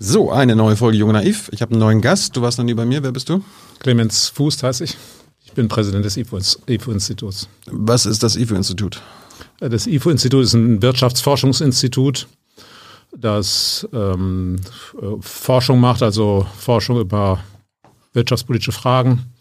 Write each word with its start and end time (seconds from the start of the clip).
So, 0.00 0.30
eine 0.30 0.54
neue 0.54 0.76
Folge 0.76 0.96
Jung 0.96 1.10
Naiv. 1.10 1.50
Ich 1.52 1.60
habe 1.60 1.72
einen 1.72 1.80
neuen 1.80 2.00
Gast. 2.00 2.36
Du 2.36 2.42
warst 2.42 2.56
noch 2.56 2.64
nie 2.64 2.74
bei 2.74 2.84
mir. 2.84 3.02
Wer 3.02 3.10
bist 3.10 3.28
du? 3.28 3.42
Clemens 3.80 4.28
Fuß 4.28 4.62
heiße 4.62 4.84
ich. 4.84 4.96
Ich 5.44 5.52
bin 5.54 5.66
Präsident 5.66 6.04
des 6.04 6.16
IFO-Instituts. 6.16 7.48
Was 7.66 8.06
ist 8.06 8.22
das 8.22 8.36
IFO-Institut? 8.36 9.02
Das 9.58 9.88
IFO-Institut 9.88 10.44
ist 10.44 10.54
ein 10.54 10.80
Wirtschaftsforschungsinstitut, 10.82 12.28
das 13.16 13.88
ähm, 13.92 14.60
Forschung 15.20 15.80
macht, 15.80 16.04
also 16.04 16.46
Forschung 16.56 17.00
über 17.00 17.40
wirtschaftspolitische 18.12 18.70
Fragen, 18.70 19.24
äh, 19.34 19.37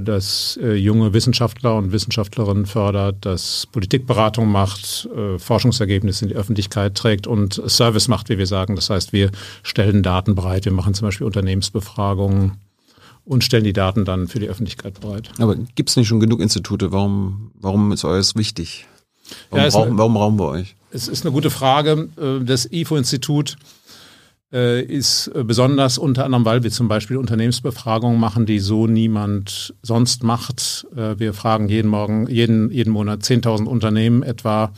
das 0.00 0.58
äh, 0.62 0.74
junge 0.74 1.12
Wissenschaftler 1.12 1.76
und 1.76 1.92
Wissenschaftlerinnen 1.92 2.66
fördert, 2.66 3.16
das 3.20 3.66
Politikberatung 3.70 4.50
macht, 4.50 5.08
äh, 5.16 5.38
Forschungsergebnisse 5.38 6.24
in 6.24 6.28
die 6.30 6.36
Öffentlichkeit 6.36 6.94
trägt 6.94 7.26
und 7.26 7.60
Service 7.66 8.08
macht, 8.08 8.28
wie 8.28 8.38
wir 8.38 8.46
sagen. 8.46 8.76
Das 8.76 8.90
heißt, 8.90 9.12
wir 9.12 9.30
stellen 9.62 10.02
Daten 10.02 10.34
bereit, 10.34 10.64
wir 10.64 10.72
machen 10.72 10.94
zum 10.94 11.06
Beispiel 11.06 11.26
Unternehmensbefragungen 11.26 12.52
und 13.24 13.44
stellen 13.44 13.64
die 13.64 13.72
Daten 13.72 14.04
dann 14.04 14.28
für 14.28 14.38
die 14.38 14.48
Öffentlichkeit 14.48 15.00
bereit. 15.00 15.30
Aber 15.38 15.56
gibt 15.56 15.90
es 15.90 15.96
nicht 15.96 16.08
schon 16.08 16.20
genug 16.20 16.40
Institute? 16.40 16.92
Warum, 16.92 17.50
warum 17.60 17.92
ist 17.92 18.04
euch 18.04 18.34
wichtig? 18.36 18.86
Warum, 19.50 19.64
ja, 19.64 19.70
brauchen, 19.70 19.98
warum 19.98 20.14
brauchen 20.14 20.38
wir 20.38 20.48
euch? 20.48 20.76
Es 20.90 21.08
ist 21.08 21.24
eine 21.24 21.32
gute 21.32 21.50
Frage. 21.50 22.08
Das 22.44 22.70
IFO-Institut 22.70 23.52
äh, 23.52 23.85
ist 24.50 25.28
äh, 25.34 25.42
besonders 25.44 25.98
unter 25.98 26.24
anderem, 26.24 26.44
weil 26.44 26.62
wir 26.62 26.70
zum 26.70 26.88
Beispiel 26.88 27.16
Unternehmensbefragungen 27.16 28.20
machen, 28.20 28.46
die 28.46 28.60
so 28.60 28.86
niemand 28.86 29.74
sonst 29.82 30.22
macht. 30.22 30.86
Äh, 30.94 31.18
wir 31.18 31.34
fragen 31.34 31.68
jeden 31.68 31.88
Morgen, 31.88 32.28
jeden, 32.28 32.70
jeden 32.70 32.92
Monat 32.92 33.22
10.000 33.22 33.64
Unternehmen 33.64 34.22
etwa, 34.22 34.72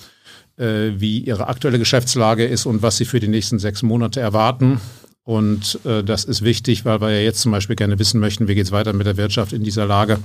wie 0.60 1.20
ihre 1.20 1.46
aktuelle 1.46 1.78
Geschäftslage 1.78 2.44
ist 2.44 2.66
und 2.66 2.82
was 2.82 2.96
sie 2.96 3.04
für 3.04 3.20
die 3.20 3.28
nächsten 3.28 3.60
sechs 3.60 3.84
Monate 3.84 4.18
erwarten. 4.18 4.80
Und 5.22 5.78
das 5.84 6.24
ist 6.24 6.42
wichtig, 6.42 6.84
weil 6.84 7.00
wir 7.00 7.10
ja 7.12 7.20
jetzt 7.20 7.42
zum 7.42 7.52
Beispiel 7.52 7.77
gerne 7.77 8.00
wissen 8.00 8.19
möchten, 8.19 8.48
wie 8.48 8.56
geht 8.56 8.66
es 8.66 8.72
weiter 8.72 8.92
mit 8.92 9.06
der 9.06 9.16
Wirtschaft 9.16 9.52
in 9.52 9.62
dieser 9.62 9.86
Lage. 9.86 10.19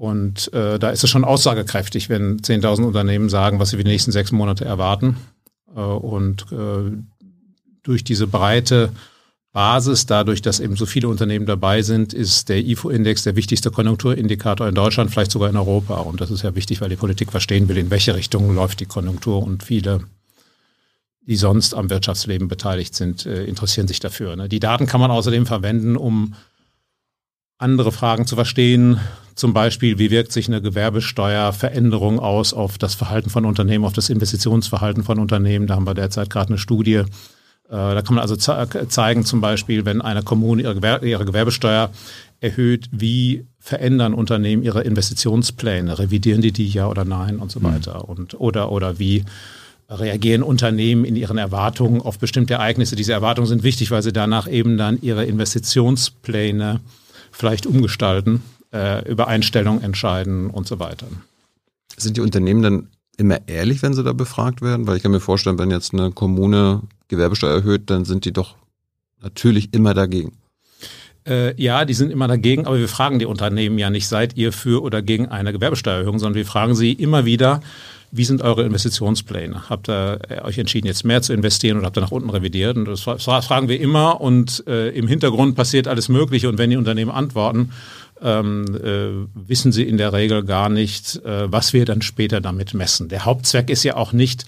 Und 0.00 0.50
äh, 0.54 0.78
da 0.78 0.88
ist 0.88 1.04
es 1.04 1.10
schon 1.10 1.24
aussagekräftig, 1.24 2.08
wenn 2.08 2.38
10.000 2.38 2.84
Unternehmen 2.84 3.28
sagen, 3.28 3.58
was 3.58 3.68
sie 3.68 3.76
für 3.76 3.84
die 3.84 3.90
nächsten 3.90 4.12
sechs 4.12 4.32
Monate 4.32 4.64
erwarten. 4.64 5.18
Äh, 5.76 5.80
und 5.80 6.46
äh, 6.52 6.90
durch 7.82 8.04
diese 8.04 8.26
breite 8.26 8.92
Basis, 9.52 10.06
dadurch, 10.06 10.42
dass 10.42 10.60
eben 10.60 10.76
so 10.76 10.86
viele 10.86 11.08
Unternehmen 11.08 11.44
dabei 11.44 11.82
sind, 11.82 12.14
ist 12.14 12.48
der 12.48 12.64
IFO-Index 12.64 13.24
der 13.24 13.34
wichtigste 13.34 13.72
Konjunkturindikator 13.72 14.68
in 14.68 14.76
Deutschland, 14.76 15.10
vielleicht 15.10 15.32
sogar 15.32 15.50
in 15.50 15.56
Europa. 15.56 15.94
Und 15.96 16.20
das 16.20 16.30
ist 16.30 16.42
ja 16.42 16.54
wichtig, 16.54 16.80
weil 16.80 16.88
die 16.88 16.96
Politik 16.96 17.32
verstehen 17.32 17.68
will, 17.68 17.76
in 17.76 17.90
welche 17.90 18.14
Richtung 18.14 18.54
läuft 18.54 18.78
die 18.78 18.86
Konjunktur. 18.86 19.42
Und 19.42 19.64
viele, 19.64 20.04
die 21.22 21.34
sonst 21.34 21.74
am 21.74 21.90
Wirtschaftsleben 21.90 22.46
beteiligt 22.46 22.94
sind, 22.94 23.26
äh, 23.26 23.44
interessieren 23.44 23.88
sich 23.88 23.98
dafür. 23.98 24.36
Ne? 24.36 24.48
Die 24.48 24.60
Daten 24.60 24.86
kann 24.86 25.00
man 25.00 25.10
außerdem 25.10 25.46
verwenden, 25.46 25.96
um 25.96 26.34
andere 27.58 27.90
Fragen 27.90 28.26
zu 28.26 28.36
verstehen. 28.36 29.00
Zum 29.34 29.52
Beispiel, 29.52 29.98
wie 29.98 30.12
wirkt 30.12 30.30
sich 30.30 30.46
eine 30.46 30.62
Gewerbesteuerveränderung 30.62 32.20
aus 32.20 32.54
auf 32.54 32.78
das 32.78 32.94
Verhalten 32.94 33.30
von 33.30 33.44
Unternehmen, 33.44 33.84
auf 33.84 33.94
das 33.94 34.10
Investitionsverhalten 34.10 35.02
von 35.02 35.18
Unternehmen? 35.18 35.66
Da 35.66 35.74
haben 35.74 35.86
wir 35.86 35.94
derzeit 35.94 36.30
gerade 36.30 36.50
eine 36.50 36.58
Studie 36.58 37.02
da 37.70 38.02
kann 38.02 38.16
man 38.16 38.22
also 38.22 38.36
zeigen, 38.36 39.24
zum 39.24 39.40
Beispiel, 39.40 39.84
wenn 39.84 40.02
eine 40.02 40.22
Kommune 40.22 40.62
ihre, 40.62 40.74
Gewer 40.74 41.02
ihre 41.02 41.24
Gewerbesteuer 41.24 41.90
erhöht, 42.40 42.88
wie 42.90 43.46
verändern 43.58 44.14
Unternehmen 44.14 44.62
ihre 44.62 44.82
Investitionspläne? 44.82 45.98
Revidieren 45.98 46.40
die 46.40 46.52
die 46.52 46.68
ja 46.68 46.88
oder 46.88 47.04
nein 47.04 47.38
und 47.38 47.52
so 47.52 47.60
hm. 47.60 47.72
weiter? 47.72 48.08
Und, 48.08 48.40
oder, 48.40 48.72
oder 48.72 48.98
wie 48.98 49.24
reagieren 49.88 50.42
Unternehmen 50.42 51.04
in 51.04 51.16
ihren 51.16 51.38
Erwartungen 51.38 52.00
auf 52.00 52.18
bestimmte 52.18 52.54
Ereignisse? 52.54 52.96
Diese 52.96 53.12
Erwartungen 53.12 53.46
sind 53.46 53.62
wichtig, 53.62 53.90
weil 53.90 54.02
sie 54.02 54.12
danach 54.12 54.48
eben 54.48 54.76
dann 54.76 54.98
ihre 55.00 55.24
Investitionspläne 55.24 56.80
vielleicht 57.30 57.66
umgestalten, 57.66 58.42
äh, 58.72 59.08
über 59.08 59.28
Einstellungen 59.28 59.82
entscheiden 59.82 60.50
und 60.50 60.66
so 60.66 60.78
weiter. 60.78 61.06
Sind 61.96 62.16
die 62.16 62.20
Unternehmen 62.20 62.62
dann 62.62 62.88
immer 63.16 63.38
ehrlich, 63.46 63.82
wenn 63.82 63.94
sie 63.94 64.02
da 64.02 64.12
befragt 64.12 64.62
werden? 64.62 64.86
Weil 64.86 64.96
ich 64.96 65.02
kann 65.02 65.12
mir 65.12 65.20
vorstellen, 65.20 65.58
wenn 65.58 65.70
jetzt 65.70 65.92
eine 65.92 66.10
Kommune 66.10 66.82
Gewerbesteuer 67.10 67.56
erhöht, 67.56 67.90
dann 67.90 68.04
sind 68.04 68.24
die 68.24 68.32
doch 68.32 68.56
natürlich 69.20 69.74
immer 69.74 69.92
dagegen. 69.92 70.32
Äh, 71.28 71.60
ja, 71.62 71.84
die 71.84 71.92
sind 71.92 72.10
immer 72.10 72.28
dagegen, 72.28 72.66
aber 72.66 72.78
wir 72.78 72.88
fragen 72.88 73.18
die 73.18 73.26
Unternehmen 73.26 73.78
ja 73.78 73.90
nicht, 73.90 74.08
seid 74.08 74.36
ihr 74.36 74.52
für 74.52 74.82
oder 74.82 75.02
gegen 75.02 75.28
eine 75.28 75.52
Gewerbesteuererhöhung, 75.52 76.18
sondern 76.18 76.36
wir 76.36 76.46
fragen 76.46 76.74
sie 76.74 76.92
immer 76.92 77.26
wieder, 77.26 77.60
wie 78.12 78.24
sind 78.24 78.42
eure 78.42 78.64
Investitionspläne? 78.64 79.68
Habt 79.68 79.88
ihr 79.88 80.18
äh, 80.28 80.40
euch 80.40 80.58
entschieden, 80.58 80.86
jetzt 80.86 81.04
mehr 81.04 81.22
zu 81.22 81.32
investieren 81.32 81.76
oder 81.76 81.86
habt 81.86 81.98
ihr 81.98 82.00
nach 82.00 82.10
unten 82.10 82.30
revidiert? 82.30 82.76
Und 82.76 82.86
das 82.86 83.02
fragen 83.02 83.68
wir 83.68 83.78
immer 83.80 84.20
und 84.20 84.64
äh, 84.66 84.88
im 84.90 85.06
Hintergrund 85.06 85.56
passiert 85.56 85.86
alles 85.86 86.08
Mögliche 86.08 86.48
und 86.48 86.58
wenn 86.58 86.70
die 86.70 86.76
Unternehmen 86.76 87.10
antworten, 87.10 87.70
ähm, 88.22 88.64
äh, 88.82 89.28
wissen 89.34 89.72
sie 89.72 89.84
in 89.84 89.96
der 89.96 90.12
Regel 90.12 90.44
gar 90.44 90.68
nicht, 90.68 91.24
äh, 91.24 91.50
was 91.50 91.72
wir 91.72 91.84
dann 91.84 92.02
später 92.02 92.40
damit 92.40 92.74
messen. 92.74 93.08
Der 93.08 93.24
Hauptzweck 93.24 93.70
ist 93.70 93.84
ja 93.84 93.96
auch 93.96 94.12
nicht, 94.12 94.46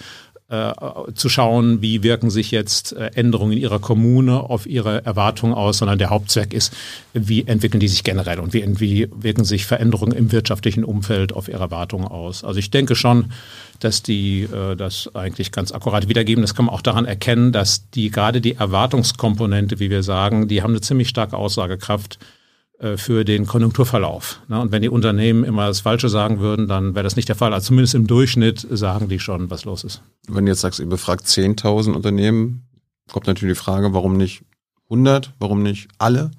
äh, 0.53 0.75
zu 1.15 1.31
schauen, 1.31 1.81
wie 1.81 2.03
wirken 2.03 2.29
sich 2.29 2.51
jetzt 2.51 2.93
äh, 2.93 3.11
Änderungen 3.15 3.53
in 3.53 3.59
ihrer 3.59 3.79
Kommune 3.79 4.39
auf 4.39 4.67
ihre 4.67 5.03
Erwartungen 5.03 5.55
aus, 5.55 5.79
sondern 5.79 5.99
der 5.99 6.11
Hauptzweck 6.11 6.53
ist, 6.53 6.75
wie 7.15 7.47
entwickeln 7.47 7.81
die 7.81 7.89
sich 7.89 8.05
generell 8.05 8.39
und 8.39 8.53
wie, 8.53 8.63
wie 8.79 9.09
wirken 9.15 9.45
sich 9.45 9.65
Veränderungen 9.65 10.13
im 10.13 10.31
wirtschaftlichen 10.31 10.85
Umfeld 10.85 11.33
auf 11.33 11.49
ihre 11.49 11.63
Erwartungen 11.63 12.07
aus. 12.07 12.45
Also 12.45 12.59
ich 12.59 12.71
denke 12.71 12.97
schon, 12.97 13.33
dass 13.81 14.03
die 14.03 14.43
äh, 14.43 14.77
das 14.77 15.15
eigentlich 15.15 15.53
ganz 15.53 15.73
akkurat 15.73 16.11
wiedergeben. 16.11 16.43
Das 16.43 16.55
kann 16.55 16.67
man 16.67 16.75
auch 16.75 16.83
daran 16.83 17.07
erkennen, 17.07 17.53
dass 17.53 17.89
die 17.89 18.11
gerade 18.11 18.43
die 18.43 18.57
Erwartungskomponente, 18.57 19.81
wie 19.81 19.89
wir 19.89 20.03
sagen, 20.03 20.49
die 20.49 20.63
haben 20.63 20.73
eine 20.73 20.83
ziemlich 20.83 21.09
starke 21.09 21.39
Aussagekraft 21.39 22.19
für 22.97 23.25
den 23.25 23.47
Konjunkturverlauf. 23.47 24.41
Ne? 24.49 24.61
Und 24.61 24.73
wenn 24.73 24.83
die 24.83 24.89
Unternehmen 24.89 25.45
immer 25.45 25.67
das 25.67 25.81
Falsche 25.81 26.09
sagen 26.09 26.41
würden, 26.41 26.67
dann 26.67 26.95
wäre 26.95 27.05
das 27.05 27.17
nicht 27.17 27.29
der 27.29 27.37
Fall. 27.37 27.53
Also 27.55 27.69
zumindest 27.69 27.95
im 27.95 28.07
Durchschnitt 28.07 28.67
sagen 28.71 29.09
die 29.09 29.19
schon, 29.19 29.51
was 29.51 29.65
los 29.65 29.85
ist. 29.85 30.03
Wenn 30.29 30.47
du 30.47 30.53
jetzt 30.53 30.61
sagst, 30.63 30.81
ihr 30.81 30.87
befragt 30.87 31.27
10.000 31.27 31.93
Unternehmen, 31.93 32.67
kommt 33.11 33.27
natürlich 33.27 33.59
die 33.59 33.65
Frage, 33.65 33.95
warum 33.95 34.17
nicht 34.17 34.43
100, 34.85 35.33
warum 35.39 35.63
nicht 35.63 35.89
alle? 35.99 36.33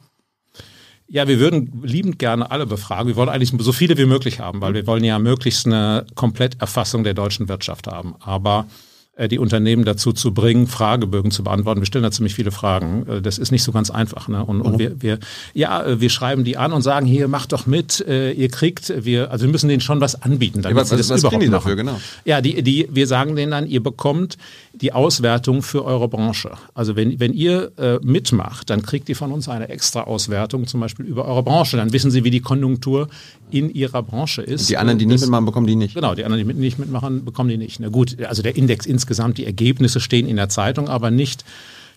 Ja, 1.07 1.27
wir 1.27 1.39
würden 1.39 1.81
liebend 1.83 2.17
gerne 2.19 2.49
alle 2.49 2.65
befragen. 2.65 3.07
Wir 3.07 3.15
wollen 3.15 3.29
eigentlich 3.29 3.53
so 3.59 3.71
viele 3.71 3.97
wie 3.97 4.05
möglich 4.05 4.39
haben, 4.39 4.61
weil 4.61 4.73
wir 4.73 4.87
wollen 4.87 5.03
ja 5.03 5.19
möglichst 5.19 5.65
eine 5.65 6.05
Kompletterfassung 6.15 7.03
der 7.03 7.13
deutschen 7.13 7.49
Wirtschaft 7.49 7.87
haben. 7.87 8.15
Aber 8.19 8.67
äh, 8.67 8.92
die 9.27 9.37
Unternehmen 9.37 9.85
dazu 9.85 10.11
zu 10.11 10.33
bringen, 10.33 10.65
Fragebögen 10.65 11.29
zu 11.29 11.43
beantworten. 11.43 11.81
Wir 11.81 11.85
stellen 11.85 12.03
da 12.03 12.09
ziemlich 12.09 12.33
viele 12.33 12.51
Fragen. 12.51 13.05
Äh, 13.07 13.21
das 13.21 13.37
ist 13.37 13.51
nicht 13.51 13.63
so 13.63 13.71
ganz 13.71 13.91
einfach. 13.91 14.27
Ne? 14.27 14.43
Und, 14.43 14.61
und 14.61 14.79
wir, 14.79 15.01
wir, 15.01 15.19
ja, 15.53 15.83
äh, 15.83 16.01
wir 16.01 16.09
schreiben 16.09 16.43
die 16.43 16.57
an 16.57 16.73
und 16.73 16.81
sagen, 16.81 17.05
hier, 17.05 17.27
macht 17.27 17.51
doch 17.51 17.67
mit, 17.67 17.99
ihr 17.99 18.49
kriegt, 18.49 18.93
wir, 19.05 19.31
also 19.31 19.45
wir 19.45 19.51
müssen 19.51 19.67
denen 19.67 19.81
schon 19.81 20.01
was 20.01 20.21
anbieten, 20.21 20.61
damit 20.61 20.75
ja, 20.75 20.81
was, 20.81 20.89
sie 20.89 20.97
das 20.97 21.09
was 21.09 21.21
überhaupt 21.21 21.43
die 21.43 21.49
dafür, 21.49 21.75
genau? 21.75 21.99
Ja, 22.25 22.41
die, 22.41 22.61
die, 22.63 22.87
wir 22.91 23.07
sagen 23.07 23.35
denen 23.35 23.51
dann, 23.51 23.67
ihr 23.67 23.81
bekommt 23.81 24.37
die 24.73 24.91
Auswertung 24.91 25.61
für 25.61 25.85
eure 25.85 26.07
Branche. 26.07 26.51
Also 26.73 26.95
wenn, 26.95 27.19
wenn 27.19 27.33
ihr 27.33 27.71
äh, 27.77 27.99
mitmacht, 28.03 28.69
dann 28.71 28.81
kriegt 28.81 29.07
ihr 29.07 29.15
von 29.15 29.31
uns 29.31 29.47
eine 29.47 29.69
extra 29.69 30.01
Auswertung, 30.01 30.65
zum 30.65 30.79
Beispiel 30.79 31.05
über 31.05 31.25
eure 31.25 31.43
Branche. 31.43 31.77
Dann 31.77 31.93
wissen 31.93 32.09
sie, 32.09 32.23
wie 32.23 32.31
die 32.31 32.41
Konjunktur 32.41 33.07
in 33.51 33.69
ihrer 33.73 34.01
Branche 34.01 34.41
ist. 34.41 34.61
Und 34.61 34.69
die 34.69 34.77
anderen, 34.77 34.97
die 34.97 35.05
nicht 35.05 35.21
mitmachen, 35.21 35.45
bekommen 35.45 35.67
die 35.67 35.75
nicht. 35.75 35.93
Genau, 35.93 36.15
die 36.15 36.25
anderen, 36.25 36.47
die 36.47 36.53
nicht 36.55 36.79
mitmachen, 36.79 37.23
bekommen 37.23 37.49
die 37.49 37.57
nicht. 37.57 37.79
Na 37.79 37.89
gut, 37.89 38.19
also 38.23 38.41
der 38.41 38.55
Index 38.55 38.87
insgesamt, 38.87 39.37
die 39.37 39.45
Ergebnisse 39.45 39.99
stehen 39.99 40.27
in 40.27 40.37
der 40.37 40.49
Zeitung, 40.49 40.89
aber 40.89 41.11
nicht 41.11 41.45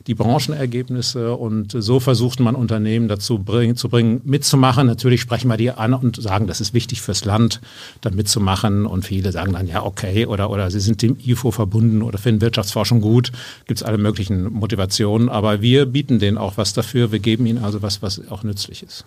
die 0.07 0.15
Branchenergebnisse 0.15 1.35
und 1.35 1.75
so 1.77 1.99
versucht 1.99 2.39
man 2.39 2.55
Unternehmen 2.55 3.09
dazu 3.09 3.39
bringen, 3.39 3.77
zu 3.77 3.89
bringen, 3.89 4.21
mitzumachen. 4.25 4.87
Natürlich 4.87 5.21
sprechen 5.21 5.49
wir 5.49 5.57
die 5.57 5.71
an 5.71 5.95
und 5.95 6.21
sagen, 6.21 6.47
das 6.47 6.61
ist 6.61 6.75
wichtig 6.75 7.03
fürs 7.03 7.25
Land, 7.25 7.61
da 8.01 8.11
mitzumachen 8.11 8.87
und 8.87 9.05
viele 9.05 9.33
sagen 9.33 9.53
dann, 9.53 9.67
ja, 9.67 9.83
okay, 9.83 10.27
oder, 10.27 10.51
oder 10.51 10.71
sie 10.71 10.81
sind 10.81 11.03
dem 11.03 11.17
IFO 11.19 11.51
verbunden 11.51 12.03
oder 12.03 12.19
finden 12.19 12.41
Wirtschaftsforschung 12.41 13.01
gut, 13.01 13.33
gibt 13.67 13.81
es 13.81 13.83
alle 13.83 13.99
möglichen 13.99 14.53
Motivationen, 14.53 15.29
aber 15.29 15.61
wir 15.61 15.87
bieten 15.87 16.19
denen 16.19 16.39
auch 16.39 16.57
was 16.57 16.73
dafür, 16.73 17.11
wir 17.11 17.19
geben 17.19 17.47
ihnen 17.47 17.63
also 17.63 17.83
was, 17.83 18.03
was 18.03 18.29
auch 18.31 18.45
nützlich 18.45 18.83
ist. 18.83 19.05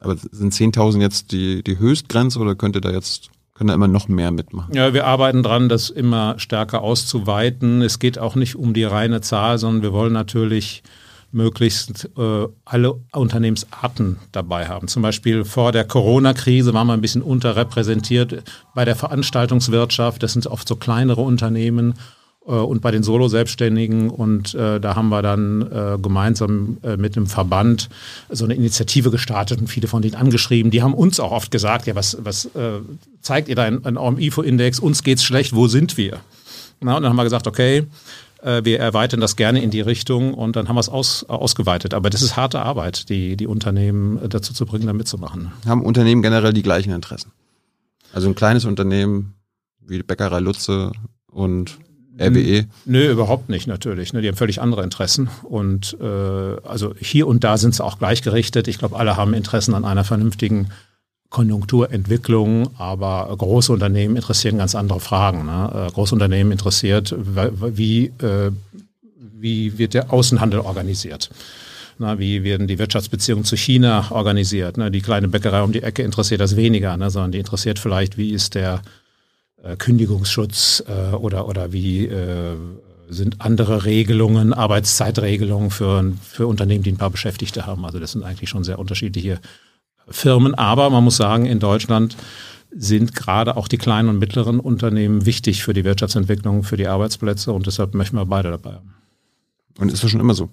Aber 0.00 0.16
sind 0.16 0.52
10.000 0.52 1.00
jetzt 1.00 1.32
die, 1.32 1.62
die 1.62 1.78
Höchstgrenze 1.78 2.38
oder 2.38 2.54
könnte 2.54 2.80
da 2.80 2.90
jetzt 2.90 3.30
können 3.58 3.68
da 3.68 3.74
immer 3.74 3.88
noch 3.88 4.06
mehr 4.06 4.30
mitmachen. 4.30 4.72
Ja, 4.72 4.94
wir 4.94 5.04
arbeiten 5.04 5.42
dran, 5.42 5.68
das 5.68 5.90
immer 5.90 6.38
stärker 6.38 6.80
auszuweiten. 6.82 7.82
Es 7.82 7.98
geht 7.98 8.16
auch 8.18 8.36
nicht 8.36 8.54
um 8.54 8.72
die 8.72 8.84
reine 8.84 9.20
Zahl, 9.20 9.58
sondern 9.58 9.82
wir 9.82 9.92
wollen 9.92 10.12
natürlich 10.12 10.84
möglichst 11.32 12.08
äh, 12.16 12.46
alle 12.64 12.94
Unternehmensarten 13.12 14.16
dabei 14.32 14.68
haben. 14.68 14.86
Zum 14.86 15.02
Beispiel 15.02 15.44
vor 15.44 15.72
der 15.72 15.84
Corona-Krise 15.84 16.72
waren 16.72 16.86
wir 16.86 16.94
ein 16.94 17.00
bisschen 17.00 17.20
unterrepräsentiert 17.20 18.44
bei 18.74 18.84
der 18.84 18.96
Veranstaltungswirtschaft. 18.96 20.22
Das 20.22 20.32
sind 20.32 20.46
oft 20.46 20.66
so 20.66 20.76
kleinere 20.76 21.20
Unternehmen 21.20 21.94
und 22.52 22.80
bei 22.80 22.90
den 22.90 23.02
Solo-Selbstständigen. 23.02 24.10
Und 24.10 24.54
äh, 24.54 24.80
da 24.80 24.96
haben 24.96 25.08
wir 25.08 25.22
dann 25.22 25.62
äh, 25.62 25.98
gemeinsam 26.00 26.78
äh, 26.82 26.96
mit 26.96 27.16
einem 27.16 27.26
Verband 27.26 27.88
so 28.30 28.44
eine 28.44 28.54
Initiative 28.54 29.10
gestartet 29.10 29.60
und 29.60 29.68
viele 29.68 29.88
von 29.88 30.02
denen 30.02 30.14
angeschrieben. 30.14 30.70
Die 30.70 30.82
haben 30.82 30.94
uns 30.94 31.20
auch 31.20 31.32
oft 31.32 31.50
gesagt, 31.50 31.86
ja, 31.86 31.94
was, 31.94 32.18
was 32.20 32.46
äh, 32.46 32.80
zeigt 33.20 33.48
ihr 33.48 33.56
da 33.56 33.66
in, 33.66 33.82
in 33.82 33.96
eurem 33.96 34.18
IFO-Index? 34.18 34.80
Uns 34.80 35.02
geht's 35.02 35.24
schlecht, 35.24 35.54
wo 35.54 35.68
sind 35.68 35.96
wir? 35.96 36.20
Na, 36.80 36.96
und 36.96 37.02
dann 37.02 37.10
haben 37.10 37.16
wir 37.16 37.24
gesagt, 37.24 37.46
okay, 37.46 37.86
Äh, 38.40 38.64
wir 38.64 38.78
erweitern 38.78 39.20
das 39.20 39.34
gerne 39.34 39.62
in 39.62 39.70
die 39.70 39.80
Richtung 39.80 40.32
und 40.32 40.54
dann 40.54 40.68
haben 40.68 40.76
wir 40.76 40.80
es 40.80 40.88
aus, 40.88 41.24
ausgeweitet. 41.24 41.92
Aber 41.92 42.08
das 42.08 42.22
ist 42.22 42.36
harte 42.36 42.60
Arbeit, 42.60 43.08
die, 43.08 43.36
die 43.36 43.46
Unternehmen 43.46 44.20
dazu 44.28 44.54
zu 44.54 44.64
bringen, 44.64 44.86
da 44.86 44.92
mitzumachen. 44.92 45.50
Haben 45.66 45.82
Unternehmen 45.82 46.22
generell 46.22 46.52
die 46.52 46.62
gleichen 46.62 46.92
Interessen? 46.92 47.32
Also 48.12 48.28
ein 48.28 48.34
kleines 48.34 48.64
Unternehmen 48.64 49.34
wie 49.80 50.02
Bäckerei 50.02 50.38
Lutze 50.38 50.92
und 51.30 51.78
RWE? 52.20 52.66
Nö, 52.84 53.10
überhaupt 53.10 53.48
nicht 53.48 53.66
natürlich. 53.66 54.12
Ne? 54.12 54.22
Die 54.22 54.28
haben 54.28 54.36
völlig 54.36 54.60
andere 54.60 54.82
Interessen. 54.82 55.28
Und 55.42 55.96
äh, 56.00 56.04
also 56.04 56.94
hier 56.98 57.26
und 57.26 57.44
da 57.44 57.56
sind 57.56 57.74
sie 57.74 57.84
auch 57.84 57.98
gleichgerichtet. 57.98 58.68
Ich 58.68 58.78
glaube, 58.78 58.96
alle 58.96 59.16
haben 59.16 59.34
Interessen 59.34 59.74
an 59.74 59.84
einer 59.84 60.04
vernünftigen 60.04 60.68
Konjunkturentwicklung, 61.30 62.70
aber 62.78 63.34
große 63.36 63.72
Unternehmen 63.72 64.16
interessieren 64.16 64.58
ganz 64.58 64.74
andere 64.74 65.00
Fragen. 65.00 65.44
Ne? 65.44 65.88
Äh, 65.88 65.92
große 65.92 66.14
Unternehmen 66.14 66.52
interessiert, 66.52 67.14
wie, 67.18 68.06
äh, 68.06 68.50
wie 69.16 69.78
wird 69.78 69.94
der 69.94 70.12
Außenhandel 70.12 70.60
organisiert. 70.60 71.30
Na, 71.98 72.18
wie 72.18 72.44
werden 72.44 72.68
die 72.68 72.78
Wirtschaftsbeziehungen 72.78 73.44
zu 73.44 73.56
China 73.56 74.06
organisiert? 74.10 74.76
Ne? 74.76 74.90
Die 74.90 75.02
kleine 75.02 75.28
Bäckerei 75.28 75.62
um 75.62 75.72
die 75.72 75.82
Ecke 75.82 76.02
interessiert 76.02 76.40
das 76.40 76.56
weniger, 76.56 76.96
ne? 76.96 77.10
sondern 77.10 77.32
die 77.32 77.38
interessiert 77.38 77.78
vielleicht, 77.78 78.16
wie 78.16 78.30
ist 78.30 78.54
der 78.54 78.82
äh, 79.62 79.76
Kündigungsschutz 79.76 80.82
äh, 80.86 81.14
oder, 81.14 81.48
oder 81.48 81.72
wie 81.72 82.06
äh, 82.06 82.56
sind 83.08 83.40
andere 83.40 83.84
Regelungen, 83.84 84.52
Arbeitszeitregelungen 84.52 85.70
für, 85.70 86.12
für 86.22 86.46
Unternehmen, 86.46 86.84
die 86.84 86.92
ein 86.92 86.98
paar 86.98 87.10
Beschäftigte 87.10 87.66
haben. 87.66 87.84
Also 87.84 87.98
das 87.98 88.12
sind 88.12 88.22
eigentlich 88.22 88.50
schon 88.50 88.64
sehr 88.64 88.78
unterschiedliche 88.78 89.40
Firmen. 90.08 90.54
Aber 90.54 90.90
man 90.90 91.04
muss 91.04 91.16
sagen, 91.16 91.46
in 91.46 91.58
Deutschland 91.58 92.16
sind 92.70 93.14
gerade 93.14 93.56
auch 93.56 93.68
die 93.68 93.78
kleinen 93.78 94.10
und 94.10 94.18
mittleren 94.18 94.60
Unternehmen 94.60 95.24
wichtig 95.24 95.62
für 95.62 95.72
die 95.72 95.84
Wirtschaftsentwicklung, 95.84 96.64
für 96.64 96.76
die 96.76 96.86
Arbeitsplätze 96.86 97.52
und 97.52 97.66
deshalb 97.66 97.94
möchten 97.94 98.16
wir 98.16 98.26
beide 98.26 98.50
dabei 98.50 98.74
haben. 98.74 98.94
Und 99.78 99.92
ist 99.92 100.02
das 100.02 100.10
schon 100.10 100.20
immer 100.20 100.34
so? 100.34 100.50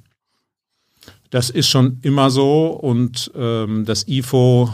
Das 1.29 1.49
ist 1.49 1.67
schon 1.67 1.99
immer 2.03 2.29
so 2.29 2.67
und 2.67 3.31
ähm, 3.35 3.85
das 3.85 4.07
IFO 4.07 4.69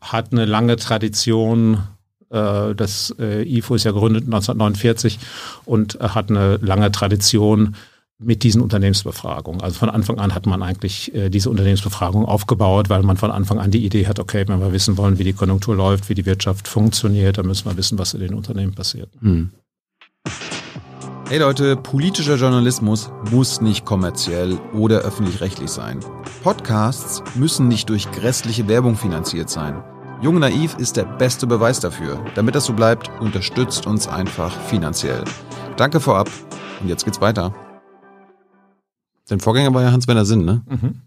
hat 0.00 0.30
eine 0.30 0.44
lange 0.44 0.76
Tradition 0.76 1.82
das 2.28 3.14
äh, 3.18 3.42
IFO 3.42 3.76
ist 3.76 3.84
ja 3.84 3.92
gegründet 3.92 4.24
1949 4.24 5.18
und 5.64 5.98
hat 6.00 6.30
eine 6.30 6.56
lange 6.56 6.90
Tradition 6.90 7.76
mit 8.18 8.42
diesen 8.42 8.62
Unternehmensbefragungen. 8.62 9.60
Also 9.60 9.78
von 9.78 9.90
Anfang 9.90 10.18
an 10.18 10.34
hat 10.34 10.46
man 10.46 10.62
eigentlich 10.62 11.14
äh, 11.14 11.28
diese 11.28 11.50
Unternehmensbefragung 11.50 12.24
aufgebaut, 12.24 12.88
weil 12.88 13.02
man 13.02 13.16
von 13.16 13.30
Anfang 13.30 13.58
an 13.58 13.70
die 13.70 13.84
Idee 13.84 14.06
hat, 14.06 14.18
okay, 14.18 14.44
wenn 14.48 14.60
wir 14.60 14.72
wissen 14.72 14.96
wollen, 14.96 15.18
wie 15.18 15.24
die 15.24 15.34
Konjunktur 15.34 15.76
läuft, 15.76 16.08
wie 16.08 16.14
die 16.14 16.24
Wirtschaft 16.24 16.66
funktioniert, 16.66 17.36
dann 17.36 17.46
müssen 17.46 17.68
wir 17.68 17.76
wissen, 17.76 17.98
was 17.98 18.14
in 18.14 18.20
den 18.20 18.34
Unternehmen 18.34 18.74
passiert. 18.74 19.10
Hm. 19.20 19.50
Hey 21.28 21.38
Leute, 21.38 21.76
politischer 21.76 22.36
Journalismus 22.36 23.10
muss 23.30 23.60
nicht 23.60 23.84
kommerziell 23.84 24.58
oder 24.72 25.00
öffentlich-rechtlich 25.00 25.70
sein. 25.70 26.00
Podcasts 26.42 27.22
müssen 27.34 27.68
nicht 27.68 27.90
durch 27.90 28.10
grässliche 28.12 28.68
Werbung 28.68 28.96
finanziert 28.96 29.50
sein. 29.50 29.82
Jung 30.22 30.38
Naiv 30.38 30.76
ist 30.78 30.96
der 30.96 31.04
beste 31.04 31.46
Beweis 31.46 31.78
dafür. 31.78 32.24
Damit 32.34 32.54
das 32.54 32.64
so 32.64 32.72
bleibt, 32.72 33.10
unterstützt 33.20 33.86
uns 33.86 34.08
einfach 34.08 34.50
finanziell. 34.62 35.22
Danke 35.76 36.00
vorab 36.00 36.30
und 36.80 36.88
jetzt 36.88 37.04
geht's 37.04 37.20
weiter. 37.20 37.54
Dein 39.28 39.40
Vorgänger 39.40 39.74
war 39.74 39.82
ja 39.82 39.92
Hans-Werner 39.92 40.24
Sinn, 40.24 40.44
ne? 40.46 40.62
Mhm. 40.68 41.02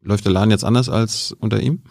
Läuft 0.00 0.24
der 0.24 0.32
Laden 0.32 0.50
jetzt 0.50 0.64
anders 0.64 0.88
als 0.88 1.36
unter 1.38 1.60
ihm? 1.60 1.82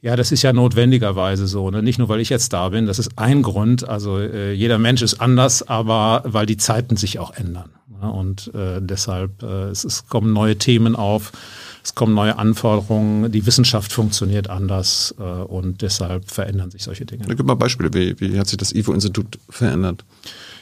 Ja, 0.00 0.16
das 0.16 0.32
ist 0.32 0.40
ja 0.40 0.54
notwendigerweise 0.54 1.46
so. 1.46 1.70
Ne? 1.70 1.82
Nicht 1.82 1.98
nur, 1.98 2.08
weil 2.08 2.20
ich 2.20 2.30
jetzt 2.30 2.54
da 2.54 2.70
bin, 2.70 2.86
das 2.86 2.98
ist 2.98 3.18
ein 3.18 3.42
Grund. 3.42 3.86
Also 3.86 4.18
äh, 4.18 4.52
jeder 4.52 4.78
Mensch 4.78 5.02
ist 5.02 5.20
anders, 5.20 5.68
aber 5.68 6.22
weil 6.24 6.46
die 6.46 6.56
Zeiten 6.56 6.96
sich 6.96 7.18
auch 7.18 7.34
ändern. 7.34 7.70
Ne? 8.00 8.10
Und 8.10 8.50
äh, 8.54 8.80
deshalb, 8.80 9.42
äh, 9.42 9.68
es, 9.68 9.84
es 9.84 10.06
kommen 10.06 10.32
neue 10.32 10.56
Themen 10.56 10.96
auf 10.96 11.32
es 11.82 11.94
kommen 11.94 12.14
neue 12.14 12.38
Anforderungen, 12.38 13.30
die 13.32 13.46
Wissenschaft 13.46 13.92
funktioniert 13.92 14.50
anders 14.50 15.14
äh, 15.18 15.22
und 15.22 15.82
deshalb 15.82 16.30
verändern 16.30 16.70
sich 16.70 16.82
solche 16.82 17.06
Dinge. 17.06 17.24
Gib 17.34 17.46
mal 17.46 17.54
Beispiele, 17.54 17.92
wie, 17.94 18.18
wie 18.20 18.38
hat 18.38 18.48
sich 18.48 18.58
das 18.58 18.72
IFO-Institut 18.72 19.38
verändert? 19.48 20.04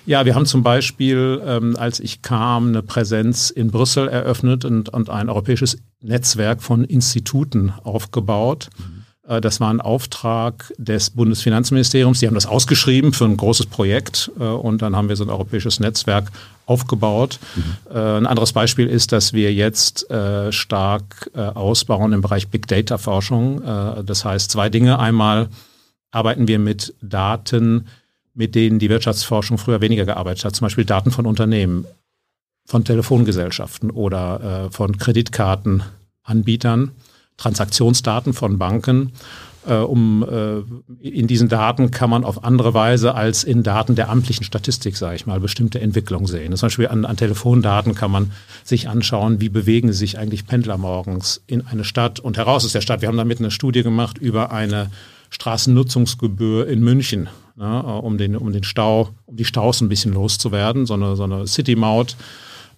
Ja, 0.07 0.25
wir 0.25 0.35
haben 0.35 0.47
zum 0.47 0.63
Beispiel, 0.63 1.43
ähm, 1.45 1.77
als 1.77 2.01
ich 2.01 2.23
kam, 2.23 2.69
eine 2.69 2.83
Präsenz 2.83 3.51
in 3.51 3.71
Brüssel 3.71 4.09
eröffnet 4.09 4.65
und, 4.65 4.89
und 4.89 5.11
ein 5.11 5.29
europäisches 5.29 5.79
Netzwerk 6.01 6.63
von 6.63 6.85
Instituten 6.85 7.73
aufgebaut. 7.83 8.71
Mhm 8.79 8.98
das 9.29 9.61
war 9.61 9.69
ein 9.69 9.83
Auftrag 9.83 10.73
des 10.79 11.11
Bundesfinanzministeriums. 11.11 12.21
Die 12.21 12.27
haben 12.27 12.35
das 12.35 12.47
ausgeschrieben 12.47 13.13
für 13.13 13.27
ein 13.27 13.37
großes 13.37 13.67
Projekt 13.67 14.31
äh, 14.41 14.45
und 14.45 14.81
dann 14.81 14.97
haben 14.97 15.11
wir 15.11 15.17
so 15.17 15.25
ein 15.25 15.29
europäisches 15.29 15.81
Netzwerk 15.81 16.33
aufgebaut. 16.65 17.39
Mhm. 17.55 17.63
Äh, 17.95 18.17
ein 18.17 18.27
anderes 18.27 18.55
Beispiel 18.55 18.87
ist, 18.87 19.13
dass 19.13 19.35
wir 19.35 19.53
jetzt 19.53 20.07
stark 20.51 21.31
ausbauen 21.35 22.13
im 22.13 22.23
Bereich 22.23 22.49
Big 22.49 22.67
Data 22.67 22.97
Forschung. 22.97 23.63
Das 24.05 24.25
heißt 24.25 24.51
zwei 24.51 24.71
Dinge. 24.71 24.99
Einmal 24.99 25.49
arbeiten 26.11 26.49
wir 26.49 26.59
mit 26.59 26.95
Daten, 27.03 27.89
mit 28.35 28.55
denen 28.55 28.79
die 28.79 28.89
Wirtschaftsforschung 28.89 29.59
früher 29.59 29.81
weniger 29.81 30.07
gearbeitet 30.07 30.45
hat. 30.45 30.57
Zum 30.57 30.65
Beispiel 30.65 30.85
Daten 30.85 31.11
von 31.11 31.27
Unternehmen, 31.27 31.87
von 32.65 32.85
Telefongesellschaften 32.85 33.91
oder 33.91 34.69
von 34.71 34.97
Kreditkartenanbietern. 34.97 36.93
Transaktionsdaten 37.39 38.35
von 38.35 38.59
Banken. 38.59 39.13
Äh, 39.67 39.75
um, 39.75 40.25
äh, 40.25 40.63
in 41.07 41.27
diesen 41.27 41.49
Daten 41.49 41.91
kann 41.91 42.11
man 42.11 42.25
auf 42.25 42.45
andere 42.45 42.75
Weise 42.75 43.15
als 43.15 43.45
in 43.45 43.63
Daten 43.63 43.95
der 43.97 44.09
amtlichen 44.09 44.45
Statistik, 44.45 44.97
sage 44.97 45.17
ich 45.17 45.27
mal, 45.27 45.41
bestimmte 45.41 45.81
Entwicklungen 45.81 46.27
sehen. 46.27 46.55
Zum 46.57 46.67
Beispiel 46.67 46.89
an, 46.89 47.05
an 47.05 47.17
Telefondaten 47.17 47.95
kann 47.95 48.11
man 48.11 48.31
sich 48.65 48.89
anschauen, 48.89 49.41
wie 49.41 49.49
bewegen 49.49 49.93
sich 49.93 50.19
eigentlich 50.19 50.47
Pendler 50.47 50.79
morgens 50.79 51.43
in 51.47 51.67
eine 51.67 51.85
Stadt 51.85 52.21
und 52.21 52.37
heraus 52.37 52.65
aus 52.65 52.73
der 52.73 52.81
Stadt. 52.81 53.01
Wir 53.01 53.09
haben 53.09 53.17
damit 53.17 53.41
eine 53.41 53.51
Studie 53.51 53.83
gemacht 53.83 54.19
über 54.19 54.53
eine 54.53 54.91
Straßennutzungsgebühr 55.31 56.67
in 56.69 56.81
München, 56.81 57.29
ne, 57.57 57.83
um, 57.83 58.17
den, 58.17 58.37
um 58.37 58.53
den 58.53 58.65
Stau, 58.65 59.11
um 59.27 59.37
die 59.37 59.45
Staus 59.45 59.81
ein 59.81 59.89
bisschen 59.89 60.15
loszuwerden. 60.15 60.87
So 60.87 60.95
eine, 60.95 61.17
so 61.17 61.25
eine 61.25 61.47
City-Maut 61.47 62.17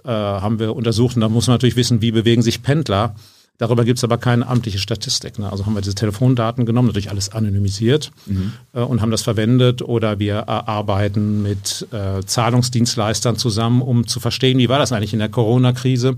äh, 0.04 0.08
haben 0.08 0.58
wir 0.58 0.74
untersucht 0.74 1.14
und 1.14 1.20
da 1.20 1.28
muss 1.28 1.46
man 1.46 1.54
natürlich 1.54 1.76
wissen, 1.76 2.02
wie 2.02 2.10
bewegen 2.10 2.42
sich 2.42 2.62
Pendler. 2.62 3.14
Darüber 3.60 3.84
gibt 3.84 3.98
es 3.98 4.04
aber 4.04 4.16
keine 4.16 4.46
amtliche 4.46 4.78
Statistik. 4.78 5.38
Ne? 5.38 5.52
Also 5.52 5.66
haben 5.66 5.74
wir 5.74 5.82
diese 5.82 5.94
Telefondaten 5.94 6.64
genommen, 6.64 6.88
natürlich 6.88 7.10
alles 7.10 7.28
anonymisiert 7.28 8.10
mhm. 8.24 8.54
äh, 8.72 8.80
und 8.80 9.02
haben 9.02 9.10
das 9.10 9.20
verwendet 9.20 9.82
oder 9.82 10.18
wir 10.18 10.38
äh, 10.38 10.44
arbeiten 10.46 11.42
mit 11.42 11.86
äh, 11.92 12.24
Zahlungsdienstleistern 12.24 13.36
zusammen, 13.36 13.82
um 13.82 14.06
zu 14.06 14.18
verstehen, 14.18 14.56
wie 14.56 14.70
war 14.70 14.78
das 14.78 14.92
eigentlich 14.92 15.12
in 15.12 15.18
der 15.18 15.28
Corona-Krise 15.28 16.16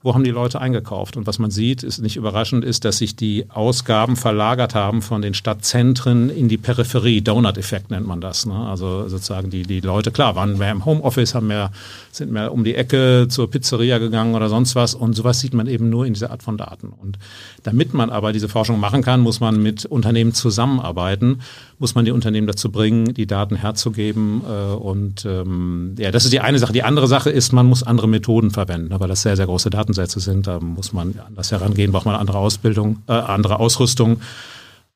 wo 0.00 0.14
haben 0.14 0.22
die 0.22 0.30
Leute 0.30 0.60
eingekauft? 0.60 1.16
Und 1.16 1.26
was 1.26 1.40
man 1.40 1.50
sieht, 1.50 1.82
ist 1.82 1.98
nicht 1.98 2.16
überraschend, 2.16 2.64
ist, 2.64 2.84
dass 2.84 2.98
sich 2.98 3.16
die 3.16 3.46
Ausgaben 3.50 4.14
verlagert 4.14 4.76
haben 4.76 5.02
von 5.02 5.22
den 5.22 5.34
Stadtzentren 5.34 6.30
in 6.30 6.48
die 6.48 6.56
Peripherie. 6.56 7.20
Donut-Effekt 7.20 7.90
nennt 7.90 8.06
man 8.06 8.20
das. 8.20 8.46
Ne? 8.46 8.54
Also 8.54 9.08
sozusagen 9.08 9.50
die, 9.50 9.64
die 9.64 9.80
Leute, 9.80 10.12
klar, 10.12 10.36
waren 10.36 10.56
mehr 10.56 10.70
im 10.70 10.84
Homeoffice, 10.84 11.34
haben 11.34 11.48
mehr, 11.48 11.72
sind 12.12 12.30
mehr 12.30 12.52
um 12.52 12.62
die 12.62 12.76
Ecke 12.76 13.26
zur 13.28 13.50
Pizzeria 13.50 13.98
gegangen 13.98 14.36
oder 14.36 14.48
sonst 14.48 14.76
was. 14.76 14.94
Und 14.94 15.14
sowas 15.14 15.40
sieht 15.40 15.52
man 15.52 15.66
eben 15.66 15.90
nur 15.90 16.06
in 16.06 16.14
dieser 16.14 16.30
Art 16.30 16.44
von 16.44 16.56
Daten. 16.56 16.88
Und 16.88 17.18
damit 17.64 17.92
man 17.92 18.10
aber 18.10 18.32
diese 18.32 18.48
Forschung 18.48 18.78
machen 18.78 19.02
kann, 19.02 19.20
muss 19.20 19.40
man 19.40 19.60
mit 19.60 19.84
Unternehmen 19.84 20.32
zusammenarbeiten, 20.32 21.40
muss 21.80 21.96
man 21.96 22.04
die 22.04 22.12
Unternehmen 22.12 22.46
dazu 22.46 22.70
bringen, 22.70 23.14
die 23.14 23.26
Daten 23.26 23.56
herzugeben. 23.56 24.42
Äh, 24.48 24.74
und 24.74 25.24
ähm, 25.24 25.96
ja, 25.98 26.12
das 26.12 26.24
ist 26.24 26.32
die 26.32 26.40
eine 26.40 26.60
Sache. 26.60 26.72
Die 26.72 26.84
andere 26.84 27.08
Sache 27.08 27.30
ist, 27.30 27.52
man 27.52 27.66
muss 27.66 27.82
andere 27.82 28.06
Methoden 28.06 28.52
verwenden, 28.52 28.94
weil 28.96 29.08
das 29.08 29.22
sehr, 29.22 29.36
sehr 29.36 29.46
große 29.46 29.70
Daten 29.70 29.87
Datensätze 29.88 30.20
sind. 30.20 30.46
Da 30.46 30.60
muss 30.60 30.92
man 30.92 31.14
anders 31.26 31.50
herangehen, 31.50 31.92
braucht 31.92 32.06
man 32.06 32.14
andere 32.14 32.38
Ausbildung, 32.38 33.02
äh, 33.08 33.12
andere 33.12 33.58
Ausrüstung. 33.58 34.20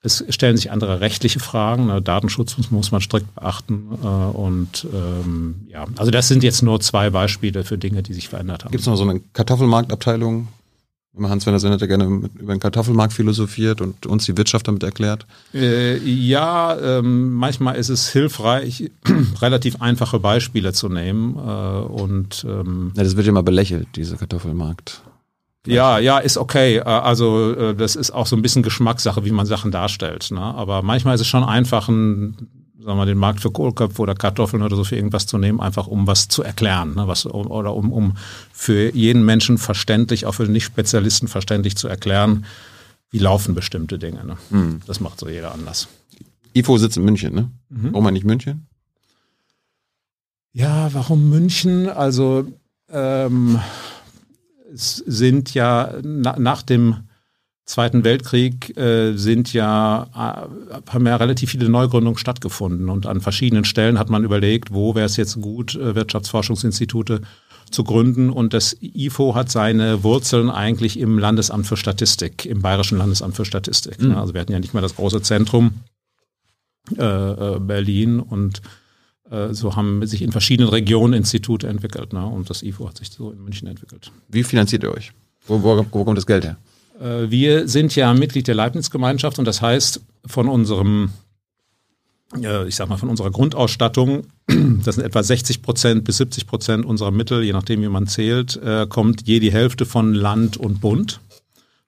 Es 0.05 0.25
stellen 0.31 0.57
sich 0.57 0.71
andere 0.73 1.01
rechtliche 1.01 1.39
Fragen. 1.39 1.87
Ne? 1.87 2.03
Datenschutz 2.03 2.57
muss 2.71 2.91
man 2.91 3.01
strikt 3.01 3.35
beachten. 3.35 3.99
Äh, 4.03 4.07
und 4.07 4.87
ähm, 4.93 5.67
ja, 5.69 5.87
also 5.97 6.11
das 6.11 6.29
sind 6.29 6.43
jetzt 6.43 6.63
nur 6.63 6.81
zwei 6.81 7.11
Beispiele 7.11 7.65
für 7.65 7.79
Dinge, 7.79 8.03
die 8.03 8.13
sich 8.13 8.29
verändert 8.29 8.65
haben. 8.65 8.73
Gibt 8.73 8.83
es 8.83 8.87
noch 8.87 8.97
so 8.97 9.09
eine 9.09 9.21
Kartoffelmarktabteilung? 9.33 10.49
Hans-Werner 11.21 11.59
Sinn 11.59 11.73
hat 11.73 11.81
ja 11.81 11.87
gerne 11.87 12.07
mit, 12.07 12.35
über 12.37 12.55
den 12.55 12.61
Kartoffelmarkt 12.61 13.13
philosophiert 13.13 13.81
und 13.81 14.07
uns 14.07 14.25
die 14.25 14.37
Wirtschaft 14.37 14.67
damit 14.67 14.83
erklärt. 14.83 15.27
Äh, 15.53 15.99
ja, 15.99 16.79
ähm, 16.79 17.35
manchmal 17.35 17.77
ist 17.77 17.91
es 17.91 18.09
hilfreich, 18.09 18.91
relativ 19.43 19.81
einfache 19.81 20.19
Beispiele 20.19 20.73
zu 20.73 20.89
nehmen. 20.89 21.37
Äh, 21.37 21.41
und 21.41 22.47
ähm, 22.49 22.93
ja, 22.97 23.05
das 23.05 23.17
wird 23.17 23.27
ja 23.27 23.31
immer 23.31 23.43
belächelt, 23.43 23.89
diese 23.97 24.17
Kartoffelmarkt. 24.17 25.03
Ja, 25.67 25.99
ja, 25.99 26.19
ist 26.19 26.39
okay. 26.39 26.79
Äh, 26.79 26.83
also 26.83 27.53
äh, 27.53 27.75
das 27.75 27.95
ist 27.95 28.11
auch 28.11 28.27
so 28.27 28.35
ein 28.35 28.43
bisschen 28.43 28.63
Geschmackssache, 28.63 29.25
wie 29.25 29.33
man 29.33 29.47
Sachen 29.47 29.71
darstellt. 29.71 30.31
Ne? 30.31 30.41
Aber 30.41 30.83
manchmal 30.83 31.15
ist 31.15 31.21
es 31.21 31.29
schon 31.29 31.45
einfach, 31.45 31.89
ein 31.89 32.62
sagen 32.83 32.99
wir, 32.99 33.07
den 33.07 33.19
Markt 33.19 33.41
für 33.41 33.51
Kohlköpfe 33.51 34.03
oder 34.03 34.15
Kartoffeln 34.15 34.63
oder 34.63 34.77
so 34.77 34.85
für 34.85 34.97
irgendwas 34.97 35.27
zu 35.27 35.39
nehmen, 35.39 35.61
einfach 35.61 35.87
um 35.87 36.07
was 36.07 36.29
zu 36.29 36.43
erklären, 36.43 36.95
ne? 36.95 37.09
was, 37.09 37.27
oder 37.27 37.75
um, 37.75 37.93
um 37.93 38.17
für 38.53 38.95
jeden 38.95 39.25
Menschen 39.25 39.59
verständlich, 39.59 40.27
auch 40.27 40.33
für 40.33 40.45
Nicht-Spezialisten 40.45 41.29
verständlich 41.29 41.77
zu 41.77 41.89
erklären, 41.89 42.45
wie 43.11 43.19
laufen 43.19 43.55
bestimmte 43.55 43.99
Dinge. 43.99 44.25
Ne? 44.25 44.37
Mhm. 44.51 44.81
Das 44.87 45.01
macht 45.01 45.21
so 45.21 45.29
jeder 45.29 45.53
anders. 45.53 45.89
IFO 46.55 46.77
sitzt 46.79 46.97
in 46.97 47.05
München, 47.05 47.35
ne? 47.35 47.51
Mhm. 47.71 47.93
Warum 47.93 48.13
nicht 48.13 48.25
München? 48.25 48.67
Ja, 50.53 50.93
warum 50.93 51.31
München? 51.31 51.89
Also 51.89 52.47
Ähm, 52.93 53.59
es 54.73 54.97
sind 54.97 55.55
ja 55.55 55.95
na, 56.03 56.39
nach 56.39 56.63
dem 56.63 57.09
Zweiten 57.73 58.05
Weltkrieg 58.05 58.77
äh, 58.77 59.15
sind 59.15 59.55
ja, 59.55 60.07
äh, 60.15 60.91
haben 60.93 61.07
ja 61.07 61.17
relativ 61.17 61.53
viele 61.53 61.71
Neugründungen 61.71 62.19
stattgefunden 62.19 62.91
und 62.91 63.07
an 63.07 63.23
verschiedenen 63.23 63.65
Stellen 63.65 63.99
hat 63.99 64.11
man 64.11 64.25
überlegt, 64.25 64.75
wo 64.75 64.95
wäre 64.95 65.07
es 65.07 65.17
jetzt 65.17 65.41
gut, 65.41 65.75
äh, 65.77 65.95
Wirtschaftsforschungsinstitute 65.95 67.23
zu 67.71 67.83
gründen 67.83 68.29
und 68.29 68.53
das 68.53 68.77
IFO 68.83 69.35
hat 69.35 69.51
seine 69.51 70.05
Wurzeln 70.05 70.51
eigentlich 70.51 70.99
im 70.99 71.19
Landesamt 71.19 71.67
für 71.67 71.79
Statistik, 71.79 72.45
im 72.45 72.61
Bayerischen 72.61 72.99
Landesamt 72.99 73.37
für 73.37 73.47
Statistik. 73.47 74.03
Mhm. 74.03 74.17
Also 74.17 74.35
wir 74.35 74.43
hatten 74.43 74.53
ja 74.53 74.61
nicht 74.61 74.75
mehr 74.75 74.83
das 74.83 74.97
große 74.97 75.23
Zentrum 75.23 75.73
Berlin 76.95 78.21
und 78.21 78.61
so 79.53 79.77
haben 79.77 80.05
sich 80.07 80.21
in 80.21 80.33
verschiedenen 80.33 80.69
Regionen 80.69 81.15
Institute 81.15 81.67
entwickelt 81.67 82.13
ne? 82.13 82.27
und 82.27 82.51
das 82.51 82.63
IFO 82.63 82.89
hat 82.89 82.99
sich 82.99 83.09
so 83.09 83.31
in 83.31 83.43
München 83.43 83.67
entwickelt. 83.67 84.13
Wie 84.29 84.43
finanziert 84.43 84.83
ihr 84.83 84.93
euch? 84.93 85.13
Wo, 85.47 85.63
wo, 85.63 85.87
wo 85.91 86.05
kommt 86.05 86.19
das 86.19 86.27
Geld 86.27 86.45
her? 86.45 86.59
Äh, 87.03 87.31
wir 87.31 87.69
sind 87.69 87.95
ja 87.97 88.15
Mitglied 88.15 88.47
der 88.47 88.55
Leibniz-Gemeinschaft 88.55 89.39
und 89.39 89.45
das 89.47 89.61
heißt, 89.61 90.01
von 90.25 90.49
unserem, 90.49 91.11
ich 92.67 92.77
sag 92.77 92.89
mal, 92.89 92.97
von 92.97 93.09
unserer 93.09 93.31
Grundausstattung, 93.31 94.25
das 94.47 94.95
sind 94.95 95.05
etwa 95.05 95.23
60 95.23 95.63
Prozent 95.63 96.05
bis 96.05 96.19
70 96.19 96.47
Prozent 96.47 96.87
unserer 96.87 97.11
Mittel, 97.11 97.43
je 97.43 97.53
nachdem, 97.53 97.83
wie 97.83 97.89
man 97.89 98.07
zählt, 98.07 98.57
äh, 98.63 98.87
kommt 98.87 99.27
je 99.27 99.41
die 99.41 99.53
Hälfte 99.53 99.85
von 99.85 100.15
Land 100.15 100.57
und 100.57 100.81
Bund. 100.81 101.21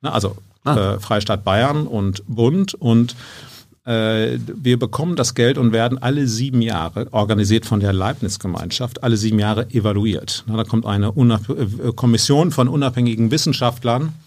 Also 0.03 0.37
ah. 0.65 0.95
Äh, 0.95 1.01
Freistaat 1.01 1.45
Bayern 1.45 1.87
und 1.87 2.23
Bund 2.27 2.75
und 2.75 3.15
wir 3.87 4.79
bekommen 4.79 5.15
das 5.15 5.35
Geld 5.35 5.59
und 5.59 5.73
werden 5.73 5.99
alle 5.99 6.27
sieben 6.27 6.63
Jahre, 6.63 7.07
organisiert 7.11 7.67
von 7.67 7.81
der 7.81 7.93
Leibniz-Gemeinschaft, 7.93 9.03
alle 9.03 9.19
sieben 9.19 9.39
Jahre 9.39 9.69
evaluiert. 9.73 10.43
Da 10.47 10.65
kommt 10.65 10.87
eine 10.87 11.13
Kommission 11.95 12.51
von 12.51 12.69
unabhängigen 12.69 13.31
Wissenschaftlern, 13.31 14.05
äh, 14.09 14.24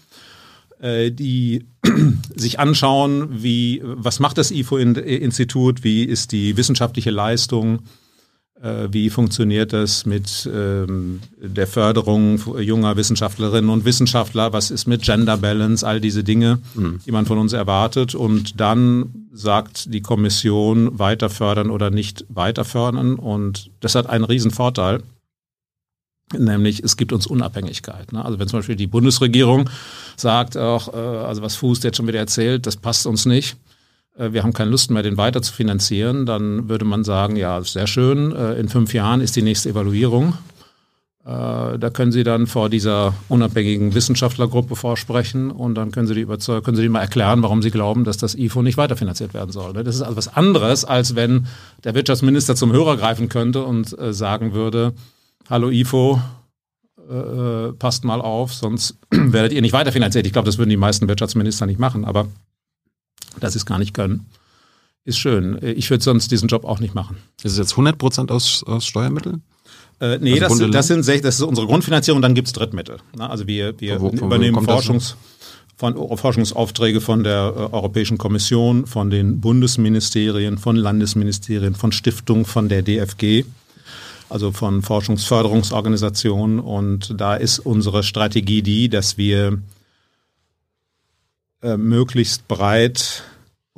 die 0.80 1.66
sich 2.36 2.60
anschauen, 2.60 3.42
wie, 3.42 3.82
was 3.84 4.20
macht 4.20 4.38
das 4.38 4.50
IFO-Institut, 4.50 5.84
wie 5.84 6.04
ist 6.04 6.32
die 6.32 6.56
wissenschaftliche 6.56 7.10
Leistung, 7.10 7.80
äh, 8.62 8.88
wie 8.90 9.10
funktioniert 9.10 9.72
das 9.72 10.06
mit 10.06 10.48
ähm, 10.52 11.20
der 11.40 11.66
Förderung 11.66 12.40
junger 12.60 12.96
Wissenschaftlerinnen 12.96 13.70
und 13.70 13.84
Wissenschaftler, 13.84 14.52
was 14.52 14.70
ist 14.70 14.86
mit 14.86 15.02
Gender 15.02 15.36
Balance, 15.36 15.86
all 15.86 16.00
diese 16.00 16.24
Dinge, 16.24 16.58
mhm. 16.74 17.00
die 17.06 17.12
man 17.12 17.26
von 17.26 17.38
uns 17.38 17.52
erwartet. 17.52 18.14
Und 18.14 18.60
dann 18.60 19.28
sagt 19.32 19.92
die 19.92 20.02
Kommission 20.02 20.98
weiter 20.98 21.30
fördern 21.30 21.70
oder 21.70 21.90
nicht 21.90 22.24
weiter 22.28 22.64
fördern. 22.64 23.14
Und 23.14 23.70
das 23.80 23.94
hat 23.94 24.08
einen 24.08 24.24
riesen 24.24 24.50
Vorteil 24.50 25.02
Nämlich, 26.36 26.82
es 26.84 26.96
gibt 26.96 27.12
uns 27.12 27.26
Unabhängigkeit. 27.26 28.12
Ne? 28.12 28.24
Also 28.24 28.38
wenn 28.38 28.48
zum 28.48 28.58
Beispiel 28.58 28.76
die 28.76 28.86
Bundesregierung 28.86 29.70
sagt, 30.16 30.56
auch, 30.56 30.92
äh, 30.92 30.96
also 30.96 31.42
was 31.42 31.56
Fuß 31.56 31.82
jetzt 31.82 31.96
schon 31.96 32.06
wieder 32.06 32.18
erzählt, 32.18 32.66
das 32.66 32.76
passt 32.76 33.06
uns 33.06 33.24
nicht, 33.24 33.56
äh, 34.18 34.32
wir 34.32 34.42
haben 34.42 34.52
keine 34.52 34.70
Lust 34.70 34.90
mehr, 34.90 35.02
den 35.02 35.16
weiter 35.16 35.40
zu 35.40 35.52
finanzieren, 35.52 36.26
dann 36.26 36.68
würde 36.68 36.84
man 36.84 37.04
sagen, 37.04 37.36
ja, 37.36 37.62
sehr 37.62 37.86
schön, 37.86 38.32
äh, 38.32 38.54
in 38.54 38.68
fünf 38.68 38.92
Jahren 38.92 39.20
ist 39.20 39.36
die 39.36 39.42
nächste 39.42 39.70
Evaluierung. 39.70 40.34
Äh, 41.24 41.78
da 41.78 41.90
können 41.92 42.10
Sie 42.10 42.24
dann 42.24 42.46
vor 42.46 42.70
dieser 42.70 43.14
unabhängigen 43.28 43.94
Wissenschaftlergruppe 43.94 44.76
vorsprechen 44.76 45.50
und 45.50 45.74
dann 45.74 45.92
können 45.92 46.06
Sie 46.06 46.14
die 46.14 46.22
überzeugen, 46.22 46.64
können 46.64 46.76
Sie 46.76 46.82
die 46.82 46.88
mal 46.88 47.00
erklären, 47.00 47.42
warum 47.42 47.60
Sie 47.62 47.70
glauben, 47.70 48.04
dass 48.04 48.16
das 48.16 48.34
IFO 48.34 48.62
nicht 48.62 48.78
weiterfinanziert 48.78 49.34
werden 49.34 49.52
soll. 49.52 49.74
Ne? 49.74 49.84
Das 49.84 49.94
ist 49.94 50.02
also 50.02 50.16
was 50.16 50.34
anderes, 50.34 50.84
als 50.84 51.16
wenn 51.16 51.46
der 51.84 51.94
Wirtschaftsminister 51.94 52.56
zum 52.56 52.72
Hörer 52.72 52.96
greifen 52.96 53.28
könnte 53.28 53.62
und 53.62 53.98
äh, 53.98 54.14
sagen 54.14 54.54
würde, 54.54 54.94
hallo 55.48 55.70
IFO, 55.70 56.20
äh, 57.08 57.14
äh, 57.14 57.72
passt 57.72 58.04
mal 58.04 58.20
auf, 58.20 58.52
sonst 58.54 58.98
werdet 59.10 59.52
ihr 59.52 59.62
nicht 59.62 59.72
weiterfinanziert. 59.72 60.26
Ich 60.26 60.32
glaube, 60.32 60.46
das 60.46 60.58
würden 60.58 60.70
die 60.70 60.76
meisten 60.76 61.08
Wirtschaftsminister 61.08 61.66
nicht 61.66 61.78
machen, 61.78 62.04
aber 62.04 62.28
dass 63.40 63.52
sie 63.52 63.58
es 63.58 63.66
gar 63.66 63.78
nicht 63.78 63.94
können, 63.94 64.26
ist 65.04 65.18
schön. 65.18 65.58
Ich 65.62 65.90
würde 65.90 66.04
sonst 66.04 66.30
diesen 66.30 66.48
Job 66.48 66.64
auch 66.64 66.80
nicht 66.80 66.94
machen. 66.94 67.16
Ist 67.42 67.52
es 67.52 67.58
jetzt 67.58 67.72
100 67.72 67.96
Prozent 67.96 68.30
aus, 68.30 68.62
aus 68.64 68.84
Steuermitteln? 68.86 69.42
Äh, 70.00 70.18
nee, 70.18 70.40
also 70.40 70.66
das, 70.66 70.88
das, 70.88 71.04
sind, 71.06 71.24
das 71.24 71.36
ist 71.36 71.42
unsere 71.42 71.66
Grundfinanzierung, 71.66 72.20
dann 72.20 72.34
gibt 72.34 72.48
es 72.48 72.52
Drittmittel. 72.52 72.98
Also 73.18 73.46
wir, 73.46 73.80
wir 73.80 74.00
wo, 74.00 74.10
übernehmen 74.10 74.62
Forschungs, 74.64 75.16
von, 75.76 76.16
Forschungsaufträge 76.16 77.00
von 77.00 77.24
der 77.24 77.52
äh, 77.56 77.74
Europäischen 77.74 78.18
Kommission, 78.18 78.86
von 78.86 79.10
den 79.10 79.40
Bundesministerien, 79.40 80.58
von 80.58 80.76
Landesministerien, 80.76 81.74
von 81.74 81.92
Stiftungen, 81.92 82.44
von 82.44 82.68
der 82.68 82.82
DFG 82.82 83.44
also 84.28 84.52
von 84.52 84.82
Forschungsförderungsorganisationen. 84.82 86.60
Und 86.60 87.20
da 87.20 87.34
ist 87.34 87.58
unsere 87.58 88.02
Strategie 88.02 88.62
die, 88.62 88.88
dass 88.88 89.18
wir 89.18 89.60
äh, 91.62 91.76
möglichst 91.76 92.46
breit 92.48 93.24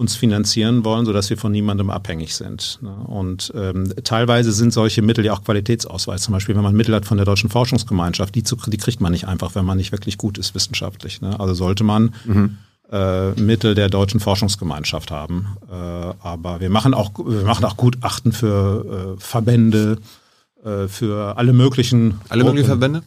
uns 0.01 0.17
finanzieren 0.17 0.83
wollen, 0.87 1.05
sodass 1.05 1.29
wir 1.29 1.37
von 1.37 1.53
niemandem 1.53 1.91
abhängig 1.91 2.35
sind. 2.35 2.79
Ne? 2.81 2.91
Und 2.91 3.53
ähm, 3.55 3.93
teilweise 4.03 4.51
sind 4.51 4.73
solche 4.73 5.03
Mittel 5.03 5.27
ja 5.27 5.35
auch 5.35 5.45
Qualitätsausweis. 5.45 6.23
Zum 6.23 6.33
Beispiel, 6.33 6.57
wenn 6.57 6.63
man 6.63 6.75
Mittel 6.75 6.95
hat 6.95 7.05
von 7.05 7.19
der 7.19 7.27
Deutschen 7.27 7.51
Forschungsgemeinschaft, 7.51 8.35
die, 8.35 8.43
zu, 8.43 8.57
die 8.57 8.79
kriegt 8.79 9.03
man 9.03 9.13
nicht 9.13 9.29
einfach, 9.29 9.55
wenn 9.55 9.67
man 9.67 9.77
nicht 9.77 9.93
wirklich 9.93 10.17
gut 10.17 10.39
ist 10.39 10.55
wissenschaftlich. 10.55 11.21
Ne? 11.21 11.39
Also 11.39 11.53
sollte 11.53 11.85
man 11.85 12.15
mhm. 12.25 12.57
äh, 12.91 13.33
Mittel 13.33 13.75
der 13.75 13.91
Deutschen 13.91 14.21
Forschungsgemeinschaft 14.21 15.11
haben. 15.11 15.59
Äh, 15.71 15.75
aber 15.75 16.61
wir 16.61 16.71
machen 16.71 16.95
auch, 16.95 17.13
wir 17.19 17.45
machen 17.45 17.67
auch 17.67 17.77
Gutachten 17.77 18.33
für 18.33 19.17
äh, 19.19 19.21
Verbände, 19.21 19.99
äh, 20.65 20.89
für 20.89 21.37
alle 21.37 21.53
möglichen 21.53 22.21
alle 22.29 22.45
möglichen 22.45 22.67
Verbände. 22.67 23.03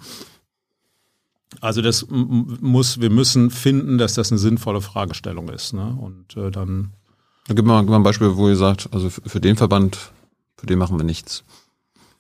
Also 1.62 1.82
das 1.82 2.06
muss, 2.10 3.00
wir 3.00 3.10
müssen 3.10 3.50
finden, 3.52 3.98
dass 3.98 4.16
das 4.16 4.32
eine 4.32 4.40
sinnvolle 4.40 4.82
Fragestellung 4.82 5.50
ist. 5.50 5.74
Ne? 5.74 5.98
Und 6.00 6.36
äh, 6.36 6.52
dann. 6.52 6.94
Gib 7.48 7.66
mal, 7.66 7.82
gib 7.82 7.90
mal 7.90 7.98
ein 7.98 8.04
Beispiel, 8.04 8.36
wo 8.36 8.50
ihr 8.50 8.56
sagt, 8.56 8.90
also 8.92 9.10
für 9.10 9.40
den 9.40 9.56
Verband, 9.56 10.12
für 10.58 10.66
den 10.66 10.80
machen 10.80 10.98
wir 10.98 11.04
nichts. 11.04 11.44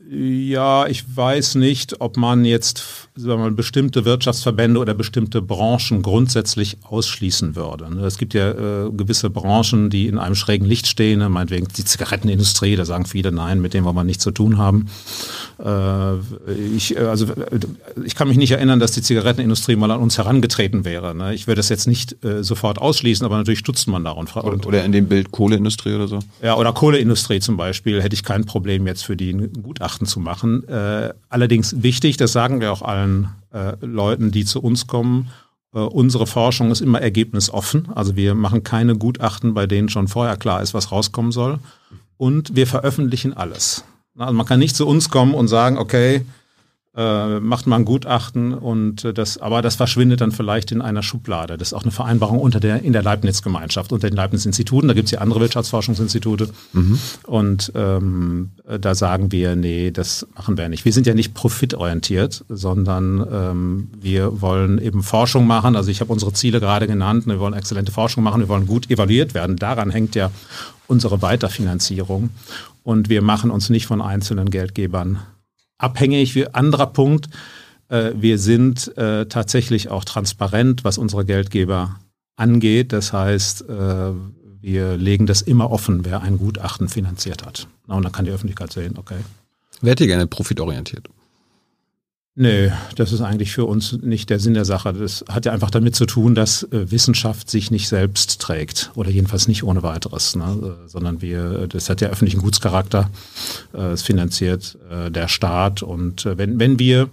Ja, 0.09 0.85
ich 0.87 1.03
weiß 1.15 1.55
nicht, 1.55 2.01
ob 2.01 2.17
man 2.17 2.45
jetzt 2.45 3.03
sagen 3.15 3.39
wir 3.39 3.45
mal, 3.45 3.51
bestimmte 3.51 4.05
Wirtschaftsverbände 4.05 4.79
oder 4.79 4.95
bestimmte 4.95 5.41
Branchen 5.41 6.01
grundsätzlich 6.01 6.77
ausschließen 6.83 7.55
würde. 7.55 7.93
Ne, 7.93 8.05
es 8.05 8.17
gibt 8.17 8.33
ja 8.33 8.51
äh, 8.51 8.89
gewisse 8.91 9.29
Branchen, 9.29 9.91
die 9.91 10.07
in 10.07 10.17
einem 10.17 10.33
schrägen 10.33 10.65
Licht 10.65 10.87
stehen, 10.87 11.19
ne, 11.19 11.29
meinetwegen 11.29 11.67
die 11.77 11.85
Zigarettenindustrie, 11.85 12.75
da 12.75 12.85
sagen 12.85 13.05
viele, 13.05 13.31
nein, 13.31 13.61
mit 13.61 13.75
dem 13.75 13.83
wollen 13.83 13.95
wir 13.95 14.03
nichts 14.03 14.23
zu 14.23 14.31
tun 14.31 14.57
haben. 14.57 14.89
Äh, 15.63 16.15
ich, 16.75 16.95
äh, 16.95 17.01
also, 17.01 17.25
äh, 17.25 17.59
ich 18.03 18.15
kann 18.15 18.27
mich 18.27 18.37
nicht 18.37 18.51
erinnern, 18.51 18.79
dass 18.79 18.93
die 18.93 19.03
Zigarettenindustrie 19.03 19.75
mal 19.75 19.91
an 19.91 19.99
uns 19.99 20.17
herangetreten 20.17 20.83
wäre. 20.83 21.13
Ne. 21.13 21.35
Ich 21.35 21.45
würde 21.45 21.59
das 21.59 21.69
jetzt 21.69 21.85
nicht 21.85 22.23
äh, 22.25 22.43
sofort 22.43 22.79
ausschließen, 22.79 23.25
aber 23.25 23.37
natürlich 23.37 23.59
stutzt 23.59 23.87
man 23.87 24.03
da. 24.03 24.11
Und, 24.11 24.35
oder, 24.35 24.65
oder 24.65 24.83
in 24.83 24.91
dem 24.91 25.07
Bild 25.07 25.31
Kohleindustrie 25.31 25.93
oder 25.93 26.07
so? 26.07 26.19
Ja, 26.41 26.57
oder 26.57 26.73
Kohleindustrie 26.73 27.39
zum 27.41 27.57
Beispiel, 27.57 28.01
hätte 28.01 28.15
ich 28.15 28.23
kein 28.23 28.45
Problem 28.45 28.87
jetzt 28.87 29.05
für 29.05 29.15
die 29.15 29.31
ein 29.33 29.51
Gutachten 29.93 30.07
zu 30.07 30.19
machen. 30.19 30.67
Äh, 30.67 31.13
allerdings 31.29 31.83
wichtig, 31.83 32.17
das 32.17 32.31
sagen 32.31 32.59
wir 32.59 32.71
auch 32.71 32.81
allen, 32.81 33.29
äh, 33.53 33.73
Leuten, 33.81 34.31
die 34.31 34.45
zu 34.45 34.61
uns 34.61 34.87
kommen. 34.87 35.29
Äh, 35.73 35.79
unsere 35.79 36.25
Forschung 36.25 36.71
ist 36.71 36.81
immer 36.81 37.01
ergebnisoffen. 37.01 37.89
Also 37.93 38.15
wir 38.15 38.33
machen 38.35 38.63
keine 38.63 38.95
Gutachten, 38.95 39.53
bei 39.53 39.67
denen 39.67 39.89
schon 39.89 40.07
vorher 40.07 40.37
klar 40.37 40.61
ist, 40.61 40.73
was 40.73 40.91
rauskommen 40.91 41.31
soll. 41.31 41.59
Und 42.17 42.55
wir 42.55 42.67
veröffentlichen 42.67 43.33
alles. 43.33 43.83
Also 44.17 44.33
man 44.33 44.45
kann 44.45 44.59
nicht 44.59 44.75
zu 44.75 44.87
uns 44.87 45.09
kommen 45.09 45.33
und 45.33 45.47
sagen, 45.47 45.77
okay, 45.77 46.25
äh, 46.95 47.39
macht 47.39 47.65
man 47.65 47.81
ein 47.81 47.85
Gutachten 47.85 48.53
und 48.53 49.03
äh, 49.03 49.13
das, 49.13 49.39
aber 49.39 49.63
das 49.63 49.75
verschwindet 49.75 50.21
dann 50.21 50.31
vielleicht 50.31 50.71
in 50.71 50.79
einer 50.79 51.01
Schublade. 51.01 51.57
Das 51.57 51.69
ist 51.69 51.73
auch 51.73 51.81
eine 51.81 51.91
Vereinbarung 51.91 52.39
unter 52.39 52.59
der, 52.59 52.83
in 52.83 52.93
der 52.93 53.01
Leibniz-Gemeinschaft, 53.01 53.91
unter 53.91 54.09
den 54.09 54.15
Leibniz-Instituten. 54.15 54.87
Da 54.87 54.93
gibt 54.93 55.05
es 55.05 55.11
ja 55.11 55.19
andere 55.19 55.39
Wirtschaftsforschungsinstitute. 55.39 56.49
Mhm. 56.73 56.99
Und 57.25 57.71
ähm, 57.73 58.51
da 58.79 58.93
sagen 58.93 59.31
wir, 59.31 59.55
nee, 59.55 59.89
das 59.89 60.27
machen 60.35 60.55
wir 60.55 60.69
nicht. 60.69 60.85
Wir 60.85 60.93
sind 60.93 61.07
ja 61.07 61.15
nicht 61.15 61.33
profitorientiert, 61.33 62.45
sondern 62.47 63.25
ähm, 63.31 63.89
wir 63.99 64.41
wollen 64.41 64.77
eben 64.77 65.01
Forschung 65.01 65.47
machen. 65.47 65.75
Also 65.75 65.89
ich 65.89 65.99
habe 65.99 66.13
unsere 66.13 66.33
Ziele 66.33 66.59
gerade 66.59 66.85
genannt. 66.85 67.25
Wir 67.25 67.39
wollen 67.39 67.55
exzellente 67.55 67.91
Forschung 67.91 68.23
machen. 68.23 68.39
Wir 68.39 68.49
wollen 68.49 68.67
gut 68.67 68.91
evaluiert 68.91 69.33
werden. 69.33 69.55
Daran 69.55 69.89
hängt 69.89 70.13
ja 70.13 70.29
unsere 70.85 71.23
Weiterfinanzierung. 71.23 72.29
Und 72.83 73.09
wir 73.09 73.23
machen 73.23 73.49
uns 73.49 73.71
nicht 73.71 73.87
von 73.87 73.99
einzelnen 74.01 74.51
Geldgebern 74.51 75.19
abhängig. 75.77 76.35
Wie 76.35 76.47
anderer 76.47 76.87
Punkt, 76.87 77.27
äh, 77.89 78.11
wir 78.15 78.37
sind 78.37 78.95
äh, 78.97 79.25
tatsächlich 79.25 79.89
auch 79.89 80.03
transparent, 80.03 80.83
was 80.83 80.97
unsere 80.97 81.25
Geldgeber 81.25 81.99
angeht. 82.35 82.93
Das 82.93 83.13
heißt, 83.13 83.69
äh, 83.69 84.11
wir 84.61 84.97
legen 84.97 85.25
das 85.25 85.41
immer 85.41 85.71
offen, 85.71 86.05
wer 86.05 86.21
ein 86.21 86.37
Gutachten 86.37 86.89
finanziert 86.89 87.45
hat. 87.45 87.67
Und 87.87 88.03
dann 88.03 88.11
kann 88.11 88.25
die 88.25 88.31
Öffentlichkeit 88.31 88.71
sehen, 88.71 88.97
okay. 88.97 89.17
Werdet 89.81 90.01
ihr 90.01 90.07
gerne 90.07 90.27
profitorientiert? 90.27 91.09
Nö, 92.35 92.71
das 92.95 93.11
ist 93.11 93.21
eigentlich 93.21 93.51
für 93.51 93.65
uns 93.65 93.91
nicht 94.01 94.31
der 94.31 94.39
Sinn 94.39 94.55
der 94.55 94.65
Sache. 94.65 94.91
Das 94.91 95.23
hat 95.29 95.45
ja 95.45 95.51
einfach 95.51 95.69
damit 95.69 95.95
zu 95.95 96.07
tun, 96.07 96.33
dass 96.33 96.63
äh, 96.63 96.89
Wissenschaft 96.89 97.47
sich 97.47 97.69
nicht 97.69 97.87
selbst 97.87 98.41
trägt 98.41 98.89
oder 98.95 99.11
jedenfalls 99.11 99.47
nicht 99.47 99.63
ohne 99.63 99.83
weiteres, 99.83 100.35
ne? 100.35 100.77
Äh, 100.85 100.89
sondern 100.89 101.21
wir, 101.21 101.67
das 101.67 101.91
hat 101.91 102.01
ja 102.01 102.09
öffentlichen 102.09 102.41
Gutscharakter. 102.41 103.11
Äh, 103.75 103.91
es 103.91 104.01
finanziert 104.01 104.79
äh, 104.89 105.11
der 105.11 105.27
Staat 105.27 105.83
und 105.83 106.25
äh, 106.25 106.35
wenn 106.35 106.59
wenn 106.59 106.79
wir 106.79 107.09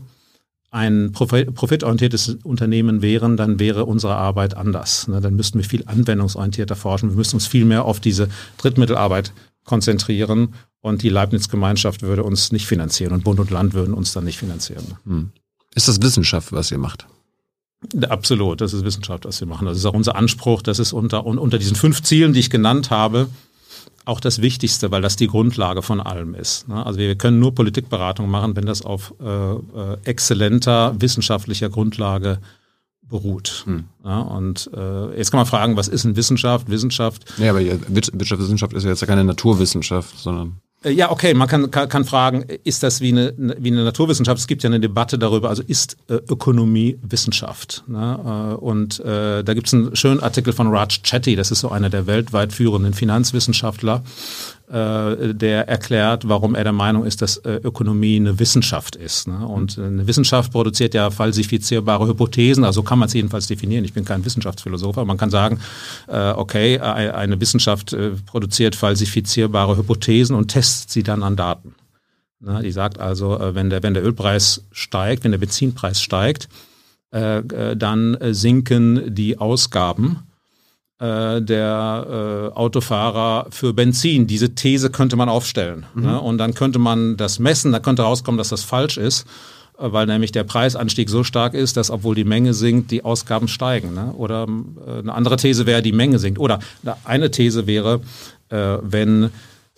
ein 0.71 1.13
profitorientiertes 1.13 2.39
Unternehmen 2.45 3.03
wären, 3.03 3.37
dann 3.37 3.59
wäre 3.59 3.85
unsere 3.85 4.15
Arbeit 4.15 4.57
anders. 4.57 5.09
Ne? 5.09 5.21
Dann 5.21 5.35
müssten 5.35 5.59
wir 5.59 5.65
viel 5.65 5.83
anwendungsorientierter 5.85 6.77
forschen. 6.77 7.11
Wir 7.11 7.17
müssten 7.17 7.37
uns 7.37 7.47
viel 7.49 7.65
mehr 7.65 7.85
auf 7.85 7.99
diese 7.99 8.29
Drittmittelarbeit 8.57 9.33
konzentrieren 9.65 10.55
und 10.81 11.03
die 11.03 11.09
Leibniz-Gemeinschaft 11.09 12.03
würde 12.03 12.25
uns 12.25 12.53
nicht 12.53 12.67
finanzieren 12.67 13.13
und 13.13 13.25
Bund 13.25 13.41
und 13.41 13.51
Land 13.51 13.75
würden 13.75 13.95
uns 13.95 14.13
dann 14.13 14.25
nicht 14.25 14.39
finanzieren. 14.39 14.97
Hm. 15.05 15.31
Ist 15.75 15.89
das 15.89 16.03
Wissenschaft, 16.03 16.53
was 16.53 16.71
ihr 16.71 16.79
macht? 16.79 17.07
Absolut, 18.09 18.61
das 18.61 18.75
ist 18.75 18.85
Wissenschaft, 18.85 19.25
was 19.25 19.41
wir 19.41 19.49
machen. 19.49 19.67
Das 19.67 19.79
ist 19.79 19.87
auch 19.87 19.95
unser 19.95 20.17
Anspruch. 20.17 20.63
Das 20.63 20.79
ist 20.79 20.93
unter, 20.93 21.25
unter 21.25 21.59
diesen 21.59 21.77
fünf 21.77 22.03
Zielen, 22.03 22.35
die 22.35 22.41
ich 22.41 22.51
genannt 22.51 22.91
habe, 22.91 23.29
auch 24.05 24.21
das 24.21 24.43
Wichtigste, 24.43 24.91
weil 24.91 25.03
das 25.03 25.17
die 25.17 25.29
Grundlage 25.29 25.83
von 25.83 26.01
allem 26.01 26.35
ist. 26.35 26.69
Ne? 26.69 26.85
Also 26.85 26.99
wir 26.99 27.15
können 27.17 27.39
nur 27.39 27.55
Politikberatung 27.55 28.29
machen, 28.29 28.57
wenn 28.57 28.67
das 28.67 28.83
auf 28.83 29.15
äh, 29.21 29.25
äh, 29.25 29.59
exzellenter 30.05 30.95
wissenschaftlicher 31.01 31.71
Grundlage 31.71 32.39
beruht. 33.03 33.63
Hm. 33.67 33.85
Ja, 34.05 34.21
und 34.21 34.71
äh, 34.75 35.17
jetzt 35.17 35.31
kann 35.31 35.39
man 35.39 35.47
fragen, 35.47 35.77
was 35.77 35.89
ist 35.89 36.05
denn 36.05 36.17
Wissenschaft? 36.17 36.69
Wissenschaft. 36.69 37.25
Ja, 37.39 37.51
aber 37.51 37.61
Wirtschaftswissenschaft 37.61 38.73
ist 38.73 38.85
ja 38.85 38.91
jetzt 38.91 39.01
ja 39.01 39.07
keine 39.07 39.25
Naturwissenschaft, 39.25 40.19
sondern 40.19 40.61
ja, 40.85 41.11
okay, 41.11 41.35
man 41.35 41.47
kann, 41.47 41.71
kann, 41.71 41.91
kann 41.91 42.05
fragen, 42.07 42.43
ist 42.65 42.83
das 42.83 43.03
wie 43.03 43.11
eine, 43.11 43.35
wie 43.37 43.71
eine 43.71 43.85
Naturwissenschaft? 43.85 44.39
Es 44.39 44.47
gibt 44.47 44.63
ja 44.63 44.71
eine 44.71 44.81
Debatte 44.81 45.19
darüber, 45.19 45.51
also 45.51 45.63
ist 45.67 45.99
äh, 46.09 46.15
Ökonomie 46.15 46.99
Wissenschaft? 47.03 47.85
Ne? 47.87 48.55
Äh, 48.55 48.55
und 48.55 48.99
äh, 49.01 49.45
da 49.45 49.53
gibt 49.53 49.67
es 49.67 49.75
einen 49.75 49.95
schönen 49.95 50.21
Artikel 50.21 50.55
von 50.55 50.69
Raj 50.69 51.03
Chetty, 51.03 51.37
das 51.37 51.51
ist 51.51 51.61
so 51.61 51.69
einer 51.69 51.91
der 51.91 52.07
weltweit 52.07 52.55
führenden 52.55 52.95
Finanzwissenschaftler, 52.95 54.03
äh, 54.03 54.60
der 54.73 55.69
erklärt, 55.69 56.29
warum 56.29 56.55
er 56.55 56.63
der 56.63 56.73
Meinung 56.73 57.05
ist, 57.05 57.23
dass 57.23 57.39
äh, 57.39 57.61
Ökonomie 57.65 58.17
eine 58.17 58.39
Wissenschaft 58.39 58.95
ist. 58.95 59.27
Ne? 59.27 59.47
Und 59.47 59.79
äh, 59.79 59.83
eine 59.83 60.07
Wissenschaft 60.07 60.53
produziert 60.53 60.95
ja 60.95 61.11
falsifizierbare 61.11 62.07
Hypothesen, 62.07 62.65
also 62.65 62.83
kann 62.85 62.99
man 62.99 63.09
es 63.09 63.15
jedenfalls 63.15 63.49
definieren. 63.49 63.85
Ich 63.85 63.93
bin 63.93 64.05
kein 64.05 64.25
Wissenschaftsphilosoph, 64.25 64.97
aber 64.97 65.07
man 65.07 65.19
kann 65.19 65.31
sagen, 65.31 65.61
äh, 66.07 66.31
okay, 66.31 66.79
eine 66.79 67.41
Wissenschaft 67.41 67.93
äh, 67.93 68.11
produziert 68.27 68.77
falsifizierbare 68.77 69.77
Hypothesen 69.77 70.37
und 70.37 70.49
testet 70.49 70.91
sie 70.91 71.03
dann 71.03 71.23
an 71.23 71.37
Daten. 71.37 71.75
Ne? 72.39 72.63
Die 72.63 72.73
sagt 72.73 73.01
also, 73.01 73.39
äh, 73.39 73.55
wenn 73.55 73.71
der, 73.71 73.83
wenn 73.83 73.95
der 73.95 74.05
Ölpreis 74.05 74.65
steigt, 74.71 75.25
wenn 75.25 75.33
der 75.33 75.39
Benzinpreis 75.39 76.01
steigt, 76.01 76.49
äh, 77.13 77.39
äh 77.39 77.77
dann 77.77 78.17
sinken 78.21 79.15
die 79.15 79.39
Ausgaben 79.39 80.30
äh, 81.01 81.41
der 81.41 82.51
äh, 82.53 82.57
Autofahrer 82.57 83.47
für 83.51 83.73
Benzin. 83.73 84.27
Diese 84.27 84.55
These 84.55 84.91
könnte 84.91 85.17
man 85.17 85.29
aufstellen. 85.29 85.87
Mhm. 85.95 86.03
Ne? 86.03 86.21
Und 86.21 86.39
dann 86.39 86.53
könnte 86.53 86.79
man 86.79 87.17
das 87.17 87.39
messen, 87.39 87.73
da 87.73 87.81
könnte 87.81 88.03
rauskommen, 88.03 88.37
dass 88.37 88.51
das 88.51 88.65
falsch 88.65 88.99
ist, 88.99 89.27
äh, 89.79 89.91
weil 89.91 90.07
nämlich 90.07 90.31
der 90.31 90.45
Preisanstieg 90.45 91.09
so 91.09 91.25
stark 91.25 91.55
ist, 91.55 91.79
dass 91.79 91.91
obwohl 91.91 92.15
die 92.15 92.25
Menge 92.25 92.53
sinkt, 92.53 92.91
die 92.91 93.03
Ausgaben 93.03 93.49
steigen. 93.49 93.95
Ne? 93.95 94.13
Oder 94.13 94.47
äh, 94.87 94.99
eine 94.99 95.15
andere 95.15 95.37
These 95.37 95.65
wäre, 95.65 95.81
die 95.81 95.93
Menge 95.93 96.19
sinkt. 96.19 96.39
Oder 96.39 96.59
eine 97.05 97.31
These 97.31 97.67
wäre, 97.67 98.03
äh, 98.51 98.77
wenn 98.83 99.31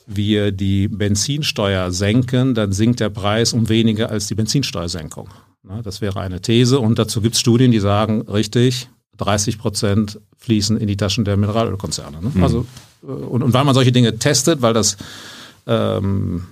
wir 0.06 0.50
die 0.50 0.88
Benzinsteuer 0.88 1.92
senken, 1.92 2.54
dann 2.54 2.72
sinkt 2.72 2.98
der 2.98 3.10
Preis 3.10 3.52
um 3.52 3.68
weniger 3.68 4.10
als 4.10 4.26
die 4.26 4.34
Benzinsteuersenkung. 4.34 5.28
Ne? 5.62 5.82
Das 5.84 6.00
wäre 6.00 6.20
eine 6.20 6.40
These. 6.40 6.80
Und 6.80 6.98
dazu 6.98 7.20
gibt 7.20 7.36
es 7.36 7.40
Studien, 7.40 7.70
die 7.70 7.78
sagen, 7.78 8.22
richtig, 8.22 8.88
30 9.18 9.58
Prozent 9.58 10.20
fließen 10.38 10.76
in 10.76 10.88
die 10.88 10.96
Taschen 10.96 11.24
der 11.24 11.36
Mineralölkonzerne. 11.36 12.20
Ne? 12.20 12.30
Mhm. 12.34 12.42
Also, 12.42 12.66
äh, 13.02 13.06
und, 13.06 13.42
und 13.42 13.52
weil 13.52 13.64
man 13.64 13.74
solche 13.74 13.92
Dinge 13.92 14.18
testet, 14.18 14.62
weil 14.62 14.74
das 14.74 14.96
ähm, 15.66 16.46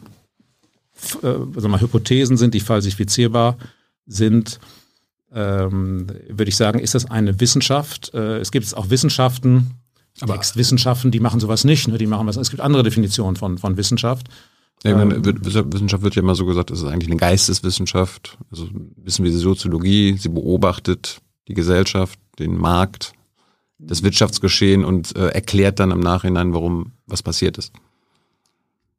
äh, 1.23 1.69
mal 1.69 1.81
Hypothesen 1.81 2.37
sind, 2.37 2.55
die 2.55 2.61
falsifizierbar 2.61 3.57
sind, 4.07 4.61
ähm, 5.33 6.07
würde 6.29 6.49
ich 6.49 6.57
sagen, 6.57 6.81
ist 6.81 6.95
das 6.95 7.11
eine 7.11 7.41
Wissenschaft. 7.41 8.13
Äh, 8.15 8.39
es 8.39 8.51
gibt 8.51 8.77
auch 8.77 8.91
Wissenschaften, 8.91 9.75
aber 10.21 10.35
Textwissenschaften, 10.35 11.11
die 11.11 11.21
machen 11.21 11.41
sowas 11.41 11.65
nicht. 11.65 11.89
Ne? 11.89 11.99
Die 11.99 12.07
machen 12.07 12.27
was. 12.27 12.37
Es 12.37 12.51
gibt 12.51 12.61
andere 12.61 12.83
Definitionen 12.83 13.37
von, 13.37 13.59
von 13.59 13.77
Wissenschaft. 13.77 14.29
Ja, 14.83 14.97
meine, 14.97 15.15
ähm, 15.15 15.25
Wissenschaft 15.25 16.03
wird 16.03 16.15
ja 16.17 16.23
immer 16.23 16.35
so 16.35 16.47
gesagt, 16.47 16.71
es 16.71 16.81
ist 16.81 16.89
eigentlich 16.89 17.09
eine 17.09 17.19
Geisteswissenschaft. 17.19 18.39
Also 18.51 18.69
wissen 18.97 19.25
wir 19.25 19.31
die 19.31 19.37
Soziologie, 19.37 20.17
sie 20.19 20.31
beobachtet 20.31 21.21
die 21.49 21.55
Gesellschaft, 21.55 22.19
den 22.41 22.57
Markt, 22.57 23.13
das 23.79 24.03
Wirtschaftsgeschehen 24.03 24.85
und 24.85 25.17
äh, 25.17 25.29
erklärt 25.29 25.79
dann 25.79 25.91
im 25.91 26.01
Nachhinein, 26.01 26.53
warum 26.53 26.93
was 27.07 27.23
passiert 27.23 27.57
ist. 27.57 27.73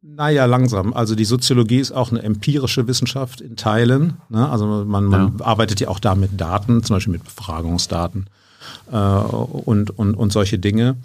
Naja, 0.01 0.45
langsam. 0.45 0.93
Also 0.93 1.13
die 1.13 1.25
Soziologie 1.25 1.79
ist 1.79 1.91
auch 1.91 2.09
eine 2.09 2.23
empirische 2.23 2.87
Wissenschaft 2.87 3.39
in 3.39 3.55
Teilen. 3.55 4.17
Ne? 4.29 4.49
Also 4.49 4.65
man, 4.65 5.05
man 5.05 5.37
ja. 5.37 5.45
arbeitet 5.45 5.79
ja 5.79 5.89
auch 5.89 5.99
da 5.99 6.15
mit 6.15 6.41
Daten, 6.41 6.81
zum 6.83 6.95
Beispiel 6.95 7.11
mit 7.11 7.23
Befragungsdaten 7.23 8.27
äh, 8.91 8.97
und, 8.97 9.91
und, 9.91 10.15
und 10.15 10.33
solche 10.33 10.57
Dinge. 10.57 10.97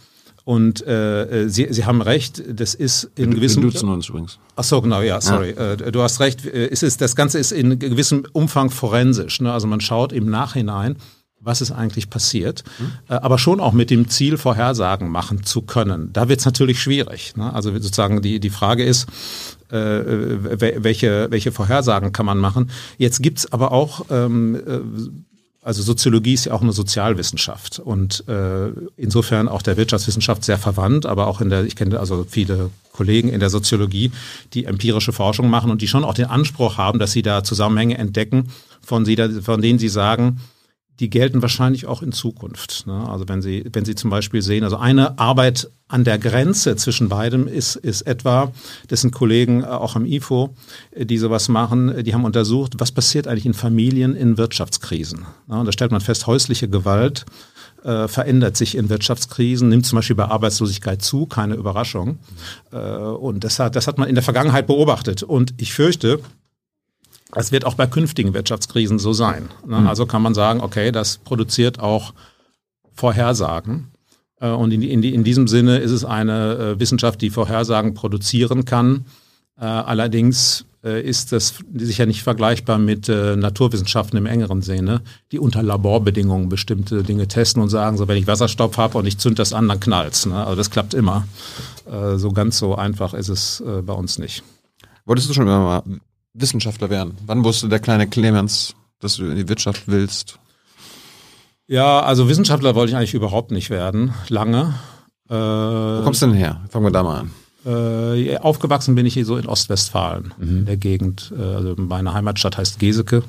Und 0.45 0.87
äh, 0.87 1.49
Sie, 1.49 1.67
Sie 1.71 1.85
haben 1.85 2.01
recht, 2.01 2.43
das 2.49 2.75
ist 2.75 3.11
in 3.17 3.35
gewissem... 3.35 3.65
Wir 3.65 3.71
duzen 3.73 3.89
uns 3.91 4.09
übrigens. 4.09 4.39
Ach 4.55 4.65
so, 4.65 4.81
genau, 4.81 5.03
ja, 5.03 5.21
sorry. 5.21 5.55
Ja. 5.55 5.73
Äh, 5.73 5.93
du 5.93 6.01
hast 6.01 6.21
recht, 6.21 6.47
äh, 6.47 6.69
es 6.69 6.83
ist, 6.83 7.01
das 7.01 7.17
Ganze 7.17 7.39
ist 7.39 7.53
in 7.53 7.79
gewissem 7.79 8.25
Umfang 8.33 8.71
forensisch. 8.71 9.41
Ne? 9.41 9.53
Also 9.53 9.67
man 9.67 9.83
schaut 9.83 10.13
im 10.13 10.31
Nachhinein, 10.31 10.97
was 11.41 11.61
ist 11.61 11.71
eigentlich 11.71 12.11
passiert, 12.11 12.65
mhm. 12.79 12.93
aber 13.09 13.39
schon 13.39 13.61
auch 13.61 13.73
mit 13.73 13.91
dem 13.91 14.09
Ziel, 14.09 14.37
Vorhersagen 14.37 15.09
machen 15.09 15.45
zu 15.45 15.63
können. 15.63 16.13
Da 16.13 16.29
wird 16.29 16.41
es 16.41 16.47
natürlich 16.47 16.81
schwierig. 16.81 17.37
Ne? 17.37 17.53
Also 17.53 17.73
sozusagen 17.73 18.21
die, 18.23 18.41
die 18.41 18.51
Frage 18.51 18.85
ist, 18.85 19.07
äh, 19.71 19.77
welche, 19.77 21.31
welche 21.31 21.53
Vorhersagen 21.53 22.13
kann 22.13 22.27
man 22.27 22.39
machen. 22.39 22.71
Jetzt 22.99 23.23
gibt's 23.23 23.53
aber 23.53 23.73
auch 23.73 24.07
ähm, 24.11 24.57
äh, 24.57 24.81
also 25.67 25.83
Soziologie 25.83 26.35
ist 26.35 26.45
ja 26.45 26.53
auch 26.53 26.63
eine 26.63 26.73
Sozialwissenschaft 26.73 27.81
und 27.81 28.23
äh, 28.29 28.69
insofern 28.97 29.49
auch 29.49 29.63
der 29.63 29.77
Wirtschaftswissenschaft 29.77 30.45
sehr 30.45 30.59
verwandt, 30.59 31.07
aber 31.07 31.27
auch 31.27 31.41
in 31.41 31.51
der, 31.51 31.65
ich 31.65 31.75
kenne 31.75 31.99
also 31.99 32.25
viele 32.29 32.71
Kollegen 32.93 33.31
in 33.31 33.41
der 33.41 33.51
Soziologie, 33.51 34.13
die 34.55 34.67
empirische 34.67 35.13
Forschung 35.13 35.51
machen 35.51 35.73
und 35.73 35.83
die 35.83 35.89
schon 35.89 36.05
auch 36.05 36.15
den 36.15 36.27
Anspruch 36.27 36.79
haben, 36.79 37.01
dass 37.01 37.11
sie 37.11 37.23
da 37.23 37.43
Zusammenhänge 37.43 37.99
entdecken, 37.99 38.53
von, 38.81 39.05
sie 39.05 39.17
da, 39.17 39.29
von 39.43 39.61
denen 39.61 39.81
sie 39.81 39.89
sagen, 39.89 40.39
die 41.01 41.11
gelten 41.11 41.43
wahrscheinlich 41.43 41.87
auch 41.87 42.03
in 42.03 42.13
Zukunft. 42.13 42.87
Ne? 42.87 43.09
Also 43.09 43.29
wenn 43.29 43.43
Sie, 43.43 43.65
wenn 43.73 43.85
Sie 43.85 43.95
zum 43.95 44.11
Beispiel 44.11 44.43
sehen, 44.43 44.65
also 44.65 44.77
eine 44.77 45.19
Arbeit 45.19 45.71
an 45.89 46.05
der 46.05 46.19
Grenze 46.19 46.75
zwischen 46.77 47.09
beidem 47.09 47.47
ist, 47.47 47.77
ist 47.77 48.03
etwa, 48.03 48.53
das 48.89 49.03
sind 49.03 49.13
Kollegen 49.13 49.63
äh, 49.63 49.67
auch 49.67 49.95
am 49.97 50.05
IFO, 50.05 50.55
äh, 50.91 51.07
die 51.07 51.19
sowas 51.19 51.49
machen, 51.49 52.03
die 52.03 52.15
haben 52.15 52.25
untersucht, 52.25 52.75
was 52.79 52.93
passiert 52.93 53.29
eigentlich 53.29 53.47
in 53.47 53.55
Familien 53.55 54.17
in 54.17 54.39
Wirtschaftskrisen. 54.39 55.27
Ne? 55.47 55.61
Und 55.61 55.67
da 55.67 55.73
stellt 55.73 55.93
man 55.93 56.01
fest, 56.01 56.27
häusliche 56.27 56.69
Gewalt 56.69 57.27
äh, 57.85 58.09
verändert 58.09 58.57
sich 58.57 58.77
in 58.77 58.89
Wirtschaftskrisen, 58.89 59.69
nimmt 59.69 59.87
zum 59.87 59.97
Beispiel 59.97 60.17
bei 60.17 60.25
Arbeitslosigkeit 60.25 61.03
zu, 61.03 61.27
keine 61.27 61.55
Überraschung. 61.55 62.19
Äh, 62.73 62.79
und 62.79 63.45
das 63.45 63.59
hat, 63.59 63.77
das 63.77 63.87
hat 63.87 63.99
man 63.99 64.09
in 64.09 64.15
der 64.15 64.25
Vergangenheit 64.25 64.67
beobachtet. 64.67 65.23
Und 65.23 65.55
ich 65.59 65.73
fürchte, 65.73 66.21
es 67.35 67.53
wird 67.53 67.65
auch 67.65 67.75
bei 67.75 67.87
künftigen 67.87 68.35
Wirtschaftskrisen 68.35 68.99
so 68.99 69.13
sein. 69.13 69.49
Ne? 69.67 69.81
Mhm. 69.81 69.87
Also 69.87 70.07
kann 70.07 70.23
man 70.23 70.35
sagen, 70.35 70.61
okay, 70.61 70.93
das 70.93 71.19
produziert 71.19 71.81
auch 71.81 72.15
Vorhersagen. 72.95 73.89
Äh, 74.41 74.51
und 74.51 74.73
in, 74.73 74.83
in, 74.83 75.03
in, 75.03 75.25
diesem 75.25 75.49
Sinne 75.49 75.79
ist 75.79 75.91
es 75.91 76.05
eine 76.05 76.55
äh, 76.57 76.81
Wissenschaft, 76.81 77.21
die 77.23 77.31
Vorhersagen 77.31 77.95
produzieren 77.95 78.65
kann. 78.65 79.07
Äh, 79.59 79.65
allerdings 79.65 80.65
ist 80.83 81.33
das 81.33 81.55
sicher 81.75 82.07
nicht 82.07 82.23
vergleichbar 82.23 82.79
mit 82.79 83.09
Naturwissenschaften 83.09 84.17
im 84.17 84.27
engeren 84.27 84.63
Sinne, 84.63 85.01
die 85.33 85.41
unter 85.41 85.61
Laborbedingungen 85.61 86.49
bestimmte 86.49 87.03
Dinge 87.03 87.27
testen 87.27 87.61
und 87.61 87.71
sagen, 87.71 87.97
so 87.97 88.07
wenn 88.07 88.17
ich 88.17 88.29
Wasserstoff 88.29 88.79
habe 88.79 88.97
und 88.97 89.05
ich 89.05 89.19
zünd 89.19 89.41
das 89.41 89.53
an, 89.53 89.67
dann 89.67 89.81
knallt's. 89.81 90.27
Ne? 90.27 90.37
Also 90.37 90.55
das 90.55 90.71
klappt 90.71 90.95
immer. 90.95 91.27
so 92.15 92.31
ganz 92.31 92.59
so 92.59 92.77
einfach 92.77 93.15
ist 93.15 93.31
es 93.31 93.65
bei 93.67 93.95
uns 93.95 94.21
nicht. 94.21 94.45
Wolltest 95.07 95.29
du 95.29 95.35
schon 95.35 95.47
mal 95.47 95.83
Wissenschaftler 96.37 96.91
werden? 96.91 97.17
Wann 97.27 97.45
wusste 97.45 97.69
der 97.69 97.79
kleine 97.79 98.07
Clemens, 98.07 98.75
dass 99.01 99.17
du 99.17 99.25
in 99.27 99.37
die 99.37 99.49
Wirtschaft 99.49 99.85
willst? 99.87 100.39
Ja, 101.67 102.01
also 102.01 102.29
Wissenschaftler 102.29 102.75
wollte 102.75 102.91
ich 102.91 102.97
eigentlich 102.97 103.15
überhaupt 103.15 103.51
nicht 103.51 103.71
werden, 103.71 104.15
lange. 104.29 104.75
Äh, 105.29 105.35
Wo 105.35 106.03
kommst 106.05 106.23
du 106.23 106.27
denn 106.27 106.37
her? 106.37 106.61
Fangen 106.69 106.85
wir 106.85 106.93
da 106.93 107.03
mal 107.03 107.21
an. 107.21 107.31
Äh, 107.67 108.39
aufgewachsen 108.39 108.95
bin 108.95 109.07
ich 109.07 109.15
hier 109.15 109.25
so 109.25 109.37
in 109.37 109.47
Ostwestfalen, 109.47 110.33
mhm. 110.39 110.59
in 110.59 110.67
der 110.67 110.77
Gegend. 110.77 111.33
Äh, 111.37 111.43
also 111.43 111.75
meine 111.77 112.15
Heimatstadt 112.15 112.57
heißt 112.57 112.79
Geseke. 112.79 113.25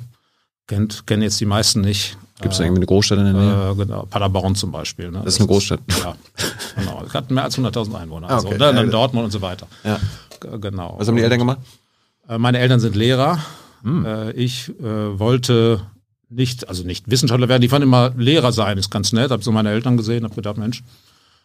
Kennt, 0.68 1.06
kennen 1.06 1.22
jetzt 1.22 1.40
die 1.40 1.46
meisten 1.46 1.80
nicht. 1.80 2.16
Gibt 2.40 2.54
es 2.54 2.60
äh, 2.60 2.64
irgendwie 2.64 2.80
eine 2.80 2.86
Großstadt 2.86 3.18
in 3.18 3.24
der 3.24 3.32
Nähe? 3.32 3.70
Äh, 3.70 3.74
genau, 3.74 4.06
Paderborn 4.08 4.54
zum 4.54 4.70
Beispiel. 4.70 5.10
Ne? 5.10 5.22
Das 5.24 5.34
ist 5.34 5.40
eine 5.40 5.48
Großstadt. 5.48 5.80
ja, 6.04 6.14
genau. 6.76 7.02
Es 7.04 7.14
hat 7.14 7.30
mehr 7.32 7.42
als 7.42 7.58
100.000 7.58 7.94
Einwohner. 7.94 8.30
Also, 8.30 8.48
okay. 8.48 8.58
ne? 8.58 8.74
dann 8.74 8.90
Dortmund 8.90 9.24
und 9.24 9.30
so 9.32 9.42
weiter. 9.42 9.66
Ja. 9.82 9.98
Genau. 10.60 10.94
Was 10.98 11.08
haben 11.08 11.16
die 11.16 11.22
Eltern 11.22 11.40
gemacht? 11.40 11.58
Äh, 12.28 12.38
meine 12.38 12.58
Eltern 12.58 12.80
sind 12.80 12.94
Lehrer. 12.94 13.38
Hm. 13.82 14.04
Äh, 14.04 14.32
ich 14.32 14.68
äh, 14.80 15.18
wollte 15.18 15.80
nicht, 16.28 16.68
also 16.68 16.84
nicht 16.84 17.10
Wissenschaftler 17.10 17.48
werden, 17.48 17.62
die 17.62 17.68
fanden 17.68 17.88
immer 17.88 18.12
Lehrer 18.16 18.52
sein, 18.52 18.78
ist 18.78 18.90
ganz 18.90 19.12
nett. 19.12 19.30
Habe 19.30 19.42
so 19.42 19.52
meine 19.52 19.70
Eltern 19.70 19.96
gesehen, 19.96 20.24
habe 20.24 20.34
gedacht, 20.34 20.58
Mensch, 20.58 20.82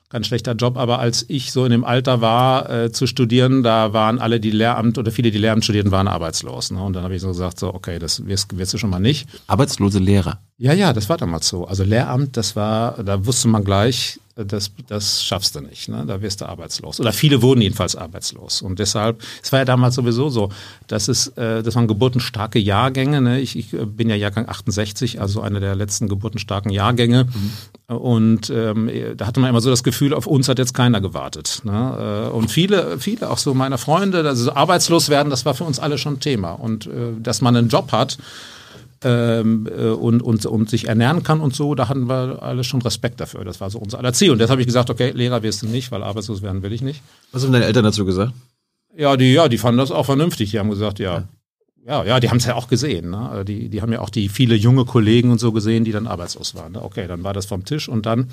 ganz 0.09 0.27
schlechter 0.27 0.53
Job. 0.53 0.77
Aber 0.77 0.99
als 0.99 1.25
ich 1.29 1.51
so 1.51 1.63
in 1.63 1.71
dem 1.71 1.85
Alter 1.85 2.21
war 2.21 2.69
äh, 2.69 2.91
zu 2.91 3.07
studieren, 3.07 3.63
da 3.63 3.93
waren 3.93 4.19
alle, 4.19 4.39
die 4.39 4.51
Lehramt 4.51 4.97
oder 4.97 5.11
viele, 5.11 5.31
die 5.31 5.37
Lehramt 5.37 5.63
studierten, 5.63 5.91
waren 5.91 6.07
arbeitslos. 6.07 6.71
Ne? 6.71 6.81
Und 6.81 6.93
dann 6.93 7.03
habe 7.03 7.15
ich 7.15 7.21
so 7.21 7.29
gesagt, 7.29 7.59
so 7.59 7.73
okay, 7.73 7.97
das 7.99 8.25
wirst, 8.25 8.57
wirst 8.57 8.73
du 8.73 8.77
schon 8.77 8.89
mal 8.89 8.99
nicht. 8.99 9.27
Arbeitslose 9.47 9.99
Lehrer. 9.99 10.39
Ja, 10.57 10.73
ja, 10.73 10.93
das 10.93 11.09
war 11.09 11.17
damals 11.17 11.47
so. 11.47 11.65
Also 11.65 11.83
Lehramt, 11.83 12.37
das 12.37 12.55
war, 12.55 13.03
da 13.03 13.25
wusste 13.25 13.47
man 13.47 13.63
gleich, 13.63 14.19
das, 14.35 14.71
das 14.87 15.23
schaffst 15.23 15.55
du 15.55 15.61
nicht. 15.61 15.89
Ne? 15.89 16.05
Da 16.07 16.21
wirst 16.21 16.41
du 16.41 16.45
arbeitslos. 16.45 16.99
Oder 16.99 17.13
viele 17.13 17.41
wurden 17.43 17.61
jedenfalls 17.61 17.95
arbeitslos. 17.95 18.63
Und 18.63 18.79
deshalb, 18.79 19.21
es 19.43 19.51
war 19.51 19.59
ja 19.59 19.65
damals 19.65 19.93
sowieso 19.95 20.29
so, 20.29 20.49
dass 20.87 21.07
es, 21.07 21.27
äh, 21.37 21.61
das 21.61 21.75
waren 21.75 21.87
geburtenstarke 21.87 22.57
Jahrgänge. 22.57 23.21
Ne? 23.21 23.41
Ich, 23.41 23.55
ich 23.55 23.67
bin 23.71 24.09
ja 24.09 24.15
Jahrgang 24.15 24.49
68, 24.49 25.21
also 25.21 25.41
einer 25.41 25.59
der 25.59 25.75
letzten 25.75 26.07
geburtenstarken 26.07 26.71
Jahrgänge. 26.71 27.25
Mhm. 27.25 27.95
Und 27.95 28.49
ähm, 28.49 28.89
da 29.17 29.27
hatte 29.27 29.39
man 29.39 29.51
immer 29.51 29.61
so 29.61 29.69
das 29.69 29.83
Gefühl, 29.83 30.15
auf 30.15 30.25
uns 30.25 30.49
hat 30.49 30.57
jetzt 30.57 30.73
keiner 30.73 30.99
gewartet. 30.99 31.61
Ne? 31.63 32.29
Äh, 32.29 32.31
und 32.31 32.49
viele, 32.49 32.99
viele, 32.99 33.29
auch 33.29 33.37
so 33.37 33.53
meiner 33.53 33.77
Freunde, 33.77 34.27
also 34.27 34.51
arbeitslos 34.53 35.09
werden, 35.09 35.29
das 35.29 35.45
war 35.45 35.53
für 35.53 35.63
uns 35.63 35.77
alle 35.77 35.99
schon 35.99 36.19
Thema. 36.19 36.53
Und 36.53 36.87
äh, 36.87 37.13
dass 37.19 37.41
man 37.41 37.55
einen 37.55 37.69
Job 37.69 37.91
hat, 37.91 38.17
ähm, 39.03 39.67
äh, 39.67 39.87
und, 39.87 40.21
und, 40.21 40.45
und 40.45 40.69
sich 40.69 40.87
ernähren 40.87 41.23
kann 41.23 41.41
und 41.41 41.55
so, 41.55 41.75
da 41.75 41.89
hatten 41.89 42.07
wir 42.07 42.41
alle 42.41 42.63
schon 42.63 42.81
Respekt 42.81 43.19
dafür. 43.19 43.43
Das 43.43 43.61
war 43.61 43.69
so 43.69 43.79
unser 43.79 43.99
aller 43.99 44.13
Ziel. 44.13 44.31
Und 44.31 44.39
jetzt 44.39 44.49
habe 44.49 44.61
ich 44.61 44.67
gesagt, 44.67 44.89
okay, 44.89 45.11
Lehrer 45.11 45.43
wirst 45.43 45.61
du 45.61 45.67
nicht, 45.67 45.91
weil 45.91 46.03
arbeitslos 46.03 46.41
werden 46.41 46.63
will 46.63 46.73
ich 46.73 46.81
nicht. 46.81 47.01
Was 47.31 47.43
haben 47.43 47.51
deine 47.51 47.65
Eltern 47.65 47.83
dazu 47.83 48.05
gesagt? 48.05 48.33
Ja, 48.95 49.17
die, 49.17 49.33
ja, 49.33 49.47
die 49.47 49.57
fanden 49.57 49.79
das 49.79 49.91
auch 49.91 50.05
vernünftig. 50.05 50.51
Die 50.51 50.59
haben 50.59 50.69
gesagt, 50.69 50.99
ja, 50.99 51.23
ja, 51.85 52.03
ja, 52.03 52.19
die 52.19 52.29
haben 52.29 52.37
es 52.37 52.45
ja 52.45 52.55
auch 52.55 52.67
gesehen. 52.67 53.09
Ne? 53.09 53.29
Also 53.29 53.43
die, 53.43 53.69
die 53.69 53.81
haben 53.81 53.91
ja 53.91 53.99
auch 53.99 54.09
die 54.09 54.29
viele 54.29 54.55
junge 54.55 54.85
Kollegen 54.85 55.31
und 55.31 55.39
so 55.39 55.51
gesehen, 55.51 55.83
die 55.83 55.91
dann 55.91 56.07
arbeitslos 56.07 56.55
waren. 56.55 56.73
Ne? 56.73 56.81
Okay, 56.81 57.07
dann 57.07 57.23
war 57.23 57.33
das 57.33 57.45
vom 57.45 57.65
Tisch 57.65 57.89
und 57.89 58.05
dann 58.05 58.29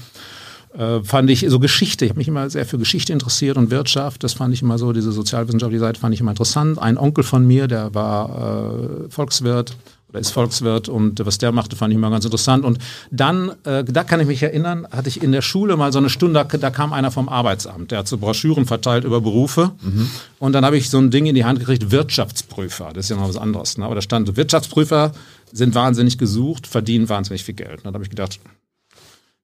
äh, 0.74 1.02
fand 1.02 1.30
ich 1.30 1.44
so 1.48 1.58
Geschichte. 1.58 2.04
Ich 2.04 2.10
habe 2.10 2.18
mich 2.18 2.28
immer 2.28 2.48
sehr 2.48 2.64
für 2.64 2.78
Geschichte 2.78 3.12
interessiert 3.12 3.56
und 3.56 3.70
Wirtschaft. 3.70 4.22
Das 4.22 4.34
fand 4.34 4.54
ich 4.54 4.62
immer 4.62 4.78
so, 4.78 4.92
diese 4.92 5.10
sozialwissenschaftliche 5.10 5.80
Seite 5.80 6.00
fand 6.00 6.14
ich 6.14 6.20
immer 6.20 6.30
interessant. 6.30 6.78
Ein 6.78 6.96
Onkel 6.96 7.24
von 7.24 7.44
mir, 7.44 7.66
der 7.66 7.92
war 7.94 9.06
äh, 9.06 9.10
Volkswirt 9.10 9.76
oder 10.10 10.20
ist 10.20 10.30
Volkswirt 10.30 10.88
und 10.88 11.24
was 11.24 11.38
der 11.38 11.52
machte, 11.52 11.76
fand 11.76 11.92
ich 11.92 11.96
immer 11.96 12.10
ganz 12.10 12.24
interessant. 12.24 12.64
Und 12.64 12.78
dann, 13.10 13.52
äh, 13.64 13.84
da 13.84 14.04
kann 14.04 14.20
ich 14.20 14.26
mich 14.26 14.42
erinnern, 14.42 14.86
hatte 14.90 15.08
ich 15.08 15.22
in 15.22 15.32
der 15.32 15.42
Schule 15.42 15.76
mal 15.76 15.92
so 15.92 15.98
eine 15.98 16.10
Stunde, 16.10 16.44
da, 16.44 16.58
da 16.58 16.70
kam 16.70 16.92
einer 16.92 17.10
vom 17.10 17.28
Arbeitsamt, 17.28 17.90
der 17.90 18.00
hat 18.00 18.08
so 18.08 18.18
Broschüren 18.18 18.66
verteilt 18.66 19.04
über 19.04 19.20
Berufe. 19.20 19.72
Mhm. 19.80 20.10
Und 20.38 20.52
dann 20.52 20.64
habe 20.64 20.76
ich 20.76 20.90
so 20.90 20.98
ein 20.98 21.10
Ding 21.10 21.26
in 21.26 21.34
die 21.34 21.44
Hand 21.44 21.60
gekriegt, 21.60 21.90
Wirtschaftsprüfer. 21.90 22.90
Das 22.92 23.06
ist 23.06 23.10
ja 23.10 23.16
noch 23.16 23.28
was 23.28 23.36
anderes. 23.36 23.78
Ne? 23.78 23.84
Aber 23.84 23.94
da 23.94 24.02
stand, 24.02 24.36
Wirtschaftsprüfer 24.36 25.12
sind 25.52 25.74
wahnsinnig 25.74 26.18
gesucht, 26.18 26.66
verdienen 26.66 27.08
wahnsinnig 27.08 27.44
viel 27.44 27.54
Geld. 27.54 27.78
Und 27.78 27.86
dann 27.86 27.94
habe 27.94 28.04
ich 28.04 28.10
gedacht, 28.10 28.40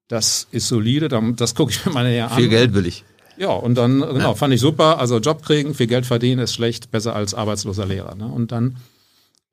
das 0.08 0.46
ist 0.50 0.68
solide, 0.68 1.08
das 1.08 1.54
gucke 1.54 1.72
ich 1.72 1.84
mir 1.84 1.92
mal 1.92 2.04
näher 2.04 2.30
an. 2.30 2.36
Viel 2.36 2.48
Geld 2.48 2.74
will 2.74 2.86
ich. 2.86 3.04
Ja, 3.38 3.50
und 3.50 3.74
dann, 3.74 4.00
genau, 4.00 4.34
fand 4.34 4.54
ich 4.54 4.60
super. 4.60 4.98
Also 4.98 5.18
Job 5.18 5.44
kriegen, 5.44 5.74
viel 5.74 5.86
Geld 5.86 6.06
verdienen 6.06 6.40
ist 6.40 6.54
schlecht, 6.54 6.90
besser 6.90 7.14
als 7.14 7.34
arbeitsloser 7.34 7.86
Lehrer. 7.86 8.14
Ne? 8.14 8.26
Und 8.26 8.50
dann 8.52 8.76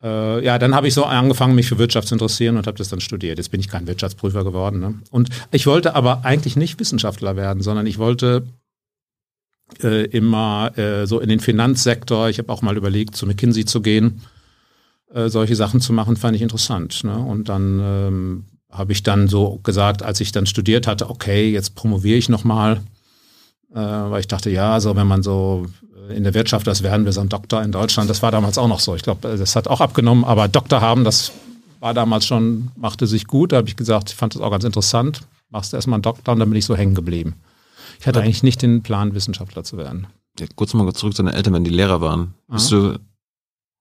äh, 0.04 0.44
ja, 0.44 0.60
dann 0.60 0.76
habe 0.76 0.88
ich 0.88 0.94
so 0.94 1.06
angefangen, 1.06 1.56
mich 1.56 1.70
für 1.70 1.78
Wirtschaft 1.78 2.10
zu 2.10 2.16
interessieren 2.16 2.58
und 2.58 2.68
habe 2.68 2.78
das 2.78 2.89
dann 2.89 3.00
studiert. 3.00 3.38
Jetzt 3.38 3.50
bin 3.50 3.62
ich 3.62 3.70
kein 3.70 3.88
Wirtschaftsprüfer 3.88 4.44
geworden. 4.44 4.80
Ne? 4.80 4.96
Und 5.12 5.30
ich 5.52 5.66
wollte 5.66 5.96
aber 5.96 6.26
eigentlich 6.26 6.56
nicht 6.58 6.80
Wissenschaftler 6.80 7.36
werden, 7.38 7.63
sondern 7.63 7.88
ich 7.88 7.98
wollte 7.98 8.46
äh, 9.82 10.06
immer 10.06 10.78
äh, 10.78 11.08
so 11.08 11.20
in 11.20 11.30
den 11.30 11.39
Finanzsektor. 11.39 12.30
Ich 12.30 12.38
habe 12.38 12.52
auch 12.52 12.62
mal 12.62 12.76
überlegt, 12.76 13.16
zu 13.16 13.26
McKinsey 13.26 13.63
zu 13.63 13.82
gehen. 13.82 14.22
Äh, 15.13 15.30
solche 15.30 15.56
Sachen 15.56 15.80
zu 15.80 15.94
machen, 15.94 16.18
fand 16.18 16.36
ich 16.36 16.42
interessant. 16.42 17.04
Ne? 17.06 17.18
Und 17.18 17.48
dann 17.48 17.80
ähm, 17.82 18.46
habe 18.70 18.92
ich 18.92 19.04
dann 19.04 19.30
so 19.30 19.60
gesagt, 19.63 20.04
als 20.04 20.20
ich 20.20 20.34
dann 20.34 20.48
studiert 20.48 20.86
hatte, 20.86 21.10
okay, 21.10 21.50
jetzt 21.50 21.76
promoviere 21.76 22.18
ich 22.18 22.28
nochmal. 22.28 22.82
Äh, 23.72 23.80
weil 23.80 24.20
ich 24.20 24.28
dachte, 24.28 24.50
ja, 24.50 24.80
so 24.82 24.98
wenn 24.98 25.08
man 25.08 25.24
so 25.24 25.68
in 26.10 26.24
der 26.24 26.34
Wirtschaft, 26.34 26.68
das 26.68 26.84
werden 26.84 27.06
wir 27.06 27.13
so 27.13 27.22
ein 27.22 27.30
Doktor 27.30 27.62
in 27.62 27.72
Deutschland. 27.72 28.10
Das 28.10 28.22
war 28.22 28.32
damals 28.32 28.58
auch 28.58 28.68
noch 28.68 28.80
so. 28.80 28.96
Ich 28.96 29.04
glaube, 29.04 29.38
das 29.38 29.56
hat 29.56 29.68
auch 29.68 29.82
abgenommen, 29.82 30.24
aber 30.24 30.48
Doktor 30.48 30.82
haben, 30.82 31.04
das 31.04 31.32
war 31.80 31.94
damals 31.94 32.26
schon, 32.26 32.72
machte 32.76 33.08
sich 33.08 33.28
gut. 33.28 33.52
Da 33.52 33.58
habe 33.58 33.68
ich 33.68 33.76
gesagt, 33.76 34.10
ich 34.10 34.16
fand 34.16 34.36
das 34.36 34.42
auch 34.42 34.52
ganz 34.52 34.63
interessant. 34.63 35.22
Machst 35.50 35.74
du 35.74 35.78
erstmal 35.78 35.98
einen 35.98 36.04
Doktor 36.04 36.34
und 36.34 36.39
dann 36.39 36.50
bin 36.50 36.58
ich 36.58 36.66
so 36.66 36.76
hängen 36.76 36.96
geblieben. 36.96 37.36
Ich 38.00 38.08
hatte 38.08 38.22
eigentlich 38.22 38.44
nicht 38.44 38.62
den 38.62 38.84
Plan, 38.84 39.13
Wissenschaftler 39.13 39.63
zu 39.63 39.78
werden. 39.78 40.08
Ja, 40.39 40.48
kurz 40.56 40.74
mal 40.74 40.92
zurück 40.94 41.16
zu 41.16 41.24
deinen 41.24 41.36
Eltern, 41.36 41.54
wenn 41.54 41.63
die 41.63 41.70
Lehrer 41.70 42.02
waren. 42.02 42.34
Bist 42.48 42.72
du, 42.72 43.00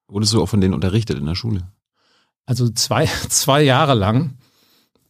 wurdest 0.08 0.34
du 0.34 0.42
auch 0.42 0.48
von 0.48 0.60
denen 0.60 0.74
unterrichtet 0.74 1.18
in 1.18 1.26
der 1.26 1.34
Schule? 1.34 1.62
Also 2.44 2.68
zwei, 2.68 3.06
zwei 3.28 3.62
Jahre 3.62 3.94
lang 3.94 4.36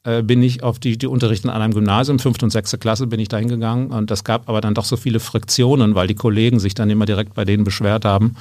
äh, 0.04 0.22
bin 0.22 0.42
ich 0.42 0.62
auf 0.62 0.78
die, 0.78 0.98
die 0.98 1.06
Unterrichten 1.06 1.48
an 1.48 1.62
einem 1.62 1.74
Gymnasium, 1.74 2.18
fünfte 2.18 2.44
und 2.44 2.50
sechste 2.50 2.78
Klasse 2.78 3.06
bin 3.06 3.20
ich 3.20 3.28
da 3.28 3.38
hingegangen 3.38 3.90
und 3.90 4.10
das 4.10 4.24
gab 4.24 4.48
aber 4.48 4.60
dann 4.60 4.74
doch 4.74 4.84
so 4.84 4.96
viele 4.96 5.20
Friktionen, 5.20 5.94
weil 5.94 6.08
die 6.08 6.14
Kollegen 6.14 6.58
sich 6.58 6.74
dann 6.74 6.90
immer 6.90 7.06
direkt 7.06 7.34
bei 7.34 7.44
denen 7.44 7.64
beschwert 7.64 8.04
haben, 8.04 8.36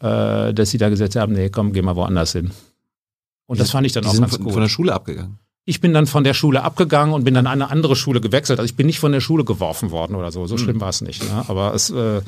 äh, 0.00 0.52
dass 0.52 0.70
sie 0.70 0.78
da 0.78 0.88
gesagt 0.88 1.16
haben, 1.16 1.32
nee, 1.32 1.48
komm, 1.48 1.72
geh 1.72 1.82
mal 1.82 1.96
woanders 1.96 2.32
hin. 2.32 2.50
Und 3.46 3.56
die, 3.56 3.60
das 3.60 3.70
fand 3.70 3.86
ich 3.86 3.92
dann 3.92 4.04
auch 4.04 4.18
ganz 4.18 4.36
von, 4.36 4.44
gut. 4.44 4.52
von 4.52 4.62
der 4.62 4.68
Schule 4.68 4.92
abgegangen? 4.92 5.38
Ich 5.68 5.82
bin 5.82 5.92
dann 5.92 6.06
von 6.06 6.24
der 6.24 6.32
Schule 6.32 6.62
abgegangen 6.62 7.12
und 7.12 7.24
bin 7.24 7.34
dann 7.34 7.46
an 7.46 7.60
eine 7.60 7.70
andere 7.70 7.94
Schule 7.94 8.22
gewechselt. 8.22 8.58
Also 8.58 8.70
ich 8.70 8.74
bin 8.74 8.86
nicht 8.86 9.00
von 9.00 9.12
der 9.12 9.20
Schule 9.20 9.44
geworfen 9.44 9.90
worden 9.90 10.16
oder 10.16 10.32
so. 10.32 10.46
So 10.46 10.54
mhm. 10.54 10.58
schlimm 10.60 10.80
war 10.80 10.88
es 10.88 11.02
nicht. 11.02 11.22
Ne? 11.22 11.44
Aber 11.46 11.74
es, 11.74 11.90
äh, 11.90 12.22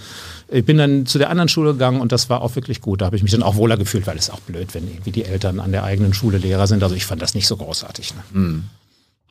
ich 0.50 0.66
bin 0.66 0.76
dann 0.76 1.06
zu 1.06 1.16
der 1.16 1.30
anderen 1.30 1.48
Schule 1.48 1.72
gegangen 1.72 2.02
und 2.02 2.12
das 2.12 2.28
war 2.28 2.42
auch 2.42 2.54
wirklich 2.54 2.82
gut. 2.82 3.00
Da 3.00 3.06
habe 3.06 3.16
ich 3.16 3.22
mich 3.22 3.32
dann 3.32 3.42
auch 3.42 3.56
wohler 3.56 3.78
gefühlt, 3.78 4.06
weil 4.06 4.18
es 4.18 4.28
auch 4.28 4.40
blöd, 4.40 4.74
wenn 4.74 4.86
irgendwie 4.86 5.10
die 5.10 5.24
Eltern 5.24 5.58
an 5.58 5.72
der 5.72 5.84
eigenen 5.84 6.12
Schule 6.12 6.36
Lehrer 6.36 6.66
sind. 6.66 6.82
Also 6.82 6.94
ich 6.94 7.06
fand 7.06 7.22
das 7.22 7.34
nicht 7.34 7.46
so 7.46 7.56
großartig. 7.56 8.12
Ne? 8.14 8.22
Mhm. 8.38 8.64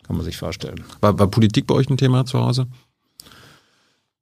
Kann 0.07 0.15
man 0.15 0.25
sich 0.25 0.37
vorstellen. 0.37 0.83
War, 1.01 1.19
war 1.19 1.27
Politik 1.27 1.67
bei 1.67 1.75
euch 1.75 1.87
ein 1.87 1.97
Thema 1.97 2.25
zu 2.25 2.39
Hause? 2.39 2.65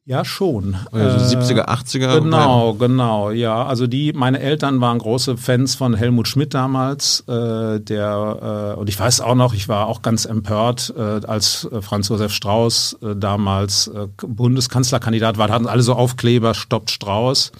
Ja, 0.08 0.24
schon. 0.24 0.78
Also 0.94 1.38
70er, 1.38 1.68
80er? 1.68 2.22
Genau, 2.22 2.76
genau, 2.76 3.30
ja. 3.30 3.66
Also 3.66 3.88
die, 3.88 4.14
meine 4.14 4.40
Eltern 4.40 4.80
waren 4.80 5.00
große 5.00 5.36
Fans 5.36 5.76
von 5.76 5.96
Helmut 5.96 6.30
Schmidt 6.30 6.54
damals, 6.54 7.26
äh, 7.28 7.82
der, 7.82 8.76
äh, 8.78 8.80
und 8.80 8.88
ich 8.88 8.98
weiß 8.98 9.20
auch 9.20 9.36
noch, 9.36 9.54
ich 9.54 9.68
war 9.68 9.88
auch 9.88 10.02
ganz 10.02 10.24
empört, 10.24 10.94
äh, 10.98 11.02
als 11.28 11.68
äh, 11.70 11.82
Franz 11.82 12.08
Josef 12.08 12.32
Strauß 12.32 13.00
äh, 13.02 13.16
damals 13.18 13.88
äh, 13.88 14.08
Bundeskanzlerkandidat 14.26 15.38
war, 15.38 15.50
da 15.50 15.56
hatten 15.56 15.68
alle 15.68 15.84
so 15.84 15.94
Aufkleber, 15.94 16.54
stoppt 16.54 16.90
Strauß. 16.90 17.52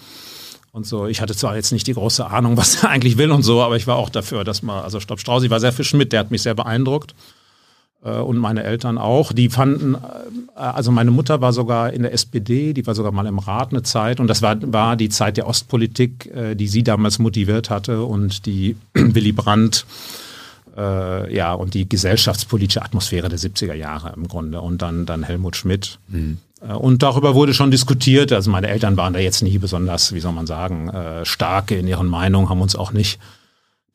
Und 0.72 0.86
so, 0.86 1.06
ich 1.06 1.20
hatte 1.20 1.36
zwar 1.36 1.54
jetzt 1.54 1.72
nicht 1.72 1.86
die 1.86 1.94
große 1.94 2.26
Ahnung, 2.30 2.56
was 2.56 2.82
er 2.82 2.88
eigentlich 2.88 3.18
will 3.18 3.30
und 3.30 3.42
so, 3.42 3.60
aber 3.60 3.76
ich 3.76 3.86
war 3.86 3.96
auch 3.96 4.08
dafür, 4.08 4.44
dass 4.44 4.62
man, 4.62 4.82
also 4.82 5.00
Stopp 5.00 5.20
Strauß, 5.20 5.42
ich 5.42 5.50
war 5.50 5.60
sehr 5.60 5.72
für 5.72 5.84
Schmidt, 5.84 6.14
der 6.14 6.20
hat 6.20 6.30
mich 6.30 6.40
sehr 6.40 6.54
beeindruckt. 6.54 7.14
Äh, 8.04 8.18
und 8.18 8.38
meine 8.38 8.64
Eltern 8.64 8.98
auch. 8.98 9.32
Die 9.32 9.48
fanden, 9.48 9.94
äh, 9.94 9.98
also 10.54 10.92
meine 10.92 11.10
Mutter 11.10 11.40
war 11.40 11.52
sogar 11.52 11.92
in 11.92 12.02
der 12.02 12.12
SPD, 12.12 12.72
die 12.72 12.86
war 12.86 12.94
sogar 12.94 13.12
mal 13.12 13.26
im 13.26 13.38
Rat 13.38 13.70
eine 13.70 13.82
Zeit 13.82 14.20
und 14.20 14.28
das 14.28 14.42
war, 14.42 14.56
war 14.72 14.96
die 14.96 15.08
Zeit 15.08 15.36
der 15.36 15.46
Ostpolitik, 15.46 16.26
äh, 16.34 16.54
die 16.54 16.68
sie 16.68 16.82
damals 16.82 17.18
motiviert 17.18 17.70
hatte 17.70 18.02
und 18.02 18.46
die 18.46 18.76
Willy 18.94 19.32
Brandt 19.32 19.84
äh, 20.76 21.34
ja, 21.34 21.52
und 21.54 21.74
die 21.74 21.88
gesellschaftspolitische 21.88 22.82
Atmosphäre 22.82 23.28
der 23.28 23.38
70er 23.38 23.74
Jahre 23.74 24.12
im 24.14 24.28
Grunde 24.28 24.60
und 24.60 24.80
dann, 24.80 25.06
dann 25.06 25.24
Helmut 25.24 25.56
Schmidt. 25.56 25.98
Mhm. 26.08 26.38
Und 26.60 27.04
darüber 27.04 27.36
wurde 27.36 27.54
schon 27.54 27.70
diskutiert. 27.70 28.32
Also 28.32 28.50
meine 28.50 28.66
Eltern 28.66 28.96
waren 28.96 29.12
da 29.12 29.20
jetzt 29.20 29.42
nie 29.42 29.58
besonders, 29.58 30.12
wie 30.12 30.18
soll 30.18 30.32
man 30.32 30.48
sagen, 30.48 30.88
äh, 30.88 31.24
stark 31.24 31.70
in 31.70 31.86
ihren 31.86 32.08
Meinungen, 32.08 32.48
haben 32.48 32.60
uns 32.60 32.74
auch 32.74 32.92
nicht 32.92 33.20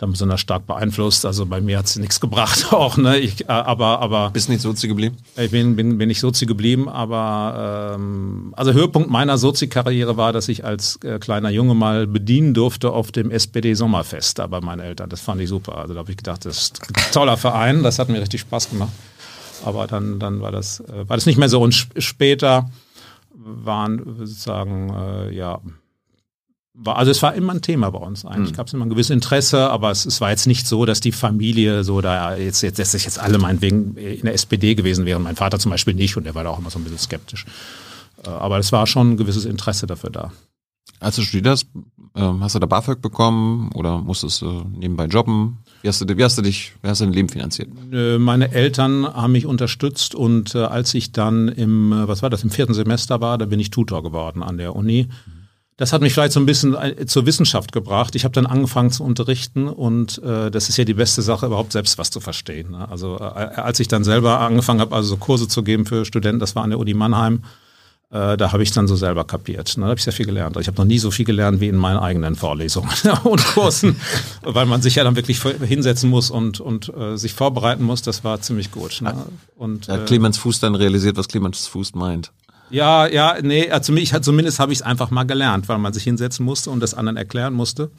dann 0.04 0.12
besonders 0.12 0.42
stark 0.42 0.68
beeinflusst. 0.68 1.26
Also 1.26 1.46
bei 1.46 1.62
mir 1.62 1.78
hat 1.78 1.86
es 1.86 1.96
nichts 1.96 2.20
gebracht 2.20 2.68
auch. 2.74 2.98
Ne? 2.98 3.18
Ich, 3.20 3.42
äh, 3.42 3.48
aber, 3.48 4.00
aber 4.00 4.30
Bist 4.32 4.50
nicht 4.50 4.62
Sozi 4.62 4.88
geblieben? 4.88 5.18
Ich 5.38 5.52
bin, 5.52 5.76
bin, 5.76 5.98
bin 5.98 6.10
nicht 6.10 6.20
Sozi 6.20 6.46
geblieben, 6.46 6.90
aber 6.90 7.96
ähm, 7.96 8.54
also 8.56 8.74
Höhepunkt 8.74 9.10
meiner 9.10 9.38
Sozi-Karriere 9.38 10.18
war, 10.18 10.34
dass 10.34 10.50
ich 10.50 10.66
als 10.66 10.98
äh, 11.04 11.20
kleiner 11.20 11.50
Junge 11.50 11.74
mal 11.74 12.06
bedienen 12.06 12.54
durfte 12.54 12.92
auf 12.92 13.12
dem 13.12 13.32
SPD-Sommerfest 13.32 14.40
da 14.40 14.48
bei 14.48 14.62
meinen 14.62 14.82
Eltern. 14.82 15.10
Das 15.10 15.22
fand 15.22 15.42
ich 15.42 15.50
super. 15.50 15.78
Also 15.78 15.94
da 15.94 16.02
habe 16.02 16.12
ich 16.12 16.18
gedacht, 16.18 16.46
das 16.46 16.58
ist 16.58 16.82
ein 16.82 17.12
toller 17.12 17.38
Verein, 17.38 17.82
das 17.82 17.98
hat 17.98 18.10
mir 18.10 18.22
richtig 18.22 18.42
Spaß 18.42 18.70
gemacht. 18.70 18.92
Aber 19.66 19.88
dann, 19.88 20.20
dann 20.20 20.42
war, 20.42 20.52
das, 20.52 20.82
äh, 20.82 21.08
war 21.08 21.16
das 21.16 21.26
nicht 21.26 21.38
mehr 21.38 21.50
so. 21.50 21.62
Und 21.62 21.88
später 21.98 22.70
waren 23.32 24.18
sozusagen, 24.18 24.94
äh, 24.94 25.34
ja, 25.34 25.60
war, 26.74 26.98
also 26.98 27.12
es 27.12 27.22
war 27.22 27.36
immer 27.36 27.54
ein 27.54 27.62
Thema 27.62 27.90
bei 27.92 28.00
uns 28.00 28.26
eigentlich. 28.26 28.52
Mhm. 28.52 28.56
Gab 28.56 28.68
es 28.68 28.74
immer 28.74 28.86
ein 28.86 28.90
gewisses 28.90 29.12
Interesse, 29.12 29.70
aber 29.70 29.92
es, 29.92 30.06
es, 30.06 30.22
war 30.22 30.32
jetzt 30.32 30.48
nicht 30.48 30.68
so, 30.68 30.86
dass 30.86 31.00
die 31.00 31.12
Familie 31.12 31.84
so 31.84 32.02
da 32.02 32.36
jetzt, 32.36 32.62
jetzt, 32.62 32.80
dass 32.80 32.92
sich 32.92 33.06
jetzt 33.06 33.20
alle 33.20 33.38
meinetwegen 33.38 33.96
in 33.96 34.24
der 34.24 34.34
SPD 34.34 34.76
gewesen 34.76 35.06
wären. 35.06 35.22
Mein 35.22 35.36
Vater 35.36 35.60
zum 35.60 35.72
Beispiel 35.72 35.94
nicht 35.94 36.18
und 36.18 36.24
der 36.24 36.36
war 36.36 36.44
da 36.44 36.50
auch 36.50 36.60
immer 36.60 36.72
so 36.72 36.80
ein 36.80 36.84
bisschen 36.84 37.00
skeptisch. 37.00 37.46
Äh, 38.26 38.30
aber 38.30 38.58
es 38.58 38.72
war 38.72 38.88
schon 38.88 39.12
ein 39.12 39.18
gewisses 39.18 39.46
Interesse 39.46 39.86
dafür 39.86 40.10
da. 40.10 40.32
Als 41.00 41.18
du 41.18 41.22
studiert 41.22 41.48
hast, 41.48 41.68
ähm, 42.16 42.44
hast 42.44 42.56
du 42.56 42.60
da 42.60 42.66
BAföG 42.66 43.02
bekommen 43.02 43.72
oder 43.74 44.00
musstest 44.00 44.42
du 44.42 44.66
nebenbei 44.76 45.06
jobben? 45.06 45.60
Wie 45.82 45.90
hast 45.90 46.02
du, 46.02 46.18
wie 46.18 46.24
hast 46.24 46.38
du 46.38 46.42
dich, 46.42 46.74
wie 46.82 46.88
hast 46.88 47.02
du 47.02 47.06
dein 47.06 47.14
Leben 47.14 47.30
finanziert? 47.30 47.70
Meine 48.20 48.52
Eltern 48.52 49.06
haben 49.06 49.34
mich 49.34 49.46
unterstützt 49.46 50.16
und 50.16 50.56
äh, 50.56 50.60
als 50.60 50.94
ich 50.94 51.12
dann 51.12 51.50
im, 51.50 51.92
was 52.08 52.24
war 52.24 52.30
das, 52.30 52.44
im 52.44 52.50
vierten 52.50 52.74
Semester 52.74 53.22
war, 53.22 53.38
da 53.38 53.46
bin 53.46 53.60
ich 53.60 53.70
Tutor 53.70 54.02
geworden 54.02 54.42
an 54.42 54.58
der 54.58 54.76
Uni. 54.76 55.08
Mhm 55.08 55.33
Das 55.78 55.92
hat 55.92 56.02
mich 56.02 56.14
vielleicht 56.14 56.34
so 56.34 56.40
ein 56.40 56.46
bisschen 56.46 56.76
äh, 56.76 57.06
zur 57.08 57.26
Wissenschaft 57.26 57.72
gebracht. 57.72 58.16
Ich 58.16 58.26
habe 58.26 58.34
dann 58.34 58.46
angefangen 58.46 58.92
zu 58.92 59.04
unterrichten 59.04 59.68
und 59.68 60.22
äh, 60.24 60.52
das 60.52 60.70
ist 60.70 60.78
ja 60.78 60.84
die 60.84 60.94
beste 60.94 61.22
Sache, 61.22 61.48
überhaupt 61.48 61.72
selbst 61.72 61.98
was 61.98 62.12
zu 62.12 62.20
verstehen. 62.20 62.72
Ne? 62.72 62.88
Also 62.90 63.18
äh, 63.18 63.24
als 63.24 63.80
ich 63.80 63.88
dann 63.88 64.04
selber 64.04 64.40
angefangen 64.40 64.82
habe, 64.82 64.96
also 64.96 65.10
so 65.10 65.18
Kurse 65.18 65.48
zu 65.48 65.64
geben 65.64 65.86
für 65.86 66.06
Studenten, 66.06 66.40
das 66.40 66.56
war 66.56 66.64
an 66.64 66.70
der 66.70 66.80
Uni 66.80 66.94
Mannheim, 66.94 67.44
äh, 68.12 68.38
da 68.38 68.52
habe 68.52 68.62
ich 68.62 68.72
dann 68.72 68.88
so 68.88 68.96
selber 68.96 69.24
kapiert. 69.24 69.76
Ne? 69.76 69.86
Da 69.86 69.90
habe 69.90 69.98
ich 69.98 70.04
sehr 70.04 70.14
viel 70.14 70.28
gelernt. 70.28 70.56
Ich 70.58 70.68
habe 70.68 70.78
noch 70.78 70.86
nie 70.86 71.00
so 71.00 71.10
viel 71.10 71.26
gelernt 71.26 71.60
wie 71.60 71.70
in 71.70 71.76
meinen 71.76 71.98
eigenen 71.98 72.36
Vorlesungen 72.36 72.92
und 73.24 73.44
Kursen, 73.44 74.00
weil 74.44 74.68
man 74.68 74.84
sich 74.84 74.96
ja 74.96 75.04
dann 75.04 75.16
wirklich 75.16 75.42
hinsetzen 75.42 76.12
muss 76.12 76.30
und, 76.30 76.60
und 76.60 76.96
äh, 76.96 77.18
sich 77.18 77.34
vorbereiten 77.34 77.84
muss. 77.84 78.04
Das 78.04 78.24
war 78.24 78.40
ziemlich 78.42 78.72
gut. 78.72 79.02
Ne? 79.02 79.16
Und, 79.58 79.88
hat 79.88 80.06
Clemens 80.06 80.38
Fuß 80.38 80.60
dann 80.60 80.76
realisiert, 80.76 81.18
was 81.18 81.28
Clemens 81.28 81.66
Fuß 81.66 81.96
meint? 81.96 82.32
Ja, 82.70 83.08
ja, 83.08 83.38
nee, 83.42 83.70
also 83.70 83.94
zumindest 84.20 84.60
habe 84.60 84.74
ich 84.74 84.80
es 84.80 84.82
einfach 84.82 85.12
mal 85.12 85.24
gelernt, 85.24 85.70
weil 85.70 85.78
man 85.78 85.94
sich 85.94 86.04
hinsetzen 86.04 86.46
musste 86.46 86.70
und 86.70 86.80
das 86.80 86.94
anderen 86.94 87.18
erklären 87.18 87.54
musste. 87.54 87.92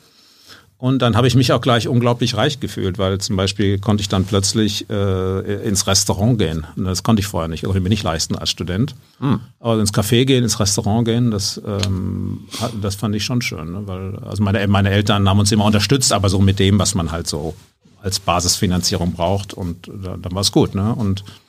Und 0.76 1.00
dann 1.00 1.16
habe 1.16 1.26
ich 1.26 1.36
mich 1.36 1.52
auch 1.52 1.60
gleich 1.60 1.88
unglaublich 1.88 2.36
reich 2.36 2.60
gefühlt, 2.60 2.98
weil 2.98 3.18
zum 3.18 3.36
Beispiel 3.36 3.78
konnte 3.78 4.00
ich 4.02 4.08
dann 4.08 4.24
plötzlich 4.24 4.90
äh, 4.90 5.66
ins 5.66 5.86
Restaurant 5.86 6.38
gehen. 6.38 6.66
Das 6.76 7.02
konnte 7.02 7.20
ich 7.20 7.26
vorher 7.26 7.48
nicht, 7.48 7.64
also 7.64 7.74
ich 7.74 7.82
mir 7.82 7.88
nicht 7.88 8.02
leisten 8.02 8.36
als 8.36 8.50
Student. 8.50 8.94
Hm. 9.20 9.40
Aber 9.60 9.80
ins 9.80 9.94
Café 9.94 10.26
gehen, 10.26 10.42
ins 10.42 10.58
Restaurant 10.60 11.06
gehen, 11.06 11.30
das, 11.30 11.58
ähm, 11.64 12.40
das 12.82 12.96
fand 12.96 13.14
ich 13.14 13.24
schon 13.24 13.40
schön. 13.40 13.72
Ne? 13.72 13.82
Weil, 13.86 14.18
also 14.18 14.42
meine, 14.42 14.66
meine 14.66 14.90
Eltern 14.90 15.28
haben 15.28 15.38
uns 15.38 15.52
immer 15.52 15.64
unterstützt, 15.64 16.12
aber 16.12 16.28
so 16.28 16.40
mit 16.40 16.58
dem, 16.58 16.78
was 16.78 16.94
man 16.94 17.12
halt 17.12 17.28
so 17.28 17.54
als 18.02 18.18
Basisfinanzierung 18.20 19.12
braucht. 19.12 19.54
Und 19.54 19.86
dann, 19.88 20.20
dann 20.20 20.34
war 20.34 20.42
es 20.42 20.52
gut. 20.52 20.74
Ne? 20.74 20.94
Und 20.94 21.20
äh, 21.20 21.43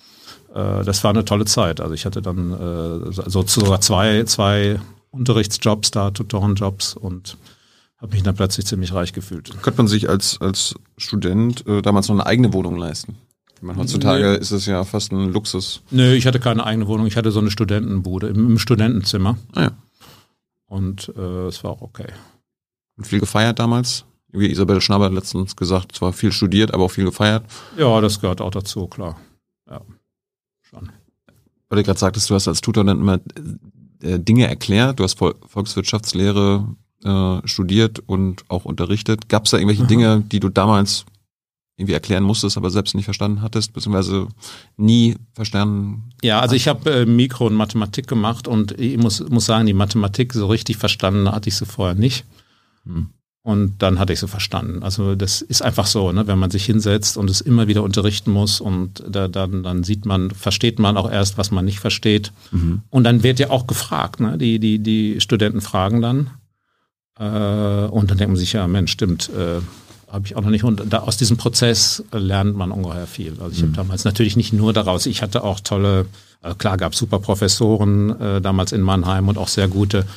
das 0.56 1.04
war 1.04 1.12
eine 1.12 1.26
tolle 1.26 1.46
Zeit. 1.46 1.82
Also 1.82 1.94
ich 1.94 2.06
hatte 2.06 2.22
dann 2.22 2.52
äh, 2.52 3.12
so 3.12 3.46
sogar 3.46 3.82
zwei, 3.82 4.24
zwei 4.24 4.80
Unterrichtsjobs 5.12 5.92
da, 5.92 6.12
Tutorenjobs 6.12 6.96
und 6.96 7.38
habe 7.98 8.14
mich 8.14 8.24
dann 8.24 8.36
plötzlich 8.36 8.66
ziemlich 8.66 8.94
reich 8.94 9.12
gefühlt. 9.12 9.50
Könnte 9.62 9.78
man 9.78 9.88
sich 9.88 10.10
als, 10.10 10.40
als 10.40 10.76
Student 10.98 11.68
äh, 11.68 11.82
damals 11.82 12.08
noch 12.08 12.16
eine 12.16 12.26
eigene 12.26 12.54
Wohnung 12.54 12.78
leisten? 12.78 13.18
Meine, 13.62 13.80
heutzutage 13.80 14.32
nee. 14.32 14.38
ist 14.38 14.52
es 14.52 14.66
ja 14.66 14.84
fast 14.84 15.12
ein 15.12 15.34
Luxus. 15.34 15.82
Nö, 15.92 16.14
ich 16.14 16.26
hatte 16.26 16.40
keine 16.40 16.66
eigene 16.66 16.88
Wohnung. 16.88 17.08
Ich 17.08 17.18
hatte 17.18 17.32
so 17.32 17.40
eine 17.40 17.52
Studentenbude 17.52 18.28
im, 18.28 18.52
im 18.52 18.60
Studentenzimmer. 18.60 19.38
Ah, 19.56 19.62
ja. 19.64 19.72
Und 20.68 21.12
äh, 21.18 21.48
es 21.48 21.64
war 21.64 21.72
auch 21.72 21.82
okay. 21.82 22.08
Und 22.98 23.08
viel 23.08 23.20
gefeiert 23.20 23.60
damals? 23.60 24.06
Wie 24.32 24.52
Isabel 24.52 24.82
Schnabber 24.82 25.10
letztens 25.10 25.56
gesagt, 25.56 25.96
zwar 25.96 26.14
viel 26.14 26.32
studiert, 26.32 26.74
aber 26.74 26.86
auch 26.86 26.92
viel 26.92 27.06
gefeiert. 27.06 27.46
Ja, 27.78 28.00
das 28.02 28.22
gehört 28.22 28.40
auch 28.40 28.52
dazu, 28.52 28.88
klar. 28.88 29.18
Ja 29.70 29.82
schon. 30.70 30.92
Weil 31.70 31.78
du 31.78 31.84
gerade 31.84 32.00
sagtest, 32.00 32.30
du 32.30 32.36
hast 32.36 32.48
als 32.48 32.62
Tutor 32.62 32.84
dann 32.84 33.00
immer 33.00 33.20
äh, 34.02 34.20
Dinge 34.20 34.48
erklärt, 34.48 35.00
du 35.00 35.04
hast 35.04 35.18
Volkswirtschaftslehre 35.18 36.68
äh, 37.04 37.48
studiert 37.48 38.00
und 38.06 38.44
auch 38.50 38.66
unterrichtet. 38.66 39.30
Gab 39.30 39.46
es 39.46 39.52
da 39.52 39.58
irgendwelche 39.58 39.84
mhm. 39.84 39.88
Dinge, 39.88 40.24
die 40.28 40.40
du 40.40 40.50
damals 40.50 41.06
irgendwie 41.78 41.94
erklären 41.94 42.24
musstest, 42.24 42.58
aber 42.58 42.70
selbst 42.70 42.96
nicht 42.96 43.06
verstanden 43.06 43.42
hattest, 43.42 43.74
beziehungsweise 43.74 44.28
nie 44.78 45.16
verstanden? 45.34 46.10
Ja, 46.24 46.40
also 46.40 46.56
ich 46.56 46.68
habe 46.68 46.90
äh, 46.90 47.06
Mikro 47.06 47.48
und 47.48 47.56
Mathematik 47.56 48.08
gemacht 48.08 48.48
und 48.48 48.80
ich 48.80 48.98
muss, 48.98 49.28
muss 49.30 49.46
sagen, 49.46 49.66
die 49.66 49.74
Mathematik 49.74 50.34
so 50.34 50.48
richtig 50.48 50.78
verstanden 50.78 51.30
hatte 51.30 51.50
ich 51.50 51.56
sie 51.56 51.66
vorher 51.66 51.96
nicht. 51.96 52.26
Hm. 52.86 53.10
Und 53.46 53.76
dann 53.78 54.00
hatte 54.00 54.12
ich 54.12 54.18
so 54.18 54.26
verstanden. 54.26 54.82
Also 54.82 55.14
das 55.14 55.44
ist 55.44 55.62
einfach 55.62 55.86
so, 55.86 56.12
ne? 56.12 56.26
wenn 56.26 56.40
man 56.40 56.50
sich 56.50 56.66
hinsetzt 56.66 57.16
und 57.16 57.30
es 57.30 57.42
immer 57.42 57.68
wieder 57.68 57.84
unterrichten 57.84 58.32
muss 58.32 58.60
und 58.60 59.04
da, 59.08 59.28
dann, 59.28 59.62
dann 59.62 59.84
sieht 59.84 60.04
man, 60.04 60.32
versteht 60.32 60.80
man 60.80 60.98
auch 60.98 61.12
erst, 61.12 61.38
was 61.38 61.52
man 61.52 61.64
nicht 61.64 61.80
versteht. 61.80 62.32
Mhm. 62.50 62.82
Und 62.90 63.04
dann 63.04 63.22
wird 63.22 63.38
ja 63.38 63.52
auch 63.52 63.68
gefragt. 63.68 64.20
Ne? 64.20 64.40
Die, 64.40 64.58
die, 64.58 64.80
die 64.80 65.22
Studenten 65.22 65.62
fragen 65.62 66.02
dann. 66.02 66.32
Äh, 67.20 67.86
und 67.86 68.10
dann 68.10 68.18
denkt 68.18 68.30
man 68.30 68.36
sich, 68.36 68.54
ja, 68.54 68.68
Mensch, 68.68 68.92
stimmt, 68.92 69.30
äh, 69.30 69.62
habe 70.12 70.26
ich 70.26 70.36
auch 70.36 70.42
noch 70.42 70.50
nicht. 70.50 70.64
Und 70.64 70.82
da, 70.90 71.02
aus 71.02 71.18
diesem 71.18 71.38
Prozess 71.38 72.04
lernt 72.12 72.58
man 72.58 72.72
ungeheuer 72.72 73.06
viel. 73.06 73.34
Also 73.40 73.52
ich 73.52 73.62
mhm. 73.62 73.68
habe 73.68 73.76
damals 73.76 74.06
natürlich 74.06 74.36
nicht 74.36 74.54
nur 74.54 74.74
daraus, 74.74 75.06
ich 75.06 75.22
hatte 75.22 75.44
auch 75.44 75.60
tolle, 75.60 76.08
äh, 76.42 76.56
klar 76.56 76.78
gab 76.78 76.94
es 76.94 76.98
super 76.98 77.20
Professoren 77.20 78.20
äh, 78.20 78.42
damals 78.42 78.72
in 78.72 78.82
Mannheim 78.82 79.28
und 79.28 79.38
auch 79.38 79.50
sehr 79.50 79.68
gute 79.68 80.08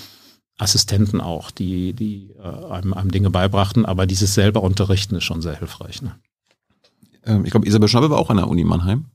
Assistenten 0.58 1.20
auch, 1.20 1.50
die, 1.50 1.92
die 1.92 2.30
äh, 2.38 2.42
einem, 2.42 2.92
einem 2.92 3.10
Dinge 3.10 3.30
beibrachten, 3.30 3.86
aber 3.86 4.06
dieses 4.06 4.34
selber 4.34 4.62
Unterrichten 4.62 5.14
ist 5.14 5.24
schon 5.24 5.40
sehr 5.40 5.56
hilfreich. 5.56 6.02
Ne? 6.02 6.18
Ähm, 7.24 7.44
ich 7.44 7.52
glaube, 7.52 7.66
Isabel 7.66 7.88
Schnabel 7.88 8.10
war 8.10 8.18
auch 8.18 8.30
an 8.30 8.36
der 8.36 8.48
Uni 8.48 8.64
Mannheim. 8.64 9.06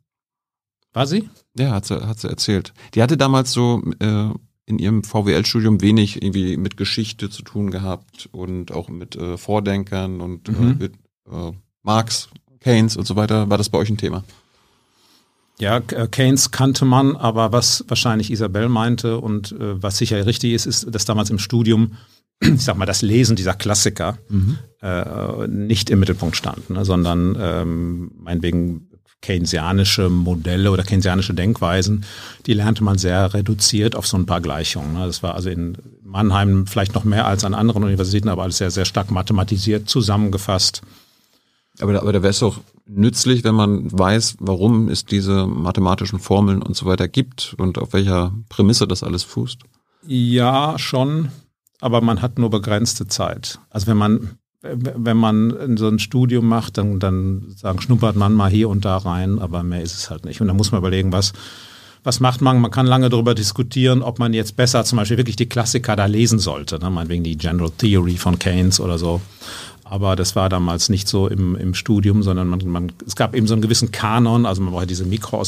War 0.93 1.05
sie? 1.05 1.29
Ja, 1.57 1.71
hat 1.71 1.85
sie, 1.85 2.07
hat 2.07 2.19
sie 2.19 2.29
erzählt. 2.29 2.73
Die 2.93 3.01
hatte 3.01 3.17
damals 3.17 3.51
so 3.51 3.81
äh, 3.99 4.29
in 4.65 4.79
ihrem 4.79 5.03
VWL-Studium 5.03 5.81
wenig 5.81 6.21
irgendwie 6.21 6.55
mit 6.55 6.77
Geschichte 6.77 7.29
zu 7.29 7.41
tun 7.41 7.71
gehabt 7.71 8.29
und 8.31 8.71
auch 8.71 8.89
mit 8.89 9.15
äh, 9.15 9.37
Vordenkern 9.37 10.21
und 10.21 10.47
äh, 10.47 10.51
mhm. 10.53 10.77
mit 10.77 10.93
äh, 11.29 11.51
Marx, 11.81 12.29
Keynes 12.61 12.95
und 12.95 13.05
so 13.05 13.15
weiter. 13.15 13.49
War 13.49 13.57
das 13.57 13.69
bei 13.69 13.77
euch 13.77 13.89
ein 13.89 13.97
Thema? 13.97 14.23
Ja, 15.63 15.77
äh, 15.77 16.09
Keynes 16.09 16.51
kannte 16.51 16.83
man, 16.83 17.15
aber 17.15 17.53
was 17.53 17.85
wahrscheinlich 17.87 18.31
Isabel 18.31 18.67
meinte 18.67 19.17
und 19.19 19.53
äh, 19.53 19.81
was 19.81 19.97
sicher 19.97 20.25
richtig 20.25 20.51
ist, 20.51 20.65
ist, 20.65 20.93
dass 20.93 21.05
damals 21.05 21.29
im 21.29 21.39
Studium, 21.39 21.93
ich 22.41 22.61
sag 22.61 22.75
mal, 22.75 22.85
das 22.85 23.01
Lesen 23.01 23.37
dieser 23.37 23.53
Klassiker 23.53 24.17
mhm. 24.27 24.57
äh, 24.81 25.47
nicht 25.47 25.89
im 25.89 25.99
Mittelpunkt 25.99 26.35
stand, 26.35 26.69
ne, 26.69 26.83
sondern 26.83 27.37
ähm, 27.39 28.11
meinetwegen 28.19 28.89
keynesianische 29.21 30.09
Modelle 30.09 30.69
oder 30.69 30.83
keynesianische 30.83 31.33
Denkweisen, 31.33 32.03
die 32.45 32.53
lernte 32.53 32.83
man 32.83 32.97
sehr 32.97 33.33
reduziert 33.33 33.95
auf 33.95 34.05
so 34.05 34.17
ein 34.17 34.25
paar 34.25 34.41
Gleichungen. 34.41 34.95
Ne. 34.95 35.05
Das 35.05 35.23
war 35.23 35.33
also 35.33 35.49
in 35.49 35.77
Mannheim 36.03 36.67
vielleicht 36.67 36.93
noch 36.93 37.05
mehr 37.05 37.25
als 37.25 37.45
an 37.45 37.53
anderen 37.53 37.85
Universitäten, 37.85 38.27
aber 38.27 38.43
alles 38.43 38.57
sehr, 38.57 38.69
sehr 38.69 38.83
stark 38.83 39.11
mathematisiert 39.11 39.87
zusammengefasst. 39.87 40.81
Aber, 41.79 41.99
aber 41.99 42.13
da 42.13 42.21
wäre 42.21 42.31
es 42.31 42.39
doch 42.39 42.59
nützlich, 42.85 43.43
wenn 43.43 43.55
man 43.55 43.91
weiß, 43.91 44.37
warum 44.39 44.89
es 44.89 45.05
diese 45.05 45.47
mathematischen 45.47 46.19
Formeln 46.19 46.61
und 46.61 46.75
so 46.75 46.85
weiter 46.85 47.07
gibt 47.07 47.55
und 47.57 47.77
auf 47.77 47.93
welcher 47.93 48.33
Prämisse 48.49 48.87
das 48.87 49.03
alles 49.03 49.23
fußt. 49.23 49.61
Ja, 50.05 50.77
schon, 50.77 51.29
aber 51.79 52.01
man 52.01 52.21
hat 52.21 52.37
nur 52.37 52.49
begrenzte 52.49 53.07
Zeit. 53.07 53.59
Also 53.69 53.87
wenn 53.87 53.97
man 53.97 54.37
wenn 54.63 55.17
man 55.17 55.77
so 55.77 55.89
ein 55.89 55.99
Studium 55.99 56.47
macht, 56.47 56.77
dann, 56.77 56.99
dann 56.99 57.53
sagen, 57.55 57.81
schnuppert 57.81 58.15
man 58.15 58.33
mal 58.33 58.49
hier 58.49 58.69
und 58.69 58.85
da 58.85 58.97
rein, 58.97 59.39
aber 59.39 59.61
mehr 59.61 59.81
ist 59.81 59.95
es 59.95 60.09
halt 60.09 60.23
nicht. 60.23 60.39
Und 60.39 60.47
dann 60.47 60.55
muss 60.55 60.71
man 60.71 60.79
überlegen, 60.79 61.11
was, 61.11 61.33
was 62.03 62.21
macht 62.21 62.41
man? 62.41 62.61
Man 62.61 62.71
kann 62.71 62.85
lange 62.85 63.09
darüber 63.09 63.35
diskutieren, 63.35 64.01
ob 64.01 64.19
man 64.19 64.33
jetzt 64.33 64.55
besser 64.55 64.85
zum 64.85 64.97
Beispiel 64.97 65.17
wirklich 65.17 65.35
die 65.35 65.49
Klassiker 65.49 65.97
da 65.97 66.05
lesen 66.05 66.39
sollte, 66.39 66.79
ne? 66.79 66.89
meinetwegen 66.89 67.25
die 67.25 67.37
General 67.37 67.71
Theory 67.77 68.15
von 68.15 68.39
Keynes 68.39 68.79
oder 68.79 68.97
so. 68.97 69.19
Aber 69.93 70.15
das 70.15 70.35
war 70.35 70.49
damals 70.49 70.89
nicht 70.89 71.07
so 71.07 71.27
im, 71.27 71.55
im 71.55 71.75
Studium, 71.75 72.23
sondern 72.23 72.47
man, 72.47 72.67
man, 72.67 72.91
es 73.05 73.15
gab 73.15 73.35
eben 73.35 73.45
so 73.45 73.53
einen 73.53 73.61
gewissen 73.61 73.91
Kanon, 73.91 74.47
also 74.47 74.59
man 74.59 74.73
braucht 74.73 74.89
diese 74.89 75.05
Mikro, 75.05 75.43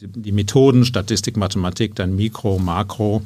die, 0.00 0.06
die 0.06 0.32
Methoden, 0.32 0.86
Statistik, 0.86 1.36
Mathematik, 1.36 1.96
dann 1.96 2.16
Mikro, 2.16 2.58
Makro. 2.58 3.20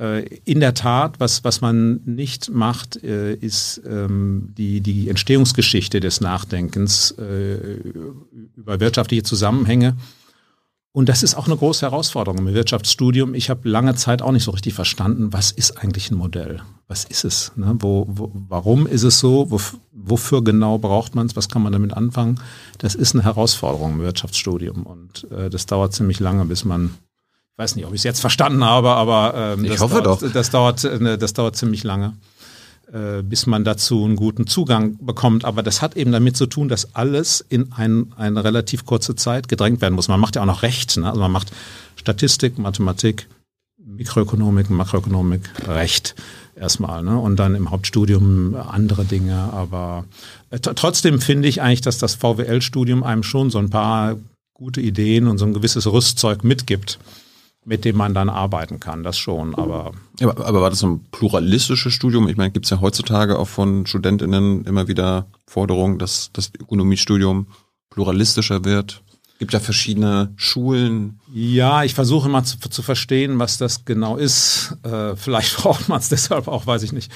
Äh, 0.00 0.24
in 0.46 0.60
der 0.60 0.72
Tat, 0.72 1.20
was, 1.20 1.44
was 1.44 1.60
man 1.60 2.00
nicht 2.06 2.48
macht, 2.48 3.04
äh, 3.04 3.34
ist 3.34 3.82
ähm, 3.86 4.54
die, 4.56 4.80
die 4.80 5.10
Entstehungsgeschichte 5.10 6.00
des 6.00 6.22
Nachdenkens 6.22 7.10
äh, 7.18 7.58
über 8.56 8.80
wirtschaftliche 8.80 9.24
Zusammenhänge 9.24 9.98
und 10.94 11.08
das 11.08 11.22
ist 11.22 11.34
auch 11.34 11.46
eine 11.46 11.56
große 11.56 11.86
Herausforderung 11.86 12.46
im 12.46 12.54
Wirtschaftsstudium. 12.54 13.34
Ich 13.34 13.48
habe 13.48 13.66
lange 13.66 13.94
Zeit 13.94 14.20
auch 14.20 14.30
nicht 14.30 14.44
so 14.44 14.50
richtig 14.50 14.74
verstanden, 14.74 15.32
was 15.32 15.50
ist 15.50 15.78
eigentlich 15.78 16.10
ein 16.10 16.16
Modell? 16.16 16.60
Was 16.86 17.04
ist 17.04 17.24
es? 17.24 17.52
Ne? 17.56 17.74
Wo, 17.78 18.04
wo, 18.08 18.30
warum 18.34 18.86
ist 18.86 19.02
es 19.02 19.18
so? 19.18 19.50
Wof, 19.50 19.78
wofür 19.92 20.44
genau 20.44 20.76
braucht 20.76 21.14
man 21.14 21.26
es? 21.26 21.34
Was 21.34 21.48
kann 21.48 21.62
man 21.62 21.72
damit 21.72 21.94
anfangen? 21.94 22.38
Das 22.76 22.94
ist 22.94 23.14
eine 23.14 23.24
Herausforderung 23.24 23.94
im 23.94 24.00
Wirtschaftsstudium 24.00 24.82
und 24.82 25.30
äh, 25.30 25.48
das 25.48 25.64
dauert 25.64 25.94
ziemlich 25.94 26.20
lange, 26.20 26.44
bis 26.44 26.66
man, 26.66 26.94
ich 27.52 27.58
weiß 27.58 27.76
nicht, 27.76 27.86
ob 27.86 27.94
ich 27.94 28.00
es 28.00 28.04
jetzt 28.04 28.20
verstanden 28.20 28.62
habe, 28.62 28.90
aber 28.90 29.56
ähm, 29.56 29.64
ich 29.64 29.80
hoffe 29.80 30.02
dauert, 30.02 30.22
doch. 30.22 30.32
Das 30.32 30.50
dauert, 30.50 30.84
äh, 30.84 31.16
das 31.16 31.32
dauert 31.32 31.56
ziemlich 31.56 31.84
lange. 31.84 32.18
Äh, 32.92 33.22
bis 33.22 33.46
man 33.46 33.64
dazu 33.64 34.04
einen 34.04 34.16
guten 34.16 34.46
Zugang 34.46 34.98
bekommt. 35.00 35.46
Aber 35.46 35.62
das 35.62 35.80
hat 35.80 35.96
eben 35.96 36.12
damit 36.12 36.36
zu 36.36 36.44
tun, 36.44 36.68
dass 36.68 36.94
alles 36.94 37.42
in 37.48 37.72
ein, 37.72 38.12
eine 38.18 38.44
relativ 38.44 38.84
kurze 38.84 39.16
Zeit 39.16 39.48
gedrängt 39.48 39.80
werden 39.80 39.94
muss. 39.94 40.08
Man 40.08 40.20
macht 40.20 40.36
ja 40.36 40.42
auch 40.42 40.46
noch 40.46 40.62
Recht. 40.62 40.98
Ne? 40.98 41.08
Also 41.08 41.18
man 41.18 41.32
macht 41.32 41.52
Statistik, 41.96 42.58
Mathematik, 42.58 43.28
Mikroökonomik, 43.82 44.68
Makroökonomik, 44.68 45.40
Recht 45.66 46.14
erstmal. 46.54 47.02
Ne? 47.02 47.18
Und 47.18 47.36
dann 47.36 47.54
im 47.54 47.70
Hauptstudium 47.70 48.56
andere 48.56 49.06
Dinge. 49.06 49.36
Aber 49.36 50.04
äh, 50.50 50.58
trotzdem 50.58 51.18
finde 51.18 51.48
ich 51.48 51.62
eigentlich, 51.62 51.80
dass 51.80 51.96
das 51.96 52.14
VWL-Studium 52.16 53.04
einem 53.04 53.22
schon 53.22 53.48
so 53.48 53.58
ein 53.58 53.70
paar 53.70 54.16
gute 54.52 54.82
Ideen 54.82 55.28
und 55.28 55.38
so 55.38 55.46
ein 55.46 55.54
gewisses 55.54 55.90
Rüstzeug 55.90 56.44
mitgibt 56.44 56.98
mit 57.64 57.84
dem 57.84 57.96
man 57.96 58.14
dann 58.14 58.28
arbeiten 58.28 58.80
kann, 58.80 59.04
das 59.04 59.18
schon, 59.18 59.54
aber. 59.54 59.92
Ja, 60.18 60.28
aber 60.30 60.62
war 60.62 60.70
das 60.70 60.80
so 60.80 60.88
ein 60.88 61.06
pluralistisches 61.12 61.92
Studium? 61.92 62.28
Ich 62.28 62.36
meine, 62.36 62.50
gibt 62.50 62.66
es 62.66 62.70
ja 62.70 62.80
heutzutage 62.80 63.38
auch 63.38 63.48
von 63.48 63.86
StudentInnen 63.86 64.64
immer 64.64 64.88
wieder 64.88 65.26
Forderungen, 65.46 65.98
dass 65.98 66.30
das 66.32 66.50
Ökonomiestudium 66.58 67.46
pluralistischer 67.90 68.64
wird. 68.64 69.02
Gibt 69.38 69.52
ja 69.52 69.60
verschiedene 69.60 70.32
Schulen. 70.36 71.20
Ja, 71.32 71.82
ich 71.82 71.94
versuche 71.94 72.28
mal 72.28 72.44
zu, 72.44 72.58
zu 72.58 72.82
verstehen, 72.82 73.38
was 73.38 73.58
das 73.58 73.84
genau 73.84 74.16
ist. 74.16 74.76
Äh, 74.82 75.16
vielleicht 75.16 75.56
braucht 75.62 75.88
man 75.88 75.98
es 75.98 76.08
deshalb 76.08 76.48
auch, 76.48 76.66
weiß 76.66 76.82
ich 76.82 76.92
nicht. 76.92 77.12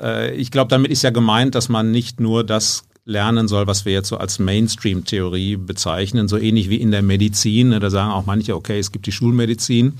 Äh, 0.00 0.34
ich 0.34 0.50
glaube, 0.50 0.68
damit 0.68 0.90
ist 0.90 1.02
ja 1.02 1.10
gemeint, 1.10 1.54
dass 1.54 1.68
man 1.68 1.90
nicht 1.90 2.20
nur 2.20 2.44
das 2.44 2.84
lernen 3.04 3.48
soll, 3.48 3.66
was 3.66 3.84
wir 3.84 3.92
jetzt 3.92 4.08
so 4.08 4.16
als 4.16 4.38
Mainstream-Theorie 4.38 5.56
bezeichnen, 5.56 6.28
so 6.28 6.38
ähnlich 6.38 6.70
wie 6.70 6.80
in 6.80 6.90
der 6.90 7.02
Medizin. 7.02 7.70
Da 7.70 7.90
sagen 7.90 8.10
auch 8.10 8.26
manche, 8.26 8.56
okay, 8.56 8.78
es 8.78 8.92
gibt 8.92 9.06
die 9.06 9.12
Schulmedizin, 9.12 9.98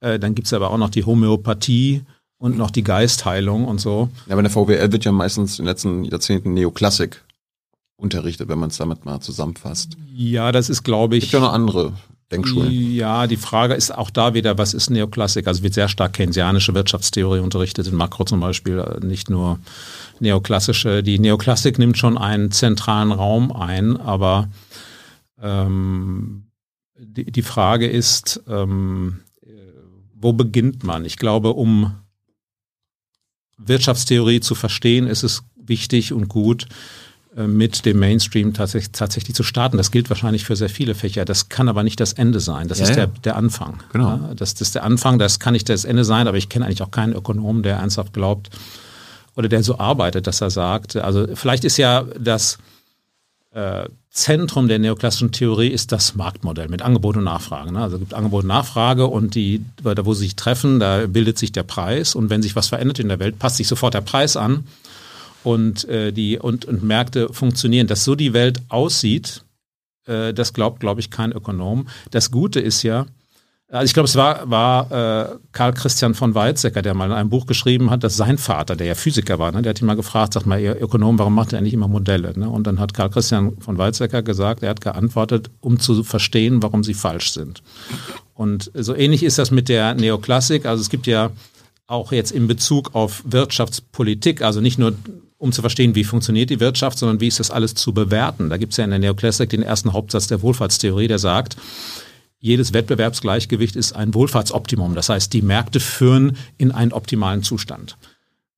äh, 0.00 0.18
dann 0.18 0.34
gibt 0.34 0.46
es 0.46 0.52
aber 0.52 0.70
auch 0.70 0.78
noch 0.78 0.90
die 0.90 1.04
Homöopathie 1.04 2.02
und 2.38 2.56
noch 2.56 2.70
die 2.70 2.84
Geistheilung 2.84 3.66
und 3.66 3.80
so. 3.80 4.08
Ja, 4.26 4.32
aber 4.32 4.40
in 4.40 4.44
der 4.44 4.52
VWL 4.52 4.92
wird 4.92 5.04
ja 5.04 5.12
meistens 5.12 5.58
in 5.58 5.64
den 5.64 5.70
letzten 5.70 6.04
Jahrzehnten 6.04 6.54
Neoklassik 6.54 7.22
unterrichtet, 7.96 8.48
wenn 8.48 8.58
man 8.58 8.70
es 8.70 8.76
damit 8.76 9.04
mal 9.04 9.20
zusammenfasst. 9.20 9.96
Ja, 10.14 10.52
das 10.52 10.68
ist, 10.68 10.82
glaube 10.82 11.16
ich. 11.16 11.24
Gibt 11.24 11.32
ja 11.34 11.40
noch 11.40 11.52
andere 11.52 11.94
Denkschulen. 12.32 12.72
Ja, 12.72 13.26
die 13.28 13.36
Frage 13.36 13.74
ist 13.74 13.92
auch 13.92 14.10
da 14.10 14.34
wieder, 14.34 14.58
was 14.58 14.74
ist 14.74 14.90
Neoklassik? 14.90 15.46
Also 15.46 15.62
wird 15.62 15.74
sehr 15.74 15.88
stark 15.88 16.14
keynesianische 16.14 16.74
Wirtschaftstheorie 16.74 17.38
unterrichtet, 17.38 17.86
in 17.86 17.94
Makro 17.94 18.24
zum 18.24 18.40
Beispiel, 18.40 18.82
nicht 19.00 19.30
nur 19.30 19.60
neoklassische. 20.18 21.04
Die 21.04 21.20
Neoklassik 21.20 21.78
nimmt 21.78 21.98
schon 21.98 22.18
einen 22.18 22.50
zentralen 22.50 23.12
Raum 23.12 23.52
ein, 23.52 23.96
aber 23.96 24.48
ähm, 25.40 26.46
die, 26.98 27.30
die 27.30 27.42
Frage 27.42 27.86
ist, 27.86 28.42
ähm, 28.48 29.20
wo 30.14 30.32
beginnt 30.32 30.82
man? 30.82 31.04
Ich 31.04 31.18
glaube, 31.18 31.52
um 31.52 31.94
Wirtschaftstheorie 33.58 34.40
zu 34.40 34.54
verstehen, 34.54 35.06
ist 35.06 35.22
es 35.22 35.44
wichtig 35.56 36.12
und 36.12 36.28
gut, 36.28 36.64
äh, 36.64 37.05
mit 37.36 37.84
dem 37.84 37.98
Mainstream 37.98 38.54
tatsächlich, 38.54 38.92
tatsächlich 38.92 39.34
zu 39.34 39.42
starten. 39.42 39.76
Das 39.76 39.90
gilt 39.90 40.08
wahrscheinlich 40.08 40.44
für 40.44 40.56
sehr 40.56 40.70
viele 40.70 40.94
Fächer. 40.94 41.24
Das 41.26 41.50
kann 41.50 41.68
aber 41.68 41.82
nicht 41.82 42.00
das 42.00 42.14
Ende 42.14 42.40
sein. 42.40 42.68
Das 42.68 42.78
ja, 42.78 42.86
ist 42.86 42.96
der, 42.96 43.08
der 43.08 43.36
Anfang. 43.36 43.82
Genau. 43.92 44.08
Ja, 44.08 44.34
das, 44.34 44.54
das 44.54 44.68
ist 44.68 44.74
der 44.74 44.84
Anfang, 44.84 45.18
das 45.18 45.38
kann 45.38 45.52
nicht 45.52 45.68
das 45.68 45.84
Ende 45.84 46.04
sein, 46.04 46.28
aber 46.28 46.38
ich 46.38 46.48
kenne 46.48 46.64
eigentlich 46.64 46.82
auch 46.82 46.90
keinen 46.90 47.12
Ökonomen, 47.12 47.62
der 47.62 47.76
ernsthaft 47.76 48.14
glaubt 48.14 48.50
oder 49.36 49.48
der 49.48 49.62
so 49.62 49.78
arbeitet, 49.78 50.26
dass 50.26 50.40
er 50.40 50.50
sagt, 50.50 50.96
also 50.96 51.26
vielleicht 51.34 51.64
ist 51.64 51.76
ja 51.76 52.04
das 52.18 52.56
äh, 53.52 53.84
Zentrum 54.10 54.66
der 54.66 54.78
neoklassischen 54.78 55.30
Theorie 55.30 55.68
ist 55.68 55.92
das 55.92 56.14
Marktmodell 56.14 56.68
mit 56.68 56.80
Angebot 56.80 57.18
und 57.18 57.24
Nachfrage. 57.24 57.70
Ne? 57.70 57.82
Also 57.82 57.96
es 57.96 58.00
gibt 58.00 58.14
Angebot 58.14 58.44
und 58.44 58.48
Nachfrage 58.48 59.06
und 59.06 59.34
die, 59.34 59.62
da 59.82 60.06
wo 60.06 60.14
sie 60.14 60.20
sich 60.20 60.36
treffen, 60.36 60.80
da 60.80 61.06
bildet 61.06 61.36
sich 61.36 61.52
der 61.52 61.64
Preis 61.64 62.14
und 62.14 62.30
wenn 62.30 62.40
sich 62.40 62.56
was 62.56 62.68
verändert 62.68 62.98
in 62.98 63.08
der 63.08 63.18
Welt, 63.18 63.38
passt 63.38 63.58
sich 63.58 63.68
sofort 63.68 63.92
der 63.92 64.00
Preis 64.00 64.38
an 64.38 64.64
und 65.46 65.88
äh, 65.88 66.12
die 66.12 66.40
und, 66.40 66.64
und 66.64 66.82
Märkte 66.82 67.32
funktionieren. 67.32 67.86
Dass 67.86 68.02
so 68.02 68.16
die 68.16 68.32
Welt 68.32 68.62
aussieht, 68.68 69.44
äh, 70.06 70.34
das 70.34 70.52
glaubt, 70.52 70.80
glaube 70.80 70.98
ich, 70.98 71.08
kein 71.08 71.30
Ökonom. 71.30 71.86
Das 72.10 72.32
Gute 72.32 72.58
ist 72.58 72.82
ja, 72.82 73.06
also 73.70 73.84
ich 73.84 73.94
glaube, 73.94 74.08
es 74.08 74.16
war, 74.16 74.50
war 74.50 74.90
äh, 74.90 75.36
Karl 75.52 75.72
Christian 75.72 76.14
von 76.14 76.34
Weizsäcker, 76.34 76.82
der 76.82 76.94
mal 76.94 77.06
in 77.06 77.12
einem 77.12 77.30
Buch 77.30 77.46
geschrieben 77.46 77.90
hat, 77.90 78.02
dass 78.02 78.16
sein 78.16 78.38
Vater, 78.38 78.74
der 78.74 78.88
ja 78.88 78.94
Physiker 78.96 79.38
war, 79.38 79.52
ne, 79.52 79.62
der 79.62 79.70
hat 79.70 79.80
ihn 79.80 79.86
mal 79.86 79.94
gefragt, 79.94 80.32
sag 80.32 80.46
mal, 80.46 80.60
ihr 80.60 80.82
Ökonom, 80.82 81.16
warum 81.20 81.36
macht 81.36 81.52
ihr 81.52 81.58
eigentlich 81.58 81.74
immer 81.74 81.86
Modelle? 81.86 82.36
Ne? 82.36 82.48
Und 82.48 82.66
dann 82.66 82.80
hat 82.80 82.92
Karl 82.92 83.10
Christian 83.10 83.56
von 83.60 83.78
Weizsäcker 83.78 84.22
gesagt, 84.22 84.64
er 84.64 84.70
hat 84.70 84.80
geantwortet, 84.80 85.50
um 85.60 85.78
zu 85.78 86.02
verstehen, 86.02 86.60
warum 86.60 86.82
sie 86.82 86.94
falsch 86.94 87.30
sind. 87.30 87.62
Und 88.34 88.72
so 88.74 88.96
ähnlich 88.96 89.22
ist 89.22 89.38
das 89.38 89.52
mit 89.52 89.68
der 89.68 89.94
Neoklassik. 89.94 90.66
Also 90.66 90.80
es 90.80 90.90
gibt 90.90 91.06
ja 91.06 91.30
auch 91.86 92.10
jetzt 92.10 92.32
in 92.32 92.48
Bezug 92.48 92.96
auf 92.96 93.22
Wirtschaftspolitik, 93.24 94.42
also 94.42 94.60
nicht 94.60 94.76
nur 94.76 94.94
um 95.38 95.52
zu 95.52 95.60
verstehen, 95.60 95.94
wie 95.94 96.04
funktioniert 96.04 96.50
die 96.50 96.60
Wirtschaft, 96.60 96.98
sondern 96.98 97.20
wie 97.20 97.28
ist 97.28 97.40
das 97.40 97.50
alles 97.50 97.74
zu 97.74 97.92
bewerten. 97.92 98.48
Da 98.48 98.56
gibt 98.56 98.72
es 98.72 98.78
ja 98.78 98.84
in 98.84 98.90
der 98.90 98.98
Neoklassik 98.98 99.50
den 99.50 99.62
ersten 99.62 99.92
Hauptsatz 99.92 100.26
der 100.26 100.42
Wohlfahrtstheorie, 100.42 101.08
der 101.08 101.18
sagt, 101.18 101.56
jedes 102.38 102.72
Wettbewerbsgleichgewicht 102.72 103.76
ist 103.76 103.94
ein 103.94 104.14
Wohlfahrtsoptimum. 104.14 104.94
Das 104.94 105.08
heißt, 105.08 105.32
die 105.32 105.42
Märkte 105.42 105.80
führen 105.80 106.36
in 106.58 106.70
einen 106.70 106.92
optimalen 106.92 107.42
Zustand. 107.42 107.96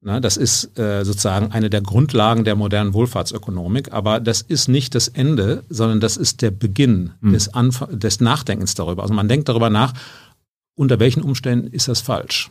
Na, 0.00 0.20
das 0.20 0.36
ist 0.36 0.78
äh, 0.78 1.04
sozusagen 1.04 1.50
eine 1.50 1.70
der 1.70 1.80
Grundlagen 1.80 2.44
der 2.44 2.54
modernen 2.54 2.94
Wohlfahrtsökonomik, 2.94 3.92
aber 3.92 4.20
das 4.20 4.42
ist 4.42 4.68
nicht 4.68 4.94
das 4.94 5.08
Ende, 5.08 5.64
sondern 5.68 5.98
das 5.98 6.16
ist 6.16 6.40
der 6.40 6.52
Beginn 6.52 7.10
mhm. 7.20 7.32
des, 7.32 7.52
Anf 7.52 7.84
des 7.90 8.20
Nachdenkens 8.20 8.74
darüber. 8.74 9.02
Also 9.02 9.14
man 9.14 9.28
denkt 9.28 9.48
darüber 9.48 9.70
nach, 9.70 9.94
unter 10.76 11.00
welchen 11.00 11.22
Umständen 11.22 11.66
ist 11.66 11.88
das 11.88 12.00
falsch. 12.00 12.50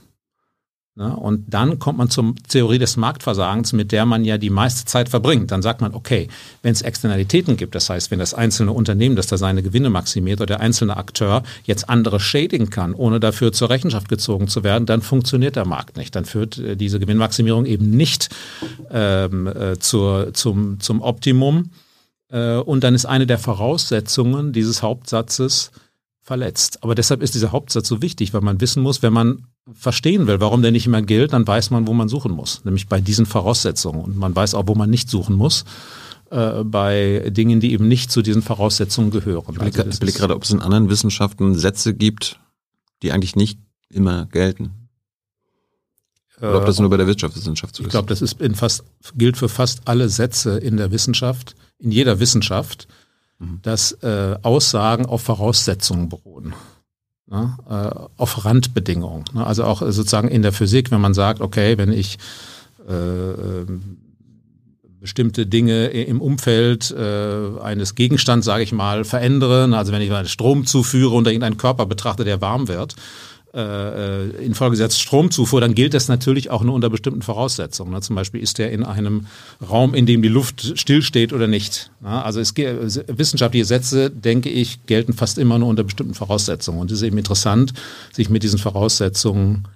Ne? 0.97 1.15
Und 1.15 1.45
dann 1.47 1.77
kommt 1.77 1.99
man 1.99 2.09
zur 2.09 2.33
Theorie 2.47 2.79
des 2.79 2.97
Marktversagens, 2.97 3.71
mit 3.71 3.91
der 3.91 4.07
man 4.07 4.25
ja 4.25 4.39
die 4.39 4.49
meiste 4.49 4.85
Zeit 4.85 5.09
verbringt. 5.09 5.51
Dann 5.51 5.61
sagt 5.61 5.79
man, 5.79 5.93
okay, 5.93 6.27
wenn 6.63 6.71
es 6.71 6.81
Externalitäten 6.81 7.55
gibt, 7.55 7.75
das 7.75 7.87
heißt, 7.87 8.09
wenn 8.09 8.17
das 8.17 8.33
einzelne 8.33 8.71
Unternehmen, 8.71 9.15
das 9.15 9.27
da 9.27 9.37
seine 9.37 9.61
Gewinne 9.61 9.91
maximiert 9.91 10.39
oder 10.39 10.47
der 10.47 10.59
einzelne 10.59 10.97
Akteur 10.97 11.43
jetzt 11.65 11.87
andere 11.87 12.19
schädigen 12.19 12.71
kann, 12.71 12.95
ohne 12.95 13.19
dafür 13.19 13.53
zur 13.53 13.69
Rechenschaft 13.69 14.09
gezogen 14.09 14.47
zu 14.47 14.63
werden, 14.63 14.87
dann 14.87 15.03
funktioniert 15.03 15.55
der 15.55 15.67
Markt 15.67 15.97
nicht. 15.97 16.15
Dann 16.15 16.25
führt 16.25 16.57
äh, 16.57 16.75
diese 16.75 16.99
Gewinnmaximierung 16.99 17.67
eben 17.67 17.91
nicht 17.91 18.29
ähm, 18.89 19.45
äh, 19.45 19.77
zur, 19.77 20.33
zum, 20.33 20.79
zum 20.79 21.01
Optimum. 21.01 21.69
Äh, 22.31 22.55
und 22.55 22.83
dann 22.83 22.95
ist 22.95 23.05
eine 23.05 23.27
der 23.27 23.37
Voraussetzungen 23.37 24.51
dieses 24.51 24.81
Hauptsatzes 24.81 25.71
verletzt. 26.27 26.83
Aber 26.83 26.93
deshalb 26.93 27.23
ist 27.23 27.35
dieser 27.35 27.53
Hauptsatz 27.53 27.87
so 27.87 28.01
wichtig, 28.01 28.33
weil 28.33 28.41
man 28.41 28.59
wissen 28.59 28.83
muss, 28.83 29.01
wenn 29.01 29.13
man 29.13 29.47
verstehen 29.71 30.27
will, 30.27 30.41
warum 30.41 30.61
der 30.61 30.71
nicht 30.71 30.85
immer 30.85 31.01
gilt, 31.01 31.31
dann 31.31 31.47
weiß 31.47 31.69
man, 31.69 31.87
wo 31.87 31.93
man 31.93 32.09
suchen 32.09 32.33
muss, 32.33 32.65
nämlich 32.65 32.89
bei 32.89 32.99
diesen 32.99 33.25
Voraussetzungen. 33.25 34.01
Und 34.01 34.17
man 34.17 34.35
weiß 34.35 34.53
auch, 34.53 34.67
wo 34.67 34.75
man 34.75 34.89
nicht 34.89 35.09
suchen 35.09 35.37
muss, 35.37 35.63
äh, 36.29 36.65
bei 36.65 37.29
Dingen, 37.29 37.61
die 37.61 37.71
eben 37.71 37.87
nicht 37.87 38.11
zu 38.11 38.21
diesen 38.21 38.41
Voraussetzungen 38.41 39.09
gehören. 39.09 39.53
Ich 39.53 39.59
blicke, 39.59 39.85
also 39.85 40.05
ich 40.05 40.15
gerade, 40.15 40.35
ob 40.35 40.43
es 40.43 40.51
in 40.51 40.59
anderen 40.59 40.89
Wissenschaften 40.89 41.55
Sätze 41.55 41.93
gibt, 41.93 42.41
die 43.03 43.13
eigentlich 43.13 43.37
nicht 43.37 43.59
immer 43.89 44.25
gelten. 44.25 44.71
Oder 46.41 46.57
ob 46.59 46.65
das 46.65 46.77
nur 46.77 46.89
bei 46.89 46.97
der 46.97 47.07
Wirtschaftswissenschaft 47.07 47.73
so 47.73 47.83
ist. 47.83 47.87
Ich 47.87 47.91
glaube, 47.91 48.09
das 48.09 48.21
ist 48.21 48.41
in 48.41 48.53
fast, 48.53 48.83
gilt 49.15 49.37
für 49.37 49.47
fast 49.47 49.83
alle 49.85 50.09
Sätze 50.09 50.57
in 50.57 50.75
der 50.75 50.91
Wissenschaft, 50.91 51.55
in 51.79 51.91
jeder 51.91 52.19
Wissenschaft, 52.19 52.89
mhm. 53.39 53.59
dass 53.61 53.91
äh, 54.03 54.35
Aussagen 54.41 55.05
auf 55.05 55.21
Voraussetzungen 55.21 56.09
beruhen 56.09 56.53
ne, 57.29 57.57
äh, 57.69 58.05
auf 58.17 58.45
Randbedingungen. 58.45 59.25
Ne? 59.33 59.45
Also 59.45 59.63
auch 59.63 59.81
sozusagen 59.81 60.27
in 60.27 60.41
der 60.41 60.53
Physik, 60.53 60.91
wenn 60.91 61.01
man 61.01 61.13
sagt, 61.13 61.41
okay, 61.41 61.77
wenn 61.77 61.91
ich 61.91 62.17
äh, 62.87 62.93
ähm, 62.93 63.97
bestimmte 64.99 65.45
Dinge 65.45 65.87
im 65.87 66.21
Umfeld 66.21 66.91
äh, 66.91 67.59
eines 67.61 67.95
Gegenstands, 67.95 68.45
sage 68.45 68.63
ich 68.63 68.71
mal, 68.71 69.03
verändere, 69.03 69.67
ne? 69.67 69.77
also 69.77 69.91
wenn 69.91 70.01
ich 70.01 70.09
mal 70.09 70.27
Strom 70.27 70.65
zuführe 70.65 71.15
und 71.15 71.27
irgendeinen 71.27 71.57
Körper 71.57 71.85
betrachte, 71.85 72.23
der 72.23 72.41
warm 72.41 72.67
wird, 72.67 72.95
äh, 73.57 74.25
äh, 74.27 74.45
infolgesetzt 74.45 75.01
Stromzufuhr, 75.01 75.59
dann 75.59 75.73
gilt 75.73 75.95
das 75.95 76.09
natürlich 76.09 76.51
auch 76.51 76.61
nur 76.61 76.75
unter 76.75 76.91
bestimmten 76.91 77.23
Voraussetzungen. 77.23 77.91
Ne? 77.91 78.01
Zum 78.01 78.15
Beispiel 78.15 78.39
ist 78.39 78.59
der 78.59 78.71
in 78.71 78.83
einem 78.83 79.25
Raum, 79.67 79.95
in 79.95 80.05
dem 80.05 80.21
die 80.21 80.27
Luft 80.27 80.77
stillsteht 80.77 81.33
oder 81.33 81.47
nicht. 81.47 81.89
Ne? 82.01 82.23
Also 82.23 82.39
es, 82.39 82.53
wissenschaftliche 82.55 83.65
Sätze, 83.65 84.11
denke 84.11 84.49
ich, 84.49 84.85
gelten 84.85 85.13
fast 85.13 85.39
immer 85.39 85.57
nur 85.57 85.69
unter 85.69 85.83
bestimmten 85.83 86.13
Voraussetzungen. 86.13 86.79
Und 86.79 86.91
es 86.91 86.99
ist 86.99 87.07
eben 87.07 87.17
interessant, 87.17 87.73
sich 88.13 88.29
mit 88.29 88.43
diesen 88.43 88.59
Voraussetzungen 88.59 89.67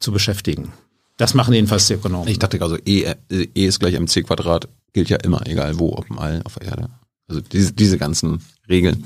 zu 0.00 0.10
beschäftigen. 0.10 0.72
Das 1.16 1.34
machen 1.34 1.54
jedenfalls 1.54 1.86
die 1.86 1.94
Ökonomen. 1.94 2.26
Ich 2.26 2.40
dachte 2.40 2.60
also, 2.60 2.76
E, 2.84 3.04
e 3.30 3.46
ist 3.54 3.78
gleich 3.78 3.94
mc 3.94 4.24
Quadrat, 4.24 4.66
gilt 4.92 5.10
ja 5.10 5.18
immer, 5.18 5.46
egal 5.46 5.78
wo, 5.78 5.92
ob 5.92 6.10
im 6.10 6.18
All, 6.18 6.42
auf 6.42 6.54
der 6.54 6.66
Erde. 6.66 6.90
Also 7.28 7.40
diese, 7.40 7.72
diese 7.72 7.98
ganzen 7.98 8.40
Regeln. 8.68 9.04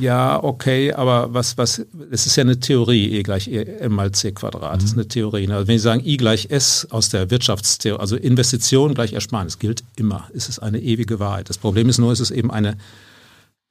Ja, 0.00 0.42
okay, 0.42 0.92
aber 0.92 1.32
was, 1.32 1.56
was, 1.58 1.84
es 2.10 2.26
ist 2.26 2.36
ja 2.36 2.42
eine 2.42 2.58
Theorie, 2.58 3.10
E 3.12 3.22
gleich 3.22 3.48
e, 3.48 3.62
M 3.62 3.94
mal 3.94 4.12
C 4.12 4.32
Quadrat, 4.32 4.76
mhm. 4.76 4.80
das 4.80 4.84
ist 4.84 4.94
eine 4.94 5.08
Theorie. 5.08 5.48
Also 5.50 5.68
wenn 5.68 5.78
Sie 5.78 5.82
sagen 5.82 6.02
I 6.04 6.16
gleich 6.16 6.50
S 6.50 6.86
aus 6.90 7.08
der 7.08 7.30
Wirtschaftstheorie, 7.30 8.00
also 8.00 8.16
Investition 8.16 8.94
gleich 8.94 9.12
Ersparnis, 9.12 9.58
gilt 9.58 9.84
immer. 9.96 10.28
Es 10.34 10.48
ist 10.48 10.58
eine 10.58 10.80
ewige 10.80 11.18
Wahrheit. 11.18 11.48
Das 11.48 11.58
Problem 11.58 11.88
ist 11.88 11.98
nur, 11.98 12.12
es 12.12 12.20
ist 12.20 12.30
eben 12.30 12.50
eine 12.50 12.76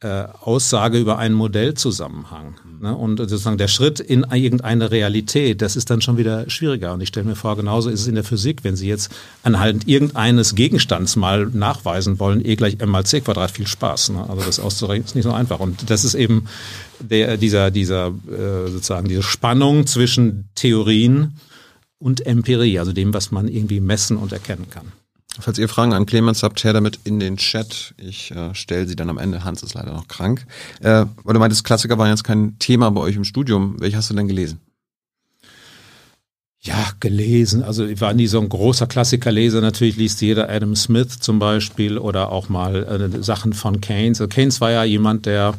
äh, 0.02 0.26
Aussage 0.42 1.00
über 1.00 1.18
einen 1.18 1.36
Modellzusammenhang. 1.36 2.56
Ne? 2.82 2.96
Und 2.96 3.18
sozusagen 3.18 3.58
der 3.58 3.70
Schritt 3.70 4.00
in 4.00 4.26
irgendeine 4.30 4.92
Realität, 4.92 5.62
das 5.62 5.76
ist 5.76 5.90
dann 5.90 6.02
schon 6.02 6.18
wieder 6.18 6.50
schwieriger. 6.50 6.94
Und 6.94 7.02
ich 7.02 7.08
stelle 7.08 7.26
mir 7.26 7.36
vor, 7.36 7.56
genauso 7.56 7.90
ist 7.90 8.02
es 8.02 8.08
in 8.08 8.16
der 8.16 8.26
Physik, 8.26 8.64
wenn 8.64 8.76
Sie 8.76 8.88
jetzt 8.88 9.10
anhand 9.44 9.88
irgendeines 9.88 10.54
Gegenstands 10.54 11.16
mal 11.16 11.46
nachweisen 11.46 12.20
wollen, 12.20 12.46
E 12.46 12.56
gleich 12.56 12.80
M 12.80 12.90
mal 12.90 13.06
C 13.06 13.22
Quadrat, 13.22 13.52
viel 13.52 13.68
Spaß. 13.68 14.10
Ne? 14.10 14.30
Also 14.30 14.44
das 14.44 14.60
auszurechnen 14.60 15.06
ist 15.06 15.16
nicht 15.16 15.24
so 15.24 15.32
einfach. 15.32 15.60
Und 15.62 15.90
das 15.90 16.04
ist 16.04 16.16
eben 16.16 16.48
der, 17.00 17.38
dieser, 17.38 17.72
dieser 17.72 18.08
äh, 18.08 18.70
sozusagen 18.70 19.08
diese 19.08 19.24
Spannung 19.24 19.88
zwischen 19.88 20.50
Theorien 20.56 21.40
und 22.00 22.26
Empirie, 22.26 22.80
also 22.80 22.92
dem, 22.92 23.14
was 23.14 23.32
man 23.32 23.48
irgendwie 23.48 23.80
messen 23.80 24.18
und 24.18 24.34
erkennen 24.34 24.70
kann. 24.70 24.92
Falls 25.40 25.58
ihr 25.58 25.70
Fragen 25.70 25.94
an 25.94 26.06
Clemens 26.06 26.44
habt, 26.44 26.64
her 26.64 26.74
damit 26.74 27.00
in 27.04 27.20
den 27.20 27.38
Chat. 27.38 27.94
Ich 27.98 28.32
äh, 28.32 28.54
stelle 28.54 28.88
sie 28.88 28.96
dann 28.96 29.10
am 29.10 29.18
Ende. 29.18 29.44
Hans 29.44 29.64
ist 29.64 29.74
leider 29.74 29.94
noch 29.94 30.08
krank. 30.08 30.46
Äh, 30.82 31.06
weil 31.24 31.34
du 31.34 31.40
meintest, 31.40 31.64
Klassiker 31.64 31.98
waren 31.98 32.10
jetzt 32.10 32.24
kein 32.24 32.58
Thema 32.60 32.90
bei 32.92 33.02
euch 33.02 33.16
im 33.16 33.24
Studium. 33.24 33.76
Welche 33.80 33.98
hast 33.98 34.10
du 34.10 34.14
denn 34.14 34.28
gelesen? 34.28 34.60
Ja, 36.62 36.92
gelesen. 37.00 37.64
Also 37.64 37.86
ich 37.86 38.02
war 38.02 38.14
nie 38.14 38.26
so 38.26 38.40
ein 38.40 38.50
großer 38.50 38.88
Klassikerleser. 38.88 39.62
Natürlich 39.62 39.98
liest 39.98 40.22
jeder 40.22 40.50
Adam 40.50 40.76
Smith 40.76 41.20
zum 41.20 41.38
Beispiel 41.38 42.00
oder 42.00 42.32
auch 42.32 42.50
mal 42.50 43.12
äh, 43.14 43.24
Sachen 43.24 43.54
von 43.54 43.82
Keynes. 43.82 44.20
Also 44.20 44.28
Keynes 44.28 44.62
war 44.62 44.72
ja 44.72 44.84
jemand, 44.84 45.28
der 45.28 45.54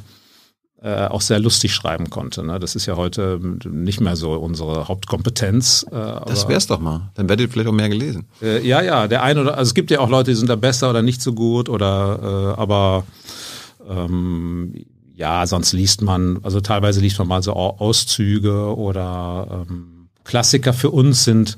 äh, 0.83 1.07
auch 1.07 1.20
sehr 1.20 1.39
lustig 1.39 1.74
schreiben 1.74 2.11
konnte. 2.11 2.45
Ne? 2.45 2.59
Das 2.59 2.77
ist 2.77 2.87
ja 2.87 2.97
heute 2.97 3.41
nicht 3.64 4.01
mehr 4.01 4.14
so 4.14 4.33
unsere 4.33 4.89
Hauptkompetenz. 4.89 5.87
Äh, 5.91 5.95
das 6.27 6.49
wär's 6.49 6.66
doch 6.66 6.81
mal. 6.81 7.11
Dann 7.14 7.29
werdet 7.29 7.47
ihr 7.47 7.53
vielleicht 7.53 7.68
auch 7.68 7.72
mehr 7.72 7.89
gelesen. 7.89 8.27
Äh, 8.43 8.66
ja, 8.66 8.83
ja. 8.83 9.09
Der 9.09 9.22
eine 9.22 9.41
oder 9.41 9.57
also 9.57 9.70
es 9.70 9.74
gibt 9.74 9.91
ja 9.91 10.01
auch 10.01 10.11
Leute, 10.11 10.33
die 10.33 10.37
sind 10.37 10.49
da 10.51 10.57
besser 10.57 10.91
oder 10.91 11.03
nicht 11.03 11.22
so 11.22 11.33
gut 11.33 11.68
oder 11.68 12.55
äh, 12.57 12.61
aber 12.61 13.05
ähm, 13.89 14.74
ja, 15.14 15.47
sonst 15.47 15.72
liest 15.72 16.03
man, 16.03 16.41
also 16.43 16.61
teilweise 16.61 17.01
liest 17.01 17.18
man 17.18 17.29
mal 17.29 17.43
so 17.43 17.55
Auszüge 17.55 18.77
oder 18.77 19.64
ähm, 19.68 20.09
Klassiker 20.24 20.74
für 20.74 20.91
uns 20.91 21.24
sind 21.24 21.57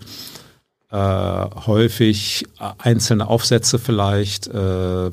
äh, 0.90 0.96
häufig 0.96 2.46
einzelne 2.78 3.26
Aufsätze 3.28 3.78
vielleicht. 3.78 4.46
Äh, 4.46 5.08
äh, 5.08 5.10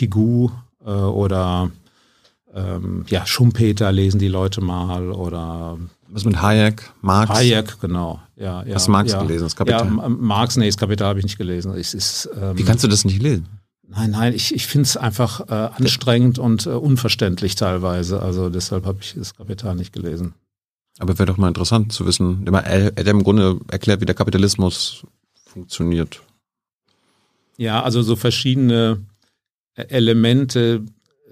Pigou 0.00 0.50
äh, 0.82 0.90
oder 0.90 1.70
ähm, 2.54 3.04
ja, 3.08 3.26
Schumpeter 3.26 3.92
lesen 3.92 4.18
die 4.18 4.28
Leute 4.28 4.62
mal 4.62 5.12
oder 5.12 5.78
was 6.08 6.24
mit 6.24 6.40
Hayek, 6.40 6.90
Marx? 7.02 7.30
Hayek, 7.30 7.78
genau. 7.80 8.20
Ja, 8.34 8.64
ja, 8.64 8.74
Hast 8.74 8.88
du 8.88 8.92
Marx 8.92 9.12
ja, 9.12 9.22
gelesen, 9.22 9.44
das 9.44 9.54
Kapital? 9.54 9.86
Ja, 9.86 10.08
Marx, 10.08 10.56
nee, 10.56 10.66
das 10.66 10.78
Kapital 10.78 11.08
habe 11.08 11.18
ich 11.18 11.24
nicht 11.24 11.36
gelesen. 11.36 11.72
Es 11.74 11.92
ist, 11.92 12.30
ähm, 12.40 12.56
Wie 12.56 12.64
kannst 12.64 12.82
du 12.82 12.88
das 12.88 13.04
nicht 13.04 13.22
lesen? 13.22 13.46
Nein, 13.86 14.12
nein, 14.12 14.34
ich, 14.34 14.54
ich 14.54 14.66
finde 14.66 14.84
es 14.84 14.96
einfach 14.96 15.48
äh, 15.48 15.52
anstrengend 15.52 16.38
und 16.38 16.66
äh, 16.66 16.70
unverständlich 16.70 17.56
teilweise. 17.56 18.22
Also 18.22 18.48
deshalb 18.48 18.86
habe 18.86 18.98
ich 19.02 19.14
das 19.14 19.34
Kapital 19.34 19.76
nicht 19.76 19.92
gelesen. 19.92 20.32
Aber 20.98 21.18
wäre 21.18 21.26
doch 21.26 21.36
mal 21.36 21.48
interessant 21.48 21.92
zu 21.92 22.06
wissen. 22.06 22.46
Er 22.46 22.86
hat 22.86 23.06
im 23.06 23.22
Grunde 23.22 23.60
erklärt, 23.70 24.00
wie 24.00 24.06
der 24.06 24.14
Kapitalismus 24.14 25.04
funktioniert. 25.44 26.22
Ja, 27.58 27.82
also 27.82 28.02
so 28.02 28.16
verschiedene 28.16 29.04
Elemente 29.74 30.82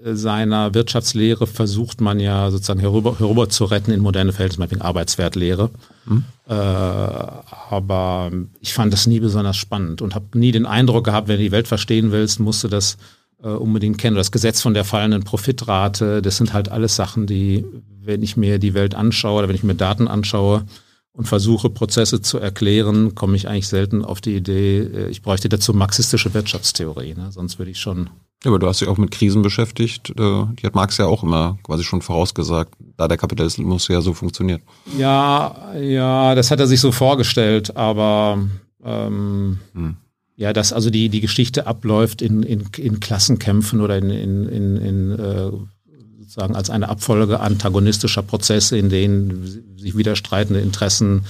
seiner 0.01 0.73
Wirtschaftslehre 0.73 1.45
versucht 1.45 1.99
man 1.99 2.19
ja 2.19 2.49
sozusagen 2.51 2.79
herüber, 2.79 3.19
herüber 3.19 3.49
zu 3.49 3.65
retten 3.65 3.91
in 3.91 3.99
moderne 3.99 4.31
Verhältnisse, 4.31 4.59
meinetwegen 4.59 4.81
Arbeitswertlehre. 4.81 5.69
Mhm. 6.05 6.23
Äh, 6.47 6.53
aber 6.53 8.31
ich 8.61 8.73
fand 8.73 8.93
das 8.93 9.07
nie 9.07 9.19
besonders 9.19 9.57
spannend 9.57 10.01
und 10.01 10.15
habe 10.15 10.37
nie 10.39 10.51
den 10.51 10.65
Eindruck 10.65 11.03
gehabt, 11.03 11.27
wenn 11.27 11.37
du 11.37 11.43
die 11.43 11.51
Welt 11.51 11.67
verstehen 11.67 12.11
willst, 12.11 12.39
musst 12.39 12.63
du 12.63 12.69
das 12.69 12.97
äh, 13.43 13.49
unbedingt 13.49 13.97
kennen. 13.97 14.15
Das 14.15 14.31
Gesetz 14.31 14.61
von 14.61 14.73
der 14.73 14.85
fallenden 14.85 15.23
Profitrate, 15.23 16.21
das 16.21 16.37
sind 16.37 16.53
halt 16.53 16.69
alles 16.69 16.95
Sachen, 16.95 17.27
die, 17.27 17.65
wenn 18.01 18.23
ich 18.23 18.37
mir 18.37 18.57
die 18.57 18.73
Welt 18.73 18.95
anschaue 18.95 19.39
oder 19.39 19.49
wenn 19.49 19.55
ich 19.55 19.63
mir 19.63 19.75
Daten 19.75 20.07
anschaue, 20.07 20.65
und 21.11 21.25
versuche 21.25 21.69
Prozesse 21.69 22.21
zu 22.21 22.37
erklären, 22.37 23.13
komme 23.13 23.35
ich 23.35 23.49
eigentlich 23.49 23.67
selten 23.67 24.05
auf 24.05 24.21
die 24.21 24.35
Idee, 24.35 24.79
äh, 24.79 25.09
ich 25.09 25.21
bräuchte 25.21 25.49
dazu 25.49 25.73
marxistische 25.73 26.33
Wirtschaftstheorie. 26.33 27.13
Ne? 27.13 27.31
Sonst 27.31 27.59
würde 27.59 27.71
ich 27.71 27.79
schon. 27.79 28.09
Ja, 28.43 28.51
aber 28.51 28.59
du 28.59 28.67
hast 28.67 28.79
dich 28.79 28.87
auch 28.87 28.97
mit 28.97 29.11
Krisen 29.11 29.41
beschäftigt. 29.41 30.11
Äh, 30.11 30.45
die 30.53 30.65
hat 30.65 30.75
Marx 30.75 30.97
ja 30.97 31.05
auch 31.05 31.23
immer 31.23 31.57
quasi 31.63 31.83
schon 31.83 32.01
vorausgesagt, 32.01 32.73
da 32.95 33.07
der 33.07 33.17
Kapitalismus 33.17 33.87
ja 33.89 34.01
so 34.01 34.13
funktioniert. 34.13 34.61
Ja, 34.97 35.73
ja, 35.77 36.35
das 36.35 36.49
hat 36.49 36.59
er 36.59 36.67
sich 36.67 36.79
so 36.79 36.91
vorgestellt, 36.93 37.75
aber 37.75 38.39
ähm, 38.83 39.59
hm. 39.73 39.97
ja, 40.37 40.53
dass 40.53 40.71
also 40.71 40.89
die, 40.89 41.09
die 41.09 41.19
Geschichte 41.19 41.67
abläuft 41.67 42.21
in, 42.21 42.43
in, 42.43 42.63
in 42.77 43.01
Klassenkämpfen 43.01 43.81
oder 43.81 43.97
in, 43.97 44.09
in, 44.09 44.45
in, 44.47 44.77
in 44.77 45.19
äh, 45.19 45.51
sozusagen 46.19 46.55
als 46.55 46.69
eine 46.69 46.87
Abfolge 46.87 47.41
antagonistischer 47.41 48.21
Prozesse, 48.21 48.77
in 48.77 48.89
denen 48.89 49.75
sich 49.77 49.97
widerstreitende 49.97 50.61
Interessen 50.61 51.25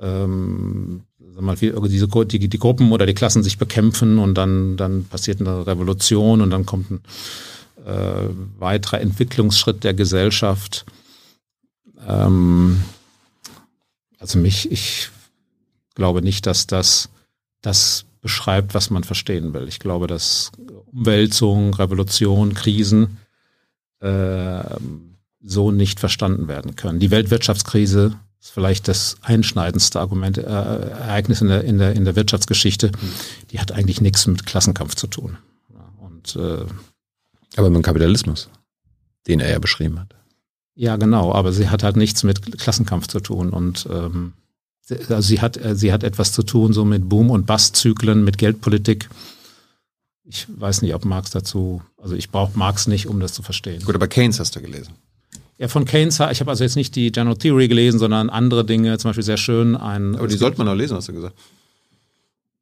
ähm, 0.00 1.02
mal, 1.42 1.56
diese, 1.56 2.08
die, 2.08 2.48
die 2.48 2.58
Gruppen 2.58 2.92
oder 2.92 3.06
die 3.06 3.14
Klassen 3.14 3.42
sich 3.42 3.58
bekämpfen 3.58 4.18
und 4.18 4.34
dann, 4.34 4.76
dann 4.76 5.04
passiert 5.04 5.40
eine 5.40 5.66
Revolution 5.66 6.40
und 6.40 6.50
dann 6.50 6.66
kommt 6.66 6.90
ein 6.90 7.00
äh, 7.84 8.28
weiterer 8.58 9.00
Entwicklungsschritt 9.00 9.84
der 9.84 9.94
Gesellschaft. 9.94 10.86
Ähm, 12.06 12.82
also 14.18 14.38
mich, 14.38 14.70
ich 14.70 15.10
glaube 15.94 16.22
nicht, 16.22 16.46
dass 16.46 16.66
das 16.66 17.08
das 17.62 18.04
beschreibt, 18.20 18.74
was 18.74 18.90
man 18.90 19.04
verstehen 19.04 19.54
will. 19.54 19.68
Ich 19.68 19.78
glaube, 19.78 20.06
dass 20.06 20.52
Umwälzung, 20.92 21.74
Revolution, 21.74 22.54
Krisen 22.54 23.18
äh, 24.00 24.62
so 25.42 25.70
nicht 25.70 26.00
verstanden 26.00 26.48
werden 26.48 26.76
können. 26.76 26.98
Die 26.98 27.10
Weltwirtschaftskrise 27.10 28.18
ist 28.40 28.50
vielleicht 28.50 28.88
das 28.88 29.16
einschneidendste 29.22 30.00
Argument, 30.00 30.38
äh, 30.38 30.42
Ereignis 30.42 31.40
in 31.40 31.48
der, 31.48 31.64
in, 31.64 31.78
der, 31.78 31.94
in 31.94 32.04
der 32.04 32.16
Wirtschaftsgeschichte. 32.16 32.92
Die 33.50 33.60
hat 33.60 33.72
eigentlich 33.72 34.00
nichts 34.00 34.26
mit 34.26 34.46
Klassenkampf 34.46 34.94
zu 34.94 35.06
tun. 35.06 35.38
Und, 36.00 36.36
äh, 36.36 36.64
aber 37.56 37.70
mit 37.70 37.76
dem 37.76 37.82
Kapitalismus, 37.82 38.48
den 39.26 39.40
er 39.40 39.50
ja 39.50 39.58
beschrieben 39.58 39.98
hat. 39.98 40.14
Ja, 40.74 40.96
genau, 40.96 41.32
aber 41.32 41.52
sie 41.52 41.70
hat 41.70 41.82
halt 41.82 41.96
nichts 41.96 42.22
mit 42.22 42.58
Klassenkampf 42.58 43.06
zu 43.08 43.20
tun. 43.20 43.50
Und 43.50 43.88
ähm, 43.90 44.34
also 45.08 45.20
sie 45.22 45.40
hat, 45.40 45.58
sie 45.72 45.92
hat 45.92 46.04
etwas 46.04 46.32
zu 46.32 46.42
tun 46.42 46.72
so 46.72 46.84
mit 46.84 47.08
Boom- 47.08 47.30
und 47.30 47.46
Bust-Zyklen, 47.46 48.24
mit 48.24 48.38
Geldpolitik 48.38 49.08
ich 50.28 50.46
weiß 50.48 50.82
nicht, 50.82 50.94
ob 50.94 51.04
Marx 51.04 51.30
dazu, 51.30 51.82
also 51.96 52.14
ich 52.14 52.30
brauche 52.30 52.58
Marx 52.58 52.86
nicht, 52.88 53.06
um 53.06 53.20
das 53.20 53.32
zu 53.32 53.42
verstehen. 53.42 53.82
Gut, 53.84 53.94
aber 53.94 54.08
Keynes 54.08 54.40
hast 54.40 54.56
du 54.56 54.60
gelesen. 54.60 54.94
Ja, 55.58 55.68
von 55.68 55.86
Keynes, 55.86 56.20
ich 56.20 56.40
habe 56.40 56.50
also 56.50 56.64
jetzt 56.64 56.76
nicht 56.76 56.94
die 56.96 57.10
General 57.10 57.36
Theory 57.36 57.68
gelesen, 57.68 57.98
sondern 57.98 58.28
andere 58.28 58.64
Dinge, 58.64 58.98
zum 58.98 59.08
Beispiel 59.08 59.24
sehr 59.24 59.38
schön 59.38 59.74
ein. 59.74 60.14
Aber 60.16 60.28
die 60.28 60.36
sollte 60.36 60.58
man 60.58 60.68
auch 60.68 60.74
lesen, 60.74 60.96
hast 60.96 61.08
du 61.08 61.14
gesagt. 61.14 61.34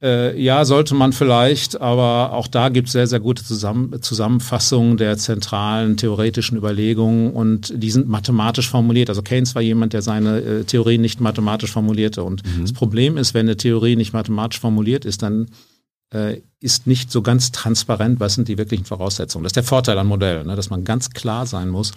Äh, 0.05 0.39
ja, 0.41 0.67
sollte 0.67 0.95
man 0.95 1.15
vielleicht, 1.15 1.81
aber 1.81 2.33
auch 2.35 2.47
da 2.47 2.69
gibt 2.69 2.89
es 2.89 2.93
sehr, 2.93 3.07
sehr 3.07 3.21
gute 3.21 3.43
Zusammen 3.43 4.03
Zusammenfassungen 4.03 4.99
der 4.99 5.17
zentralen 5.17 5.97
theoretischen 5.97 6.59
Überlegungen 6.59 7.33
und 7.33 7.73
die 7.75 7.91
sind 7.91 8.07
mathematisch 8.07 8.69
formuliert. 8.69 9.09
Also 9.09 9.23
Keynes 9.23 9.55
war 9.55 9.63
jemand, 9.63 9.95
der 9.95 10.03
seine 10.03 10.41
äh, 10.41 10.65
Theorien 10.65 11.01
nicht 11.01 11.21
mathematisch 11.21 11.73
formulierte. 11.73 12.23
Und 12.23 12.45
mhm. 12.45 12.63
das 12.63 12.75
Problem 12.75 13.17
ist, 13.17 13.33
wenn 13.33 13.47
eine 13.47 13.57
Theorie 13.57 13.97
nicht 13.97 14.13
mathematisch 14.13 14.61
formuliert 14.61 15.07
ist, 15.07 15.23
dann 15.23 15.47
äh, 16.13 16.43
ist 16.61 16.87
nicht 16.87 17.11
so 17.11 17.23
ganz 17.23 17.51
transparent, 17.51 18.21
was 18.21 18.35
sind 18.35 18.49
die 18.49 18.59
wirklichen 18.59 18.85
Voraussetzungen. 18.85 19.45
Das 19.45 19.51
ist 19.51 19.57
der 19.57 19.65
Vorteil 19.65 19.99
an 19.99 20.07
Modellen, 20.07 20.49
ne, 20.49 20.55
dass 20.55 20.69
man 20.69 20.85
ganz 20.85 21.11
klar 21.11 21.47
sein 21.47 21.71
muss, 21.71 21.93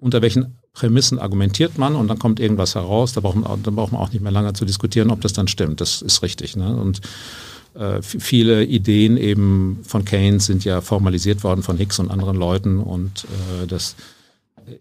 unter 0.00 0.22
welchen 0.22 0.58
Prämissen 0.72 1.18
argumentiert 1.18 1.78
man 1.78 1.96
und 1.96 2.08
dann 2.08 2.18
kommt 2.18 2.40
irgendwas 2.40 2.74
heraus. 2.74 3.12
Da 3.12 3.20
braucht 3.20 3.36
man, 3.36 3.62
da 3.62 3.70
braucht 3.70 3.92
man 3.92 4.00
auch 4.00 4.12
nicht 4.12 4.22
mehr 4.22 4.32
lange 4.32 4.52
zu 4.52 4.64
diskutieren, 4.64 5.10
ob 5.10 5.20
das 5.20 5.32
dann 5.32 5.48
stimmt. 5.48 5.80
Das 5.80 6.02
ist 6.02 6.22
richtig. 6.22 6.56
Ne? 6.56 6.76
Und 6.76 7.00
äh, 7.74 8.00
viele 8.02 8.64
Ideen 8.64 9.16
eben 9.16 9.80
von 9.82 10.04
Keynes 10.04 10.46
sind 10.46 10.64
ja 10.64 10.80
formalisiert 10.80 11.44
worden 11.44 11.62
von 11.62 11.76
Hicks 11.76 11.98
und 11.98 12.10
anderen 12.10 12.36
Leuten 12.36 12.78
und 12.78 13.24
äh, 13.24 13.66
das 13.66 13.96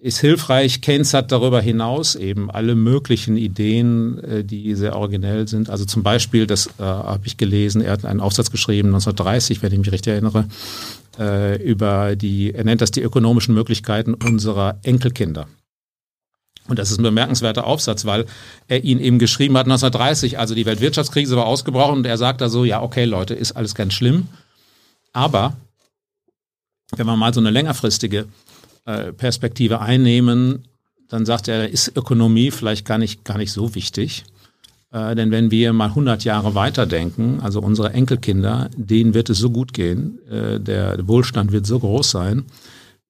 ist 0.01 0.19
hilfreich. 0.19 0.81
Keynes 0.81 1.13
hat 1.13 1.31
darüber 1.31 1.61
hinaus 1.61 2.15
eben 2.15 2.51
alle 2.51 2.75
möglichen 2.75 3.37
Ideen, 3.37 4.19
äh, 4.23 4.43
die 4.43 4.75
sehr 4.75 4.95
originell 4.95 5.47
sind. 5.47 5.69
Also 5.69 5.85
zum 5.85 6.03
Beispiel, 6.03 6.47
das 6.47 6.67
äh, 6.79 6.83
habe 6.83 7.25
ich 7.25 7.37
gelesen, 7.37 7.81
er 7.81 7.93
hat 7.93 8.05
einen 8.05 8.19
Aufsatz 8.19 8.51
geschrieben, 8.51 8.89
1930, 8.89 9.61
wenn 9.61 9.71
ich 9.71 9.79
mich 9.79 9.91
richtig 9.91 10.13
erinnere, 10.13 10.45
äh, 11.17 11.61
über 11.61 12.15
die, 12.15 12.53
er 12.53 12.63
nennt 12.63 12.81
das 12.81 12.91
die 12.91 13.01
ökonomischen 13.01 13.53
Möglichkeiten 13.53 14.13
unserer 14.13 14.79
Enkelkinder. 14.83 15.47
Und 16.67 16.79
das 16.79 16.91
ist 16.91 16.99
ein 16.99 17.03
bemerkenswerter 17.03 17.65
Aufsatz, 17.65 18.05
weil 18.05 18.25
er 18.67 18.83
ihn 18.83 18.99
eben 18.99 19.19
geschrieben 19.19 19.57
hat 19.57 19.65
1930, 19.65 20.37
also 20.37 20.53
die 20.53 20.65
Weltwirtschaftskrise 20.65 21.35
war 21.37 21.45
ausgebrochen 21.45 21.97
und 21.97 22.05
er 22.05 22.17
sagt 22.17 22.41
da 22.41 22.49
so, 22.49 22.65
ja, 22.65 22.81
okay, 22.81 23.05
Leute, 23.05 23.33
ist 23.33 23.53
alles 23.53 23.73
ganz 23.73 23.93
schlimm. 23.93 24.27
Aber 25.13 25.55
wenn 26.95 27.05
man 27.05 27.17
mal 27.17 27.33
so 27.33 27.39
eine 27.39 27.51
längerfristige 27.51 28.27
äh, 28.85 29.13
Perspektive 29.13 29.79
einnehmen, 29.81 30.67
dann 31.09 31.25
sagt 31.25 31.47
er, 31.47 31.69
ist 31.69 31.95
Ökonomie 31.95 32.51
vielleicht 32.51 32.85
gar 32.85 32.97
nicht, 32.97 33.23
gar 33.23 33.37
nicht 33.37 33.51
so 33.51 33.75
wichtig. 33.75 34.25
Äh, 34.97 35.15
denn 35.15 35.31
wenn 35.31 35.51
wir 35.51 35.73
mal 35.73 35.89
100 35.89 36.23
Jahre 36.23 36.55
weiterdenken, 36.55 37.39
also 37.41 37.59
unsere 37.61 37.93
Enkelkinder, 37.93 38.69
denen 38.75 39.13
wird 39.13 39.29
es 39.29 39.37
so 39.37 39.49
gut 39.49 39.73
gehen, 39.73 40.19
äh, 40.29 40.59
der 40.59 41.07
Wohlstand 41.07 41.51
wird 41.51 41.65
so 41.65 41.79
groß 41.79 42.09
sein, 42.09 42.45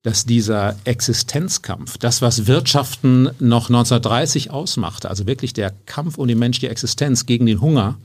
dass 0.03 0.25
dieser 0.25 0.75
Existenzkampf, 0.85 1.97
das, 1.97 2.21
was 2.21 2.47
Wirtschaften 2.47 3.29
noch 3.39 3.69
1930 3.69 4.51
ausmachte, 4.51 5.09
also 5.09 5.27
wirklich 5.27 5.53
der 5.53 5.73
Kampf 5.85 6.17
um 6.17 6.27
die 6.27 6.35
menschliche 6.35 6.69
Existenz 6.69 7.25
gegen 7.25 7.45
den 7.45 7.61
Hunger, 7.61 7.95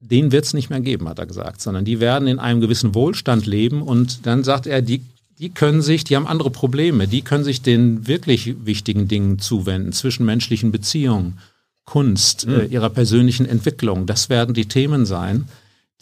den 0.00 0.32
wird 0.32 0.46
es 0.46 0.54
nicht 0.54 0.70
mehr 0.70 0.80
geben, 0.80 1.08
hat 1.08 1.18
er 1.18 1.26
gesagt, 1.26 1.60
sondern 1.60 1.84
die 1.84 2.00
werden 2.00 2.26
in 2.26 2.38
einem 2.38 2.60
gewissen 2.60 2.94
Wohlstand 2.94 3.46
leben 3.46 3.82
und 3.82 4.26
dann 4.26 4.44
sagt 4.44 4.66
er, 4.66 4.82
die 4.82 5.02
die 5.38 5.48
können 5.48 5.80
sich, 5.80 6.04
die 6.04 6.16
haben 6.16 6.26
andere 6.26 6.50
Probleme, 6.50 7.08
die 7.08 7.22
können 7.22 7.44
sich 7.44 7.62
den 7.62 8.06
wirklich 8.06 8.56
wichtigen 8.66 9.08
Dingen 9.08 9.38
zuwenden, 9.38 9.90
zwischenmenschlichen 9.90 10.70
Beziehungen, 10.70 11.38
Kunst, 11.84 12.46
mhm. 12.46 12.60
äh, 12.60 12.64
ihrer 12.66 12.90
persönlichen 12.90 13.46
Entwicklung. 13.46 14.06
Das 14.06 14.28
werden 14.28 14.54
die 14.54 14.66
Themen 14.66 15.06
sein, 15.06 15.48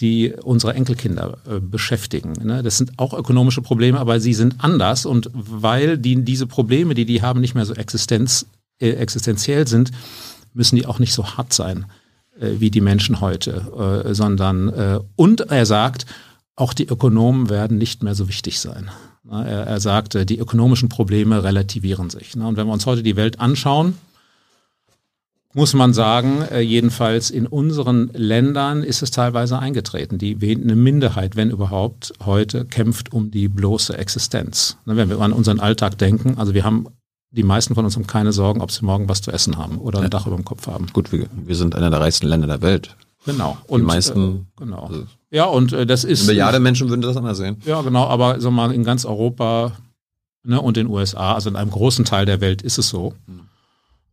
die 0.01 0.33
unsere 0.43 0.75
Enkelkinder 0.75 1.39
äh, 1.49 1.61
beschäftigen. 1.61 2.35
Ne? 2.45 2.63
Das 2.63 2.79
sind 2.79 2.93
auch 2.99 3.15
ökonomische 3.15 3.63
Probleme, 3.63 3.99
aber 3.99 4.21
sie 4.21 4.35
sind 4.35 4.57
anders 4.59 5.07
und 5.07 5.31
weil 5.33 5.99
die, 5.99 6.25
diese 6.25 6.47
Probleme, 6.47 6.95
die 6.95 7.05
die 7.05 7.23
haben, 7.23 7.41
nicht 7.41 7.55
mehr 7.55 7.67
so 7.67 7.75
existenz, 7.75 8.47
äh, 8.81 8.91
existenziell 8.91 9.67
sind, 9.67 9.91
müssen 10.55 10.77
die 10.77 10.87
auch 10.87 10.99
nicht 10.99 11.13
so 11.13 11.37
hart 11.37 11.53
sein 11.53 11.87
äh, 12.41 12.61
wie 12.61 12.71
die 12.71 12.81
Menschen 12.81 13.21
heute, 13.21 14.05
äh, 14.05 14.15
sondern 14.15 14.69
äh, 14.69 15.01
und 15.17 15.41
er 15.41 15.67
sagt, 15.67 16.07
auch 16.55 16.73
die 16.73 16.87
Ökonomen 16.87 17.51
werden 17.51 17.79
nicht 17.79 18.03
mehr 18.03 18.15
so 18.15 18.29
wichtig 18.29 18.61
sein. 18.61 18.91
Er, 19.31 19.67
er 19.67 19.81
sagte, 19.81 20.27
die 20.27 20.39
ökonomischen 20.39 20.89
Probleme 20.89 21.45
relativieren 21.45 22.11
sich. 22.11 22.35
Und 22.35 22.57
wenn 22.57 22.67
wir 22.67 22.73
uns 22.73 22.87
heute 22.87 23.03
die 23.03 23.17
Welt 23.17 23.41
anschauen, 23.41 23.95
muss 25.55 25.75
man 25.75 25.95
sagen, 25.95 26.43
äh, 26.51 26.61
jedenfalls 26.61 27.31
in 27.31 27.47
unseren 27.47 28.11
Ländern 28.13 28.83
ist 28.83 29.03
es 29.03 29.11
teilweise 29.11 29.59
eingetreten. 29.59 30.19
Die 30.19 30.37
eine 30.43 30.77
Minderheit, 30.77 31.37
wenn 31.37 31.51
überhaupt, 31.51 32.13
heute 32.25 32.65
kämpft 32.65 33.13
um 33.13 33.31
die 33.31 33.49
bloße 33.49 33.97
Existenz. 33.97 34.77
Wenn 34.85 35.09
wir 35.09 35.21
an 35.21 35.33
unseren 35.33 35.61
Alltag 35.61 35.97
denken, 35.99 36.37
also 36.37 36.55
wir 36.55 36.65
haben 36.65 36.87
die 37.31 37.43
meisten 37.43 37.75
von 37.75 37.85
uns 37.85 37.95
haben 37.95 38.07
keine 38.07 38.33
Sorgen, 38.33 38.63
ob 38.63 38.71
sie 38.71 38.85
morgen 38.85 39.09
was 39.09 39.21
zu 39.21 39.31
essen 39.31 39.59
haben 39.59 39.79
oder 39.79 39.99
ein 39.99 40.05
ja. 40.05 40.09
Dach 40.09 40.27
über 40.27 40.37
dem 40.37 40.45
Kopf 40.45 40.67
haben. 40.67 40.87
Gut, 40.93 41.13
wir, 41.13 41.27
wir 41.31 41.57
sind 41.57 41.75
einer 41.75 41.91
der 41.91 42.01
reichsten 42.01 42.27
Länder 42.27 42.47
der 42.47 42.63
Welt. 42.63 42.97
Genau. 43.27 43.59
Und 43.67 43.81
die 43.81 43.87
meisten. 43.87 44.47
Äh, 44.57 44.61
genau. 44.65 44.87
Also 44.87 45.07
ja, 45.31 45.45
und 45.45 45.73
äh, 45.73 45.85
das 45.85 46.05
ist. 46.05 46.23
Eine 46.23 46.29
Milliarde 46.29 46.61
Menschen 46.61 46.89
würden 46.89 47.03
das 47.03 47.17
anders 47.17 47.37
sehen. 47.37 47.61
Ja, 47.67 47.83
genau. 47.83 48.07
Aber 48.07 48.41
so 48.41 48.51
mal 48.51 48.73
in 48.73 48.85
ganz 48.85 49.05
Europa 49.05 49.73
ne, 50.45 50.61
und 50.61 50.77
den 50.77 50.87
USA, 50.87 51.35
also 51.35 51.51
in 51.51 51.57
einem 51.57 51.71
großen 51.71 52.05
Teil 52.05 52.25
der 52.25 52.41
Welt 52.41 52.63
ist 52.63 52.79
es 52.79 52.89
so. 52.89 53.13
Hm. 53.27 53.48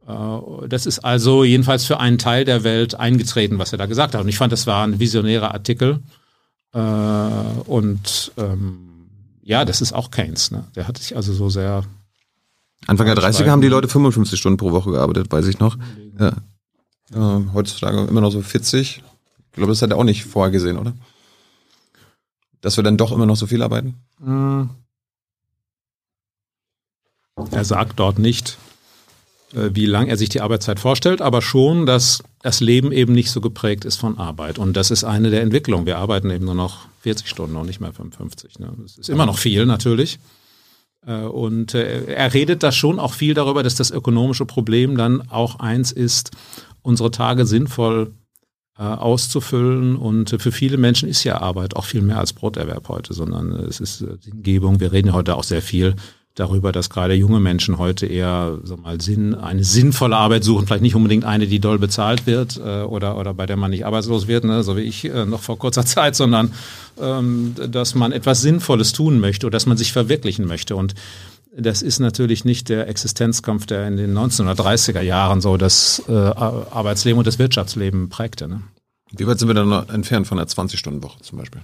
Äh, 0.07 0.67
das 0.67 0.85
ist 0.85 0.99
also 0.99 1.43
jedenfalls 1.43 1.85
für 1.85 1.99
einen 1.99 2.17
Teil 2.17 2.45
der 2.45 2.63
Welt 2.63 2.95
eingetreten, 2.95 3.59
was 3.59 3.71
er 3.71 3.77
da 3.77 3.85
gesagt 3.85 4.15
hat. 4.15 4.21
Und 4.21 4.29
ich 4.29 4.37
fand, 4.37 4.51
das 4.53 4.67
war 4.67 4.85
ein 4.85 4.99
visionärer 4.99 5.53
Artikel. 5.53 5.99
Äh, 6.73 6.79
und 6.79 8.31
ähm, 8.37 9.07
ja, 9.41 9.65
das 9.65 9.81
ist 9.81 9.93
auch 9.93 10.11
Keynes. 10.11 10.51
Ne? 10.51 10.65
Der 10.75 10.87
hat 10.87 10.97
sich 10.97 11.15
also 11.15 11.33
so 11.33 11.49
sehr. 11.49 11.83
Anfang 12.87 13.07
der 13.07 13.15
30er 13.15 13.49
haben 13.49 13.61
die 13.61 13.67
Leute 13.67 13.87
55 13.87 14.39
Stunden 14.39 14.57
pro 14.57 14.71
Woche 14.71 14.91
gearbeitet, 14.91 15.31
weiß 15.31 15.47
ich 15.47 15.59
noch. 15.59 15.77
Ja. 16.19 16.33
Heutzutage 17.53 18.05
immer 18.05 18.21
noch 18.21 18.31
so 18.31 18.41
40. 18.41 18.97
Ich 18.97 19.51
glaube, 19.51 19.71
das 19.71 19.81
hat 19.81 19.91
er 19.91 19.97
auch 19.97 20.03
nicht 20.03 20.25
vorher 20.25 20.51
gesehen, 20.51 20.77
oder? 20.77 20.93
Dass 22.61 22.77
wir 22.77 22.83
dann 22.83 22.97
doch 22.97 23.11
immer 23.11 23.25
noch 23.25 23.35
so 23.35 23.47
viel 23.47 23.61
arbeiten? 23.61 23.95
Hm. 24.23 24.69
Er 27.51 27.65
sagt 27.65 27.99
dort 27.99 28.17
nicht, 28.19 28.57
wie 29.55 29.85
lang 29.85 30.07
er 30.07 30.17
sich 30.17 30.29
die 30.29 30.41
Arbeitszeit 30.41 30.79
vorstellt, 30.79 31.21
aber 31.21 31.41
schon, 31.41 31.85
dass 31.85 32.23
das 32.41 32.59
Leben 32.59 32.91
eben 32.91 33.13
nicht 33.13 33.31
so 33.31 33.41
geprägt 33.41 33.85
ist 33.85 33.95
von 33.95 34.17
Arbeit. 34.17 34.59
Und 34.59 34.73
das 34.75 34.91
ist 34.91 35.03
eine 35.03 35.29
der 35.29 35.41
Entwicklungen. 35.41 35.85
Wir 35.85 35.97
arbeiten 35.97 36.29
eben 36.29 36.45
nur 36.45 36.55
noch 36.55 36.87
40 37.01 37.27
Stunden 37.27 37.55
und 37.55 37.65
nicht 37.65 37.79
mehr 37.79 37.93
55. 37.93 38.59
Ne? 38.59 38.73
Das 38.81 38.97
ist 38.97 39.09
immer 39.09 39.25
noch 39.25 39.37
viel 39.37 39.65
natürlich. 39.65 40.19
Äh, 41.05 41.21
und 41.21 41.73
äh, 41.73 42.05
er 42.05 42.33
redet 42.33 42.63
da 42.63 42.71
schon 42.71 42.99
auch 42.99 43.13
viel 43.13 43.33
darüber, 43.33 43.63
dass 43.63 43.75
das 43.75 43.91
ökonomische 43.91 44.45
Problem 44.45 44.97
dann 44.97 45.29
auch 45.29 45.59
eins 45.59 45.91
ist, 45.91 46.31
unsere 46.81 47.11
Tage 47.11 47.45
sinnvoll 47.45 48.11
auszufüllen. 48.77 49.95
Und 49.95 50.35
für 50.41 50.51
viele 50.51 50.75
Menschen 50.75 51.07
ist 51.07 51.23
ja 51.23 51.39
Arbeit 51.39 51.77
auch 51.77 51.85
viel 51.85 52.01
mehr 52.01 52.19
als 52.19 52.33
Broterwerb 52.33 52.89
heute, 52.89 53.13
sondern 53.13 53.53
es 53.53 53.79
ist 53.79 53.99
Sinngebung. 54.19 54.81
Wir 54.81 54.91
reden 54.91 55.13
heute 55.13 55.35
auch 55.37 55.45
sehr 55.45 55.61
viel 55.61 55.95
darüber, 56.35 56.71
dass 56.71 56.89
gerade 56.89 57.13
junge 57.13 57.39
Menschen 57.39 57.77
heute 57.77 58.05
eher 58.05 58.59
so 58.63 58.77
mal 58.77 58.99
Sinn, 59.01 59.33
eine 59.33 59.63
sinnvolle 59.63 60.17
Arbeit 60.17 60.43
suchen, 60.43 60.67
vielleicht 60.67 60.83
nicht 60.83 60.95
unbedingt 60.95 61.23
eine, 61.23 61.47
die 61.47 61.59
doll 61.59 61.79
bezahlt 61.79 62.27
wird 62.27 62.57
äh, 62.57 62.81
oder, 62.83 63.17
oder 63.17 63.33
bei 63.33 63.45
der 63.45 63.57
man 63.57 63.71
nicht 63.71 63.85
arbeitslos 63.85 64.27
wird, 64.27 64.43
ne, 64.43 64.61
so 64.61 64.75
wie 64.77 64.81
ich 64.81 65.05
äh, 65.05 65.25
noch 65.25 65.41
vor 65.41 65.57
kurzer 65.57 65.85
Zeit, 65.85 66.15
sondern 66.15 66.53
ähm, 67.01 67.55
dass 67.69 67.95
man 67.95 68.11
etwas 68.11 68.41
Sinnvolles 68.41 68.91
tun 68.91 69.19
möchte 69.19 69.47
oder 69.47 69.55
dass 69.55 69.65
man 69.65 69.77
sich 69.77 69.93
verwirklichen 69.93 70.45
möchte. 70.45 70.75
Und 70.75 70.93
das 71.57 71.81
ist 71.81 71.99
natürlich 71.99 72.43
nicht 72.43 72.67
der 72.67 72.89
Existenzkampf, 72.89 73.65
der 73.65 73.87
in 73.87 73.95
den 73.95 74.13
1930er 74.13 75.01
Jahren 75.01 75.39
so 75.39 75.55
das 75.55 76.03
äh, 76.09 76.11
Arbeitsleben 76.11 77.17
und 77.17 77.27
das 77.27 77.39
Wirtschaftsleben 77.39 78.09
prägte. 78.09 78.49
Ne? 78.49 78.61
Wie 79.11 79.25
weit 79.25 79.39
sind 79.39 79.47
wir 79.47 79.53
dann 79.55 79.71
entfernt 79.89 80.27
von 80.27 80.37
der 80.37 80.47
20-Stunden-Woche 80.47 81.21
zum 81.21 81.37
Beispiel? 81.37 81.61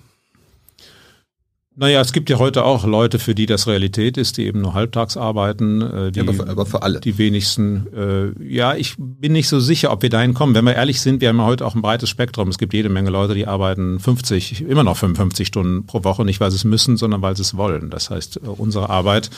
Naja, 1.74 2.02
es 2.02 2.12
gibt 2.12 2.30
ja 2.30 2.38
heute 2.38 2.66
auch 2.66 2.86
Leute, 2.86 3.18
für 3.18 3.34
die 3.34 3.46
das 3.46 3.66
Realität 3.66 4.18
ist, 4.18 4.38
die 4.38 4.46
eben 4.46 4.60
nur 4.60 4.74
halbtags 4.74 5.16
arbeiten. 5.16 5.82
Äh, 5.82 6.12
die, 6.12 6.20
ja, 6.20 6.24
aber, 6.26 6.34
für, 6.34 6.50
aber, 6.50 6.66
für, 6.66 6.84
alle. 6.84 7.00
Die 7.00 7.18
wenigsten. 7.18 7.88
Äh, 7.96 8.44
ja, 8.44 8.76
ich 8.76 8.96
bin 8.98 9.32
nicht 9.32 9.48
so 9.48 9.62
sicher, 9.62 9.92
ob 9.92 10.02
wir 10.02 10.10
dahin 10.10 10.34
kommen. 10.34 10.54
Wenn 10.54 10.66
wir 10.66 10.76
ehrlich 10.76 11.00
sind, 11.00 11.22
wir 11.22 11.30
haben 11.30 11.38
ja 11.38 11.46
heute 11.46 11.66
auch 11.66 11.74
ein 11.74 11.82
breites 11.82 12.10
Spektrum. 12.10 12.50
Es 12.50 12.58
gibt 12.58 12.74
jede 12.74 12.90
Menge 12.90 13.10
Leute, 13.10 13.36
die 13.36 13.48
arbeiten 13.48 14.02
50, 14.02 14.64
immer 14.64 14.84
noch 14.84 14.98
55 14.98 15.48
Stunden 15.48 15.86
pro 15.86 16.04
Woche, 16.04 16.26
nicht 16.26 16.42
weil 16.42 16.52
sie 16.52 16.58
es 16.58 16.66
müssen, 16.66 16.98
sondern 16.98 17.22
weil 17.22 17.38
sie 17.38 17.44
es 17.44 17.56
wollen. 17.56 17.90
Das 17.90 18.10
heißt, 18.10 18.42
äh, 18.44 18.48
unsere 18.48 18.90
Arbeit 18.90 19.30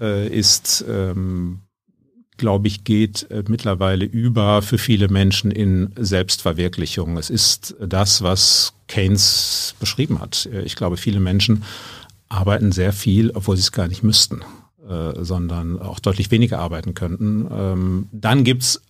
äh, 0.00 0.26
ist 0.26 0.84
ähm, 0.88 1.60
glaube 2.38 2.68
ich, 2.68 2.84
geht 2.84 3.30
äh, 3.30 3.44
mittlerweile 3.46 4.06
über 4.06 4.62
für 4.62 4.78
viele 4.78 5.08
Menschen 5.08 5.50
in 5.50 5.90
Selbstverwirklichung. 5.96 7.18
Es 7.18 7.28
ist 7.28 7.76
das, 7.80 8.22
was 8.22 8.72
Keynes 8.88 9.74
beschrieben 9.78 10.20
hat. 10.20 10.48
Ich 10.64 10.76
glaube, 10.76 10.96
viele 10.96 11.20
Menschen 11.20 11.62
arbeiten 12.28 12.72
sehr 12.72 12.92
viel, 12.92 13.30
obwohl 13.30 13.56
sie 13.56 13.62
es 13.62 13.72
gar 13.72 13.88
nicht 13.88 14.02
müssten, 14.02 14.42
äh, 14.88 15.24
sondern 15.24 15.78
auch 15.78 15.98
deutlich 15.98 16.30
weniger 16.30 16.58
arbeiten 16.58 16.94
könnten. 16.94 17.48
Ähm, 17.50 18.08
dann 18.12 18.44
gibt's 18.44 18.82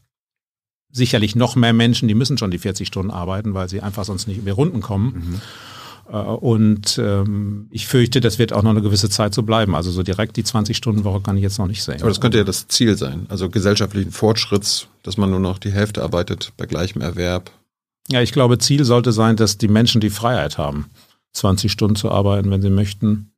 sicherlich 0.91 1.37
noch 1.37 1.55
mehr 1.55 1.73
Menschen, 1.73 2.09
die 2.09 2.15
müssen 2.15 2.39
schon 2.39 2.51
die 2.51 2.59
40 2.59 2.89
Stunden 2.89 3.11
arbeiten, 3.11 3.55
weil 3.55 3.69
sie 3.69 3.81
einfach 3.81 4.05
sonst 4.05 4.27
nicht 4.27 4.39
über 4.39 4.53
Runden 4.53 4.81
kommen. 4.81 5.15
Mhm. 5.15 5.41
Äh, 6.13 6.17
und 6.17 6.99
ähm, 6.99 7.69
ich 7.71 7.87
fürchte, 7.87 8.21
das 8.21 8.39
wird 8.39 8.53
auch 8.53 8.63
noch 8.63 8.71
eine 8.71 8.83
gewisse 8.83 9.11
Zeit 9.11 9.35
so 9.35 9.43
bleiben. 9.43 9.75
Also 9.75 9.91
so 9.91 10.03
direkt 10.03 10.37
die 10.37 10.45
20-Stunden-Woche 10.45 11.21
kann 11.21 11.37
ich 11.37 11.43
jetzt 11.43 11.59
noch 11.59 11.67
nicht 11.67 11.83
sehen. 11.83 12.01
Aber 12.01 12.09
das 12.09 12.21
könnte 12.21 12.39
ja 12.39 12.45
das 12.45 12.69
Ziel 12.69 12.97
sein. 12.97 13.27
Also 13.29 13.51
gesellschaftlichen 13.51 14.11
Fortschritts, 14.11 14.89
dass 15.03 15.17
man 15.17 15.31
nur 15.31 15.41
noch 15.41 15.59
die 15.59 15.73
Hälfte 15.73 16.03
arbeitet 16.03 16.53
bei 16.57 16.67
gleichem 16.67 17.03
Erwerb. 17.03 17.51
Ja, 18.11 18.23
ich 18.23 18.33
glaube, 18.33 18.59
Ziel 18.59 18.85
sollte 18.85 19.13
sein, 19.13 19.37
dass 19.37 19.59
die 19.59 19.69
Menschen 19.69 20.01
die 20.01 20.11
Freiheit 20.11 20.57
haben, 20.57 20.87
20 21.35 21.71
Stunden 21.71 21.97
zu 21.97 22.11
arbeiten, 22.11 22.51
wenn 22.51 22.63
sie 22.63 22.71
möchten. 22.71 23.33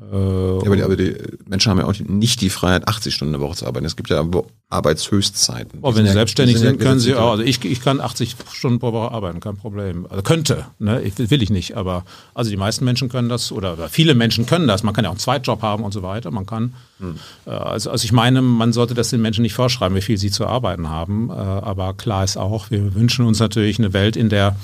Äh, 0.00 0.14
ja, 0.14 0.66
aber, 0.66 0.76
die, 0.76 0.82
aber 0.82 0.96
die 0.96 1.16
Menschen 1.46 1.70
haben 1.70 1.78
ja 1.78 1.84
auch 1.84 1.94
nicht 1.98 2.40
die 2.40 2.50
Freiheit, 2.50 2.86
80 2.86 3.14
Stunden 3.14 3.34
eine 3.34 3.42
Woche 3.42 3.56
zu 3.56 3.66
arbeiten. 3.66 3.84
Es 3.84 3.96
gibt 3.96 4.10
ja 4.10 4.24
Arbeitshöchstzeiten. 4.70 5.80
Oh, 5.82 5.94
wenn 5.94 6.04
sie 6.04 6.08
ja, 6.08 6.12
selbstständig 6.12 6.58
sind, 6.58 6.78
können 6.78 7.00
sie 7.00 7.14
auch. 7.14 7.32
Also 7.32 7.42
ich, 7.42 7.64
ich 7.64 7.80
kann 7.80 8.00
80 8.00 8.36
Stunden 8.52 8.78
pro 8.78 8.92
Woche 8.92 9.10
arbeiten, 9.10 9.40
kein 9.40 9.56
Problem. 9.56 10.06
Also 10.08 10.22
könnte, 10.22 10.66
ne? 10.78 11.02
Ich, 11.02 11.18
will 11.18 11.42
ich 11.42 11.50
nicht, 11.50 11.76
aber 11.76 12.04
also 12.32 12.50
die 12.50 12.56
meisten 12.56 12.84
Menschen 12.84 13.08
können 13.08 13.28
das 13.28 13.50
oder, 13.50 13.72
oder 13.72 13.88
viele 13.88 14.14
Menschen 14.14 14.46
können 14.46 14.68
das. 14.68 14.84
Man 14.84 14.94
kann 14.94 15.04
ja 15.04 15.10
auch 15.10 15.14
einen 15.14 15.20
Zweitjob 15.20 15.62
haben 15.62 15.82
und 15.82 15.92
so 15.92 16.02
weiter. 16.02 16.30
Man 16.30 16.46
kann, 16.46 16.74
hm. 17.00 17.16
äh, 17.46 17.50
also, 17.50 17.90
also 17.90 18.04
ich 18.04 18.12
meine, 18.12 18.40
man 18.40 18.72
sollte 18.72 18.94
das 18.94 19.10
den 19.10 19.20
Menschen 19.20 19.42
nicht 19.42 19.54
vorschreiben, 19.54 19.96
wie 19.96 20.02
viel 20.02 20.18
sie 20.18 20.30
zu 20.30 20.46
arbeiten 20.46 20.88
haben. 20.88 21.30
Äh, 21.30 21.32
aber 21.32 21.94
klar 21.94 22.22
ist 22.22 22.36
auch, 22.36 22.70
wir 22.70 22.94
wünschen 22.94 23.26
uns 23.26 23.40
natürlich 23.40 23.78
eine 23.78 23.92
Welt, 23.92 24.16
in 24.16 24.28
der 24.28 24.54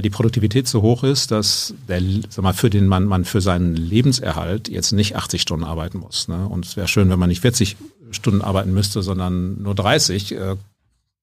die 0.00 0.10
Produktivität 0.10 0.66
so 0.66 0.80
hoch 0.80 1.04
ist, 1.04 1.30
dass 1.30 1.74
der, 1.88 2.00
sag 2.30 2.42
mal, 2.42 2.54
für 2.54 2.70
den 2.70 2.86
man, 2.86 3.04
man 3.04 3.24
für 3.24 3.40
seinen 3.40 3.76
Lebenserhalt 3.76 4.68
jetzt 4.68 4.92
nicht 4.92 5.16
80 5.16 5.42
Stunden 5.42 5.64
arbeiten 5.64 5.98
muss. 5.98 6.28
Ne? 6.28 6.46
Und 6.48 6.64
es 6.64 6.76
wäre 6.76 6.88
schön, 6.88 7.10
wenn 7.10 7.18
man 7.18 7.28
nicht 7.28 7.42
40 7.42 7.76
Stunden 8.10 8.42
arbeiten 8.42 8.72
müsste, 8.72 9.02
sondern 9.02 9.62
nur 9.62 9.74
30. 9.74 10.32
Äh, 10.32 10.56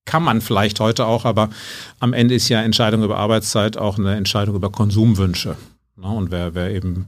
kann 0.05 0.23
man 0.23 0.41
vielleicht 0.41 0.79
heute 0.79 1.05
auch, 1.05 1.25
aber 1.25 1.49
am 1.99 2.13
Ende 2.13 2.35
ist 2.35 2.49
ja 2.49 2.61
Entscheidung 2.61 3.03
über 3.03 3.17
Arbeitszeit 3.17 3.77
auch 3.77 3.97
eine 3.97 4.15
Entscheidung 4.15 4.55
über 4.55 4.71
Konsumwünsche. 4.71 5.55
Ne? 5.95 6.07
Und 6.07 6.31
wer, 6.31 6.55
wer 6.55 6.71
eben 6.71 7.07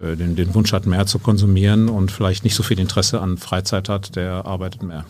äh, 0.00 0.16
den, 0.16 0.36
den 0.36 0.54
Wunsch 0.54 0.72
hat, 0.72 0.86
mehr 0.86 1.06
zu 1.06 1.18
konsumieren 1.18 1.88
und 1.88 2.10
vielleicht 2.10 2.44
nicht 2.44 2.54
so 2.54 2.62
viel 2.62 2.78
Interesse 2.78 3.20
an 3.20 3.38
Freizeit 3.38 3.88
hat, 3.88 4.16
der 4.16 4.44
arbeitet 4.44 4.82
mehr. 4.82 5.06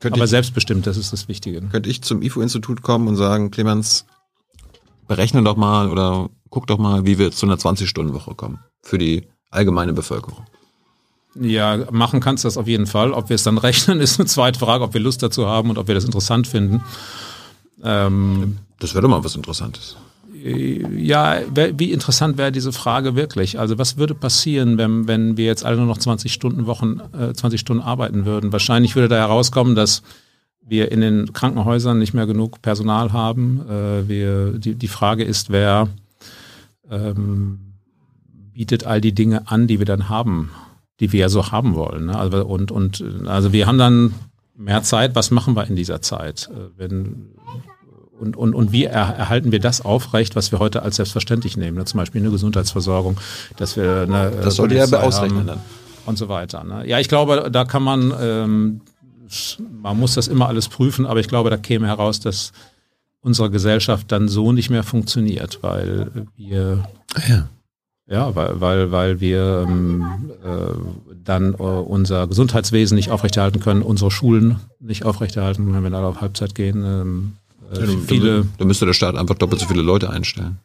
Könnte 0.00 0.16
Aber 0.16 0.24
ich, 0.24 0.30
selbstbestimmt, 0.30 0.86
das 0.86 0.96
ist 0.96 1.12
das 1.12 1.28
Wichtige. 1.28 1.60
Könnte 1.62 1.88
ich 1.88 2.02
zum 2.02 2.22
IFO-Institut 2.22 2.82
kommen 2.82 3.08
und 3.08 3.16
sagen, 3.16 3.50
Clemens, 3.50 4.04
berechne 5.06 5.42
doch 5.42 5.56
mal 5.56 5.90
oder 5.90 6.28
guck 6.50 6.66
doch 6.66 6.78
mal, 6.78 7.06
wie 7.06 7.18
wir 7.18 7.32
zu 7.32 7.46
einer 7.46 7.56
20-Stunden-Woche 7.56 8.34
kommen 8.34 8.60
für 8.82 8.98
die 8.98 9.24
allgemeine 9.50 9.92
Bevölkerung. 9.92 10.44
Ja, 11.38 11.78
machen 11.90 12.20
kannst 12.20 12.44
du 12.44 12.46
das 12.46 12.56
auf 12.56 12.66
jeden 12.66 12.86
Fall. 12.86 13.12
Ob 13.12 13.28
wir 13.28 13.34
es 13.34 13.42
dann 13.42 13.58
rechnen, 13.66 14.00
ist 14.00 14.18
eine 14.18 14.26
zweite 14.26 14.58
Frage, 14.58 14.84
ob 14.84 14.94
wir 14.94 15.00
Lust 15.00 15.22
dazu 15.22 15.46
haben 15.46 15.70
und 15.70 15.78
ob 15.78 15.88
wir 15.88 15.94
das 15.94 16.04
interessant 16.04 16.46
finden. 16.46 16.82
Ähm, 17.82 18.58
das 18.78 18.94
wäre 18.94 19.02
doch 19.02 19.08
mal 19.08 19.24
was 19.24 19.36
Interessantes. 19.36 19.96
Ja, 20.42 21.40
wie 21.54 21.92
interessant 21.92 22.38
wäre 22.38 22.52
diese 22.52 22.70
Frage 22.70 23.16
wirklich? 23.16 23.58
Also 23.58 23.78
was 23.78 23.96
würde 23.96 24.14
passieren, 24.14 24.78
wenn, 24.78 25.08
wenn 25.08 25.36
wir 25.36 25.46
jetzt 25.46 25.64
alle 25.64 25.76
nur 25.76 25.86
noch 25.86 25.98
20 25.98 26.32
Stunden 26.32 26.66
Wochen, 26.66 27.00
äh, 27.18 27.32
20 27.32 27.58
Stunden 27.58 27.82
arbeiten 27.82 28.26
würden? 28.26 28.52
Wahrscheinlich 28.52 28.94
würde 28.94 29.08
da 29.08 29.16
herauskommen, 29.16 29.74
dass 29.74 30.02
wir 30.68 30.90
in 30.90 31.00
den 31.00 31.32
Krankenhäusern 31.32 31.98
nicht 31.98 32.12
mehr 32.12 32.26
genug 32.26 32.60
Personal 32.60 33.12
haben. 33.12 33.64
Äh, 33.68 34.08
wir, 34.08 34.58
die, 34.58 34.74
die 34.74 34.88
Frage 34.88 35.24
ist, 35.24 35.50
wer 35.50 35.88
ähm, 36.90 37.74
bietet 38.52 38.84
all 38.84 39.00
die 39.00 39.14
Dinge 39.14 39.48
an, 39.48 39.66
die 39.66 39.78
wir 39.78 39.86
dann 39.86 40.08
haben, 40.08 40.50
die 41.00 41.12
wir 41.12 41.20
ja 41.20 41.28
so 41.28 41.52
haben 41.52 41.74
wollen. 41.74 42.06
Ne? 42.06 42.18
Also, 42.18 42.44
und, 42.44 42.70
und 42.70 43.04
also 43.26 43.52
wir 43.52 43.66
haben 43.66 43.78
dann 43.78 44.14
mehr 44.56 44.82
Zeit. 44.82 45.14
Was 45.14 45.30
machen 45.30 45.54
wir 45.54 45.66
in 45.66 45.76
dieser 45.76 46.02
Zeit? 46.02 46.50
Äh, 46.52 46.70
wenn, 46.76 47.28
und, 48.18 48.36
und, 48.36 48.54
und 48.54 48.72
wie 48.72 48.84
er, 48.84 49.14
erhalten 49.14 49.52
wir 49.52 49.60
das 49.60 49.82
aufrecht, 49.82 50.36
was 50.36 50.50
wir 50.50 50.58
heute 50.58 50.82
als 50.82 50.96
selbstverständlich 50.96 51.56
nehmen? 51.56 51.76
Ne? 51.76 51.84
Zum 51.84 51.98
Beispiel 51.98 52.22
eine 52.22 52.30
Gesundheitsversorgung, 52.30 53.18
dass 53.56 53.76
wir 53.76 54.06
eine 54.08 54.32
Das 54.42 54.56
soll 54.56 54.72
ja 54.72 54.84
ausrechnen 54.84 55.46
dann. 55.46 55.60
Und 56.06 56.18
so 56.18 56.28
weiter. 56.28 56.64
Ne? 56.64 56.88
Ja, 56.88 56.98
ich 57.00 57.08
glaube, 57.08 57.50
da 57.50 57.64
kann 57.64 57.82
man 57.82 58.14
ähm, 58.20 58.80
man 59.82 59.98
muss 59.98 60.14
das 60.14 60.28
immer 60.28 60.48
alles 60.48 60.68
prüfen, 60.68 61.06
aber 61.06 61.20
ich 61.20 61.28
glaube, 61.28 61.50
da 61.50 61.56
käme 61.56 61.86
heraus, 61.86 62.20
dass 62.20 62.52
unsere 63.20 63.50
Gesellschaft 63.50 64.10
dann 64.12 64.28
so 64.28 64.52
nicht 64.52 64.70
mehr 64.70 64.82
funktioniert, 64.82 65.58
weil 65.62 66.10
wir 66.36 66.86
Ah, 67.14 67.22
ja. 67.28 67.48
ja, 68.06 68.34
weil, 68.36 68.60
weil, 68.60 68.92
weil 68.92 69.20
wir 69.20 69.64
ähm, 69.68 70.30
äh, 70.44 71.12
dann 71.24 71.54
äh, 71.54 71.56
unser 71.56 72.26
Gesundheitswesen 72.28 72.94
nicht 72.94 73.10
aufrechterhalten 73.10 73.60
können, 73.60 73.82
unsere 73.82 74.10
Schulen 74.10 74.60
nicht 74.80 75.04
aufrechterhalten, 75.04 75.72
wenn 75.74 75.82
wir 75.82 75.92
alle 75.96 76.06
auf 76.06 76.20
Halbzeit 76.20 76.54
gehen. 76.54 76.84
Ähm, 76.84 77.32
äh, 77.74 77.80
Ja, 77.80 77.98
viele, 78.06 78.46
Da 78.58 78.64
müsste 78.64 78.86
der 78.86 78.92
Staat 78.92 79.16
einfach 79.16 79.34
doppelt 79.34 79.60
so 79.60 79.66
viele 79.66 79.82
Leute 79.82 80.08
einstellen. 80.10 80.58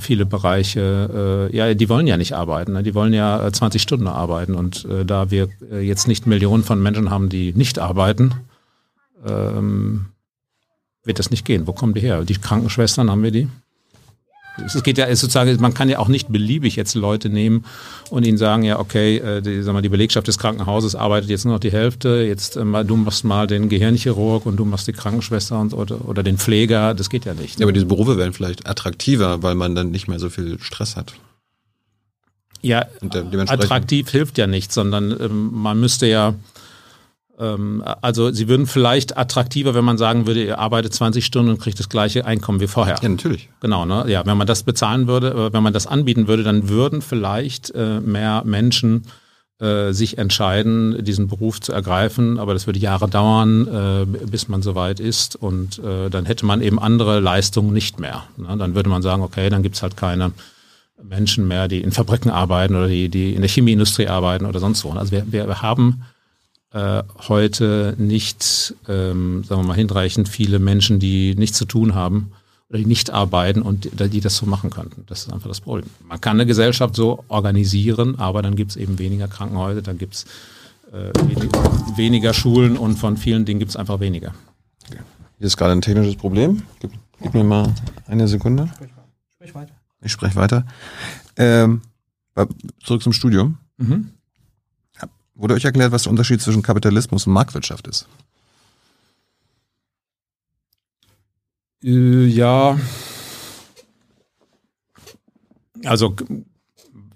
Viele 0.00 0.26
Bereiche, 0.26 1.48
äh, 1.52 1.56
ja, 1.56 1.74
die 1.74 1.88
wollen 1.88 2.06
ja 2.06 2.16
nicht 2.16 2.34
arbeiten, 2.34 2.72
ne? 2.72 2.82
die 2.82 2.94
wollen 2.94 3.12
ja 3.12 3.46
äh, 3.46 3.52
20 3.52 3.80
Stunden 3.80 4.06
arbeiten 4.06 4.54
und 4.54 4.84
äh, 4.86 5.04
da 5.04 5.30
wir 5.30 5.48
äh, 5.70 5.80
jetzt 5.80 6.08
nicht 6.08 6.26
Millionen 6.26 6.64
von 6.64 6.82
Menschen 6.82 7.10
haben, 7.10 7.28
die 7.28 7.52
nicht 7.52 7.78
arbeiten, 7.78 8.34
ähm, 9.26 10.06
wird 11.04 11.18
das 11.18 11.30
nicht 11.30 11.44
gehen. 11.44 11.66
Wo 11.66 11.72
kommen 11.72 11.94
die 11.94 12.00
her? 12.00 12.24
Die 12.24 12.34
Krankenschwestern 12.34 13.10
haben 13.10 13.22
wir 13.22 13.30
die? 13.30 13.48
Es 14.64 14.82
geht 14.82 14.98
ja 14.98 15.06
sozusagen, 15.14 15.54
man 15.60 15.74
kann 15.74 15.88
ja 15.88 15.98
auch 15.98 16.08
nicht 16.08 16.28
beliebig 16.28 16.76
jetzt 16.76 16.94
Leute 16.94 17.28
nehmen 17.28 17.64
und 18.10 18.26
ihnen 18.26 18.38
sagen, 18.38 18.62
ja, 18.62 18.78
okay, 18.78 19.18
äh, 19.18 19.42
die, 19.42 19.62
sag 19.62 19.74
mal, 19.74 19.82
die 19.82 19.88
Belegschaft 19.88 20.26
des 20.26 20.38
Krankenhauses 20.38 20.94
arbeitet 20.94 21.30
jetzt 21.30 21.44
nur 21.44 21.54
noch 21.54 21.60
die 21.60 21.72
Hälfte, 21.72 22.24
jetzt 22.26 22.56
äh, 22.56 22.64
mal, 22.64 22.84
du 22.84 22.96
machst 22.96 23.24
mal 23.24 23.46
den 23.46 23.68
Gehirnchirurg 23.68 24.46
und 24.46 24.56
du 24.56 24.64
machst 24.64 24.86
die 24.86 24.92
Krankenschwester 24.92 25.58
und, 25.60 25.74
oder, 25.74 26.08
oder 26.08 26.22
den 26.22 26.38
Pfleger, 26.38 26.94
das 26.94 27.10
geht 27.10 27.24
ja 27.24 27.34
nicht. 27.34 27.58
Ja, 27.58 27.66
aber 27.66 27.72
diese 27.72 27.86
Berufe 27.86 28.16
werden 28.16 28.32
vielleicht 28.32 28.66
attraktiver, 28.66 29.42
weil 29.42 29.54
man 29.54 29.74
dann 29.74 29.90
nicht 29.90 30.08
mehr 30.08 30.18
so 30.18 30.30
viel 30.30 30.58
Stress 30.60 30.96
hat. 30.96 31.12
Ja, 32.62 32.86
attraktiv 33.46 34.10
hilft 34.10 34.38
ja 34.38 34.46
nicht, 34.46 34.72
sondern 34.72 35.14
ähm, 35.20 35.50
man 35.52 35.78
müsste 35.78 36.06
ja, 36.06 36.34
also 37.38 38.32
sie 38.32 38.48
würden 38.48 38.66
vielleicht 38.66 39.18
attraktiver, 39.18 39.74
wenn 39.74 39.84
man 39.84 39.98
sagen 39.98 40.26
würde, 40.26 40.42
ihr 40.42 40.58
arbeitet 40.58 40.94
20 40.94 41.24
Stunden 41.24 41.50
und 41.50 41.60
kriegt 41.60 41.78
das 41.78 41.90
gleiche 41.90 42.24
Einkommen 42.24 42.60
wie 42.60 42.66
vorher. 42.66 42.98
Ja, 43.02 43.08
natürlich. 43.08 43.50
Genau, 43.60 43.84
ne? 43.84 44.06
Ja, 44.08 44.24
wenn 44.24 44.38
man 44.38 44.46
das 44.46 44.62
bezahlen 44.62 45.06
würde, 45.06 45.32
äh, 45.32 45.52
wenn 45.52 45.62
man 45.62 45.74
das 45.74 45.86
anbieten 45.86 46.28
würde, 46.28 46.44
dann 46.44 46.70
würden 46.70 47.02
vielleicht 47.02 47.74
äh, 47.74 48.00
mehr 48.00 48.42
Menschen 48.46 49.04
äh, 49.58 49.92
sich 49.92 50.16
entscheiden, 50.16 51.04
diesen 51.04 51.28
Beruf 51.28 51.60
zu 51.60 51.72
ergreifen. 51.72 52.38
Aber 52.38 52.54
das 52.54 52.66
würde 52.66 52.78
Jahre 52.78 53.06
dauern, 53.06 53.68
äh, 53.68 54.26
bis 54.26 54.48
man 54.48 54.62
soweit 54.62 54.98
ist. 54.98 55.36
Und 55.36 55.80
dann 55.82 56.24
hätte 56.24 56.46
man 56.46 56.62
eben 56.62 56.78
andere 56.78 57.20
Leistungen 57.20 57.72
nicht 57.72 58.00
mehr. 58.00 58.24
Ne? 58.38 58.56
Dann 58.56 58.74
würde 58.74 58.88
man 58.88 59.02
sagen, 59.02 59.22
okay, 59.22 59.50
dann 59.50 59.62
gibt's 59.62 59.82
halt 59.82 59.96
keine 59.96 60.32
Menschen 61.02 61.46
mehr, 61.46 61.68
die 61.68 61.82
in 61.82 61.92
Fabriken 61.92 62.30
arbeiten 62.30 62.74
oder 62.74 62.88
die, 62.88 63.10
die 63.10 63.34
in 63.34 63.42
der 63.42 63.50
Chemieindustrie 63.50 64.08
arbeiten 64.08 64.46
oder 64.46 64.60
sonst 64.60 64.82
wo. 64.84 64.92
Also 64.92 65.12
wir, 65.12 65.30
wir 65.30 65.60
haben 65.60 66.02
äh, 66.76 67.02
heute 67.28 67.94
nicht, 67.96 68.74
ähm, 68.86 69.44
sagen 69.44 69.62
wir 69.62 69.66
mal, 69.66 69.76
hinreichend 69.76 70.28
viele 70.28 70.58
Menschen, 70.58 70.98
die 70.98 71.34
nichts 71.34 71.56
zu 71.56 71.64
tun 71.64 71.94
haben 71.94 72.32
oder 72.68 72.78
die 72.78 72.84
nicht 72.84 73.10
arbeiten 73.10 73.62
und 73.62 73.84
die, 73.84 74.10
die 74.10 74.20
das 74.20 74.36
so 74.36 74.44
machen 74.44 74.68
könnten. 74.68 75.04
Das 75.06 75.20
ist 75.20 75.32
einfach 75.32 75.48
das 75.48 75.62
Problem. 75.62 75.88
Man 76.06 76.20
kann 76.20 76.36
eine 76.36 76.44
Gesellschaft 76.44 76.94
so 76.94 77.24
organisieren, 77.28 78.18
aber 78.18 78.42
dann 78.42 78.56
gibt 78.56 78.72
es 78.72 78.76
eben 78.76 78.98
weniger 78.98 79.26
Krankenhäuser, 79.26 79.80
dann 79.80 79.96
gibt 79.96 80.16
es 80.16 80.24
äh, 80.92 81.12
wenig, 81.26 81.50
weniger 81.96 82.34
Schulen 82.34 82.76
und 82.76 82.96
von 82.96 83.16
vielen 83.16 83.46
Dingen 83.46 83.58
gibt 83.58 83.70
es 83.70 83.76
einfach 83.76 84.00
weniger. 84.00 84.34
Hier 85.38 85.46
ist 85.46 85.56
gerade 85.56 85.72
ein 85.72 85.80
technisches 85.80 86.16
Problem. 86.16 86.62
Gib, 86.80 86.90
gib 87.22 87.32
mir 87.32 87.44
mal 87.44 87.74
eine 88.06 88.28
Sekunde. 88.28 88.68
Sprich 89.36 89.54
weiter. 89.54 89.72
Ich 90.02 90.12
spreche 90.12 90.36
weiter. 90.36 90.66
Ähm, 91.36 91.80
zurück 92.84 93.02
zum 93.02 93.14
Studium. 93.14 93.56
Mhm. 93.78 94.10
Wurde 95.36 95.54
euch 95.54 95.64
erklärt, 95.64 95.92
was 95.92 96.04
der 96.04 96.10
Unterschied 96.10 96.40
zwischen 96.40 96.62
Kapitalismus 96.62 97.26
und 97.26 97.34
Marktwirtschaft 97.34 97.86
ist? 97.86 98.08
Äh, 101.84 102.24
ja. 102.26 102.78
Also 105.84 106.16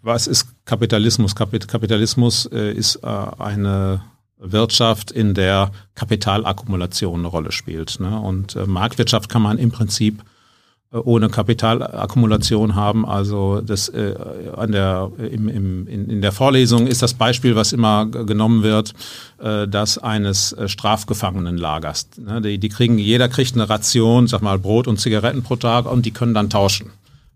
was 0.02 0.26
ist 0.26 0.46
Kapitalismus? 0.64 1.34
Kapit 1.34 1.66
Kapitalismus 1.66 2.46
äh, 2.46 2.72
ist 2.72 2.96
äh, 2.96 3.06
eine 3.06 4.02
Wirtschaft, 4.36 5.10
in 5.10 5.34
der 5.34 5.70
Kapitalakkumulation 5.94 7.20
eine 7.20 7.28
Rolle 7.28 7.52
spielt. 7.52 8.00
Ne? 8.00 8.18
Und 8.18 8.54
Marktwirtschaft 8.66 9.28
kann 9.28 9.42
man 9.42 9.58
im 9.58 9.70
Prinzip 9.70 10.22
ohne 10.92 11.28
Kapitalakkumulation 11.28 12.74
haben. 12.74 13.06
Also 13.06 13.60
das 13.60 13.88
äh, 13.90 14.14
an 14.56 14.72
der 14.72 15.10
im, 15.18 15.48
im, 15.48 15.86
in, 15.86 16.10
in 16.10 16.20
der 16.20 16.32
Vorlesung 16.32 16.86
ist 16.88 17.00
das 17.02 17.14
Beispiel, 17.14 17.54
was 17.54 17.72
immer 17.72 18.06
genommen 18.06 18.62
wird, 18.62 18.94
äh, 19.38 19.68
das 19.68 19.98
eines 19.98 20.52
äh, 20.52 20.68
Strafgefangenenlagers. 20.68 22.08
Ne? 22.18 22.40
Die, 22.40 22.58
die 22.58 22.68
kriegen, 22.68 22.98
jeder 22.98 23.28
kriegt 23.28 23.54
eine 23.54 23.68
Ration, 23.68 24.26
sag 24.26 24.42
mal 24.42 24.58
Brot 24.58 24.88
und 24.88 24.98
Zigaretten 24.98 25.42
pro 25.42 25.56
Tag 25.56 25.86
und 25.86 26.06
die 26.06 26.10
können 26.10 26.34
dann 26.34 26.50
tauschen. 26.50 26.90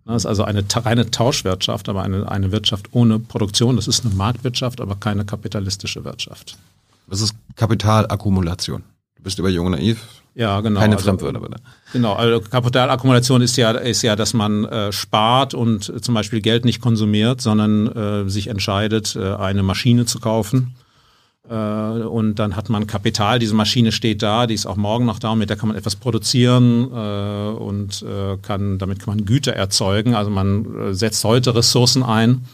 Das 0.04 0.16
ist 0.16 0.26
also 0.26 0.44
eine 0.44 0.64
reine 0.74 1.10
Tauschwirtschaft, 1.10 1.88
aber 1.88 2.02
eine, 2.02 2.30
eine 2.30 2.52
Wirtschaft 2.52 2.88
ohne 2.92 3.18
Produktion. 3.18 3.76
Das 3.76 3.88
ist 3.88 4.04
eine 4.04 4.14
Marktwirtschaft, 4.14 4.80
aber 4.80 4.96
keine 4.96 5.24
kapitalistische 5.24 6.04
Wirtschaft. 6.04 6.58
Was 7.06 7.20
ist 7.20 7.34
Kapitalakkumulation? 7.56 8.82
Du 9.16 9.22
bist 9.22 9.38
über 9.38 9.48
Jung 9.48 9.70
Naiv. 9.70 10.23
Ja, 10.36 10.60
genau. 10.60 10.80
Keine 10.80 10.96
Also- 10.96 11.04
Fremdwörter, 11.06 11.40
bitte. 11.40 11.56
Genau, 11.92 12.14
also 12.14 12.40
Kapitalakkumulation 12.40 13.40
ist 13.40 13.56
ja, 13.56 13.70
ist 13.70 14.02
ja, 14.02 14.16
dass 14.16 14.34
man 14.34 14.64
äh, 14.64 14.90
spart 14.92 15.54
und 15.54 15.88
äh, 15.88 16.00
zum 16.00 16.14
Beispiel 16.14 16.40
Geld 16.40 16.64
nicht 16.64 16.80
konsumiert, 16.80 17.40
sondern 17.40 17.86
äh, 17.86 18.28
sich 18.28 18.48
entscheidet, 18.48 19.14
äh, 19.14 19.34
eine 19.34 19.62
Maschine 19.62 20.06
zu 20.06 20.18
kaufen. 20.18 20.74
Äh, 21.48 21.54
und 21.54 22.36
dann 22.40 22.56
hat 22.56 22.68
man 22.68 22.88
Kapital, 22.88 23.38
diese 23.38 23.54
Maschine 23.54 23.92
steht 23.92 24.22
da, 24.22 24.48
die 24.48 24.54
ist 24.54 24.66
auch 24.66 24.74
morgen 24.76 25.04
noch 25.04 25.20
da 25.20 25.30
und 25.30 25.38
mit 25.38 25.50
der 25.50 25.56
kann 25.56 25.68
man 25.68 25.76
etwas 25.78 25.94
produzieren 25.94 26.86
und 26.86 28.04
kann, 28.42 28.78
damit 28.78 28.98
kann 29.00 29.16
man 29.16 29.24
Güter 29.26 29.52
erzeugen. 29.52 30.14
Also 30.16 30.30
man 30.30 30.94
setzt 30.94 31.22
heute 31.22 31.54
Ressourcen 31.54 32.02
ein, 32.02 32.46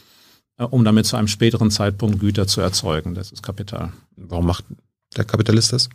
um 0.58 0.84
damit 0.84 1.06
zu 1.06 1.16
einem 1.16 1.28
späteren 1.28 1.70
Zeitpunkt 1.70 2.20
Güter 2.20 2.46
zu 2.46 2.60
erzeugen. 2.60 3.14
Das 3.14 3.30
ist 3.32 3.42
Kapital. 3.42 3.92
Warum 4.16 4.46
macht 4.46 4.64
der 5.16 5.24
Kapitalist 5.24 5.72
das? 5.72 5.88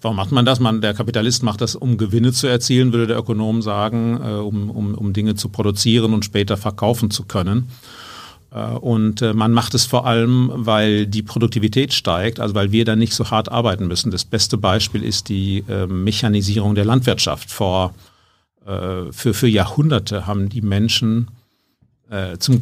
Warum 0.00 0.16
macht 0.16 0.32
man 0.32 0.44
das? 0.44 0.60
Man, 0.60 0.80
der 0.80 0.94
Kapitalist 0.94 1.42
macht 1.42 1.60
das, 1.60 1.74
um 1.74 1.98
Gewinne 1.98 2.32
zu 2.32 2.46
erzielen, 2.46 2.92
würde 2.92 3.06
der 3.06 3.18
Ökonom 3.18 3.62
sagen, 3.62 4.20
äh, 4.22 4.28
um, 4.30 4.70
um, 4.70 4.94
um 4.94 5.12
Dinge 5.12 5.34
zu 5.34 5.48
produzieren 5.48 6.14
und 6.14 6.24
später 6.24 6.56
verkaufen 6.56 7.10
zu 7.10 7.24
können. 7.24 7.68
Äh, 8.52 8.70
und 8.76 9.22
äh, 9.22 9.34
man 9.34 9.52
macht 9.52 9.74
es 9.74 9.84
vor 9.84 10.06
allem, 10.06 10.50
weil 10.54 11.06
die 11.06 11.22
Produktivität 11.22 11.92
steigt, 11.92 12.40
also 12.40 12.54
weil 12.54 12.72
wir 12.72 12.84
dann 12.84 12.98
nicht 12.98 13.14
so 13.14 13.30
hart 13.30 13.50
arbeiten 13.50 13.86
müssen. 13.86 14.10
Das 14.10 14.24
beste 14.24 14.56
Beispiel 14.56 15.02
ist 15.02 15.28
die 15.28 15.64
äh, 15.68 15.86
Mechanisierung 15.86 16.74
der 16.74 16.84
Landwirtschaft. 16.84 17.50
Vor 17.50 17.94
für, 19.12 19.32
für 19.32 19.46
Jahrhunderte 19.46 20.26
haben 20.26 20.48
die 20.48 20.60
Menschen 20.60 21.28
zum, 22.38 22.60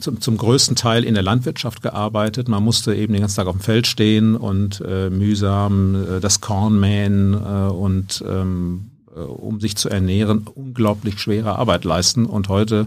zum, 0.00 0.20
zum 0.20 0.36
größten 0.36 0.74
Teil 0.74 1.04
in 1.04 1.14
der 1.14 1.22
Landwirtschaft 1.22 1.82
gearbeitet. 1.82 2.48
Man 2.48 2.64
musste 2.64 2.94
eben 2.96 3.12
den 3.12 3.20
ganzen 3.20 3.36
Tag 3.36 3.46
auf 3.46 3.56
dem 3.56 3.60
Feld 3.60 3.86
stehen 3.86 4.34
und 4.34 4.80
äh, 4.80 5.08
mühsam 5.08 5.94
äh, 5.94 6.20
das 6.20 6.40
Korn 6.40 6.80
mähen 6.80 7.34
äh, 7.34 7.70
und 7.70 8.24
ähm, 8.26 8.90
äh, 9.16 9.20
um 9.20 9.60
sich 9.60 9.76
zu 9.76 9.88
ernähren, 9.88 10.46
unglaublich 10.54 11.20
schwere 11.20 11.56
Arbeit 11.56 11.84
leisten. 11.84 12.26
Und 12.26 12.48
heute 12.48 12.86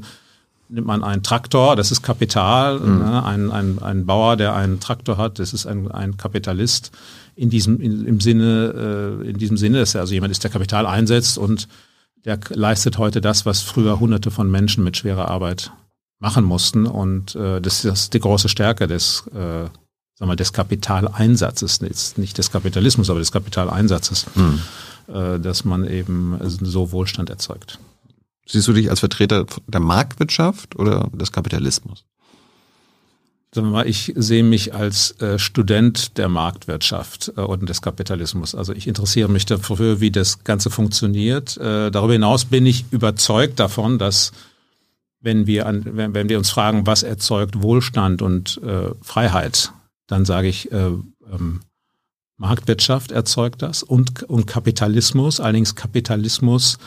nimmt 0.70 0.86
man 0.86 1.04
einen 1.04 1.24
Traktor, 1.24 1.76
das 1.76 1.92
ist 1.92 2.04
Kapital, 2.04 2.80
ne? 2.80 3.24
ein, 3.26 3.50
ein, 3.50 3.80
ein 3.80 4.06
Bauer, 4.06 4.38
der 4.38 4.54
einen 4.56 4.80
Traktor 4.80 5.18
hat, 5.18 5.40
das 5.40 5.52
ist 5.52 5.66
ein, 5.66 5.90
ein 5.90 6.16
Kapitalist 6.18 6.92
in 7.36 7.50
diesem, 7.50 7.82
in, 7.82 8.06
im 8.06 8.20
Sinne, 8.20 9.22
äh, 9.24 9.30
in 9.30 9.38
diesem 9.38 9.58
Sinne, 9.58 9.80
dass 9.80 9.96
er 9.96 10.02
also 10.02 10.14
jemand 10.14 10.32
ist, 10.32 10.44
der 10.44 10.52
Kapital 10.52 10.86
einsetzt 10.86 11.38
und 11.38 11.68
der 12.26 12.40
leistet 12.50 12.98
heute 12.98 13.22
das, 13.22 13.46
was 13.46 13.62
früher 13.62 14.00
hunderte 14.00 14.32
von 14.32 14.50
Menschen 14.52 14.84
mit 14.84 14.98
schwerer 14.98 15.30
Arbeit 15.30 15.72
machen 16.20 16.44
mussten. 16.44 16.86
Und 16.86 17.36
äh, 17.36 17.62
das, 17.62 17.86
ist- 17.86 18.14
die 18.14 18.20
große 18.20 18.50
Stärke 18.50 18.88
des, 18.88 19.26
äh, 19.34 19.66
sag 20.16 20.28
mal, 20.28 20.36
des 20.36 20.52
Kapitaleinsatzes, 20.54 21.80
jetzt 21.82 22.18
nicht 22.18 22.38
des 22.38 22.52
Kapitalismus, 22.52 23.10
aber 23.10 23.20
des 23.20 23.32
Kapitaleinsatzes, 23.32 24.26
äh, 25.08 25.40
dass 25.40 25.64
man 25.66 25.88
eben 25.88 26.38
so 26.44 26.92
Wohlstand 26.92 27.30
erzeugt. 27.30 27.80
Siehst 28.46 28.68
du 28.68 28.74
dich 28.74 28.90
als 28.90 29.00
Vertreter 29.00 29.46
der 29.68 29.80
Marktwirtschaft 29.80 30.76
oder 30.76 31.08
des 31.14 31.32
Kapitalismus? 31.32 32.04
Mal, 33.56 33.88
ich 33.88 34.14
sehe 34.16 34.44
mich 34.44 34.76
als 34.76 35.20
äh, 35.22 35.40
Student 35.40 36.18
der 36.20 36.30
Marktwirtschaft 36.30 37.34
äh, 37.36 37.42
und 37.42 37.68
des 37.68 37.82
Kapitalismus. 37.82 38.54
Also 38.54 38.74
ich 38.74 38.88
interessiere 38.88 39.28
mich 39.28 39.46
dafür, 39.48 40.00
wie 40.00 40.12
das 40.12 40.44
Ganze 40.44 40.70
funktioniert. 40.70 41.58
Äh, 41.58 41.90
darüber 41.90 42.14
hinaus 42.14 42.46
bin 42.46 42.66
ich 42.68 42.86
überzeugt 42.92 43.60
davon, 43.60 43.98
dass 43.98 44.32
wenn 45.20 45.48
wir, 45.48 45.66
an, 45.66 45.84
wenn, 45.86 46.14
wenn 46.14 46.30
wir 46.30 46.38
uns 46.38 46.52
fragen, 46.52 46.86
was 46.86 47.02
erzeugt 47.02 47.62
Wohlstand 47.62 48.22
und 48.22 48.62
äh, 48.64 48.92
Freiheit, 49.02 49.72
dann 50.08 50.26
sage 50.26 50.48
ich, 50.48 50.72
äh, 50.72 50.92
ähm, 51.32 51.62
Marktwirtschaft 52.38 53.12
erzeugt 53.12 53.62
das 53.62 53.84
und, 53.84 54.24
und 54.24 54.46
Kapitalismus, 54.46 55.40
allerdings 55.40 55.76
Kapitalismus 55.76 56.78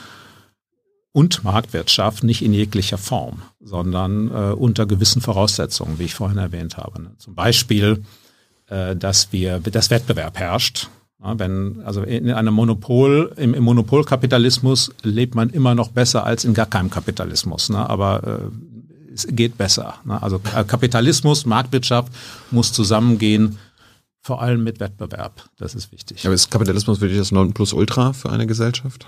und 1.12 1.44
Marktwirtschaft 1.44 2.24
nicht 2.24 2.42
in 2.42 2.52
jeglicher 2.52 2.98
Form, 2.98 3.42
sondern 3.60 4.28
äh, 4.28 4.52
unter 4.54 4.86
gewissen 4.86 5.20
Voraussetzungen, 5.20 5.98
wie 5.98 6.04
ich 6.04 6.14
vorhin 6.14 6.38
erwähnt 6.38 6.78
habe. 6.78 7.02
Ne? 7.02 7.10
Zum 7.18 7.34
Beispiel, 7.34 8.02
äh, 8.68 8.96
dass 8.96 9.32
wir, 9.32 9.60
dass 9.60 9.90
Wettbewerb 9.90 10.38
herrscht. 10.38 10.88
Ja, 11.22 11.38
wenn, 11.38 11.82
also 11.84 12.02
in 12.02 12.30
einem 12.32 12.54
Monopol, 12.54 13.32
im, 13.36 13.54
im, 13.54 13.62
Monopolkapitalismus 13.62 14.92
lebt 15.02 15.34
man 15.34 15.50
immer 15.50 15.74
noch 15.74 15.90
besser 15.90 16.24
als 16.24 16.44
in 16.44 16.54
gar 16.54 16.66
keinem 16.66 16.90
Kapitalismus. 16.90 17.68
Ne? 17.68 17.78
Aber 17.88 18.50
äh, 18.50 19.12
es 19.12 19.26
geht 19.28 19.58
besser. 19.58 19.96
Ne? 20.04 20.20
Also 20.20 20.38
Kapitalismus, 20.38 21.44
Marktwirtschaft 21.44 22.12
muss 22.50 22.72
zusammengehen, 22.72 23.58
vor 24.22 24.40
allem 24.40 24.64
mit 24.64 24.80
Wettbewerb. 24.80 25.44
Das 25.58 25.74
ist 25.74 25.92
wichtig. 25.92 26.24
Aber 26.24 26.34
ist 26.34 26.50
Kapitalismus 26.50 27.00
wirklich 27.00 27.18
das 27.18 27.32
Nonplusultra 27.32 28.12
für 28.12 28.30
eine 28.30 28.46
Gesellschaft? 28.46 29.06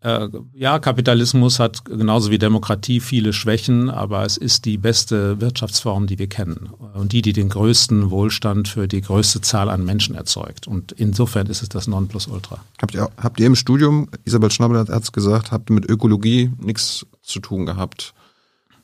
Äh, 0.00 0.28
ja, 0.54 0.78
Kapitalismus 0.78 1.58
hat 1.58 1.84
genauso 1.84 2.30
wie 2.30 2.38
Demokratie 2.38 3.00
viele 3.00 3.32
Schwächen, 3.32 3.90
aber 3.90 4.24
es 4.24 4.36
ist 4.36 4.64
die 4.64 4.78
beste 4.78 5.40
Wirtschaftsform, 5.40 6.06
die 6.06 6.20
wir 6.20 6.28
kennen 6.28 6.70
und 6.94 7.12
die, 7.12 7.20
die 7.20 7.32
den 7.32 7.48
größten 7.48 8.10
Wohlstand 8.10 8.68
für 8.68 8.86
die 8.86 9.00
größte 9.00 9.40
Zahl 9.40 9.68
an 9.68 9.84
Menschen 9.84 10.14
erzeugt. 10.14 10.68
Und 10.68 10.92
insofern 10.92 11.48
ist 11.48 11.62
es 11.62 11.68
das 11.68 11.88
Nonplusultra. 11.88 12.58
Habt 12.80 12.94
ihr, 12.94 13.10
habt 13.16 13.40
ihr 13.40 13.46
im 13.46 13.56
Studium, 13.56 14.08
Isabel 14.24 14.52
Schnabel 14.52 14.78
hat 14.78 15.02
es 15.02 15.10
gesagt, 15.10 15.50
habt 15.50 15.68
ihr 15.70 15.74
mit 15.74 15.90
Ökologie 15.90 16.52
nichts 16.60 17.04
zu 17.22 17.40
tun 17.40 17.66
gehabt? 17.66 18.14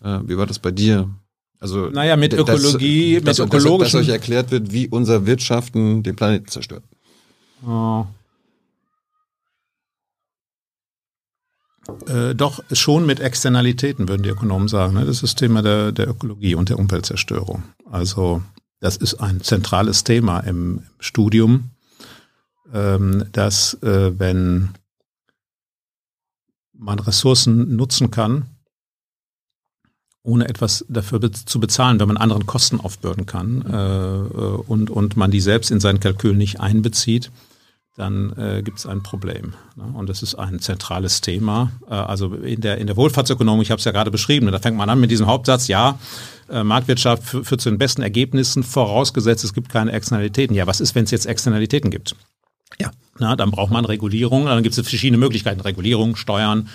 Äh, 0.03 0.19
wie 0.27 0.37
war 0.37 0.47
das 0.47 0.59
bei 0.59 0.73
dir? 0.73 1.09
Also, 1.61 1.91
naja, 1.91 2.17
mit 2.17 2.35
Ökologie, 2.35 3.15
dass, 3.15 3.23
mit 3.23 3.29
dass, 3.29 3.39
ökologischen... 3.39 3.79
Dass, 3.79 3.93
dass 3.93 4.01
euch 4.01 4.09
erklärt 4.09 4.51
wird, 4.51 4.73
wie 4.73 4.89
unser 4.89 5.27
Wirtschaften 5.27 6.03
den 6.03 6.17
Planeten 6.17 6.49
zerstört. 6.49 6.83
Oh. 7.65 8.05
Äh, 12.07 12.35
doch 12.35 12.63
schon 12.73 13.07
mit 13.07 13.21
Externalitäten, 13.21 14.09
würden 14.09 14.23
die 14.23 14.31
Ökonomen 14.31 14.69
sagen. 14.69 14.95
Ne? 14.95 15.01
Das 15.01 15.17
ist 15.17 15.23
das 15.23 15.35
Thema 15.35 15.63
der, 15.63 15.93
der 15.93 16.09
Ökologie 16.09 16.55
und 16.55 16.69
der 16.69 16.79
Umweltzerstörung. 16.79 17.63
Also 17.91 18.43
das 18.81 18.97
ist 18.97 19.15
ein 19.15 19.41
zentrales 19.41 20.05
Thema 20.05 20.41
im 20.41 20.83
Studium, 20.99 21.71
ähm, 22.73 23.27
dass 23.33 23.75
äh, 23.83 24.19
wenn 24.19 24.71
man 26.73 26.99
Ressourcen 26.99 27.77
nutzen 27.77 28.11
kann, 28.11 28.47
ohne 30.23 30.49
etwas 30.49 30.85
dafür 30.89 31.21
zu 31.33 31.61
bezahlen, 31.61 32.01
wenn 32.01 32.09
man 32.09 32.17
anderen 32.17 32.47
Kosten 32.47 32.81
aufbürden 32.81 33.27
kann 33.27 33.63
äh, 33.63 33.77
äh, 33.77 34.57
und, 34.67 34.91
und 34.91 35.17
man 35.17 35.31
die 35.31 35.41
selbst 35.41 35.71
in 35.71 35.81
sein 35.81 36.01
Kalkül 36.01 36.35
nicht 36.35 36.61
einbezieht, 36.61 37.31
dann 37.97 38.33
äh, 38.37 38.63
gibt 38.63 38.79
es 38.79 38.87
ein 38.87 39.03
Problem. 39.03 39.55
Ne? 39.77 39.85
Und 39.95 40.09
das 40.09 40.23
ist 40.23 40.35
ein 40.35 40.59
zentrales 40.59 41.21
Thema. 41.21 41.71
Äh, 41.89 41.95
also 41.95 42.35
in 42.35 42.61
der, 42.61 42.79
in 42.79 42.87
der 42.87 42.97
Wohlfahrtsökonomik, 42.97 43.65
ich 43.65 43.71
habe 43.71 43.79
es 43.79 43.85
ja 43.85 43.93
gerade 43.93 44.11
beschrieben, 44.11 44.51
da 44.51 44.59
fängt 44.59 44.77
man 44.77 44.91
an 44.91 45.01
mit 45.01 45.11
diesem 45.11 45.27
Hauptsatz, 45.27 45.69
ja, 45.69 45.99
äh, 46.51 46.65
Marktwirtschaft 46.65 47.23
führt 47.23 47.61
zu 47.61 47.71
den 47.71 47.79
besten 47.79 48.03
Ergebnissen, 48.03 48.63
vorausgesetzt 48.63 49.45
es 49.45 49.55
gibt 49.55 49.69
keine 49.69 49.93
Externalitäten. 49.93 50.57
Ja, 50.57 50.67
was 50.67 50.81
ist, 50.81 50.95
wenn 50.95 51.05
es 51.05 51.11
jetzt 51.13 51.27
Externalitäten 51.27 51.91
gibt? 51.91 52.17
Ja. 52.81 52.91
Na, 53.19 53.37
dann 53.37 53.53
braucht 53.53 53.71
man 53.71 53.85
Regulierung, 53.85 54.47
dann 54.47 54.63
gibt 54.65 54.77
es 54.77 54.89
verschiedene 54.89 55.19
Möglichkeiten, 55.19 55.61
Regulierung, 55.61 56.17
Steuern, 56.17 56.69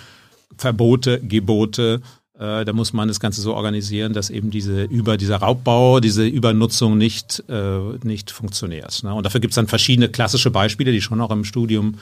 Verbote, 0.57 1.19
Gebote, 1.19 2.01
äh, 2.39 2.63
da 2.63 2.71
muss 2.71 2.93
man 2.93 3.09
das 3.09 3.19
Ganze 3.19 3.41
so 3.41 3.53
organisieren, 3.53 4.13
dass 4.13 4.29
eben 4.29 4.49
diese 4.49 4.83
über 4.83 5.17
dieser 5.17 5.37
Raubbau, 5.37 5.99
diese 5.99 6.25
Übernutzung 6.25 6.97
nicht 6.97 7.43
äh, 7.49 7.79
nicht 8.03 8.31
funktioniert. 8.31 9.03
Ne? 9.03 9.13
Und 9.13 9.25
dafür 9.25 9.41
gibt 9.41 9.51
es 9.51 9.55
dann 9.55 9.67
verschiedene 9.67 10.07
klassische 10.07 10.49
Beispiele, 10.49 10.93
die 10.93 11.01
schon 11.01 11.19
auch 11.19 11.31
im 11.31 11.43
Studium 11.43 11.95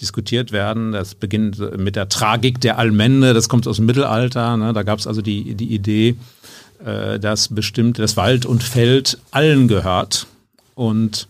diskutiert 0.00 0.52
werden. 0.52 0.92
Das 0.92 1.14
beginnt 1.14 1.58
mit 1.78 1.96
der 1.96 2.08
Tragik 2.08 2.62
der 2.62 2.78
Allmende, 2.78 3.34
das 3.34 3.48
kommt 3.48 3.68
aus 3.68 3.76
dem 3.76 3.86
Mittelalter. 3.86 4.56
Ne? 4.56 4.72
Da 4.72 4.82
gab 4.84 4.98
es 4.98 5.06
also 5.06 5.20
die 5.20 5.54
die 5.54 5.74
Idee, 5.74 6.16
äh, 6.82 7.20
dass 7.20 7.48
bestimmt 7.48 7.98
das 7.98 8.16
Wald 8.16 8.46
und 8.46 8.62
Feld 8.62 9.18
allen 9.32 9.68
gehört 9.68 10.26
und 10.74 11.28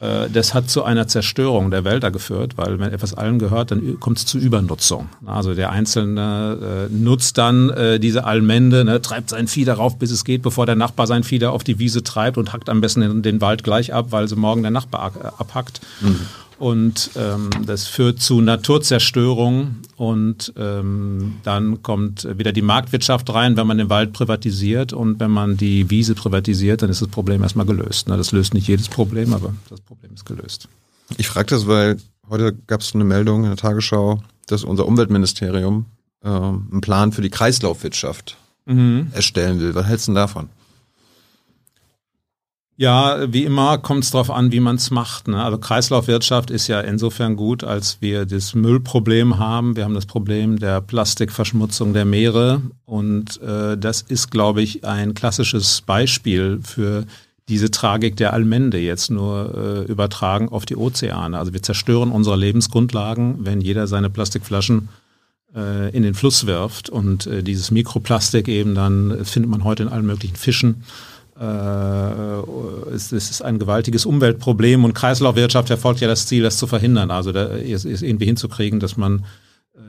das 0.00 0.54
hat 0.54 0.70
zu 0.70 0.82
einer 0.82 1.08
Zerstörung 1.08 1.70
der 1.70 1.84
Wälder 1.84 2.10
geführt, 2.10 2.56
weil 2.56 2.78
wenn 2.78 2.90
etwas 2.90 3.12
allen 3.12 3.38
gehört, 3.38 3.70
dann 3.70 4.00
kommt 4.00 4.16
es 4.16 4.24
zu 4.24 4.38
Übernutzung. 4.38 5.10
Also 5.26 5.54
der 5.54 5.70
Einzelne 5.70 6.88
äh, 6.90 6.92
nutzt 6.92 7.36
dann 7.36 7.68
äh, 7.68 8.00
diese 8.00 8.24
Allmende, 8.24 8.84
ne, 8.84 9.02
treibt 9.02 9.28
sein 9.28 9.46
Vieh 9.46 9.66
darauf, 9.66 9.98
bis 9.98 10.10
es 10.10 10.24
geht, 10.24 10.40
bevor 10.40 10.64
der 10.64 10.74
Nachbar 10.74 11.06
sein 11.06 11.22
Vieh 11.22 11.38
da 11.38 11.50
auf 11.50 11.64
die 11.64 11.78
Wiese 11.78 12.02
treibt 12.02 12.38
und 12.38 12.54
hackt 12.54 12.70
am 12.70 12.80
besten 12.80 13.02
den, 13.02 13.22
den 13.22 13.40
Wald 13.42 13.62
gleich 13.62 13.92
ab, 13.92 14.06
weil 14.10 14.26
sie 14.26 14.36
morgen 14.36 14.62
der 14.62 14.70
Nachbar 14.70 15.12
abhackt. 15.38 15.80
Mhm. 16.00 16.20
Und 16.60 17.12
ähm, 17.16 17.48
das 17.64 17.86
führt 17.86 18.20
zu 18.20 18.42
Naturzerstörung 18.42 19.76
und 19.96 20.52
ähm, 20.58 21.36
dann 21.42 21.82
kommt 21.82 22.28
wieder 22.36 22.52
die 22.52 22.60
Marktwirtschaft 22.60 23.32
rein, 23.32 23.56
wenn 23.56 23.66
man 23.66 23.78
den 23.78 23.88
Wald 23.88 24.12
privatisiert 24.12 24.92
und 24.92 25.20
wenn 25.20 25.30
man 25.30 25.56
die 25.56 25.88
Wiese 25.88 26.14
privatisiert, 26.14 26.82
dann 26.82 26.90
ist 26.90 27.00
das 27.00 27.08
Problem 27.08 27.42
erstmal 27.42 27.64
gelöst. 27.64 28.08
Na, 28.08 28.18
das 28.18 28.32
löst 28.32 28.52
nicht 28.52 28.68
jedes 28.68 28.90
Problem, 28.90 29.32
aber 29.32 29.54
das 29.70 29.80
Problem 29.80 30.12
ist 30.12 30.26
gelöst. 30.26 30.68
Ich 31.16 31.28
frage 31.28 31.46
das, 31.46 31.66
weil 31.66 31.96
heute 32.28 32.54
gab 32.66 32.82
es 32.82 32.94
eine 32.94 33.04
Meldung 33.04 33.44
in 33.44 33.48
der 33.48 33.56
Tagesschau, 33.56 34.22
dass 34.46 34.62
unser 34.62 34.86
Umweltministerium 34.86 35.86
äh, 36.22 36.28
einen 36.28 36.82
Plan 36.82 37.12
für 37.12 37.22
die 37.22 37.30
Kreislaufwirtschaft 37.30 38.36
mhm. 38.66 39.08
erstellen 39.14 39.60
will. 39.60 39.74
Was 39.74 39.86
hältst 39.86 40.08
du 40.08 40.12
denn 40.12 40.16
davon? 40.16 40.50
Ja, 42.80 43.30
wie 43.30 43.44
immer 43.44 43.76
kommt 43.76 44.04
es 44.04 44.10
darauf 44.10 44.30
an, 44.30 44.52
wie 44.52 44.60
man 44.60 44.76
es 44.76 44.90
macht. 44.90 45.28
Ne? 45.28 45.44
Also 45.44 45.58
Kreislaufwirtschaft 45.58 46.50
ist 46.50 46.66
ja 46.66 46.80
insofern 46.80 47.36
gut, 47.36 47.62
als 47.62 47.98
wir 48.00 48.24
das 48.24 48.54
Müllproblem 48.54 49.38
haben. 49.38 49.76
Wir 49.76 49.84
haben 49.84 49.92
das 49.92 50.06
Problem 50.06 50.58
der 50.58 50.80
Plastikverschmutzung 50.80 51.92
der 51.92 52.06
Meere. 52.06 52.62
Und 52.86 53.38
äh, 53.42 53.76
das 53.76 54.00
ist, 54.00 54.30
glaube 54.30 54.62
ich, 54.62 54.82
ein 54.86 55.12
klassisches 55.12 55.82
Beispiel 55.82 56.60
für 56.62 57.04
diese 57.50 57.70
Tragik 57.70 58.16
der 58.16 58.32
Allmende 58.32 58.78
jetzt 58.78 59.10
nur 59.10 59.84
äh, 59.86 59.92
übertragen 59.92 60.48
auf 60.48 60.64
die 60.64 60.76
Ozeane. 60.76 61.38
Also 61.38 61.52
wir 61.52 61.62
zerstören 61.62 62.10
unsere 62.10 62.36
Lebensgrundlagen, 62.36 63.44
wenn 63.44 63.60
jeder 63.60 63.88
seine 63.88 64.08
Plastikflaschen 64.08 64.88
äh, 65.54 65.94
in 65.94 66.02
den 66.02 66.14
Fluss 66.14 66.46
wirft. 66.46 66.88
Und 66.88 67.26
äh, 67.26 67.42
dieses 67.42 67.70
Mikroplastik 67.70 68.48
eben 68.48 68.74
dann 68.74 69.26
findet 69.26 69.50
man 69.50 69.64
heute 69.64 69.82
in 69.82 69.90
allen 69.90 70.06
möglichen 70.06 70.36
Fischen 70.36 70.76
äh, 70.76 71.10
es, 71.40 73.12
es, 73.12 73.30
ist 73.30 73.42
ein 73.42 73.58
gewaltiges 73.58 74.04
Umweltproblem 74.04 74.84
und 74.84 74.92
Kreislaufwirtschaft 74.92 75.68
verfolgt 75.68 76.00
ja 76.00 76.08
das 76.08 76.26
Ziel, 76.26 76.42
das 76.42 76.58
zu 76.58 76.66
verhindern. 76.66 77.10
Also 77.10 77.32
da 77.32 77.44
ist, 77.44 77.86
ist 77.86 78.02
irgendwie 78.02 78.26
hinzukriegen, 78.26 78.78
dass 78.78 78.98
man 78.98 79.24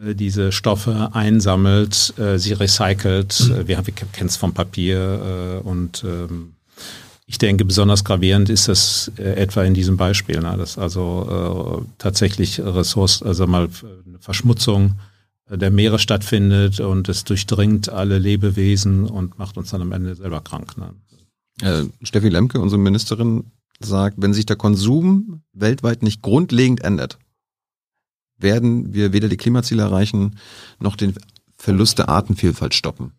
äh, 0.04 0.16
diese 0.16 0.52
Stoffe 0.52 1.10
einsammelt, 1.14 2.14
äh, 2.18 2.38
sie 2.38 2.54
recycelt. 2.54 3.40
Mhm. 3.40 3.68
Wir, 3.68 3.86
wir 3.86 3.94
kennen 3.94 4.28
es 4.28 4.38
vom 4.38 4.54
Papier 4.54 5.62
äh, 5.64 5.68
und 5.68 6.04
ähm, 6.06 6.54
ich 7.26 7.38
denke, 7.38 7.64
besonders 7.64 8.04
gravierend 8.04 8.50
ist 8.50 8.68
das 8.68 9.12
äh, 9.18 9.24
etwa 9.24 9.64
in 9.64 9.74
diesem 9.74 9.98
Beispiel, 9.98 10.40
ne, 10.42 10.56
dass 10.58 10.78
also 10.78 11.82
äh, 11.82 11.94
tatsächlich 11.98 12.60
Ressourcen, 12.60 13.28
also 13.28 13.48
mal 13.48 13.70
eine 14.06 14.20
Verschmutzung 14.20 14.96
der 15.50 15.72
Meere 15.72 16.00
stattfindet 16.00 16.80
und 16.80 17.10
es 17.10 17.26
durchdringt 17.26 17.90
alle 17.90 18.20
Lebewesen 18.20 19.06
und 19.06 19.38
macht 19.38 19.58
uns 19.58 19.72
dann 19.72 19.82
am 19.82 19.92
Ende 19.92 20.16
selber 20.16 20.40
krank. 20.40 20.78
Äh, 21.62 21.86
Steffi 22.02 22.30
Lemke, 22.30 22.60
unsere 22.60 22.80
Ministerin, 22.80 23.52
sagt, 23.80 24.18
wenn 24.20 24.34
sich 24.34 24.46
der 24.46 24.56
Konsum 24.56 25.42
weltweit 25.54 26.04
nicht 26.04 26.22
grundlegend 26.22 26.84
ändert, 26.84 27.18
werden 28.38 28.94
wir 28.94 29.14
weder 29.14 29.30
die 29.30 29.38
Klimaziele 29.38 29.84
erreichen, 29.84 30.38
noch 30.80 30.96
den 30.96 31.16
Verlust 31.58 32.00
der 32.00 32.10
Artenvielfalt 32.10 32.74
stoppen. 32.74 33.14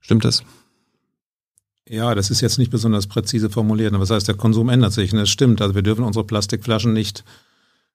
Stimmt 0.00 0.24
das? 0.24 0.42
Ja, 1.88 2.14
das 2.14 2.30
ist 2.30 2.40
jetzt 2.40 2.58
nicht 2.58 2.70
besonders 2.70 3.06
präzise 3.06 3.50
formuliert. 3.50 3.92
Aber 3.92 4.02
was 4.02 4.10
heißt, 4.10 4.28
der 4.28 4.34
Konsum 4.34 4.68
ändert 4.68 4.92
sich? 4.92 5.10
Das 5.10 5.30
stimmt. 5.30 5.62
Also 5.62 5.74
wir 5.74 5.82
dürfen 5.82 6.04
unsere 6.04 6.24
Plastikflaschen 6.24 6.92
nicht 6.92 7.24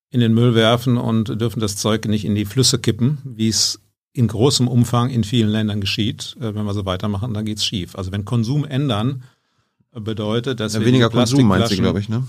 in 0.10 0.20
den 0.20 0.34
Müll 0.34 0.56
werfen 0.56 0.98
und 0.98 1.40
dürfen 1.42 1.60
das 1.60 1.76
Zeug 1.76 2.06
nicht 2.06 2.26
in 2.26 2.36
die 2.36 2.46
Flüsse 2.46 2.80
kippen, 2.80 3.20
wie 3.24 3.50
es 3.50 3.80
in 4.14 4.28
großem 4.28 4.68
Umfang 4.68 5.10
in 5.10 5.24
vielen 5.24 5.50
Ländern 5.50 5.82
geschieht. 5.82 6.36
Äh, 6.40 6.56
wenn 6.56 6.66
wir 6.66 6.74
so 6.74 6.86
weitermachen, 6.86 7.34
dann 7.34 7.46
geht's 7.46 7.66
schief. 7.66 7.96
Also 7.96 8.12
wenn 8.12 8.26
Konsum 8.26 8.64
ändern 8.64 9.24
äh, 9.94 10.00
bedeutet, 10.00 10.60
dass 10.60 10.74
ja, 10.74 10.80
wir 10.80 10.88
weniger 10.88 11.10
Konsum 11.10 11.48
meinst 11.48 11.72
du, 11.72 11.78
glaube 11.78 12.00
ich, 12.00 12.10
ne? 12.10 12.24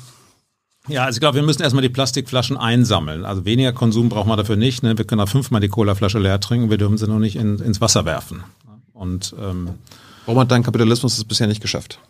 Ja, 0.86 1.04
also 1.04 1.16
ich 1.16 1.20
glaube, 1.20 1.36
wir 1.36 1.42
müssen 1.42 1.62
erstmal 1.62 1.80
die 1.80 1.88
Plastikflaschen 1.88 2.58
einsammeln. 2.58 3.24
Also 3.24 3.46
weniger 3.46 3.72
Konsum 3.72 4.10
brauchen 4.10 4.28
wir 4.28 4.36
dafür 4.36 4.56
nicht. 4.56 4.82
Ne? 4.82 4.98
Wir 4.98 5.06
können 5.06 5.22
auch 5.22 5.28
fünfmal 5.28 5.62
die 5.62 5.68
Colaflasche 5.68 6.18
leer 6.18 6.40
trinken, 6.40 6.68
wir 6.68 6.76
dürfen 6.76 6.98
sie 6.98 7.06
nur 7.06 7.20
nicht 7.20 7.36
in, 7.36 7.58
ins 7.58 7.80
Wasser 7.80 8.04
werfen. 8.04 8.44
Und 8.92 9.34
ähm, 9.40 9.70
Warum 10.26 10.40
hat 10.40 10.50
dein 10.50 10.62
Kapitalismus 10.62 11.16
es 11.16 11.24
bisher 11.24 11.46
nicht 11.46 11.62
geschafft, 11.62 12.00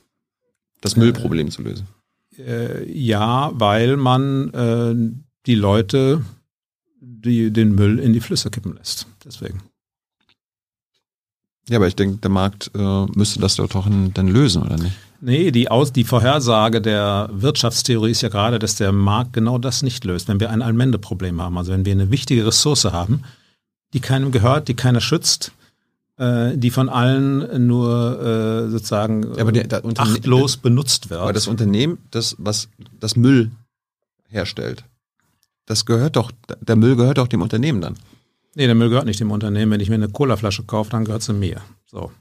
das 0.81 0.97
Müllproblem 0.97 1.47
äh, 1.47 1.51
zu 1.51 1.63
lösen? 1.63 1.87
Äh, 2.37 2.91
ja, 2.93 3.53
weil 3.55 3.97
man 3.97 4.51
äh, 4.51 5.21
die 5.47 5.55
Leute 5.55 6.25
die 7.25 7.51
den 7.51 7.75
Müll 7.75 7.99
in 7.99 8.13
die 8.13 8.21
Flüsse 8.21 8.51
kippen 8.51 8.77
lässt. 8.77 9.07
Deswegen. 9.25 9.63
Ja, 11.69 11.79
aber 11.79 11.87
ich 11.87 11.97
denke, 11.97 12.19
der 12.19 12.31
Markt 12.31 12.71
äh, 12.75 13.07
müsste 13.15 13.41
das 13.41 13.57
doch 13.57 13.89
dann 13.89 14.29
lösen, 14.29 14.63
oder 14.63 14.77
nicht? 14.77 14.97
Nee, 15.21 15.51
die, 15.51 15.71
Aus 15.71 15.93
die 15.93 16.05
Vorhersage 16.05 16.83
der 16.83 17.31
Wirtschaftstheorie 17.33 18.11
ist 18.11 18.21
ja 18.21 18.29
gerade, 18.29 18.59
dass 18.59 18.77
der 18.77 18.93
Markt 18.93 19.33
genau 19.33 19.57
das 19.57 19.83
nicht 19.83 20.05
löst. 20.05 20.29
Wenn 20.29 20.41
wir 20.41 20.51
ein 20.51 20.61
Allmende-Problem 20.61 21.41
haben, 21.41 21.57
also 21.57 21.73
wenn 21.73 21.87
wir 21.87 21.93
eine 21.93 22.11
wichtige 22.11 22.47
Ressource 22.47 22.85
haben, 22.85 23.23
die 23.95 24.01
keinem 24.01 24.33
gehört, 24.33 24.69
die 24.69 24.75
keiner 24.75 25.01
schützt, 25.01 25.53
äh, 26.19 26.57
die 26.59 26.71
von 26.71 26.91
allen 26.91 27.67
nur 27.67 28.21
äh, 28.21 28.71
sozusagen 28.71 29.35
ja, 29.35 29.41
aber 29.41 29.53
der, 29.53 29.67
der 29.67 29.83
achtlos 29.97 30.59
benutzt 30.59 31.09
wird. 31.09 31.21
Aber 31.21 31.33
das 31.33 31.47
Unternehmen, 31.47 31.99
das 32.11 32.37
was 32.39 32.69
das 33.01 33.17
Müll 33.17 33.51
herstellt. 34.29 34.85
Das 35.65 35.87
gehört 35.87 36.17
doch, 36.17 36.31
der 36.61 36.77
Müll 36.77 36.97
gehört 36.97 37.17
doch 37.17 37.29
dem 37.29 37.41
Unternehmen 37.41 37.81
dann. 37.81 37.97
Nee, 38.55 38.67
der 38.67 38.75
Müll 38.75 38.89
gehört 38.89 39.07
nicht 39.07 39.21
dem 39.21 39.31
Unternehmen. 39.31 39.73
Wenn 39.73 39.81
ich 39.81 39.89
mir 39.89 39.97
eine 39.97 40.09
Colaflasche 40.09 40.63
kaufe, 40.65 40.91
dann 40.91 41.05
gehört 41.05 41.23
sie 41.23 41.33
mir. 41.33 41.61
So. 41.87 42.13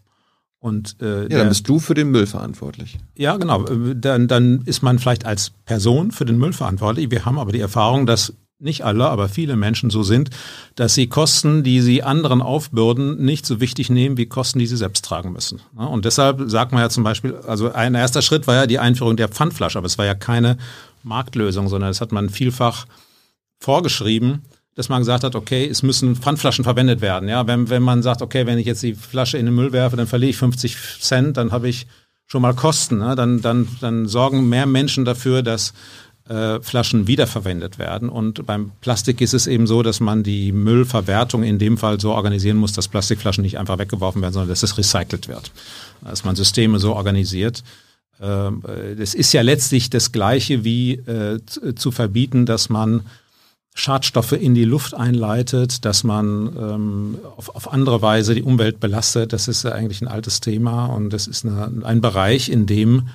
Und, 0.59 1.01
äh, 1.01 1.23
ja, 1.23 1.39
dann 1.39 1.49
bist 1.49 1.67
du 1.67 1.79
für 1.79 1.93
den 1.93 2.11
Müll 2.11 2.25
verantwortlich. 2.25 2.97
Ja, 3.15 3.36
genau. 3.38 3.63
Dann, 3.63 4.27
dann 4.27 4.61
ist 4.65 4.81
man 4.81 4.97
vielleicht 4.97 5.25
als 5.25 5.51
Person 5.65 6.11
für 6.11 6.25
den 6.25 6.38
Müll 6.38 6.53
verantwortlich. 6.53 7.11
Wir 7.11 7.25
haben 7.25 7.38
aber 7.38 7.51
die 7.51 7.59
Erfahrung, 7.59 8.05
dass 8.05 8.34
nicht 8.59 8.86
alle, 8.86 9.09
aber 9.09 9.27
viele 9.27 9.55
Menschen 9.55 9.89
so 9.89 10.03
sind, 10.03 10.29
dass 10.75 10.95
sie 10.95 11.07
Kosten, 11.07 11.63
die 11.63 11.81
sie 11.81 12.01
anderen 12.01 12.41
aufbürden, 12.41 13.23
nicht 13.23 13.45
so 13.45 13.59
wichtig 13.59 13.89
nehmen 13.89 14.17
wie 14.17 14.25
Kosten, 14.25 14.59
die 14.59 14.67
sie 14.67 14.77
selbst 14.77 15.03
tragen 15.03 15.34
müssen. 15.34 15.59
Und 15.75 16.05
deshalb 16.05 16.49
sagt 16.49 16.71
man 16.71 16.81
ja 16.81 16.89
zum 16.89 17.03
Beispiel, 17.03 17.36
also 17.45 17.71
ein 17.71 17.93
erster 17.93 18.21
Schritt 18.21 18.47
war 18.47 18.55
ja 18.55 18.67
die 18.67 18.79
Einführung 18.79 19.17
der 19.17 19.27
Pfandflasche, 19.27 19.77
aber 19.77 19.88
es 19.88 19.97
war 19.97 20.05
ja 20.05 20.15
keine 20.15 20.57
Marktlösung, 21.03 21.67
sondern 21.67 21.89
das 21.89 21.99
hat 21.99 22.13
man 22.13 22.29
vielfach 22.29 22.86
vorgeschrieben, 23.59 24.43
dass 24.76 24.89
man 24.89 25.01
gesagt 25.01 25.24
hat, 25.24 25.36
okay, 25.36 25.67
es 25.67 25.84
müssen 25.84 26.15
Pfandflaschen 26.15 26.63
verwendet 26.63 27.01
werden. 27.01 27.30
Ja, 27.30 27.45
wenn, 27.47 27.69
wenn 27.69 27.84
man 27.84 28.01
sagt, 28.01 28.21
okay, 28.21 28.45
wenn 28.45 28.57
ich 28.57 28.65
jetzt 28.65 28.84
die 28.84 28.95
Flasche 28.95 29.38
in 29.38 29.45
den 29.45 29.55
Müll 29.55 29.71
werfe, 29.71 29.95
dann 29.95 30.07
verliere 30.07 30.32
ich 30.32 30.38
50 30.38 30.78
Cent, 30.99 31.38
dann 31.38 31.51
habe 31.51 31.69
ich 31.69 31.88
schon 32.26 32.41
mal 32.41 32.53
Kosten. 32.53 32.97
Ne? 32.97 33.15
Dann, 33.15 33.41
dann, 33.41 33.67
dann 33.82 34.07
sorgen 34.07 34.49
mehr 34.49 34.65
Menschen 34.65 35.05
dafür, 35.05 35.43
dass 35.43 35.74
äh, 36.28 36.61
Flaschen 36.61 37.05
wiederverwendet 37.05 37.78
werden. 37.78 38.09
Und 38.09 38.45
beim 38.45 38.71
Plastik 38.82 39.21
ist 39.21 39.34
es 39.34 39.45
eben 39.45 39.67
so, 39.67 39.84
dass 39.84 39.99
man 39.99 40.24
die 40.24 40.51
Müllverwertung 40.51 41.43
in 41.43 41.59
dem 41.59 41.78
Fall 41.78 41.99
so 41.99 42.13
organisieren 42.13 42.57
muss, 42.57 42.74
dass 42.74 42.88
Plastikflaschen 42.88 43.43
nicht 43.43 43.59
einfach 43.59 43.78
weggeworfen 43.78 44.21
werden, 44.21 44.34
sondern 44.34 44.49
dass 44.49 44.63
es 44.63 44.78
recycelt 44.78 45.28
wird. 45.28 45.51
Dass 46.01 46.24
man 46.24 46.36
Systeme 46.36 46.80
so 46.80 46.95
organisiert. 46.95 47.63
Äh, 48.19 48.95
das 48.97 49.13
ist 49.13 49.34
ja 49.34 49.41
letztlich 49.41 49.89
das 49.89 50.11
Gleiche 50.11 50.63
wie 50.63 50.93
äh, 50.93 51.39
zu 51.76 51.91
verbieten, 51.91 52.45
dass 52.45 52.69
man 52.69 53.01
Schadstoffe 53.76 54.34
in 54.34 54.53
die 54.53 54.65
Luft 54.65 54.93
einleitet, 54.93 55.84
dass 55.84 56.03
man 56.03 56.55
ähm, 56.57 57.17
auf, 57.38 57.55
auf 57.55 57.71
andere 57.74 58.01
Weise 58.01 58.36
die 58.36 58.43
Umwelt 58.43 58.80
belastet. 58.80 59.34
Das 59.34 59.47
ist 59.47 59.63
ja 59.63 59.71
eigentlich 59.71 60.01
ein 60.01 60.07
altes 60.07 60.41
Thema 60.41 60.86
und 60.86 61.11
das 61.11 61.26
ist 61.28 61.45
eine, 61.45 61.84
ein 61.84 61.99
Bereich, 61.99 62.49
in 62.49 62.65
dem 62.65 63.09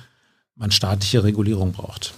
man 0.55 0.71
staatliche 0.71 1.23
Regulierung 1.23 1.71
braucht. 1.71 2.13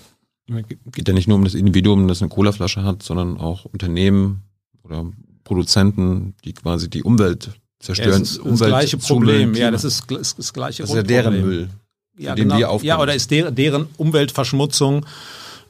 Geht 0.47 1.07
ja 1.07 1.13
nicht 1.13 1.27
nur 1.27 1.37
um 1.37 1.43
das 1.43 1.53
Individuum, 1.53 2.07
das 2.07 2.21
eine 2.21 2.29
Colaflasche 2.29 2.83
hat, 2.83 3.03
sondern 3.03 3.37
auch 3.37 3.65
Unternehmen 3.65 4.41
oder 4.83 5.05
Produzenten, 5.43 6.35
die 6.43 6.53
quasi 6.53 6.89
die 6.89 7.03
Umwelt 7.03 7.51
zerstören. 7.79 8.11
Ja, 8.11 8.19
das, 8.19 8.31
ist 8.31 8.45
das 8.45 8.67
gleiche 8.67 8.97
Problem. 8.97 9.53
Ja, 9.53 9.71
das 9.71 9.83
ist 9.83 10.09
das, 10.09 10.35
das 10.35 10.51
gleiche 10.51 10.83
Das 10.83 10.89
ist 10.89 10.95
ja 10.95 11.03
deren 11.03 11.41
Müll. 11.41 11.69
Ja, 12.17 12.35
genau. 12.35 12.79
ja, 12.81 12.99
oder 12.99 13.15
ist 13.15 13.31
der, 13.31 13.51
deren 13.51 13.87
Umweltverschmutzung 13.97 15.05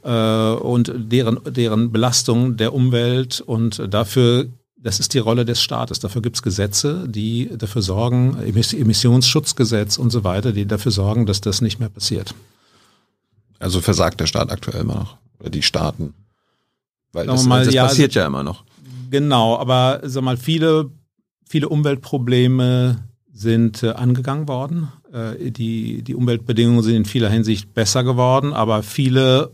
und 0.03 0.91
deren, 0.95 1.39
deren 1.45 1.91
Belastung 1.91 2.57
der 2.57 2.73
Umwelt 2.73 3.41
und 3.41 3.93
dafür 3.93 4.47
das 4.83 4.99
ist 4.99 5.13
die 5.13 5.19
Rolle 5.19 5.45
des 5.45 5.61
Staates. 5.61 5.99
Dafür 5.99 6.21
gibt 6.21 6.37
es 6.37 6.41
Gesetze, 6.41 7.05
die 7.07 7.49
dafür 7.55 7.83
sorgen, 7.83 8.37
Emissionsschutzgesetz 8.41 9.97
und 9.97 10.09
so 10.09 10.23
weiter, 10.23 10.53
die 10.53 10.65
dafür 10.65 10.91
sorgen, 10.91 11.25
dass 11.25 11.39
das 11.39 11.61
nicht 11.61 11.79
mehr 11.79 11.89
passiert. 11.89 12.33
Also 13.59 13.79
versagt 13.79 14.19
der 14.19 14.25
Staat 14.25 14.51
aktuell 14.51 14.81
immer 14.81 14.95
noch. 14.95 15.17
Oder 15.39 15.51
die 15.51 15.61
Staaten. 15.61 16.15
Weil 17.13 17.27
das, 17.27 17.45
mal, 17.45 17.63
das 17.63 17.73
ja, 17.73 17.83
passiert 17.83 18.15
ja 18.15 18.25
immer 18.25 18.43
noch. 18.43 18.63
Genau, 19.11 19.57
aber 19.57 20.01
sag 20.03 20.23
mal, 20.23 20.37
viele, 20.37 20.89
viele 21.47 21.69
Umweltprobleme 21.69 23.03
sind 23.31 23.83
äh, 23.83 23.89
angegangen 23.89 24.47
worden. 24.47 24.91
Äh, 25.13 25.51
die, 25.51 26.01
die 26.01 26.15
Umweltbedingungen 26.15 26.81
sind 26.81 26.95
in 26.95 27.05
vieler 27.05 27.29
Hinsicht 27.29 27.73
besser 27.73 28.03
geworden, 28.03 28.53
aber 28.53 28.81
viele 28.81 29.51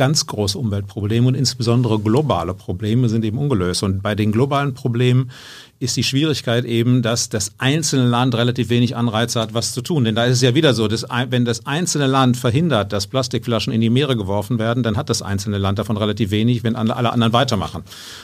ganz 0.00 0.26
große 0.26 0.56
Umweltprobleme 0.56 1.28
und 1.28 1.34
insbesondere 1.34 1.98
globale 1.98 2.54
Probleme 2.54 3.10
sind 3.10 3.22
eben 3.22 3.36
ungelöst. 3.36 3.82
Und 3.82 4.02
bei 4.02 4.14
den 4.14 4.32
globalen 4.32 4.72
Problemen 4.72 5.30
ist 5.78 5.94
die 5.98 6.04
Schwierigkeit 6.04 6.64
eben, 6.64 7.02
dass 7.02 7.28
das 7.28 7.52
einzelne 7.58 8.08
Land 8.08 8.34
relativ 8.34 8.70
wenig 8.70 8.96
Anreize 8.96 9.38
hat, 9.38 9.52
was 9.52 9.74
zu 9.74 9.82
tun. 9.82 10.04
Denn 10.04 10.14
da 10.14 10.24
ist 10.24 10.36
es 10.36 10.40
ja 10.40 10.54
wieder 10.54 10.72
so, 10.72 10.88
dass 10.88 11.04
wenn 11.28 11.44
das 11.44 11.66
einzelne 11.66 12.06
Land 12.06 12.38
verhindert, 12.38 12.94
dass 12.94 13.08
Plastikflaschen 13.08 13.74
in 13.74 13.82
die 13.82 13.90
Meere 13.90 14.16
geworfen 14.16 14.58
werden, 14.58 14.82
dann 14.82 14.96
hat 14.96 15.10
das 15.10 15.20
einzelne 15.20 15.58
Land 15.58 15.78
davon 15.78 15.98
relativ 15.98 16.30
wenig, 16.30 16.64
wenn 16.64 16.76
alle 16.76 17.12
anderen 17.12 17.34
weitermachen. 17.34 17.82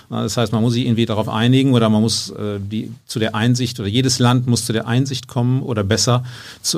Das 0.09 0.39
heißt, 0.39 0.55
man 0.55 0.63
muss 0.63 0.73
sich 0.73 0.87
irgendwie 0.87 1.05
darauf 1.05 1.29
einigen 1.29 1.75
oder 1.75 1.91
man 1.91 2.01
muss 2.01 2.31
äh, 2.31 2.59
die, 2.59 2.91
zu 3.05 3.19
der 3.19 3.35
Einsicht 3.35 3.79
oder 3.79 3.89
jedes 3.91 4.19
Land 4.19 4.47
muss 4.47 4.65
zu 4.65 4.73
der 4.73 4.87
Einsicht 4.87 5.29
kommen 5.29 5.61
oder 5.61 5.85
besser, 5.85 6.25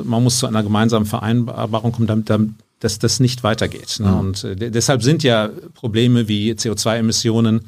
man 0.03 0.23
muss 0.23 0.39
zu 0.39 0.47
einer 0.47 0.61
gemeinsamen 0.61 1.05
Vereinbarung 1.05 1.93
kommen, 1.93 2.07
damit, 2.07 2.29
damit 2.29 2.49
dass 2.79 2.99
das 2.99 3.19
nicht 3.19 3.43
weitergeht. 3.43 3.97
Ne? 3.99 4.07
Mhm. 4.09 4.19
Und 4.19 4.43
äh, 4.43 4.71
deshalb 4.71 5.03
sind 5.03 5.23
ja 5.23 5.49
Probleme 5.73 6.27
wie 6.27 6.53
CO2-Emissionen, 6.53 7.65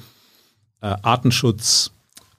äh, 0.81 0.95
Artenschutz, 1.01 1.91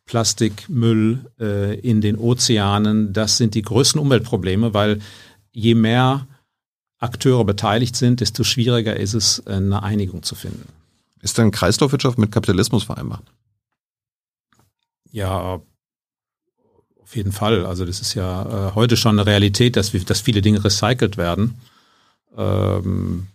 Plastikmüll 0.05 1.31
äh, 1.39 1.79
in 1.79 2.01
den 2.01 2.19
Ozeanen, 2.19 3.13
das 3.13 3.37
sind 3.37 3.55
die 3.55 3.63
größten 3.63 4.01
Umweltprobleme, 4.01 4.75
weil 4.75 5.01
je 5.53 5.75
mehr 5.75 6.27
Akteure 6.99 7.45
beteiligt 7.45 7.97
sind, 7.97 8.21
desto 8.21 8.45
schwieriger 8.45 8.97
ist 8.97 9.15
es, 9.15 9.41
äh, 9.47 9.53
eine 9.53 9.83
Einigung 9.83 10.23
zu 10.23 10.35
finden. 10.35 10.69
Ist 11.21 11.39
denn 11.39 11.51
Kreislaufwirtschaft 11.51 12.19
mit 12.19 12.33
Kapitalismus 12.33 12.85
vereinbart? 12.85 13.23
Ja, 15.13 15.61
auf 17.01 17.17
jeden 17.17 17.33
Fall. 17.33 17.67
Also 17.67 17.85
das 17.85 18.01
ist 18.01 18.15
ja 18.15 18.71
äh, 18.71 18.75
heute 18.75 18.97
schon 18.97 19.19
eine 19.19 19.27
Realität, 19.27 19.77
dass, 19.77 19.93
wir, 19.93 20.03
dass 20.05 20.21
viele 20.21 20.43
Dinge 20.43 20.65
recycelt 20.65 21.17
werden. 21.17 21.57
Ähm, 22.37 23.27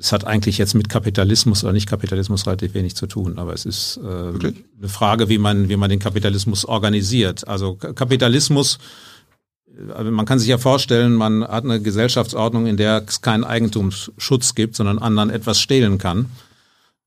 es 0.00 0.12
hat 0.12 0.26
eigentlich 0.26 0.56
jetzt 0.56 0.74
mit 0.74 0.88
Kapitalismus 0.88 1.62
oder 1.62 1.74
nicht 1.74 1.88
Kapitalismus 1.88 2.46
relativ 2.46 2.72
wenig 2.72 2.96
zu 2.96 3.06
tun, 3.06 3.38
aber 3.38 3.52
es 3.52 3.66
ist 3.66 4.00
äh, 4.02 4.08
eine 4.08 4.88
Frage, 4.88 5.28
wie 5.28 5.36
man, 5.36 5.68
wie 5.68 5.76
man 5.76 5.90
den 5.90 5.98
Kapitalismus 5.98 6.64
organisiert. 6.64 7.46
Also 7.46 7.74
Kapitalismus, 7.74 8.78
also 9.94 10.10
man 10.10 10.24
kann 10.24 10.38
sich 10.38 10.48
ja 10.48 10.56
vorstellen, 10.56 11.14
man 11.14 11.44
hat 11.46 11.64
eine 11.64 11.82
Gesellschaftsordnung, 11.82 12.66
in 12.66 12.78
der 12.78 13.04
es 13.06 13.20
keinen 13.20 13.44
Eigentumsschutz 13.44 14.54
gibt, 14.54 14.74
sondern 14.74 14.98
anderen 14.98 15.28
etwas 15.28 15.60
stehlen 15.60 15.98
kann. 15.98 16.30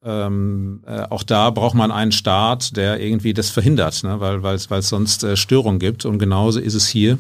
Ähm, 0.06 0.84
äh, 0.86 1.04
auch 1.10 1.24
da 1.24 1.50
braucht 1.50 1.76
man 1.76 1.92
einen 1.92 2.12
Staat, 2.12 2.78
der 2.78 3.00
irgendwie 3.00 3.34
das 3.34 3.50
verhindert, 3.50 4.04
ne? 4.04 4.20
weil 4.20 4.44
weil 4.44 4.58
es 4.58 4.90
sonst 4.90 5.24
äh, 5.24 5.36
Störungen 5.36 5.80
gibt. 5.80 6.06
Und 6.06 6.20
genauso 6.20 6.60
ist 6.60 6.76
es 6.76 6.88
hier. 6.88 7.18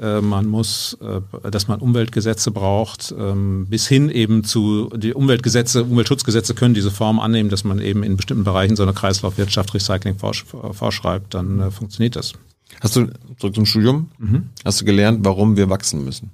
Äh, 0.00 0.20
man 0.20 0.46
muss, 0.46 0.96
äh, 1.00 1.20
dass 1.50 1.68
man 1.68 1.80
Umweltgesetze 1.80 2.50
braucht, 2.50 3.14
ähm, 3.18 3.66
bis 3.68 3.86
hin 3.88 4.10
eben 4.10 4.44
zu, 4.44 4.90
die 4.94 5.14
Umweltgesetze, 5.14 5.84
Umweltschutzgesetze 5.84 6.54
können 6.54 6.74
diese 6.74 6.90
Form 6.90 7.20
annehmen, 7.20 7.48
dass 7.48 7.64
man 7.64 7.80
eben 7.80 8.02
in 8.02 8.16
bestimmten 8.16 8.44
Bereichen 8.44 8.76
so 8.76 8.82
eine 8.82 8.92
Kreislaufwirtschaft, 8.92 9.74
Recycling 9.74 10.16
vorschreibt, 10.18 11.34
dann 11.34 11.60
äh, 11.60 11.70
funktioniert 11.70 12.16
das. 12.16 12.34
Hast 12.80 12.96
du, 12.96 13.08
zurück 13.38 13.54
zum 13.54 13.66
Studium, 13.66 14.10
mhm. 14.18 14.50
hast 14.64 14.80
du 14.80 14.84
gelernt, 14.84 15.24
warum 15.24 15.56
wir 15.56 15.68
wachsen 15.68 16.04
müssen? 16.04 16.30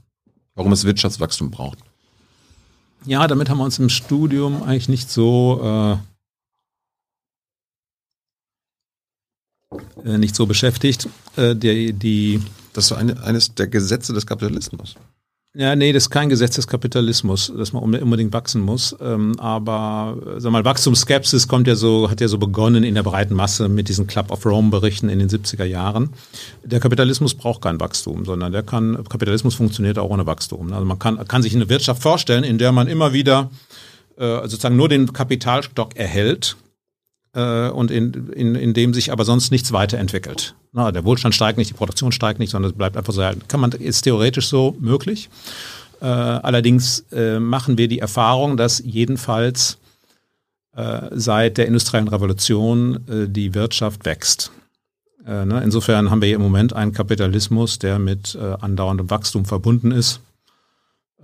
Warum 0.55 0.73
es 0.73 0.85
Wirtschaftswachstum 0.85 1.51
braucht? 1.51 1.79
Ja, 3.07 3.27
damit 3.27 3.51
haben 3.51 3.59
wir 3.59 3.65
uns 3.65 3.79
im 3.79 3.89
Studium 3.89 4.63
eigentlich 4.63 4.89
nicht 4.89 5.11
so 5.11 5.99
äh, 10.05 10.19
nicht 10.19 10.35
so 10.35 10.47
beschäftigt. 10.47 11.09
Äh, 11.37 11.57
die, 11.57 11.93
die 11.93 12.41
das 12.75 12.85
ist 12.85 12.89
so 12.89 12.95
eine, 12.95 13.23
eines 13.23 13.55
der 13.55 13.69
Gesetze 13.69 14.13
des 14.13 14.27
Kapitalismus. 14.27 14.97
Ja, 15.57 15.77
nee, 15.77 15.93
das 15.93 16.05
ist 16.05 16.11
kein 16.11 16.29
Gesetz 16.29 16.57
des 16.57 16.67
Kapitalismus, 16.67 17.53
dass 17.57 17.73
man 17.73 17.85
unbedingt 17.85 18.33
wachsen 18.33 18.61
muss. 18.61 18.97
Ähm, 19.01 19.39
aber 19.39 20.19
sag 20.39 20.51
mal, 20.51 20.65
Wachstumsskepsis 20.65 21.47
kommt 21.47 21.69
ja 21.69 21.77
so, 21.77 22.11
hat 22.11 22.21
ja 22.21 22.27
so 22.27 22.39
begonnen 22.39 22.83
in 22.83 22.97
der 22.97 23.05
breiten 23.05 23.35
Masse 23.35 23.69
mit 23.69 23.89
diesen 23.89 24.09
Club 24.09 24.33
of 24.33 24.45
Rome 24.45 24.71
Berichten 24.71 25.09
in 25.09 25.21
den 25.21 25.29
70er 25.29 25.63
Jahren. 25.63 26.11
Der 26.65 26.81
Kapitalismus 26.81 27.35
braucht 27.35 27.63
kein 27.63 27.79
Wachstum, 27.79 28.25
sondern 28.25 28.51
der 28.51 28.65
kann, 28.65 29.05
Kapitalismus 29.09 29.55
funktioniert 29.55 29.97
auch 29.97 30.11
ohne 30.11 30.27
Wachstum. 30.27 30.73
Also 30.73 30.85
man 30.85 30.99
kann, 30.99 31.25
kann 31.29 31.43
sich 31.43 31.55
eine 31.55 31.69
Wirtschaft 31.69 32.03
vorstellen, 32.03 32.43
in 32.43 32.59
der 32.59 32.73
man 32.73 32.89
immer 32.89 33.13
wieder 33.13 33.49
äh, 34.17 34.41
sozusagen 34.49 34.75
nur 34.75 34.89
den 34.89 35.13
Kapitalstock 35.13 35.95
erhält 35.95 36.57
äh, 37.35 37.69
und 37.69 37.91
in, 37.91 38.31
in, 38.33 38.55
in 38.55 38.75
dem 38.75 38.95
sich 38.95 39.13
aber 39.13 39.25
sonst 39.25 39.51
nichts 39.51 39.73
weiterentwickelt. 39.73 40.55
Na, 40.73 40.93
der 40.93 41.05
Wohlstand 41.05 41.35
steigt 41.35 41.59
nicht, 41.59 41.71
die 41.71 41.75
Produktion 41.75 42.13
steigt 42.13 42.39
nicht, 42.39 42.51
sondern 42.51 42.71
es 42.71 42.77
bleibt 42.77 42.97
einfach 42.97 43.13
so. 43.13 43.23
Kann 43.49 43.61
man, 43.61 43.73
ist 43.73 44.03
theoretisch 44.03 44.49
so 44.49 44.77
möglich. 44.81 45.29
Äh, 46.01 46.07
allerdings 46.07 47.05
äh, 47.13 47.39
machen 47.39 47.79
wir 47.79 47.89
die 47.89 47.99
Erfahrung, 48.01 48.57
dass 48.57 48.83
jedenfalls 48.85 49.79
äh, 50.77 51.09
seit 51.13 51.59
der 51.59 51.67
industriellen 51.67 52.09
Revolution 52.09 52.97
äh, 53.09 53.29
die 53.29 53.55
Wirtschaft 53.55 54.05
wächst. 54.05 54.51
Äh, 55.27 55.45
ne? 55.45 55.63
Insofern 55.63 56.11
haben 56.11 56.21
wir 56.21 56.27
hier 56.27 56.37
im 56.37 56.43
Moment 56.43 56.73
einen 56.73 56.93
Kapitalismus, 56.93 57.79
der 57.79 57.99
mit 57.99 58.35
äh, 58.35 58.57
andauerndem 58.61 59.11
Wachstum 59.11 59.45
verbunden 59.45 59.93
ist. 59.93 60.21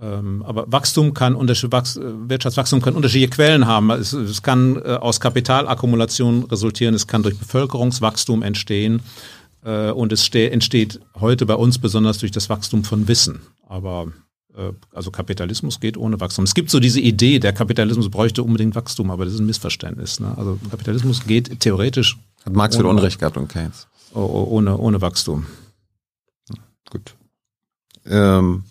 Ähm, 0.01 0.43
aber 0.43 0.71
Wachstum 0.71 1.13
kann 1.13 1.35
Wirtschaftswachstum 1.35 2.81
kann 2.81 2.95
unterschiedliche 2.95 3.29
Quellen 3.29 3.67
haben. 3.67 3.91
Es, 3.91 4.13
es 4.13 4.41
kann 4.41 4.77
äh, 4.77 4.95
aus 4.95 5.19
Kapitalakkumulation 5.19 6.45
resultieren, 6.45 6.95
es 6.95 7.07
kann 7.07 7.23
durch 7.23 7.37
Bevölkerungswachstum 7.37 8.41
entstehen 8.41 9.01
äh, 9.63 9.91
und 9.91 10.11
es 10.11 10.27
entsteht 10.29 10.99
heute 11.19 11.45
bei 11.45 11.55
uns 11.55 11.77
besonders 11.77 12.17
durch 12.17 12.31
das 12.31 12.49
Wachstum 12.49 12.83
von 12.83 13.07
Wissen. 13.07 13.41
Aber 13.67 14.07
Äh, 14.55 14.73
also 14.93 15.11
Kapitalismus 15.11 15.79
geht 15.79 15.97
ohne 15.97 16.19
Wachstum. 16.19 16.45
Es 16.45 16.53
gibt 16.53 16.69
so 16.69 16.79
diese 16.79 16.99
Idee, 16.99 17.39
der 17.39 17.53
Kapitalismus 17.53 18.09
bräuchte 18.09 18.43
unbedingt 18.43 18.75
Wachstum, 18.75 19.11
aber 19.11 19.25
das 19.25 19.33
ist 19.35 19.39
ein 19.39 19.45
Missverständnis. 19.45 20.19
Ne? 20.19 20.33
Also 20.37 20.59
Kapitalismus 20.69 21.25
geht 21.25 21.59
theoretisch. 21.59 22.17
Hat 22.45 22.53
Marx 22.53 22.77
wieder 22.77 22.89
Unrecht 22.89 23.19
gehabt 23.19 23.37
und 23.37 23.47
Keynes. 23.47 23.87
Ohne, 24.13 24.77
ohne 24.77 24.99
Wachstum. 24.99 25.45
Gut. 26.89 27.15
Ähm, 28.05 28.63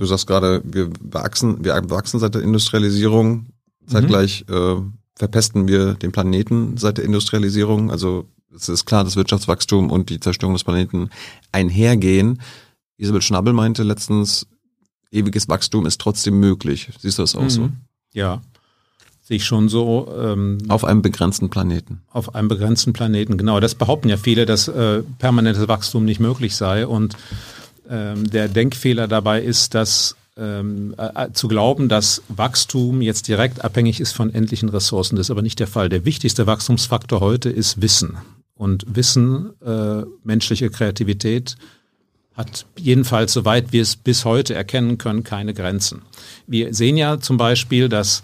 du 0.00 0.06
sagst 0.06 0.26
gerade, 0.26 0.62
wir 0.64 0.90
wachsen, 1.00 1.64
wir 1.64 1.74
wachsen 1.90 2.18
seit 2.18 2.34
der 2.34 2.42
Industrialisierung. 2.42 3.46
Zeitgleich 3.86 4.44
mhm. 4.48 4.54
äh, 4.54 4.76
verpesten 5.14 5.68
wir 5.68 5.94
den 5.94 6.10
Planeten 6.10 6.76
seit 6.76 6.98
der 6.98 7.04
Industrialisierung. 7.04 7.90
Also 7.90 8.24
es 8.54 8.68
ist 8.68 8.86
klar, 8.86 9.04
dass 9.04 9.16
Wirtschaftswachstum 9.16 9.90
und 9.90 10.10
die 10.10 10.18
Zerstörung 10.18 10.54
des 10.54 10.64
Planeten 10.64 11.10
einhergehen. 11.52 12.40
Isabel 12.96 13.22
Schnabel 13.22 13.52
meinte 13.52 13.82
letztens, 13.82 14.46
ewiges 15.10 15.48
Wachstum 15.48 15.86
ist 15.86 16.00
trotzdem 16.00 16.40
möglich. 16.40 16.88
Siehst 16.98 17.18
du 17.18 17.22
das 17.22 17.36
auch 17.36 17.42
mhm. 17.42 17.50
so? 17.50 17.68
Ja, 18.14 18.40
sehe 19.20 19.36
ich 19.36 19.44
schon 19.44 19.68
so. 19.68 20.12
Ähm, 20.18 20.58
auf 20.68 20.84
einem 20.84 21.02
begrenzten 21.02 21.50
Planeten. 21.50 22.00
Auf 22.10 22.34
einem 22.34 22.48
begrenzten 22.48 22.94
Planeten, 22.94 23.36
genau. 23.36 23.60
Das 23.60 23.74
behaupten 23.74 24.08
ja 24.08 24.16
viele, 24.16 24.46
dass 24.46 24.68
äh, 24.68 25.02
permanentes 25.18 25.68
Wachstum 25.68 26.06
nicht 26.06 26.20
möglich 26.20 26.56
sei. 26.56 26.86
Und 26.86 27.16
ähm, 27.90 28.30
der 28.30 28.48
Denkfehler 28.48 29.08
dabei 29.08 29.42
ist, 29.42 29.74
dass 29.74 30.16
ähm, 30.36 30.94
äh, 30.96 31.32
zu 31.32 31.48
glauben, 31.48 31.88
dass 31.88 32.22
Wachstum 32.28 33.02
jetzt 33.02 33.28
direkt 33.28 33.64
abhängig 33.64 34.00
ist 34.00 34.12
von 34.12 34.32
endlichen 34.32 34.68
Ressourcen. 34.68 35.16
Das 35.16 35.26
ist 35.26 35.30
aber 35.30 35.42
nicht 35.42 35.58
der 35.58 35.66
Fall. 35.66 35.88
Der 35.88 36.04
wichtigste 36.04 36.46
Wachstumsfaktor 36.46 37.20
heute 37.20 37.50
ist 37.50 37.82
Wissen. 37.82 38.16
Und 38.54 38.84
Wissen, 38.94 39.50
äh, 39.64 40.02
menschliche 40.22 40.70
Kreativität, 40.70 41.56
hat 42.34 42.66
jedenfalls, 42.78 43.32
soweit 43.32 43.72
wir 43.72 43.82
es 43.82 43.96
bis 43.96 44.24
heute 44.24 44.54
erkennen 44.54 44.98
können, 44.98 45.24
keine 45.24 45.52
Grenzen. 45.52 46.02
Wir 46.46 46.72
sehen 46.72 46.96
ja 46.96 47.20
zum 47.20 47.36
Beispiel, 47.36 47.88
dass 47.88 48.22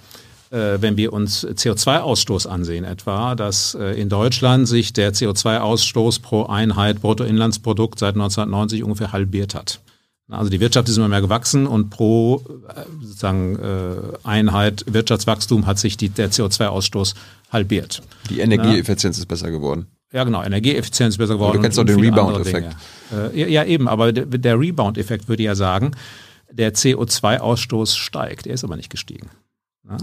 wenn 0.51 0.97
wir 0.97 1.13
uns 1.13 1.47
CO2-Ausstoß 1.47 2.47
ansehen 2.47 2.85
etwa, 2.85 3.35
dass 3.35 3.75
äh, 3.75 4.01
in 4.01 4.09
Deutschland 4.09 4.69
sich 4.69 4.93
der 4.93 5.13
CO2-Ausstoß 5.13 6.23
pro 6.23 6.45
Einheit 6.45 7.01
Bruttoinlandsprodukt 7.01 7.99
seit 7.99 8.15
1990 8.15 8.85
ungefähr 8.85 9.13
halbiert 9.13 9.55
hat. 9.55 9.81
Also 10.29 10.51
die 10.51 10.59
Wirtschaft 10.59 10.89
ist 10.89 10.97
immer 10.97 11.09
mehr 11.09 11.21
gewachsen 11.21 11.67
und 11.67 11.91
pro 11.91 12.43
äh, 12.69 12.83
sozusagen 13.01 13.59
Einheit 14.25 14.85
Wirtschaftswachstum 14.87 15.67
hat 15.67 15.79
sich 15.79 15.97
die, 15.97 16.09
der 16.09 16.31
CO2-Ausstoß 16.31 17.15
halbiert. 17.53 18.03
Die 18.31 18.41
Energieeffizienz 18.41 19.19
ist 19.19 19.27
besser 19.27 19.51
geworden. 19.51 19.87
Ja, 20.13 20.25
genau. 20.25 20.43
Energieeffizienz 20.43 21.15
ist 21.15 21.19
besser 21.19 21.35
geworden. 21.35 21.51
Aber 21.51 21.59
du 21.59 21.63
kennst 21.63 21.79
auch 21.79 21.85
den 21.85 22.01
Rebound-Effekt. 22.01 22.77
Äh, 23.13 23.53
ja, 23.53 23.65
eben, 23.65 23.89
aber 23.89 24.13
der, 24.13 24.27
der 24.27 24.59
Rebound-Effekt 24.59 25.29
würde 25.29 25.43
ja 25.43 25.55
sagen, 25.55 25.93
der 26.51 26.75
CO2-Ausstoß 26.75 27.97
steigt. 27.97 28.47
Er 28.47 28.55
ist 28.55 28.65
aber 28.65 28.77
nicht 28.77 28.91
gestiegen. 28.91 29.31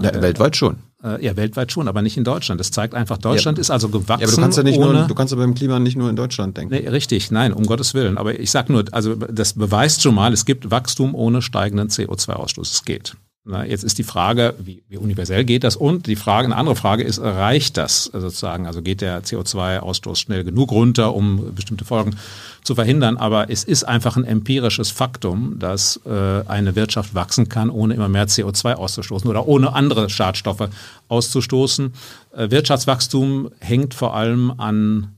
Ja, 0.02 0.12
ja, 0.14 0.22
weltweit 0.22 0.56
schon. 0.56 0.78
Äh, 1.04 1.24
ja, 1.26 1.36
weltweit 1.36 1.72
schon, 1.72 1.88
aber 1.88 2.02
nicht 2.02 2.16
in 2.16 2.24
Deutschland. 2.24 2.60
Das 2.60 2.72
zeigt 2.72 2.94
einfach, 2.96 3.18
Deutschland 3.18 3.58
ja, 3.58 3.62
ist 3.62 3.70
also 3.70 3.90
gewachsen. 3.90 4.22
Ja, 4.22 4.28
aber 4.28 4.36
du 4.36 4.42
kannst 4.42 4.58
ja 4.58 4.64
nicht 4.64 4.80
nur, 4.80 4.94
du 5.08 5.16
kannst 5.16 5.34
aber 5.34 5.44
im 5.44 5.54
Klima 5.54 5.80
nicht 5.80 5.98
nur 5.98 6.10
in 6.10 6.16
Deutschland 6.16 6.56
denken. 6.56 6.74
Nee, 6.74 6.88
richtig, 6.88 7.32
nein, 7.32 7.52
um 7.52 7.66
Gottes 7.66 7.94
Willen. 7.94 8.18
Aber 8.18 8.40
ich 8.40 8.52
sage 8.52 8.72
nur, 8.72 8.86
also 8.92 9.16
das 9.16 9.54
beweist 9.54 10.02
schon 10.02 10.16
mal, 10.16 10.32
es 10.32 10.46
gibt 10.46 10.72
Wachstum 10.72 11.14
ohne 11.14 11.42
steigenden 11.42 11.90
CO2-Ausstoß. 11.90 12.72
Es 12.72 12.86
geht. 12.86 13.18
Na, 13.46 13.66
jetzt 13.66 13.84
ist 13.84 13.98
die 13.98 14.06
Frage, 14.06 14.56
wie, 14.58 14.84
wie 14.88 14.96
universell 14.96 15.44
geht 15.44 15.66
das? 15.66 15.76
Und 15.76 16.08
die 16.08 16.16
Frage, 16.16 16.46
eine 16.46 16.56
andere 16.56 16.78
Frage 16.78 17.04
ist, 17.04 17.20
reicht 17.20 17.76
das 17.76 18.06
sozusagen? 18.06 18.68
Also 18.68 18.82
geht 18.82 19.02
der 19.02 19.22
CO2-Ausstoß 19.22 20.16
schnell 20.16 20.46
genug 20.46 20.72
runter, 20.72 21.14
um 21.14 21.54
bestimmte 21.54 21.84
Folgen 21.84 22.16
zu 22.64 22.74
verhindern? 22.74 23.18
Aber 23.18 23.50
es 23.50 23.66
ist 23.66 23.84
einfach 23.84 24.16
ein 24.16 24.24
empirisches 24.24 24.92
Faktum, 24.92 25.60
dass 25.60 26.00
äh, 26.06 26.44
eine 26.48 26.78
Wirtschaft 26.78 27.16
wachsen 27.16 27.50
kann, 27.50 27.70
ohne 27.70 27.96
immer 27.96 28.08
mehr 28.08 28.30
CO2 28.30 28.76
auszustoßen 28.76 29.30
oder 29.30 29.46
ohne 29.46 29.74
andere 29.74 30.10
Schadstoffe 30.10 30.70
auszustoßen. 31.10 31.92
Äh, 32.32 32.50
Wirtschaftswachstum 32.50 33.52
hängt 33.60 33.94
vor 33.94 34.16
allem 34.16 34.54
an 34.58 35.18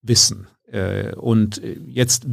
Wissen. 0.00 0.46
Äh, 0.70 1.16
und 1.16 1.60
jetzt 1.88 2.26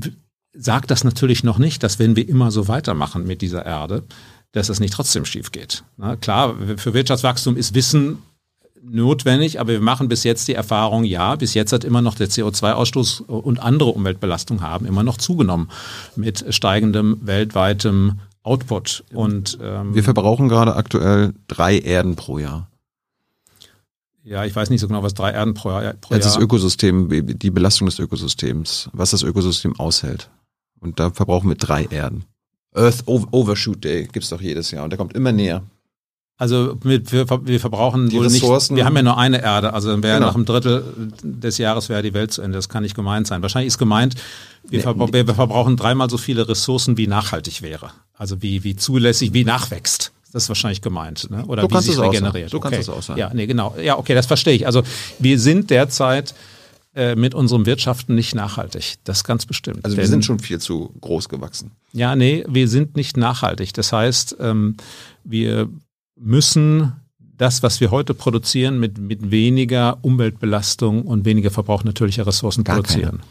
sagt 0.53 0.91
das 0.91 1.03
natürlich 1.03 1.43
noch 1.43 1.57
nicht, 1.57 1.83
dass 1.83 1.99
wenn 1.99 2.15
wir 2.15 2.27
immer 2.27 2.51
so 2.51 2.67
weitermachen 2.67 3.25
mit 3.25 3.41
dieser 3.41 3.65
Erde, 3.65 4.03
dass 4.51 4.69
es 4.69 4.79
nicht 4.79 4.93
trotzdem 4.93 5.25
schief 5.25 5.51
geht. 5.51 5.83
Na, 5.97 6.15
klar, 6.15 6.55
für 6.77 6.93
Wirtschaftswachstum 6.93 7.57
ist 7.57 7.73
Wissen 7.75 8.19
notwendig, 8.81 9.59
aber 9.59 9.73
wir 9.73 9.81
machen 9.81 10.07
bis 10.07 10.23
jetzt 10.23 10.47
die 10.47 10.53
Erfahrung, 10.53 11.03
ja, 11.03 11.35
bis 11.35 11.53
jetzt 11.53 11.73
hat 11.73 11.83
immer 11.83 12.01
noch 12.01 12.15
der 12.15 12.29
CO2-Ausstoß 12.29 13.21
und 13.21 13.59
andere 13.59 13.89
Umweltbelastungen 13.89 14.63
haben 14.63 14.85
immer 14.85 15.03
noch 15.03 15.17
zugenommen 15.17 15.69
mit 16.15 16.45
steigendem 16.53 17.17
weltweitem 17.21 18.19
Output. 18.43 19.03
Und 19.13 19.57
ähm, 19.61 19.93
wir 19.93 20.03
verbrauchen 20.03 20.47
gerade 20.47 20.75
aktuell 20.75 21.33
drei 21.47 21.77
Erden 21.77 22.15
pro 22.15 22.39
Jahr. 22.39 22.69
Ja, 24.23 24.45
ich 24.45 24.55
weiß 24.55 24.69
nicht 24.69 24.81
so 24.81 24.87
genau, 24.87 25.03
was 25.03 25.13
drei 25.13 25.31
Erden 25.31 25.53
pro 25.53 25.69
Jahr. 25.69 25.93
Pro 25.93 26.13
Jahr. 26.13 26.21
Das 26.21 26.37
Ökosystem, 26.37 27.09
die 27.37 27.51
Belastung 27.51 27.87
des 27.87 27.99
Ökosystems, 27.99 28.89
was 28.93 29.11
das 29.11 29.23
Ökosystem 29.23 29.77
aushält. 29.79 30.29
Und 30.79 30.99
da 30.99 31.11
verbrauchen 31.11 31.49
wir 31.49 31.55
drei 31.55 31.85
Erden. 31.85 32.25
Earth 32.77 33.03
Overshoot 33.07 33.83
Day 33.83 34.07
gibt's 34.11 34.29
doch 34.29 34.41
jedes 34.41 34.71
Jahr 34.71 34.83
und 34.83 34.91
der 34.91 34.97
kommt 34.97 35.13
immer 35.13 35.31
näher. 35.31 35.63
Also 36.39 36.77
mit, 36.83 37.11
wir, 37.11 37.25
wir 37.27 37.59
verbrauchen 37.59 38.09
die 38.09 38.17
wohl 38.17 38.25
Ressourcen. 38.25 38.73
nicht, 38.73 38.81
wir 38.81 38.85
haben 38.85 38.95
ja 38.95 39.01
nur 39.01 39.17
eine 39.17 39.41
Erde, 39.41 39.73
also 39.73 39.89
dann 39.89 40.03
wäre 40.03 40.17
genau. 40.17 40.27
nach 40.27 40.35
einem 40.35 40.45
Drittel 40.45 40.83
des 41.23 41.57
Jahres 41.57 41.89
wäre 41.89 42.03
die 42.03 42.13
Welt 42.13 42.31
zu 42.31 42.43
Ende. 42.43 42.59
Das 42.59 42.69
kann 42.69 42.83
nicht 42.83 42.95
gemeint 42.95 43.25
sein. 43.25 43.41
Wahrscheinlich 43.41 43.67
ist 43.67 43.79
gemeint, 43.79 44.13
wir, 44.69 44.77
nee, 44.77 44.83
verbra 44.83 45.11
wir 45.11 45.25
verbrauchen 45.33 45.77
dreimal 45.77 46.11
so 46.11 46.17
viele 46.17 46.47
Ressourcen, 46.47 46.95
wie 46.95 47.07
nachhaltig 47.07 47.63
wäre. 47.63 47.89
Also 48.15 48.41
wie, 48.43 48.63
wie 48.63 48.75
zulässig, 48.75 49.33
wie 49.33 49.45
nachwächst. 49.45 50.11
Das 50.31 50.43
ist 50.43 50.49
wahrscheinlich 50.49 50.81
gemeint, 50.81 51.31
ne? 51.31 51.43
Oder 51.45 51.67
du 51.67 51.75
wie 51.75 51.81
sich 51.81 51.97
regeneriert. 51.97 52.53
Du 52.53 52.57
okay. 52.57 52.69
kannst 52.69 52.89
es 52.89 52.89
auch 52.89 53.01
sagen. 53.01 53.19
Ja, 53.19 53.31
nee, 53.33 53.47
genau. 53.47 53.75
Ja, 53.81 53.97
okay, 53.97 54.13
das 54.13 54.27
verstehe 54.27 54.53
ich. 54.53 54.67
Also 54.67 54.83
wir 55.17 55.39
sind 55.39 55.71
derzeit 55.71 56.35
äh, 56.97 57.15
mit 57.15 57.35
unserem 57.35 57.67
Wirtschaften 57.67 58.15
nicht 58.15 58.33
nachhaltig. 58.33 58.95
Das 59.03 59.23
ganz 59.23 59.45
bestimmt. 59.45 59.85
Also 59.85 59.95
wir 59.95 60.03
Denn, 60.03 60.09
sind 60.09 60.25
schon 60.25 60.39
viel 60.39 60.57
zu 60.57 60.91
groß 60.99 61.29
gewachsen. 61.29 61.69
Ja, 61.93 62.15
nee, 62.15 62.43
wir 62.47 62.67
sind 62.67 62.95
nicht 62.95 63.17
nachhaltig. 63.17 63.71
Das 63.73 63.93
heißt, 63.93 64.37
ähm, 64.39 64.77
wir 65.23 65.69
müssen 66.15 66.93
das, 67.37 67.61
was 67.61 67.81
wir 67.81 67.91
heute 67.91 68.15
produzieren, 68.15 68.79
mit, 68.79 68.97
mit 68.97 69.29
weniger 69.29 69.99
Umweltbelastung 70.01 71.03
und 71.03 71.23
weniger 71.23 71.51
Verbrauch 71.51 71.83
natürlicher 71.83 72.25
Ressourcen 72.25 72.63
gar 72.63 72.77
produzieren. 72.77 73.19
Keine. 73.19 73.21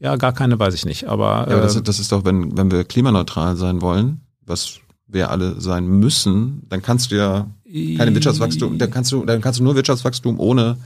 Ja, 0.00 0.16
gar 0.16 0.32
keine 0.32 0.58
weiß 0.58 0.74
ich 0.74 0.84
nicht. 0.84 1.04
Aber, 1.04 1.46
ja, 1.48 1.54
aber 1.54 1.60
das, 1.60 1.76
äh, 1.76 1.82
das 1.82 2.00
ist 2.00 2.10
doch, 2.10 2.24
wenn, 2.24 2.56
wenn 2.56 2.72
wir 2.72 2.82
klimaneutral 2.82 3.54
sein 3.54 3.80
wollen, 3.82 4.20
was 4.44 4.80
wir 5.06 5.30
alle 5.30 5.60
sein 5.60 5.86
müssen, 5.86 6.62
dann 6.68 6.82
kannst 6.82 7.12
du 7.12 7.16
ja 7.18 7.46
keine 7.96 8.12
Wirtschaftswachstum, 8.12 8.78
dann 8.78 8.90
kannst 8.90 9.12
du, 9.12 9.24
dann 9.24 9.40
kannst 9.40 9.60
du 9.60 9.64
nur 9.64 9.76
Wirtschaftswachstum 9.76 10.40
ohne 10.40 10.76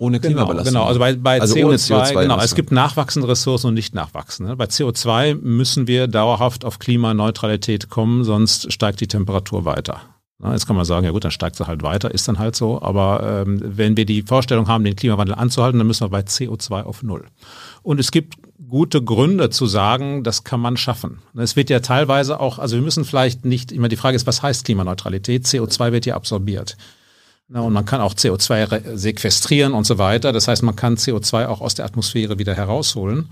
ohne 0.00 0.18
genau, 0.18 0.36
Klimabelastung. 0.36 0.72
Genau, 0.72 0.86
also 0.86 0.98
bei, 0.98 1.14
bei 1.14 1.40
also 1.40 1.54
CO2, 1.54 2.14
CO2 2.14 2.22
genau, 2.22 2.40
es 2.40 2.54
gibt 2.54 2.72
nachwachsende 2.72 3.28
Ressourcen 3.28 3.68
und 3.68 3.74
nicht 3.74 3.94
nachwachsende. 3.94 4.56
Bei 4.56 4.64
CO2 4.64 5.34
müssen 5.34 5.86
wir 5.86 6.08
dauerhaft 6.08 6.64
auf 6.64 6.78
Klimaneutralität 6.78 7.90
kommen, 7.90 8.24
sonst 8.24 8.72
steigt 8.72 9.00
die 9.00 9.08
Temperatur 9.08 9.66
weiter. 9.66 10.00
Jetzt 10.42 10.66
kann 10.66 10.74
man 10.74 10.86
sagen, 10.86 11.04
ja 11.04 11.12
gut, 11.12 11.24
dann 11.24 11.30
steigt 11.30 11.56
sie 11.56 11.66
halt 11.66 11.82
weiter, 11.82 12.10
ist 12.14 12.26
dann 12.26 12.38
halt 12.38 12.56
so. 12.56 12.80
Aber 12.80 13.44
ähm, 13.46 13.60
wenn 13.62 13.98
wir 13.98 14.06
die 14.06 14.22
Vorstellung 14.22 14.68
haben, 14.68 14.84
den 14.84 14.96
Klimawandel 14.96 15.34
anzuhalten, 15.34 15.78
dann 15.78 15.86
müssen 15.86 16.02
wir 16.04 16.08
bei 16.08 16.20
CO2 16.20 16.82
auf 16.84 17.02
Null. 17.02 17.26
Und 17.82 18.00
es 18.00 18.10
gibt 18.10 18.36
gute 18.66 19.04
Gründe 19.04 19.50
zu 19.50 19.66
sagen, 19.66 20.24
das 20.24 20.44
kann 20.44 20.60
man 20.60 20.78
schaffen. 20.78 21.18
Es 21.36 21.56
wird 21.56 21.68
ja 21.68 21.80
teilweise 21.80 22.40
auch, 22.40 22.58
also 22.58 22.76
wir 22.76 22.82
müssen 22.82 23.04
vielleicht 23.04 23.44
nicht, 23.44 23.70
immer 23.70 23.88
die 23.88 23.96
Frage 23.96 24.16
ist, 24.16 24.26
was 24.26 24.42
heißt 24.42 24.64
Klimaneutralität? 24.64 25.44
CO2 25.44 25.92
wird 25.92 26.06
ja 26.06 26.14
absorbiert. 26.14 26.78
Und 27.52 27.72
man 27.72 27.84
kann 27.84 28.00
auch 28.00 28.14
CO2 28.14 28.96
sequestrieren 28.96 29.72
und 29.72 29.84
so 29.84 29.98
weiter. 29.98 30.32
Das 30.32 30.46
heißt, 30.46 30.62
man 30.62 30.76
kann 30.76 30.96
CO2 30.96 31.46
auch 31.46 31.60
aus 31.60 31.74
der 31.74 31.84
Atmosphäre 31.84 32.38
wieder 32.38 32.54
herausholen. 32.54 33.28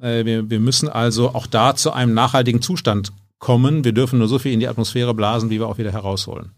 Äh, 0.00 0.24
wir, 0.24 0.60
müssen 0.60 0.88
also 0.88 1.34
auch 1.34 1.46
da 1.46 1.74
zu 1.76 1.92
einem 1.92 2.14
nachhaltigen 2.14 2.62
Zustand 2.62 3.12
kommen. 3.38 3.84
Wir 3.84 3.92
dürfen 3.92 4.18
nur 4.18 4.28
so 4.28 4.38
viel 4.38 4.52
in 4.52 4.60
die 4.60 4.68
Atmosphäre 4.68 5.14
blasen, 5.14 5.50
wie 5.50 5.60
wir 5.60 5.68
auch 5.68 5.78
wieder 5.78 5.92
herausholen. 5.92 6.52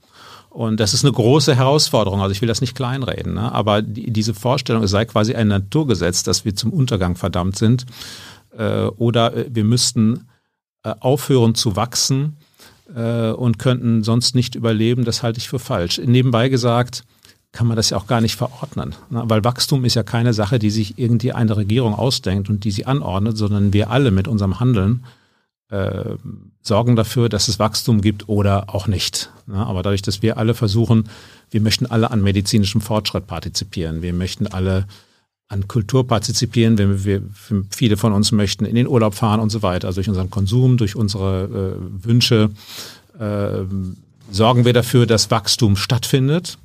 Und 0.51 0.79
das 0.79 0.95
ist 0.95 1.05
eine 1.05 1.13
große 1.13 1.57
Herausforderung. 1.57 2.21
Also 2.21 2.31
ich 2.31 2.41
will 2.41 2.49
das 2.49 2.61
nicht 2.61 2.77
kleinreden, 2.77 3.35
ne? 3.35 3.51
aber 3.51 3.83
die, 3.83 4.13
diese 4.13 4.35
Vorstellung, 4.35 4.85
es 4.85 4.93
sei 4.93 5.05
quasi 5.05 5.35
ein 5.35 5.49
Naturgesetz, 5.49 6.23
dass 6.23 6.45
wir 6.45 6.55
zum 6.55 6.73
Untergang 6.73 7.17
verdammt 7.17 7.57
sind, 7.57 7.87
äh, 8.57 8.85
oder 8.85 9.35
äh, 9.35 9.47
wir 9.51 9.65
müssten 9.65 10.29
aufhören 11.01 11.55
zu 11.55 11.77
wachsen 11.77 12.37
äh, 12.95 13.31
und 13.31 13.59
könnten 13.59 14.03
sonst 14.03 14.35
nicht 14.35 14.55
überleben, 14.55 15.05
das 15.05 15.23
halte 15.23 15.39
ich 15.39 15.49
für 15.49 15.59
falsch. 15.59 16.01
Nebenbei 16.05 16.49
gesagt, 16.49 17.05
kann 17.53 17.67
man 17.67 17.77
das 17.77 17.91
ja 17.91 17.97
auch 17.97 18.07
gar 18.07 18.21
nicht 18.21 18.37
verordnen. 18.37 18.95
Ne? 19.11 19.23
Weil 19.27 19.45
Wachstum 19.45 19.85
ist 19.85 19.95
ja 19.95 20.03
keine 20.03 20.35
Sache, 20.35 20.59
die 20.59 20.71
sich 20.71 20.99
irgendwie 20.99 21.33
eine 21.33 21.57
Regierung 21.57 21.95
ausdenkt 21.95 22.51
und 22.51 22.65
die 22.65 22.73
sie 22.73 22.85
anordnet, 22.85 23.37
sondern 23.37 23.73
wir 23.73 23.91
alle 23.91 24.11
mit 24.11 24.29
unserem 24.29 24.59
Handeln 24.61 25.05
äh, 25.71 26.17
sorgen 26.61 26.97
dafür, 26.97 27.29
dass 27.29 27.49
es 27.49 27.59
Wachstum 27.59 28.01
gibt 28.01 28.29
oder 28.29 28.75
auch 28.75 28.87
nicht. 28.87 29.31
Ne? 29.47 29.57
Aber 29.57 29.83
dadurch, 29.83 30.03
dass 30.03 30.21
wir 30.21 30.37
alle 30.37 30.55
versuchen, 30.55 31.09
wir 31.51 31.61
möchten 31.61 31.87
alle 31.87 32.11
an 32.11 32.23
medizinischem 32.23 32.81
Fortschritt 32.81 33.27
partizipieren, 33.27 34.03
wir 34.03 34.13
möchten 34.13 34.47
alle 34.47 34.87
an 35.49 35.69
Kultur 35.69 36.07
partizipieren, 36.07 36.79
wenn 36.79 37.05
wir, 37.05 37.23
viele 37.71 37.97
von 37.97 38.13
uns 38.13 38.33
möchten 38.33 38.65
in 38.65 38.75
den 38.75 38.87
Urlaub 38.87 39.15
fahren 39.15 39.41
und 39.41 39.51
so 39.51 39.63
weiter. 39.63 39.89
Also 39.89 39.97
durch 39.97 40.09
unseren 40.09 40.31
Konsum, 40.31 40.77
durch 40.77 40.97
unsere 40.97 41.77
äh, 41.77 42.07
Wünsche 42.07 42.51
äh, 43.19 43.65
sorgen 44.31 44.65
wir 44.65 44.73
dafür, 44.73 45.07
dass 45.07 45.31
Wachstum 45.31 45.77
stattfindet. 45.77 46.59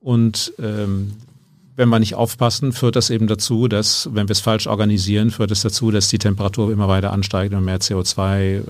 Und 0.00 0.52
ähm, 0.58 1.12
wenn 1.76 1.88
wir 1.88 2.00
nicht 2.00 2.16
aufpassen, 2.16 2.72
führt 2.72 2.96
das 2.96 3.08
eben 3.08 3.28
dazu, 3.28 3.68
dass, 3.68 4.08
wenn 4.12 4.28
wir 4.28 4.32
es 4.32 4.40
falsch 4.40 4.66
organisieren, 4.66 5.30
führt 5.30 5.50
es 5.50 5.62
dazu, 5.62 5.90
dass 5.90 6.08
die 6.08 6.18
Temperatur 6.18 6.70
immer 6.72 6.88
weiter 6.88 7.12
ansteigt 7.12 7.54
und 7.54 7.64
mehr 7.64 7.80
CO2 7.80 8.38
äh, 8.38 8.62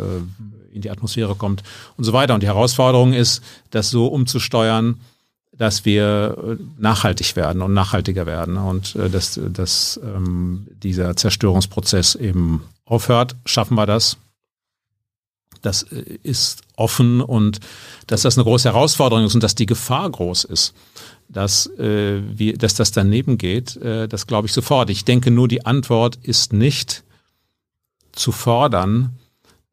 in 0.73 0.83
die 0.83 0.91
Atmosphäre 0.91 1.35
kommt 1.35 1.63
und 1.97 2.05
so 2.05 2.13
weiter. 2.13 2.35
Und 2.35 2.43
die 2.43 2.47
Herausforderung 2.47 3.13
ist, 3.13 3.43
das 3.71 3.91
so 3.91 4.07
umzusteuern, 4.07 5.01
dass 5.53 5.85
wir 5.85 6.59
äh, 6.59 6.63
nachhaltig 6.79 7.37
werden 7.37 7.63
und 7.63 7.75
nachhaltiger 7.75 8.27
werden 8.27 8.57
und 8.57 8.97
äh, 8.97 9.11
dass, 9.11 9.39
dass 9.53 10.01
ähm, 10.03 10.67
dieser 10.83 11.15
Zerstörungsprozess 11.17 12.15
eben 12.15 12.63
aufhört. 12.85 13.37
Schaffen 13.45 13.75
wir 13.77 13.87
das? 13.87 14.17
Das 15.61 15.85
äh, 15.85 16.19
ist 16.23 16.63
offen 16.77 17.21
und 17.21 17.61
dass 18.07 18.23
das 18.23 18.37
eine 18.37 18.45
große 18.45 18.69
Herausforderung 18.69 19.27
ist 19.27 19.35
und 19.35 19.43
dass 19.43 19.55
die 19.55 19.67
Gefahr 19.67 20.11
groß 20.11 20.45
ist, 20.45 20.75
dass, 21.29 21.67
äh, 21.79 22.23
wie, 22.27 22.55
dass 22.55 22.75
das 22.75 22.91
daneben 22.91 23.37
geht, 23.39 23.77
äh, 23.77 24.09
das 24.09 24.27
glaube 24.27 24.47
ich 24.47 24.53
sofort. 24.53 24.91
Ich 24.91 25.05
denke 25.05 25.31
nur, 25.31 25.49
die 25.49 25.67
Antwort 25.67 26.17
ist 26.23 26.53
nicht 26.53 27.05
zu 28.13 28.33
fordern, 28.33 29.19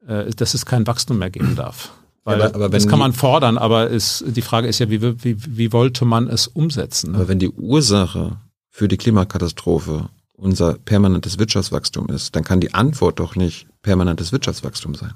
äh, 0.08 0.30
dass 0.32 0.54
es 0.54 0.66
kein 0.66 0.88
Wachstum 0.88 1.20
mehr 1.20 1.30
geben 1.30 1.56
darf. 1.56 1.92
Weil 2.24 2.42
aber, 2.42 2.56
aber 2.56 2.70
das 2.70 2.88
kann 2.88 3.00
man 3.00 3.14
fordern, 3.14 3.58
aber 3.58 3.88
ist, 3.88 4.24
die 4.28 4.42
Frage 4.42 4.68
ist 4.68 4.80
ja, 4.80 4.90
wie, 4.90 5.02
wie, 5.02 5.38
wie 5.58 5.74
wollte 5.74 6.06
man 6.06 6.28
es 6.28 6.48
umsetzen? 6.48 7.12
Ne? 7.12 7.18
Aber 7.18 7.28
wenn 7.28 7.40
die 7.40 7.50
Ursache 7.50 8.38
für 8.70 8.88
die 8.88 8.98
Klimakatastrophe 8.98 10.10
unser 10.34 10.74
permanentes 10.74 11.38
Wirtschaftswachstum 11.38 12.08
ist, 12.08 12.36
dann 12.36 12.44
kann 12.44 12.60
die 12.60 12.74
Antwort 12.74 13.20
doch 13.20 13.36
nicht 13.36 13.68
permanentes 13.82 14.32
Wirtschaftswachstum 14.32 14.96
sein. 14.96 15.14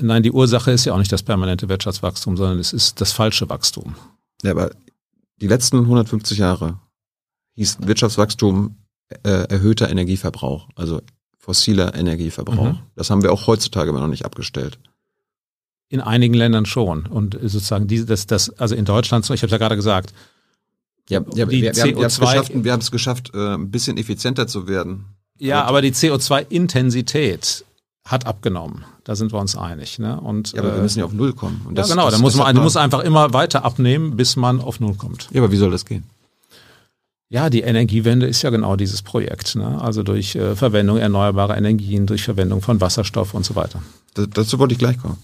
Nein, 0.00 0.22
die 0.22 0.32
Ursache 0.32 0.70
ist 0.70 0.84
ja 0.84 0.94
auch 0.94 0.98
nicht 0.98 1.12
das 1.12 1.22
permanente 1.22 1.68
Wirtschaftswachstum, 1.68 2.36
sondern 2.36 2.58
es 2.58 2.72
ist 2.72 3.00
das 3.00 3.12
falsche 3.12 3.48
Wachstum. 3.48 3.94
Ja, 4.42 4.52
aber 4.52 4.70
die 5.40 5.48
letzten 5.48 5.78
150 5.78 6.38
Jahre 6.38 6.78
hieß 7.54 7.78
Wirtschaftswachstum 7.80 8.76
äh, 9.24 9.48
erhöhter 9.48 9.90
Energieverbrauch, 9.90 10.68
also 10.76 11.00
fossiler 11.38 11.94
Energieverbrauch. 11.94 12.74
Mhm. 12.74 12.78
Das 12.94 13.10
haben 13.10 13.22
wir 13.22 13.32
auch 13.32 13.46
heutzutage 13.46 13.90
immer 13.90 14.00
noch 14.00 14.08
nicht 14.08 14.24
abgestellt. 14.24 14.78
In 15.90 16.00
einigen 16.00 16.34
Ländern 16.34 16.66
schon. 16.66 17.06
Und 17.06 17.38
sozusagen 17.40 17.86
diese, 17.86 18.04
das, 18.04 18.26
das, 18.26 18.50
also 18.58 18.74
in 18.74 18.84
Deutschland, 18.84 19.24
ich 19.24 19.30
habe 19.30 19.46
es 19.46 19.52
ja 19.52 19.58
gerade 19.58 19.76
gesagt. 19.76 20.12
Ja, 21.08 21.20
ja 21.34 21.50
wir, 21.50 21.62
wir, 21.62 21.72
CO2, 21.72 22.64
wir 22.64 22.72
haben 22.72 22.80
es 22.80 22.90
geschafft, 22.90 23.32
äh, 23.34 23.54
ein 23.54 23.70
bisschen 23.70 23.96
effizienter 23.96 24.46
zu 24.46 24.68
werden. 24.68 25.06
Ja, 25.38 25.64
aber 25.64 25.80
die 25.80 25.92
CO2-Intensität 25.92 27.64
hat 28.04 28.26
abgenommen. 28.26 28.84
Da 29.04 29.14
sind 29.16 29.32
wir 29.32 29.38
uns 29.38 29.56
einig. 29.56 29.98
Ne? 29.98 30.20
Und, 30.20 30.52
ja, 30.52 30.60
aber 30.60 30.72
wir 30.72 30.78
äh, 30.78 30.82
müssen 30.82 30.98
ja 30.98 31.04
auf 31.04 31.12
Null 31.12 31.32
kommen. 31.32 31.62
Und 31.66 31.76
das, 31.76 31.88
ja, 31.88 31.94
genau. 31.94 32.06
Das, 32.06 32.16
da 32.16 32.20
muss 32.20 32.36
man, 32.36 32.54
man 32.54 32.64
muss 32.64 32.76
einfach 32.76 33.00
immer 33.00 33.32
weiter 33.32 33.64
abnehmen, 33.64 34.16
bis 34.16 34.36
man 34.36 34.60
auf 34.60 34.80
Null 34.80 34.94
kommt. 34.94 35.28
Ja, 35.30 35.40
aber 35.42 35.52
wie 35.52 35.56
soll 35.56 35.70
das 35.70 35.84
gehen? 35.84 36.04
Ja, 37.30 37.50
die 37.50 37.60
Energiewende 37.60 38.26
ist 38.26 38.40
ja 38.40 38.48
genau 38.48 38.76
dieses 38.76 39.02
Projekt. 39.02 39.54
Ne? 39.56 39.80
Also 39.80 40.02
durch 40.02 40.34
äh, 40.34 40.56
Verwendung 40.56 40.96
erneuerbarer 40.96 41.58
Energien, 41.58 42.06
durch 42.06 42.22
Verwendung 42.22 42.62
von 42.62 42.80
Wasserstoff 42.80 43.34
und 43.34 43.44
so 43.44 43.54
weiter. 43.54 43.82
Das, 44.14 44.28
dazu 44.32 44.58
wollte 44.58 44.72
ich 44.72 44.78
gleich 44.78 44.98
kommen. 44.98 45.18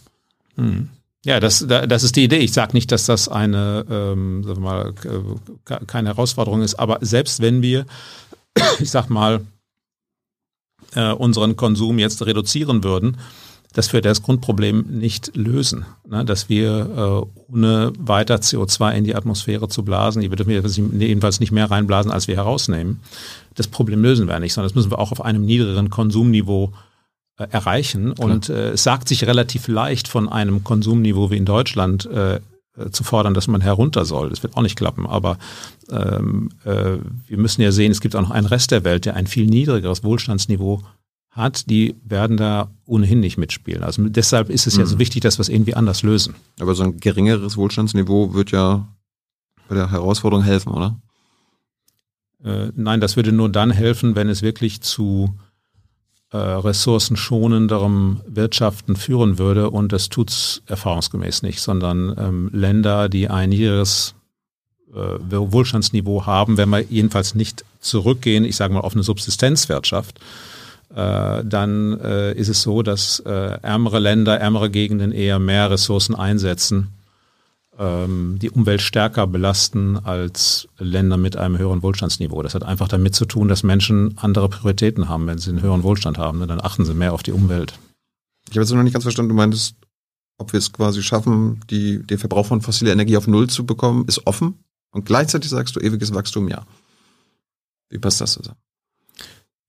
Hm. 0.57 0.89
Ja, 1.25 1.41
das, 1.41 1.67
das 1.67 2.03
ist 2.03 2.17
die 2.17 2.25
Idee. 2.25 2.39
Ich 2.39 2.53
sage 2.53 2.75
nicht, 2.75 2.93
dass 2.93 3.07
das 3.07 3.29
eine 3.29 3.87
ähm, 3.91 4.45
sagen 4.45 4.63
wir 4.63 4.69
mal, 4.69 4.95
keine 5.87 6.09
Herausforderung 6.11 6.61
ist, 6.61 6.75
aber 6.75 6.99
selbst 7.01 7.41
wenn 7.41 7.63
wir, 7.63 7.87
ich 8.79 8.91
sag 8.91 9.09
mal, 9.09 9.41
äh, 10.95 11.13
unseren 11.13 11.57
Konsum 11.57 11.99
jetzt 11.99 12.25
reduzieren 12.27 12.85
würden, 12.85 13.17
das 13.73 13.93
wird 13.93 14.05
das 14.05 14.23
Grundproblem 14.23 14.85
nicht 14.89 15.35
lösen, 15.35 15.87
ne? 16.09 16.25
dass 16.25 16.49
wir 16.49 17.27
äh, 17.49 17.53
ohne 17.53 17.93
weiter 17.99 18.37
CO2 18.37 18.93
in 18.93 19.05
die 19.05 19.17
Atmosphäre 19.17 19.69
zu 19.69 19.83
blasen, 19.83 20.21
die 20.23 20.29
dürfen 20.29 20.51
wir 20.51 20.63
jedenfalls 21.09 21.41
nicht 21.41 21.53
mehr 21.53 21.71
reinblasen, 21.71 22.13
als 22.13 22.29
wir 22.29 22.37
herausnehmen. 22.37 23.01
Das 23.55 23.67
Problem 23.67 24.03
lösen 24.03 24.29
wir 24.29 24.39
nicht, 24.39 24.53
sondern 24.53 24.69
das 24.69 24.77
müssen 24.77 24.93
wir 24.93 24.99
auch 24.99 25.11
auf 25.11 25.25
einem 25.25 25.45
niedrigeren 25.45 25.91
Konsumniveau 25.91 26.67
äh, 26.67 26.94
erreichen. 27.37 28.15
Klar. 28.15 28.31
Und 28.31 28.49
äh, 28.49 28.71
es 28.71 28.85
sagt 28.85 29.09
sich 29.09 29.27
relativ 29.27 29.69
leicht 29.69 30.09
von 30.09 30.29
einem 30.29 30.65
Konsumniveau 30.65 31.31
wie 31.31 31.37
in 31.37 31.45
Deutschland 31.45 32.07
äh, 32.07 32.41
äh, 32.77 32.91
zu 32.91 33.05
fordern, 33.05 33.35
dass 33.35 33.47
man 33.47 33.61
herunter 33.61 34.05
soll. 34.05 34.31
Das 34.31 34.43
wird 34.43 34.57
auch 34.57 34.63
nicht 34.63 34.77
klappen. 34.77 35.07
Aber 35.07 35.39
ähm, 35.91 36.51
äh, 36.65 36.99
wir 37.27 37.39
müssen 37.39 37.63
ja 37.63 37.71
sehen, 37.71 37.93
es 37.93 38.01
gibt 38.01 38.17
auch 38.17 38.23
noch 38.23 38.33
einen 38.33 38.47
Rest 38.47 38.73
der 38.73 38.85
Welt, 38.85 39.05
der 39.05 39.15
ein 39.15 39.27
viel 39.27 39.47
niedrigeres 39.47 40.03
Wohlstandsniveau 40.03 40.83
hat, 41.31 41.69
die 41.69 41.97
werden 42.05 42.37
da 42.37 42.71
ohnehin 42.87 43.21
nicht 43.21 43.39
mitspielen. 43.39 43.83
Also 43.83 44.03
deshalb 44.09 44.51
ist 44.51 44.67
es 44.67 44.75
mhm. 44.75 44.81
ja 44.81 44.87
so 44.87 44.95
mhm. 44.97 45.01
wichtig, 45.01 45.23
dass 45.23 45.39
wir 45.39 45.43
es 45.43 45.49
irgendwie 45.49 45.75
anders 45.75 46.03
lösen. 46.03 46.35
Aber 46.61 46.75
so 46.75 46.85
ein 46.85 46.99
geringeres 46.99 47.57
Wohlstandsniveau 47.57 48.35
wird 48.35 48.51
ja 48.51 48.89
bei 49.69 49.75
der 49.75 49.91
Herausforderung 49.91 50.45
helfen, 50.45 50.73
oder? 50.73 51.01
Äh, 52.45 52.71
nein, 52.77 53.01
das 53.01 53.17
würde 53.17 53.33
nur 53.33 53.49
dann 53.49 53.71
helfen, 53.71 54.17
wenn 54.17 54.29
es 54.29 54.43
wirklich 54.43 54.81
zu 54.81 55.35
äh, 56.35 56.37
ressourcenschonenderem 56.37 58.21
Wirtschaften 58.27 58.97
führen 58.97 59.39
würde. 59.39 59.71
Und 59.71 59.93
das 59.93 60.09
tut 60.09 60.31
es 60.31 60.63
erfahrungsgemäß 60.67 61.43
nicht, 61.43 61.61
sondern 61.61 62.13
ähm, 62.19 62.51
Länder, 62.53 63.09
die 63.09 63.31
ein 63.31 63.51
niedriges 63.51 64.17
äh, 64.93 64.97
Wohlstandsniveau 65.31 66.27
haben, 66.27 66.57
wenn 66.57 66.71
wir 66.71 66.81
jedenfalls 66.81 67.37
nicht 67.37 67.65
zurückgehen, 67.79 68.45
ich 68.45 68.57
sage 68.57 68.75
mal 68.75 68.81
auf 68.81 68.95
eine 68.95 69.05
Subsistenzwirtschaft, 69.05 70.19
äh, 70.97 71.45
dann 71.45 72.01
äh, 72.01 72.33
ist 72.33 72.49
es 72.49 72.63
so, 72.63 72.83
dass 72.83 73.21
äh, 73.21 73.59
ärmere 73.63 74.01
Länder, 74.01 74.41
ärmere 74.41 74.71
Gegenden 74.71 75.13
eher 75.13 75.39
mehr 75.39 75.71
Ressourcen 75.71 76.17
einsetzen 76.17 76.89
ähm, 77.79 78.39
die 78.41 78.51
Umwelt 78.51 78.83
stärker 78.83 79.27
belasten 79.27 79.97
als 79.97 80.69
Länder 80.79 81.17
mit 81.17 81.37
einem 81.37 81.59
höheren 81.59 81.83
Wohlstandsniveau. 81.83 82.43
Das 82.43 82.55
hat 82.55 82.63
einfach 82.63 82.89
damit 82.89 83.15
zu 83.15 83.25
tun, 83.25 83.49
dass 83.49 83.63
Menschen 83.63 84.17
andere 84.19 84.49
Prioritäten 84.49 85.09
haben. 85.09 85.27
Wenn 85.27 85.39
sie 85.39 85.51
einen 85.51 85.63
höheren 85.63 85.83
Wohlstand 85.83 86.19
haben, 86.19 86.39
ne, 86.39 86.47
dann 86.47 86.61
achten 86.61 86.85
sie 86.85 86.95
mehr 86.95 87.13
auf 87.13 87.23
die 87.23 87.33
Umwelt. 87.33 87.79
Ich 88.49 88.57
habe 88.57 88.61
jetzt 88.61 88.73
noch 88.73 88.83
nicht 88.83 88.93
ganz 88.93 89.05
verstanden, 89.05 89.31
du 89.31 89.35
meintest, 89.35 89.77
ob 90.39 90.53
wir 90.53 90.59
es 90.59 90.73
quasi 90.73 91.03
schaffen, 91.03 91.61
die, 91.71 92.05
den 92.05 92.19
Verbrauch 92.19 92.47
von 92.47 92.61
fossiler 92.61 92.93
Energie 92.93 93.17
auf 93.17 93.27
Null 93.27 93.49
zu 93.49 93.65
bekommen, 93.65 94.05
ist 94.07 94.27
offen. 94.27 94.59
Und 94.91 95.07
gleichzeitig 95.07 95.51
sagst 95.51 95.75
du 95.77 95.81
ewiges 95.81 96.15
Wachstum, 96.15 96.49
ja. 96.49 96.67
Wie 97.91 97.99
passt 97.99 98.21
das 98.21 98.33
zusammen? 98.33 98.59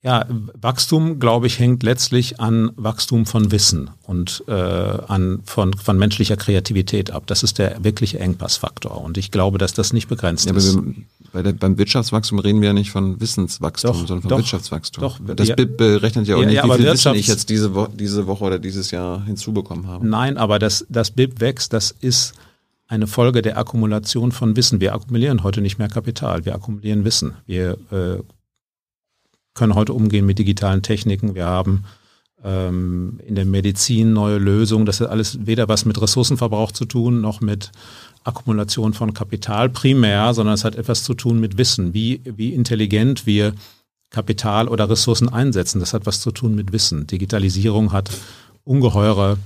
Ja, 0.04 0.28
Wachstum, 0.62 1.20
glaube 1.20 1.48
ich, 1.48 1.58
hängt 1.58 1.82
letztlich 1.82 2.40
an 2.40 2.72
Wachstum 2.76 3.26
von 3.26 3.52
Wissen 3.52 3.90
und 4.04 4.44
äh, 4.48 4.52
an, 4.52 5.40
von, 5.46 5.74
von 5.74 5.98
menschlicher 5.98 6.38
Kreativität 6.38 7.10
ab. 7.10 7.24
Das 7.26 7.42
ist 7.42 7.58
der 7.58 7.84
wirkliche 7.84 8.20
Engpassfaktor. 8.20 9.02
Und 9.02 9.18
ich 9.18 9.32
glaube, 9.32 9.58
dass 9.58 9.74
das 9.74 9.94
nicht 9.94 10.08
begrenzt 10.08 10.46
ja, 10.46 10.54
ist. 10.54 10.78
bei 11.34 11.42
der, 11.42 11.54
beim 11.54 11.80
Wirtschaftswachstum 11.80 12.38
reden 12.38 12.62
wir 12.62 12.68
ja 12.68 12.74
nicht 12.74 12.92
von 12.92 13.20
Wissenswachstum, 13.20 13.92
doch, 13.94 13.98
sondern 13.98 14.22
von 14.22 14.30
doch, 14.30 14.38
Wirtschaftswachstum. 14.38 15.02
Doch, 15.02 15.20
das 15.36 15.48
ja, 15.48 15.56
berechnet 15.56 16.28
ja 16.28 16.36
auch 16.36 16.42
ja, 16.42 16.46
nicht, 16.46 16.64
wie 16.64 16.84
viel 16.84 16.92
Wissen 16.92 17.16
ich 17.16 17.28
jetzt 17.28 17.50
diese, 17.50 17.74
Wo 17.74 17.88
diese 17.88 18.28
Woche 18.28 18.44
oder 18.44 18.60
dieses 18.60 18.92
Jahr 18.92 19.26
hinzubekommen 19.26 19.88
habe. 19.88 20.08
Nein, 20.08 20.38
aber 20.38 20.60
das, 20.60 20.86
das 20.88 21.10
BIP 21.10 21.42
wächst, 21.42 21.74
das 21.74 21.90
ist 21.90 22.36
eine 22.88 23.08
Folge 23.08 23.42
der 23.42 23.58
Akkumulation 23.58 24.32
von 24.32 24.56
Wissen. 24.56 24.80
Wir 24.80 24.94
akkumulieren 24.94 25.44
heute 25.44 25.62
nicht 25.62 25.80
mehr 25.80 25.90
Kapital, 25.90 26.46
wir 26.46 26.54
akkumulieren 26.54 27.04
Wissen. 27.06 27.34
Wir 27.48 27.78
äh, 27.92 28.20
können 29.56 29.74
heute 29.74 29.94
umgehen 29.94 30.26
mit 30.26 30.38
digitalen 30.38 30.84
Techniken. 30.84 31.34
Wir 31.34 31.46
haben 31.46 31.86
ähm, 32.44 33.22
in 33.26 33.36
der 33.36 33.46
Medizin 33.46 34.12
neue 34.14 34.38
Lösungen. 34.38 34.86
Das 34.86 35.02
hat 35.02 35.10
alles 35.10 35.48
weder 35.48 35.68
was 35.68 35.86
mit 35.86 36.00
Ressourcenverbrauch 36.00 36.72
zu 36.72 36.86
tun, 36.86 37.22
noch 37.22 37.42
mit 37.42 37.72
Akkumulation 38.24 38.94
von 38.94 39.16
Kapital 39.16 39.70
primär, 39.70 40.36
sondern 40.36 40.54
es 40.54 40.64
hat 40.64 40.76
etwas 40.76 41.04
zu 41.04 41.16
tun 41.16 41.40
mit 41.40 41.58
Wissen, 41.58 41.94
wie, 41.94 42.22
wie 42.24 42.54
intelligent 42.54 43.26
wir 43.26 43.54
Kapital 44.12 44.68
oder 44.68 44.88
Ressourcen 44.90 45.30
einsetzen. 45.30 45.80
Das 45.80 45.94
hat 45.94 46.06
was 46.06 46.22
zu 46.22 46.30
tun 46.32 46.54
mit 46.54 46.72
Wissen. 46.72 47.08
Digitalisierung 47.08 47.92
hat 47.92 48.12
ungeheure 48.64 49.40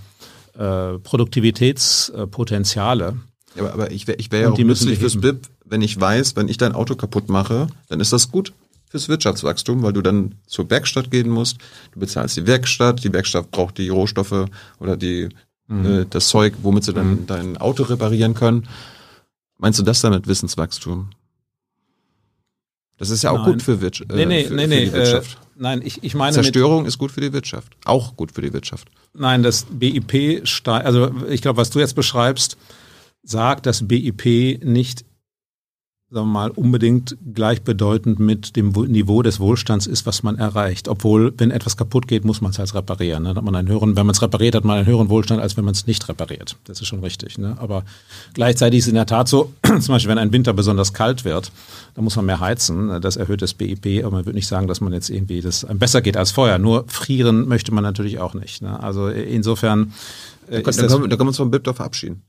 äh, 0.58 0.98
Produktivitätspotenziale. 1.00 3.16
Ja, 3.56 3.64
aber, 3.64 3.74
aber 3.74 3.92
ich 3.92 4.08
wäre 4.08 4.18
wär 4.30 4.42
ja 4.42 4.52
auch 4.52 4.58
nützlich 4.58 5.00
fürs 5.00 5.22
BIP, 5.22 5.48
wenn 5.66 5.82
ich 5.82 6.00
weiß, 6.00 6.36
wenn 6.36 6.48
ich 6.48 6.58
dein 6.58 6.74
Auto 6.74 6.94
kaputt 6.96 7.30
mache, 7.30 7.68
dann 7.88 8.00
ist 8.00 8.14
das 8.14 8.32
gut 8.32 8.54
fürs 8.90 9.08
Wirtschaftswachstum, 9.08 9.84
weil 9.84 9.94
du 9.94 10.02
dann 10.02 10.36
zur 10.48 10.70
Werkstatt 10.70 11.12
gehen 11.12 11.30
musst. 11.30 11.58
Du 11.94 12.00
bezahlst 12.00 12.36
die 12.36 12.48
Werkstatt, 12.48 13.04
die 13.04 13.14
Werkstatt 13.14 13.52
braucht 13.52 13.78
die 13.78 13.90
Rohstoffe 13.90 14.48
oder 14.80 14.98
die, 14.98 15.30
mhm. 15.68 15.86
äh, 15.86 16.06
das 16.10 16.28
Zeug, 16.28 16.56
womit 16.64 16.84
sie 16.84 16.94
dann 16.94 17.12
mhm. 17.12 17.28
dein 17.28 17.58
Auto 17.58 17.84
reparieren 17.84 18.34
können. 18.34 18.68
Meinst 19.60 19.80
du 19.80 19.84
das 19.84 20.02
damit 20.02 20.28
Wissenswachstum? 20.28 21.12
Das 22.98 23.12
ist 23.12 23.24
ja 23.24 23.32
auch 23.32 23.44
nein. 23.44 23.54
gut 23.54 23.62
für, 23.62 23.80
Wirtschaft, 23.80 24.12
äh, 24.12 24.16
nee, 24.16 24.26
nee, 24.26 24.44
für, 24.46 24.54
nee, 24.56 24.68
nee, 24.68 24.76
für 24.78 24.86
die 24.86 24.94
Wirtschaft. 24.94 25.32
Äh, 25.36 25.46
nein, 25.56 25.82
ich, 25.84 26.04
ich 26.04 26.16
meine. 26.16 26.34
Zerstörung 26.34 26.86
ist 26.86 26.98
gut 26.98 27.12
für 27.12 27.22
die 27.22 27.32
Wirtschaft. 27.32 27.72
Auch 27.86 28.18
gut 28.18 28.34
für 28.34 28.42
die 28.42 28.52
Wirtschaft. 28.52 28.90
Nein, 29.14 29.44
das 29.44 29.68
BIP 29.70 30.46
steigt, 30.48 30.86
also 30.86 31.12
ich 31.30 31.42
glaube, 31.42 31.58
was 31.58 31.70
du 31.70 31.80
jetzt 31.80 31.96
beschreibst, 31.96 32.58
sagt, 33.24 33.66
dass 33.68 33.88
BIP 33.88 34.64
nicht 34.66 35.06
sagen 36.12 36.28
wir 36.28 36.32
mal, 36.32 36.50
unbedingt 36.50 37.18
gleichbedeutend 37.36 38.20
mit 38.20 38.56
dem 38.56 38.70
Niveau 38.72 39.22
des 39.22 39.40
Wohlstands 39.40 39.86
ist, 39.86 40.08
was 40.08 40.24
man 40.24 40.40
erreicht. 40.40 40.88
Obwohl, 40.88 41.32
wenn 41.38 41.52
etwas 41.52 41.78
kaputt 41.78 42.08
geht, 42.08 42.26
muss 42.26 42.42
man 42.42 42.50
es 42.50 42.58
halt 42.58 42.74
reparieren. 42.74 43.24
Ne? 43.24 43.30
Dann 43.30 43.38
hat 43.38 43.44
man 43.44 43.56
einen 43.56 43.68
höheren, 43.68 43.96
wenn 43.96 44.08
man 44.08 44.16
es 44.16 44.22
repariert, 44.22 44.56
hat 44.56 44.66
man 44.66 44.78
einen 44.78 44.88
höheren 44.88 45.10
Wohlstand, 45.10 45.40
als 45.40 45.56
wenn 45.56 45.66
man 45.66 45.76
es 45.76 45.86
nicht 45.86 46.10
repariert. 46.10 46.58
Das 46.64 46.82
ist 46.82 46.88
schon 46.88 47.02
richtig. 47.02 47.38
Ne? 47.38 47.56
Aber 47.60 47.84
gleichzeitig 48.34 48.80
ist 48.80 48.86
es 48.86 48.90
in 48.90 48.96
der 48.96 49.06
Tat 49.06 49.28
so, 49.28 49.54
zum 49.64 49.88
Beispiel, 49.88 50.10
wenn 50.10 50.18
ein 50.18 50.34
Winter 50.34 50.54
besonders 50.54 50.94
kalt 50.94 51.26
wird, 51.26 51.52
dann 51.94 52.04
muss 52.04 52.16
man 52.16 52.26
mehr 52.26 52.40
heizen. 52.40 53.02
Das 53.02 53.16
erhöht 53.16 53.44
das 53.44 53.54
BIP, 53.54 54.04
aber 54.04 54.18
man 54.18 54.26
würde 54.26 54.38
nicht 54.38 54.48
sagen, 54.48 54.68
dass 54.68 54.82
man 54.82 54.94
jetzt 54.94 55.12
irgendwie 55.12 55.42
das 55.42 55.68
besser 55.74 56.02
geht 56.02 56.18
als 56.18 56.32
vorher. 56.32 56.58
Nur 56.58 56.86
frieren 56.88 57.48
möchte 57.48 57.72
man 57.72 57.84
natürlich 57.84 58.18
auch 58.18 58.34
nicht. 58.34 58.64
Ne? 58.64 58.82
Also 58.82 59.10
insofern. 59.10 59.94
Äh, 60.48 60.64
da, 60.64 60.72
können, 60.72 60.78
da, 60.78 60.88
können, 60.88 61.10
da 61.10 61.18
können 61.18 61.28
wir 61.28 61.28
uns 61.28 61.38
vom 61.38 61.52
BIP 61.52 61.66
doch 61.66 61.76
verabschieden. 61.76 62.24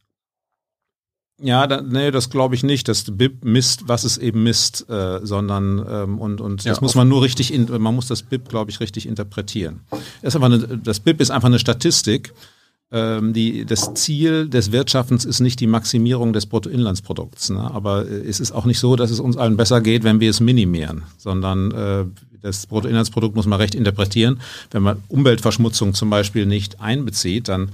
Ja, 1.43 1.67
da, 1.67 1.81
nee, 1.81 2.11
das 2.11 2.29
glaube 2.29 2.55
ich 2.55 2.63
nicht, 2.63 2.89
dass 2.89 3.05
BIP 3.05 3.45
misst, 3.45 3.89
was 3.89 4.05
es 4.05 4.19
eben 4.19 4.43
misst, 4.43 4.89
äh, 4.91 5.21
sondern 5.23 5.85
ähm, 5.89 6.19
und 6.19 6.41
und 6.41 6.65
ja, 6.65 6.73
das 6.73 6.81
muss 6.81 6.95
man 6.95 7.09
nur 7.09 7.23
richtig, 7.23 7.53
in, 7.53 7.67
man 7.81 7.95
muss 7.95 8.09
das 8.09 8.23
BIP, 8.23 8.49
glaube 8.49 8.71
ich, 8.71 8.81
richtig 8.81 9.07
interpretieren. 9.07 9.81
Das, 10.23 10.35
ist 10.35 10.37
einfach 10.37 10.53
eine, 10.53 10.79
das 10.79 11.01
BIP 11.01 11.21
ist 11.21 11.31
einfach 11.31 11.49
eine 11.49 11.59
Statistik. 11.59 12.35
Ähm, 12.93 13.33
die, 13.33 13.65
das 13.65 13.95
Ziel 13.95 14.49
des 14.49 14.73
Wirtschaftens 14.73 15.25
ist 15.25 15.39
nicht 15.39 15.61
die 15.61 15.69
Maximierung 15.69 16.33
des 16.33 16.47
Bruttoinlandsprodukts, 16.47 17.51
ne? 17.51 17.71
aber 17.71 18.05
äh, 18.05 18.29
es 18.29 18.41
ist 18.41 18.51
auch 18.51 18.65
nicht 18.65 18.81
so, 18.81 18.97
dass 18.97 19.13
es 19.13 19.21
uns 19.21 19.37
allen 19.37 19.57
besser 19.57 19.81
geht, 19.81 20.03
wenn 20.03 20.19
wir 20.19 20.29
es 20.29 20.41
minimieren, 20.41 21.05
sondern 21.17 21.71
äh, 21.71 22.05
das 22.43 22.67
Bruttoinlandsprodukt 22.67 23.37
muss 23.37 23.47
man 23.47 23.61
recht 23.61 23.77
interpretieren. 23.77 24.41
Wenn 24.73 24.83
man 24.83 25.03
Umweltverschmutzung 25.07 25.95
zum 25.95 26.11
Beispiel 26.11 26.47
nicht 26.47 26.81
einbezieht, 26.81 27.49
dann 27.49 27.71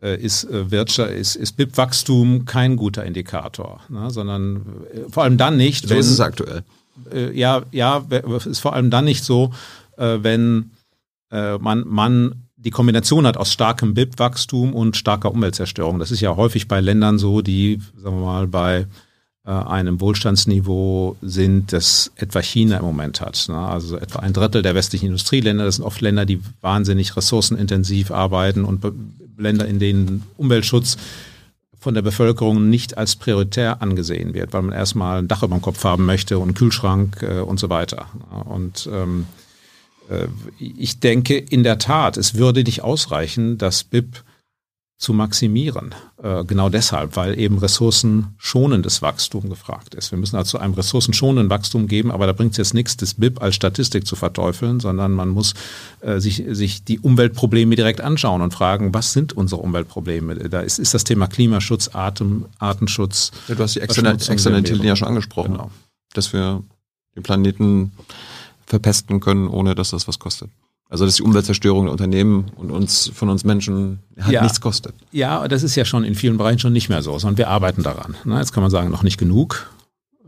ist 0.00 0.44
äh, 0.44 0.70
Wirtschaft, 0.70 1.12
ist, 1.12 1.34
ist 1.34 1.56
BIP-Wachstum 1.56 2.44
kein 2.44 2.76
guter 2.76 3.04
Indikator, 3.04 3.80
ne, 3.88 4.10
sondern 4.10 4.56
äh, 4.92 5.10
vor 5.10 5.24
allem 5.24 5.36
dann 5.36 5.56
nicht. 5.56 5.84
So 5.84 5.90
wenn, 5.90 5.98
ist 5.98 6.10
es 6.10 6.20
aktuell. 6.20 6.62
ja, 7.32 7.62
ja, 7.72 8.04
ist 8.44 8.60
vor 8.60 8.74
allem 8.74 8.90
dann 8.90 9.04
nicht 9.04 9.24
so, 9.24 9.52
wenn 9.96 10.70
man, 11.30 11.84
man 11.86 12.42
die 12.56 12.70
Kombination 12.70 13.26
hat 13.26 13.36
aus 13.36 13.52
starkem 13.52 13.94
BIP-Wachstum 13.94 14.74
und 14.74 14.96
starker 14.96 15.30
Umweltzerstörung. 15.30 15.98
Das 15.98 16.10
ist 16.10 16.20
ja 16.20 16.34
häufig 16.36 16.66
bei 16.66 16.80
Ländern 16.80 17.18
so, 17.18 17.40
die, 17.40 17.80
sagen 17.96 18.18
wir 18.18 18.26
mal, 18.26 18.46
bei 18.48 18.86
einem 19.44 20.00
Wohlstandsniveau 20.00 21.16
sind, 21.22 21.72
das 21.72 22.12
etwa 22.16 22.42
China 22.42 22.78
im 22.78 22.84
Moment 22.84 23.20
hat. 23.20 23.46
Ne? 23.48 23.56
Also 23.56 23.96
etwa 23.96 24.18
ein 24.18 24.32
Drittel 24.32 24.62
der 24.62 24.74
westlichen 24.74 25.06
Industrieländer, 25.06 25.64
das 25.64 25.76
sind 25.76 25.84
oft 25.84 26.00
Länder, 26.00 26.26
die 26.26 26.40
wahnsinnig 26.60 27.16
ressourcenintensiv 27.16 28.10
arbeiten 28.10 28.64
und 28.64 28.84
Länder, 29.38 29.66
in 29.66 29.78
denen 29.78 30.24
Umweltschutz 30.36 30.96
von 31.80 31.94
der 31.94 32.02
Bevölkerung 32.02 32.68
nicht 32.68 32.98
als 32.98 33.16
prioritär 33.16 33.80
angesehen 33.80 34.34
wird, 34.34 34.52
weil 34.52 34.62
man 34.62 34.74
erstmal 34.74 35.20
ein 35.20 35.28
Dach 35.28 35.42
über 35.42 35.56
dem 35.56 35.62
Kopf 35.62 35.84
haben 35.84 36.06
möchte 36.06 36.38
und 36.38 36.48
einen 36.48 36.54
Kühlschrank 36.54 37.22
äh, 37.22 37.40
und 37.40 37.60
so 37.60 37.70
weiter. 37.70 38.06
Und 38.46 38.88
ähm, 38.92 39.26
äh, 40.10 40.26
ich 40.58 41.00
denke 41.00 41.38
in 41.38 41.62
der 41.62 41.78
Tat, 41.78 42.16
es 42.16 42.34
würde 42.34 42.64
nicht 42.64 42.82
ausreichen, 42.82 43.58
dass 43.58 43.84
BIP 43.84 44.24
zu 44.98 45.12
maximieren. 45.12 45.94
Äh, 46.20 46.44
genau 46.44 46.68
deshalb, 46.68 47.14
weil 47.14 47.38
eben 47.38 47.58
ressourcenschonendes 47.58 49.00
Wachstum 49.00 49.48
gefragt 49.48 49.94
ist. 49.94 50.10
Wir 50.10 50.18
müssen 50.18 50.34
also 50.34 50.58
einem 50.58 50.74
ressourcenschonenden 50.74 51.48
Wachstum 51.50 51.86
geben, 51.86 52.10
aber 52.10 52.26
da 52.26 52.32
bringt 52.32 52.52
es 52.52 52.56
jetzt 52.56 52.74
nichts, 52.74 52.96
das 52.96 53.14
BIP 53.14 53.40
als 53.40 53.54
Statistik 53.54 54.08
zu 54.08 54.16
verteufeln, 54.16 54.80
sondern 54.80 55.12
man 55.12 55.28
muss 55.28 55.54
äh, 56.00 56.18
sich, 56.18 56.42
sich 56.48 56.82
die 56.82 56.98
Umweltprobleme 56.98 57.76
direkt 57.76 58.00
anschauen 58.00 58.42
und 58.42 58.52
fragen, 58.52 58.92
was 58.92 59.12
sind 59.12 59.32
unsere 59.32 59.60
Umweltprobleme? 59.60 60.34
Da 60.48 60.60
ist, 60.60 60.80
ist 60.80 60.94
das 60.94 61.04
Thema 61.04 61.28
Klimaschutz, 61.28 61.90
Atem, 61.92 62.46
Artenschutz. 62.58 63.30
Ja, 63.46 63.54
du 63.54 63.62
hast 63.62 63.76
die 63.76 63.80
Externalitäten 63.80 64.84
ja 64.84 64.96
schon 64.96 65.08
angesprochen, 65.08 65.52
genau. 65.52 65.70
dass 66.12 66.32
wir 66.32 66.64
den 67.14 67.22
Planeten 67.22 67.92
verpesten 68.66 69.20
können, 69.20 69.46
ohne 69.46 69.76
dass 69.76 69.90
das 69.90 70.08
was 70.08 70.18
kostet. 70.18 70.50
Also 70.88 71.04
dass 71.04 71.16
die 71.16 71.22
Umweltzerstörung 71.22 71.84
der 71.84 71.92
Unternehmen 71.92 72.46
und 72.56 72.70
uns 72.70 73.10
von 73.14 73.28
uns 73.28 73.44
Menschen 73.44 73.98
halt 74.18 74.32
ja. 74.32 74.42
nichts 74.42 74.60
kostet. 74.60 74.94
Ja, 75.12 75.46
das 75.46 75.62
ist 75.62 75.76
ja 75.76 75.84
schon 75.84 76.02
in 76.02 76.14
vielen 76.14 76.38
Bereichen 76.38 76.58
schon 76.60 76.72
nicht 76.72 76.88
mehr 76.88 77.02
so, 77.02 77.18
sondern 77.18 77.36
wir 77.36 77.48
arbeiten 77.48 77.82
daran. 77.82 78.14
Jetzt 78.24 78.52
kann 78.52 78.62
man 78.62 78.70
sagen, 78.70 78.90
noch 78.90 79.02
nicht 79.02 79.18
genug. 79.18 79.70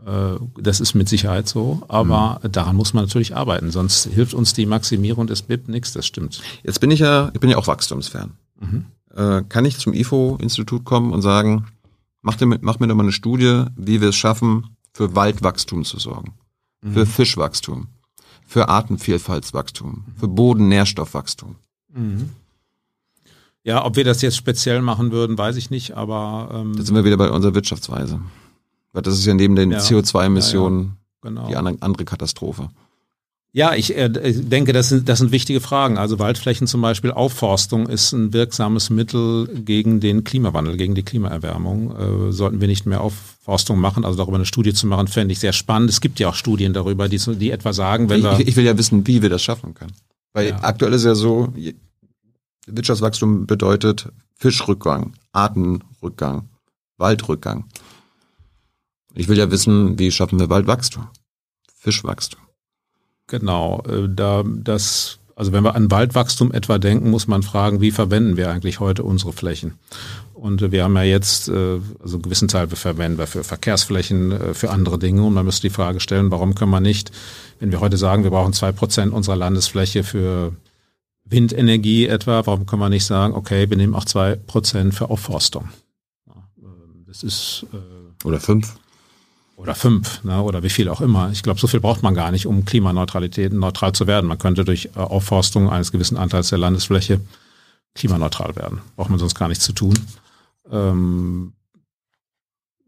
Äh, 0.05 0.37
das 0.59 0.79
ist 0.79 0.93
mit 0.93 1.09
Sicherheit 1.09 1.47
so, 1.47 1.81
aber 1.87 2.39
mhm. 2.43 2.51
daran 2.51 2.75
muss 2.75 2.93
man 2.93 3.03
natürlich 3.03 3.35
arbeiten, 3.35 3.71
sonst 3.71 4.05
hilft 4.07 4.33
uns 4.33 4.53
die 4.53 4.65
Maximierung 4.65 5.27
des 5.27 5.43
BIP 5.43 5.67
nichts, 5.67 5.93
das 5.93 6.05
stimmt. 6.05 6.41
Jetzt 6.63 6.79
bin 6.79 6.91
ich 6.91 6.99
ja, 6.99 7.31
ich 7.33 7.39
bin 7.39 7.49
ja 7.49 7.57
auch 7.57 7.67
Wachstumsfan. 7.67 8.31
Mhm. 8.59 8.85
Äh, 9.15 9.43
kann 9.47 9.65
ich 9.65 9.77
zum 9.77 9.93
IFO-Institut 9.93 10.85
kommen 10.85 11.11
und 11.11 11.21
sagen, 11.21 11.67
mach, 12.21 12.35
dir, 12.35 12.45
mach 12.45 12.79
mir 12.79 12.87
doch 12.87 12.95
mal 12.95 13.03
eine 13.03 13.11
Studie, 13.11 13.65
wie 13.75 14.01
wir 14.01 14.09
es 14.09 14.15
schaffen, 14.15 14.75
für 14.93 15.15
Waldwachstum 15.15 15.85
zu 15.85 15.99
sorgen, 15.99 16.33
mhm. 16.81 16.93
für 16.93 17.05
Fischwachstum, 17.05 17.87
für 18.51 18.67
Artenvielfaltswachstum, 18.67 20.03
für 20.19 20.27
Bodennährstoffwachstum. 20.27 21.55
Mhm. 21.93 22.31
Ja, 23.63 23.85
ob 23.85 23.95
wir 23.95 24.03
das 24.03 24.21
jetzt 24.21 24.35
speziell 24.35 24.81
machen 24.81 25.13
würden, 25.13 25.37
weiß 25.37 25.55
ich 25.55 25.69
nicht, 25.69 25.95
aber 25.95 26.49
ähm, 26.53 26.75
da 26.75 26.83
sind 26.83 26.93
wir 26.93 27.05
wieder 27.05 27.15
bei 27.15 27.31
unserer 27.31 27.55
Wirtschaftsweise. 27.55 28.19
Weil 28.91 29.03
das 29.03 29.13
ist 29.13 29.25
ja 29.25 29.33
neben 29.35 29.55
den 29.55 29.71
ja, 29.71 29.77
CO2-Emissionen 29.77 30.79
ja, 30.79 30.89
ja, 30.89 31.29
genau. 31.29 31.47
die 31.47 31.55
andere, 31.55 31.77
andere 31.79 32.03
Katastrophe. 32.03 32.69
Ja, 33.53 33.75
ich 33.75 33.97
äh, 33.97 34.09
denke, 34.09 34.71
das 34.71 34.89
sind, 34.89 35.09
das 35.09 35.19
sind 35.19 35.33
wichtige 35.33 35.59
Fragen. 35.59 35.97
Also 35.97 36.19
Waldflächen 36.19 36.67
zum 36.67 36.81
Beispiel, 36.81 37.11
Aufforstung 37.11 37.89
ist 37.89 38.13
ein 38.13 38.31
wirksames 38.31 38.89
Mittel 38.89 39.47
gegen 39.65 39.99
den 39.99 40.23
Klimawandel, 40.23 40.77
gegen 40.77 40.95
die 40.95 41.03
Klimaerwärmung. 41.03 42.29
Äh, 42.29 42.31
sollten 42.31 42.61
wir 42.61 42.69
nicht 42.69 42.85
mehr 42.85 43.01
Aufforstung 43.01 43.77
machen, 43.79 44.05
also 44.05 44.17
darüber 44.17 44.37
eine 44.37 44.45
Studie 44.45 44.73
zu 44.73 44.87
machen, 44.87 45.07
fände 45.07 45.33
ich 45.33 45.39
sehr 45.39 45.51
spannend. 45.51 45.89
Es 45.89 45.99
gibt 45.99 46.19
ja 46.19 46.29
auch 46.29 46.35
Studien 46.35 46.71
darüber, 46.71 47.09
die, 47.09 47.17
die 47.17 47.51
etwa 47.51 47.73
sagen, 47.73 48.09
wenn 48.09 48.23
wir... 48.23 48.39
Ich, 48.39 48.47
ich 48.47 48.55
will 48.55 48.65
ja 48.65 48.77
wissen, 48.77 49.05
wie 49.05 49.21
wir 49.21 49.29
das 49.29 49.43
schaffen 49.43 49.73
können. 49.73 49.93
Weil 50.31 50.49
ja. 50.49 50.63
aktuell 50.63 50.93
ist 50.93 51.03
ja 51.03 51.13
so, 51.13 51.53
Wirtschaftswachstum 52.67 53.47
bedeutet 53.47 54.07
Fischrückgang, 54.37 55.13
Artenrückgang, 55.33 56.49
Waldrückgang. 56.97 57.65
Ich 59.13 59.27
will 59.27 59.37
ja 59.37 59.51
wissen, 59.51 59.99
wie 59.99 60.09
schaffen 60.09 60.39
wir 60.39 60.49
Waldwachstum, 60.49 61.09
Fischwachstum. 61.79 62.39
Genau, 63.31 63.81
äh, 63.87 64.09
da 64.09 64.43
das 64.45 65.17
also 65.37 65.53
wenn 65.53 65.63
wir 65.63 65.73
an 65.73 65.89
Waldwachstum 65.89 66.51
etwa 66.51 66.77
denken, 66.77 67.09
muss 67.09 67.27
man 67.27 67.41
fragen, 67.41 67.79
wie 67.79 67.91
verwenden 67.91 68.35
wir 68.35 68.51
eigentlich 68.51 68.79
heute 68.81 69.03
unsere 69.03 69.31
Flächen? 69.31 69.75
Und 70.33 70.61
äh, 70.61 70.71
wir 70.73 70.83
haben 70.83 70.95
ja 70.97 71.03
jetzt, 71.03 71.47
äh, 71.47 71.79
also 72.03 72.17
einen 72.17 72.23
gewissen 72.23 72.49
Teil 72.49 72.67
verwenden 72.67 73.17
wir 73.17 73.27
für 73.27 73.45
Verkehrsflächen, 73.45 74.53
für 74.53 74.69
andere 74.69 74.99
Dinge. 74.99 75.23
Und 75.23 75.33
man 75.33 75.45
müsste 75.45 75.61
die 75.61 75.73
Frage 75.73 76.01
stellen, 76.01 76.29
warum 76.29 76.53
können 76.53 76.71
wir 76.71 76.81
nicht, 76.81 77.11
wenn 77.59 77.71
wir 77.71 77.79
heute 77.79 77.95
sagen, 77.95 78.23
wir 78.23 78.31
brauchen 78.31 78.51
zwei 78.51 78.73
Prozent 78.73 79.13
unserer 79.13 79.37
Landesfläche 79.37 80.03
für 80.03 80.51
Windenergie 81.23 82.07
etwa, 82.07 82.45
warum 82.45 82.65
können 82.65 82.81
wir 82.81 82.89
nicht 82.89 83.05
sagen, 83.05 83.33
okay, 83.33 83.69
wir 83.69 83.77
nehmen 83.77 83.95
auch 83.95 84.05
zwei 84.05 84.35
Prozent 84.35 84.93
für 84.93 85.09
Aufforstung? 85.09 85.69
Das 87.07 87.23
ist 87.23 87.65
oder 88.25 88.39
fünf 88.39 88.75
oder 89.61 89.75
fünf 89.75 90.23
ne, 90.23 90.41
oder 90.41 90.63
wie 90.63 90.69
viel 90.69 90.89
auch 90.89 91.01
immer. 91.01 91.29
Ich 91.31 91.43
glaube, 91.43 91.59
so 91.59 91.67
viel 91.67 91.79
braucht 91.79 92.01
man 92.01 92.15
gar 92.15 92.31
nicht, 92.31 92.47
um 92.47 92.65
Klimaneutralität 92.65 93.53
neutral 93.53 93.93
zu 93.93 94.07
werden. 94.07 94.27
Man 94.27 94.39
könnte 94.39 94.65
durch 94.65 94.89
äh, 94.95 94.99
Aufforstung 94.99 95.69
eines 95.69 95.91
gewissen 95.91 96.17
Anteils 96.17 96.49
der 96.49 96.57
Landesfläche 96.57 97.21
klimaneutral 97.93 98.55
werden. 98.55 98.81
Braucht 98.95 99.09
man 99.11 99.19
sonst 99.19 99.35
gar 99.35 99.47
nichts 99.47 99.63
zu 99.63 99.73
tun. 99.73 99.93
Ähm, 100.71 101.53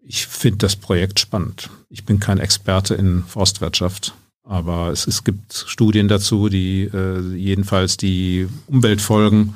ich 0.01 0.25
finde 0.25 0.57
das 0.57 0.75
Projekt 0.75 1.19
spannend. 1.19 1.69
Ich 1.89 2.05
bin 2.05 2.19
kein 2.19 2.39
Experte 2.39 2.95
in 2.95 3.23
Forstwirtschaft, 3.23 4.15
aber 4.43 4.89
es, 4.89 5.05
es 5.05 5.23
gibt 5.23 5.53
Studien 5.53 6.07
dazu, 6.07 6.49
die 6.49 6.83
äh, 6.83 7.21
jedenfalls 7.35 7.97
die 7.97 8.47
Umweltfolgen 8.65 9.53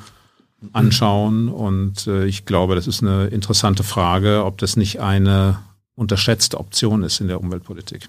anschauen. 0.72 1.48
Und 1.48 2.06
äh, 2.06 2.26
ich 2.26 2.46
glaube, 2.46 2.76
das 2.76 2.86
ist 2.86 3.02
eine 3.02 3.26
interessante 3.26 3.82
Frage, 3.82 4.44
ob 4.44 4.58
das 4.58 4.76
nicht 4.76 5.00
eine 5.00 5.58
unterschätzte 5.98 6.58
Option 6.58 7.02
ist 7.02 7.20
in 7.20 7.28
der 7.28 7.40
Umweltpolitik. 7.40 8.08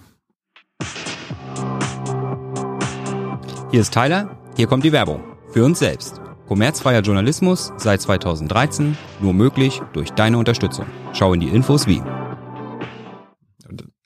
Hier 3.71 3.81
ist 3.81 3.93
Tyler, 3.93 4.37
hier 4.55 4.67
kommt 4.67 4.83
die 4.83 4.91
Werbung. 4.91 5.23
Für 5.51 5.65
uns 5.65 5.79
selbst. 5.79 6.21
Kommerzfreier 6.47 7.01
Journalismus 7.01 7.71
seit 7.77 8.01
2013, 8.01 8.95
nur 9.21 9.33
möglich 9.33 9.81
durch 9.93 10.11
deine 10.11 10.37
Unterstützung. 10.37 10.85
Schau 11.13 11.33
in 11.33 11.39
die 11.39 11.49
Infos 11.49 11.87
wie. 11.87 12.01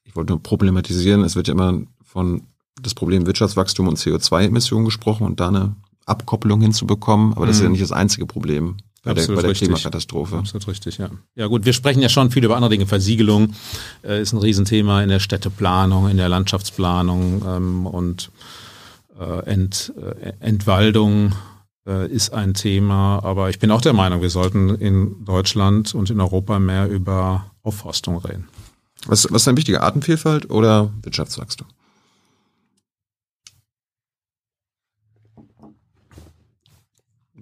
Ich 0.04 0.16
wollte 0.16 0.34
nur 0.34 0.44
problematisieren, 0.44 1.24
es 1.24 1.36
wird 1.36 1.48
ja 1.48 1.54
immer 1.54 1.82
von 2.04 2.48
das 2.82 2.94
Problem 2.94 3.26
Wirtschaftswachstum 3.26 3.88
und 3.88 3.98
CO2-Emissionen 3.98 4.86
gesprochen 4.86 5.26
und 5.26 5.40
da 5.40 5.50
eine 5.50 5.76
Abkopplung 6.06 6.62
hinzubekommen, 6.62 7.34
aber 7.34 7.48
das 7.48 7.58
ist 7.58 7.62
ja 7.62 7.68
mhm. 7.68 7.74
nicht 7.74 7.84
das 7.84 7.92
einzige 7.92 8.26
Problem 8.26 8.78
bei 9.04 9.12
Absolut 9.12 9.30
der, 9.30 9.36
bei 9.36 9.42
der 9.42 9.52
richtig. 9.52 9.68
Klimakatastrophe. 9.68 10.38
Absolut 10.38 10.68
richtig, 10.68 10.98
ja. 10.98 11.10
Ja 11.36 11.48
gut, 11.48 11.66
wir 11.66 11.74
sprechen 11.74 12.02
ja 12.02 12.10
schon 12.10 12.32
viel 12.32 12.44
über 12.44 12.56
andere 12.56 12.70
Dinge. 12.70 12.86
Versiegelung 12.86 13.54
äh, 14.04 14.22
ist 14.22 14.32
ein 14.32 14.40
Riesenthema 14.40 15.04
in 15.04 15.10
der 15.10 15.20
Städteplanung, 15.20 16.10
in 16.10 16.18
der 16.18 16.30
Landschaftsplanung 16.30 17.44
ähm, 17.46 17.86
und 17.86 18.32
äh, 19.20 19.46
Ent, 19.46 19.94
äh, 19.98 20.32
Entwaldung 20.40 21.34
äh, 21.86 22.08
ist 22.08 22.34
ein 22.34 22.54
Thema. 22.54 23.22
Aber 23.24 23.50
ich 23.50 23.60
bin 23.60 23.72
auch 23.72 23.82
der 23.82 23.94
Meinung, 23.94 24.22
wir 24.22 24.30
sollten 24.30 24.70
in 24.70 25.26
Deutschland 25.26 25.94
und 25.94 26.10
in 26.10 26.22
Europa 26.22 26.60
mehr 26.60 26.90
über 26.90 27.52
Aufforstung 27.62 28.18
reden. 28.18 28.48
Was, 29.06 29.28
was 29.30 29.42
ist 29.42 29.48
ein 29.50 29.58
wichtiger 29.58 29.84
Artenvielfalt 29.84 30.50
oder 30.50 30.92
Wirtschaftswachstum? 31.02 31.68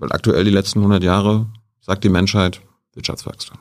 Weil 0.02 0.11
aktuell 0.14 0.44
die 0.44 0.52
letzten 0.52 0.80
100 0.80 1.03
Jahre 1.03 1.45
sagt 1.80 2.03
die 2.03 2.10
Menschheit 2.10 2.60
Wirtschaftswachstum. 2.94 3.60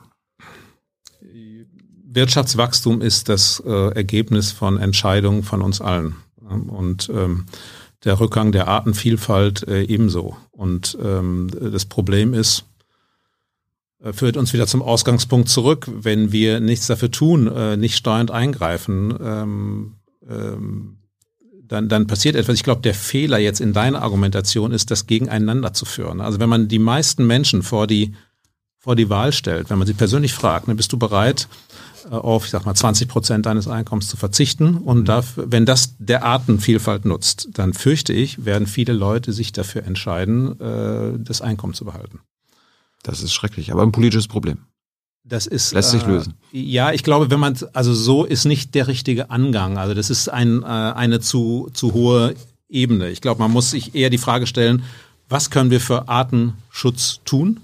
Wirtschaftswachstum 2.03 2.99
ist 2.99 3.29
das 3.29 3.61
äh, 3.63 3.93
Ergebnis 3.93 4.51
von 4.51 4.79
Entscheidungen 4.79 5.43
von 5.43 5.61
uns 5.61 5.81
allen. 5.81 6.15
Und 6.39 7.11
ähm, 7.13 7.45
der 8.03 8.19
Rückgang 8.19 8.51
der 8.51 8.67
Artenvielfalt 8.67 9.67
äh, 9.67 9.83
ebenso. 9.83 10.35
Und 10.49 10.97
ähm, 10.99 11.47
das 11.53 11.85
Problem 11.85 12.33
ist, 12.33 12.65
äh, 13.99 14.11
führt 14.11 14.35
uns 14.35 14.51
wieder 14.51 14.65
zum 14.65 14.81
Ausgangspunkt 14.81 15.47
zurück, 15.47 15.87
wenn 15.93 16.31
wir 16.31 16.59
nichts 16.59 16.87
dafür 16.87 17.11
tun, 17.11 17.47
äh, 17.55 17.77
nicht 17.77 17.95
steuernd 17.95 18.31
eingreifen, 18.31 19.15
ähm, 19.21 19.95
ähm, 20.27 20.97
dann, 21.71 21.87
dann 21.87 22.05
passiert 22.05 22.35
etwas. 22.35 22.55
Ich 22.55 22.63
glaube, 22.63 22.81
der 22.81 22.93
Fehler 22.93 23.37
jetzt 23.37 23.61
in 23.61 23.71
deiner 23.71 24.01
Argumentation 24.01 24.73
ist, 24.73 24.91
das 24.91 25.07
gegeneinander 25.07 25.73
zu 25.73 25.85
führen. 25.85 26.19
Also 26.19 26.37
wenn 26.41 26.49
man 26.49 26.67
die 26.67 26.79
meisten 26.79 27.25
Menschen 27.25 27.63
vor 27.63 27.87
die, 27.87 28.13
vor 28.77 28.97
die 28.97 29.09
Wahl 29.09 29.31
stellt, 29.31 29.69
wenn 29.69 29.77
man 29.77 29.87
sie 29.87 29.93
persönlich 29.93 30.33
fragt, 30.33 30.67
ne, 30.67 30.75
bist 30.75 30.91
du 30.91 30.99
bereit, 30.99 31.47
äh, 32.11 32.15
auf, 32.15 32.43
ich 32.43 32.51
sag 32.51 32.65
mal, 32.65 32.75
20 32.75 33.07
Prozent 33.07 33.45
deines 33.45 33.69
Einkommens 33.69 34.09
zu 34.09 34.17
verzichten. 34.17 34.79
Und 34.79 35.05
dafür, 35.05 35.49
wenn 35.49 35.65
das 35.65 35.95
der 35.97 36.25
Artenvielfalt 36.25 37.05
nutzt, 37.05 37.47
dann 37.53 37.73
fürchte 37.73 38.11
ich, 38.11 38.43
werden 38.43 38.67
viele 38.67 38.91
Leute 38.91 39.31
sich 39.31 39.53
dafür 39.53 39.83
entscheiden, 39.83 40.59
äh, 40.59 41.19
das 41.19 41.41
Einkommen 41.41 41.73
zu 41.73 41.85
behalten. 41.85 42.19
Das 43.01 43.23
ist 43.23 43.31
schrecklich, 43.31 43.71
aber 43.71 43.83
ein 43.83 43.93
politisches 43.93 44.27
Problem. 44.27 44.57
Das 45.23 45.45
ist 45.45 45.73
lässt 45.73 45.91
sich 45.91 46.03
äh, 46.03 46.07
lösen. 46.07 46.33
Ja, 46.51 46.91
ich 46.91 47.03
glaube, 47.03 47.29
wenn 47.29 47.39
man 47.39 47.57
also 47.73 47.93
so 47.93 48.25
ist 48.25 48.45
nicht 48.45 48.73
der 48.75 48.87
richtige 48.87 49.29
Angang. 49.29 49.77
Also 49.77 49.93
das 49.93 50.09
ist 50.09 50.29
ein, 50.29 50.63
äh, 50.63 50.65
eine 50.65 51.19
zu 51.19 51.69
zu 51.73 51.93
hohe 51.93 52.35
Ebene. 52.69 53.09
Ich 53.09 53.21
glaube, 53.21 53.39
man 53.39 53.51
muss 53.51 53.71
sich 53.71 53.95
eher 53.95 54.09
die 54.09 54.17
Frage 54.17 54.47
stellen, 54.47 54.83
was 55.29 55.49
können 55.49 55.71
wir 55.71 55.79
für 55.79 56.09
Artenschutz 56.09 57.19
tun? 57.25 57.59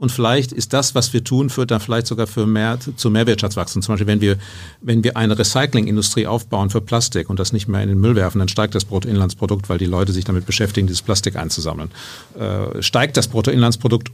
Und 0.00 0.10
vielleicht 0.10 0.50
ist 0.52 0.72
das, 0.72 0.94
was 0.94 1.12
wir 1.12 1.22
tun, 1.22 1.50
führt 1.50 1.70
dann 1.70 1.78
vielleicht 1.78 2.06
sogar 2.06 2.26
für 2.26 2.46
mehr, 2.46 2.78
zu 2.96 3.10
mehr 3.10 3.26
Wirtschaftswachstum. 3.26 3.82
Zum 3.82 3.92
Beispiel, 3.92 4.06
wenn 4.06 4.22
wir, 4.22 4.38
wenn 4.80 5.04
wir 5.04 5.18
eine 5.18 5.38
Recyclingindustrie 5.38 6.26
aufbauen 6.26 6.70
für 6.70 6.80
Plastik 6.80 7.28
und 7.28 7.38
das 7.38 7.52
nicht 7.52 7.68
mehr 7.68 7.82
in 7.82 7.90
den 7.90 8.00
Müll 8.00 8.16
werfen, 8.16 8.38
dann 8.38 8.48
steigt 8.48 8.74
das 8.74 8.86
Bruttoinlandsprodukt, 8.86 9.68
weil 9.68 9.76
die 9.76 9.84
Leute 9.84 10.14
sich 10.14 10.24
damit 10.24 10.46
beschäftigen, 10.46 10.86
dieses 10.86 11.02
Plastik 11.02 11.36
einzusammeln. 11.36 11.90
Äh, 12.34 12.82
steigt 12.82 13.18
das 13.18 13.28
Bruttoinlandsprodukt 13.28 14.10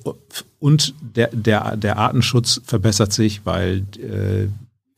und 0.58 0.92
der, 1.00 1.28
der, 1.32 1.76
der 1.76 1.98
Artenschutz 1.98 2.60
verbessert 2.64 3.12
sich, 3.12 3.42
weil 3.44 3.86
äh, 4.02 4.48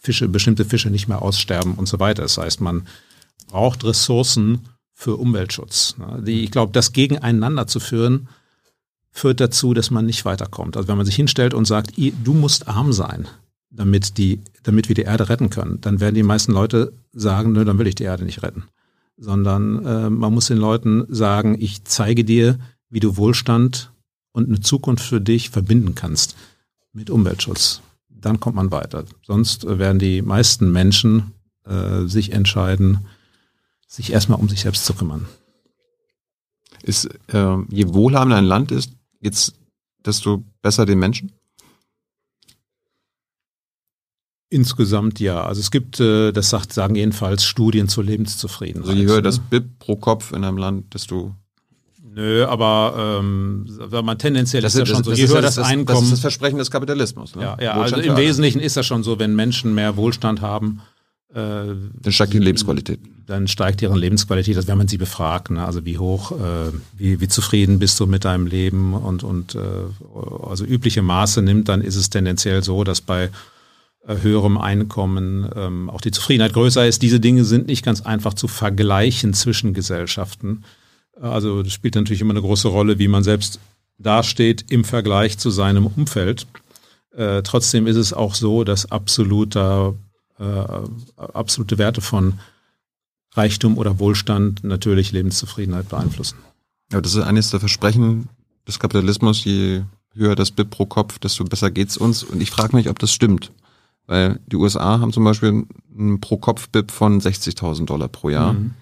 Fische, 0.01 0.27
bestimmte 0.27 0.65
Fische 0.65 0.89
nicht 0.89 1.06
mehr 1.06 1.20
aussterben 1.20 1.74
und 1.74 1.86
so 1.86 2.01
weiter. 2.01 2.23
Das 2.23 2.39
heißt, 2.39 2.62
man 2.62 2.86
braucht 3.48 3.85
Ressourcen 3.85 4.60
für 4.94 5.16
Umweltschutz. 5.16 5.97
Die, 6.20 6.44
ich 6.44 6.51
glaube, 6.51 6.73
das 6.73 6.94
gegeneinander 6.94 7.66
zu 7.66 7.78
führen, 7.78 8.28
führt 9.19 9.40
dazu, 9.40 9.74
dass 9.74 9.90
man 9.90 10.07
nicht 10.07 10.24
weiterkommt. 10.24 10.77
Also 10.77 10.89
wenn 10.89 10.97
man 10.97 11.07
sich 11.07 11.16
hinstellt 11.16 11.55
und 11.55 11.66
sagt, 11.66 11.93
du 11.97 12.35
musst 12.35 12.69
arm 12.69 12.93
sein, 12.93 13.27
damit, 13.70 14.19
die, 14.19 14.40
damit 14.62 14.89
wir 14.89 14.95
die 14.95 15.03
Erde 15.03 15.28
retten 15.28 15.51
können, 15.51 15.81
dann 15.81 16.01
werden 16.01 16.15
die 16.15 16.23
meisten 16.23 16.53
Leute 16.53 16.93
sagen, 17.12 17.53
nö, 17.53 17.65
dann 17.65 17.78
will 17.78 17.86
ich 17.86 17.95
die 17.95 18.05
Erde 18.05 18.24
nicht 18.24 18.43
retten. 18.43 18.65
Sondern 19.16 19.85
äh, 19.85 20.11
man 20.11 20.32
muss 20.32 20.47
den 20.47 20.59
Leuten 20.59 21.05
sagen, 21.09 21.57
ich 21.59 21.85
zeige 21.85 22.24
dir, 22.24 22.59
wie 22.89 23.01
du 23.01 23.16
Wohlstand 23.16 23.93
und 24.32 24.49
eine 24.49 24.61
Zukunft 24.61 25.05
für 25.05 25.20
dich 25.20 25.51
verbinden 25.51 25.95
kannst 25.95 26.36
mit 26.93 27.11
Umweltschutz. 27.11 27.82
Dann 28.09 28.40
kommt 28.40 28.57
man 28.57 28.70
weiter. 28.70 29.05
Sonst 29.27 29.66
werden 29.66 29.99
die 29.99 30.23
meisten 30.23 30.73
Menschen 30.73 31.32
äh, 31.65 32.07
sich 32.07 32.32
entscheiden, 32.32 33.07
sich 33.86 34.12
erstmal 34.12 34.39
um 34.39 34.49
sich 34.49 34.61
selbst 34.61 34.85
zu 34.85 34.95
kümmern. 34.95 35.27
Ist, 36.82 37.07
äh, 37.28 37.57
je 37.69 37.93
wohlhabender 37.93 38.36
ein 38.36 38.45
Land 38.45 38.70
ist, 38.70 38.93
geht's 39.20 39.53
desto 40.05 40.45
besser 40.62 40.86
den 40.86 40.99
Menschen? 40.99 41.32
Insgesamt 44.51 45.20
ja. 45.20 45.45
Also 45.45 45.61
es 45.61 45.70
gibt, 45.70 46.01
äh, 46.01 46.32
das 46.32 46.49
sagt, 46.49 46.73
sagen 46.73 46.95
jedenfalls 46.95 47.45
Studien 47.45 47.89
zur 47.89 48.05
Lebenszufriedenheit. 48.05 48.89
Also 48.89 48.99
je 48.99 49.07
höher 49.07 49.20
das 49.20 49.39
BIP 49.39 49.78
pro 49.78 49.97
Kopf 49.97 50.32
in 50.32 50.43
einem 50.43 50.57
Land, 50.57 50.95
desto 50.95 51.35
Nö, 52.19 52.47
aber 52.47 53.20
ähm, 53.20 53.66
man 54.03 54.19
tendenziell 54.19 54.62
das 54.62 54.74
ist 54.74 54.81
das 54.81 54.89
ja 54.89 54.95
schon 54.95 55.05
so. 55.05 55.12
Je 55.12 55.28
höher 55.28 55.43
das, 55.43 55.57
das, 55.57 55.66
Einkommen. 55.66 55.99
Das 55.99 56.05
ist 56.05 56.12
das 56.12 56.20
Versprechen 56.20 56.59
des 56.59 56.70
Kapitalismus. 56.70 57.36
Ne? 57.36 57.43
Ja, 57.43 57.57
ja 57.61 57.73
also 57.74 57.97
im 57.97 58.16
Wesentlichen 58.16 58.61
ist 58.61 58.77
das 58.77 58.86
schon 58.86 59.05
so, 59.05 59.19
wenn 59.19 59.36
Menschen 59.36 59.74
mehr 59.74 59.97
Wohlstand 59.97 60.40
haben, 60.40 60.81
dann 61.34 61.92
steigt 62.09 62.32
die 62.32 62.38
Lebensqualität. 62.38 63.00
Dann 63.26 63.46
steigt 63.48 63.82
deren 63.82 63.98
Lebensqualität, 63.98 64.56
also 64.56 64.68
wenn 64.68 64.78
man 64.78 64.88
sie 64.88 64.96
befragt, 64.96 65.50
ne? 65.50 65.62
also 65.64 65.84
wie 65.84 65.98
hoch, 65.98 66.32
äh, 66.32 66.72
wie, 66.96 67.20
wie 67.20 67.28
zufrieden 67.28 67.78
bist 67.78 68.00
du 68.00 68.06
mit 68.06 68.24
deinem 68.24 68.46
Leben 68.46 68.94
und, 68.94 69.22
und 69.22 69.55
äh, 69.55 69.59
also 70.48 70.64
übliche 70.64 71.02
Maße 71.02 71.42
nimmt, 71.42 71.68
dann 71.68 71.82
ist 71.82 71.96
es 71.96 72.09
tendenziell 72.09 72.64
so, 72.64 72.84
dass 72.84 73.02
bei 73.02 73.28
äh, 74.06 74.16
höherem 74.22 74.56
Einkommen 74.56 75.46
ähm, 75.55 75.90
auch 75.90 76.00
die 76.00 76.10
Zufriedenheit 76.10 76.55
größer 76.55 76.86
ist. 76.86 77.02
Diese 77.02 77.20
Dinge 77.20 77.44
sind 77.44 77.66
nicht 77.66 77.84
ganz 77.84 78.00
einfach 78.00 78.32
zu 78.32 78.48
vergleichen 78.48 79.34
zwischen 79.34 79.74
Gesellschaften. 79.74 80.64
Also 81.20 81.62
das 81.62 81.74
spielt 81.74 81.96
natürlich 81.96 82.22
immer 82.22 82.32
eine 82.32 82.40
große 82.40 82.68
Rolle, 82.68 82.98
wie 82.98 83.09
man 83.09 83.22
selbst 83.22 83.60
dasteht 83.98 84.64
im 84.70 84.84
Vergleich 84.84 85.36
zu 85.36 85.50
seinem 85.50 85.86
Umfeld. 85.86 86.46
Äh, 87.14 87.42
trotzdem 87.42 87.86
ist 87.86 87.96
es 87.96 88.14
auch 88.14 88.34
so, 88.34 88.64
dass 88.64 88.90
absoluter 88.90 89.94
äh, 90.39 90.43
absolute 91.16 91.78
Werte 91.78 92.01
von 92.01 92.40
Reichtum 93.35 93.78
oder 93.78 93.98
Wohlstand 93.98 94.65
natürlich 94.65 95.12
Lebenszufriedenheit 95.12 95.89
beeinflussen. 95.89 96.39
Ja, 96.93 97.01
das 97.01 97.15
ist 97.15 97.23
eines 97.23 97.51
der 97.51 97.60
Versprechen 97.60 98.28
des 98.66 98.78
Kapitalismus. 98.78 99.44
Je 99.44 99.82
höher 100.15 100.35
das 100.35 100.51
BIP 100.51 100.70
pro 100.70 100.86
Kopf, 100.86 101.19
desto 101.19 101.44
besser 101.44 101.70
geht's 101.70 101.97
uns. 101.97 102.23
Und 102.23 102.40
ich 102.40 102.51
frage 102.51 102.74
mich, 102.74 102.89
ob 102.89 102.98
das 102.98 103.12
stimmt. 103.12 103.52
Weil 104.09 104.40
die 104.47 104.56
USA 104.56 105.01
haben 105.01 105.12
zum 105.12 105.24
Beispiel 105.24 105.66
ein 105.97 106.20
Pro-Kopf-BIP 106.20 106.90
von 106.90 107.20
60.000 107.20 107.85
Dollar 107.85 108.09
pro 108.09 108.31
Jahr, 108.31 108.55
mhm. 108.55 108.74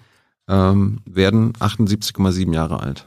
ähm, 0.47 0.99
werden 1.05 1.53
78,7 1.53 2.53
Jahre 2.53 2.79
alt. 2.79 3.05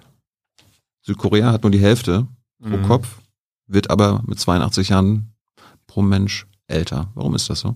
Südkorea 1.01 1.51
hat 1.51 1.62
nur 1.62 1.72
die 1.72 1.81
Hälfte 1.81 2.28
pro 2.60 2.77
mhm. 2.77 2.82
Kopf, 2.82 3.20
wird 3.66 3.89
aber 3.90 4.22
mit 4.27 4.39
82 4.39 4.90
Jahren 4.90 5.32
pro 5.86 6.02
Mensch 6.02 6.47
älter. 6.66 7.09
Warum 7.14 7.35
ist 7.35 7.48
das 7.48 7.60
so? 7.60 7.74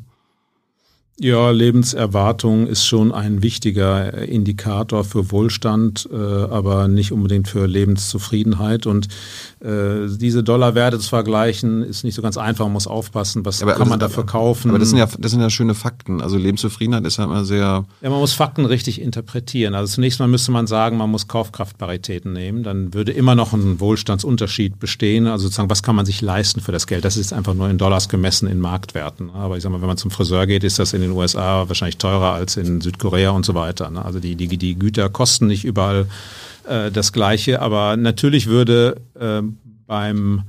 Ja, 1.21 1.51
Lebenserwartung 1.51 2.67
ist 2.67 2.85
schon 2.85 3.13
ein 3.13 3.41
wichtiger 3.41 4.27
Indikator 4.27 5.05
für 5.05 5.31
Wohlstand, 5.31 6.09
äh, 6.13 6.17
aber 6.17 6.89
nicht 6.89 7.13
unbedingt 7.13 7.47
für 7.47 7.67
Lebenszufriedenheit. 7.67 8.89
Und 8.89 9.07
äh, 9.61 10.09
diese 10.09 10.43
Dollarwerte 10.43 10.99
zu 10.99 11.09
vergleichen, 11.09 11.85
ist 11.85 12.03
nicht 12.03 12.17
so 12.17 12.23
ganz 12.23 12.37
einfach. 12.37 12.65
Man 12.65 12.73
muss 12.73 12.89
aufpassen, 12.89 13.45
was 13.45 13.63
aber, 13.63 13.75
kann 13.75 13.89
man 13.89 14.01
dafür 14.01 14.27
kaufen. 14.27 14.71
Aber 14.71 14.81
das 14.81 14.89
sind 14.89 14.99
ja, 14.99 15.07
das 15.17 15.31
sind 15.31 15.41
ja 15.41 15.51
schöne 15.51 15.77
Fakten. 15.77 16.21
Also 16.21 16.37
Lebenszufriedenheit 16.37 17.05
ist 17.07 17.19
ja 17.19 17.25
immer 17.25 17.45
sehr. 17.45 17.85
Ja, 18.01 18.11
man 18.11 18.19
muss 18.19 18.33
Fakten 18.33 18.67
richtig 18.67 19.01
interpretieren. 19.01 19.77
Also 19.77 19.95
zunächst 19.95 20.19
mal 20.19 20.27
müsste 20.27 20.51
man 20.51 20.67
sagen, 20.67 20.97
man 20.97 21.11
muss 21.11 21.29
Kaufkraftparitäten 21.29 22.33
nehmen. 22.33 22.65
Dann 22.65 22.93
würde 22.93 23.13
immer 23.13 23.37
noch 23.37 23.53
ein 23.53 23.79
Wohlstandsunterschied 23.79 24.81
bestehen. 24.81 25.29
Also 25.29 25.45
sozusagen, 25.45 25.71
was 25.71 25.85
kann 25.85 25.95
man 25.95 26.07
sich 26.07 26.23
leisten 26.23 26.61
für 26.61 26.73
das 26.73 26.89
Geld? 26.89 27.05
Das 27.05 27.17
ist 27.17 27.33
einfach 27.33 27.55
nur 27.55 27.71
in 27.71 27.79
Dollars 27.79 28.09
gemessen 28.09 28.49
in 28.49 28.59
Marktwerten. 28.59 29.31
Aber 29.31 29.57
ich 29.57 29.63
sag 29.63 29.71
mal, 29.71 29.81
wenn 29.81 29.87
man 29.87 29.97
zum 29.97 30.11
Friseur 30.11 30.49
geht, 30.49 30.65
ist 30.65 30.81
das 30.81 30.93
in 30.93 31.04
den 31.05 31.13
USA 31.13 31.69
wahrscheinlich 31.69 31.99
teurer 31.99 32.33
als 32.33 32.57
in 32.57 32.81
Südkorea 32.81 33.31
und 33.31 33.45
so 33.45 33.55
weiter. 33.55 33.91
Ne? 33.91 34.05
Also 34.05 34.21
die, 34.21 34.37
die, 34.37 34.57
die 34.57 34.79
Güter 34.79 35.09
kosten 35.09 35.47
nicht 35.47 35.65
überall 35.65 36.07
äh, 36.69 36.91
das 36.91 37.13
Gleiche, 37.13 37.61
aber 37.61 37.97
natürlich 37.97 38.47
würde 38.47 38.97
äh, 39.19 39.43
beim 39.87 40.45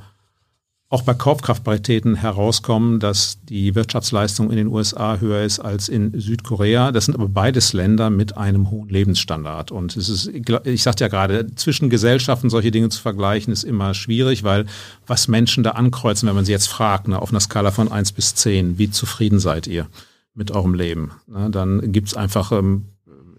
auch 0.96 1.02
bei 1.02 1.16
Kaufkraftparitäten 1.16 2.16
herauskommen, 2.16 3.00
dass 3.00 3.40
die 3.50 3.74
Wirtschaftsleistung 3.74 4.52
in 4.52 4.56
den 4.56 4.68
USA 4.68 5.18
höher 5.18 5.42
ist 5.42 5.60
als 5.60 5.90
in 5.90 6.18
Südkorea. 6.18 6.92
Das 6.92 7.06
sind 7.06 7.16
aber 7.16 7.28
beides 7.28 7.74
Länder 7.74 8.12
mit 8.12 8.38
einem 8.38 8.70
hohen 8.70 8.88
Lebensstandard. 8.88 9.72
Und 9.72 9.98
es 9.98 10.10
ist, 10.10 10.28
ich 10.64 10.84
sagte 10.84 11.04
ja 11.04 11.08
gerade, 11.08 11.54
zwischen 11.56 11.90
Gesellschaften 11.90 12.52
solche 12.52 12.70
Dinge 12.70 12.90
zu 12.90 13.02
vergleichen, 13.02 13.52
ist 13.52 13.64
immer 13.64 13.94
schwierig, 13.96 14.44
weil 14.44 14.68
was 15.08 15.28
Menschen 15.28 15.64
da 15.64 15.72
ankreuzen, 15.72 16.30
wenn 16.30 16.36
man 16.36 16.46
sie 16.46 16.52
jetzt 16.52 16.70
fragt, 16.70 17.08
ne, 17.08 17.20
auf 17.20 17.32
einer 17.32 17.40
Skala 17.40 17.72
von 17.72 17.92
eins 17.92 18.12
bis 18.12 18.36
zehn, 18.36 18.78
wie 18.78 18.92
zufrieden 18.92 19.40
seid 19.40 19.66
ihr? 19.66 19.88
Mit 20.36 20.52
eurem 20.52 20.74
Leben. 20.74 21.12
Ne? 21.28 21.50
Dann 21.50 21.92
gibt's 21.92 22.14
einfach 22.14 22.52
ähm, 22.52 22.86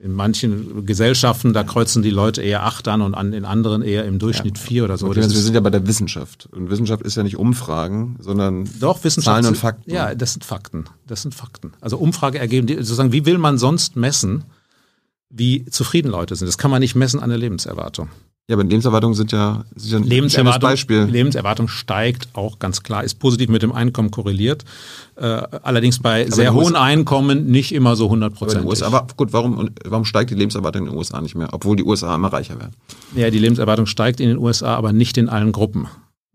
in 0.00 0.12
manchen 0.12 0.84
Gesellschaften, 0.86 1.52
da 1.52 1.64
kreuzen 1.64 2.02
die 2.02 2.10
Leute 2.10 2.42
eher 2.42 2.64
acht 2.64 2.86
an 2.88 3.02
und 3.02 3.14
an 3.14 3.32
in 3.32 3.44
anderen 3.44 3.82
eher 3.82 4.04
im 4.04 4.18
Durchschnitt 4.18 4.58
ja. 4.58 4.64
vier 4.64 4.84
oder 4.84 4.98
so. 4.98 5.06
Okay, 5.06 5.20
also 5.20 5.34
wir 5.34 5.42
sind 5.42 5.54
ja 5.54 5.60
bei 5.60 5.70
der 5.70 5.86
Wissenschaft. 5.86 6.48
Und 6.52 6.70
Wissenschaft 6.70 7.02
ist 7.02 7.16
ja 7.16 7.22
nicht 7.22 7.36
Umfragen, 7.36 8.16
sondern 8.20 8.68
Doch, 8.80 9.02
Wissenschaft 9.04 9.34
Zahlen 9.34 9.46
und 9.46 9.56
Fakten. 9.56 9.90
Ja, 9.90 10.14
das 10.14 10.34
sind 10.34 10.44
Fakten. 10.44 10.84
Das 11.06 11.22
sind 11.22 11.34
Fakten. 11.34 11.72
Also 11.80 11.98
Umfrage 11.98 12.38
ergeben, 12.38 12.68
sozusagen, 12.68 13.12
wie 13.12 13.26
will 13.26 13.38
man 13.38 13.58
sonst 13.58 13.96
messen, 13.96 14.44
wie 15.30 15.64
zufrieden 15.66 16.08
Leute 16.08 16.36
sind? 16.36 16.46
Das 16.46 16.58
kann 16.58 16.70
man 16.70 16.80
nicht 16.80 16.94
messen 16.94 17.20
an 17.20 17.30
der 17.30 17.38
Lebenserwartung. 17.38 18.08
Ja, 18.48 18.54
aber 18.54 18.62
Lebenserwartungen 18.62 19.16
sind 19.16 19.32
ja, 19.32 19.64
sind 19.74 19.90
ja 19.92 19.98
ein 19.98 20.08
Lebenserwartung, 20.08 20.70
Beispiel. 20.70 21.02
Lebenserwartung 21.02 21.66
steigt 21.66 22.28
auch 22.34 22.60
ganz 22.60 22.84
klar, 22.84 23.02
ist 23.02 23.18
positiv 23.18 23.48
mit 23.48 23.62
dem 23.62 23.72
Einkommen 23.72 24.12
korreliert. 24.12 24.64
Äh, 25.16 25.24
allerdings 25.24 25.98
bei 25.98 26.26
sehr 26.30 26.50
in 26.50 26.54
den 26.54 26.54
hohen 26.54 26.72
USA 26.74 26.82
Einkommen 26.84 27.46
nicht 27.46 27.72
immer 27.72 27.96
so 27.96 28.04
Aber, 28.04 28.14
in 28.14 28.20
den 28.20 28.24
hundertprozentig. 28.28 28.68
USA, 28.68 28.86
aber 28.86 29.06
gut, 29.16 29.32
warum, 29.32 29.70
warum 29.84 30.04
steigt 30.04 30.30
die 30.30 30.36
Lebenserwartung 30.36 30.82
in 30.82 30.92
den 30.92 30.96
USA 30.96 31.20
nicht 31.20 31.34
mehr, 31.34 31.48
obwohl 31.50 31.74
die 31.74 31.82
USA 31.82 32.14
immer 32.14 32.32
reicher 32.32 32.60
werden? 32.60 32.74
Ja, 33.16 33.30
die 33.30 33.40
Lebenserwartung 33.40 33.86
steigt 33.86 34.20
in 34.20 34.28
den 34.28 34.38
USA, 34.38 34.76
aber 34.76 34.92
nicht 34.92 35.18
in 35.18 35.28
allen 35.28 35.50
Gruppen. 35.50 35.88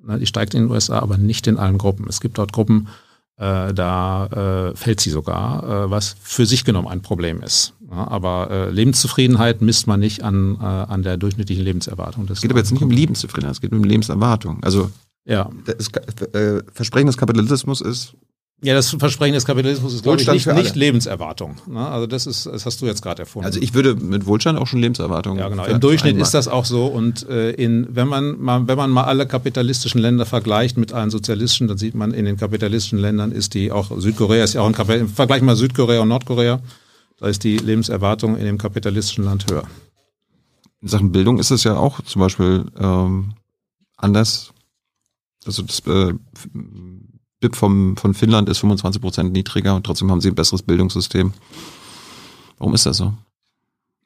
Ne, 0.06 0.20
Die 0.20 0.26
steigt 0.26 0.54
in 0.54 0.64
den 0.64 0.72
USA, 0.72 1.00
aber 1.00 1.18
nicht 1.18 1.48
in 1.48 1.58
allen 1.58 1.78
Gruppen. 1.78 2.08
Es 2.10 2.20
gibt 2.20 2.38
dort 2.38 2.52
Gruppen, 2.52 2.90
äh, 3.38 3.74
da 3.74 4.26
äh, 4.72 4.76
fällt 4.76 5.00
sie 5.00 5.12
sogar, 5.12 5.64
äh, 5.86 5.90
was 5.90 6.18
für 6.22 6.46
sich 6.46 6.66
genommen 6.66 6.90
ein 6.90 7.02
Problem 7.02 7.42
ist. 7.42 7.74
Ja, 7.92 8.08
aber 8.08 8.50
äh, 8.50 8.70
Lebenszufriedenheit 8.72 9.62
misst 9.62 9.86
man 9.88 10.00
nicht 10.00 10.24
an, 10.24 10.56
äh, 10.62 10.64
an 10.64 11.04
der 11.04 11.18
durchschnittlichen 11.18 11.64
Lebenserwartung. 11.64 12.26
Das 12.26 12.38
Es 12.38 12.42
geht 12.42 12.52
aber 12.52 12.60
jetzt 12.60 12.72
nicht 12.72 12.82
um 12.84 12.92
Lebenszufriedenheit, 12.92 13.56
es 13.56 13.62
geht 13.62 13.72
um 13.74 13.84
Lebenserwartung. 13.84 14.64
Also 14.64 14.90
Ja. 15.26 15.50
das 15.66 15.90
äh, 16.34 16.64
Versprechen 16.74 17.08
des 17.08 17.18
Kapitalismus 17.18 17.82
ist, 17.82 18.16
ja, 18.64 18.76
das 18.76 18.92
Versprechen 18.92 19.34
des 19.34 19.46
Kapitalismus 19.46 19.92
ist, 19.96 20.04
glaube 20.04 20.22
ich, 20.22 20.28
Wohlstand 20.28 20.58
nicht, 20.60 20.66
nicht 20.66 20.76
Lebenserwartung. 20.76 21.56
Ne? 21.68 21.80
Also 21.80 22.06
das 22.06 22.28
ist, 22.28 22.46
das 22.46 22.68
hast 22.68 22.80
du 22.80 22.86
jetzt 22.86 23.02
gerade 23.02 23.24
erfunden. 23.24 23.48
also 23.48 23.60
ich 23.60 23.74
würde 23.74 23.96
mit 23.96 24.28
Wohlstand 24.28 24.60
auch 24.60 24.68
schon 24.68 24.80
Lebenserwartung. 24.80 25.40
Ja, 25.40 25.50
genau. 25.50 25.66
Im 25.66 25.80
Durchschnitt 25.80 26.16
vereinbaren. 26.16 26.22
ist 26.22 26.34
das 26.36 26.48
auch 26.48 26.66
so. 26.66 26.86
Und 26.86 27.28
äh, 27.28 27.52
in, 27.54 27.88
wenn, 27.90 28.08
man 28.08 28.40
mal, 28.40 28.68
wenn 28.68 28.78
man 28.78 28.92
mal 28.92 29.06
alle 29.06 29.26
kapitalistischen 29.26 30.00
Länder 30.00 30.28
vergleicht 30.28 30.78
mit 30.78 30.94
allen 30.94 31.10
sozialistischen, 31.10 31.70
dann 31.70 31.80
sieht 31.80 31.96
man, 31.96 32.12
in 32.12 32.26
den 32.26 32.38
kapitalistischen 32.38 33.00
Ländern 33.00 33.32
ist 33.32 33.56
die 33.56 33.72
auch, 33.72 34.00
Südkorea 34.00 34.44
ist 34.44 34.54
ja 34.54 34.62
auch 34.62 34.68
ein 34.68 34.74
Kapital, 34.74 35.08
vergleich 35.08 35.42
mal 35.42 35.56
Südkorea 35.56 36.02
und 36.02 36.10
Nordkorea, 36.10 36.60
da 37.22 37.28
ist 37.28 37.44
die 37.44 37.58
Lebenserwartung 37.58 38.36
in 38.36 38.46
dem 38.46 38.58
kapitalistischen 38.58 39.24
Land 39.24 39.46
höher. 39.50 39.64
In 40.82 40.88
Sachen 40.88 41.12
Bildung 41.12 41.38
ist 41.40 41.52
es 41.52 41.64
ja 41.64 41.78
auch 41.78 42.02
zum 42.02 42.20
Beispiel 42.20 42.66
ähm, 42.80 43.34
anders. 43.96 44.52
Also 45.46 45.62
das 45.62 45.80
äh, 45.88 46.14
BIP 47.40 47.56
vom, 47.56 47.96
von 47.98 48.14
Finnland 48.16 48.50
ist 48.50 48.58
25 48.60 49.02
Prozent 49.02 49.32
niedriger 49.34 49.76
und 49.76 49.86
trotzdem 49.86 50.10
haben 50.12 50.22
sie 50.22 50.30
ein 50.30 50.36
besseres 50.36 50.64
Bildungssystem. 50.64 51.34
Warum 52.58 52.74
ist 52.74 52.86
das 52.86 52.98
so? 52.98 53.14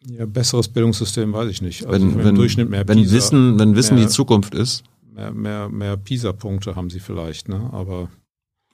Ja, 0.08 0.26
besseres 0.26 0.68
Bildungssystem 0.68 1.32
weiß 1.34 1.50
ich 1.50 1.62
nicht. 1.62 1.86
Also 1.86 1.94
Wenn, 2.00 2.14
im 2.20 2.24
wenn, 2.24 2.36
Durchschnitt 2.36 2.70
mehr 2.70 2.88
wenn 2.88 3.00
PISA, 3.00 3.16
Wissen, 3.16 3.60
wenn 3.60 3.76
Wissen 3.76 3.96
mehr- 3.96 4.06
die 4.06 4.10
Zukunft 4.12 4.54
ist. 4.54 4.84
mehr, 5.14 5.32
mehr, 5.32 5.70
mehr 5.70 5.98
PISA-Punkte 5.98 6.76
haben 6.76 6.90
sie 6.90 7.00
vielleicht, 7.00 7.48
ne? 7.50 7.70
Aber 7.74 8.10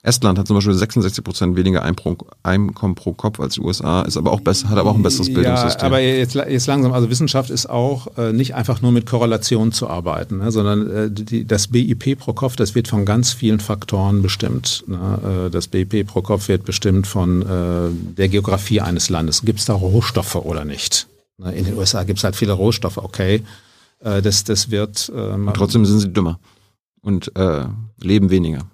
Estland 0.04 0.36
hat 0.36 0.48
zum 0.48 0.56
Beispiel 0.56 0.74
66 0.74 1.22
Prozent 1.22 1.56
weniger 1.56 1.84
Einkommen 1.84 2.94
pro 2.96 3.12
Kopf 3.12 3.38
als 3.38 3.54
die 3.54 3.60
USA, 3.60 4.02
ist 4.02 4.16
aber 4.16 4.32
auch 4.32 4.40
besser, 4.40 4.68
hat 4.68 4.78
aber 4.78 4.90
auch 4.90 4.96
ein 4.96 5.02
besseres 5.02 5.32
Bildungssystem. 5.32 5.80
Ja, 5.80 5.86
aber 5.86 6.00
jetzt, 6.00 6.34
jetzt 6.34 6.66
langsam, 6.66 6.92
also 6.92 7.08
Wissenschaft 7.08 7.50
ist 7.50 7.70
auch 7.70 8.18
äh, 8.18 8.32
nicht 8.32 8.56
einfach 8.56 8.82
nur 8.82 8.90
mit 8.90 9.06
Korrelation 9.06 9.70
zu 9.70 9.88
arbeiten, 9.88 10.38
ne, 10.38 10.50
sondern 10.50 10.90
äh, 10.90 11.10
die, 11.10 11.46
das 11.46 11.68
BIP 11.68 12.18
pro 12.18 12.32
Kopf, 12.32 12.56
das 12.56 12.74
wird 12.74 12.88
von 12.88 13.04
ganz 13.04 13.32
vielen 13.32 13.60
Faktoren 13.60 14.22
bestimmt. 14.22 14.82
Ne? 14.88 15.46
Äh, 15.46 15.50
das 15.50 15.68
BIP 15.68 16.04
pro 16.08 16.20
Kopf 16.20 16.48
wird 16.48 16.64
bestimmt 16.64 17.06
von 17.06 17.42
äh, 17.42 17.90
der 18.16 18.28
Geografie 18.28 18.80
eines 18.80 19.08
Landes. 19.08 19.42
Gibt 19.42 19.60
es 19.60 19.66
da 19.66 19.74
Rohstoffe 19.74 20.34
oder 20.34 20.64
nicht? 20.64 21.06
Ne, 21.38 21.52
in 21.52 21.64
den 21.64 21.78
USA 21.78 22.02
gibt 22.02 22.18
es 22.18 22.24
halt 22.24 22.34
viele 22.34 22.54
Rohstoffe, 22.54 22.98
okay. 22.98 23.44
Äh, 24.00 24.20
das, 24.20 24.42
das 24.42 24.72
wird 24.72 25.10
Und 25.10 25.54
trotzdem 25.54 25.86
sind 25.86 26.00
sie 26.00 26.12
dümmer 26.12 26.40
und 27.02 27.32
leben 28.00 28.30
weniger. 28.30 28.64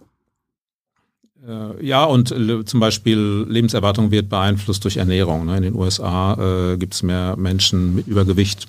Äh, 1.48 1.84
Ja, 1.86 2.04
und 2.04 2.28
zum 2.66 2.80
Beispiel 2.80 3.46
Lebenserwartung 3.48 4.10
wird 4.10 4.28
beeinflusst 4.28 4.84
durch 4.84 4.96
Ernährung. 4.98 5.46
Ne? 5.46 5.56
In 5.56 5.62
den 5.62 5.74
USA 5.74 6.72
äh, 6.72 6.76
gibt 6.76 6.94
es 6.94 7.02
mehr 7.02 7.36
Menschen 7.36 7.94
mit 7.94 8.06
Übergewicht. 8.06 8.68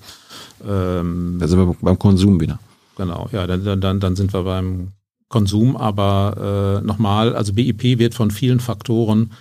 Ähm, 0.68 1.38
Da 1.40 1.48
sind 1.48 1.60
wir 1.60 1.76
beim 1.82 2.00
Konsum 2.00 2.40
wieder. 2.40 2.60
genau, 2.98 3.30
ja, 3.32 3.48
dann, 3.48 3.64
dann- 3.64 3.82
dann, 3.82 4.00
dann 4.00 4.16
sind 4.16 4.34
wir 4.34 4.44
beim 4.44 4.90
Konsum. 5.30 5.78
Aber 5.78 6.80
äh, 6.82 6.86
nochmal, 6.86 7.36
also 7.36 7.54
BIP 7.54 8.00
wird 8.00 8.14
von 8.16 8.32
vielen 8.32 8.60
Faktoren 8.60 9.32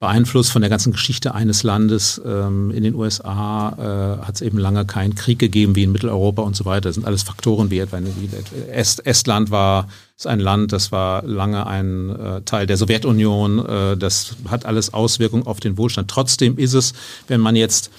beeinflusst 0.00 0.52
von 0.52 0.60
der 0.60 0.68
ganzen 0.68 0.92
Geschichte 0.92 1.34
eines 1.34 1.62
Landes. 1.62 2.20
Ähm, 2.24 2.70
in 2.70 2.82
den 2.82 2.94
USA 2.94 4.18
äh, 4.20 4.26
hat 4.26 4.34
es 4.34 4.42
eben 4.42 4.58
lange 4.58 4.84
keinen 4.84 5.14
Krieg 5.14 5.38
gegeben 5.38 5.76
wie 5.76 5.84
in 5.84 5.92
Mitteleuropa 5.92 6.42
und 6.42 6.56
so 6.56 6.64
weiter. 6.64 6.88
Das 6.88 6.96
sind 6.96 7.06
alles 7.06 7.22
Faktoren 7.22 7.70
wie 7.70 7.78
etwa 7.78 8.00
wie 8.00 8.28
Est, 8.70 9.06
Estland 9.06 9.50
war 9.50 9.88
ist 10.16 10.26
ein 10.28 10.38
Land, 10.38 10.72
das 10.72 10.92
war 10.92 11.24
lange 11.24 11.66
ein 11.66 12.10
äh, 12.10 12.42
Teil 12.42 12.66
der 12.66 12.76
Sowjetunion. 12.76 13.66
Äh, 13.66 13.96
das 13.96 14.36
hat 14.48 14.64
alles 14.64 14.94
Auswirkungen 14.94 15.46
auf 15.46 15.60
den 15.60 15.76
Wohlstand. 15.76 16.10
Trotzdem 16.10 16.58
ist 16.58 16.74
es, 16.74 16.92
wenn 17.26 17.40
man 17.40 17.56
jetzt 17.56 17.90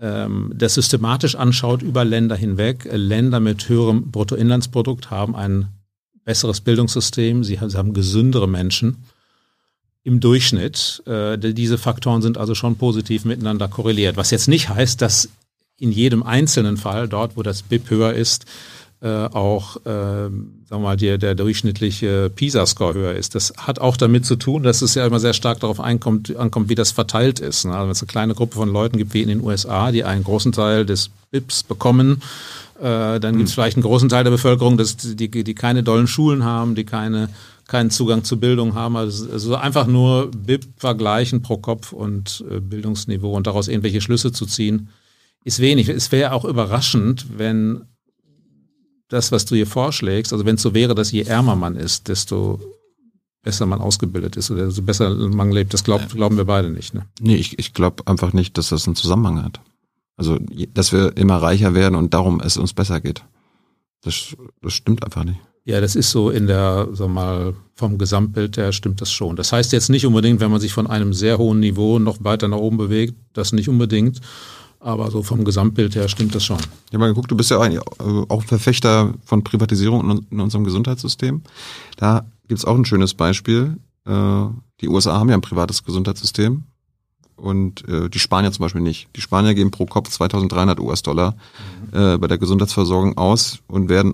ähm, 0.00 0.52
das 0.54 0.74
systematisch 0.74 1.36
anschaut 1.36 1.82
über 1.82 2.04
Länder 2.04 2.36
hinweg, 2.36 2.86
äh, 2.86 2.96
Länder 2.96 3.40
mit 3.40 3.68
höherem 3.68 4.10
Bruttoinlandsprodukt 4.10 5.10
haben 5.10 5.36
ein 5.36 5.68
besseres 6.24 6.60
Bildungssystem, 6.60 7.44
sie 7.44 7.60
haben 7.60 7.92
gesündere 7.92 8.48
Menschen 8.48 9.04
im 10.04 10.20
Durchschnitt. 10.20 11.02
Äh, 11.06 11.38
die- 11.38 11.54
diese 11.54 11.78
Faktoren 11.78 12.22
sind 12.22 12.38
also 12.38 12.54
schon 12.54 12.76
positiv 12.76 13.24
miteinander 13.24 13.68
korreliert. 13.68 14.16
Was 14.16 14.30
jetzt 14.30 14.48
nicht 14.48 14.68
heißt, 14.68 15.00
dass 15.02 15.28
in 15.80 15.90
jedem 15.90 16.22
einzelnen 16.22 16.76
Fall, 16.76 17.08
dort 17.08 17.36
wo 17.36 17.42
das 17.42 17.62
BIP 17.62 17.90
höher 17.90 18.12
ist, 18.12 18.44
äh, 19.02 19.08
auch 19.08 19.76
äh, 19.84 19.88
sagen 19.88 20.52
wir 20.68 20.78
mal, 20.78 20.96
der, 20.96 21.18
der 21.18 21.34
durchschnittliche 21.34 22.30
PISA-Score 22.34 22.94
höher 22.94 23.12
ist. 23.14 23.34
Das 23.34 23.52
hat 23.58 23.78
auch 23.78 23.96
damit 23.96 24.24
zu 24.24 24.36
tun, 24.36 24.62
dass 24.62 24.82
es 24.82 24.94
ja 24.94 25.06
immer 25.06 25.20
sehr 25.20 25.34
stark 25.34 25.60
darauf 25.60 25.80
einkommt, 25.80 26.34
ankommt, 26.36 26.68
wie 26.68 26.74
das 26.74 26.90
verteilt 26.92 27.38
ist. 27.40 27.64
Ne? 27.64 27.72
Also 27.72 27.84
wenn 27.86 27.90
es 27.92 28.00
eine 28.02 28.06
kleine 28.06 28.34
Gruppe 28.34 28.54
von 28.56 28.72
Leuten 28.72 28.96
gibt 28.96 29.12
wie 29.14 29.22
in 29.22 29.28
den 29.28 29.42
USA, 29.42 29.90
die 29.92 30.04
einen 30.04 30.24
großen 30.24 30.52
Teil 30.52 30.86
des 30.86 31.10
BIPs 31.30 31.64
bekommen, 31.64 32.22
äh, 32.80 33.20
dann 33.20 33.36
gibt 33.36 33.48
es 33.48 33.54
vielleicht 33.54 33.76
einen 33.76 33.82
großen 33.84 34.08
Teil 34.08 34.24
der 34.24 34.30
Bevölkerung, 34.30 34.78
das, 34.78 34.96
die, 34.96 35.28
die 35.28 35.54
keine 35.54 35.82
dollen 35.82 36.06
Schulen 36.06 36.44
haben, 36.44 36.74
die 36.74 36.84
keine, 36.84 37.28
keinen 37.66 37.90
Zugang 37.90 38.24
zu 38.24 38.38
Bildung 38.38 38.74
haben. 38.74 38.96
Also, 38.96 39.30
also 39.30 39.54
einfach 39.56 39.86
nur 39.86 40.30
BIP 40.30 40.66
vergleichen 40.76 41.42
pro 41.42 41.58
Kopf 41.58 41.92
und 41.92 42.44
äh, 42.50 42.60
Bildungsniveau 42.60 43.34
und 43.34 43.46
daraus 43.46 43.68
irgendwelche 43.68 44.00
Schlüsse 44.00 44.32
zu 44.32 44.46
ziehen, 44.46 44.88
ist 45.44 45.60
wenig. 45.60 45.88
Es 45.88 46.12
wäre 46.12 46.32
auch 46.32 46.44
überraschend, 46.44 47.26
wenn 47.36 47.84
das, 49.08 49.32
was 49.32 49.44
du 49.44 49.54
hier 49.54 49.66
vorschlägst, 49.66 50.32
also 50.32 50.44
wenn 50.44 50.56
es 50.56 50.62
so 50.62 50.74
wäre, 50.74 50.94
dass 50.94 51.12
je 51.12 51.22
ärmer 51.22 51.56
man 51.56 51.76
ist, 51.76 52.08
desto 52.08 52.60
besser 53.42 53.66
man 53.66 53.80
ausgebildet 53.80 54.36
ist 54.36 54.50
oder 54.50 54.66
desto 54.66 54.82
besser 54.82 55.14
man 55.14 55.52
lebt. 55.52 55.74
Das 55.74 55.84
glaubt, 55.84 56.14
glauben 56.14 56.36
wir 56.36 56.46
beide 56.46 56.70
nicht. 56.70 56.94
Ne? 56.94 57.06
Nee, 57.20 57.36
ich, 57.36 57.58
ich 57.58 57.74
glaube 57.74 58.06
einfach 58.06 58.32
nicht, 58.32 58.56
dass 58.58 58.70
das 58.70 58.86
einen 58.86 58.96
Zusammenhang 58.96 59.42
hat. 59.44 59.60
Also, 60.16 60.38
dass 60.72 60.92
wir 60.92 61.16
immer 61.16 61.36
reicher 61.36 61.74
werden 61.74 61.96
und 61.96 62.14
darum 62.14 62.40
es 62.40 62.56
uns 62.56 62.72
besser 62.72 63.00
geht. 63.00 63.22
Das, 64.02 64.36
das 64.62 64.72
stimmt 64.72 65.04
einfach 65.04 65.24
nicht. 65.24 65.40
Ja, 65.66 65.80
das 65.80 65.96
ist 65.96 66.10
so 66.10 66.28
in 66.28 66.46
der, 66.46 66.88
sag 66.92 67.08
mal, 67.08 67.54
vom 67.74 67.96
Gesamtbild 67.96 68.56
her 68.58 68.72
stimmt 68.72 69.00
das 69.00 69.10
schon. 69.10 69.34
Das 69.34 69.50
heißt 69.52 69.72
jetzt 69.72 69.88
nicht 69.88 70.04
unbedingt, 70.04 70.40
wenn 70.40 70.50
man 70.50 70.60
sich 70.60 70.74
von 70.74 70.86
einem 70.86 71.14
sehr 71.14 71.38
hohen 71.38 71.60
Niveau 71.60 71.98
noch 71.98 72.22
weiter 72.22 72.48
nach 72.48 72.58
oben 72.58 72.76
bewegt, 72.76 73.14
das 73.32 73.52
nicht 73.52 73.68
unbedingt. 73.68 74.20
Aber 74.78 75.10
so 75.10 75.22
vom 75.22 75.44
Gesamtbild 75.44 75.94
her 75.94 76.08
stimmt 76.08 76.34
das 76.34 76.44
schon. 76.44 76.58
Ja, 76.92 76.98
mal 76.98 77.08
geguckt, 77.08 77.30
du 77.30 77.36
bist 77.36 77.50
ja 77.50 77.58
eigentlich 77.58 77.80
auch 77.80 78.40
ein 78.42 78.46
Verfechter 78.46 79.14
von 79.24 79.42
Privatisierung 79.42 80.22
in, 80.30 80.40
unserem 80.40 80.64
Gesundheitssystem. 80.64 81.42
Da 81.96 82.26
gibt's 82.46 82.66
auch 82.66 82.76
ein 82.76 82.84
schönes 82.84 83.14
Beispiel. 83.14 83.78
Äh, 84.06 84.44
die 84.82 84.88
USA 84.88 85.18
haben 85.18 85.30
ja 85.30 85.34
ein 85.34 85.40
privates 85.40 85.84
Gesundheitssystem 85.84 86.64
und 87.36 87.88
äh, 87.88 88.10
die 88.10 88.18
Spanier 88.18 88.52
zum 88.52 88.64
Beispiel 88.64 88.82
nicht. 88.82 89.08
Die 89.16 89.22
Spanier 89.22 89.54
geben 89.54 89.70
pro 89.70 89.86
Kopf 89.86 90.10
2300 90.10 90.78
US-Dollar 90.78 91.34
äh, 91.92 92.18
bei 92.18 92.28
der 92.28 92.36
Gesundheitsversorgung 92.36 93.16
aus 93.16 93.60
und 93.66 93.88
werden 93.88 94.12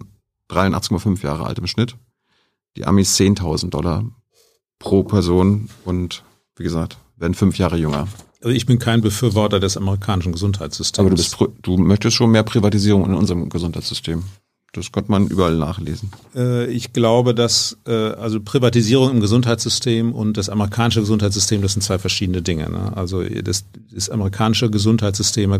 83,5 0.50 1.22
Jahre 1.22 1.46
alt 1.46 1.58
im 1.58 1.66
Schnitt. 1.66 1.96
Die 2.76 2.86
Amis 2.86 3.16
10.000 3.16 3.70
Dollar 3.70 4.04
pro 4.78 5.02
Person 5.02 5.68
und 5.84 6.24
wie 6.56 6.62
gesagt, 6.64 6.98
werden 7.16 7.34
fünf 7.34 7.58
Jahre 7.58 7.76
jünger. 7.76 8.08
Also 8.42 8.54
ich 8.54 8.66
bin 8.66 8.78
kein 8.78 9.02
Befürworter 9.02 9.60
des 9.60 9.76
amerikanischen 9.76 10.32
Gesundheitssystems. 10.32 10.98
Aber 10.98 11.10
du, 11.10 11.16
bist, 11.16 11.36
du 11.62 11.76
möchtest 11.76 12.16
schon 12.16 12.30
mehr 12.30 12.42
Privatisierung 12.42 13.04
in 13.04 13.14
unserem 13.14 13.48
Gesundheitssystem. 13.48 14.24
Das 14.72 14.92
konnte 14.92 15.10
man 15.10 15.26
überall 15.26 15.56
nachlesen. 15.56 16.10
Äh, 16.34 16.66
Ich 16.66 16.92
glaube, 16.92 17.34
dass 17.34 17.76
äh, 17.86 17.92
also 17.92 18.40
Privatisierung 18.40 19.10
im 19.10 19.20
Gesundheitssystem 19.20 20.12
und 20.12 20.36
das 20.36 20.48
amerikanische 20.48 21.00
Gesundheitssystem, 21.00 21.60
das 21.60 21.72
sind 21.72 21.82
zwei 21.82 21.98
verschiedene 21.98 22.40
Dinge. 22.40 22.70
Ne? 22.70 22.96
Also 22.96 23.22
das, 23.24 23.64
das 23.92 24.10
amerikanische 24.10 24.70
Gesundheitssystem, 24.70 25.52
äh, 25.52 25.58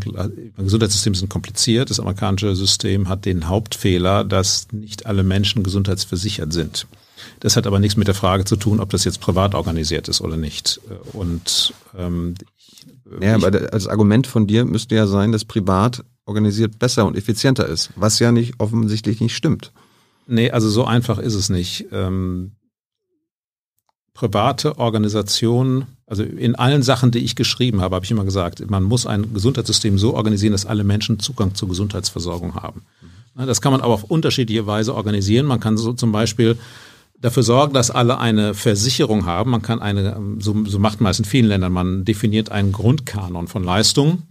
Gesundheitssysteme 0.57 1.17
sind 1.17 1.29
kompliziert. 1.29 1.91
Das 1.91 1.99
amerikanische 1.99 2.55
System 2.55 3.09
hat 3.09 3.25
den 3.25 3.49
Hauptfehler, 3.49 4.23
dass 4.23 4.69
nicht 4.71 5.07
alle 5.07 5.25
Menschen 5.25 5.65
gesundheitsversichert 5.65 6.53
sind. 6.53 6.87
Das 7.41 7.57
hat 7.57 7.67
aber 7.67 7.81
nichts 7.81 7.97
mit 7.97 8.07
der 8.07 8.15
Frage 8.15 8.45
zu 8.45 8.57
tun, 8.57 8.81
ob 8.81 8.91
das 8.91 9.05
jetzt 9.05 9.21
privat 9.21 9.55
organisiert 9.55 10.09
ist 10.09 10.21
oder 10.21 10.37
nicht. 10.37 10.81
Und 11.13 11.75
ähm, 11.99 12.35
Ja, 13.21 13.35
aber 13.35 13.51
das 13.51 13.89
Argument 13.89 14.27
von 14.27 14.47
dir 14.47 14.65
müsste 14.65 14.95
ja 14.95 15.07
sein, 15.07 15.33
dass 15.33 15.45
privat 15.45 16.05
organisiert 16.27 16.79
besser 16.79 17.07
und 17.07 17.17
effizienter 17.17 17.67
ist, 17.67 17.91
was 17.97 18.19
ja 18.19 18.33
nicht 18.33 18.55
offensichtlich 18.59 19.21
nicht 19.21 19.35
stimmt. 19.35 19.73
Nee, 20.27 20.51
also 20.51 20.69
so 20.69 20.85
einfach 20.85 21.19
ist 21.19 21.35
es 21.35 21.49
nicht. 21.49 21.87
Ähm, 21.93 22.53
private 24.15 24.79
Organisationen, 24.79 25.87
also 26.07 26.23
in 26.23 26.55
allen 26.55 26.83
Sachen, 26.83 27.11
die 27.11 27.21
ich 27.21 27.37
geschrieben 27.37 27.81
habe, 27.81 27.95
habe 27.97 28.05
ich 28.05 28.11
immer 28.11 28.25
gesagt, 28.25 28.69
man 28.71 28.85
muss 28.85 29.07
ein 29.07 29.33
Gesundheitssystem 29.33 29.99
so 29.99 30.15
organisieren, 30.15 30.53
dass 30.53 30.67
alle 30.67 30.85
Menschen 30.85 31.19
Zugang 31.19 31.55
zur 31.55 31.69
Gesundheitsversorgung 31.69 32.55
haben. 32.55 32.83
Das 33.35 33.61
kann 33.61 33.73
man 33.73 33.81
aber 33.81 33.95
auf 33.95 34.05
unterschiedliche 34.05 34.67
Weise 34.67 34.95
organisieren. 34.95 35.47
Man 35.47 35.61
kann 35.61 35.79
so 35.79 35.93
zum 35.93 36.13
Beispiel 36.13 36.59
dafür 37.19 37.43
sorgen, 37.43 37.75
dass 37.75 37.91
alle 37.91 38.19
eine 38.19 38.55
Versicherung 38.55 39.27
haben. 39.27 39.51
Man 39.51 39.63
kann 39.63 39.81
eine, 39.81 40.21
so, 40.39 40.65
so 40.67 40.79
macht 40.79 41.01
man 41.01 41.11
es 41.11 41.19
in 41.19 41.25
vielen 41.25 41.47
Ländern, 41.47 41.73
man 41.73 42.05
definiert 42.05 42.51
einen 42.51 42.73
Grundkanon 42.73 43.49
von 43.49 43.65
Leistungen 43.65 44.25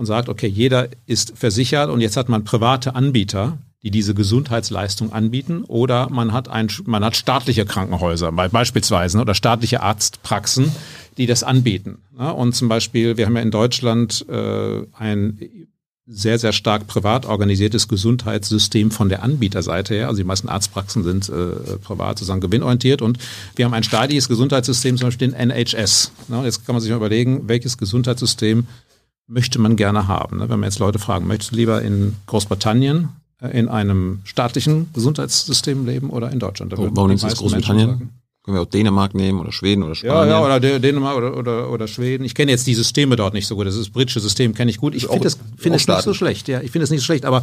und 0.00 0.06
sagt, 0.06 0.30
okay, 0.30 0.46
jeder 0.46 0.88
ist 1.04 1.34
versichert 1.36 1.90
und 1.90 2.00
jetzt 2.00 2.16
hat 2.16 2.30
man 2.30 2.42
private 2.42 2.94
Anbieter, 2.94 3.58
die 3.82 3.90
diese 3.90 4.14
Gesundheitsleistung 4.14 5.12
anbieten 5.12 5.62
oder 5.62 6.08
man 6.08 6.32
hat 6.32 6.48
ein, 6.48 6.68
man 6.86 7.04
hat 7.04 7.16
staatliche 7.16 7.66
Krankenhäuser 7.66 8.32
beispielsweise 8.32 9.18
oder 9.20 9.34
staatliche 9.34 9.82
Arztpraxen, 9.82 10.72
die 11.18 11.26
das 11.26 11.42
anbieten. 11.42 11.98
Und 12.16 12.54
zum 12.54 12.68
Beispiel, 12.68 13.18
wir 13.18 13.26
haben 13.26 13.36
ja 13.36 13.42
in 13.42 13.50
Deutschland 13.50 14.24
äh, 14.30 14.86
ein 14.94 15.38
sehr, 16.06 16.38
sehr 16.38 16.52
stark 16.52 16.86
privat 16.86 17.26
organisiertes 17.26 17.86
Gesundheitssystem 17.86 18.90
von 18.90 19.10
der 19.10 19.22
Anbieterseite 19.22 19.94
her. 19.94 20.08
Also 20.08 20.18
die 20.18 20.26
meisten 20.26 20.48
Arztpraxen 20.48 21.04
sind 21.04 21.28
äh, 21.28 21.76
privat 21.76 22.18
sozusagen 22.18 22.40
gewinnorientiert 22.40 23.02
und 23.02 23.18
wir 23.54 23.66
haben 23.66 23.74
ein 23.74 23.84
staatliches 23.84 24.28
Gesundheitssystem, 24.28 24.96
zum 24.96 25.08
Beispiel 25.08 25.30
den 25.30 25.50
NHS. 25.50 26.12
Ne? 26.28 26.42
Jetzt 26.44 26.64
kann 26.64 26.74
man 26.74 26.80
sich 26.80 26.90
mal 26.90 26.96
überlegen, 26.96 27.48
welches 27.48 27.76
Gesundheitssystem 27.76 28.66
möchte 29.30 29.58
man 29.60 29.76
gerne 29.76 30.08
haben. 30.08 30.38
Ne? 30.38 30.48
Wenn 30.48 30.60
man 30.60 30.68
jetzt 30.68 30.78
Leute 30.78 30.98
fragen, 30.98 31.26
möchtest 31.26 31.52
du 31.52 31.56
lieber 31.56 31.80
in 31.82 32.16
Großbritannien 32.26 33.10
äh, 33.40 33.58
in 33.58 33.68
einem 33.68 34.20
staatlichen 34.24 34.92
Gesundheitssystem 34.92 35.86
leben 35.86 36.10
oder 36.10 36.30
in 36.30 36.40
Deutschland? 36.40 36.72
Warum 36.76 37.08
nimmst 37.08 37.24
du 37.24 37.28
Großbritannien? 37.28 38.10
Können 38.42 38.56
wir 38.56 38.62
auch 38.62 38.70
Dänemark 38.70 39.14
nehmen 39.14 39.38
oder 39.38 39.52
Schweden 39.52 39.82
oder 39.82 39.94
Spanien? 39.94 40.30
Ja, 40.30 40.40
ja 40.40 40.44
oder 40.44 40.80
Dänemark 40.80 41.16
oder, 41.16 41.36
oder, 41.36 41.70
oder 41.70 41.86
Schweden. 41.86 42.24
Ich 42.24 42.34
kenne 42.34 42.50
jetzt 42.50 42.66
die 42.66 42.74
Systeme 42.74 43.14
dort 43.14 43.34
nicht 43.34 43.46
so 43.46 43.54
gut. 43.54 43.66
Das 43.66 43.74
ist 43.74 43.80
das 43.80 43.90
britische 43.90 44.20
System, 44.20 44.54
kenne 44.54 44.70
ich 44.70 44.78
gut. 44.78 44.94
Ich 44.94 45.06
finde 45.06 45.28
es 45.28 45.38
find 45.58 45.74
nicht 45.74 45.86
so 45.86 46.14
schlecht. 46.14 46.48
Ja, 46.48 46.60
ich 46.62 46.70
finde 46.70 46.84
es 46.84 46.90
nicht 46.90 47.00
so 47.00 47.04
schlecht. 47.04 47.26
Aber 47.26 47.42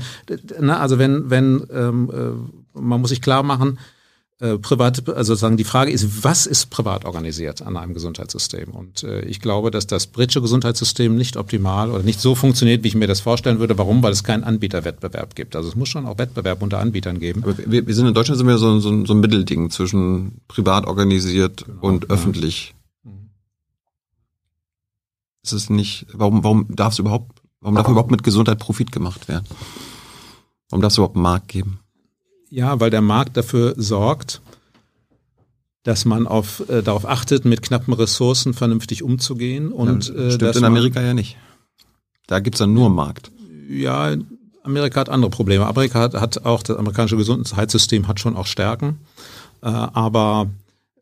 na, 0.60 0.80
also 0.80 0.98
wenn, 0.98 1.30
wenn 1.30 1.68
ähm, 1.72 2.12
äh, 2.12 2.80
man 2.80 3.00
muss 3.00 3.12
sich 3.12 3.22
klar 3.22 3.44
machen, 3.44 3.78
äh, 4.40 4.60
privat, 4.60 5.10
also 5.10 5.34
sozusagen 5.34 5.58
die 5.58 5.64
Frage 5.64 5.92
ist, 5.92 6.24
was 6.24 6.46
ist 6.46 6.68
privat 6.68 7.06
organisiert 7.06 7.64
an 7.64 7.76
einem 7.76 7.96
Gesundheitssystem? 7.96 8.70
Und 8.70 9.02
äh, 9.02 9.22
ich 9.22 9.42
glaube, 9.42 9.72
dass 9.72 9.88
das 9.88 10.06
britische 10.06 10.42
Gesundheitssystem 10.42 11.16
nicht 11.16 11.38
optimal 11.38 11.90
oder 11.90 12.04
nicht 12.04 12.20
so 12.20 12.36
funktioniert, 12.36 12.84
wie 12.84 12.90
ich 12.90 12.96
mir 12.96 13.08
das 13.08 13.20
vorstellen 13.20 13.58
würde. 13.58 13.78
Warum? 13.80 14.04
Weil 14.04 14.12
es 14.12 14.24
keinen 14.24 14.44
Anbieterwettbewerb 14.44 15.34
gibt. 15.34 15.56
Also 15.56 15.70
es 15.70 15.76
muss 15.76 15.90
schon 15.90 16.06
auch 16.06 16.20
Wettbewerb 16.20 16.62
unter 16.62 16.78
Anbietern 16.80 17.20
geben. 17.20 17.44
Aber 17.44 17.58
wir, 17.58 17.88
wir 17.88 17.96
sind 17.96 18.06
in 18.06 18.14
Deutschland 18.14 18.38
sind 18.38 18.48
wir 18.48 18.60
so, 18.60 18.80
so, 18.80 19.06
so 19.06 19.14
ein 19.14 19.20
Mittelding 19.20 19.72
zwischen 19.72 20.42
privat 20.48 20.86
organisiert 20.86 21.66
genau, 21.66 21.82
und 21.82 22.04
ja. 22.04 22.10
öffentlich. 22.12 22.76
Mhm. 23.04 23.30
Ist 25.44 25.54
es 25.54 25.72
nicht, 25.72 26.06
warum, 26.14 26.44
warum 26.44 26.68
darf 26.76 26.94
es 26.94 27.00
überhaupt, 27.00 27.42
warum 27.60 27.74
darf 27.74 27.88
überhaupt 27.88 28.12
mit 28.12 28.22
Gesundheit 28.22 28.60
Profit 28.60 28.92
gemacht 28.92 29.28
werden? 29.28 29.48
Warum 30.70 30.84
darf 30.84 30.92
es 30.92 30.98
überhaupt 31.00 31.16
einen 31.16 31.24
Markt 31.24 31.48
geben? 31.48 31.80
Ja, 32.50 32.80
weil 32.80 32.90
der 32.90 33.02
Markt 33.02 33.38
dafür 33.38 33.74
sorgt, 33.78 34.42
dass 35.84 36.06
man 36.06 36.28
auf, 36.28 36.68
äh, 36.70 36.84
darauf 36.84 37.08
achtet, 37.08 37.46
mit 37.46 37.62
knappen 37.62 37.94
Ressourcen 37.94 38.54
vernünftig 38.54 39.04
umzugehen. 39.04 39.72
Und, 39.72 40.10
ja, 40.10 40.32
stimmt 40.32 40.56
äh, 40.56 40.58
in 40.58 40.66
Amerika 40.66 41.02
ja 41.02 41.14
nicht. 41.14 41.38
Da 42.28 42.40
gibt's 42.40 42.60
dann 42.60 42.74
nur 42.74 42.90
Markt. 42.90 43.32
Ja, 43.70 44.16
Amerika 44.64 45.00
hat 45.00 45.10
andere 45.10 45.32
Probleme. 45.32 45.66
Amerika 45.66 46.00
hat, 46.00 46.14
hat 46.14 46.46
auch, 46.46 46.62
das 46.62 46.78
amerikanische 46.78 47.18
Gesundheitssystem 47.18 48.08
hat 48.08 48.20
schon 48.20 48.36
auch 48.36 48.48
Stärken. 48.48 49.00
Äh, 49.62 49.68
aber 49.68 50.50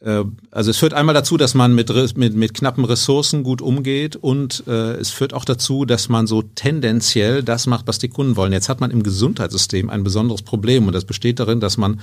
also 0.01 0.71
es 0.71 0.77
führt 0.77 0.93
einmal 0.93 1.15
dazu, 1.15 1.37
dass 1.37 1.55
man 1.55 1.73
mit, 1.73 1.89
mit, 2.17 2.35
mit 2.35 2.53
knappen 2.53 2.85
Ressourcen 2.85 3.43
gut 3.43 3.61
umgeht 3.61 4.15
und 4.15 4.63
äh, 4.67 4.93
es 4.97 5.09
führt 5.09 5.33
auch 5.33 5.45
dazu, 5.45 5.85
dass 5.85 6.09
man 6.09 6.27
so 6.27 6.41
tendenziell 6.43 7.41
das 7.41 7.65
macht, 7.65 7.87
was 7.87 7.97
die 7.97 8.09
Kunden 8.09 8.35
wollen. 8.35 8.53
Jetzt 8.53 8.69
hat 8.69 8.81
man 8.81 8.91
im 8.91 9.03
Gesundheitssystem 9.03 9.89
ein 9.89 10.03
besonderes 10.03 10.41
Problem 10.43 10.85
und 10.85 10.93
das 10.93 11.05
besteht 11.05 11.39
darin, 11.39 11.59
dass 11.59 11.77
man 11.77 12.01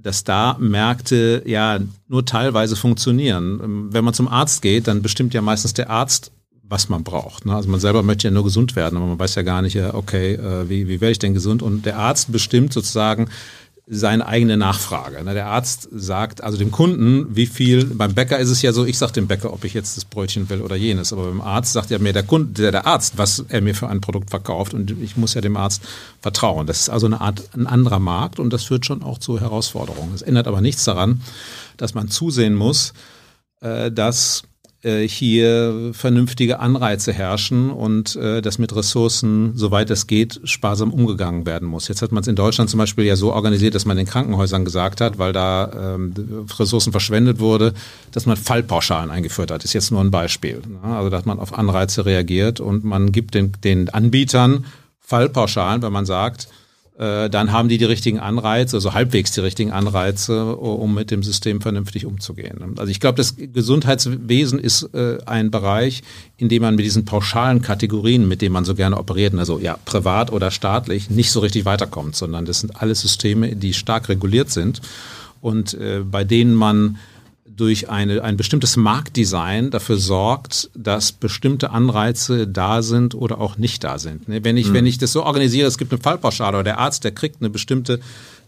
dass 0.00 0.22
da 0.22 0.56
Märkte 0.60 1.42
ja 1.44 1.80
nur 2.06 2.24
teilweise 2.24 2.76
funktionieren. 2.76 3.92
Wenn 3.92 4.04
man 4.04 4.14
zum 4.14 4.28
Arzt 4.28 4.62
geht, 4.62 4.86
dann 4.86 5.02
bestimmt 5.02 5.34
ja 5.34 5.42
meistens 5.42 5.74
der 5.74 5.90
Arzt, 5.90 6.30
was 6.62 6.88
man 6.88 7.02
braucht. 7.02 7.46
Ne? 7.46 7.54
Also 7.54 7.68
man 7.68 7.80
selber 7.80 8.02
möchte 8.02 8.28
ja 8.28 8.30
nur 8.30 8.44
gesund 8.44 8.76
werden, 8.76 8.96
aber 8.96 9.06
man 9.06 9.18
weiß 9.18 9.34
ja 9.34 9.42
gar 9.42 9.62
nicht, 9.62 9.76
okay, 9.76 10.34
äh, 10.34 10.68
wie, 10.68 10.86
wie 10.86 11.00
werde 11.00 11.12
ich 11.12 11.18
denn 11.18 11.34
gesund? 11.34 11.62
Und 11.62 11.84
der 11.84 11.98
Arzt 11.98 12.30
bestimmt 12.30 12.72
sozusagen, 12.72 13.28
seine 13.90 14.26
eigene 14.26 14.56
Nachfrage. 14.56 15.22
Der 15.24 15.46
Arzt 15.46 15.88
sagt 15.90 16.42
also 16.42 16.58
dem 16.58 16.70
Kunden, 16.70 17.34
wie 17.34 17.46
viel, 17.46 17.86
beim 17.86 18.14
Bäcker 18.14 18.38
ist 18.38 18.50
es 18.50 18.60
ja 18.60 18.72
so, 18.72 18.84
ich 18.84 18.98
sage 18.98 19.12
dem 19.12 19.26
Bäcker, 19.26 19.52
ob 19.52 19.64
ich 19.64 19.72
jetzt 19.72 19.96
das 19.96 20.04
Brötchen 20.04 20.50
will 20.50 20.60
oder 20.60 20.76
jenes, 20.76 21.12
aber 21.12 21.24
beim 21.24 21.40
Arzt 21.40 21.72
sagt 21.72 21.90
ja 21.90 21.98
mir 21.98 22.12
der 22.12 22.22
Kunde, 22.22 22.52
der, 22.60 22.72
der 22.72 22.86
Arzt, 22.86 23.16
was 23.16 23.44
er 23.48 23.62
mir 23.62 23.74
für 23.74 23.88
ein 23.88 24.00
Produkt 24.00 24.30
verkauft 24.30 24.74
und 24.74 24.90
ich 25.02 25.16
muss 25.16 25.34
ja 25.34 25.40
dem 25.40 25.56
Arzt 25.56 25.82
vertrauen. 26.20 26.66
Das 26.66 26.80
ist 26.80 26.90
also 26.90 27.06
eine 27.06 27.20
Art, 27.20 27.42
ein 27.54 27.66
anderer 27.66 27.98
Markt 27.98 28.38
und 28.38 28.52
das 28.52 28.64
führt 28.64 28.84
schon 28.84 29.02
auch 29.02 29.18
zu 29.18 29.40
Herausforderungen. 29.40 30.14
Es 30.14 30.22
ändert 30.22 30.48
aber 30.48 30.60
nichts 30.60 30.84
daran, 30.84 31.22
dass 31.78 31.94
man 31.94 32.08
zusehen 32.08 32.54
muss, 32.54 32.92
äh, 33.60 33.90
dass 33.90 34.42
hier 34.82 35.90
vernünftige 35.92 36.60
Anreize 36.60 37.12
herrschen 37.12 37.70
und 37.70 38.14
äh, 38.14 38.40
dass 38.40 38.58
mit 38.58 38.74
Ressourcen, 38.76 39.52
soweit 39.56 39.90
es 39.90 40.06
geht, 40.06 40.40
sparsam 40.44 40.92
umgegangen 40.92 41.46
werden 41.46 41.66
muss. 41.66 41.88
Jetzt 41.88 42.00
hat 42.00 42.12
man 42.12 42.20
es 42.20 42.28
in 42.28 42.36
Deutschland 42.36 42.70
zum 42.70 42.78
Beispiel 42.78 43.04
ja 43.04 43.16
so 43.16 43.32
organisiert, 43.32 43.74
dass 43.74 43.86
man 43.86 43.96
den 43.96 44.06
Krankenhäusern 44.06 44.64
gesagt 44.64 45.00
hat, 45.00 45.18
weil 45.18 45.32
da 45.32 45.94
ähm, 45.94 46.14
Ressourcen 46.58 46.92
verschwendet 46.92 47.40
wurde, 47.40 47.74
dass 48.12 48.26
man 48.26 48.36
Fallpauschalen 48.36 49.10
eingeführt 49.10 49.50
hat. 49.50 49.64
Ist 49.64 49.72
jetzt 49.72 49.90
nur 49.90 50.00
ein 50.00 50.12
Beispiel. 50.12 50.62
Ne? 50.66 50.94
Also 50.94 51.10
da 51.10 51.18
hat 51.18 51.26
man 51.26 51.40
auf 51.40 51.58
Anreize 51.58 52.06
reagiert 52.06 52.60
und 52.60 52.84
man 52.84 53.10
gibt 53.10 53.34
den, 53.34 53.52
den 53.64 53.88
Anbietern 53.88 54.64
Fallpauschalen, 55.00 55.82
wenn 55.82 55.92
man 55.92 56.06
sagt, 56.06 56.44
äh, 56.44 56.67
dann 56.98 57.52
haben 57.52 57.68
die 57.68 57.78
die 57.78 57.84
richtigen 57.84 58.18
Anreize, 58.18 58.76
also 58.76 58.92
halbwegs 58.92 59.30
die 59.30 59.40
richtigen 59.40 59.70
Anreize, 59.70 60.56
um 60.56 60.94
mit 60.94 61.12
dem 61.12 61.22
System 61.22 61.60
vernünftig 61.60 62.06
umzugehen. 62.06 62.74
Also 62.76 62.90
ich 62.90 62.98
glaube, 62.98 63.16
das 63.16 63.36
Gesundheitswesen 63.36 64.58
ist 64.58 64.82
äh, 64.94 65.18
ein 65.24 65.52
Bereich, 65.52 66.02
in 66.38 66.48
dem 66.48 66.62
man 66.62 66.74
mit 66.74 66.84
diesen 66.84 67.04
pauschalen 67.04 67.62
Kategorien, 67.62 68.26
mit 68.26 68.42
denen 68.42 68.52
man 68.52 68.64
so 68.64 68.74
gerne 68.74 68.98
operiert, 68.98 69.32
also 69.38 69.60
ja, 69.60 69.78
privat 69.84 70.32
oder 70.32 70.50
staatlich, 70.50 71.08
nicht 71.08 71.30
so 71.30 71.38
richtig 71.38 71.64
weiterkommt, 71.64 72.16
sondern 72.16 72.46
das 72.46 72.60
sind 72.60 72.80
alles 72.82 73.00
Systeme, 73.00 73.54
die 73.54 73.74
stark 73.74 74.08
reguliert 74.08 74.50
sind 74.50 74.80
und 75.40 75.74
äh, 75.74 76.00
bei 76.00 76.24
denen 76.24 76.54
man 76.54 76.98
durch 77.58 77.90
eine, 77.90 78.22
ein 78.22 78.36
bestimmtes 78.36 78.76
Marktdesign 78.76 79.70
dafür 79.70 79.96
sorgt, 79.96 80.70
dass 80.74 81.12
bestimmte 81.12 81.70
Anreize 81.70 82.46
da 82.46 82.82
sind 82.82 83.14
oder 83.14 83.40
auch 83.40 83.58
nicht 83.58 83.82
da 83.84 83.98
sind. 83.98 84.28
Ne, 84.28 84.44
wenn 84.44 84.56
ich, 84.56 84.68
mhm. 84.68 84.74
wenn 84.74 84.86
ich 84.86 84.98
das 84.98 85.12
so 85.12 85.24
organisiere, 85.24 85.66
es 85.66 85.76
gibt 85.76 85.92
eine 85.92 86.00
Fallpauschale 86.00 86.56
oder 86.56 86.64
der 86.64 86.78
Arzt, 86.78 87.04
der 87.04 87.12
kriegt 87.12 87.40
eine 87.40 87.50
bestimmte 87.50 88.00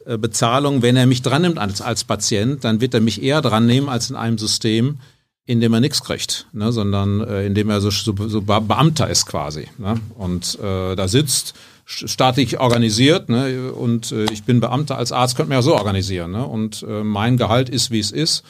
äh, 0.07 0.17
Bezahlung, 0.17 0.83
wenn 0.83 0.97
er 0.97 1.07
mich 1.07 1.23
dran 1.23 1.43
nimmt 1.43 1.59
als, 1.59 1.81
als 1.81 2.05
Patient, 2.05 2.65
dann 2.65 2.81
wird 2.81 2.95
er 2.95 3.01
mich 3.01 3.23
eher 3.23 3.43
dran 3.43 3.67
nehmen 3.67 3.89
als 3.89 4.11
in 4.11 4.17
einem 4.17 4.39
System, 4.39 4.99
in 5.45 5.61
dem 5.61 5.75
er 5.75 5.81
nichts 5.81 6.05
kriegt, 6.05 6.47
ne, 6.53 6.71
sondern 6.71 7.21
äh, 7.21 7.45
in 7.47 7.55
dem 7.55 7.69
er 7.69 7.81
so, 7.81 7.91
so, 7.91 8.15
so 8.29 8.41
Beamter 8.43 9.11
ist 9.11 9.27
quasi. 9.27 9.67
Ne, 9.79 9.97
und 10.17 10.57
äh, 10.61 10.95
da 10.95 11.09
sitzt 11.09 11.55
staatlich 11.85 12.61
organisiert 12.61 13.29
ne, 13.29 13.73
und 13.73 14.13
äh, 14.13 14.27
ich 14.33 14.45
bin 14.45 14.61
Beamter 14.61 14.97
als 14.97 15.11
Arzt, 15.11 15.37
könnte 15.37 15.49
man 15.49 15.59
ja 15.59 15.63
so 15.63 15.75
organisieren. 15.75 16.31
Ne, 16.31 16.47
und 16.47 16.85
äh, 16.89 17.03
mein 17.03 17.37
Gehalt 17.37 17.69
ist, 17.69 17.91
wie 17.91 17.99
es 17.99 18.13
ist 18.13 18.45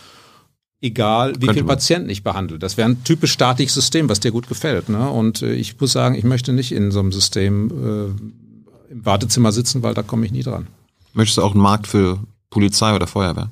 egal 0.80 1.34
wie 1.38 1.48
viele 1.48 1.64
Patienten 1.64 2.10
ich 2.10 2.22
behandle. 2.22 2.58
Das 2.58 2.76
wäre 2.76 2.88
ein 2.88 3.04
typisch 3.04 3.32
staatliches 3.32 3.74
System, 3.74 4.08
was 4.08 4.20
dir 4.20 4.32
gut 4.32 4.48
gefällt. 4.48 4.88
Ne? 4.88 5.08
Und 5.10 5.42
äh, 5.42 5.52
ich 5.54 5.78
muss 5.80 5.92
sagen, 5.92 6.14
ich 6.14 6.24
möchte 6.24 6.52
nicht 6.52 6.72
in 6.72 6.90
so 6.90 7.00
einem 7.00 7.12
System 7.12 7.70
äh, 7.70 8.92
im 8.92 9.06
Wartezimmer 9.06 9.52
sitzen, 9.52 9.82
weil 9.82 9.94
da 9.94 10.02
komme 10.02 10.26
ich 10.26 10.32
nie 10.32 10.42
dran. 10.42 10.66
Möchtest 11.12 11.38
du 11.38 11.42
auch 11.42 11.52
einen 11.52 11.62
Markt 11.62 11.86
für 11.86 12.18
Polizei 12.50 12.94
oder 12.94 13.06
Feuerwehr? 13.06 13.50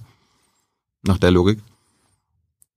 Nach 1.03 1.19
der 1.19 1.31
Logik? 1.31 1.59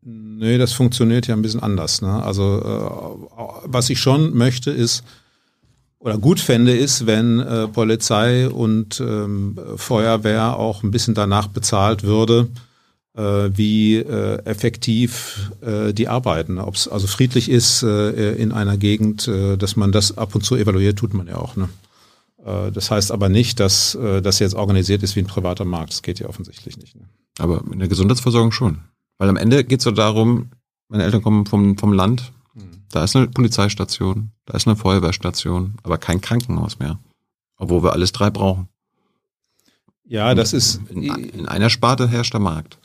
Nee, 0.03 0.57
das 0.57 0.73
funktioniert 0.73 1.27
ja 1.27 1.35
ein 1.35 1.41
bisschen 1.41 1.61
anders. 1.61 2.01
Ne? 2.01 2.23
Also 2.23 2.59
äh, 2.59 3.61
was 3.65 3.89
ich 3.89 3.99
schon 3.99 4.35
möchte 4.35 4.71
ist, 4.71 5.03
oder 5.99 6.17
gut 6.17 6.39
fände, 6.39 6.75
ist, 6.75 7.05
wenn 7.05 7.39
äh, 7.39 7.67
Polizei 7.67 8.49
und 8.49 8.99
ähm, 8.99 9.55
Feuerwehr 9.75 10.57
auch 10.57 10.81
ein 10.81 10.89
bisschen 10.89 11.13
danach 11.13 11.47
bezahlt 11.47 12.03
würde, 12.03 12.47
wie 13.13 13.97
äh, 13.97 14.37
effektiv 14.45 15.51
äh, 15.61 15.93
die 15.93 16.07
arbeiten. 16.07 16.59
Ob 16.59 16.75
es 16.75 16.87
also 16.87 17.07
friedlich 17.07 17.49
ist 17.49 17.83
äh, 17.83 18.33
in 18.35 18.53
einer 18.53 18.77
Gegend, 18.77 19.27
äh, 19.27 19.57
dass 19.57 19.75
man 19.75 19.91
das 19.91 20.17
ab 20.17 20.33
und 20.33 20.45
zu 20.45 20.55
evaluiert, 20.55 20.97
tut 20.97 21.13
man 21.13 21.27
ja 21.27 21.35
auch. 21.35 21.57
Ne? 21.57 21.67
Äh, 22.45 22.71
das 22.71 22.89
heißt 22.89 23.11
aber 23.11 23.29
nicht, 23.29 23.59
dass 23.59 23.95
äh, 23.95 24.21
das 24.21 24.39
jetzt 24.39 24.55
organisiert 24.55 25.03
ist 25.03 25.15
wie 25.15 25.21
ein 25.21 25.27
privater 25.27 25.65
Markt. 25.65 25.91
Das 25.91 26.01
geht 26.01 26.19
ja 26.19 26.29
offensichtlich 26.29 26.77
nicht. 26.77 26.95
Ne? 26.95 27.03
Aber 27.37 27.63
in 27.71 27.79
der 27.79 27.87
Gesundheitsversorgung 27.87 28.51
schon. 28.51 28.79
Weil 29.17 29.29
am 29.29 29.37
Ende 29.37 29.63
geht 29.63 29.79
es 29.79 29.83
so 29.83 29.91
darum, 29.91 30.51
meine 30.87 31.03
Eltern 31.03 31.21
kommen 31.21 31.45
vom, 31.45 31.77
vom 31.77 31.93
Land, 31.93 32.31
hm. 32.53 32.83
da 32.91 33.03
ist 33.03 33.15
eine 33.15 33.27
Polizeistation, 33.27 34.31
da 34.45 34.55
ist 34.55 34.67
eine 34.67 34.75
Feuerwehrstation, 34.75 35.75
aber 35.83 35.97
kein 35.97 36.21
Krankenhaus 36.21 36.79
mehr. 36.79 36.99
Obwohl 37.57 37.83
wir 37.83 37.93
alles 37.93 38.11
drei 38.11 38.29
brauchen. 38.29 38.67
Ja, 40.03 40.33
das 40.33 40.51
ist. 40.51 40.81
In, 40.89 41.03
in 41.03 41.45
einer 41.45 41.69
Sparte 41.69 42.09
herrscht 42.09 42.33
der 42.33 42.41
Markt. 42.41 42.77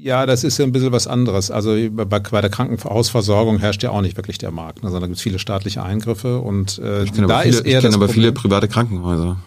Ja, 0.00 0.26
das 0.26 0.44
ist 0.44 0.58
ja 0.58 0.64
ein 0.64 0.72
bisschen 0.72 0.92
was 0.92 1.06
anderes. 1.06 1.50
Also 1.50 1.76
bei, 1.90 2.04
bei 2.04 2.40
der 2.40 2.50
Krankenhausversorgung 2.50 3.58
herrscht 3.58 3.82
ja 3.82 3.90
auch 3.90 4.00
nicht 4.00 4.16
wirklich 4.16 4.38
der 4.38 4.52
Markt, 4.52 4.82
ne, 4.82 4.90
sondern 4.90 5.02
da 5.02 5.06
gibt 5.08 5.16
es 5.16 5.22
viele 5.22 5.38
staatliche 5.38 5.82
Eingriffe 5.82 6.38
und 6.38 6.78
äh, 6.78 7.04
ich 7.04 7.12
da 7.12 7.40
viele, 7.40 7.56
ist 7.56 7.66
eher 7.66 7.78
ich 7.78 7.84
kenne 7.84 7.96
aber 7.96 8.06
Problem. 8.06 8.22
viele 8.22 8.32
private 8.32 8.68
Krankenhäuser. 8.68 9.38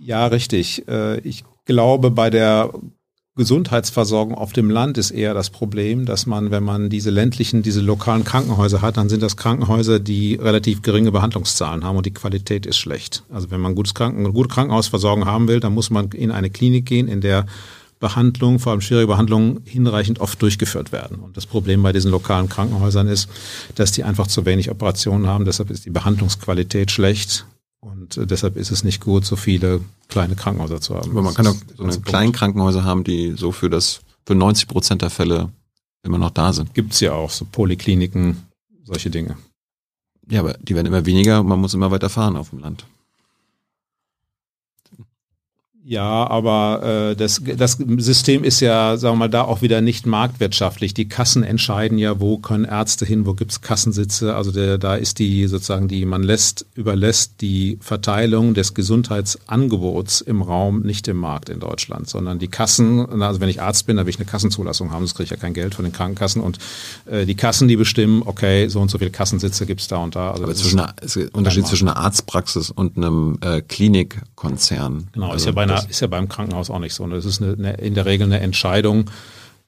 Ja, 0.00 0.26
richtig. 0.26 0.88
Äh, 0.88 1.20
ich 1.20 1.44
glaube, 1.66 2.10
bei 2.10 2.30
der 2.30 2.72
Gesundheitsversorgung 3.36 4.34
auf 4.34 4.52
dem 4.52 4.70
Land 4.70 4.98
ist 4.98 5.12
eher 5.12 5.34
das 5.34 5.50
Problem, 5.50 6.04
dass 6.04 6.26
man, 6.26 6.50
wenn 6.50 6.64
man 6.64 6.90
diese 6.90 7.10
ländlichen, 7.10 7.62
diese 7.62 7.80
lokalen 7.80 8.24
Krankenhäuser 8.24 8.82
hat, 8.82 8.96
dann 8.96 9.08
sind 9.08 9.22
das 9.22 9.36
Krankenhäuser, 9.36 10.00
die 10.00 10.34
relativ 10.34 10.82
geringe 10.82 11.12
Behandlungszahlen 11.12 11.84
haben 11.84 11.96
und 11.96 12.06
die 12.06 12.12
Qualität 12.12 12.66
ist 12.66 12.76
schlecht. 12.78 13.22
Also 13.30 13.52
wenn 13.52 13.60
man 13.60 13.76
gutes 13.76 13.94
Kranken, 13.94 14.30
gute 14.32 14.48
Krankenhausversorgung 14.48 15.26
haben 15.26 15.46
will, 15.46 15.60
dann 15.60 15.74
muss 15.74 15.90
man 15.90 16.08
in 16.10 16.32
eine 16.32 16.50
Klinik 16.50 16.86
gehen, 16.86 17.06
in 17.06 17.20
der 17.20 17.46
Behandlung, 18.00 18.58
vor 18.58 18.72
allem 18.72 18.80
schwierige 18.80 19.06
Behandlungen, 19.06 19.60
hinreichend 19.64 20.20
oft 20.20 20.40
durchgeführt 20.42 20.90
werden. 20.90 21.18
Und 21.18 21.36
das 21.36 21.46
Problem 21.46 21.82
bei 21.82 21.92
diesen 21.92 22.10
lokalen 22.10 22.48
Krankenhäusern 22.48 23.06
ist, 23.06 23.28
dass 23.76 23.92
die 23.92 24.02
einfach 24.02 24.26
zu 24.26 24.46
wenig 24.46 24.70
Operationen 24.70 25.26
haben. 25.26 25.44
Deshalb 25.44 25.70
ist 25.70 25.84
die 25.84 25.90
Behandlungsqualität 25.90 26.90
schlecht. 26.90 27.46
Und 27.78 28.16
äh, 28.16 28.26
deshalb 28.26 28.56
ist 28.56 28.70
es 28.70 28.84
nicht 28.84 29.02
gut, 29.02 29.24
so 29.24 29.36
viele 29.36 29.80
kleine 30.08 30.34
Krankenhäuser 30.34 30.80
zu 30.80 30.96
haben. 30.96 31.10
Aber 31.10 31.22
man 31.22 31.34
kann 31.34 31.46
auch 31.46 31.56
so 31.76 31.84
eine 31.84 32.00
kleinen 32.00 32.32
Krankenhäuser 32.32 32.84
haben, 32.84 33.04
die 33.04 33.34
so 33.36 33.52
für 33.52 33.70
das, 33.70 34.00
für 34.26 34.34
90 34.34 34.66
Prozent 34.66 35.02
der 35.02 35.10
Fälle 35.10 35.50
immer 36.02 36.18
noch 36.18 36.30
da 36.30 36.52
sind. 36.52 36.74
Gibt's 36.74 37.00
ja 37.00 37.12
auch, 37.12 37.30
so 37.30 37.44
Polikliniken, 37.44 38.42
solche 38.84 39.10
Dinge. 39.10 39.36
Ja, 40.30 40.40
aber 40.40 40.54
die 40.54 40.74
werden 40.74 40.86
immer 40.86 41.04
weniger 41.04 41.40
und 41.40 41.48
man 41.48 41.60
muss 41.60 41.74
immer 41.74 41.90
weiter 41.90 42.08
fahren 42.08 42.36
auf 42.36 42.50
dem 42.50 42.60
Land. 42.60 42.86
Ja, 45.82 46.28
aber 46.28 47.10
äh, 47.10 47.16
das, 47.16 47.40
das 47.56 47.78
System 47.96 48.44
ist 48.44 48.60
ja, 48.60 48.98
sagen 48.98 49.14
wir 49.14 49.20
mal, 49.20 49.28
da 49.28 49.42
auch 49.42 49.62
wieder 49.62 49.80
nicht 49.80 50.04
marktwirtschaftlich. 50.04 50.92
Die 50.92 51.08
Kassen 51.08 51.42
entscheiden 51.42 51.96
ja, 51.96 52.20
wo 52.20 52.36
können 52.36 52.66
Ärzte 52.66 53.06
hin, 53.06 53.24
wo 53.24 53.32
gibt's 53.32 53.62
Kassensitze. 53.62 54.36
Also 54.36 54.52
der, 54.52 54.76
da 54.76 54.96
ist 54.96 55.18
die 55.18 55.46
sozusagen 55.46 55.88
die, 55.88 56.04
man 56.04 56.22
lässt, 56.22 56.66
überlässt 56.74 57.40
die 57.40 57.78
Verteilung 57.80 58.52
des 58.52 58.74
Gesundheitsangebots 58.74 60.20
im 60.20 60.42
Raum 60.42 60.82
nicht 60.82 61.06
dem 61.06 61.16
Markt 61.16 61.48
in 61.48 61.60
Deutschland, 61.60 62.10
sondern 62.10 62.38
die 62.38 62.48
Kassen, 62.48 63.22
also 63.22 63.40
wenn 63.40 63.48
ich 63.48 63.62
Arzt 63.62 63.86
bin, 63.86 63.96
dann 63.96 64.04
will 64.04 64.10
ich 64.10 64.18
eine 64.20 64.26
Kassenzulassung 64.26 64.92
haben, 64.92 65.04
das 65.04 65.14
kriege 65.14 65.24
ich 65.24 65.30
ja 65.30 65.36
kein 65.38 65.54
Geld 65.54 65.74
von 65.74 65.86
den 65.86 65.92
Krankenkassen. 65.92 66.42
Und 66.42 66.58
äh, 67.06 67.24
die 67.24 67.36
Kassen, 67.36 67.68
die 67.68 67.76
bestimmen, 67.76 68.22
okay, 68.26 68.68
so 68.68 68.80
und 68.80 68.90
so 68.90 68.98
viele 68.98 69.10
Kassensitze 69.10 69.64
gibt's 69.64 69.88
da 69.88 69.96
und 69.96 70.14
da. 70.14 70.32
Also 70.32 70.44
aber 70.44 70.54
zwischen 70.54 70.80
einer, 70.80 70.94
ist 71.00 71.16
Unterschied 71.32 71.66
zwischen 71.66 71.88
einer 71.88 71.96
Arztpraxis 71.96 72.70
und 72.70 72.98
einem 72.98 73.38
äh, 73.40 73.62
Klinikkonzern. 73.62 75.08
Genau, 75.12 75.26
also 75.28 75.36
ist 75.36 75.46
ja 75.46 75.52
bei 75.52 75.69
einer 75.78 75.90
ist 75.90 76.00
ja 76.00 76.06
beim 76.06 76.28
Krankenhaus 76.28 76.70
auch 76.70 76.78
nicht 76.78 76.94
so. 76.94 77.06
Das 77.06 77.24
ist 77.24 77.42
eine, 77.42 77.52
eine, 77.52 77.72
in 77.74 77.94
der 77.94 78.06
Regel 78.06 78.26
eine 78.26 78.40
Entscheidung 78.40 79.10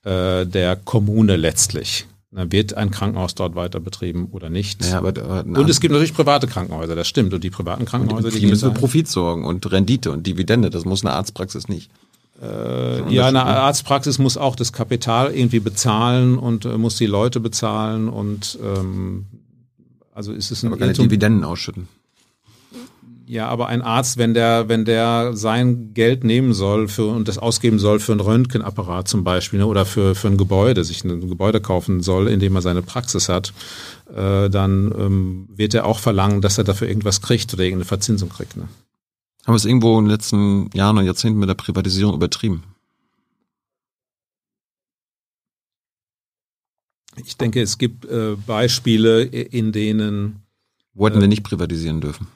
äh, 0.05 0.47
der 0.47 0.77
Kommune 0.77 1.37
letztlich. 1.37 2.07
Dann 2.35 2.51
wird 2.51 2.75
ein 2.75 2.91
Krankenhaus 2.91 3.35
dort 3.35 3.55
weiter 3.57 3.79
betrieben 3.79 4.29
oder 4.33 4.49
nicht. 4.49 4.83
Ja, 4.87 4.99
aber, 4.99 5.11
aber 5.11 5.61
und 5.61 5.69
es 5.69 5.81
gibt 5.81 5.93
natürlich 5.93 6.15
private 6.15 6.47
Krankenhäuser, 6.47 6.97
das 6.97 7.07
stimmt. 7.07 7.35
Und 7.35 7.45
die 7.45 7.51
privaten 7.51 7.85
Krankenhäuser, 7.85 8.31
die, 8.31 8.41
die 8.41 8.47
müssen 8.47 8.73
für 8.73 8.79
Profit 8.79 9.07
sorgen 9.07 9.45
und 9.45 9.71
Rendite 9.71 10.11
und 10.11 10.27
Dividende. 10.27 10.71
Das 10.71 10.87
muss 10.87 11.05
eine 11.05 11.13
Arztpraxis 11.15 11.69
nicht. 11.69 11.91
Äh, 12.41 13.13
ja, 13.13 13.27
eine 13.27 13.45
Arztpraxis 13.45 14.19
muss 14.19 14.39
auch 14.39 14.57
das 14.57 14.73
Kapital 14.73 15.33
irgendwie 15.33 15.61
bezahlen 15.61 16.39
und 16.39 16.65
äh, 16.65 16.79
muss 16.79 16.97
die 16.97 17.07
Leute 17.07 17.39
bezahlen 17.39 18.09
und 18.09 18.59
ähm, 18.63 19.27
also 20.15 20.33
ist 20.33 20.51
es 20.51 20.63
ein 20.63 20.69
aber 20.69 20.79
keine 20.79 20.95
Dividenden 20.95 21.45
ausschütten. 21.45 21.87
Ja, 23.33 23.49
aber 23.49 23.69
ein 23.69 23.81
Arzt, 23.81 24.19
wenn 24.19 24.35
der, 24.35 24.69
wenn 24.69 24.85
der 24.85 25.35
sein 25.35 25.95
Geld 25.95 26.23
nehmen 26.23 26.53
soll 26.53 26.87
für, 26.87 27.07
und 27.07 27.29
das 27.29 27.39
ausgeben 27.39 27.79
soll 27.79 27.99
für 27.99 28.13
einen 28.13 28.21
Röntgenapparat 28.21 29.09
zum 29.09 29.25
Beispiel 29.25 29.59
ne, 29.59 29.67
oder 29.67 29.87
für, 29.87 30.15
für 30.15 30.29
ein 30.29 30.37
Gebäude, 30.37 30.85
sich 30.85 31.03
ein 31.03 31.31
Gebäude 31.31 31.63
kaufen 31.63 32.03
soll, 32.03 32.29
in 32.29 32.41
dem 32.41 32.55
er 32.57 32.61
seine 32.61 32.83
Praxis 32.83 33.31
hat, 33.31 33.55
äh, 34.15 34.51
dann 34.51 34.93
ähm, 34.99 35.49
wird 35.49 35.73
er 35.73 35.87
auch 35.87 35.99
verlangen, 35.99 36.43
dass 36.43 36.59
er 36.59 36.65
dafür 36.65 36.89
irgendwas 36.89 37.23
kriegt 37.23 37.55
oder 37.55 37.63
irgendeine 37.63 37.87
Verzinsung 37.87 38.29
kriegt. 38.29 38.59
Ne? 38.59 38.65
Haben 39.47 39.55
wir 39.55 39.57
es 39.57 39.65
irgendwo 39.65 39.99
in 39.99 40.05
den 40.05 40.11
letzten 40.11 40.69
Jahren 40.75 40.99
und 40.99 41.07
Jahrzehnten 41.07 41.41
mit 41.41 41.49
der 41.49 41.55
Privatisierung 41.55 42.15
übertrieben? 42.15 42.65
Ich 47.25 47.39
denke, 47.39 47.63
es 47.63 47.79
gibt 47.79 48.05
äh, 48.05 48.37
Beispiele, 48.47 49.23
in 49.23 49.73
denen. 49.73 50.43
Wo 50.93 51.07
hätten 51.07 51.17
äh, 51.17 51.23
wir 51.23 51.29
nicht 51.29 51.45
privatisieren 51.45 52.03
dürfen? 52.03 52.27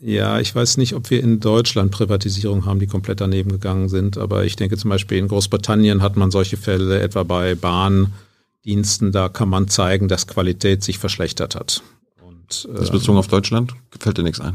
Ja, 0.00 0.38
ich 0.38 0.54
weiß 0.54 0.76
nicht, 0.76 0.94
ob 0.94 1.10
wir 1.10 1.22
in 1.22 1.40
Deutschland 1.40 1.90
Privatisierung 1.90 2.66
haben, 2.66 2.78
die 2.78 2.86
komplett 2.86 3.20
daneben 3.20 3.50
gegangen 3.50 3.88
sind. 3.88 4.16
Aber 4.16 4.44
ich 4.44 4.56
denke 4.56 4.76
zum 4.76 4.90
Beispiel 4.90 5.18
in 5.18 5.28
Großbritannien 5.28 6.02
hat 6.02 6.16
man 6.16 6.30
solche 6.30 6.56
Fälle, 6.56 7.00
etwa 7.00 7.24
bei 7.24 7.54
Bahndiensten, 7.56 9.10
da 9.10 9.28
kann 9.28 9.48
man 9.48 9.68
zeigen, 9.68 10.08
dass 10.08 10.26
Qualität 10.26 10.84
sich 10.84 10.98
verschlechtert 10.98 11.56
hat. 11.56 11.82
Und, 12.22 12.68
das 12.72 12.90
bezogen 12.90 13.16
ähm, 13.16 13.20
auf 13.20 13.28
Deutschland? 13.28 13.74
Gefällt 13.90 14.18
dir 14.18 14.22
nichts 14.22 14.40
ein? 14.40 14.54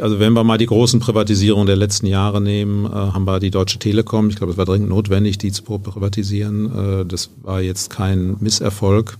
Also 0.00 0.20
wenn 0.20 0.32
wir 0.32 0.44
mal 0.44 0.58
die 0.58 0.66
großen 0.66 1.00
Privatisierungen 1.00 1.66
der 1.66 1.76
letzten 1.76 2.06
Jahre 2.06 2.40
nehmen, 2.40 2.86
äh, 2.86 2.90
haben 2.90 3.24
wir 3.24 3.40
die 3.40 3.50
Deutsche 3.50 3.78
Telekom. 3.78 4.28
Ich 4.28 4.36
glaube, 4.36 4.52
es 4.52 4.58
war 4.58 4.64
dringend 4.64 4.90
notwendig, 4.90 5.38
die 5.38 5.50
zu 5.50 5.62
privatisieren. 5.64 7.00
Äh, 7.00 7.04
das 7.04 7.30
war 7.42 7.60
jetzt 7.60 7.90
kein 7.90 8.36
Misserfolg. 8.40 9.18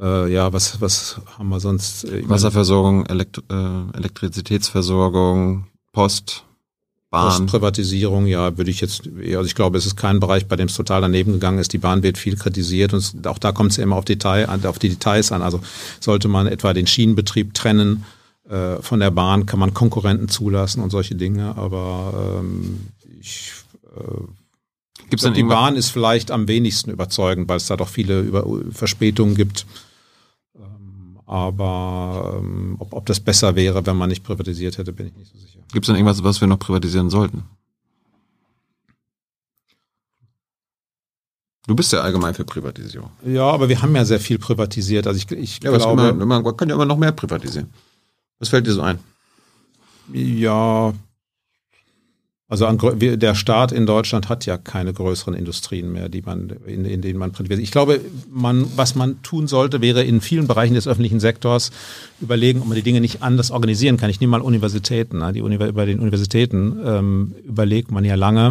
Äh, 0.00 0.32
ja, 0.32 0.52
was, 0.52 0.80
was 0.80 1.20
haben 1.38 1.48
wir 1.48 1.60
sonst? 1.60 2.04
Ich 2.04 2.28
Wasserversorgung, 2.28 3.06
Elekt 3.06 3.38
äh, 3.50 3.96
Elektrizitätsversorgung, 3.96 5.66
Post, 5.92 6.44
Bahn. 7.12 7.44
Privatisierung, 7.44 8.24
ja, 8.24 8.56
würde 8.56 8.70
ich 8.70 8.80
jetzt, 8.80 9.02
also 9.06 9.44
ich 9.44 9.54
glaube, 9.54 9.76
es 9.76 9.84
ist 9.84 9.96
kein 9.96 10.18
Bereich, 10.18 10.48
bei 10.48 10.56
dem 10.56 10.68
es 10.68 10.74
total 10.74 11.02
daneben 11.02 11.34
gegangen 11.34 11.58
ist. 11.58 11.74
Die 11.74 11.78
Bahn 11.78 12.02
wird 12.02 12.16
viel 12.16 12.36
kritisiert 12.36 12.94
und 12.94 13.26
auch 13.26 13.38
da 13.38 13.52
kommt 13.52 13.72
es 13.72 13.76
ja 13.76 13.82
immer 13.82 13.96
auf, 13.96 14.06
Detail, 14.06 14.48
auf 14.64 14.78
die 14.78 14.88
Details 14.88 15.30
an. 15.30 15.42
Also 15.42 15.60
sollte 16.00 16.28
man 16.28 16.46
etwa 16.46 16.72
den 16.72 16.86
Schienenbetrieb 16.86 17.52
trennen 17.52 18.06
äh, 18.48 18.76
von 18.80 18.98
der 18.98 19.10
Bahn, 19.10 19.44
kann 19.44 19.60
man 19.60 19.74
Konkurrenten 19.74 20.28
zulassen 20.28 20.82
und 20.82 20.88
solche 20.88 21.14
Dinge, 21.14 21.54
aber 21.58 22.40
ähm, 22.40 22.88
ich 23.20 23.52
äh, 23.94 24.00
Gibt's 25.12 25.24
dann 25.24 25.34
die 25.34 25.42
Bahn 25.42 25.76
ist 25.76 25.90
vielleicht 25.90 26.30
am 26.30 26.48
wenigsten 26.48 26.90
überzeugend, 26.90 27.46
weil 27.46 27.58
es 27.58 27.66
da 27.66 27.76
doch 27.76 27.90
viele 27.90 28.22
Über 28.22 28.46
Verspätungen 28.70 29.34
gibt. 29.34 29.66
Ähm, 30.56 31.18
aber 31.26 32.38
ähm, 32.38 32.76
ob, 32.78 32.94
ob 32.94 33.04
das 33.04 33.20
besser 33.20 33.54
wäre, 33.54 33.84
wenn 33.84 33.94
man 33.94 34.08
nicht 34.08 34.24
privatisiert 34.24 34.78
hätte, 34.78 34.90
bin 34.94 35.08
ich 35.08 35.14
nicht 35.14 35.30
so 35.30 35.38
sicher. 35.38 35.58
Gibt 35.70 35.84
es 35.84 35.88
denn 35.88 35.96
irgendwas, 35.96 36.24
was 36.24 36.40
wir 36.40 36.48
noch 36.48 36.58
privatisieren 36.58 37.10
sollten? 37.10 37.42
Du 41.66 41.76
bist 41.76 41.92
ja 41.92 42.00
allgemein 42.00 42.32
für 42.32 42.46
Privatisierung. 42.46 43.10
Ja, 43.22 43.50
aber 43.50 43.68
wir 43.68 43.82
haben 43.82 43.94
ja 43.94 44.06
sehr 44.06 44.18
viel 44.18 44.38
privatisiert. 44.38 45.06
Also 45.06 45.18
ich, 45.18 45.30
ich 45.30 45.62
ja, 45.62 45.76
glaube, 45.76 46.14
man, 46.14 46.42
man 46.42 46.56
kann 46.56 46.70
ja 46.70 46.74
immer 46.74 46.86
noch 46.86 46.96
mehr 46.96 47.12
privatisieren. 47.12 47.68
Was 48.38 48.48
fällt 48.48 48.66
dir 48.66 48.72
so 48.72 48.80
ein? 48.80 48.98
Ja, 50.10 50.94
also 52.52 52.66
an, 52.66 52.78
der 52.98 53.34
Staat 53.34 53.72
in 53.72 53.86
Deutschland 53.86 54.28
hat 54.28 54.44
ja 54.44 54.58
keine 54.58 54.92
größeren 54.92 55.32
Industrien 55.32 55.90
mehr, 55.90 56.10
die 56.10 56.20
man, 56.20 56.52
in, 56.66 56.84
in 56.84 57.00
denen 57.00 57.18
man 57.18 57.32
privatisiert. 57.32 57.62
Ich 57.62 57.70
glaube, 57.70 58.02
man, 58.30 58.66
was 58.76 58.94
man 58.94 59.22
tun 59.22 59.46
sollte, 59.46 59.80
wäre 59.80 60.04
in 60.04 60.20
vielen 60.20 60.46
Bereichen 60.46 60.74
des 60.74 60.86
öffentlichen 60.86 61.18
Sektors 61.18 61.70
überlegen, 62.20 62.60
ob 62.60 62.66
man 62.66 62.76
die 62.76 62.82
Dinge 62.82 63.00
nicht 63.00 63.22
anders 63.22 63.50
organisieren 63.52 63.96
kann. 63.96 64.10
Ich 64.10 64.20
nehme 64.20 64.32
mal 64.32 64.42
Universitäten. 64.42 65.16
Ne? 65.16 65.32
Die 65.32 65.40
Uni 65.40 65.56
bei 65.56 65.86
den 65.86 65.98
Universitäten 65.98 66.78
ähm, 66.84 67.34
überlegt 67.42 67.90
man 67.90 68.04
ja 68.04 68.16
lange, 68.16 68.50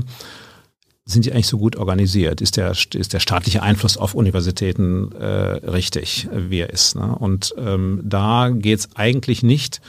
sind 1.06 1.26
die 1.26 1.32
eigentlich 1.32 1.46
so 1.46 1.60
gut 1.60 1.76
organisiert? 1.76 2.42
Ist 2.42 2.58
der, 2.58 2.72
ist 2.72 3.14
der 3.14 3.20
staatliche 3.20 3.62
Einfluss 3.62 3.98
auf 3.98 4.16
Universitäten 4.16 5.12
äh, 5.12 5.26
richtig, 5.70 6.28
wie 6.34 6.62
er 6.62 6.72
ist? 6.72 6.96
Ne? 6.96 7.16
Und 7.16 7.54
ähm, 7.56 8.02
da 8.04 8.50
geht 8.50 8.80
es 8.80 8.96
eigentlich 8.96 9.44
nicht 9.44 9.80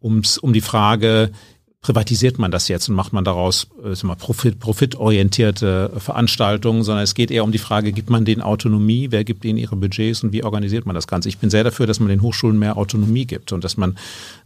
ums, 0.00 0.38
um 0.38 0.54
die 0.54 0.62
Frage, 0.62 1.32
privatisiert 1.80 2.38
man 2.38 2.50
das 2.50 2.66
jetzt 2.68 2.88
und 2.88 2.96
macht 2.96 3.12
man 3.12 3.24
daraus 3.24 3.68
äh, 3.84 4.06
mal, 4.06 4.16
profit, 4.16 4.58
profitorientierte 4.58 5.92
Veranstaltungen, 5.98 6.82
sondern 6.82 7.04
es 7.04 7.14
geht 7.14 7.30
eher 7.30 7.44
um 7.44 7.52
die 7.52 7.58
Frage, 7.58 7.92
gibt 7.92 8.10
man 8.10 8.24
denen 8.24 8.42
Autonomie, 8.42 9.08
wer 9.10 9.22
gibt 9.24 9.44
ihnen 9.44 9.58
ihre 9.58 9.76
Budgets 9.76 10.24
und 10.24 10.32
wie 10.32 10.42
organisiert 10.42 10.86
man 10.86 10.94
das 10.94 11.06
Ganze? 11.06 11.28
Ich 11.28 11.38
bin 11.38 11.50
sehr 11.50 11.64
dafür, 11.64 11.86
dass 11.86 12.00
man 12.00 12.08
den 12.08 12.22
Hochschulen 12.22 12.58
mehr 12.58 12.76
Autonomie 12.76 13.26
gibt 13.26 13.52
und 13.52 13.62
dass 13.62 13.76
man, 13.76 13.96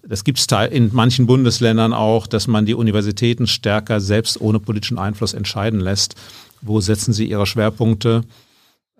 das 0.07 0.25
gibt 0.25 0.39
es 0.39 0.47
in 0.71 0.91
manchen 0.93 1.27
Bundesländern 1.27 1.95
auch, 1.95 2.27
dass 2.27 2.47
man 2.47 2.67
die 2.67 2.75
Universitäten 2.75 3.47
stärker 3.47 4.01
selbst 4.01 4.41
ohne 4.41 4.61
politischen 4.61 4.99
Einfluss 4.99 5.33
entscheiden 5.33 5.81
lässt, 5.81 6.17
wo 6.61 6.81
setzen 6.81 7.13
sie 7.13 7.25
ihre 7.29 7.47
Schwerpunkte? 7.47 8.25
äh, 8.25 8.52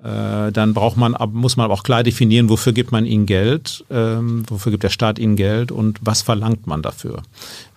dann 0.03 0.75
braucht 0.75 0.97
man, 0.97 1.15
muss 1.31 1.57
man 1.57 1.65
aber 1.65 1.75
auch 1.75 1.85
klar 1.85 2.03
definieren, 2.03 2.49
wofür 2.49 2.73
gibt 2.73 2.91
man 2.91 3.07
ihnen 3.07 3.25
Geld, 3.25 3.85
ähm, 3.89 4.43
wofür 4.49 4.73
gibt 4.73 4.83
der 4.83 4.91
Staat 4.91 5.21
ihnen 5.21 5.37
Geld 5.37 5.71
und 5.71 6.01
was 6.03 6.23
verlangt 6.23 6.67
man 6.67 6.83
dafür. 6.83 7.23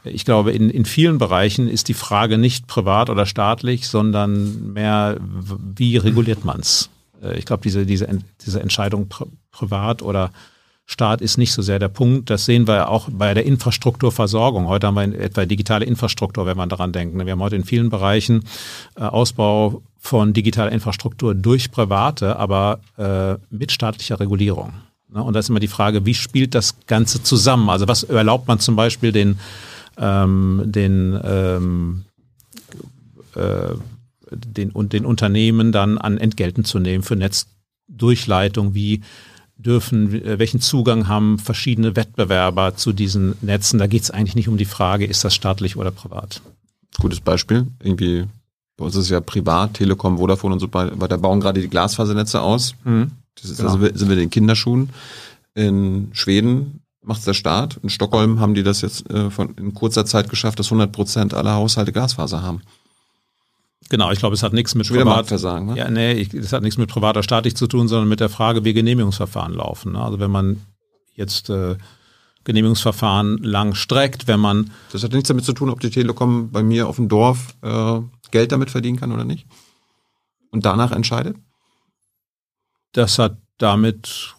Ich 0.03 0.25
glaube, 0.25 0.51
in, 0.51 0.71
in 0.71 0.85
vielen 0.85 1.19
Bereichen 1.19 1.67
ist 1.67 1.87
die 1.87 1.93
Frage 1.93 2.39
nicht 2.39 2.65
privat 2.65 3.11
oder 3.11 3.27
staatlich, 3.27 3.87
sondern 3.87 4.73
mehr, 4.73 5.17
wie 5.21 5.97
reguliert 5.97 6.45
man 6.45 6.61
es? 6.61 6.89
Äh, 7.21 7.37
ich 7.37 7.45
glaube, 7.45 7.61
diese, 7.63 7.85
diese, 7.85 8.07
diese 8.45 8.59
Entscheidung 8.59 9.07
pri 9.07 9.25
privat 9.51 10.01
oder 10.01 10.31
Staat 10.87 11.21
ist 11.21 11.37
nicht 11.37 11.51
so 11.51 11.61
sehr 11.63 11.79
der 11.79 11.87
Punkt. 11.87 12.29
Das 12.29 12.45
sehen 12.45 12.67
wir 12.67 12.89
auch 12.89 13.09
bei 13.11 13.33
der 13.33 13.45
Infrastrukturversorgung. 13.45 14.67
Heute 14.67 14.87
haben 14.87 14.95
wir 14.95 15.19
etwa 15.19 15.45
digitale 15.45 15.85
Infrastruktur, 15.85 16.45
wenn 16.45 16.57
man 16.57 16.69
daran 16.69 16.91
denkt. 16.91 17.17
Wir 17.17 17.31
haben 17.31 17.41
heute 17.41 17.55
in 17.55 17.63
vielen 17.63 17.89
Bereichen 17.89 18.43
äh, 18.95 19.01
Ausbau 19.01 19.81
von 20.05 20.33
digitaler 20.33 20.71
Infrastruktur 20.71 21.35
durch 21.35 21.71
Private, 21.71 22.37
aber 22.37 22.79
äh, 22.97 23.35
mit 23.49 23.71
staatlicher 23.71 24.19
Regulierung. 24.19 24.73
Ne? 25.11 25.23
Und 25.23 25.33
da 25.33 25.39
ist 25.39 25.49
immer 25.49 25.59
die 25.59 25.67
Frage, 25.67 26.05
wie 26.05 26.13
spielt 26.13 26.53
das 26.53 26.75
Ganze 26.87 27.23
zusammen? 27.23 27.69
Also 27.69 27.87
was 27.87 28.03
erlaubt 28.03 28.47
man 28.47 28.59
zum 28.59 28.75
Beispiel 28.75 29.11
den, 29.11 29.39
ähm, 29.97 30.61
den, 30.65 31.19
ähm, 31.23 32.05
äh, 33.35 33.73
den, 34.31 34.71
und 34.71 34.93
den 34.93 35.05
Unternehmen 35.05 35.71
dann 35.71 35.97
an 35.97 36.17
Entgelten 36.17 36.65
zu 36.65 36.79
nehmen 36.79 37.03
für 37.03 37.15
Netzdurchleitung? 37.15 38.75
Wie 38.75 39.01
dürfen, 39.57 40.13
äh, 40.23 40.37
welchen 40.37 40.61
Zugang 40.61 41.07
haben 41.07 41.39
verschiedene 41.39 41.95
Wettbewerber 41.95 42.75
zu 42.75 42.93
diesen 42.93 43.35
Netzen? 43.41 43.79
Da 43.79 43.87
geht 43.87 44.03
es 44.03 44.11
eigentlich 44.11 44.35
nicht 44.35 44.49
um 44.49 44.57
die 44.57 44.65
Frage, 44.65 45.05
ist 45.05 45.23
das 45.23 45.33
staatlich 45.33 45.77
oder 45.77 45.91
privat. 45.91 46.41
Gutes 46.99 47.19
Beispiel. 47.19 47.67
Irgendwie, 47.81 48.25
bei 48.77 48.85
uns 48.85 48.95
ist 48.95 49.05
es 49.05 49.09
ja 49.09 49.21
privat, 49.21 49.75
Telekom, 49.75 50.17
Vodafone 50.17 50.53
und 50.53 50.59
so 50.59 50.73
weiter, 50.73 51.17
bauen 51.17 51.39
gerade 51.39 51.61
die 51.61 51.69
Glasfasernetze 51.69 52.41
aus. 52.41 52.75
Mhm. 52.83 53.11
Das 53.35 53.49
ist, 53.49 53.57
genau. 53.57 53.71
also 53.71 53.85
sind 53.85 54.07
wir 54.07 54.13
in 54.13 54.23
den 54.23 54.29
Kinderschuhen. 54.29 54.89
In 55.53 56.09
Schweden 56.13 56.81
macht 57.01 57.19
es 57.19 57.25
der 57.25 57.33
Staat. 57.33 57.77
In 57.83 57.89
Stockholm 57.89 58.39
haben 58.39 58.53
die 58.53 58.63
das 58.63 58.81
jetzt 58.81 59.09
äh, 59.09 59.29
von, 59.29 59.55
in 59.55 59.73
kurzer 59.73 60.05
Zeit 60.05 60.29
geschafft, 60.29 60.59
dass 60.59 60.67
100 60.67 60.91
Prozent 60.91 61.33
aller 61.33 61.53
Haushalte 61.53 61.91
Glasfaser 61.91 62.41
haben. 62.41 62.61
Genau, 63.89 64.11
ich 64.11 64.19
glaube, 64.19 64.33
es 64.33 64.41
hat 64.41 64.53
nichts 64.53 64.73
mit 64.73 64.87
Privat 64.87 65.27
Versagen, 65.27 65.67
ne? 65.67 65.77
Ja, 65.77 65.89
nee, 65.89 66.27
es 66.33 66.53
hat 66.53 66.63
nichts 66.63 66.77
mit 66.77 66.89
privater 66.89 67.21
staatlich 67.21 67.55
zu 67.55 67.67
tun, 67.67 67.87
sondern 67.87 68.09
mit 68.09 68.19
der 68.19 68.29
Frage, 68.29 68.63
wie 68.65 68.73
Genehmigungsverfahren 68.73 69.53
laufen. 69.53 69.91
Ne? 69.91 70.01
Also 70.01 70.19
wenn 70.19 70.31
man 70.31 70.61
jetzt 71.13 71.49
äh, 71.51 71.75
Genehmigungsverfahren 72.45 73.39
lang 73.39 73.75
streckt, 73.75 74.27
wenn 74.27 74.39
man 74.39 74.71
Das 74.91 75.03
hat 75.03 75.11
nichts 75.11 75.27
damit 75.27 75.43
zu 75.43 75.53
tun, 75.53 75.69
ob 75.69 75.81
die 75.81 75.89
Telekom 75.89 76.51
bei 76.51 76.63
mir 76.63 76.87
auf 76.87 76.95
dem 76.95 77.09
Dorf 77.09 77.55
äh, 77.61 77.99
Geld 78.31 78.51
damit 78.51 78.71
verdienen 78.71 78.97
kann 78.97 79.11
oder 79.11 79.25
nicht. 79.25 79.45
Und 80.51 80.65
danach 80.65 80.91
entscheidet? 80.91 81.35
Das 82.93 83.19
hat 83.19 83.37
damit 83.57 84.35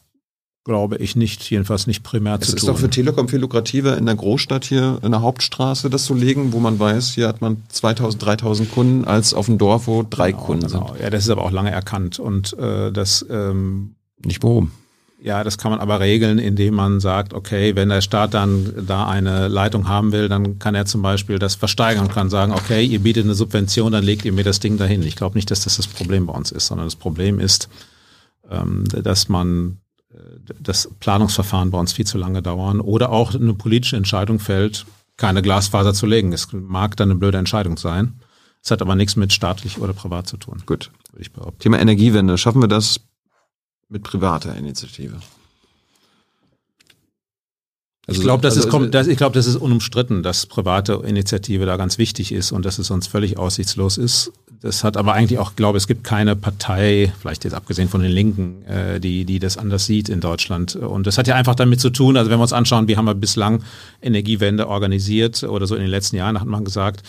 glaube 0.66 0.96
ich 0.96 1.14
nicht, 1.14 1.48
jedenfalls 1.48 1.86
nicht 1.86 2.02
primär 2.02 2.34
es 2.34 2.40
zu 2.40 2.46
tun. 2.46 2.56
Es 2.56 2.62
ist 2.62 2.68
doch 2.68 2.78
für 2.78 2.90
Telekom 2.90 3.28
viel 3.28 3.38
lukrativer, 3.38 3.96
in 3.96 4.06
der 4.06 4.16
Großstadt 4.16 4.64
hier 4.64 4.98
in 5.04 5.12
der 5.12 5.22
Hauptstraße 5.22 5.90
das 5.90 6.04
zu 6.04 6.14
legen, 6.14 6.52
wo 6.52 6.58
man 6.58 6.78
weiß, 6.78 7.14
hier 7.14 7.28
hat 7.28 7.40
man 7.40 7.62
2000, 7.68 8.24
3000 8.24 8.72
Kunden, 8.72 9.04
als 9.04 9.32
auf 9.32 9.46
dem 9.46 9.58
Dorf, 9.58 9.86
wo 9.86 10.04
drei 10.08 10.32
genau, 10.32 10.42
Kunden 10.42 10.66
genau. 10.66 10.88
sind. 10.88 11.00
Ja, 11.00 11.10
das 11.10 11.22
ist 11.22 11.30
aber 11.30 11.42
auch 11.42 11.52
lange 11.52 11.70
erkannt 11.70 12.18
und 12.18 12.58
äh, 12.58 12.90
das 12.90 13.24
ähm, 13.30 13.94
nicht 14.24 14.42
warum. 14.42 14.72
Ja, 15.26 15.42
das 15.42 15.58
kann 15.58 15.72
man 15.72 15.80
aber 15.80 15.98
regeln, 15.98 16.38
indem 16.38 16.74
man 16.74 17.00
sagt, 17.00 17.34
okay, 17.34 17.74
wenn 17.74 17.88
der 17.88 18.00
Staat 18.00 18.32
dann 18.32 18.86
da 18.86 19.08
eine 19.08 19.48
Leitung 19.48 19.88
haben 19.88 20.12
will, 20.12 20.28
dann 20.28 20.60
kann 20.60 20.76
er 20.76 20.86
zum 20.86 21.02
Beispiel 21.02 21.38
das 21.40 21.56
versteigern 21.56 22.06
und 22.06 22.12
kann 22.12 22.30
sagen, 22.30 22.52
okay, 22.52 22.84
ihr 22.84 23.00
bietet 23.00 23.24
eine 23.24 23.34
Subvention, 23.34 23.90
dann 23.90 24.04
legt 24.04 24.24
ihr 24.24 24.32
mir 24.32 24.44
das 24.44 24.60
Ding 24.60 24.78
dahin. 24.78 25.02
Ich 25.02 25.16
glaube 25.16 25.36
nicht, 25.36 25.50
dass 25.50 25.64
das 25.64 25.78
das 25.78 25.88
Problem 25.88 26.26
bei 26.26 26.32
uns 26.32 26.52
ist, 26.52 26.68
sondern 26.68 26.86
das 26.86 26.94
Problem 26.94 27.40
ist, 27.40 27.68
ähm, 28.48 28.84
dass 28.84 29.28
man 29.28 29.78
das 30.60 30.88
Planungsverfahren 31.00 31.70
bei 31.70 31.78
uns 31.78 31.92
viel 31.92 32.06
zu 32.06 32.18
lange 32.18 32.42
dauern 32.42 32.80
oder 32.80 33.10
auch 33.10 33.34
eine 33.34 33.54
politische 33.54 33.96
Entscheidung 33.96 34.38
fällt, 34.38 34.86
keine 35.16 35.42
Glasfaser 35.42 35.94
zu 35.94 36.06
legen. 36.06 36.32
Es 36.32 36.48
mag 36.52 36.96
dann 36.96 37.10
eine 37.10 37.18
blöde 37.18 37.38
Entscheidung 37.38 37.76
sein. 37.78 38.20
Es 38.62 38.70
hat 38.70 38.82
aber 38.82 38.94
nichts 38.94 39.16
mit 39.16 39.32
staatlich 39.32 39.78
oder 39.78 39.92
privat 39.92 40.26
zu 40.26 40.36
tun. 40.36 40.62
Gut. 40.66 40.90
Würde 41.12 41.22
ich 41.22 41.32
behaupten. 41.32 41.60
Thema 41.60 41.78
Energiewende. 41.78 42.36
Schaffen 42.38 42.60
wir 42.60 42.68
das 42.68 43.00
mit 43.88 44.02
privater 44.02 44.56
Initiative? 44.56 45.20
Also, 48.06 48.20
ich 48.20 48.24
glaube, 48.24 48.42
das, 48.42 48.56
also, 48.56 48.82
ist, 48.82 48.94
das, 48.94 49.08
ich 49.08 49.16
glaub, 49.16 49.32
das 49.32 49.46
ist 49.46 49.56
unumstritten, 49.56 50.22
dass 50.22 50.46
private 50.46 51.02
Initiative 51.04 51.66
da 51.66 51.76
ganz 51.76 51.98
wichtig 51.98 52.30
ist 52.30 52.52
und 52.52 52.64
dass 52.64 52.78
es 52.78 52.86
sonst 52.86 53.08
völlig 53.08 53.36
aussichtslos 53.36 53.98
ist. 53.98 54.32
Das 54.60 54.84
hat 54.84 54.96
aber 54.96 55.12
eigentlich 55.12 55.38
auch, 55.40 55.56
glaube 55.56 55.76
es 55.76 55.86
gibt 55.86 56.04
keine 56.04 56.36
Partei, 56.36 57.12
vielleicht 57.20 57.44
jetzt 57.44 57.54
abgesehen 57.54 57.88
von 57.88 58.02
den 58.02 58.12
Linken, 58.12 58.64
äh, 58.66 59.00
die, 59.00 59.24
die 59.24 59.38
das 59.40 59.58
anders 59.58 59.86
sieht 59.86 60.08
in 60.08 60.20
Deutschland. 60.20 60.76
Und 60.76 61.06
das 61.06 61.18
hat 61.18 61.26
ja 61.26 61.34
einfach 61.34 61.56
damit 61.56 61.80
zu 61.80 61.90
tun, 61.90 62.16
also 62.16 62.30
wenn 62.30 62.38
wir 62.38 62.42
uns 62.42 62.52
anschauen, 62.52 62.86
wie 62.86 62.96
haben 62.96 63.06
wir 63.06 63.14
bislang 63.14 63.64
Energiewende 64.00 64.68
organisiert 64.68 65.42
oder 65.42 65.66
so 65.66 65.74
in 65.74 65.82
den 65.82 65.90
letzten 65.90 66.16
Jahren, 66.16 66.40
hat 66.40 66.46
man 66.46 66.64
gesagt, 66.64 67.02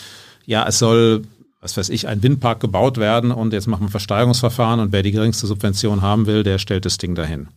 ja, 0.46 0.68
es 0.68 0.80
soll 0.80 1.24
was 1.60 1.76
weiß 1.76 1.90
ich, 1.90 2.08
ein 2.08 2.24
Windpark 2.24 2.60
gebaut 2.60 2.98
werden 2.98 3.32
und 3.32 3.54
jetzt 3.54 3.68
machen 3.68 3.88
wir 3.88 3.92
Versteigerungsverfahren 3.92 4.80
und 4.80 4.92
wer 4.92 5.04
die 5.04 5.12
geringste 5.12 5.48
Subvention 5.48 6.02
haben 6.02 6.28
will, 6.28 6.44
der 6.44 6.60
stellt 6.60 6.86
das 6.86 6.98
Ding 6.98 7.16
dahin. 7.16 7.48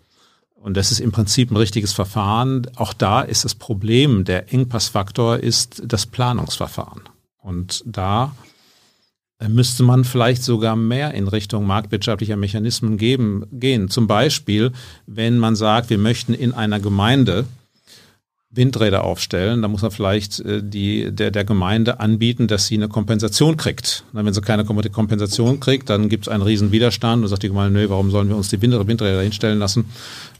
Und 0.54 0.76
das 0.76 0.92
ist 0.92 1.00
im 1.00 1.10
Prinzip 1.10 1.50
ein 1.50 1.56
richtiges 1.56 1.92
Verfahren. 1.92 2.66
Auch 2.76 2.92
da 2.92 3.22
ist 3.22 3.44
das 3.44 3.54
Problem, 3.54 4.24
der 4.24 4.52
Engpassfaktor 4.52 5.38
ist 5.38 5.82
das 5.86 6.06
Planungsverfahren. 6.06 7.02
Und 7.38 7.82
da 7.86 8.32
müsste 9.48 9.82
man 9.82 10.04
vielleicht 10.04 10.42
sogar 10.42 10.76
mehr 10.76 11.14
in 11.14 11.28
Richtung 11.28 11.66
marktwirtschaftlicher 11.66 12.36
Mechanismen 12.36 12.98
geben, 12.98 13.46
gehen. 13.52 13.88
Zum 13.88 14.06
Beispiel, 14.06 14.72
wenn 15.06 15.38
man 15.38 15.56
sagt, 15.56 15.88
wir 15.88 15.96
möchten 15.96 16.34
in 16.34 16.52
einer 16.52 16.78
Gemeinde 16.78 17.46
Windräder 18.52 19.04
aufstellen, 19.04 19.62
dann 19.62 19.70
muss 19.70 19.82
man 19.82 19.92
vielleicht 19.92 20.40
äh, 20.40 20.60
die, 20.62 21.12
der, 21.12 21.30
der 21.30 21.44
Gemeinde 21.44 22.00
anbieten, 22.00 22.48
dass 22.48 22.66
sie 22.66 22.74
eine 22.74 22.88
Kompensation 22.88 23.56
kriegt. 23.56 24.04
Na, 24.12 24.24
wenn 24.24 24.34
sie 24.34 24.40
keine 24.40 24.64
Kompensation 24.64 25.60
kriegt, 25.60 25.88
dann 25.88 26.08
gibt 26.08 26.26
es 26.26 26.28
einen 26.28 26.42
riesen 26.42 26.72
Widerstand 26.72 27.22
und 27.22 27.28
sagt 27.28 27.44
die 27.44 27.48
Gemeinde, 27.48 27.78
nö, 27.78 27.88
warum 27.88 28.10
sollen 28.10 28.28
wir 28.28 28.36
uns 28.36 28.48
die 28.48 28.60
Windräder 28.60 29.22
hinstellen 29.22 29.60
lassen? 29.60 29.84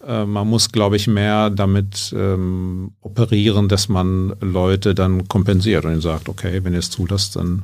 Äh, 0.04 0.24
man 0.24 0.48
muss, 0.48 0.72
glaube 0.72 0.96
ich, 0.96 1.06
mehr 1.06 1.50
damit 1.50 2.12
ähm, 2.16 2.92
operieren, 3.00 3.68
dass 3.68 3.88
man 3.88 4.34
Leute 4.40 4.96
dann 4.96 5.28
kompensiert 5.28 5.84
und 5.84 5.92
ihnen 5.92 6.00
sagt, 6.00 6.28
okay, 6.28 6.64
wenn 6.64 6.72
ihr 6.72 6.80
es 6.80 6.90
zulasst, 6.90 7.36
dann 7.36 7.62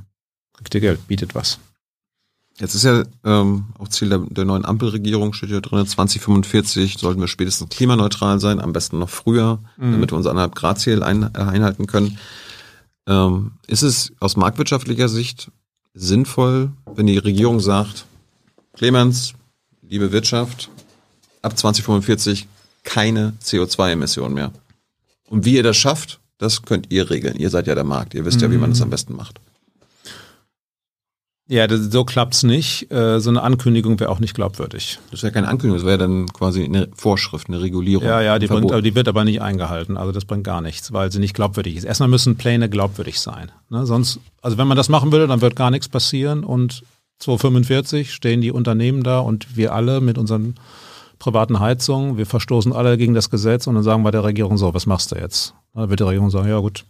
kriegt 0.56 0.76
ihr 0.76 0.80
Geld, 0.80 1.08
bietet 1.08 1.34
was. 1.34 1.58
Jetzt 2.58 2.74
ist 2.74 2.84
ja 2.84 3.02
ähm, 3.24 3.66
auch 3.78 3.88
Ziel 3.88 4.08
der, 4.08 4.18
der 4.18 4.46
neuen 4.46 4.64
Ampelregierung, 4.64 5.34
steht 5.34 5.50
hier 5.50 5.60
drin, 5.60 5.86
2045 5.86 6.96
sollten 6.98 7.20
wir 7.20 7.28
spätestens 7.28 7.68
klimaneutral 7.68 8.40
sein, 8.40 8.60
am 8.60 8.72
besten 8.72 8.98
noch 8.98 9.10
früher, 9.10 9.58
mhm. 9.76 9.92
damit 9.92 10.10
wir 10.10 10.16
unser 10.16 10.32
1,5 10.32 10.54
Grad 10.54 10.80
Ziel 10.80 11.02
ein, 11.02 11.22
äh, 11.34 11.38
einhalten 11.38 11.86
können. 11.86 12.18
Ähm, 13.06 13.52
ist 13.66 13.82
es 13.82 14.12
aus 14.20 14.36
marktwirtschaftlicher 14.36 15.08
Sicht 15.08 15.50
sinnvoll, 15.92 16.70
wenn 16.94 17.06
die 17.06 17.18
Regierung 17.18 17.60
sagt, 17.60 18.06
Clemens, 18.72 19.34
liebe 19.82 20.12
Wirtschaft, 20.12 20.70
ab 21.42 21.58
2045 21.58 22.48
keine 22.84 23.34
CO2-Emissionen 23.42 24.34
mehr? 24.34 24.52
Und 25.28 25.44
wie 25.44 25.56
ihr 25.56 25.62
das 25.62 25.76
schafft, 25.76 26.20
das 26.38 26.62
könnt 26.62 26.90
ihr 26.90 27.10
regeln. 27.10 27.36
Ihr 27.36 27.50
seid 27.50 27.66
ja 27.66 27.74
der 27.74 27.84
Markt. 27.84 28.14
Ihr 28.14 28.24
wisst 28.24 28.38
mhm. 28.38 28.44
ja, 28.44 28.50
wie 28.52 28.58
man 28.58 28.70
das 28.70 28.82
am 28.82 28.90
besten 28.90 29.14
macht. 29.14 29.40
Ja, 31.48 31.68
das, 31.68 31.92
so 31.92 32.04
klappt's 32.04 32.42
nicht. 32.42 32.90
Äh, 32.90 33.20
so 33.20 33.30
eine 33.30 33.42
Ankündigung 33.42 34.00
wäre 34.00 34.10
auch 34.10 34.18
nicht 34.18 34.34
glaubwürdig. 34.34 34.98
Das 35.12 35.22
wäre 35.22 35.32
keine 35.32 35.46
Ankündigung, 35.46 35.78
das 35.78 35.86
wäre 35.86 35.98
dann 35.98 36.26
quasi 36.26 36.64
eine 36.64 36.88
Vorschrift, 36.94 37.48
eine 37.48 37.60
Regulierung. 37.60 38.06
Ja, 38.06 38.20
ja, 38.20 38.38
die, 38.38 38.48
bringt, 38.48 38.84
die 38.84 38.94
wird 38.94 39.06
aber 39.06 39.24
nicht 39.24 39.40
eingehalten. 39.40 39.96
Also 39.96 40.10
das 40.10 40.24
bringt 40.24 40.42
gar 40.44 40.60
nichts, 40.60 40.92
weil 40.92 41.12
sie 41.12 41.20
nicht 41.20 41.34
glaubwürdig 41.34 41.76
ist. 41.76 41.84
Erstmal 41.84 42.08
müssen 42.08 42.36
Pläne 42.36 42.68
glaubwürdig 42.68 43.20
sein. 43.20 43.52
Ne? 43.70 43.86
Sonst, 43.86 44.18
also 44.42 44.58
wenn 44.58 44.66
man 44.66 44.76
das 44.76 44.88
machen 44.88 45.12
würde, 45.12 45.28
dann 45.28 45.40
wird 45.40 45.54
gar 45.54 45.70
nichts 45.70 45.88
passieren 45.88 46.42
und 46.42 46.82
2045 47.20 48.12
stehen 48.12 48.40
die 48.40 48.50
Unternehmen 48.50 49.02
da 49.02 49.20
und 49.20 49.56
wir 49.56 49.72
alle 49.72 50.00
mit 50.00 50.18
unseren 50.18 50.56
privaten 51.18 51.60
Heizungen, 51.60 52.16
wir 52.16 52.26
verstoßen 52.26 52.72
alle 52.72 52.96
gegen 52.98 53.14
das 53.14 53.30
Gesetz 53.30 53.66
und 53.66 53.74
dann 53.74 53.84
sagen 53.84 54.02
wir 54.02 54.10
der 54.10 54.24
Regierung 54.24 54.58
so, 54.58 54.74
was 54.74 54.86
machst 54.86 55.12
du 55.12 55.16
jetzt? 55.16 55.54
Dann 55.74 55.90
wird 55.90 56.00
die 56.00 56.04
Regierung 56.04 56.30
sagen, 56.30 56.48
ja 56.48 56.58
gut, 56.58 56.84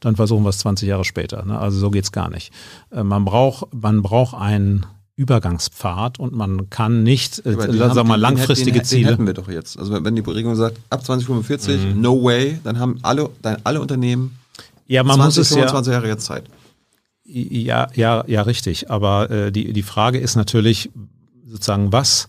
dann 0.00 0.16
versuchen 0.16 0.44
wir 0.44 0.50
es 0.50 0.58
20 0.58 0.88
Jahre 0.88 1.04
später. 1.04 1.44
Ne? 1.44 1.58
Also 1.58 1.78
so 1.78 1.90
geht's 1.90 2.12
gar 2.12 2.30
nicht. 2.30 2.52
Äh, 2.90 3.02
man 3.02 3.24
braucht, 3.24 3.72
man 3.72 4.02
braucht 4.02 4.34
einen 4.34 4.86
Übergangspfad 5.16 6.18
und 6.18 6.32
man 6.32 6.70
kann 6.70 7.02
nicht, 7.02 7.44
äh, 7.44 7.52
sagen 7.52 7.94
wir 7.94 8.04
mal, 8.04 8.16
langfristige 8.20 8.80
den, 8.80 8.84
Ziele. 8.84 9.02
Den 9.02 9.10
hätten 9.10 9.26
wir 9.26 9.34
doch 9.34 9.48
jetzt. 9.48 9.78
Also 9.78 9.92
wenn 10.02 10.16
die 10.16 10.22
Regierung 10.22 10.56
sagt, 10.56 10.78
ab 10.90 11.04
2045, 11.04 11.94
mhm. 11.94 12.00
no 12.00 12.22
way, 12.22 12.58
dann 12.64 12.78
haben 12.78 12.98
alle, 13.02 13.28
dann 13.42 13.58
alle 13.64 13.80
Unternehmen 13.80 14.38
ja, 14.86 15.02
man 15.02 15.16
20, 15.16 15.24
muss 15.24 15.38
es 15.38 15.54
25 15.54 15.90
ja, 15.90 15.94
Jahre 15.94 16.08
jetzt 16.08 16.24
Zeit. 16.24 16.44
Ja, 17.24 17.88
ja, 17.94 18.24
ja, 18.26 18.42
richtig. 18.42 18.90
Aber 18.90 19.30
äh, 19.30 19.52
die, 19.52 19.72
die 19.72 19.82
Frage 19.82 20.18
ist 20.18 20.36
natürlich 20.36 20.90
sozusagen, 21.46 21.92
was, 21.92 22.28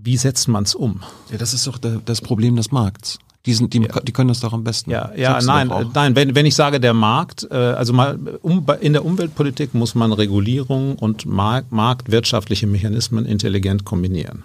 wie 0.00 0.16
setzt 0.16 0.48
man 0.48 0.64
es 0.64 0.74
um? 0.74 1.00
Ja, 1.30 1.38
das 1.38 1.54
ist 1.54 1.66
doch 1.66 1.78
das 1.78 2.20
Problem 2.20 2.56
des 2.56 2.70
Markts. 2.70 3.18
Die, 3.46 3.54
sind, 3.54 3.72
die, 3.72 3.82
ja. 3.82 4.00
die 4.00 4.12
können 4.12 4.28
das 4.28 4.40
doch 4.40 4.52
am 4.52 4.64
besten. 4.64 4.90
Ja, 4.90 5.12
ja 5.16 5.40
nein, 5.40 5.72
nein 5.94 6.16
wenn, 6.16 6.34
wenn 6.34 6.44
ich 6.44 6.54
sage 6.54 6.80
der 6.80 6.92
Markt, 6.92 7.46
äh, 7.50 7.54
also 7.54 7.92
mal 7.92 8.18
um, 8.42 8.66
in 8.80 8.92
der 8.92 9.04
Umweltpolitik 9.04 9.74
muss 9.74 9.94
man 9.94 10.12
Regulierung 10.12 10.96
und 10.96 11.24
Markt, 11.24 11.72
marktwirtschaftliche 11.72 12.66
Mechanismen 12.66 13.24
intelligent 13.26 13.84
kombinieren. 13.84 14.44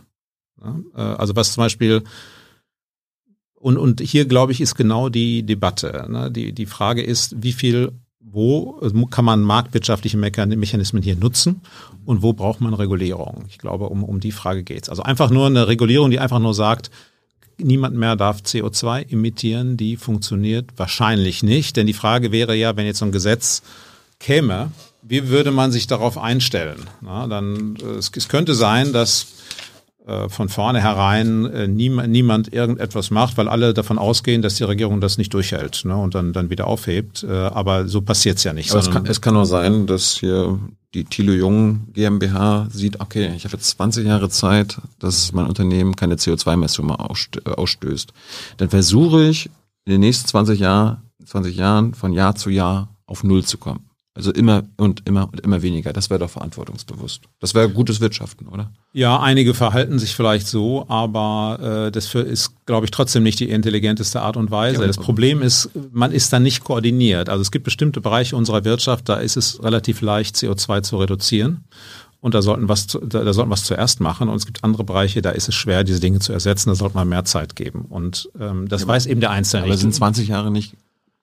Äh, 0.95 1.01
also 1.01 1.35
was 1.35 1.53
zum 1.53 1.63
Beispiel 1.63 2.03
und, 3.55 3.77
und 3.77 4.01
hier 4.01 4.25
glaube 4.25 4.51
ich 4.51 4.61
ist 4.61 4.75
genau 4.75 5.09
die 5.09 5.43
Debatte. 5.43 6.05
Ne? 6.09 6.31
Die, 6.31 6.53
die 6.53 6.65
Frage 6.65 7.01
ist, 7.01 7.41
wie 7.41 7.53
viel, 7.53 7.93
wo 8.31 8.79
kann 9.11 9.25
man 9.25 9.41
marktwirtschaftliche 9.41 10.17
Mechanismen 10.17 11.03
hier 11.03 11.15
nutzen 11.15 11.61
und 12.05 12.21
wo 12.21 12.33
braucht 12.33 12.61
man 12.61 12.73
Regulierung? 12.73 13.45
Ich 13.47 13.57
glaube, 13.57 13.89
um, 13.89 14.03
um 14.03 14.19
die 14.19 14.31
Frage 14.31 14.63
geht's. 14.63 14.89
Also 14.89 15.03
einfach 15.03 15.29
nur 15.29 15.47
eine 15.47 15.67
Regulierung, 15.67 16.09
die 16.09 16.19
einfach 16.19 16.39
nur 16.39 16.53
sagt, 16.53 16.89
niemand 17.57 17.95
mehr 17.95 18.15
darf 18.15 18.41
CO2 18.41 19.11
emittieren, 19.11 19.77
die 19.77 19.97
funktioniert 19.97 20.71
wahrscheinlich 20.77 21.43
nicht. 21.43 21.77
Denn 21.77 21.87
die 21.87 21.93
Frage 21.93 22.31
wäre 22.31 22.55
ja, 22.55 22.75
wenn 22.75 22.85
jetzt 22.85 22.99
so 22.99 23.05
ein 23.05 23.11
Gesetz 23.11 23.61
käme, 24.19 24.71
wie 25.01 25.27
würde 25.27 25.51
man 25.51 25.71
sich 25.71 25.87
darauf 25.87 26.17
einstellen? 26.17 26.89
Na, 27.01 27.27
dann, 27.27 27.75
äh, 27.75 27.97
es, 27.97 28.11
es 28.15 28.29
könnte 28.29 28.55
sein, 28.55 28.93
dass 28.93 29.27
von 30.27 30.49
vornherein 30.49 31.45
äh, 31.45 31.67
niemand, 31.67 32.09
niemand 32.09 32.53
irgendetwas 32.53 33.09
macht, 33.09 33.37
weil 33.37 33.47
alle 33.47 33.73
davon 33.73 33.97
ausgehen, 33.97 34.41
dass 34.41 34.55
die 34.55 34.63
Regierung 34.63 34.99
das 34.99 35.17
nicht 35.17 35.33
durchhält 35.33 35.85
ne, 35.85 35.95
und 35.95 36.13
dann, 36.13 36.33
dann 36.33 36.49
wieder 36.49 36.67
aufhebt. 36.67 37.23
Äh, 37.23 37.31
aber 37.31 37.87
so 37.87 38.01
passiert 38.01 38.37
es 38.37 38.43
ja 38.43 38.51
nicht. 38.51 38.71
Aber 38.71 38.81
es 38.81 38.91
kann, 38.91 39.05
es 39.05 39.21
kann 39.21 39.37
auch 39.37 39.45
sein, 39.45 39.87
dass 39.87 40.17
hier 40.17 40.59
die 40.93 41.05
Thilo 41.05 41.33
Jung 41.33 41.87
GmbH 41.93 42.67
sieht, 42.71 42.99
okay, 42.99 43.33
ich 43.35 43.45
habe 43.45 43.55
jetzt 43.55 43.69
20 43.69 44.05
Jahre 44.05 44.29
Zeit, 44.29 44.77
dass 44.99 45.31
mein 45.31 45.47
Unternehmen 45.47 45.95
keine 45.95 46.15
CO2-Messung 46.15 46.85
mehr 46.85 46.99
ausstößt. 46.99 48.13
Dann 48.57 48.69
versuche 48.69 49.23
ich 49.23 49.49
in 49.85 49.93
den 49.93 50.01
nächsten 50.01 50.27
20 50.27 50.59
Jahren, 50.59 51.01
20 51.25 51.55
Jahren 51.55 51.93
von 51.93 52.13
Jahr 52.13 52.35
zu 52.35 52.49
Jahr 52.49 52.89
auf 53.05 53.23
Null 53.23 53.43
zu 53.43 53.57
kommen. 53.57 53.89
Also 54.15 54.31
immer 54.31 54.63
und 54.77 55.07
immer 55.07 55.27
und 55.31 55.39
immer 55.39 55.63
weniger. 55.63 55.91
Das 55.91 56.11
wäre 56.11 56.19
doch 56.19 56.29
verantwortungsbewusst. 56.29 57.23
Das 57.39 57.55
wäre 57.55 57.67
gutes 57.69 57.99
Wirtschaften, 57.99 58.47
oder? 58.47 58.71
Ja, 58.93 59.19
einige 59.19 59.55
verhalten 59.55 59.97
sich 59.97 60.15
vielleicht 60.15 60.47
so, 60.47 60.85
aber 60.87 61.87
äh, 61.87 61.91
das 61.91 62.13
ist, 62.13 62.51
glaube 62.67 62.85
ich, 62.85 62.91
trotzdem 62.91 63.23
nicht 63.23 63.39
die 63.39 63.49
intelligenteste 63.49 64.21
Art 64.21 64.37
und 64.37 64.51
Weise. 64.51 64.81
Ja, 64.81 64.87
das 64.87 64.99
Problem 64.99 65.41
ist, 65.41 65.71
man 65.91 66.11
ist 66.11 66.31
da 66.31 66.39
nicht 66.39 66.63
koordiniert. 66.63 67.27
Also 67.27 67.41
es 67.41 67.49
gibt 67.49 67.65
bestimmte 67.65 68.01
Bereiche 68.01 68.35
unserer 68.35 68.63
Wirtschaft, 68.65 69.09
da 69.09 69.15
ist 69.15 69.35
es 69.35 69.63
relativ 69.63 70.01
leicht, 70.01 70.35
CO2 70.35 70.83
zu 70.83 70.97
reduzieren. 70.97 71.63
Und 72.21 72.35
da 72.35 72.41
sollten 72.41 72.69
was, 72.69 72.87
da, 72.87 72.99
da 72.99 73.33
sollten 73.33 73.51
was 73.51 73.65
zuerst 73.65 73.99
machen. 73.99 74.29
Und 74.29 74.35
es 74.35 74.45
gibt 74.45 74.63
andere 74.63 74.83
Bereiche, 74.85 75.21
da 75.21 75.31
ist 75.31 75.49
es 75.49 75.55
schwer, 75.55 75.83
diese 75.83 75.99
Dinge 75.99 76.19
zu 76.19 76.31
ersetzen. 76.31 76.69
Da 76.69 76.75
sollte 76.75 76.95
man 76.95 77.09
mehr 77.09 77.25
Zeit 77.25 77.55
geben. 77.57 77.85
Und 77.89 78.29
ähm, 78.39 78.69
das 78.69 78.83
ja, 78.83 78.87
weiß 78.87 79.07
eben 79.07 79.19
der 79.19 79.31
Einzelne. 79.31 79.65
Aber 79.65 79.75
sind 79.75 79.93
20 79.93 80.29
Jahre 80.29 80.49
nicht 80.49 80.75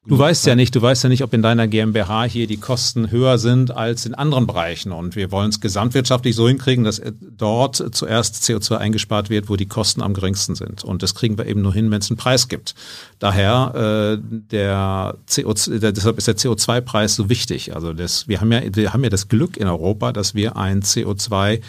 Du 0.07 0.19
weißt 0.19 0.47
ja 0.47 0.55
nicht, 0.55 0.75
du 0.75 0.81
weißt 0.81 1.03
ja 1.03 1.11
nicht, 1.11 1.23
ob 1.23 1.35
in 1.35 1.43
deiner 1.43 1.69
GmbH 1.69 2.25
hier 2.25 2.47
die 2.47 2.57
Kosten 2.57 3.11
höher 3.11 3.37
sind 3.37 3.71
als 3.71 4.07
in 4.07 4.15
anderen 4.15 4.47
Bereichen. 4.47 4.93
Und 4.93 5.15
wir 5.15 5.31
wollen 5.31 5.51
es 5.51 5.61
gesamtwirtschaftlich 5.61 6.35
so 6.35 6.49
hinkriegen, 6.49 6.85
dass 6.85 7.03
dort 7.21 7.77
zuerst 7.95 8.37
CO2 8.37 8.79
eingespart 8.79 9.29
wird, 9.29 9.51
wo 9.51 9.57
die 9.57 9.69
Kosten 9.69 10.01
am 10.01 10.15
geringsten 10.15 10.55
sind. 10.55 10.85
Und 10.85 11.03
das 11.03 11.15
kriegen 11.15 11.37
wir 11.37 11.45
eben 11.45 11.61
nur 11.61 11.75
hin, 11.75 11.91
wenn 11.91 12.01
es 12.01 12.11
einen 12.11 12.17
Preis 12.17 12.49
gibt. 12.49 12.75
Daher 13.19 14.19
äh, 14.19 14.23
der 14.51 15.17
CO2, 15.29 15.81
der, 15.81 15.93
deshalb 15.93 16.17
ist 16.17 16.29
der 16.29 16.37
CO2-Preis 16.37 17.15
so 17.15 17.29
wichtig. 17.29 17.75
Also 17.75 17.93
das, 17.93 18.27
wir 18.27 18.41
haben 18.41 18.53
ja, 18.53 18.63
wir 18.75 18.95
haben 18.95 19.05
ja 19.05 19.11
das 19.11 19.29
Glück 19.29 19.59
in 19.59 19.69
Europa, 19.69 20.15
dass 20.15 20.35
wir 20.35 20.57
ein 20.57 20.81
CO2 20.81 21.61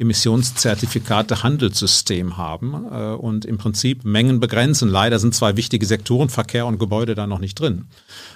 Emissionszertifikate 0.00 1.42
Handelssystem 1.42 2.36
haben 2.38 2.86
äh, 2.90 3.12
und 3.14 3.44
im 3.44 3.58
Prinzip 3.58 4.04
Mengen 4.04 4.40
begrenzen. 4.40 4.88
Leider 4.88 5.18
sind 5.18 5.34
zwei 5.34 5.56
wichtige 5.56 5.84
Sektoren, 5.84 6.30
Verkehr 6.30 6.66
und 6.66 6.78
Gebäude, 6.78 7.14
da 7.14 7.26
noch 7.26 7.38
nicht 7.38 7.60
drin. 7.60 7.86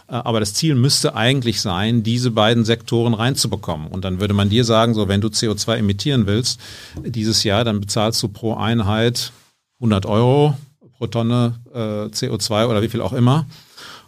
Äh, 0.07 0.17
aber 0.17 0.41
das 0.41 0.55
Ziel 0.55 0.75
müsste 0.75 1.17
eigentlich 1.17 1.63
sein, 1.63 2.03
diese 2.03 2.31
beiden 2.31 2.65
Sektoren 2.65 3.15
reinzubekommen. 3.15 3.89
Und 3.89 4.05
dann 4.05 4.21
würde 4.21 4.35
man 4.35 4.51
dir 4.51 4.65
sagen, 4.65 4.95
so 4.95 5.09
wenn 5.09 5.23
du 5.23 5.29
CO2 5.29 5.79
emittieren 5.79 6.27
willst 6.27 6.61
dieses 7.03 7.45
Jahr, 7.45 7.65
dann 7.65 7.81
bezahlst 7.81 8.23
du 8.23 8.29
pro 8.29 8.55
Einheit 8.55 9.33
100 9.81 10.07
Euro 10.07 10.57
pro 10.99 11.07
Tonne 11.07 11.55
äh, 11.73 11.79
CO2 12.15 12.67
oder 12.67 12.83
wie 12.83 12.89
viel 12.89 13.01
auch 13.01 13.13
immer. 13.13 13.47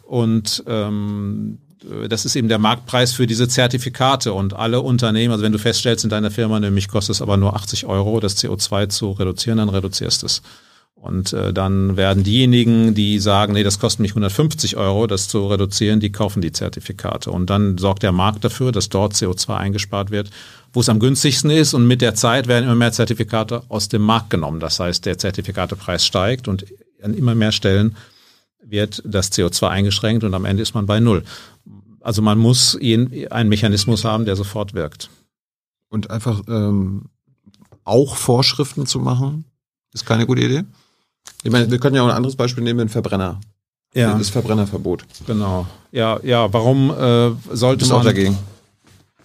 Und 0.07 0.63
ähm, 0.67 1.59
äh, 1.91 2.09
das 2.09 2.25
ist 2.25 2.37
eben 2.37 2.49
der 2.49 2.59
Marktpreis 2.59 3.13
für 3.13 3.27
diese 3.27 3.49
Zertifikate 3.49 4.33
und 4.33 4.55
alle 4.55 4.81
Unternehmen, 4.81 5.33
also 5.33 5.45
wenn 5.45 5.53
du 5.53 5.59
feststellst 5.59 6.05
in 6.05 6.11
deiner 6.11 6.31
Firma, 6.31 6.61
nämlich 6.61 6.89
kostet 6.89 7.17
es 7.17 7.23
aber 7.23 7.37
nur 7.37 7.55
80 7.55 7.87
Euro, 7.87 8.21
das 8.21 8.37
CO2 8.37 8.89
zu 8.89 9.13
reduzieren, 9.13 9.59
dann 9.59 9.69
reduzierst 9.69 10.25
es. 10.25 10.43
Und 10.95 11.35
äh, 11.35 11.53
dann 11.53 11.97
werden 11.97 12.25
diejenigen, 12.25 12.95
die 12.95 13.19
sagen, 13.19 13.53
nee, 13.53 13.63
das 13.63 13.79
kostet 13.79 14.01
mich 14.01 14.13
150 14.13 14.77
Euro, 14.77 15.07
das 15.07 15.29
zu 15.29 15.47
reduzieren, 15.47 16.01
die 16.01 16.11
kaufen 16.11 16.41
die 16.41 16.53
Zertifikate. 16.53 17.31
Und 17.31 17.51
dann 17.51 17.77
sorgt 17.79 18.03
der 18.03 18.13
Markt 18.13 18.45
dafür, 18.45 18.73
dass 18.73 18.89
dort 18.89 19.13
CO2 19.13 19.57
eingespart 19.57 20.11
wird, 20.11 20.31
wo 20.73 20.81
es 20.81 20.89
am 20.89 20.99
günstigsten 20.99 21.51
ist. 21.51 21.75
Und 21.75 21.87
mit 21.87 22.01
der 22.01 22.15
Zeit 22.15 22.49
werden 22.49 22.65
immer 22.65 22.75
mehr 22.75 22.93
Zertifikate 22.93 23.63
aus 23.69 23.89
dem 23.89 24.03
Markt 24.03 24.31
genommen. 24.31 24.59
Das 24.59 24.81
heißt, 24.81 25.05
der 25.05 25.19
Zertifikatepreis 25.19 26.05
steigt 26.05 26.49
und 26.49 26.65
an 27.03 27.15
immer 27.15 27.35
mehr 27.35 27.53
Stellen 27.53 27.95
wird 28.69 29.03
das 29.05 29.33
CO2 29.33 29.69
eingeschränkt 29.69 30.25
und 30.25 30.35
am 30.35 30.45
Ende 30.45 30.63
ist 30.63 30.75
man 30.75 30.87
bei 30.87 31.01
Null. 31.01 31.25
Also 32.01 32.23
man 32.23 32.39
muss 32.39 32.79
einen 32.81 33.49
Mechanismus 33.49 34.05
haben, 34.05 34.25
der 34.25 34.37
sofort 34.37 34.75
wirkt. 34.75 35.11
Und 35.89 36.11
einfach 36.11 36.43
ähm, 36.49 37.07
auch 37.85 38.17
Vorschriften 38.17 38.87
zu 38.87 38.99
machen, 38.99 39.45
ist 39.93 40.07
keine 40.07 40.27
gute 40.27 40.43
Idee. 40.43 40.65
Ich 41.43 41.51
meine, 41.51 41.71
wir 41.71 41.79
können 41.79 41.97
ja 41.97 42.03
auch 42.03 42.09
ein 42.09 42.15
anderes 42.15 42.37
Beispiel 42.37 42.65
nehmen, 42.65 42.79
den 42.79 42.89
Verbrenner. 42.89 43.41
Ja. 43.95 44.17
Das 44.17 44.31
Verbrennerverbot. 44.31 45.05
Genau. 45.27 45.67
Ja, 45.91 46.21
ja, 46.23 46.53
warum 46.53 46.91
äh, 46.91 47.33
sollte 47.53 47.87
man. 47.87 47.97
auch 47.97 48.05
dagegen. 48.05 48.37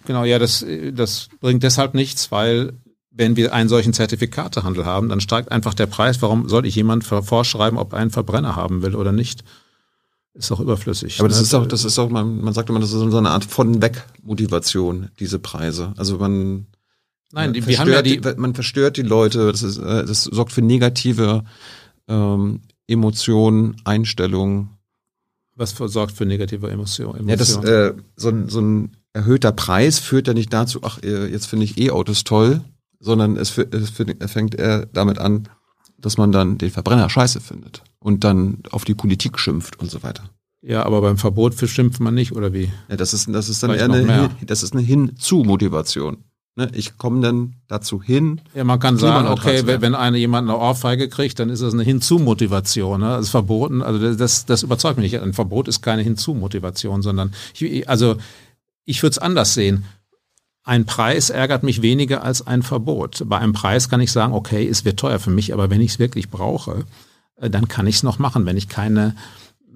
Genau, 0.06 0.24
ja, 0.24 0.38
das, 0.38 0.64
das 0.92 1.28
bringt 1.40 1.62
deshalb 1.62 1.94
nichts, 1.94 2.32
weil 2.32 2.72
wenn 3.14 3.36
wir 3.36 3.52
einen 3.52 3.68
solchen 3.68 3.92
Zertifikatehandel 3.92 4.86
haben, 4.86 5.08
dann 5.08 5.20
steigt 5.20 5.52
einfach 5.52 5.74
der 5.74 5.86
Preis. 5.86 6.22
Warum 6.22 6.48
soll 6.48 6.66
ich 6.66 6.74
jemand 6.74 7.04
vorschreiben, 7.04 7.78
ob 7.78 7.92
er 7.92 7.98
einen 7.98 8.10
Verbrenner 8.10 8.56
haben 8.56 8.82
will 8.82 8.94
oder 8.94 9.12
nicht? 9.12 9.44
ist 10.34 10.50
auch 10.50 10.60
überflüssig. 10.60 11.20
Aber 11.20 11.28
das 11.28 11.38
ne? 11.38 11.42
ist 11.44 11.54
auch, 11.54 11.66
das 11.66 11.84
ist 11.84 11.98
auch, 11.98 12.08
man, 12.08 12.40
man 12.40 12.54
sagt 12.54 12.70
immer, 12.70 12.80
das 12.80 12.92
ist 12.92 12.98
so 12.98 13.18
eine 13.18 13.30
Art 13.30 13.44
von 13.44 13.82
weg 13.82 14.04
Motivation, 14.22 15.10
diese 15.20 15.38
Preise. 15.38 15.92
Also 15.96 16.18
man, 16.18 16.66
Nein, 17.32 17.52
die, 17.52 17.66
wir 17.66 17.78
haben 17.78 17.90
ja 17.90 18.02
die, 18.02 18.20
man 18.36 18.54
verstört 18.54 18.96
die 18.96 19.02
Leute, 19.02 19.52
das 19.52 19.62
ist, 19.62 19.78
äh, 19.78 20.04
das 20.04 20.24
sorgt 20.24 20.52
für 20.52 20.62
negative 20.62 21.44
ähm, 22.08 22.60
Emotionen, 22.86 23.76
Einstellungen. 23.84 24.70
Was 25.54 25.74
sorgt 25.76 26.16
für 26.16 26.24
negative 26.24 26.70
Emotionen? 26.70 27.28
Ja, 27.28 27.36
das, 27.36 27.56
äh, 27.56 27.92
so, 28.16 28.30
ein, 28.30 28.48
so 28.48 28.60
ein 28.60 28.96
erhöhter 29.12 29.52
Preis 29.52 29.98
führt 29.98 30.28
ja 30.28 30.34
nicht 30.34 30.52
dazu, 30.52 30.80
ach, 30.82 31.02
äh, 31.02 31.26
jetzt 31.26 31.46
finde 31.46 31.64
ich 31.64 31.78
E-Autos 31.78 32.24
toll, 32.24 32.62
sondern 33.02 33.36
es, 33.36 33.58
es 33.58 33.90
fängt 33.90 34.54
eher 34.54 34.86
damit 34.86 35.18
an, 35.18 35.48
dass 35.98 36.16
man 36.16 36.32
dann 36.32 36.56
den 36.56 36.70
Verbrenner 36.70 37.10
scheiße 37.10 37.40
findet 37.40 37.82
und 37.98 38.24
dann 38.24 38.62
auf 38.70 38.84
die 38.84 38.94
Politik 38.94 39.38
schimpft 39.38 39.78
und 39.78 39.90
so 39.90 40.02
weiter. 40.02 40.30
Ja, 40.62 40.84
aber 40.84 41.00
beim 41.00 41.18
Verbot 41.18 41.54
schimpft 41.54 42.00
man 42.00 42.14
nicht, 42.14 42.32
oder 42.32 42.52
wie? 42.52 42.70
Ja, 42.88 42.96
das 42.96 43.12
ist, 43.12 43.28
das 43.28 43.48
ist 43.48 43.62
dann 43.62 43.72
Vielleicht 43.72 43.90
eher 43.90 43.94
eine, 43.94 44.30
das 44.46 44.62
ist 44.62 44.72
eine 44.72 44.82
Hin-zu-Motivation. 44.82 46.18
Ne? 46.54 46.70
Ich 46.74 46.98
komme 46.98 47.20
dann 47.20 47.54
dazu 47.66 48.02
hin. 48.02 48.40
Ja, 48.54 48.62
man 48.62 48.78
kann 48.78 48.98
sagen, 48.98 49.26
okay, 49.26 49.62
wenn, 49.66 49.80
wenn 49.80 49.94
eine 49.94 50.18
jemand 50.18 50.48
eine 50.48 50.58
Ohrfeige 50.58 51.08
kriegt, 51.08 51.38
dann 51.38 51.48
ist 51.48 51.62
das 51.62 51.72
eine 51.72 51.82
Hinzu-Motivation. 51.82 53.00
Ne? 53.00 53.08
Das 53.08 53.26
ist 53.26 53.30
verboten, 53.30 53.82
also 53.82 54.14
das, 54.14 54.46
das 54.46 54.62
überzeugt 54.62 54.98
mich 54.98 55.12
nicht. 55.12 55.22
Ein 55.22 55.32
Verbot 55.32 55.66
ist 55.66 55.82
keine 55.82 56.02
Hinzu-Motivation, 56.02 57.02
sondern 57.02 57.32
ich, 57.58 57.88
also 57.88 58.16
ich 58.84 59.02
würde 59.02 59.12
es 59.12 59.18
anders 59.18 59.54
sehen. 59.54 59.84
Ein 60.64 60.86
Preis 60.86 61.30
ärgert 61.30 61.64
mich 61.64 61.82
weniger 61.82 62.22
als 62.22 62.46
ein 62.46 62.62
Verbot. 62.62 63.24
Bei 63.26 63.38
einem 63.38 63.52
Preis 63.52 63.88
kann 63.88 64.00
ich 64.00 64.12
sagen, 64.12 64.32
okay, 64.32 64.66
es 64.68 64.84
wird 64.84 64.98
teuer 64.98 65.18
für 65.18 65.30
mich, 65.30 65.52
aber 65.52 65.70
wenn 65.70 65.80
ich 65.80 65.92
es 65.92 65.98
wirklich 65.98 66.30
brauche, 66.30 66.84
äh, 67.36 67.50
dann 67.50 67.68
kann 67.68 67.86
ich 67.86 67.96
es 67.96 68.02
noch 68.02 68.18
machen. 68.18 68.46
Wenn 68.46 68.56
ich 68.56 68.68
keine 68.68 69.16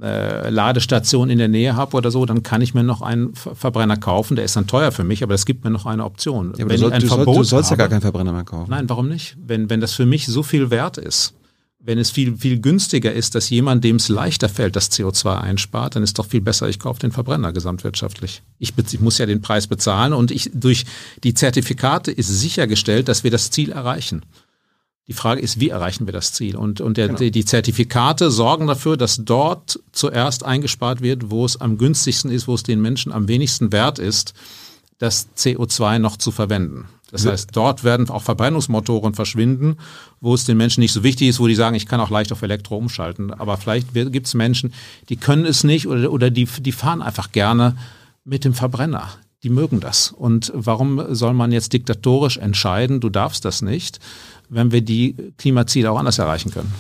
äh, 0.01 0.49
Ladestation 0.49 1.29
in 1.29 1.39
der 1.39 1.49
Nähe 1.49 1.75
habe 1.75 1.97
oder 1.97 2.11
so, 2.13 2.25
dann 2.25 2.45
kann 2.45 2.63
ich 2.63 2.73
mir 2.73 2.85
noch 2.85 3.03
einen 3.03 3.35
Verbrenner 3.35 3.97
kaufen. 3.97 4.37
Der 4.37 4.45
ist 4.45 4.55
dann 4.55 4.69
teuer 4.69 4.93
für 4.93 5.05
mich, 5.05 5.25
aber 5.25 5.35
es 5.35 5.45
gibt 5.45 5.65
mir 5.65 5.71
noch 5.71 5.87
eine 5.87 6.05
Option. 6.05 6.53
Ja, 6.57 6.69
wenn 6.69 6.69
du, 6.69 6.79
soll, 6.79 6.93
ein 6.93 7.01
du, 7.01 7.09
Verbot 7.09 7.27
soll, 7.27 7.37
du 7.37 7.45
sollst 7.45 7.71
habe, 7.71 7.83
ja 7.83 7.87
gar 7.87 7.91
keinen 7.91 8.03
Verbrenner 8.03 8.33
mehr 8.33 8.45
kaufen. 8.45 8.71
Nein, 8.71 8.89
warum 8.89 9.09
nicht? 9.09 9.37
Wenn, 9.45 9.69
wenn 9.71 9.81
das 9.81 9.93
für 9.93 10.07
mich 10.07 10.27
so 10.27 10.45
viel 10.45 10.71
wert 10.71 10.99
ist, 10.99 11.35
wenn 11.79 11.99
es 11.99 12.11
viel, 12.11 12.37
viel 12.37 12.61
günstiger 12.61 13.13
ist, 13.13 13.35
dass 13.35 13.51
jemand, 13.51 13.85
dem 13.85 13.97
es 13.97 14.09
leichter 14.09 14.49
fällt, 14.49 14.77
das 14.77 14.91
CO2 14.91 15.39
einspart, 15.41 15.95
dann 15.95 16.03
ist 16.03 16.19
doch 16.19 16.27
viel 16.27 16.41
besser, 16.41 16.69
ich 16.69 16.79
kaufe 16.79 17.01
den 17.01 17.13
Verbrenner 17.13 17.53
gesamtwirtschaftlich. 17.53 18.43
Ich, 18.59 18.73
ich 18.77 19.01
muss 19.01 19.19
ja 19.19 19.27
den 19.27 19.41
Preis 19.41 19.67
bezahlen 19.67 20.13
und 20.13 20.31
ich, 20.31 20.51
durch 20.53 20.85
die 21.23 21.35
Zertifikate 21.35 22.11
ist 22.11 22.29
sichergestellt, 22.29 23.09
dass 23.09 23.25
wir 23.25 23.31
das 23.31 23.51
Ziel 23.51 23.71
erreichen. 23.71 24.23
Die 25.07 25.13
Frage 25.13 25.41
ist, 25.41 25.61
wie 25.61 25.69
erreichen 25.69 26.07
wir 26.07 26.13
das 26.13 26.33
Ziel? 26.33 26.57
Und, 26.57 26.81
und 26.81 26.97
der, 26.97 27.07
genau. 27.07 27.19
die, 27.21 27.31
die 27.31 27.45
Zertifikate 27.45 28.33
sorgen 28.33 28.67
dafür, 28.67 28.97
dass 28.97 29.19
dort 29.25 29.79
zuerst 29.93 30.45
eingespart 30.45 31.01
wird, 31.01 31.31
wo 31.31 31.45
es 31.45 31.61
am 31.61 31.79
günstigsten 31.79 32.33
ist, 32.33 32.49
wo 32.49 32.55
es 32.55 32.65
den 32.65 32.81
Menschen 32.83 33.13
am 33.13 33.29
wenigsten 33.29 33.71
wert 33.71 34.01
ist, 34.01 34.35
das 34.99 35.29
CO2 35.37 35.99
noch 35.99 36.17
zu 36.17 36.31
verwenden. 36.31 36.89
Das 37.13 37.25
heißt, 37.25 37.51
dort 37.53 37.85
werden 37.85 38.11
auch 38.11 38.23
Verbrennungsmotoren 38.23 39.15
verschwinden, 39.15 39.77
wo 40.21 40.35
es 40.35 40.45
den 40.45 40.57
Menschen 40.57 40.81
nicht 40.81 40.93
so 40.93 41.05
wichtig 41.05 41.29
ist, 41.29 41.39
wo 41.39 41.47
die 41.47 41.55
sagen, 41.55 41.77
ich 41.77 41.87
kann 41.87 42.01
auch 42.01 42.11
leicht 42.11 42.33
auf 42.33 42.43
Elektro 42.43 42.77
umschalten. 42.77 43.33
Aber 43.33 43.57
vielleicht 43.57 43.95
gibt 43.95 44.27
es 44.27 44.35
Menschen, 44.35 44.75
die 45.09 45.17
können 45.17 45.47
es 45.47 45.63
nicht 45.63 45.87
oder, 45.87 46.11
oder 46.11 46.31
die, 46.31 46.47
die 46.47 46.73
fahren 46.73 47.03
einfach 47.03 47.31
gerne 47.31 47.77
mit 48.25 48.45
dem 48.45 48.55
Verbrenner. 48.55 49.09
Die 49.45 49.51
mögen 49.51 49.79
das. 49.79 50.11
Und 50.11 50.51
warum 50.55 51.15
soll 51.15 51.33
man 51.33 51.53
jetzt 51.53 51.73
diktatorisch 51.73 52.39
entscheiden, 52.39 53.01
du 53.01 53.09
darfst 53.09 53.45
das 53.45 53.63
nicht, 53.63 54.01
wenn 54.49 54.73
wir 54.73 54.81
die 54.81 55.33
Klimaziele 55.39 55.91
auch 55.93 55.99
anders 55.99 56.19
erreichen 56.19 56.51
können? 56.51 56.75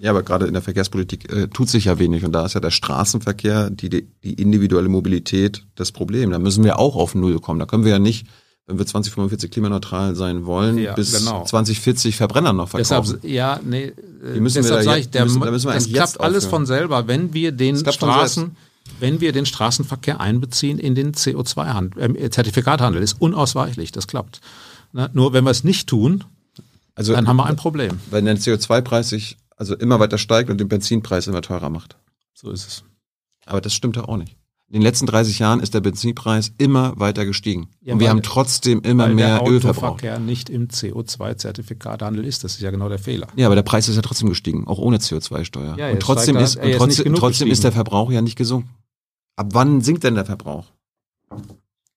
Ja, 0.00 0.10
aber 0.10 0.22
gerade 0.22 0.46
in 0.46 0.54
der 0.54 0.62
Verkehrspolitik 0.62 1.30
äh, 1.32 1.48
tut 1.48 1.68
sich 1.68 1.84
ja 1.84 1.98
wenig 1.98 2.24
und 2.24 2.32
da 2.32 2.46
ist 2.46 2.54
ja 2.54 2.60
der 2.60 2.70
Straßenverkehr, 2.70 3.68
die, 3.70 3.88
die 3.90 4.32
individuelle 4.34 4.88
Mobilität 4.88 5.64
das 5.74 5.92
Problem. 5.92 6.30
Da 6.30 6.38
müssen 6.38 6.64
wir 6.64 6.78
auch 6.78 6.96
auf 6.96 7.14
Null 7.14 7.38
kommen. 7.38 7.60
Da 7.60 7.66
können 7.66 7.84
wir 7.84 7.92
ja 7.92 7.98
nicht 7.98 8.26
wenn 8.66 8.78
wir 8.78 8.86
2045 8.86 9.50
klimaneutral 9.50 10.14
sein 10.14 10.46
wollen, 10.46 10.78
Ja, 10.78 10.94
bis 10.94 11.18
genau. 11.18 11.44
2040 11.44 12.14
Verbrenner 12.16 12.52
noch 12.52 12.68
verkaufen. 12.68 13.18
Deshalb, 13.20 13.24
ja, 13.24 13.58
nee, 13.64 13.86
äh, 13.86 13.94
Die 14.34 14.40
müssen 14.40 14.56
wir 14.56 14.62
deshalb 14.62 14.78
da 14.80 14.84
sage 14.84 15.00
ich, 15.00 15.10
der, 15.10 15.24
müssen- 15.24 15.40
da 15.40 15.50
müssen 15.50 15.66
wir 15.68 15.74
das 15.74 15.88
klappt 15.88 16.12
jetzt 16.12 16.20
alles 16.20 16.44
aufhören. 16.44 16.50
von 16.60 16.66
selber, 16.66 17.08
wenn 17.08 17.34
wir 17.34 17.50
den 17.50 17.76
Straßen, 17.84 18.54
wenn 19.00 19.20
wir 19.20 19.32
den 19.32 19.44
Straßenverkehr 19.44 20.20
einbeziehen 20.20 20.78
in 20.78 20.94
den 20.94 21.14
CO2-Handel, 21.14 22.16
äh, 22.16 22.30
Zertifikathandel, 22.30 23.02
ist 23.02 23.20
unausweichlich, 23.20 23.90
das 23.90 24.06
klappt. 24.06 24.40
Ne? 24.92 25.10
Nur 25.14 25.32
wenn 25.32 25.42
wir 25.42 25.50
es 25.50 25.64
nicht 25.64 25.88
tun, 25.88 26.22
also 26.94 27.12
dann 27.12 27.26
haben 27.26 27.38
wir 27.38 27.46
ein 27.46 27.56
Problem. 27.56 27.98
wenn 28.12 28.24
der 28.24 28.36
CO2-Preis 28.36 29.08
sich 29.08 29.36
also 29.60 29.76
immer 29.76 30.00
weiter 30.00 30.16
steigt 30.16 30.48
und 30.48 30.58
den 30.58 30.68
Benzinpreis 30.68 31.26
immer 31.26 31.42
teurer 31.42 31.68
macht. 31.68 31.98
So 32.32 32.50
ist 32.50 32.66
es. 32.66 32.84
Aber 33.44 33.60
das 33.60 33.74
stimmt 33.74 33.96
ja 33.96 34.04
auch 34.04 34.16
nicht. 34.16 34.36
In 34.68 34.74
den 34.74 34.82
letzten 34.82 35.04
30 35.04 35.38
Jahren 35.38 35.60
ist 35.60 35.74
der 35.74 35.80
Benzinpreis 35.80 36.52
immer 36.56 36.98
weiter 36.98 37.26
gestiegen. 37.26 37.68
Ja, 37.82 37.92
und 37.92 38.00
wir 38.00 38.08
haben 38.08 38.22
trotzdem 38.22 38.80
immer 38.82 39.08
mehr 39.08 39.40
der 39.40 39.48
Öl 39.50 39.60
verbraucht. 39.60 39.84
Autoverkehr 39.84 40.18
nicht 40.18 40.48
im 40.48 40.68
CO2-Zertifikathandel 40.68 42.24
ist, 42.24 42.44
das 42.44 42.54
ist 42.54 42.60
ja 42.60 42.70
genau 42.70 42.88
der 42.88 43.00
Fehler. 43.00 43.26
Ja, 43.36 43.46
aber 43.46 43.56
der 43.56 43.62
Preis 43.62 43.88
ist 43.88 43.96
ja 43.96 44.02
trotzdem 44.02 44.28
gestiegen, 44.28 44.66
auch 44.66 44.78
ohne 44.78 44.98
CO2-Steuer. 44.98 45.76
Ja, 45.76 45.90
und 45.90 46.00
trotzdem, 46.00 46.36
ist, 46.36 46.56
und 46.56 46.62
ist 46.62 46.78
trotzdem, 46.78 47.04
genug 47.04 47.18
trotzdem 47.18 47.48
ist 47.48 47.64
der 47.64 47.72
Verbrauch 47.72 48.10
ja 48.10 48.22
nicht 48.22 48.36
gesunken. 48.36 48.70
Ab 49.36 49.48
wann 49.52 49.82
sinkt 49.82 50.04
denn 50.04 50.14
der 50.14 50.24
Verbrauch? 50.24 50.66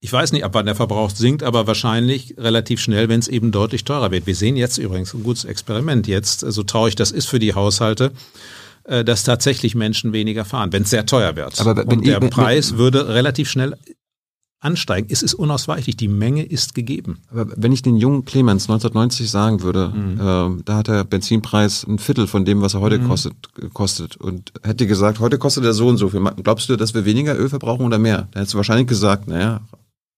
Ich 0.05 0.11
weiß 0.11 0.33
nicht, 0.33 0.43
ab 0.43 0.51
wann 0.53 0.65
der 0.65 0.75
Verbrauch 0.75 1.09
sinkt, 1.11 1.43
aber 1.43 1.65
wahrscheinlich 1.65 2.35
relativ 2.37 2.81
schnell, 2.81 3.07
wenn 3.07 3.21
es 3.21 3.29
eben 3.29 3.53
deutlich 3.53 3.85
teurer 3.85 4.11
wird. 4.11 4.27
Wir 4.27 4.35
sehen 4.35 4.57
jetzt 4.57 4.77
übrigens 4.77 5.13
ein 5.13 5.23
gutes 5.23 5.45
Experiment 5.45 6.07
jetzt, 6.07 6.41
so 6.41 6.61
traurig 6.63 6.95
das 6.95 7.09
ist 7.11 7.27
für 7.27 7.39
die 7.39 7.53
Haushalte, 7.55 8.11
äh, 8.83 9.05
dass 9.05 9.23
tatsächlich 9.23 9.75
Menschen 9.75 10.11
weniger 10.11 10.43
fahren, 10.43 10.73
wenn 10.73 10.83
es 10.83 10.89
sehr 10.89 11.05
teuer 11.05 11.37
wird. 11.37 11.57
Aber 11.61 11.85
Und 11.85 12.05
der 12.05 12.17
ich- 12.17 12.21
wenn- 12.21 12.29
Preis 12.31 12.75
würde 12.75 13.07
relativ 13.07 13.49
schnell 13.49 13.77
ansteigen. 14.59 15.07
Es 15.09 15.23
ist 15.23 15.35
unausweichlich, 15.35 15.95
die 15.95 16.09
Menge 16.09 16.43
ist 16.43 16.75
gegeben. 16.75 17.19
Aber 17.31 17.47
wenn 17.55 17.71
ich 17.71 17.81
den 17.81 17.95
jungen 17.95 18.25
Clemens 18.25 18.67
1990 18.67 19.31
sagen 19.31 19.61
würde, 19.61 19.87
Mhm. 19.95 20.19
ähm, 20.21 20.61
da 20.65 20.75
hat 20.75 20.89
der 20.89 21.05
Benzinpreis 21.05 21.85
ein 21.87 21.97
Viertel 21.97 22.27
von 22.27 22.43
dem, 22.43 22.61
was 22.61 22.73
er 22.73 22.81
heute 22.81 22.99
kostet, 22.99 23.35
gekostet 23.55 24.17
und 24.17 24.51
hätte 24.63 24.85
gesagt, 24.85 25.19
heute 25.19 25.37
kostet 25.37 25.63
er 25.63 25.73
so 25.73 25.87
und 25.87 25.97
so 25.97 26.09
viel. 26.09 26.19
Glaubst 26.43 26.67
du, 26.67 26.75
dass 26.75 26.93
wir 26.93 27.05
weniger 27.05 27.37
Öl 27.39 27.47
verbrauchen 27.47 27.85
oder 27.85 27.99
mehr? 27.99 28.27
Dann 28.31 28.41
hättest 28.41 28.53
du 28.53 28.57
wahrscheinlich 28.57 28.87
gesagt, 28.87 29.27
naja, 29.29 29.61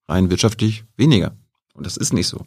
rein 0.07 0.30
wirtschaftlich 0.30 0.84
weniger. 0.98 1.36
Und 1.73 1.86
das 1.86 1.98
ist 1.98 2.14
nicht 2.14 2.27
so. 2.27 2.45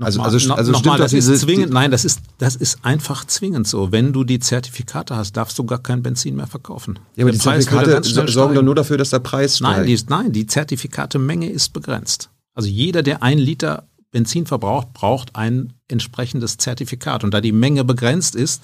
Also- 0.00 0.18
Nochmal, 0.18 0.32
also- 0.34 0.48
no- 0.48 0.54
also 0.54 0.72
nochmal, 0.72 0.96
stimmt 0.98 1.12
das 1.12 1.26
doch 1.26 1.32
ist 1.34 1.40
zwingend, 1.40 1.72
nein, 1.72 1.90
das 1.90 2.04
ist, 2.04 2.20
das 2.38 2.54
ist 2.54 2.78
einfach 2.84 3.24
zwingend 3.24 3.66
so. 3.66 3.90
Wenn 3.90 4.12
du 4.12 4.22
die 4.22 4.38
Zertifikate 4.38 5.16
hast, 5.16 5.32
darfst 5.36 5.58
du 5.58 5.64
gar 5.64 5.82
kein 5.82 6.02
Benzin 6.04 6.36
mehr 6.36 6.46
verkaufen. 6.46 7.00
Ja, 7.16 7.24
aber 7.24 7.32
Der 7.32 7.40
die 7.40 7.44
Preis 7.44 7.64
Zertifikate 7.64 8.08
sorgen 8.08 8.26
doch 8.26 8.50
steigen. 8.52 8.64
nur 8.64 8.74
dafür, 8.76 8.96
dass 8.96 9.10
der 9.10 9.18
Preis 9.18 9.60
Nein, 9.60 9.84
steigt. 9.84 9.88
die, 9.88 10.04
nein, 10.08 10.32
die 10.32 10.46
Zertifikate-Menge 10.46 11.50
ist 11.50 11.72
begrenzt. 11.72 12.30
Also 12.54 12.68
jeder, 12.68 13.02
der 13.02 13.24
ein 13.24 13.38
Liter 13.38 13.88
Benzin 14.12 14.46
verbraucht, 14.46 14.92
braucht 14.92 15.34
ein 15.34 15.72
entsprechendes 15.88 16.58
Zertifikat. 16.58 17.24
Und 17.24 17.34
da 17.34 17.40
die 17.40 17.52
Menge 17.52 17.84
begrenzt 17.84 18.36
ist, 18.36 18.62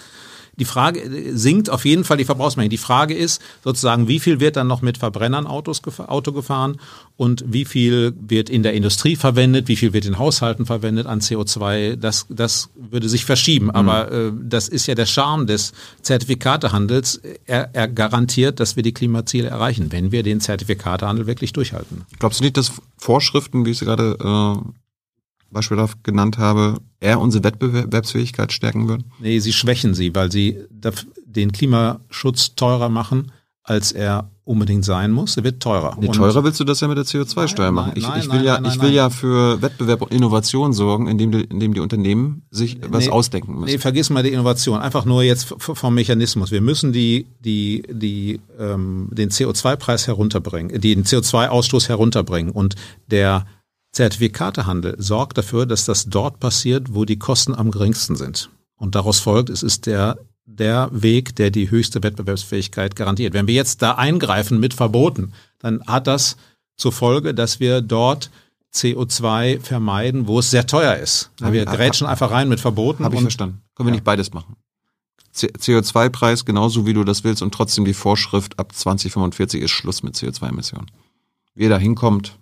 die 0.58 0.64
Frage 0.64 1.00
äh, 1.00 1.36
sinkt 1.36 1.70
auf 1.70 1.84
jeden 1.84 2.04
Fall 2.04 2.16
die 2.16 2.24
Verbrauchsmenge. 2.24 2.68
Die 2.68 2.78
Frage 2.78 3.14
ist 3.14 3.40
sozusagen, 3.62 4.08
wie 4.08 4.20
viel 4.20 4.40
wird 4.40 4.56
dann 4.56 4.66
noch 4.66 4.82
mit 4.82 4.98
Verbrennern 4.98 5.46
Autos 5.46 5.82
Auto 5.98 6.32
gefahren 6.32 6.76
und 7.16 7.44
wie 7.46 7.64
viel 7.64 8.14
wird 8.20 8.50
in 8.50 8.62
der 8.62 8.74
Industrie 8.74 9.16
verwendet, 9.16 9.68
wie 9.68 9.76
viel 9.76 9.92
wird 9.92 10.04
in 10.04 10.18
Haushalten 10.18 10.66
verwendet 10.66 11.06
an 11.06 11.20
CO2. 11.20 11.96
Das, 11.96 12.26
das 12.28 12.70
würde 12.74 13.08
sich 13.08 13.24
verschieben. 13.24 13.70
Aber 13.70 14.10
äh, 14.10 14.32
das 14.42 14.68
ist 14.68 14.86
ja 14.86 14.94
der 14.94 15.06
Charme 15.06 15.46
des 15.46 15.72
Zertifikatehandels. 16.02 17.20
Er, 17.46 17.70
er 17.72 17.88
garantiert, 17.88 18.60
dass 18.60 18.76
wir 18.76 18.82
die 18.82 18.94
Klimaziele 18.94 19.48
erreichen, 19.48 19.90
wenn 19.90 20.12
wir 20.12 20.22
den 20.22 20.40
Zertifikatehandel 20.40 21.26
wirklich 21.26 21.52
durchhalten. 21.52 22.04
Glaubst 22.18 22.40
du 22.40 22.44
nicht, 22.44 22.56
dass 22.56 22.72
Vorschriften, 22.98 23.66
wie 23.66 23.70
ich 23.70 23.78
sie 23.78 23.84
gerade 23.84 24.16
äh, 24.20 24.68
beispielhaft 25.50 26.02
genannt 26.04 26.38
habe, 26.38 26.76
eher 27.00 27.20
unsere 27.20 27.44
Wettbewerbsfähigkeit 27.44 28.52
stärken 28.52 28.88
würden? 28.88 29.04
Nee, 29.20 29.38
sie 29.38 29.52
schwächen 29.52 29.94
sie, 29.94 30.14
weil 30.14 30.30
sie 30.32 30.58
den 31.26 31.52
Klimaschutz 31.52 32.54
teurer 32.54 32.88
machen, 32.88 33.32
als 33.62 33.92
er 33.92 34.30
unbedingt 34.44 34.84
sein 34.84 35.10
muss. 35.10 35.38
Er 35.38 35.44
wird 35.44 35.62
teurer. 35.62 35.96
Nee, 35.98 36.08
teurer 36.08 36.44
willst 36.44 36.60
du 36.60 36.64
das 36.64 36.80
ja 36.80 36.88
mit 36.88 36.98
der 36.98 37.06
CO2-Steuer 37.06 37.66
Nein, 37.66 37.74
machen. 37.74 37.88
nein, 37.94 37.96
Ich, 37.96 38.06
nein, 38.06 38.20
ich 38.20 38.26
will 38.30 38.42
nein, 38.42 38.64
ja, 38.64 38.70
ich 38.70 38.80
will 38.82 38.92
ja 38.92 39.08
für 39.08 39.62
Wettbewerb 39.62 40.02
und 40.02 40.12
Innovation 40.12 40.74
sorgen, 40.74 41.08
indem 41.08 41.32
die, 41.32 41.40
indem 41.44 41.72
die 41.72 41.80
Unternehmen 41.80 42.42
sich 42.50 42.78
was 42.86 43.06
Nee, 43.06 43.10
ausdenken 43.10 43.54
müssen. 43.54 43.72
Nee, 43.72 43.78
vergiss 43.78 44.10
mal 44.10 44.22
die 44.22 44.32
Innovation. 44.32 44.80
Einfach 44.80 45.06
nur 45.06 45.22
jetzt 45.22 45.54
vom 45.58 45.94
Mechanismus. 45.94 46.50
Wir 46.50 46.60
müssen 46.60 46.92
die, 46.92 47.26
die, 47.40 47.84
die, 47.90 48.38
ähm, 48.58 49.08
den 49.12 49.30
CO2-Preis 49.30 50.06
herunterbringen, 50.08 50.78
den 50.78 51.04
CO2-Ausstoß 51.04 51.88
herunterbringen. 51.88 52.52
Und 52.52 52.74
der 53.10 53.46
Zertifikatehandel 53.94 54.96
sorgt 54.98 55.38
dafür, 55.38 55.66
dass 55.66 55.84
das 55.86 56.06
dort 56.06 56.40
passiert, 56.40 56.94
wo 56.94 57.04
die 57.04 57.18
Kosten 57.18 57.54
am 57.54 57.70
geringsten 57.70 58.16
sind. 58.16 58.50
Und 58.76 58.94
daraus 58.94 59.20
folgt, 59.20 59.50
es 59.50 59.62
ist 59.62 59.86
der, 59.86 60.18
der 60.46 60.88
Weg, 60.92 61.36
der 61.36 61.50
die 61.50 61.70
höchste 61.70 62.02
Wettbewerbsfähigkeit 62.02 62.96
garantiert. 62.96 63.32
Wenn 63.34 63.46
wir 63.46 63.54
jetzt 63.54 63.82
da 63.82 63.92
eingreifen 63.92 64.60
mit 64.60 64.74
Verboten, 64.74 65.32
dann 65.60 65.82
hat 65.86 66.06
das 66.06 66.36
zur 66.76 66.92
Folge, 66.92 67.34
dass 67.34 67.60
wir 67.60 67.80
dort 67.80 68.30
CO2 68.74 69.60
vermeiden, 69.60 70.26
wo 70.26 70.40
es 70.40 70.50
sehr 70.50 70.66
teuer 70.66 70.96
ist. 70.96 71.30
Hab- 71.40 71.52
Wir 71.52 71.64
grätschen 71.64 72.06
einfach 72.06 72.30
rein 72.32 72.48
mit 72.48 72.60
Verboten. 72.60 73.04
Habe 73.04 73.14
ich 73.14 73.20
verstanden. 73.22 73.60
Können 73.76 73.88
wir 73.88 73.92
nicht 73.92 74.04
beides 74.04 74.32
machen? 74.32 74.56
C- 75.32 75.46
CO2-Preis 75.56 76.44
genauso 76.44 76.84
wie 76.86 76.92
du 76.92 77.04
das 77.04 77.22
willst 77.24 77.42
und 77.42 77.54
trotzdem 77.54 77.84
die 77.84 77.94
Vorschrift 77.94 78.58
ab 78.58 78.74
2045 78.74 79.62
ist 79.62 79.70
Schluss 79.70 80.02
mit 80.02 80.14
CO2-Emissionen. 80.16 80.86
Wie 81.54 81.64
ihr 81.64 81.68
da 81.70 81.78
hinkommt, 81.78 82.36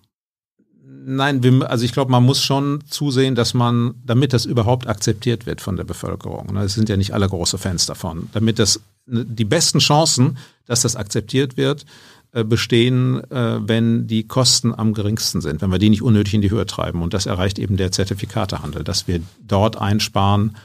Nein, 1.05 1.43
wir, 1.43 1.69
also 1.71 1.85
ich 1.85 1.93
glaube, 1.93 2.11
man 2.11 2.23
muss 2.23 2.43
schon 2.43 2.83
zusehen, 2.89 3.35
dass 3.35 3.55
man, 3.55 3.95
damit 4.05 4.33
das 4.33 4.45
überhaupt 4.45 4.87
akzeptiert 4.87 5.47
wird 5.47 5.61
von 5.61 5.77
der 5.77 5.85
Bevölkerung. 5.85 6.53
ne, 6.53 6.63
Es 6.63 6.75
sind 6.75 6.89
ja 6.89 6.97
nicht 6.97 7.13
alle 7.13 7.29
große 7.29 7.59
Fans 7.59 7.87
davon. 7.87 8.29
Damit 8.33 8.59
das 8.59 8.81
ne, 9.07 9.25
die 9.25 9.45
besten 9.45 9.79
Chancen, 9.79 10.39
dass 10.67 10.83
das 10.83 10.97
akzeptiert 10.97 11.57
wird, 11.57 11.87
äh, 12.33 12.45
bestehen, 12.45 13.23
äh, 13.31 13.61
wenn 13.67 14.07
die 14.07 14.27
Kosten 14.27 14.75
am 14.75 14.95
geringsten 14.95 15.41
sind, 15.41 15.61
wenn 15.61 15.71
wir 15.71 15.79
die 15.79 15.91
nicht 15.91 16.03
unnötig 16.03 16.35
in 16.35 16.43
die 16.43 16.51
Höhe 16.51 16.67
treiben. 16.67 17.03
Und 17.03 17.15
das 17.15 17.27
erreicht 17.27 17.59
eben 17.59 17.77
der 17.77 17.93
Zertifikatehandel, 17.93 18.85
dass 18.85 19.09
wir 19.09 19.21
dort 19.41 19.77
einsparen, 19.77 20.57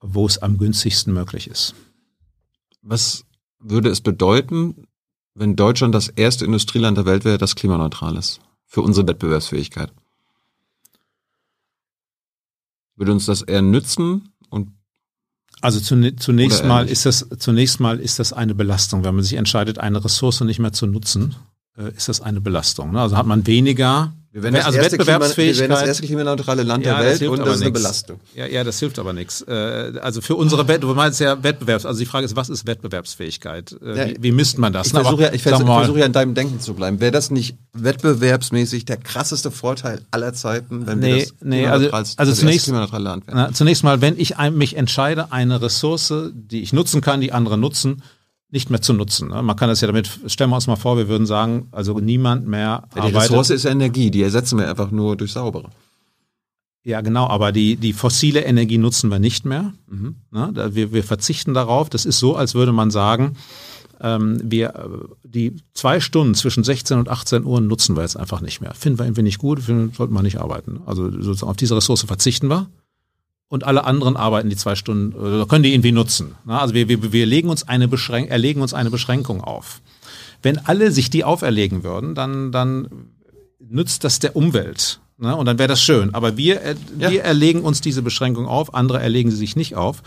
wo 0.00 0.26
es 0.26 0.38
am 0.38 0.58
günstigsten 0.58 1.12
möglich 1.12 1.48
ist. 1.48 1.74
was 2.82 3.24
würde 3.58 3.90
es 3.90 4.00
bedeuten, 4.00 4.86
wenn 5.34 5.54
Deutschland 5.54 5.94
das 5.94 6.08
erste 6.08 6.44
Industrieland 6.44 6.98
der 6.98 7.06
Welt 7.06 7.24
wäre, 7.24 7.38
das 7.38 7.54
klimaneutral 7.54 8.16
ist? 8.16 8.40
Für 8.72 8.80
unsere 8.80 9.06
Wettbewerbsfähigkeit. 9.06 9.92
Würde 12.96 13.12
uns 13.12 13.26
das 13.26 13.42
eher 13.42 13.60
nützen 13.60 14.32
und 14.48 14.70
Also 15.60 15.78
zunächst 15.78 16.64
mal 16.64 16.88
ist 16.88 17.04
das 17.04 17.28
zunächst 17.38 17.80
mal 17.80 18.00
ist 18.00 18.18
das 18.18 18.32
eine 18.32 18.54
Belastung, 18.54 19.04
wenn 19.04 19.14
man 19.14 19.24
sich 19.24 19.34
entscheidet, 19.34 19.76
eine 19.78 20.02
Ressource 20.02 20.40
nicht 20.40 20.58
mehr 20.58 20.72
zu 20.72 20.86
nutzen, 20.86 21.34
äh, 21.76 21.94
ist 21.94 22.08
das 22.08 22.22
eine 22.22 22.40
Belastung. 22.40 22.92
Ne? 22.92 23.02
Also 23.02 23.18
hat 23.18 23.26
man 23.26 23.46
weniger 23.46 24.14
wir 24.32 24.42
werden 24.42 24.54
das, 24.54 24.64
also 24.64 24.78
erste, 24.78 24.96
Klima, 24.96 25.06
wir 25.06 25.12
Wettbewerbsfähigkeit. 25.14 25.60
werden 25.68 25.70
das 25.78 25.82
erste 25.88 26.06
klimaneutrale 26.06 26.62
Land 26.62 26.86
Ja, 26.86 26.98
der 27.00 27.04
Welt 27.20 27.22
und 27.28 27.38
das 27.40 27.48
ist 27.48 27.54
eine 27.56 27.64
nix. 27.66 27.78
Belastung. 27.80 28.20
Ja, 28.34 28.46
ja, 28.46 28.64
das 28.64 28.78
hilft 28.78 28.98
aber 28.98 29.12
nichts. 29.12 29.42
Äh, 29.42 29.92
Also 30.00 30.20
für 30.22 30.36
unsere 30.36 30.66
Wett, 30.68 30.82
du 30.82 30.94
meinst 30.94 31.20
ja 31.20 31.42
Wettbewerbs, 31.42 31.84
also 31.84 31.98
die 32.00 32.06
Frage 32.06 32.24
ist, 32.24 32.34
was 32.34 32.48
ist 32.48 32.66
Wettbewerbsfähigkeit? 32.66 33.72
Äh, 33.82 34.16
wie, 34.16 34.22
wie 34.22 34.32
misst 34.32 34.56
man 34.58 34.72
das? 34.72 34.86
Ich 34.88 34.92
versuche 34.94 35.22
ja, 35.22 35.32
ich 35.34 35.44
wir 35.44 35.56
versuche 35.58 35.98
ja 36.00 36.06
in 36.06 36.12
deinem 36.12 36.34
Denken 36.34 36.60
zu 36.60 36.72
bleiben. 36.74 36.98
Wäre 37.00 37.12
das 37.12 37.30
nicht 37.30 37.56
wettbewerbsmäßig 37.74 38.84
der 38.84 38.96
krasseste 38.96 39.50
Vorteil 39.50 40.00
aller 40.10 40.32
Zeiten, 40.34 40.86
wenn 40.86 41.00
wir 41.02 41.14
Nee, 41.14 41.20
das 41.24 41.34
nee, 41.42 41.66
also- 41.66 41.90
also 41.90 42.32
zunächst- 42.32 42.64
klimaneutrale 42.64 43.04
Land 43.04 43.26
wären? 43.26 43.36
Na, 43.36 43.52
zunächst 43.52 43.84
mal, 43.84 44.00
wenn 44.00 44.18
ich 44.18 44.34
mich 44.52 44.76
entscheide, 44.76 45.32
eine 45.32 45.60
Ressource, 45.62 46.12
die 46.34 46.62
ich 46.62 46.72
nutzen 46.72 47.00
kann, 47.00 47.20
die 47.20 47.32
andere 47.32 47.58
nutzen, 47.58 48.02
nicht 48.52 48.68
mehr 48.70 48.82
zu 48.82 48.92
nutzen. 48.92 49.28
Ne? 49.28 49.42
Man 49.42 49.56
kann 49.56 49.68
das 49.68 49.80
ja 49.80 49.86
damit, 49.86 50.20
stellen 50.26 50.50
wir 50.50 50.56
uns 50.56 50.66
mal 50.66 50.76
vor, 50.76 50.98
wir 50.98 51.08
würden 51.08 51.26
sagen, 51.26 51.68
also 51.72 51.98
niemand 51.98 52.46
mehr 52.46 52.60
Ja, 52.60 52.84
die 52.94 53.00
arbeitet. 53.00 53.22
Ressource 53.22 53.50
ist 53.50 53.64
Energie, 53.64 54.10
die 54.10 54.22
ersetzen 54.22 54.58
wir 54.58 54.68
einfach 54.68 54.90
nur 54.90 55.16
durch 55.16 55.32
saubere. 55.32 55.70
Ja, 56.84 57.00
genau, 57.00 57.28
aber 57.28 57.52
die, 57.52 57.76
die 57.76 57.92
fossile 57.92 58.40
Energie 58.40 58.76
nutzen 58.76 59.10
wir 59.10 59.18
nicht 59.18 59.46
mehr. 59.46 59.72
Mhm. 59.88 60.16
Ne? 60.30 60.70
Wir, 60.74 60.92
wir 60.92 61.02
verzichten 61.02 61.54
darauf. 61.54 61.88
Das 61.88 62.04
ist 62.04 62.18
so, 62.18 62.36
als 62.36 62.54
würde 62.54 62.72
man 62.72 62.90
sagen, 62.90 63.36
ähm, 64.00 64.38
wir, 64.42 64.74
äh, 64.74 64.88
die 65.22 65.56
zwei 65.72 66.00
Stunden 66.00 66.34
zwischen 66.34 66.62
16 66.62 66.98
und 66.98 67.08
18 67.08 67.44
Uhr 67.44 67.60
nutzen 67.60 67.96
wir 67.96 68.02
jetzt 68.02 68.16
einfach 68.16 68.42
nicht 68.42 68.60
mehr. 68.60 68.74
Finden 68.74 68.98
wir 68.98 69.06
irgendwie 69.06 69.22
nicht 69.22 69.38
gut, 69.38 69.60
finden, 69.60 69.94
sollten 69.94 70.12
wir 70.12 70.22
nicht 70.22 70.40
arbeiten. 70.40 70.80
Also 70.84 71.10
sozusagen 71.10 71.50
auf 71.50 71.56
diese 71.56 71.76
Ressource 71.76 72.02
verzichten 72.02 72.48
wir. 72.48 72.68
Und 73.52 73.64
alle 73.64 73.84
anderen 73.84 74.16
arbeiten 74.16 74.48
die 74.48 74.56
zwei 74.56 74.74
Stunden, 74.76 75.12
oder 75.12 75.44
können 75.44 75.62
die 75.62 75.74
irgendwie 75.74 75.92
nutzen. 75.92 76.36
Ne? 76.46 76.58
Also 76.58 76.72
wir, 76.72 76.88
wir, 76.88 77.12
wir 77.12 77.26
legen 77.26 77.50
uns 77.50 77.68
eine 77.68 77.86
Beschränk 77.86 78.30
erlegen 78.30 78.62
uns 78.62 78.72
eine 78.72 78.88
Beschränkung 78.90 79.42
auf. 79.42 79.82
Wenn 80.40 80.56
alle 80.56 80.90
sich 80.90 81.10
die 81.10 81.22
auferlegen 81.22 81.84
würden, 81.84 82.14
dann, 82.14 82.50
dann 82.50 82.88
nützt 83.60 84.04
das 84.04 84.20
der 84.20 84.36
Umwelt. 84.36 85.00
Ne? 85.18 85.36
Und 85.36 85.44
dann 85.44 85.58
wäre 85.58 85.68
das 85.68 85.82
schön. 85.82 86.14
Aber 86.14 86.38
wir, 86.38 86.62
äh, 86.62 86.76
Ja. 86.98 87.10
wir 87.10 87.24
erlegen 87.24 87.60
uns 87.60 87.82
diese 87.82 88.00
Beschränkung 88.00 88.46
auf, 88.46 88.72
andere 88.74 89.02
erlegen 89.02 89.30
sie 89.30 89.36
sich 89.36 89.54
nicht 89.54 89.76
auf. 89.76 90.02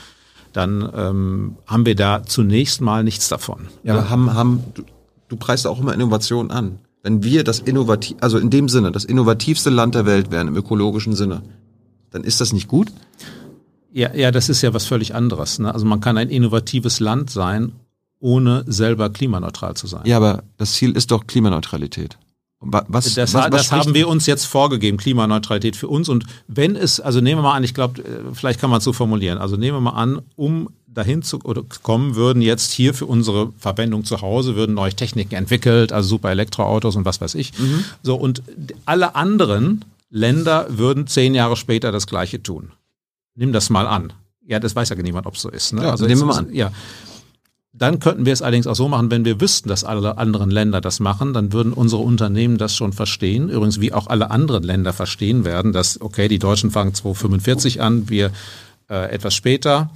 Dann 0.51 0.89
ähm, 0.95 1.57
haben 1.67 1.85
wir 1.85 1.95
da 1.95 2.23
zunächst 2.23 2.81
mal 2.81 3.03
nichts 3.03 3.29
davon. 3.29 3.67
Ja, 3.83 3.93
aber 3.93 4.09
haben, 4.09 4.33
haben, 4.33 4.63
du, 4.73 4.81
du 5.27 5.35
preist 5.35 5.67
auch 5.67 5.79
immer 5.79 5.93
Innovation 5.93 6.49
an. 6.49 6.79
wenn 7.03 7.23
wir 7.23 7.43
das 7.43 7.59
innovativ, 7.59 8.17
also 8.21 8.39
in 8.39 8.49
dem 8.49 8.69
Sinne, 8.69 8.91
das 8.91 9.05
innovativste 9.05 9.69
Land 9.69 9.93
der 9.93 10.07
Welt 10.07 10.31
wären 10.31 10.47
im 10.47 10.55
ökologischen 10.55 11.13
Sinne, 11.13 11.43
dann 12.09 12.23
ist 12.23 12.41
das 12.41 12.53
nicht 12.53 12.67
gut? 12.67 12.87
Ja, 13.95 14.13
ja, 14.13 14.29
das 14.31 14.49
ist 14.49 14.61
ja 14.61 14.73
was 14.73 14.85
völlig 14.85 15.15
anderes. 15.15 15.57
Ne? 15.57 15.73
Also 15.73 15.85
man 15.85 16.01
kann 16.01 16.17
ein 16.17 16.29
innovatives 16.29 16.99
Land 16.99 17.29
sein, 17.29 17.71
ohne 18.19 18.65
selber 18.67 19.09
klimaneutral 19.09 19.75
zu 19.75 19.87
sein. 19.87 20.01
Ja, 20.03 20.17
aber 20.17 20.43
das 20.57 20.73
Ziel 20.73 20.91
ist 20.91 21.11
doch 21.11 21.25
Klimaneutralität. 21.27 22.17
Was, 22.59 23.13
das, 23.13 23.33
was, 23.33 23.33
was 23.33 23.49
das 23.51 23.71
haben 23.71 23.93
wir 23.93 24.09
uns 24.09 24.25
jetzt 24.25 24.45
vorgegeben, 24.45 24.97
Klimaneutralität 24.97 25.77
für 25.77 25.87
uns. 25.87 26.09
Und 26.09 26.25
wenn 26.47 26.75
es, 26.75 26.99
also 26.99 27.21
nehmen 27.21 27.39
wir 27.39 27.43
mal 27.43 27.55
an, 27.55 27.63
ich 27.63 27.73
glaube, 27.73 28.01
äh, 28.01 28.33
vielleicht 28.33 28.59
kann 28.59 28.69
man 28.69 28.79
es 28.79 28.83
so 28.83 28.91
formulieren, 28.91 29.37
also 29.37 29.55
nehmen 29.55 29.77
wir 29.77 29.81
mal 29.81 29.91
an, 29.91 30.21
um 30.35 30.69
dahin 30.87 31.21
zu 31.21 31.39
kommen, 31.39 32.15
würden 32.15 32.41
jetzt 32.41 32.73
hier 32.73 32.93
für 32.93 33.05
unsere 33.05 33.53
Verwendung 33.57 34.03
zu 34.03 34.21
Hause, 34.21 34.57
würden 34.57 34.75
neue 34.75 34.93
Techniken 34.93 35.35
entwickelt, 35.35 35.93
also 35.93 36.09
super 36.09 36.31
Elektroautos 36.31 36.97
und 36.97 37.05
was 37.05 37.21
weiß 37.21 37.35
ich. 37.35 37.57
Mhm. 37.57 37.85
So, 38.03 38.15
und 38.15 38.41
alle 38.85 39.15
anderen 39.15 39.85
Länder 40.09 40.65
würden 40.69 41.07
zehn 41.07 41.33
Jahre 41.33 41.55
später 41.55 41.93
das 41.93 42.07
Gleiche 42.07 42.43
tun. 42.43 42.71
Nimm 43.35 43.53
das 43.53 43.69
mal 43.69 43.87
an. 43.87 44.13
Ja, 44.45 44.59
das 44.59 44.75
weiß 44.75 44.89
ja 44.89 44.95
niemand, 44.95 45.27
ob 45.27 45.35
es 45.35 45.41
so 45.41 45.49
ist. 45.49 45.73
Ne? 45.73 45.83
Ja, 45.83 45.91
also 45.91 46.05
nehmen 46.05 46.21
wir 46.21 46.25
mal 46.25 46.37
an. 46.37 46.53
Ja. 46.53 46.71
Dann 47.73 47.99
könnten 47.99 48.25
wir 48.25 48.31
es 48.31 48.41
allerdings 48.41 48.67
auch 48.67 48.75
so 48.75 48.87
machen, 48.87 49.11
wenn 49.11 49.25
wir 49.25 49.41
wüssten, 49.41 49.67
dass 49.67 49.83
alle 49.83 50.17
anderen 50.17 50.49
Länder 50.49 50.79
das 50.79 51.01
machen, 51.01 51.33
dann 51.33 51.51
würden 51.51 51.73
unsere 51.73 52.01
Unternehmen 52.01 52.57
das 52.57 52.73
schon 52.73 52.93
verstehen. 52.93 53.49
Übrigens, 53.49 53.81
wie 53.81 53.91
auch 53.91 54.07
alle 54.07 54.31
anderen 54.31 54.63
Länder 54.63 54.93
verstehen 54.93 55.43
werden, 55.43 55.73
dass, 55.73 55.99
okay, 55.99 56.29
die 56.29 56.39
Deutschen 56.39 56.71
fangen 56.71 56.93
2045 56.93 57.81
an, 57.81 58.09
wir 58.09 58.31
äh, 58.89 59.11
etwas 59.11 59.33
später. 59.33 59.89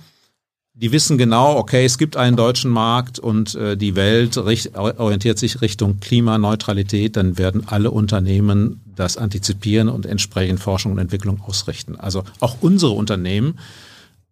Die 0.81 0.93
wissen 0.93 1.17
genau, 1.17 1.57
okay, 1.57 1.83
es 1.83 1.97
gibt 1.97 2.15
einen 2.15 2.37
deutschen 2.37 2.71
Markt 2.71 3.19
und 3.19 3.53
äh, 3.55 3.75
die 3.75 3.97
Welt 3.97 4.37
richt, 4.37 4.77
orientiert 4.77 5.37
sich 5.37 5.59
Richtung 5.59 5.99
Klimaneutralität, 5.99 7.17
dann 7.17 7.37
werden 7.37 7.63
alle 7.67 7.91
Unternehmen 7.91 8.79
das 8.95 9.17
antizipieren 9.17 9.89
und 9.89 10.05
entsprechend 10.05 10.61
Forschung 10.61 10.93
und 10.93 10.99
Entwicklung 10.99 11.41
ausrichten. 11.41 11.97
Also 11.97 12.23
auch 12.39 12.55
unsere 12.61 12.93
Unternehmen 12.93 13.59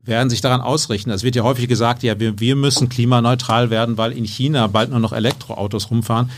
werden 0.05 0.29
sich 0.29 0.39
daran 0.39 0.61
ausrichten. 0.61 1.11
Es 1.11 1.23
wird 1.23 1.35
ja 1.35 1.43
häufig 1.43 1.67
gesagt, 1.67 2.01
ja, 2.01 2.17
wir, 2.17 2.39
wir 2.39 2.55
müssen 2.55 2.87
klimaneutral 2.87 3.69
werden, 3.69 3.97
weil 3.97 4.13
in 4.13 4.23
China 4.23 4.67
bald 4.67 4.89
nur 4.89 5.01
noch 5.01 5.11
Elektroautos 5.11 5.91
rumfahren. 5.91 6.29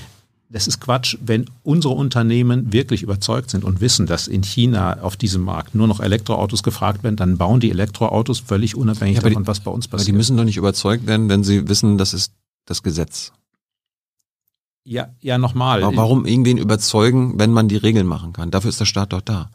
Das 0.51 0.67
ist 0.67 0.81
Quatsch, 0.81 1.15
wenn 1.21 1.45
unsere 1.61 1.93
Unternehmen 1.93 2.73
wirklich 2.73 3.03
überzeugt 3.03 3.51
sind 3.51 3.63
und 3.63 3.81
wissen, 3.81 4.07
dass 4.07 4.27
in 4.27 4.43
China 4.43 4.99
auf 5.01 5.15
diesem 5.15 5.43
Markt 5.43 5.75
nur 5.75 5.87
noch 5.87 5.99
Elektroautos 5.99 6.63
gefragt 6.63 7.03
werden, 7.03 7.17
dann 7.17 7.37
bauen 7.37 7.59
die 7.59 7.69
Elektroautos 7.69 8.39
völlig 8.39 8.75
unabhängig 8.75 9.17
ja, 9.17 9.21
davon, 9.21 9.43
die, 9.43 9.47
was 9.47 9.59
bei 9.59 9.69
uns 9.69 9.87
passiert. 9.87 10.07
Aber 10.07 10.11
die 10.11 10.17
müssen 10.17 10.37
doch 10.37 10.43
nicht 10.43 10.57
überzeugt 10.57 11.05
werden, 11.05 11.29
wenn 11.29 11.43
sie 11.43 11.67
wissen, 11.67 11.99
das 11.99 12.15
ist 12.15 12.33
das 12.65 12.81
Gesetz. 12.81 13.31
Ja, 14.83 15.09
ja, 15.21 15.37
nochmal. 15.37 15.83
Warum 15.95 16.25
irgendwen 16.25 16.57
überzeugen, 16.57 17.37
wenn 17.37 17.51
man 17.51 17.67
die 17.67 17.77
Regeln 17.77 18.07
machen 18.07 18.33
kann? 18.33 18.49
Dafür 18.49 18.69
ist 18.69 18.79
der 18.79 18.85
Staat 18.85 19.13
doch 19.13 19.21
da. 19.21 19.51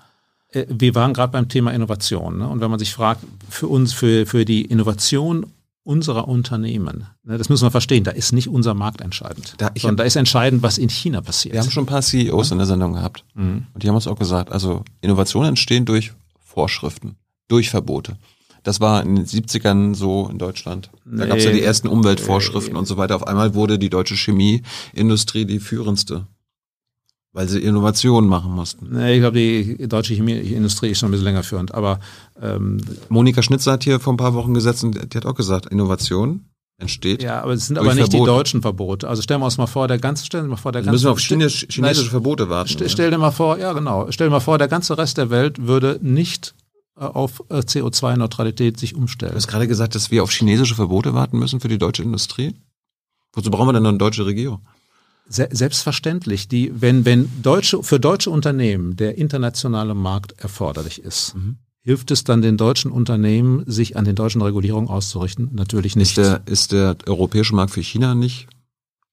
Äh, 0.50 0.66
wir 0.68 0.94
waren 0.94 1.12
gerade 1.12 1.32
beim 1.32 1.48
Thema 1.48 1.72
Innovation. 1.72 2.38
Ne? 2.38 2.48
Und 2.48 2.60
wenn 2.60 2.70
man 2.70 2.78
sich 2.78 2.92
fragt, 2.92 3.24
für 3.48 3.66
uns, 3.66 3.92
für, 3.92 4.26
für 4.26 4.44
die 4.44 4.64
Innovation 4.64 5.46
unserer 5.84 6.26
Unternehmen, 6.28 7.06
ne, 7.22 7.38
das 7.38 7.48
müssen 7.48 7.64
wir 7.64 7.70
verstehen, 7.70 8.04
da 8.04 8.10
ist 8.10 8.32
nicht 8.32 8.48
unser 8.48 8.74
Markt 8.74 9.00
entscheidend, 9.00 9.54
da, 9.58 9.70
sondern 9.76 9.92
hab, 9.92 9.96
da 9.98 10.04
ist 10.04 10.16
entscheidend, 10.16 10.62
was 10.62 10.78
in 10.78 10.88
China 10.88 11.20
passiert. 11.20 11.54
Wir 11.54 11.60
haben 11.60 11.70
schon 11.70 11.84
ein 11.84 11.86
paar 11.86 12.02
CEOs 12.02 12.48
ja? 12.48 12.54
in 12.54 12.58
der 12.58 12.66
Sendung 12.66 12.94
gehabt 12.94 13.24
mhm. 13.34 13.66
und 13.72 13.82
die 13.82 13.88
haben 13.88 13.94
uns 13.94 14.06
auch 14.06 14.18
gesagt, 14.18 14.50
also 14.50 14.82
Innovationen 15.02 15.50
entstehen 15.50 15.84
durch 15.84 16.12
Vorschriften, 16.40 17.16
durch 17.48 17.70
Verbote. 17.70 18.16
Das 18.62 18.80
war 18.80 19.02
in 19.02 19.16
den 19.16 19.26
70ern 19.26 19.94
so 19.94 20.26
in 20.30 20.38
Deutschland. 20.38 20.90
Da 21.04 21.24
nee, 21.24 21.28
gab 21.28 21.36
es 21.36 21.44
ja 21.44 21.52
die 21.52 21.62
ersten 21.62 21.86
Umweltvorschriften 21.86 22.72
nee. 22.72 22.78
und 22.78 22.86
so 22.86 22.96
weiter. 22.96 23.14
Auf 23.14 23.26
einmal 23.26 23.54
wurde 23.54 23.78
die 23.78 23.90
deutsche 23.90 24.14
Chemieindustrie 24.14 25.44
die 25.44 25.60
führendste 25.60 26.26
weil 27.34 27.48
sie 27.48 27.58
Innovationen 27.58 28.30
machen 28.30 28.52
mussten. 28.52 28.88
Nee, 28.92 29.14
ich 29.14 29.20
glaube, 29.20 29.36
die 29.36 29.88
deutsche 29.88 30.14
Chemieindustrie 30.14 30.90
ist 30.90 31.00
schon 31.00 31.08
ein 31.08 31.10
bisschen 31.10 31.24
länger 31.24 31.42
führend. 31.42 31.74
Aber 31.74 31.98
ähm, 32.40 32.80
Monika 33.08 33.42
Schnitzer 33.42 33.72
hat 33.72 33.84
hier 33.84 33.98
vor 33.98 34.12
ein 34.14 34.16
paar 34.16 34.34
Wochen 34.34 34.54
gesetzt 34.54 34.84
und 34.84 35.12
die 35.12 35.16
hat 35.16 35.26
auch 35.26 35.34
gesagt, 35.34 35.66
Innovation 35.66 36.46
entsteht. 36.78 37.22
Ja, 37.22 37.42
aber 37.42 37.52
es 37.52 37.66
sind 37.66 37.76
aber 37.76 37.94
nicht 37.94 38.10
Verbote. 38.10 38.30
die 38.30 38.36
deutschen 38.36 38.62
Verbote. 38.62 39.08
Also 39.08 39.20
stellen 39.20 39.40
wir 39.40 39.46
uns 39.46 39.58
mal 39.58 39.66
vor, 39.66 39.88
der 39.88 39.98
ganze, 39.98 40.24
stellen 40.24 40.44
wir 40.44 40.50
mal 40.50 40.56
vor, 40.56 40.70
der 40.70 40.82
ganze. 40.82 40.92
Müssen 40.92 41.06
wir 41.06 41.10
auf 41.10 41.18
Chines, 41.18 41.66
chinesische 41.68 42.10
Verbote 42.10 42.48
warten. 42.48 42.70
St 42.70 42.88
stell 42.88 43.10
dir 43.10 43.18
mal 43.18 43.32
vor, 43.32 43.58
ja 43.58 43.72
genau, 43.72 44.06
stell 44.10 44.28
dir 44.28 44.32
mal 44.32 44.40
vor, 44.40 44.58
der 44.58 44.68
ganze 44.68 44.96
Rest 44.96 45.18
der 45.18 45.30
Welt 45.30 45.66
würde 45.66 45.98
nicht 46.02 46.54
äh, 46.96 47.04
auf 47.04 47.42
äh, 47.48 47.58
CO2-Neutralität 47.58 48.78
sich 48.78 48.94
umstellen. 48.94 49.32
Du 49.32 49.36
hast 49.36 49.48
gerade 49.48 49.66
gesagt, 49.66 49.96
dass 49.96 50.12
wir 50.12 50.22
auf 50.22 50.30
chinesische 50.30 50.76
Verbote 50.76 51.14
warten 51.14 51.40
müssen 51.40 51.58
für 51.58 51.68
die 51.68 51.78
deutsche 51.78 52.04
Industrie. 52.04 52.54
Wozu 53.32 53.50
brauchen 53.50 53.66
wir 53.68 53.72
denn 53.72 53.82
noch 53.82 53.90
eine 53.90 53.98
deutsche 53.98 54.24
Regierung? 54.24 54.60
Selbstverständlich, 55.26 56.48
die, 56.48 56.70
wenn, 56.80 57.04
wenn 57.04 57.30
deutsche, 57.42 57.82
für 57.82 57.98
deutsche 57.98 58.30
Unternehmen 58.30 58.96
der 58.96 59.16
internationale 59.16 59.94
Markt 59.94 60.32
erforderlich 60.38 61.02
ist, 61.02 61.34
mhm. 61.34 61.56
hilft 61.80 62.10
es 62.10 62.24
dann 62.24 62.42
den 62.42 62.56
deutschen 62.56 62.90
Unternehmen, 62.90 63.64
sich 63.66 63.96
an 63.96 64.04
den 64.04 64.16
deutschen 64.16 64.42
Regulierungen 64.42 64.88
auszurichten? 64.88 65.50
Natürlich 65.52 65.96
nicht. 65.96 66.18
Ist 66.18 66.18
der, 66.18 66.42
ist 66.46 66.72
der 66.72 66.96
europäische 67.06 67.54
Markt 67.54 67.72
für 67.72 67.82
China 67.82 68.14
nicht 68.14 68.48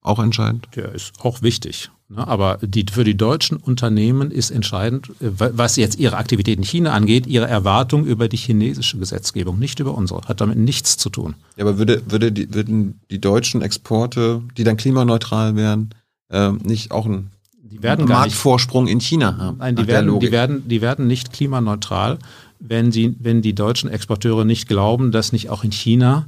auch 0.01 0.19
entscheidend? 0.19 0.67
Der 0.75 0.93
ist 0.93 1.13
auch 1.21 1.41
wichtig. 1.41 1.91
Ne? 2.11 2.27
Aber 2.27 2.59
die, 2.61 2.85
für 2.91 3.03
die 3.03 3.15
deutschen 3.15 3.57
Unternehmen 3.57 4.31
ist 4.31 4.51
entscheidend, 4.51 5.09
äh, 5.21 5.31
was 5.37 5.77
jetzt 5.77 5.97
ihre 5.97 6.17
Aktivität 6.17 6.57
in 6.57 6.63
China 6.63 6.91
angeht, 6.91 7.25
ihre 7.25 7.47
Erwartung 7.47 8.05
über 8.05 8.27
die 8.27 8.37
chinesische 8.37 8.97
Gesetzgebung, 8.97 9.59
nicht 9.59 9.79
über 9.79 9.95
unsere. 9.95 10.21
Hat 10.27 10.41
damit 10.41 10.57
nichts 10.57 10.97
zu 10.97 11.09
tun. 11.09 11.35
Ja, 11.55 11.63
aber 11.63 11.77
würde, 11.77 12.01
würde 12.07 12.31
die, 12.31 12.53
würden 12.53 12.99
die 13.09 13.21
deutschen 13.21 13.61
Exporte, 13.61 14.41
die 14.57 14.63
dann 14.63 14.77
klimaneutral 14.77 15.55
wären, 15.55 15.93
äh, 16.31 16.51
nicht 16.51 16.91
auch 16.91 17.05
einen 17.05 17.31
die 17.71 17.81
werden 17.83 18.05
Marktvorsprung 18.05 18.87
in 18.87 18.99
China 18.99 19.37
haben. 19.37 19.57
Nein, 19.59 19.75
die 19.77 19.87
werden, 19.87 20.19
die, 20.19 20.31
werden, 20.31 20.67
die 20.67 20.81
werden 20.81 21.07
nicht 21.07 21.31
klimaneutral, 21.31 22.19
wenn, 22.59 22.91
sie, 22.91 23.15
wenn 23.19 23.41
die 23.41 23.55
deutschen 23.55 23.89
Exporteure 23.89 24.43
nicht 24.43 24.67
glauben, 24.67 25.11
dass 25.11 25.31
nicht 25.31 25.49
auch 25.49 25.63
in 25.63 25.71
China 25.71 26.25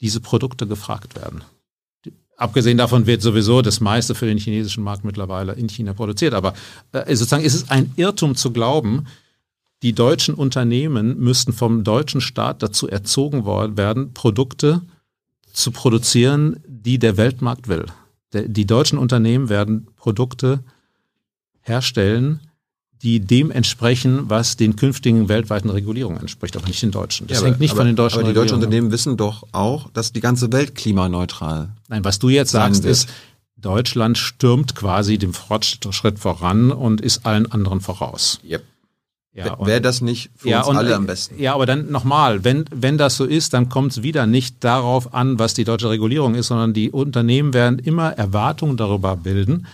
diese 0.00 0.20
Produkte 0.20 0.66
gefragt 0.66 1.14
werden. 1.14 1.42
Abgesehen 2.38 2.78
davon 2.78 3.06
wird 3.06 3.22
sowieso 3.22 3.62
das 3.62 3.80
meiste 3.80 4.14
für 4.14 4.26
den 4.26 4.38
chinesischen 4.38 4.84
Markt 4.84 5.04
mittlerweile 5.04 5.52
in 5.52 5.68
China 5.68 5.92
produziert. 5.94 6.34
Aber 6.34 6.54
äh, 6.92 7.14
sozusagen 7.14 7.44
ist 7.44 7.54
es 7.54 7.70
ein 7.70 7.92
Irrtum 7.96 8.34
zu 8.34 8.50
glauben, 8.50 9.06
die 9.82 9.92
deutschen 9.92 10.34
Unternehmen 10.34 11.18
müssten 11.18 11.52
vom 11.52 11.84
deutschen 11.84 12.20
Staat 12.20 12.62
dazu 12.62 12.88
erzogen 12.88 13.46
werden, 13.76 14.12
Produkte 14.12 14.82
zu 15.52 15.70
produzieren, 15.70 16.56
die 16.66 16.98
der 16.98 17.16
Weltmarkt 17.16 17.68
will. 17.68 17.86
Die 18.32 18.66
deutschen 18.66 18.98
Unternehmen 18.98 19.48
werden 19.48 19.86
Produkte 19.96 20.60
herstellen, 21.60 22.40
die 23.02 23.20
dem 23.20 23.50
entsprechen, 23.50 24.30
was 24.30 24.56
den 24.56 24.76
künftigen 24.76 25.28
weltweiten 25.28 25.70
Regulierungen 25.70 26.18
entspricht, 26.20 26.56
aber 26.56 26.66
nicht 26.66 26.82
den 26.82 26.90
deutschen. 26.90 27.26
Das 27.26 27.40
ja, 27.40 27.46
hängt 27.46 27.60
nicht 27.60 27.72
aber, 27.72 27.80
von 27.80 27.86
den 27.86 27.96
deutschen 27.96 28.20
Aber 28.20 28.28
die 28.28 28.34
deutschen 28.34 28.54
Unternehmen 28.54 28.90
wissen 28.90 29.16
doch 29.16 29.46
auch, 29.52 29.90
dass 29.92 30.12
die 30.12 30.20
ganze 30.20 30.50
Welt 30.52 30.74
klimaneutral. 30.74 31.70
Nein, 31.88 32.04
was 32.04 32.18
du 32.18 32.28
jetzt 32.28 32.52
sagst, 32.52 32.84
wird. 32.84 32.92
ist, 32.92 33.08
Deutschland 33.58 34.18
stürmt 34.18 34.74
quasi 34.74 35.18
dem 35.18 35.34
Fortschritt 35.34 36.18
voran 36.18 36.70
und 36.70 37.00
ist 37.00 37.26
allen 37.26 37.50
anderen 37.50 37.80
voraus. 37.80 38.38
Yep. 38.44 38.62
Ja, 39.36 39.58
Wäre 39.66 39.82
das 39.82 40.00
nicht 40.00 40.30
für 40.34 40.48
ja, 40.48 40.60
uns 40.60 40.68
und, 40.68 40.76
alle 40.78 40.96
am 40.96 41.04
besten? 41.04 41.38
Ja, 41.38 41.52
aber 41.52 41.66
dann 41.66 41.90
nochmal, 41.90 42.42
wenn, 42.42 42.64
wenn 42.74 42.96
das 42.96 43.18
so 43.18 43.26
ist, 43.26 43.52
dann 43.52 43.68
kommt 43.68 43.92
es 43.92 44.02
wieder 44.02 44.26
nicht 44.26 44.64
darauf 44.64 45.12
an, 45.12 45.38
was 45.38 45.52
die 45.52 45.64
deutsche 45.64 45.90
Regulierung 45.90 46.34
ist, 46.34 46.46
sondern 46.46 46.72
die 46.72 46.90
Unternehmen 46.90 47.52
werden 47.52 47.78
immer 47.78 48.12
Erwartungen 48.12 48.78
darüber 48.78 49.14
bilden, 49.14 49.66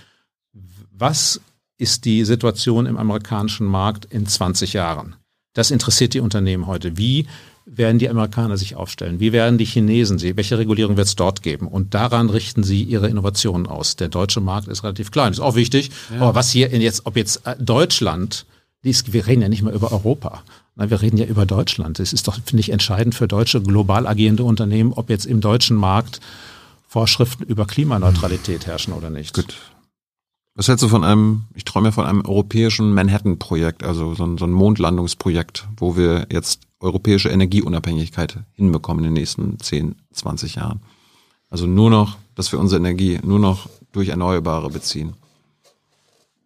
was 0.90 1.40
ist 1.78 2.04
die 2.04 2.24
Situation 2.24 2.86
im 2.86 2.96
amerikanischen 2.96 3.66
Markt 3.66 4.04
in 4.06 4.26
20 4.26 4.72
Jahren. 4.72 5.14
Das 5.54 5.70
interessiert 5.70 6.14
die 6.14 6.20
Unternehmen 6.20 6.66
heute. 6.66 6.96
Wie 6.96 7.28
werden 7.64 8.00
die 8.00 8.08
Amerikaner 8.08 8.56
sich 8.56 8.74
aufstellen? 8.74 9.20
Wie 9.20 9.32
werden 9.32 9.58
die 9.58 9.64
Chinesen 9.64 10.18
sehen? 10.18 10.36
Welche 10.36 10.58
Regulierung 10.58 10.96
wird 10.96 11.06
es 11.06 11.14
dort 11.14 11.42
geben? 11.42 11.68
Und 11.68 11.94
daran 11.94 12.30
richten 12.30 12.64
sie 12.64 12.82
ihre 12.82 13.08
Innovationen 13.08 13.68
aus. 13.68 13.94
Der 13.94 14.08
deutsche 14.08 14.40
Markt 14.40 14.66
ist 14.66 14.82
relativ 14.82 15.12
klein, 15.12 15.32
ist 15.32 15.38
auch 15.38 15.54
wichtig. 15.54 15.90
Ja. 16.12 16.22
Aber 16.22 16.34
was 16.34 16.50
hier 16.50 16.68
jetzt, 16.68 17.06
ob 17.06 17.16
jetzt 17.16 17.42
Deutschland 17.60 18.44
dies, 18.44 18.52
wir 18.82 19.26
reden 19.26 19.42
ja 19.42 19.48
nicht 19.48 19.62
mehr 19.62 19.72
über 19.72 19.92
Europa. 19.92 20.42
Wir 20.74 21.00
reden 21.00 21.16
ja 21.16 21.26
über 21.26 21.46
Deutschland. 21.46 22.00
Es 22.00 22.12
ist 22.12 22.26
doch, 22.26 22.38
finde 22.44 22.60
ich, 22.60 22.70
entscheidend 22.70 23.14
für 23.14 23.28
deutsche 23.28 23.62
global 23.62 24.06
agierende 24.06 24.44
Unternehmen, 24.44 24.92
ob 24.92 25.10
jetzt 25.10 25.26
im 25.26 25.40
deutschen 25.40 25.76
Markt 25.76 26.20
Vorschriften 26.88 27.44
über 27.44 27.66
Klimaneutralität 27.66 28.66
herrschen 28.66 28.92
oder 28.92 29.08
nicht. 29.08 29.34
Gut. 29.34 29.56
Was 30.54 30.68
hältst 30.68 30.82
du 30.82 30.88
von 30.88 31.04
einem, 31.04 31.44
ich 31.54 31.64
träume 31.64 31.88
ja 31.88 31.92
von 31.92 32.04
einem 32.04 32.26
europäischen 32.26 32.92
Manhattan-Projekt, 32.92 33.82
also 33.84 34.14
so 34.14 34.24
ein, 34.24 34.36
so 34.36 34.44
ein 34.44 34.50
Mondlandungsprojekt, 34.50 35.66
wo 35.78 35.96
wir 35.96 36.26
jetzt 36.30 36.60
europäische 36.80 37.30
Energieunabhängigkeit 37.30 38.40
hinbekommen 38.52 39.04
in 39.04 39.10
den 39.10 39.20
nächsten 39.20 39.58
10, 39.58 39.94
20 40.12 40.56
Jahren. 40.56 40.80
Also 41.48 41.66
nur 41.66 41.88
noch, 41.88 42.18
dass 42.34 42.52
wir 42.52 42.58
unsere 42.58 42.80
Energie 42.80 43.18
nur 43.22 43.38
noch 43.38 43.68
durch 43.92 44.08
Erneuerbare 44.08 44.68
beziehen. 44.68 45.14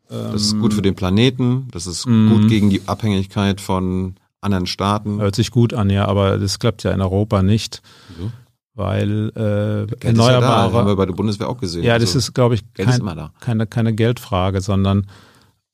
Das 0.09 0.43
ist 0.43 0.59
gut 0.61 0.73
für 0.73 0.83
den 0.83 0.95
Planeten, 0.95 1.69
das 1.73 1.87
ist 1.87 2.07
mhm. 2.07 2.31
gut 2.31 2.49
gegen 2.49 2.71
die 2.71 2.83
Abhängigkeit 2.87 3.61
von 3.61 4.15
anderen 4.41 4.67
Staaten. 4.67 5.21
Hört 5.21 5.35
sich 5.35 5.51
gut 5.51 5.75
an, 5.75 5.91
ja, 5.91 6.07
aber 6.07 6.39
das 6.39 6.59
klappt 6.59 6.85
ja 6.85 6.93
in 6.93 7.01
Europa 7.01 7.43
nicht. 7.43 7.83
So. 8.19 8.31
weil 8.75 9.31
äh, 9.31 9.87
Geld 9.87 10.05
erneuerbare. 10.05 10.37
Ist 10.37 10.43
ja 10.43 10.69
da, 10.69 10.73
haben 10.73 10.87
wir 10.87 10.97
bei 10.97 11.07
der 11.07 11.15
Bundeswehr 11.15 11.49
auch 11.49 11.59
gesehen. 11.59 11.83
Ja, 11.83 11.99
das 11.99 12.11
Also, 12.11 12.19
ist, 12.19 12.35
glaube 12.35 12.55
ich, 12.55 12.63
Geld 12.75 12.89
ist 12.89 13.05
kein, 13.05 13.17
da. 13.17 13.33
keine, 13.41 13.67
keine 13.67 13.95
Geldfrage, 13.95 14.61
sondern 14.61 15.07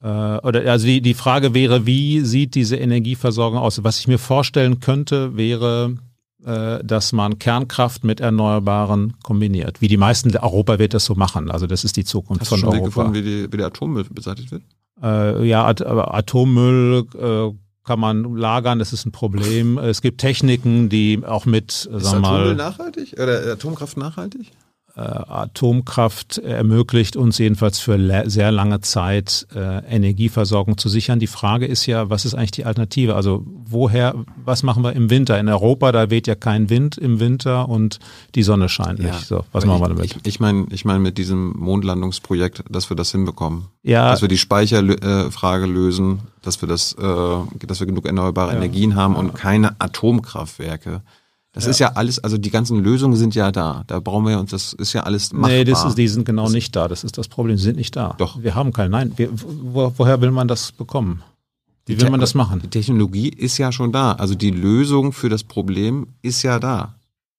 äh, 0.03 0.07
oder 0.07 0.71
also 0.71 0.87
die, 0.87 1.01
die 1.01 1.15
Frage 1.15 1.53
wäre, 1.55 1.87
wie 1.87 2.21
sieht 2.21 2.55
diese 2.55 2.77
Energieversorgung 2.77 3.59
aus? 3.59 3.83
Was 3.85 3.99
ich 3.99 4.09
mir 4.09 4.19
vorstellen 4.19 4.81
könnte, 4.81 5.37
wäre, 5.37 5.97
dass 6.45 7.13
man 7.13 7.39
Kernkraft 7.39 8.03
mit 8.05 8.21
Erneuerbaren 8.21 9.15
kombiniert. 9.23 9.81
Wie 9.81 9.89
die 9.89 9.97
meisten 9.97 10.37
Europa 10.37 10.79
wird 10.79 10.93
das 10.93 11.05
so 11.05 11.15
machen. 11.15 11.51
Also 11.51 11.67
das 11.69 11.85
ist 11.85 11.97
die 11.97 12.05
Zukunft 12.05 12.41
Hast 12.43 12.51
du 12.51 12.57
von 12.57 12.61
schon 12.61 12.69
einen 12.71 12.79
Weg 12.79 12.83
Europa. 12.97 13.11
gefunden, 13.11 13.15
wie, 13.15 13.43
die, 13.47 13.53
wie 13.53 13.57
der 13.57 13.67
Atommüll 13.67 14.05
beseitigt 14.11 14.51
wird? 14.51 14.63
Äh, 15.03 15.47
ja, 15.47 15.65
At 15.67 15.87
Atommüll 15.87 17.07
äh, 17.17 17.51
kann 17.85 18.01
man 18.01 18.37
lagern, 18.37 18.79
das 18.79 18.93
ist 18.93 19.07
ein 19.07 19.13
Problem. 19.13 19.79
Es 19.79 20.03
gibt 20.03 20.21
Techniken, 20.21 20.89
die 20.89 21.23
auch 21.27 21.47
mit, 21.47 21.89
äh, 21.93 21.97
Ist 21.97 22.07
Atommüll 22.07 22.21
mal, 22.21 22.55
nachhaltig? 22.55 23.15
Oder 23.15 23.53
Atomkraft 23.53 23.97
nachhaltig? 23.97 24.53
Äh, 24.95 25.01
Atomkraft 25.01 26.39
ermöglicht 26.39 27.17
uns 27.17 27.39
jedenfalls 27.39 27.79
für 27.79 27.99
sehr 28.29 28.53
lange 28.53 28.81
Zeit 28.81 29.47
äh, 29.55 29.79
Energieversorgung 29.87 30.77
zu 30.77 30.89
sichern. 30.89 31.19
Die 31.19 31.27
Frage 31.27 31.67
ist 31.67 31.87
ja, 31.87 32.11
was 32.11 32.25
ist 32.25 32.35
eigentlich 32.35 32.51
die 32.51 32.65
Alternative? 32.67 33.15
Also 33.15 33.43
woher, 33.47 34.15
was 34.45 34.63
machen 34.63 34.83
wir 34.85 34.93
im 34.93 35.09
Winter? 35.09 35.39
In 35.41 35.49
Europa, 35.49 35.93
da 35.93 36.11
weht 36.11 36.27
ja 36.27 36.35
kein 36.35 36.69
Wind 36.69 36.99
im 36.99 37.21
Winter 37.21 37.69
und 37.69 38.01
die 38.35 38.43
Sonne 38.43 38.69
scheint 38.69 38.99
nicht. 38.99 39.27
So, 39.27 39.45
was 39.53 39.65
machen 39.65 39.81
wir 39.81 39.89
damit? 39.89 40.05
Ich, 40.05 40.17
ich 40.25 40.41
meine 40.41 40.67
ich 40.71 40.85
mein 40.85 41.01
mit 41.01 41.17
diesem 41.17 41.53
Mondlandungsprojekt, 41.57 42.65
dass 42.69 42.91
wir 42.91 42.97
das 42.97 43.13
hinbekommen. 43.13 43.69
ja, 43.83 44.11
Dass 44.11 44.21
wir 44.21 44.29
die 44.29 44.39
Speicherfrage 44.39 45.67
lösen, 45.67 46.21
dass 46.43 46.61
wir 46.61 46.69
das, 46.69 46.93
äh, 46.95 47.67
dass 47.67 47.81
wir 47.81 47.87
genug 47.87 48.07
erneuerbare 48.07 48.51
Ja. 48.51 48.57
Energien 48.57 48.95
haben 48.95 49.17
und 49.17 49.35
keine 49.35 49.81
Atomkraftwerke. 49.81 51.03
Das 51.55 51.67
ist 51.67 51.79
ja 51.81 51.93
alles, 51.93 52.19
also 52.19 52.39
die 52.39 52.51
ganzen 52.51 52.83
Lösungen 52.83 53.15
sind 53.15 53.35
ja 53.35 53.53
da. 53.53 53.85
Da 53.87 54.01
brauchen 54.01 54.27
wir 54.27 54.41
uns, 54.41 54.51
das 54.51 54.73
ist 54.73 54.95
ja 54.95 55.03
alles 55.03 55.35
machbar. 55.35 55.51
Nee, 55.51 55.65
das 55.65 55.85
ist, 55.85 55.99
die 55.99 56.09
sind 56.09 56.25
genau 56.25 56.49
nicht 56.49 56.75
da. 56.75 56.89
Das 56.89 57.05
ist 57.05 57.19
das 57.19 57.29
Problem. 57.29 57.59
Sie 57.59 57.65
sind 57.65 57.77
nicht 57.77 57.95
da. 57.95 58.15
Doch. 58.17 58.43
Wir 58.43 58.55
haben 58.55 58.73
keinen. 58.73 58.91
Nein, 58.91 59.13
wir, 59.17 59.29
wo, 59.33 59.93
woher 59.99 60.21
will 60.23 60.31
man 60.31 60.49
das 60.49 60.73
bekommen? 60.73 61.23
Wie 61.85 62.01
will 62.01 62.11
man 62.11 62.21
das 62.21 62.35
machen? 62.35 62.61
Die 62.63 62.69
Technologie 62.69 63.29
ist 63.29 63.59
ja 63.59 63.71
schon 63.71 63.93
da. 63.93 64.13
Also 64.13 64.35
die 64.35 64.51
Lösung 64.51 65.13
für 65.13 65.29
das 65.29 65.45
Problem 65.45 66.07
ist 66.23 66.43
ja 66.43 66.59
da. 66.59 66.95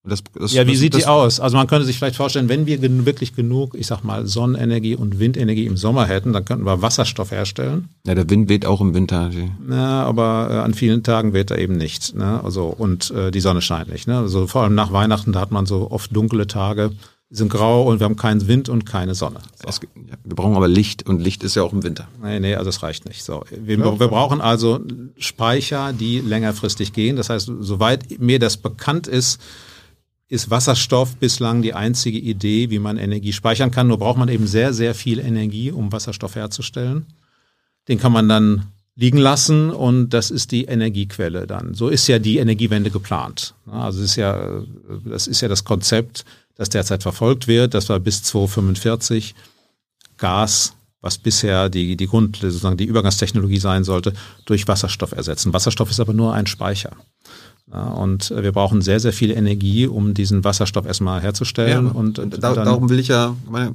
Das, 0.05 0.21
das, 0.37 0.51
Ja, 0.51 0.67
wie 0.67 0.71
das, 0.71 0.79
sieht 0.81 0.95
die 0.95 1.05
aus? 1.05 1.39
Also 1.39 1.55
man 1.55 1.65
könnte 1.67 1.85
sich 1.85 1.97
vielleicht 1.97 2.17
vorstellen, 2.17 2.49
wenn 2.49 2.65
wir 2.65 2.77
gen 2.77 3.05
wirklich 3.05 3.35
genug, 3.35 3.73
ich 3.73 3.87
sag 3.87 4.03
mal, 4.03 4.27
Sonnenenergie 4.27 4.95
und 4.95 5.17
Windenergie 5.19 5.65
im 5.65 5.77
Sommer 5.77 6.05
hätten, 6.05 6.33
dann 6.33 6.43
könnten 6.43 6.65
wir 6.65 6.81
Wasserstoff 6.81 7.31
herstellen. 7.31 7.87
Ja, 8.05 8.13
der 8.13 8.29
Wind 8.29 8.49
weht 8.49 8.65
auch 8.65 8.81
im 8.81 8.93
Winter. 8.93 9.31
Ja, 9.69 10.03
aber 10.03 10.49
äh, 10.51 10.53
an 10.55 10.73
vielen 10.73 11.03
Tagen 11.03 11.31
weht 11.31 11.51
er 11.51 11.57
eben 11.57 11.77
nicht. 11.77 12.15
Ne? 12.15 12.43
Also 12.43 12.65
und 12.65 13.11
äh, 13.11 13.31
die 13.31 13.39
Sonne 13.39 13.61
scheint 13.61 13.89
nicht. 13.89 14.07
Ne? 14.07 14.17
Also 14.17 14.45
vor 14.47 14.63
allem 14.63 14.75
nach 14.75 14.91
Weihnachten, 14.91 15.31
da 15.31 15.39
hat 15.39 15.51
man 15.51 15.65
so 15.65 15.89
oft 15.89 16.13
dunkle 16.13 16.47
Tage, 16.47 16.91
die 17.29 17.37
sind 17.37 17.47
grau 17.49 17.83
und 17.83 18.01
wir 18.01 18.05
haben 18.05 18.17
keinen 18.17 18.45
Wind 18.49 18.67
und 18.67 18.85
keine 18.85 19.15
Sonne. 19.15 19.39
So. 19.55 19.69
Es, 19.69 19.79
ja, 19.81 20.17
wir 20.21 20.35
brauchen 20.35 20.57
aber 20.57 20.67
Licht 20.67 21.07
und 21.07 21.21
Licht 21.21 21.45
ist 21.45 21.55
ja 21.55 21.63
auch 21.63 21.71
im 21.71 21.81
Winter. 21.81 22.09
Nee, 22.21 22.41
nee, 22.41 22.55
also 22.55 22.65
das 22.65 22.83
reicht 22.83 23.07
nicht. 23.07 23.23
So, 23.23 23.45
wir, 23.49 23.79
Ja. 23.79 23.99
wir 23.99 24.07
brauchen 24.09 24.41
also 24.41 24.81
Speicher, 25.17 25.93
die 25.93 26.19
längerfristig 26.19 26.91
gehen. 26.91 27.15
Das 27.15 27.29
heißt, 27.29 27.49
soweit 27.61 28.19
mir 28.19 28.39
das 28.39 28.57
bekannt 28.57 29.07
ist, 29.07 29.39
ist 30.33 30.49
Wasserstoff 30.49 31.15
bislang 31.17 31.61
die 31.61 31.75
einzige 31.75 32.17
Idee, 32.17 32.71
wie 32.71 32.79
man 32.79 32.97
Energie 32.97 33.33
speichern 33.33 33.69
kann. 33.69 33.87
Nur 33.87 33.99
braucht 33.99 34.17
man 34.17 34.29
eben 34.29 34.47
sehr, 34.47 34.73
sehr 34.73 34.95
viel 34.95 35.19
Energie, 35.19 35.71
um 35.71 35.91
Wasserstoff 35.91 36.35
herzustellen. 36.35 37.05
Den 37.87 37.99
kann 37.99 38.11
man 38.11 38.27
dann 38.27 38.65
liegen 38.95 39.19
lassen 39.19 39.69
und 39.69 40.09
das 40.09 40.31
ist 40.31 40.51
die 40.51 40.65
Energiequelle 40.65 41.45
dann. 41.45 41.75
So 41.75 41.87
ist 41.87 42.07
ja 42.07 42.17
die 42.17 42.37
Energiewende 42.37 42.89
geplant. 42.89 43.53
Also 43.69 44.01
ist 44.01 44.15
ja, 44.15 44.63
das 45.05 45.27
ist 45.27 45.41
ja 45.41 45.47
das 45.47 45.65
Konzept, 45.65 46.25
das 46.55 46.69
derzeit 46.69 47.03
verfolgt 47.03 47.47
wird, 47.47 47.75
dass 47.75 47.89
wir 47.89 47.99
bis 47.99 48.23
2045 48.23 49.35
Gas, 50.17 50.73
was 51.01 51.19
bisher 51.19 51.69
die, 51.69 51.95
die 51.95 52.07
Grund, 52.07 52.37
sozusagen 52.37 52.77
die 52.77 52.85
Übergangstechnologie 52.85 53.59
sein 53.59 53.83
sollte, 53.83 54.13
durch 54.45 54.67
Wasserstoff 54.67 55.11
ersetzen. 55.11 55.53
Wasserstoff 55.53 55.91
ist 55.91 55.99
aber 55.99 56.13
nur 56.13 56.33
ein 56.33 56.47
Speicher. 56.47 56.95
Ja, 57.73 57.87
und 57.89 58.29
wir 58.35 58.51
brauchen 58.51 58.81
sehr, 58.83 58.99
sehr 58.99 59.13
viel 59.13 59.31
Energie, 59.31 59.87
um 59.87 60.13
diesen 60.13 60.43
Wasserstoff 60.43 60.85
erstmal 60.85 61.21
herzustellen. 61.21 61.87
und, 61.87 62.19
und 62.19 62.43
da, 62.43 62.53
darum 62.53 62.89
will 62.89 62.99
ich 62.99 63.07
ja 63.07 63.35
meine, 63.49 63.73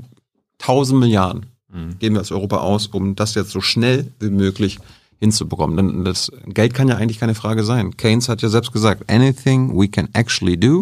1000 0.61 1.01
Milliarden 1.01 1.47
Mhm. 1.71 1.99
geben 1.99 2.15
wir 2.15 2.21
als 2.21 2.33
Europa 2.33 2.59
aus, 2.59 2.87
um 2.87 3.15
das 3.15 3.35
jetzt 3.35 3.51
so 3.51 3.61
schnell 3.61 4.11
wie 4.21 4.31
möglich 4.31 4.79
hinzubekommen. 5.21 5.77
Denn 5.77 6.03
das 6.05 6.33
Geld 6.47 6.73
kann 6.73 6.89
ja 6.89 6.97
eigentlich 6.97 7.21
keine 7.21 7.35
Frage 7.35 7.63
sein. 7.63 7.95
Keynes 7.99 8.31
hat 8.31 8.41
ja 8.41 8.49
selbst 8.49 8.73
gesagt, 8.73 9.11
anything 9.11 9.79
we 9.79 9.87
can 9.87 10.09
actually 10.15 10.59
do, 10.59 10.81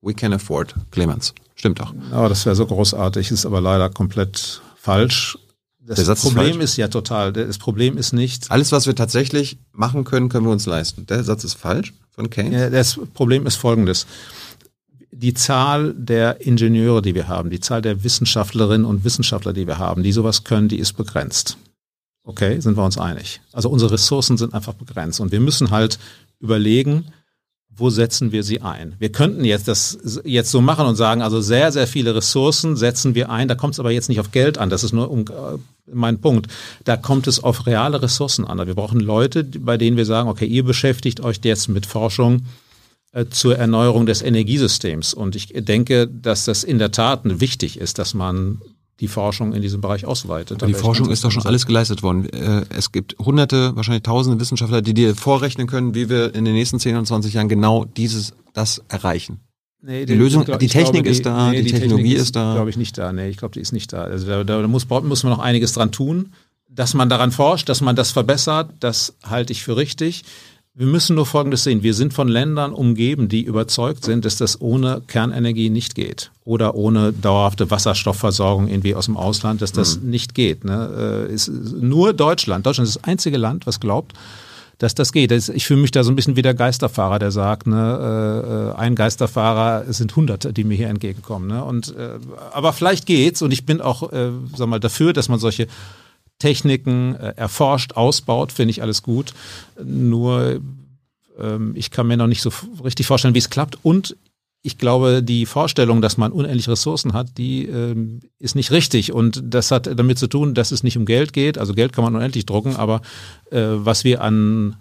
we 0.00 0.14
can 0.14 0.32
afford. 0.32 0.74
Clemens. 0.90 1.34
Stimmt 1.54 1.80
doch. 1.80 1.92
Oh, 2.16 2.28
das 2.28 2.46
wäre 2.46 2.56
so 2.56 2.64
großartig, 2.64 3.30
ist 3.30 3.44
aber 3.44 3.60
leider 3.60 3.90
komplett 3.90 4.62
falsch. 4.76 5.36
Das 5.80 5.96
Der 5.96 6.04
Satz 6.06 6.20
ist 6.20 6.24
Problem 6.32 6.52
falsch. 6.54 6.64
ist, 6.64 6.76
ja 6.78 6.88
total. 6.88 7.34
Das 7.34 7.58
Problem 7.58 7.98
ist 7.98 8.14
nicht, 8.14 8.50
Alles, 8.50 8.72
was 8.72 8.86
wir 8.86 8.94
tatsächlich 8.94 9.58
machen 9.72 10.04
können, 10.04 10.30
können 10.30 10.46
wir 10.46 10.52
uns 10.52 10.64
leisten. 10.64 11.04
Der 11.06 11.24
Satz 11.24 11.44
ist 11.44 11.54
falsch 11.54 11.92
von 12.12 12.30
Keynes. 12.30 12.52
Ja, 12.52 12.70
das 12.70 12.98
Problem 13.14 13.46
ist 13.46 13.56
folgendes. 13.56 14.06
Die 15.10 15.34
Zahl 15.34 15.94
der 15.94 16.40
Ingenieure, 16.40 17.02
die 17.02 17.14
wir 17.14 17.28
haben, 17.28 17.50
die 17.50 17.60
Zahl 17.60 17.82
der 17.82 18.02
Wissenschaftlerinnen 18.02 18.86
und 18.86 19.04
Wissenschaftler, 19.04 19.52
die 19.52 19.66
wir 19.66 19.78
haben, 19.78 20.02
die 20.02 20.12
sowas 20.12 20.44
können, 20.44 20.68
die 20.68 20.78
ist 20.78 20.94
begrenzt. 20.94 21.58
Okay, 22.24 22.60
sind 22.60 22.76
wir 22.76 22.84
uns 22.84 22.98
einig. 22.98 23.40
Also 23.52 23.68
unsere 23.68 23.92
Ressourcen 23.92 24.38
sind 24.38 24.54
einfach 24.54 24.74
begrenzt 24.74 25.20
und 25.20 25.32
wir 25.32 25.40
müssen 25.40 25.70
halt 25.70 25.98
überlegen, 26.38 27.06
wo 27.76 27.90
setzen 27.90 28.32
wir 28.32 28.42
sie 28.42 28.60
ein? 28.60 28.94
Wir 28.98 29.10
könnten 29.10 29.44
jetzt 29.44 29.68
das 29.68 29.98
jetzt 30.24 30.50
so 30.50 30.60
machen 30.60 30.86
und 30.86 30.96
sagen, 30.96 31.22
also 31.22 31.40
sehr, 31.40 31.72
sehr 31.72 31.86
viele 31.86 32.14
Ressourcen 32.14 32.76
setzen 32.76 33.14
wir 33.14 33.30
ein. 33.30 33.48
Da 33.48 33.54
kommt 33.54 33.74
es 33.74 33.80
aber 33.80 33.90
jetzt 33.90 34.08
nicht 34.08 34.20
auf 34.20 34.30
Geld 34.30 34.58
an. 34.58 34.70
Das 34.70 34.84
ist 34.84 34.92
nur 34.92 35.10
um, 35.10 35.20
äh, 35.22 35.58
mein 35.92 36.20
Punkt. 36.20 36.48
Da 36.84 36.96
kommt 36.96 37.26
es 37.26 37.42
auf 37.42 37.66
reale 37.66 38.02
Ressourcen 38.02 38.44
an. 38.44 38.64
Wir 38.66 38.74
brauchen 38.74 39.00
Leute, 39.00 39.44
bei 39.44 39.78
denen 39.78 39.96
wir 39.96 40.04
sagen, 40.04 40.28
okay, 40.28 40.46
ihr 40.46 40.64
beschäftigt 40.64 41.20
euch 41.20 41.40
jetzt 41.44 41.68
mit 41.68 41.86
Forschung 41.86 42.46
äh, 43.12 43.26
zur 43.26 43.56
Erneuerung 43.56 44.06
des 44.06 44.22
Energiesystems. 44.22 45.14
Und 45.14 45.34
ich 45.34 45.48
denke, 45.54 46.08
dass 46.08 46.44
das 46.44 46.64
in 46.64 46.78
der 46.78 46.92
Tat 46.92 47.20
wichtig 47.24 47.78
ist, 47.78 47.98
dass 47.98 48.14
man 48.14 48.60
die 49.02 49.08
Forschung 49.08 49.52
in 49.52 49.60
diesem 49.60 49.80
Bereich 49.80 50.06
ausweitet. 50.06 50.62
Aber 50.62 50.66
die 50.72 50.78
Forschung 50.78 51.10
ist 51.10 51.24
doch 51.24 51.30
schon 51.32 51.44
alles 51.44 51.66
geleistet 51.66 52.02
worden. 52.02 52.24
Äh, 52.30 52.64
Es 52.70 52.92
gibt 52.92 53.18
hunderte, 53.18 53.76
wahrscheinlich 53.76 54.04
tausende 54.04 54.38
Wissenschaftler, 54.40 54.80
die 54.80 54.94
dir 54.94 55.14
vorrechnen 55.16 55.66
können, 55.66 55.94
wie 55.94 56.08
wir 56.08 56.34
in 56.34 56.44
den 56.44 56.54
nächsten 56.54 56.78
10 56.78 56.96
und 56.96 57.04
20 57.06 57.34
Jahren 57.34 57.48
genau 57.48 57.84
dieses, 57.84 58.32
das 58.54 58.80
erreichen. 58.88 59.40
Nee, 59.82 60.06
Die 60.06 60.14
Lösung- 60.14 60.44
glaub- 60.44 60.60
die 60.60 60.66
ich 60.66 60.72
glaube, 60.72 60.84
Technik 60.92 61.06
ist 61.06 61.26
da, 61.26 61.50
die 61.50 61.64
Technologie 61.64 62.14
ist 62.14 62.36
da. 62.36 62.54
glaube 62.54 62.70
ich 62.70 62.76
nicht 62.76 62.96
da. 62.96 63.12
Nee, 63.12 63.28
ich 63.28 63.36
glaube, 63.36 63.52
die 63.54 63.60
ist 63.60 63.72
nicht 63.72 63.92
da. 63.92 64.04
Also 64.04 64.24
da, 64.26 64.44
da 64.44 64.66
muss, 64.68 64.88
muss 64.88 65.24
man 65.24 65.32
noch 65.32 65.40
einiges 65.40 65.72
dran 65.72 65.90
tun. 65.90 66.32
Dass 66.74 66.94
man 66.94 67.08
daran 67.10 67.32
forscht, 67.32 67.68
dass 67.68 67.80
man 67.82 67.96
das 67.96 68.12
verbessert, 68.12 68.70
das 68.80 69.14
halte 69.28 69.52
ich 69.52 69.62
für 69.62 69.76
richtig. 69.76 70.24
Wir 70.74 70.86
müssen 70.86 71.16
nur 71.16 71.26
Folgendes 71.26 71.64
sehen. 71.64 71.82
Wir 71.82 71.92
sind 71.92 72.14
von 72.14 72.28
Ländern 72.28 72.72
umgeben, 72.72 73.28
die 73.28 73.42
überzeugt 73.42 74.06
sind, 74.06 74.24
dass 74.24 74.36
das 74.36 74.58
ohne 74.62 75.02
Kernenergie 75.06 75.68
nicht 75.68 75.94
geht. 75.94 76.30
Oder 76.46 76.74
ohne 76.74 77.12
dauerhafte 77.12 77.70
Wasserstoffversorgung 77.70 78.68
irgendwie 78.68 78.94
aus 78.94 79.04
dem 79.04 79.18
Ausland, 79.18 79.60
dass 79.60 79.72
das 79.72 80.00
nicht 80.00 80.34
geht. 80.34 80.64
Ne? 80.64 81.26
Äh, 81.28 81.34
ist 81.34 81.48
nur 81.48 82.14
Deutschland. 82.14 82.64
Deutschland 82.64 82.88
ist 82.88 82.96
das 82.96 83.04
einzige 83.04 83.36
Land, 83.36 83.66
was 83.66 83.80
glaubt, 83.80 84.14
dass 84.78 84.94
das 84.94 85.12
geht. 85.12 85.30
Ich 85.30 85.66
fühle 85.66 85.82
mich 85.82 85.90
da 85.90 86.04
so 86.04 86.10
ein 86.10 86.16
bisschen 86.16 86.36
wie 86.36 86.42
der 86.42 86.54
Geisterfahrer, 86.54 87.18
der 87.18 87.32
sagt, 87.32 87.66
ne, 87.66 88.72
äh, 88.74 88.80
ein 88.80 88.94
Geisterfahrer, 88.94 89.84
es 89.86 89.98
sind 89.98 90.16
Hunderte, 90.16 90.54
die 90.54 90.64
mir 90.64 90.74
hier 90.74 90.88
entgegenkommen. 90.88 91.48
Ne? 91.48 91.62
Und, 91.62 91.94
äh, 91.94 92.18
aber 92.50 92.72
vielleicht 92.72 93.04
geht's 93.04 93.42
und 93.42 93.52
ich 93.52 93.66
bin 93.66 93.82
auch 93.82 94.10
äh, 94.10 94.30
sag 94.56 94.68
mal, 94.68 94.80
dafür, 94.80 95.12
dass 95.12 95.28
man 95.28 95.38
solche 95.38 95.68
Techniken 96.42 97.14
äh, 97.14 97.34
erforscht, 97.36 97.92
ausbaut, 97.92 98.50
finde 98.50 98.72
ich 98.72 98.82
alles 98.82 99.04
gut. 99.04 99.32
Nur 99.80 100.60
ähm, 101.38 101.72
ich 101.76 101.92
kann 101.92 102.08
mir 102.08 102.16
noch 102.16 102.26
nicht 102.26 102.42
so 102.42 102.50
richtig 102.82 103.06
vorstellen, 103.06 103.34
wie 103.34 103.38
es 103.38 103.48
klappt. 103.48 103.78
Und 103.84 104.16
ich 104.62 104.76
glaube, 104.76 105.22
die 105.22 105.46
Vorstellung, 105.46 106.02
dass 106.02 106.16
man 106.16 106.32
unendlich 106.32 106.68
Ressourcen 106.68 107.12
hat, 107.12 107.38
die 107.38 107.66
ähm, 107.66 108.22
ist 108.40 108.56
nicht 108.56 108.72
richtig. 108.72 109.12
Und 109.12 109.40
das 109.44 109.70
hat 109.70 109.86
damit 109.86 110.18
zu 110.18 110.26
tun, 110.26 110.52
dass 110.52 110.72
es 110.72 110.82
nicht 110.82 110.98
um 110.98 111.04
Geld 111.04 111.32
geht. 111.32 111.58
Also 111.58 111.74
Geld 111.74 111.92
kann 111.92 112.02
man 112.02 112.16
unendlich 112.16 112.44
drucken, 112.44 112.74
aber 112.74 113.02
äh, 113.52 113.62
was 113.62 114.02
wir 114.02 114.20
an 114.20 114.76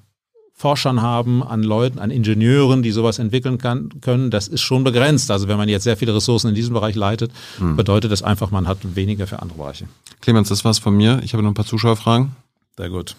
Forschern 0.55 1.03
haben, 1.03 1.43
an 1.43 1.61
Leuten, 1.61 1.99
an 1.99 2.09
Ingenieuren, 2.09 2.81
die 2.81 2.91
sowas 2.91 3.19
entwickeln 3.19 3.59
kann, 3.59 4.01
können, 4.01 4.31
das 4.31 4.47
ist 4.47 4.61
schon 4.61 4.83
begrenzt. 4.83 5.29
Also 5.29 5.47
wenn 5.47 5.57
man 5.57 5.69
jetzt 5.69 5.83
sehr 5.83 5.97
viele 5.97 6.15
Ressourcen 6.15 6.49
in 6.49 6.55
diesem 6.55 6.73
Bereich 6.73 6.95
leitet, 6.95 7.31
bedeutet 7.75 8.11
das 8.11 8.23
einfach, 8.23 8.49
man 8.51 8.67
hat 8.67 8.77
weniger 8.95 9.25
für 9.27 9.41
andere 9.41 9.57
Bereiche. 9.57 9.85
Clemens, 10.21 10.49
das 10.49 10.63
war's 10.63 10.79
von 10.79 10.95
mir. 10.95 11.19
Ich 11.23 11.33
habe 11.33 11.43
noch 11.43 11.51
ein 11.51 11.55
paar 11.55 11.65
Zuschauerfragen. 11.65 12.35
Sehr 12.77 12.89
gut. 12.89 13.15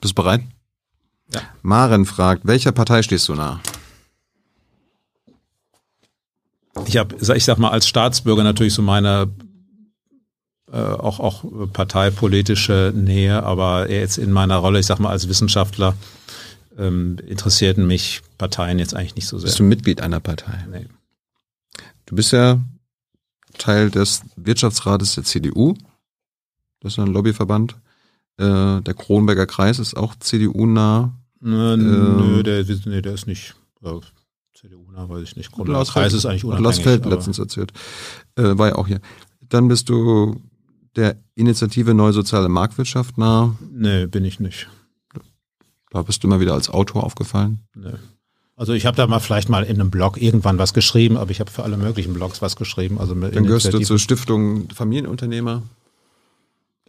Bist 0.00 0.12
du 0.12 0.22
bereit? 0.22 0.42
Ja. 1.32 1.42
Maren 1.62 2.06
fragt, 2.06 2.46
welcher 2.46 2.72
Partei 2.72 3.02
stehst 3.02 3.28
du 3.28 3.34
nah? 3.34 3.60
Ich 6.86 6.96
habe, 6.96 7.14
ich 7.20 7.44
sag 7.44 7.58
mal, 7.58 7.70
als 7.70 7.86
Staatsbürger 7.86 8.42
natürlich 8.42 8.74
so 8.74 8.82
meine 8.82 9.30
äh, 10.72 10.76
auch 10.76 11.18
auch 11.18 11.44
parteipolitische 11.72 12.92
Nähe, 12.94 13.42
aber 13.42 13.90
jetzt 13.90 14.18
in 14.18 14.30
meiner 14.30 14.56
Rolle, 14.56 14.78
ich 14.78 14.86
sag 14.86 14.98
mal, 14.98 15.10
als 15.10 15.28
Wissenschaftler 15.28 15.94
ähm, 16.78 17.18
interessierten 17.26 17.86
mich 17.86 18.22
Parteien 18.38 18.78
jetzt 18.78 18.94
eigentlich 18.94 19.16
nicht 19.16 19.26
so 19.26 19.38
sehr. 19.38 19.46
Bist 19.46 19.58
du 19.58 19.64
Mitglied 19.64 20.00
einer 20.00 20.20
Partei? 20.20 20.64
Nee. 20.70 20.86
Du 22.06 22.14
bist 22.16 22.32
ja 22.32 22.60
Teil 23.58 23.90
des 23.90 24.22
Wirtschaftsrates 24.36 25.16
der 25.16 25.24
CDU. 25.24 25.74
Das 26.80 26.92
ist 26.92 26.98
ein 26.98 27.12
Lobbyverband. 27.12 27.76
Äh, 28.38 28.80
der 28.80 28.94
Kronberger 28.94 29.46
Kreis 29.46 29.78
ist 29.78 29.96
auch 29.96 30.14
CDU-nah. 30.16 31.14
Nö, 31.40 31.74
ähm, 31.74 32.16
nö, 32.16 32.42
der, 32.42 32.64
nee, 32.86 33.02
der 33.02 33.14
ist 33.14 33.26
nicht. 33.26 33.54
Ja, 33.82 33.98
CDU-nah, 34.54 35.08
weiß 35.08 35.22
ich 35.22 35.36
nicht. 35.36 35.52
Kronberger 35.52 35.84
Kreis 35.84 36.12
ist 36.12 36.26
eigentlich 36.26 36.44
unabhängig. 36.44 36.64
Lars 36.64 36.78
Feld 36.78 37.06
letztens 37.06 37.38
erzählt. 37.38 37.72
Äh, 38.36 38.58
war 38.58 38.68
ja 38.68 38.74
auch 38.76 38.86
hier. 38.86 39.00
Dann 39.40 39.68
bist 39.68 39.88
du 39.88 40.40
der 40.96 41.16
Initiative 41.34 41.94
Neue 41.94 42.12
Soziale 42.12 42.48
Marktwirtschaft 42.48 43.18
nah. 43.18 43.56
Nee, 43.70 44.06
bin 44.06 44.24
ich 44.24 44.40
nicht. 44.40 44.68
Da 45.90 46.02
bist 46.02 46.22
du 46.22 46.28
immer 46.28 46.40
wieder 46.40 46.54
als 46.54 46.70
Autor 46.70 47.04
aufgefallen? 47.04 47.60
Nee. 47.74 47.94
Also 48.56 48.74
ich 48.74 48.86
habe 48.86 48.96
da 48.96 49.06
mal 49.06 49.20
vielleicht 49.20 49.48
mal 49.48 49.64
in 49.64 49.80
einem 49.80 49.90
Blog 49.90 50.20
irgendwann 50.20 50.58
was 50.58 50.74
geschrieben, 50.74 51.16
aber 51.16 51.30
ich 51.30 51.40
habe 51.40 51.50
für 51.50 51.62
alle 51.62 51.76
möglichen 51.76 52.12
Blogs 52.12 52.42
was 52.42 52.56
geschrieben. 52.56 52.98
Also 52.98 53.14
Dann 53.14 53.44
gehörst 53.44 53.72
du 53.72 53.80
zur 53.80 53.98
Stiftung 53.98 54.68
Familienunternehmer. 54.70 55.62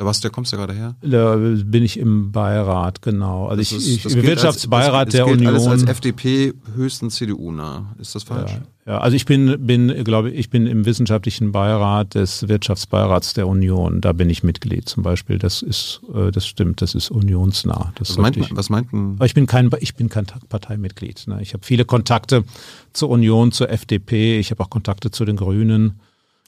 Da 0.02 0.08
warst 0.08 0.24
du, 0.24 0.30
da 0.30 0.34
kommst 0.34 0.52
du 0.52 0.58
gerade 0.58 0.74
her? 0.74 0.96
Da 1.04 1.36
bin 1.36 1.84
ich 1.84 2.00
im 2.00 2.32
Beirat, 2.32 3.04
genau. 3.04 3.50
Also 3.50 3.62
das 3.62 3.72
ich, 3.86 4.04
ist, 4.04 4.16
ich 4.16 4.24
Wirtschaftsbeirat 4.24 4.96
als, 4.96 5.14
das, 5.14 5.20
das 5.20 5.26
der 5.28 5.38
gilt 5.38 5.48
Union. 5.48 5.54
Alles 5.54 5.68
als 5.68 5.84
FDP 5.84 6.54
höchstens 6.74 7.18
CDU 7.18 7.52
nah. 7.52 7.94
Ist 8.00 8.16
das 8.16 8.24
falsch? 8.24 8.50
Ja, 8.88 8.94
ja, 8.94 8.98
also 8.98 9.16
ich 9.16 9.26
bin, 9.26 9.68
bin, 9.68 10.04
glaube 10.04 10.32
ich, 10.32 10.50
bin 10.50 10.66
im 10.66 10.88
wissenschaftlichen 10.88 11.52
Beirat 11.52 12.16
des 12.16 12.48
Wirtschaftsbeirats 12.48 13.36
der 13.36 13.48
Union. 13.48 14.02
Da 14.02 14.12
bin 14.14 14.28
ich 14.32 14.42
Mitglied 14.42 14.90
zum 14.90 15.04
Beispiel. 15.04 15.38
Das 15.38 15.62
ist, 15.62 16.02
äh, 16.16 16.32
das 16.32 16.48
stimmt, 16.48 16.82
das 16.82 16.96
ist 16.96 17.12
unionsnah. 17.12 17.94
Das 17.94 18.10
was, 18.10 18.18
meint, 18.18 18.38
ich, 18.38 18.56
was 18.56 18.72
meint 18.72 18.92
man? 18.92 19.18
Aber 19.18 19.28
ich 19.28 19.36
bin 19.36 19.46
kein, 19.46 19.70
ich 19.82 19.94
bin 19.94 20.10
kein 20.10 20.26
Parteimitglied. 20.50 21.26
Ne? 21.28 21.44
Ich 21.44 21.54
habe 21.54 21.64
viele 21.64 21.86
Kontakte 21.86 22.44
zur 22.92 23.10
Union, 23.10 23.52
zur 23.52 23.70
FDP. 23.70 24.40
Ich 24.40 24.50
habe 24.50 24.64
auch 24.64 24.72
Kontakte 24.72 25.12
zu 25.12 25.26
den 25.26 25.36
Grünen. 25.36 26.00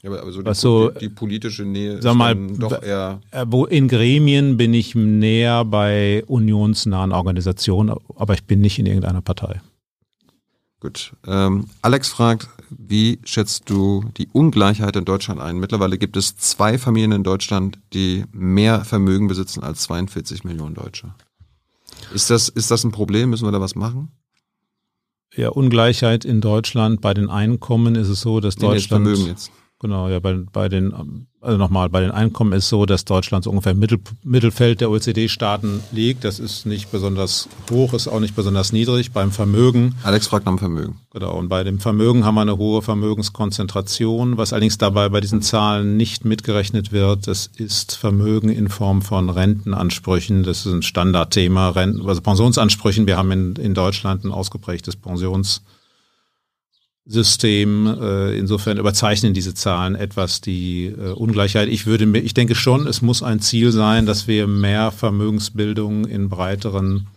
Ja, 0.04 0.10
aber 0.10 0.32
so 0.32 0.42
die, 0.42 0.54
so, 0.54 0.90
die, 0.90 1.08
politische 1.08 1.64
Nähe 1.64 2.02
sag 2.02 2.14
mal, 2.14 2.34
doch 2.34 2.82
eher. 2.82 3.22
Äh, 3.30 3.46
wo 3.48 3.64
in 3.64 3.88
Gremien 3.88 4.58
bin 4.58 4.74
ich 4.74 4.94
näher 4.94 5.64
bei 5.64 6.22
unionsnahen 6.26 7.10
Organisationen, 7.12 7.96
aber 8.14 8.34
ich 8.34 8.44
bin 8.44 8.60
nicht 8.60 8.78
in 8.78 8.84
irgendeiner 8.84 9.22
Partei. 9.22 9.62
Gut. 10.78 11.14
Ähm, 11.26 11.68
Alex 11.80 12.10
fragt, 12.10 12.50
wie 12.68 13.18
schätzt 13.24 13.70
du 13.70 14.04
die 14.18 14.28
Ungleichheit 14.30 14.94
in 14.96 15.06
Deutschland 15.06 15.40
ein? 15.40 15.56
Mittlerweile 15.56 15.96
gibt 15.96 16.18
es 16.18 16.36
zwei 16.36 16.76
Familien 16.76 17.12
in 17.12 17.24
Deutschland, 17.24 17.78
die 17.94 18.24
mehr 18.30 18.84
Vermögen 18.84 19.26
besitzen 19.26 19.62
als 19.62 19.84
42 19.84 20.44
Millionen 20.44 20.74
Deutsche. 20.74 21.14
Ist 22.12 22.28
das, 22.28 22.50
ist 22.50 22.70
das 22.70 22.84
ein 22.84 22.92
Problem? 22.92 23.30
Müssen 23.30 23.46
wir 23.46 23.52
da 23.52 23.60
was 23.62 23.74
machen? 23.74 24.10
Ja, 25.34 25.48
Ungleichheit 25.48 26.26
in 26.26 26.42
Deutschland 26.42 27.00
bei 27.00 27.14
den 27.14 27.30
Einkommen 27.30 27.94
ist 27.94 28.08
es 28.08 28.20
so, 28.20 28.40
dass 28.40 28.58
nee, 28.58 28.66
Deutschland. 28.66 29.06
Vermögen 29.06 29.28
jetzt. 29.28 29.50
Genau, 29.84 30.08
ja, 30.08 30.18
bei, 30.18 30.32
bei 30.50 30.70
den, 30.70 31.26
also 31.42 31.58
nochmal, 31.58 31.90
bei 31.90 32.00
den 32.00 32.10
Einkommen 32.10 32.54
ist 32.54 32.70
so, 32.70 32.86
dass 32.86 33.04
Deutschland 33.04 33.44
so 33.44 33.50
ungefähr 33.50 33.72
im 33.72 33.80
Mittel, 33.80 34.00
Mittelfeld 34.22 34.80
der 34.80 34.88
OECD-Staaten 34.88 35.80
liegt. 35.92 36.24
Das 36.24 36.38
ist 36.38 36.64
nicht 36.64 36.90
besonders 36.90 37.50
hoch, 37.70 37.92
ist 37.92 38.08
auch 38.08 38.20
nicht 38.20 38.34
besonders 38.34 38.72
niedrig. 38.72 39.12
Beim 39.12 39.30
Vermögen. 39.30 39.94
Alex 40.02 40.26
fragt 40.26 40.46
nach 40.46 40.52
dem 40.52 40.58
Vermögen. 40.58 41.00
Genau, 41.12 41.36
und 41.36 41.50
bei 41.50 41.64
dem 41.64 41.80
Vermögen 41.80 42.24
haben 42.24 42.36
wir 42.36 42.40
eine 42.40 42.56
hohe 42.56 42.80
Vermögenskonzentration. 42.80 44.38
Was 44.38 44.54
allerdings 44.54 44.78
dabei 44.78 45.10
bei 45.10 45.20
diesen 45.20 45.42
Zahlen 45.42 45.98
nicht 45.98 46.24
mitgerechnet 46.24 46.90
wird, 46.90 47.26
das 47.26 47.50
ist 47.54 47.94
Vermögen 47.94 48.48
in 48.48 48.70
Form 48.70 49.02
von 49.02 49.28
Rentenansprüchen. 49.28 50.44
Das 50.44 50.64
ist 50.64 50.72
ein 50.72 50.80
Standardthema, 50.80 51.68
Renten, 51.68 52.08
also 52.08 52.22
Pensionsansprüchen. 52.22 53.06
Wir 53.06 53.18
haben 53.18 53.32
in, 53.32 53.56
in 53.56 53.74
Deutschland 53.74 54.24
ein 54.24 54.32
ausgeprägtes 54.32 54.96
Pensions- 54.96 55.60
System. 57.06 57.86
Äh, 57.86 58.38
insofern 58.38 58.78
überzeichnen 58.78 59.34
diese 59.34 59.54
Zahlen 59.54 59.94
etwas 59.94 60.40
die 60.40 60.86
äh, 60.86 61.10
Ungleichheit. 61.10 61.68
Ich 61.68 61.86
würde 61.86 62.06
mir, 62.06 62.20
ich 62.20 62.34
denke 62.34 62.54
schon, 62.54 62.86
es 62.86 63.02
muss 63.02 63.22
ein 63.22 63.40
Ziel 63.40 63.72
sein, 63.72 64.06
dass 64.06 64.26
wir 64.26 64.46
mehr 64.46 64.90
Vermögensbildung 64.90 66.06
in 66.06 66.28
breiteren 66.28 67.08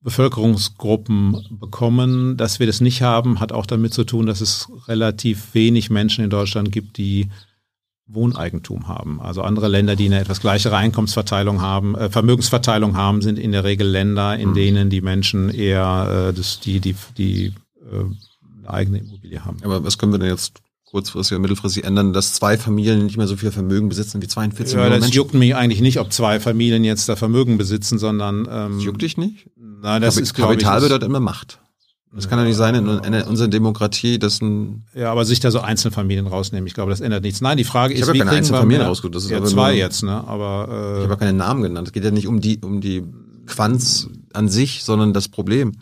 Bevölkerungsgruppen 0.00 1.58
bekommen. 1.60 2.36
Dass 2.36 2.58
wir 2.58 2.66
das 2.66 2.80
nicht 2.80 3.02
haben, 3.02 3.40
hat 3.40 3.52
auch 3.52 3.66
damit 3.66 3.94
zu 3.94 4.04
tun, 4.04 4.26
dass 4.26 4.40
es 4.40 4.68
relativ 4.88 5.54
wenig 5.54 5.88
Menschen 5.90 6.24
in 6.24 6.30
Deutschland 6.30 6.72
gibt, 6.72 6.98
die 6.98 7.30
Wohneigentum 8.06 8.86
haben. 8.86 9.20
Also 9.20 9.42
andere 9.42 9.68
Länder, 9.68 9.96
die 9.96 10.06
eine 10.06 10.20
etwas 10.20 10.40
gleichere 10.40 10.76
Einkommensverteilung 10.76 11.62
haben, 11.62 11.94
äh, 11.94 12.10
Vermögensverteilung 12.10 12.96
haben, 12.96 13.22
sind 13.22 13.38
in 13.38 13.52
der 13.52 13.64
Regel 13.64 13.86
Länder, 13.86 14.36
in 14.36 14.50
mhm. 14.50 14.54
denen 14.54 14.90
die 14.90 15.00
Menschen 15.00 15.48
eher 15.48 16.28
äh, 16.28 16.34
das, 16.34 16.60
die, 16.60 16.80
die, 16.80 16.96
die 17.16 17.46
äh, 17.46 18.04
eine 18.64 18.74
eigene 18.74 18.98
Immobilie 18.98 19.44
haben. 19.44 19.58
Aber 19.62 19.84
was 19.84 19.98
können 19.98 20.12
wir 20.12 20.18
denn 20.18 20.28
jetzt 20.28 20.60
kurzfristig 20.94 21.34
oder 21.34 21.42
mittelfristig 21.42 21.84
ändern, 21.84 22.12
dass 22.12 22.34
zwei 22.34 22.56
Familien 22.56 23.04
nicht 23.04 23.16
mehr 23.16 23.26
so 23.26 23.36
viel 23.36 23.50
Vermögen 23.50 23.88
besitzen 23.88 24.22
wie 24.22 24.28
42 24.28 24.74
ja, 24.74 24.82
Millionen 24.82 25.02
Das 25.02 25.14
juckt 25.14 25.34
mich 25.34 25.54
eigentlich 25.56 25.80
nicht, 25.80 25.98
ob 25.98 26.12
zwei 26.12 26.38
Familien 26.38 26.84
jetzt 26.84 27.08
da 27.08 27.16
Vermögen 27.16 27.58
besitzen, 27.58 27.98
sondern 27.98 28.46
ähm, 28.50 28.76
das 28.76 28.84
juckt 28.84 29.02
dich 29.02 29.16
nicht? 29.16 29.50
Nein, 29.56 30.02
das 30.02 30.14
Kap 30.14 30.22
ist 30.22 30.34
Kapital 30.34 30.78
ich, 30.78 30.84
bedeutet 30.84 31.08
immer 31.08 31.20
Macht. 31.20 31.58
Das 32.14 32.28
kann 32.28 32.38
ja 32.38 32.44
nicht 32.44 32.56
sein 32.56 32.76
in, 32.76 32.86
in 32.86 33.22
unserer 33.22 33.48
Demokratie, 33.48 34.20
dass 34.20 34.40
ein 34.40 34.84
ja, 34.94 35.10
aber 35.10 35.24
sich 35.24 35.40
da 35.40 35.50
so 35.50 35.60
Einzelfamilien 35.60 36.28
rausnehmen, 36.28 36.66
ich 36.68 36.74
glaube, 36.74 36.90
das 36.90 37.00
ändert 37.00 37.24
nichts. 37.24 37.40
Nein, 37.40 37.56
die 37.56 37.64
Frage 37.64 37.92
ich 37.92 38.00
ist, 38.00 38.12
wie 38.12 38.18
ja 38.18 38.24
keine 38.24 38.36
Einzelfamilien 38.36 38.86
rausgesucht. 38.86 39.16
Das 39.16 39.24
ist 39.24 39.30
ja, 39.30 39.42
zwei 39.42 39.70
nur, 39.70 39.78
jetzt, 39.78 40.04
ne? 40.04 40.22
Aber 40.28 40.68
äh, 40.70 40.96
ich 40.98 41.02
habe 41.02 41.14
ja 41.14 41.16
keine 41.16 41.32
Namen 41.32 41.62
genannt. 41.64 41.88
Es 41.88 41.92
geht 41.92 42.04
ja 42.04 42.12
nicht 42.12 42.28
um 42.28 42.40
die 42.40 42.60
um 42.62 42.80
die 42.80 43.02
Quanz 43.46 44.08
an 44.32 44.48
sich, 44.48 44.84
sondern 44.84 45.12
das 45.12 45.28
Problem. 45.28 45.72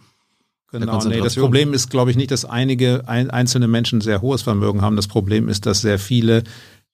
Genau, 0.73 1.05
nee, 1.05 1.21
das 1.21 1.35
Problem 1.35 1.75
ist, 1.75 1.91
glaube 1.91 2.11
ich, 2.11 2.17
nicht, 2.17 2.31
dass 2.31 2.47
einige 2.47 3.07
ein, 3.07 3.29
einzelne 3.31 3.69
Menschen 3.69 4.01
sehr 4.01 4.23
hohes 4.23 4.41
Vermögen 4.41 4.81
haben. 4.81 4.97
Das 4.97 5.07
Problem 5.07 5.49
ist, 5.49 5.67
dass 5.67 5.83
sehr 5.83 5.99
viele 5.99 6.45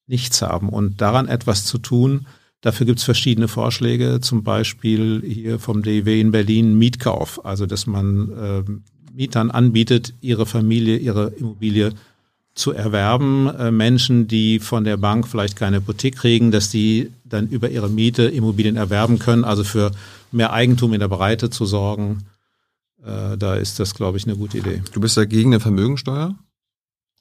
nichts 0.09 0.43
haben. 0.43 0.69
Und 0.69 1.01
daran 1.01 1.29
etwas 1.29 1.65
zu 1.65 1.79
tun, 1.79 2.27
dafür 2.61 2.87
gibt 2.87 2.99
es 2.99 3.05
verschiedene 3.05 3.47
Vorschläge, 3.47 4.21
zum 4.21 4.43
Beispiel 4.43 5.23
hier 5.25 5.61
vom 5.61 5.83
DIW 5.85 6.21
in 6.21 6.33
Berlin 6.33 6.77
Mietkauf, 6.77 7.45
also 7.45 7.67
dass 7.67 7.87
man 7.87 8.33
äh, 8.33 8.65
Mietern 9.15 9.53
anbietet, 9.53 10.13
ihre 10.21 10.45
Familie, 10.45 10.97
ihre 10.97 11.29
Immobilie 11.29 11.93
zu 12.55 12.73
erwerben. 12.73 13.49
Äh, 13.49 13.71
Menschen, 13.71 14.27
die 14.27 14.59
von 14.59 14.83
der 14.83 14.97
Bank 14.97 15.29
vielleicht 15.29 15.55
keine 15.55 15.77
Hypothek 15.77 16.17
kriegen, 16.17 16.51
dass 16.51 16.69
die 16.69 17.13
dann 17.25 17.47
über 17.47 17.71
ihre 17.71 17.89
Miete 17.89 18.25
Immobilien 18.25 18.75
erwerben 18.75 19.21
können, 19.21 19.45
also 19.45 19.63
für 19.63 19.93
mehr 20.33 20.53
Eigentum 20.53 20.95
in 20.95 21.01
der 21.01 21.09
Breite 21.09 21.49
zu 21.49 21.65
sorgen 21.65 22.25
äh, 23.05 23.37
da 23.37 23.55
ist 23.55 23.79
das, 23.79 23.95
glaube 23.95 24.19
ich, 24.19 24.27
eine 24.27 24.37
gute 24.37 24.59
Idee. 24.59 24.83
Du 24.93 25.01
bist 25.01 25.17
ja 25.17 25.25
gegen 25.25 25.51
eine 25.51 25.61
Vermögensteuer. 25.61 26.35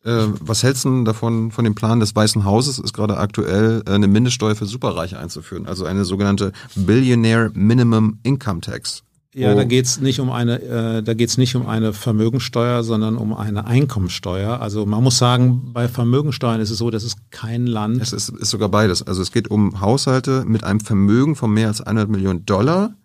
Äh, 0.04 0.28
was 0.40 0.64
hältst 0.64 0.86
du 0.86 1.04
davon, 1.04 1.52
von 1.52 1.66
dem 1.66 1.76
Plan 1.76 2.00
des 2.00 2.16
Weißen 2.16 2.46
Hauses, 2.46 2.80
ist 2.80 2.94
gerade 2.94 3.18
aktuell 3.18 3.84
äh, 3.86 3.92
eine 3.92 4.08
Mindeststeuer 4.08 4.56
für 4.56 4.66
Superreiche 4.66 5.20
einzuführen, 5.20 5.66
also 5.66 5.86
eine 5.86 6.06
sogenannte 6.06 6.52
Billionaire 6.76 7.52
Minimum 7.54 8.20
Income 8.24 8.62
Tax. 8.62 9.04
Ja, 9.34 9.54
da 9.54 9.66
geht's 9.66 10.00
nicht 10.00 10.20
um 10.20 10.32
eine, 10.32 10.60
äh, 10.62 11.04
da 11.04 11.14
geht's 11.14 11.38
nicht 11.38 11.56
um 11.56 11.68
eine 11.68 11.94
Vermögensteuer, 11.94 12.84
sondern 12.84 13.18
um 13.18 13.36
eine 13.36 13.68
Einkommensteuer. 13.68 14.62
Also 14.62 14.88
man 14.88 15.04
muss 15.04 15.20
sagen, 15.20 15.74
bei 15.74 15.88
Vermögensteuern 15.88 16.60
ist 16.60 16.72
es 16.72 16.80
so, 16.80 16.90
dass 16.90 17.04
es 17.04 17.18
kein 17.30 17.68
Land. 17.68 18.02
Es 18.02 18.14
ist, 18.14 18.30
ist 18.30 18.50
sogar 18.50 18.70
beides. 18.70 19.04
Also 19.04 19.22
es 19.22 19.32
geht 19.32 19.52
um 19.52 19.80
Haushalte 19.80 20.44
mit 20.48 20.64
einem 20.64 20.80
Vermögen 20.80 21.36
von 21.36 21.54
mehr 21.54 21.68
als 21.68 21.82
100 21.82 22.10
Millionen 22.10 22.46
Dollar, 22.48 22.96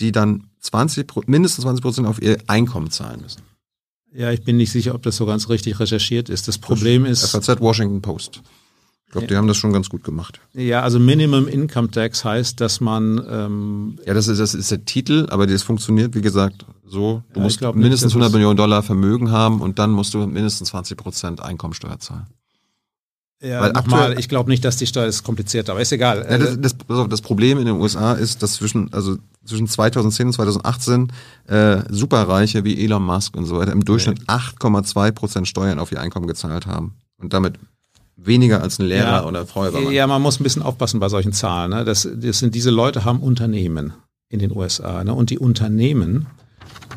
die 0.00 0.12
dann 0.12 0.49
20, 0.60 1.06
mindestens 1.26 1.62
20 1.62 1.82
Prozent 1.82 2.06
auf 2.06 2.20
ihr 2.20 2.38
Einkommen 2.46 2.90
zahlen 2.90 3.20
müssen. 3.22 3.42
Ja, 4.12 4.30
ich 4.32 4.42
bin 4.42 4.56
nicht 4.56 4.72
sicher, 4.72 4.94
ob 4.94 5.02
das 5.02 5.16
so 5.16 5.26
ganz 5.26 5.48
richtig 5.48 5.78
recherchiert 5.78 6.28
ist. 6.28 6.48
Das 6.48 6.58
Problem 6.58 7.04
ist. 7.04 7.24
FAZ 7.30 7.60
Washington 7.60 8.02
Post. 8.02 8.42
Ich 9.06 9.12
glaube, 9.12 9.26
die 9.26 9.36
haben 9.36 9.48
das 9.48 9.56
schon 9.56 9.72
ganz 9.72 9.88
gut 9.88 10.04
gemacht. 10.04 10.40
Ja, 10.54 10.82
also 10.82 11.00
Minimum 11.00 11.48
Income 11.48 11.90
Tax 11.90 12.24
heißt, 12.24 12.60
dass 12.60 12.80
man. 12.80 13.20
Ähm, 13.28 13.98
ja, 14.06 14.14
das 14.14 14.28
ist, 14.28 14.38
das 14.38 14.54
ist 14.54 14.70
der 14.70 14.84
Titel, 14.84 15.26
aber 15.30 15.48
das 15.48 15.64
funktioniert, 15.64 16.14
wie 16.14 16.20
gesagt, 16.20 16.64
so. 16.86 17.22
Du 17.32 17.40
ja, 17.40 17.44
musst 17.44 17.60
mindestens 17.60 18.14
nicht, 18.14 18.22
100 18.22 18.32
Millionen 18.32 18.56
Dollar 18.56 18.84
Vermögen 18.84 19.32
haben 19.32 19.60
und 19.62 19.80
dann 19.80 19.90
musst 19.90 20.14
du 20.14 20.18
mindestens 20.26 20.68
20 20.68 20.96
Prozent 20.96 21.40
Einkommensteuer 21.40 21.98
zahlen. 21.98 22.28
Ja, 23.42 23.62
Weil 23.62 23.72
nochmal, 23.72 24.18
ich 24.18 24.28
glaube 24.28 24.50
nicht, 24.50 24.64
dass 24.64 24.76
die 24.76 24.86
Steuer 24.86 25.06
ist 25.06 25.22
komplizierter, 25.22 25.72
aber 25.72 25.80
ist 25.80 25.92
egal. 25.92 26.26
Ja, 26.28 26.36
das, 26.36 26.60
das, 26.60 26.76
das, 27.08 27.20
Problem 27.22 27.58
in 27.58 27.64
den 27.64 27.76
USA 27.76 28.12
ist, 28.12 28.42
dass 28.42 28.54
zwischen, 28.54 28.92
also 28.92 29.16
zwischen 29.46 29.66
2010 29.66 30.26
und 30.26 30.32
2018 30.34 31.12
äh, 31.46 31.78
Superreiche 31.88 32.64
wie 32.64 32.84
Elon 32.84 33.02
Musk 33.02 33.36
und 33.36 33.46
so 33.46 33.58
weiter 33.58 33.72
im 33.72 33.82
Durchschnitt 33.82 34.20
8,2 34.26 35.12
Prozent 35.12 35.48
Steuern 35.48 35.78
auf 35.78 35.90
ihr 35.90 36.00
Einkommen 36.02 36.26
gezahlt 36.26 36.66
haben. 36.66 36.96
Und 37.16 37.32
damit 37.32 37.58
weniger 38.16 38.62
als 38.62 38.78
ein 38.78 38.84
Lehrer 38.86 39.22
ja, 39.22 39.24
oder 39.24 39.46
Feuerwehrmann. 39.46 39.92
Ja, 39.92 40.06
man 40.06 40.20
muss 40.20 40.38
ein 40.38 40.42
bisschen 40.42 40.62
aufpassen 40.62 41.00
bei 41.00 41.08
solchen 41.08 41.32
Zahlen. 41.32 41.70
Ne? 41.70 41.84
Das, 41.86 42.06
das 42.12 42.38
sind, 42.40 42.54
diese 42.54 42.70
Leute 42.70 43.06
haben 43.06 43.20
Unternehmen 43.20 43.94
in 44.28 44.38
den 44.38 44.54
USA. 44.54 45.02
Ne? 45.02 45.14
Und 45.14 45.30
die 45.30 45.38
Unternehmen, 45.38 46.26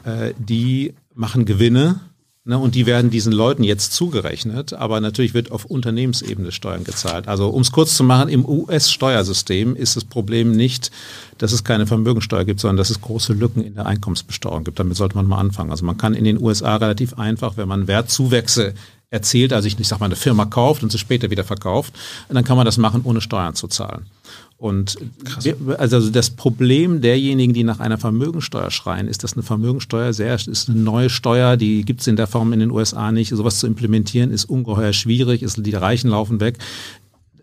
äh, 0.03 0.33
die 0.37 0.93
machen 1.13 1.45
Gewinne 1.45 2.01
Ne, 2.45 2.57
und 2.57 2.75
die 2.75 2.85
werden 2.85 3.09
diesen 3.09 3.31
Leuten 3.31 3.63
jetzt 3.63 3.93
zugerechnet, 3.93 4.73
aber 4.73 4.99
natürlich 4.99 5.33
wird 5.33 5.49
auf 5.49 5.63
Unternehmensebene 5.63 6.51
Steuern 6.51 6.83
gezahlt. 6.83 7.29
Also 7.29 7.47
um 7.47 7.61
es 7.61 7.71
kurz 7.71 7.95
zu 7.95 8.03
machen, 8.03 8.27
im 8.27 8.45
US-Steuersystem 8.45 9.77
ist 9.77 9.95
das 9.95 10.03
Problem 10.03 10.51
nicht, 10.51 10.91
dass 11.37 11.53
es 11.53 11.63
keine 11.63 11.87
Vermögensteuer 11.87 12.43
gibt, 12.43 12.59
sondern 12.59 12.75
dass 12.75 12.89
es 12.89 12.99
große 12.99 13.31
Lücken 13.31 13.63
in 13.63 13.75
der 13.75 13.85
Einkommensbesteuerung 13.85 14.65
gibt. 14.65 14.77
Damit 14.77 14.97
sollte 14.97 15.15
man 15.15 15.25
mal 15.25 15.37
anfangen. 15.37 15.71
Also 15.71 15.85
man 15.85 15.95
kann 15.95 16.13
in 16.13 16.25
den 16.25 16.41
USA 16.41 16.75
relativ 16.75 17.13
einfach, 17.13 17.55
wenn 17.55 17.69
man 17.69 17.87
Wertzuwächse 17.87 18.73
erzählt, 19.09 19.53
also 19.53 19.65
ich, 19.65 19.79
ich 19.79 19.87
sag 19.87 20.01
mal, 20.01 20.07
eine 20.07 20.17
Firma 20.17 20.43
kauft 20.43 20.83
und 20.83 20.91
sie 20.91 20.97
später 20.97 21.29
wieder 21.29 21.45
verkauft, 21.45 21.93
dann 22.27 22.43
kann 22.43 22.57
man 22.57 22.65
das 22.65 22.77
machen, 22.77 23.01
ohne 23.05 23.21
Steuern 23.21 23.55
zu 23.55 23.69
zahlen. 23.69 24.07
Und 24.64 24.98
wir, 25.41 25.57
also 25.77 26.10
das 26.10 26.30
Problem 26.30 27.02
derjenigen, 27.02 27.53
die 27.53 27.65
nach 27.65 27.81
einer 27.81 27.98
Vermögensteuer 27.98 28.72
schreien, 28.72 29.10
ist, 29.10 29.22
dass 29.22 29.34
eine 29.34 29.44
Vermögensteuer 29.44 30.14
sehr 30.14 30.35
ist 30.35 30.69
eine 30.69 30.80
neue 30.80 31.10
Steuer, 31.10 31.57
die 31.57 31.84
gibt 31.84 31.99
es 31.99 32.07
in 32.07 32.15
der 32.15 32.27
Form 32.27 32.53
in 32.53 32.61
den 32.61 32.72
USA 32.72 33.11
nicht. 33.11 33.27
Sowas 33.31 33.60
zu 33.60 33.68
implementieren 33.68 34.31
ist 34.31 34.45
ungeheuer 34.45 34.94
schwierig. 34.94 35.44
Ist, 35.44 35.57
die 35.65 35.73
Reichen 35.73 36.11
laufen 36.11 36.40
weg. 36.40 36.60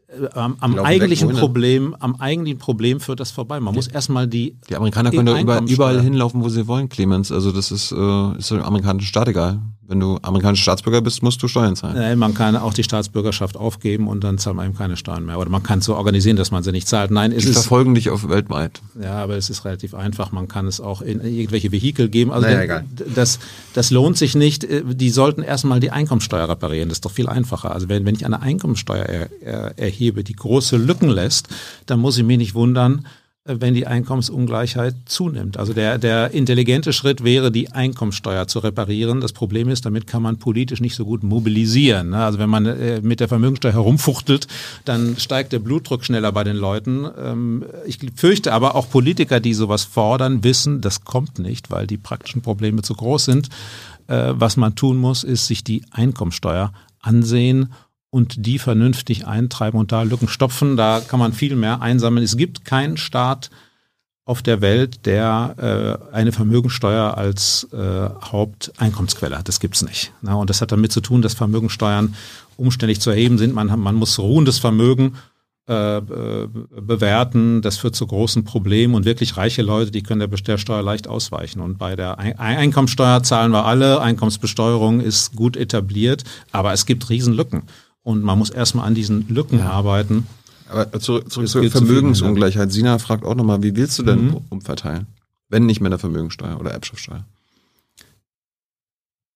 Äh, 0.09 0.29
am, 0.33 0.57
am 0.61 0.79
eigentlichen 0.79 1.29
weg, 1.29 1.37
Problem, 1.37 1.95
am 2.01 2.17
eigentlichen 2.17 2.59
Problem 2.59 3.01
führt 3.01 3.21
das 3.21 3.33
vorbei. 3.33 3.61
Man 3.61 3.75
die, 3.75 3.81
muss 3.81 3.89
erstmal 3.89 4.27
die. 4.27 4.57
Die 4.71 4.77
Amerikaner 4.77 5.11
können 5.11 5.47
doch 5.47 5.69
überall 5.69 6.01
hinlaufen, 6.01 6.43
wo 6.43 6.49
sie 6.49 6.67
wollen, 6.69 6.89
Clemens. 6.89 7.31
Also 7.31 7.53
das 7.53 7.71
ist, 7.71 7.93
äh, 7.93 8.39
ist 8.39 8.51
dem 8.51 8.63
amerikanischen 8.63 9.07
Staat 9.07 9.29
egal. 9.29 9.61
Wenn 9.91 9.99
du 9.99 10.21
amerikanischer 10.23 10.63
Staatsbürger 10.63 11.01
bist, 11.01 11.21
musst 11.25 11.43
du 11.43 11.49
Steuern 11.49 11.75
zahlen. 11.75 11.97
Nein, 11.97 12.17
man 12.17 12.33
kann 12.33 12.55
auch 12.55 12.73
die 12.73 12.85
Staatsbürgerschaft 12.85 13.57
aufgeben 13.57 14.07
und 14.07 14.23
dann 14.23 14.39
zahlt 14.39 14.55
man 14.55 14.67
eben 14.67 14.77
keine 14.77 14.97
Steuern 14.97 15.27
mehr. 15.27 15.37
Oder 15.37 15.51
man 15.51 15.65
kann 15.65 15.81
es 15.81 15.87
so 15.87 15.97
organisieren, 15.97 16.37
dass 16.37 16.53
man 16.53 16.63
sie 16.63 16.71
nicht 16.71 16.87
zahlt. 16.87 17.11
Nein, 17.11 17.33
es 17.33 17.43
die 17.43 17.49
ist. 17.49 17.55
verfolgen 17.55 17.97
dich 17.97 18.09
auf 18.09 18.29
weltweit. 18.29 18.81
Ja, 19.03 19.15
aber 19.15 19.37
es 19.37 19.51
ist 19.51 19.65
relativ 19.65 19.95
einfach. 19.95 20.31
Man 20.31 20.47
kann 20.47 20.69
es 20.69 20.81
auch 20.81 21.03
in 21.03 21.21
irgendwelche 21.21 21.73
Vehikel 21.73 22.09
geben. 22.09 22.31
Also 22.31 22.47
naja, 22.47 22.63
egal. 22.63 22.85
Das, 23.17 23.41
das 23.75 23.91
lohnt 23.91 24.17
sich 24.17 24.37
nicht. 24.37 24.65
Die 24.71 25.11
sollten 25.11 25.43
erstmal 25.43 25.81
die 25.81 25.91
Einkommensteuer 25.91 26.49
reparieren. 26.49 26.89
Das 26.89 26.99
ist 26.99 27.05
doch 27.05 27.11
viel 27.11 27.29
einfacher. 27.29 27.73
Also 27.73 27.89
wenn, 27.89 28.05
wenn 28.05 28.15
ich 28.15 28.25
eine 28.25 28.41
Einkommensteuer 28.41 29.07
er, 29.07 29.29
er, 29.43 29.77
erhebe, 29.77 30.23
die 30.23 30.37
große 30.37 30.77
Lücken 30.77 31.09
lässt, 31.09 31.49
dann 31.87 31.99
muss 31.99 32.17
ich 32.17 32.23
mich 32.23 32.39
nicht 32.39 32.55
wundern, 32.55 33.07
wenn 33.45 33.73
die 33.73 33.87
Einkommensungleichheit 33.87 34.95
zunimmt. 35.07 35.57
Also 35.57 35.73
der, 35.73 35.97
der 35.97 36.33
intelligente 36.33 36.93
Schritt 36.93 37.25
wäre, 37.25 37.51
die 37.51 37.73
Einkommensteuer 37.73 38.47
zu 38.47 38.59
reparieren. 38.59 39.23
Das 39.23 39.33
Problem 39.33 39.71
ist, 39.71 39.87
damit 39.87 40.07
kann 40.07 40.23
man 40.23 40.39
politisch 40.39 40.83
nicht 40.83 40.95
so 40.95 41.07
gut 41.07 41.23
mobilisieren. 41.23 42.11
Ne? 42.11 42.23
Also 42.23 42.39
wenn 42.39 42.51
man 42.51 42.67
äh, 42.67 43.01
mit 43.01 43.19
der 43.21 43.29
Vermögensteuer 43.29 43.73
herumfuchtelt, 43.73 44.47
dann 44.85 45.17
steigt 45.17 45.53
der 45.53 45.59
Blutdruck 45.59 46.05
schneller 46.05 46.33
bei 46.33 46.45
den 46.45 46.57
Leuten. 46.57 47.07
Ähm, 47.19 47.65
ich 47.87 47.99
fürchte 48.15 48.53
aber 48.53 48.75
auch 48.75 48.91
Politiker, 48.91 49.41
die 49.41 49.55
sowas 49.55 49.85
fordern, 49.85 50.45
wissen, 50.45 50.83
das 50.83 51.05
kommt 51.07 51.39
nicht, 51.39 51.71
weil 51.71 51.87
die 51.87 51.99
praktischen 51.99 52.43
Probleme 52.43 52.83
zu 52.83 52.95
groß 52.95 53.25
sind. 53.25 53.49
Äh, 54.07 54.35
was 54.35 54.59
man 54.59 54.75
tun 54.75 54.99
muss, 54.99 55.25
ist 55.25 55.47
sich 55.47 55.65
die 55.65 55.83
Einkommensteuer 55.91 56.73
ansehen 57.01 57.73
und 58.11 58.47
die 58.47 58.59
vernünftig 58.59 59.27
eintreiben 59.27 59.79
und 59.79 59.93
da 59.93 60.03
Lücken 60.03 60.29
stopfen. 60.29 60.77
Da 60.77 61.01
kann 61.01 61.21
man 61.21 61.33
viel 61.33 61.57
mehr 61.57 61.81
einsammeln. 61.81 62.25
Es 62.25 62.37
gibt 62.37 62.65
keinen 62.65 62.97
Staat 62.97 63.51
auf 64.25 64.43
der 64.43 64.61
Welt, 64.61 65.07
der 65.07 66.01
äh, 66.13 66.15
eine 66.15 66.33
Vermögensteuer 66.33 67.17
als 67.17 67.69
äh, 67.73 68.11
Haupteinkommensquelle 68.23 69.37
hat. 69.37 69.49
Das 69.49 69.61
gibt's 69.61 69.83
nicht. 69.83 70.13
Na, 70.23 70.35
und 70.35 70.51
das 70.51 70.61
hat 70.61 70.73
damit 70.73 70.93
zu 70.93 71.01
tun, 71.01 71.23
dass 71.23 71.35
Vermögensteuern 71.35 72.15
umständlich 72.57 73.01
zu 73.01 73.11
erheben 73.11 73.39
sind. 73.39 73.55
Man, 73.55 73.79
man 73.81 73.95
muss 73.95 74.19
ruhendes 74.19 74.59
Vermögen 74.59 75.17
äh, 75.69 75.97
äh 75.97 76.49
bewerten. 76.81 77.63
Das 77.63 77.79
führt 77.79 77.97
zu 77.97 78.07
großen 78.07 78.45
Problemen 78.45 78.95
und 78.95 79.05
wirklich 79.05 79.37
reiche 79.37 79.63
Leute, 79.63 79.91
die 79.91 80.03
können 80.03 80.31
der, 80.31 80.59
Steuer 80.59 80.83
leicht 80.83 81.09
ausweichen. 81.09 81.61
Und 81.61 81.79
bei 81.79 81.97
der 81.97 82.19
Einkommenssteuer 82.19 83.23
zahlen 83.23 83.53
wir 83.53 83.65
alle. 83.65 84.01
Einkommensbesteuerung 84.01 85.01
ist 85.01 85.35
gut 85.35 85.57
etabliert, 85.57 86.25
aber 86.53 86.73
es 86.73 86.87
gibt 86.87 87.09
Riesenlücken. 87.09 87.63
Und 88.03 88.23
man 88.23 88.39
muss 88.39 88.51
erstmal 88.51 88.87
an 88.87 88.95
diesen 88.95 89.29
Lücken 89.29 89.59
ja. 89.59 89.71
arbeiten. 89.71 90.27
Aber 90.69 91.01
zurück, 91.01 91.31
zurück 91.31 91.49
zur 91.49 91.71
Vermögensungleichheit. 91.71 92.73
Sina 92.73 92.99
fragt 92.99 93.25
auch 93.25 93.35
nochmal, 93.35 93.63
wie 93.63 93.75
willst 93.77 93.99
du 93.99 94.03
denn 94.03 94.27
mhm. 94.27 94.41
umverteilen? 94.49 95.07
Wenn 95.49 95.67
nicht 95.67 95.81
mehr 95.81 95.89
eine 95.89 95.99
Vermögensteuer 95.99 96.59
oder 96.61 96.71
Erbschaftssteuer? 96.71 97.25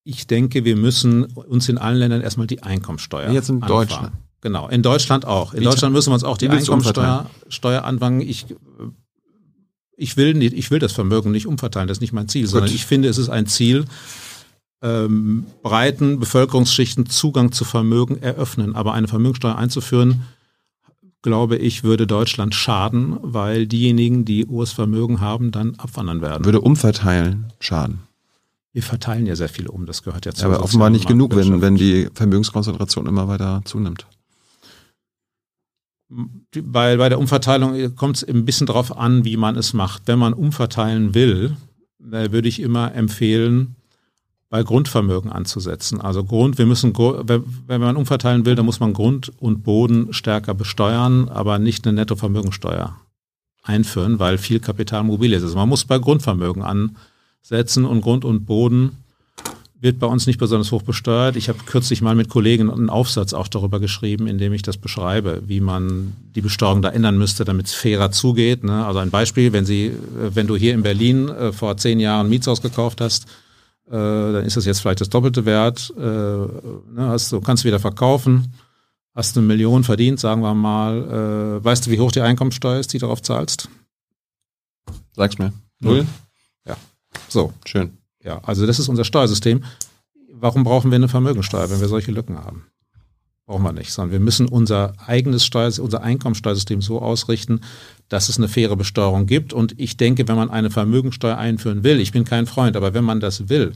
Ich 0.05 0.27
denke, 0.27 0.63
wir 0.63 0.75
müssen 0.75 1.25
uns 1.25 1.67
in 1.67 1.77
allen 1.77 1.97
Ländern 1.97 2.21
erstmal 2.21 2.47
die 2.47 2.63
Einkommensteuer 2.63 3.31
Jetzt 3.31 3.49
in 3.49 3.55
anfangen. 3.55 3.71
Deutschland. 3.71 4.11
Genau, 4.41 4.67
in 4.69 4.83
Deutschland 4.83 5.25
auch. 5.25 5.53
In 5.53 5.61
wie 5.61 5.63
Deutschland 5.63 5.93
müssen 5.93 6.11
wir 6.11 6.13
uns 6.13 6.23
auch 6.23 6.37
die 6.37 6.47
Einkommensteuer 6.47 7.29
Steuer 7.49 7.83
anfangen. 7.83 8.21
Ich, 8.21 8.45
ich, 9.97 10.17
will 10.17 10.35
nicht, 10.35 10.53
ich 10.53 10.69
will 10.69 10.77
das 10.77 10.93
Vermögen 10.93 11.31
nicht 11.31 11.47
umverteilen, 11.47 11.87
das 11.87 11.97
ist 11.97 12.01
nicht 12.01 12.13
mein 12.13 12.27
Ziel, 12.27 12.43
Gut. 12.43 12.51
sondern 12.51 12.71
ich 12.71 12.85
finde, 12.85 13.09
es 13.09 13.17
ist 13.17 13.29
ein 13.29 13.47
Ziel, 13.47 13.85
ähm, 14.81 15.45
breiten 15.63 16.19
Bevölkerungsschichten 16.19 17.07
Zugang 17.07 17.51
zu 17.51 17.65
Vermögen 17.65 18.21
eröffnen. 18.21 18.75
Aber 18.75 18.93
eine 18.93 19.07
Vermögensteuer 19.07 19.55
einzuführen, 19.55 20.23
glaube 21.21 21.57
ich, 21.57 21.83
würde 21.83 22.05
Deutschland 22.05 22.53
schaden, 22.53 23.17
weil 23.21 23.65
diejenigen, 23.65 24.25
die 24.25 24.45
hohes 24.45 24.71
Vermögen 24.73 25.21
haben, 25.21 25.51
dann 25.51 25.75
abwandern 25.75 26.21
werden. 26.21 26.45
Würde 26.45 26.61
umverteilen 26.61 27.51
schaden. 27.59 27.99
Wir 28.73 28.83
verteilen 28.83 29.25
ja 29.25 29.35
sehr 29.35 29.49
viel 29.49 29.67
um, 29.67 29.85
das 29.85 30.03
gehört 30.03 30.25
ja 30.25 30.33
zu. 30.33 30.45
Aber 30.45 30.61
offenbar 30.61 30.89
nicht 30.89 31.07
genug, 31.07 31.35
wenn, 31.35 31.61
wenn 31.61 31.77
die 31.77 32.09
Vermögenskonzentration 32.13 33.07
immer 33.07 33.27
weiter 33.27 33.61
zunimmt. 33.65 34.05
Bei, 36.09 36.97
bei 36.97 37.09
der 37.09 37.17
Umverteilung 37.17 37.95
kommt 37.95 38.17
es 38.17 38.23
ein 38.23 38.45
bisschen 38.45 38.67
darauf 38.67 38.95
an, 38.95 39.25
wie 39.25 39.37
man 39.37 39.55
es 39.55 39.73
macht. 39.73 40.03
Wenn 40.05 40.19
man 40.19 40.33
umverteilen 40.33 41.15
will, 41.15 41.57
würde 41.97 42.47
ich 42.47 42.61
immer 42.61 42.93
empfehlen, 42.93 43.75
bei 44.55 44.63
Grundvermögen 44.63 45.33
anzusetzen. 45.33 45.99
Also 45.99 46.23
Grund, 46.23 46.57
wir 46.57 46.65
müssen, 46.65 46.93
wenn 46.97 47.81
man 47.81 47.97
umverteilen 47.97 48.45
will, 48.45 48.55
dann 48.55 48.65
muss 48.65 48.79
man 48.79 48.93
Grund 48.93 49.33
und 49.37 49.63
Boden 49.65 50.13
stärker 50.13 50.53
besteuern, 50.53 51.27
aber 51.27 51.59
nicht 51.59 51.85
eine 51.85 51.93
Nettovermögensteuer 51.97 52.95
einführen, 53.63 54.17
weil 54.17 54.37
viel 54.37 54.61
Kapital 54.61 55.03
mobil 55.03 55.33
ist. 55.33 55.43
Also 55.43 55.57
man 55.57 55.67
muss 55.67 55.83
bei 55.83 55.99
Grundvermögen 55.99 56.63
ansetzen 56.63 57.83
und 57.83 57.99
Grund 57.99 58.23
und 58.23 58.45
Boden 58.45 59.03
wird 59.81 59.99
bei 59.99 60.07
uns 60.07 60.25
nicht 60.25 60.39
besonders 60.39 60.71
hoch 60.71 60.83
besteuert. 60.83 61.35
Ich 61.35 61.49
habe 61.49 61.59
kürzlich 61.65 62.01
mal 62.01 62.15
mit 62.15 62.29
Kollegen 62.29 62.71
einen 62.71 62.89
Aufsatz 62.89 63.33
auch 63.33 63.49
darüber 63.49 63.81
geschrieben, 63.81 64.25
in 64.25 64.37
dem 64.37 64.53
ich 64.53 64.61
das 64.61 64.77
beschreibe, 64.77 65.41
wie 65.47 65.59
man 65.59 66.13
die 66.33 66.39
Besteuerung 66.39 66.81
da 66.81 66.91
ändern 66.91 67.17
müsste, 67.17 67.43
damit 67.43 67.65
es 67.65 67.73
fairer 67.73 68.09
zugeht. 68.11 68.63
Ne? 68.63 68.85
Also 68.85 68.99
ein 68.99 69.11
Beispiel, 69.11 69.51
wenn 69.51 69.65
Sie, 69.65 69.91
wenn 70.15 70.47
du 70.47 70.55
hier 70.55 70.73
in 70.73 70.81
Berlin 70.81 71.27
äh, 71.27 71.51
vor 71.51 71.75
zehn 71.75 71.99
Jahren 71.99 72.27
ein 72.27 72.29
Mietshaus 72.29 72.61
gekauft 72.61 73.01
hast, 73.01 73.27
äh, 73.87 73.91
dann 73.91 74.45
ist 74.45 74.57
das 74.57 74.65
jetzt 74.65 74.79
vielleicht 74.81 75.01
das 75.01 75.09
doppelte 75.09 75.45
Wert. 75.45 75.93
Äh, 75.97 76.01
ne, 76.01 76.81
hast 76.97 77.31
du 77.31 77.41
kannst 77.41 77.65
wieder 77.65 77.79
verkaufen, 77.79 78.53
hast 79.13 79.37
eine 79.37 79.45
Million 79.45 79.83
verdient, 79.83 80.19
sagen 80.19 80.41
wir 80.41 80.53
mal. 80.53 81.59
Äh, 81.59 81.63
weißt 81.63 81.85
du, 81.85 81.91
wie 81.91 81.99
hoch 81.99 82.11
die 82.11 82.21
Einkommensteuer 82.21 82.79
ist, 82.79 82.93
die 82.93 82.97
du 82.97 83.05
darauf 83.05 83.21
zahlst? 83.21 83.69
Sag's 85.13 85.37
mir. 85.37 85.53
Null? 85.79 86.05
Ja. 86.67 86.77
So. 87.29 87.53
Schön. 87.65 87.97
Ja, 88.23 88.39
also 88.43 88.65
das 88.65 88.79
ist 88.79 88.89
unser 88.89 89.03
Steuersystem. 89.03 89.63
Warum 90.31 90.63
brauchen 90.63 90.91
wir 90.91 90.95
eine 90.95 91.07
Vermögensteuer, 91.07 91.69
wenn 91.69 91.79
wir 91.79 91.87
solche 91.87 92.11
Lücken 92.11 92.37
haben? 92.37 92.65
Brauchen 93.45 93.63
wir 93.63 93.73
nicht, 93.73 93.93
sondern 93.93 94.11
wir 94.11 94.19
müssen 94.19 94.47
unser 94.47 94.93
eigenes 95.05 95.45
Steuer, 95.45 95.71
unser 95.79 96.01
Einkommensteuersystem 96.01 96.81
so 96.81 96.99
ausrichten, 96.99 97.61
dass 98.09 98.27
es 98.27 98.37
eine 98.37 98.47
faire 98.47 98.75
Besteuerung 98.75 99.27
gibt. 99.27 99.53
Und 99.53 99.79
ich 99.79 99.97
denke, 99.97 100.27
wenn 100.27 100.35
man 100.35 100.49
eine 100.49 100.71
Vermögensteuer 100.71 101.37
einführen 101.37 101.83
will, 101.83 101.99
ich 101.99 102.11
bin 102.11 102.25
kein 102.25 102.47
Freund, 102.47 102.75
aber 102.75 102.95
wenn 102.95 103.03
man 103.03 103.19
das 103.19 103.47
will, 103.47 103.73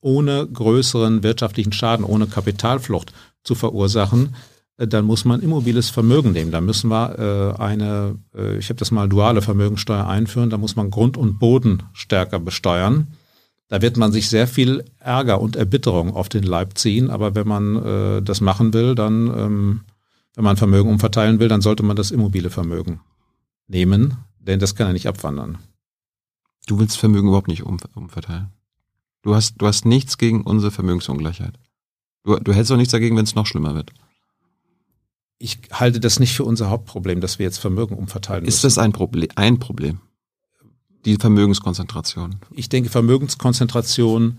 ohne 0.00 0.46
größeren 0.46 1.22
wirtschaftlichen 1.22 1.72
Schaden, 1.72 2.04
ohne 2.04 2.26
Kapitalflucht 2.26 3.12
zu 3.44 3.54
verursachen, 3.54 4.34
äh, 4.76 4.88
dann 4.88 5.04
muss 5.04 5.24
man 5.24 5.40
immobiles 5.40 5.90
Vermögen 5.90 6.32
nehmen. 6.32 6.50
Da 6.50 6.60
müssen 6.60 6.90
wir 6.90 7.56
äh, 7.58 7.62
eine, 7.62 8.18
äh, 8.34 8.58
ich 8.58 8.70
habe 8.70 8.78
das 8.78 8.90
mal 8.90 9.08
duale 9.08 9.42
Vermögensteuer 9.42 10.06
einführen, 10.06 10.50
da 10.50 10.58
muss 10.58 10.74
man 10.74 10.90
Grund 10.90 11.16
und 11.16 11.38
Boden 11.38 11.84
stärker 11.92 12.40
besteuern. 12.40 13.08
Da 13.70 13.80
wird 13.80 13.96
man 13.96 14.10
sich 14.10 14.28
sehr 14.28 14.48
viel 14.48 14.84
Ärger 14.98 15.40
und 15.40 15.54
Erbitterung 15.54 16.12
auf 16.16 16.28
den 16.28 16.42
Leib 16.42 16.76
ziehen, 16.76 17.08
aber 17.08 17.36
wenn 17.36 17.46
man 17.46 17.76
äh, 17.76 18.20
das 18.20 18.40
machen 18.40 18.74
will, 18.74 18.96
dann, 18.96 19.28
ähm, 19.28 19.80
wenn 20.34 20.42
man 20.42 20.56
Vermögen 20.56 20.90
umverteilen 20.90 21.38
will, 21.38 21.46
dann 21.46 21.60
sollte 21.60 21.84
man 21.84 21.94
das 21.94 22.10
immobile 22.10 22.50
Vermögen 22.50 23.00
nehmen, 23.68 24.16
denn 24.40 24.58
das 24.58 24.74
kann 24.74 24.88
er 24.88 24.92
nicht 24.92 25.06
abwandern. 25.06 25.58
Du 26.66 26.80
willst 26.80 26.98
Vermögen 26.98 27.28
überhaupt 27.28 27.46
nicht 27.46 27.62
um, 27.62 27.76
umverteilen. 27.94 28.48
Du 29.22 29.36
hast, 29.36 29.54
du 29.58 29.68
hast 29.68 29.84
nichts 29.84 30.18
gegen 30.18 30.42
unsere 30.42 30.72
Vermögensungleichheit. 30.72 31.54
Du, 32.24 32.40
du 32.40 32.52
hältst 32.52 32.72
auch 32.72 32.76
nichts 32.76 32.92
dagegen, 32.92 33.16
wenn 33.16 33.24
es 33.24 33.36
noch 33.36 33.46
schlimmer 33.46 33.76
wird. 33.76 33.92
Ich 35.38 35.60
halte 35.70 36.00
das 36.00 36.18
nicht 36.18 36.34
für 36.34 36.44
unser 36.44 36.70
Hauptproblem, 36.70 37.20
dass 37.20 37.38
wir 37.38 37.46
jetzt 37.46 37.58
Vermögen 37.58 37.94
umverteilen 37.94 38.42
müssen. 38.42 38.56
Ist 38.56 38.64
das 38.64 38.78
ein 38.78 38.90
Problem? 38.90 39.28
Ein 39.36 39.60
Problem? 39.60 40.00
Die 41.04 41.16
Vermögenskonzentration. 41.16 42.36
Ich 42.52 42.68
denke, 42.68 42.90
Vermögenskonzentration 42.90 44.38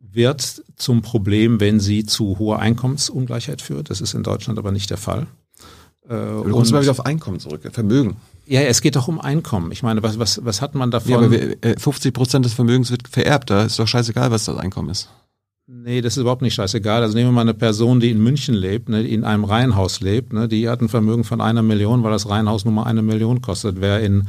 wird 0.00 0.62
zum 0.76 1.02
Problem, 1.02 1.60
wenn 1.60 1.80
sie 1.80 2.04
zu 2.04 2.38
hoher 2.38 2.58
Einkommensungleichheit 2.58 3.62
führt. 3.62 3.90
Das 3.90 4.00
ist 4.00 4.14
in 4.14 4.22
Deutschland 4.22 4.58
aber 4.58 4.72
nicht 4.72 4.90
der 4.90 4.98
Fall. 4.98 5.26
Äh, 6.08 6.16
du 6.16 6.50
kommst 6.50 6.72
mal 6.72 6.82
wieder 6.82 6.90
auf 6.90 7.06
Einkommen 7.06 7.38
zurück, 7.38 7.62
Vermögen. 7.72 8.16
Ja, 8.46 8.60
es 8.62 8.80
geht 8.80 8.96
doch 8.96 9.08
um 9.08 9.20
Einkommen. 9.20 9.70
Ich 9.70 9.82
meine, 9.82 10.02
was, 10.02 10.18
was, 10.18 10.44
was 10.44 10.60
hat 10.60 10.74
man 10.74 10.90
davon? 10.90 11.10
Ja, 11.10 11.18
aber 11.18 11.78
50 11.78 12.08
äh, 12.08 12.12
Prozent 12.12 12.44
des 12.44 12.52
Vermögens 12.52 12.90
wird 12.90 13.06
vererbt. 13.08 13.50
Da 13.50 13.64
ist 13.64 13.78
doch 13.78 13.86
scheißegal, 13.86 14.30
was 14.30 14.46
das 14.46 14.56
Einkommen 14.56 14.90
ist. 14.90 15.08
Nee, 15.68 16.00
das 16.00 16.16
ist 16.16 16.20
überhaupt 16.20 16.42
nicht 16.42 16.54
scheißegal. 16.54 17.02
Also 17.02 17.16
nehmen 17.16 17.28
wir 17.28 17.34
mal 17.34 17.42
eine 17.42 17.54
Person, 17.54 18.00
die 18.00 18.10
in 18.10 18.22
München 18.22 18.54
lebt, 18.54 18.88
ne, 18.88 19.04
die 19.04 19.14
in 19.14 19.24
einem 19.24 19.44
Reihenhaus 19.44 20.00
lebt, 20.00 20.32
ne, 20.32 20.48
die 20.48 20.68
hat 20.68 20.82
ein 20.82 20.88
Vermögen 20.88 21.22
von 21.22 21.40
einer 21.40 21.62
Million, 21.62 22.02
weil 22.02 22.10
das 22.10 22.28
Reihenhaus 22.28 22.64
nur 22.64 22.74
mal 22.74 22.84
eine 22.84 23.02
Million 23.02 23.40
kostet. 23.40 23.80
Wer 23.80 24.00
in 24.00 24.28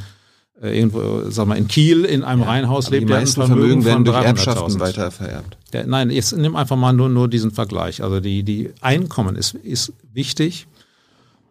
irgendwo, 0.72 1.30
sag 1.30 1.46
mal, 1.46 1.56
in 1.56 1.68
Kiel 1.68 2.04
in 2.04 2.22
einem 2.22 2.42
ja, 2.42 2.48
Reihenhaus 2.48 2.90
lebt, 2.90 3.08
die 3.08 3.12
meisten 3.12 3.40
Vermögen, 3.40 3.82
Vermögen 3.82 3.84
werden 3.84 4.04
durch 4.04 4.24
Erbschaften 4.24 4.80
weiter 4.80 5.10
vererbt. 5.10 5.56
Der, 5.72 5.86
nein, 5.86 6.10
jetzt 6.10 6.36
nimm 6.36 6.56
einfach 6.56 6.76
mal 6.76 6.92
nur, 6.92 7.08
nur 7.08 7.28
diesen 7.28 7.50
Vergleich. 7.50 8.02
Also 8.02 8.20
die, 8.20 8.42
die 8.42 8.70
Einkommen 8.80 9.36
ist, 9.36 9.54
ist 9.54 9.92
wichtig. 10.12 10.66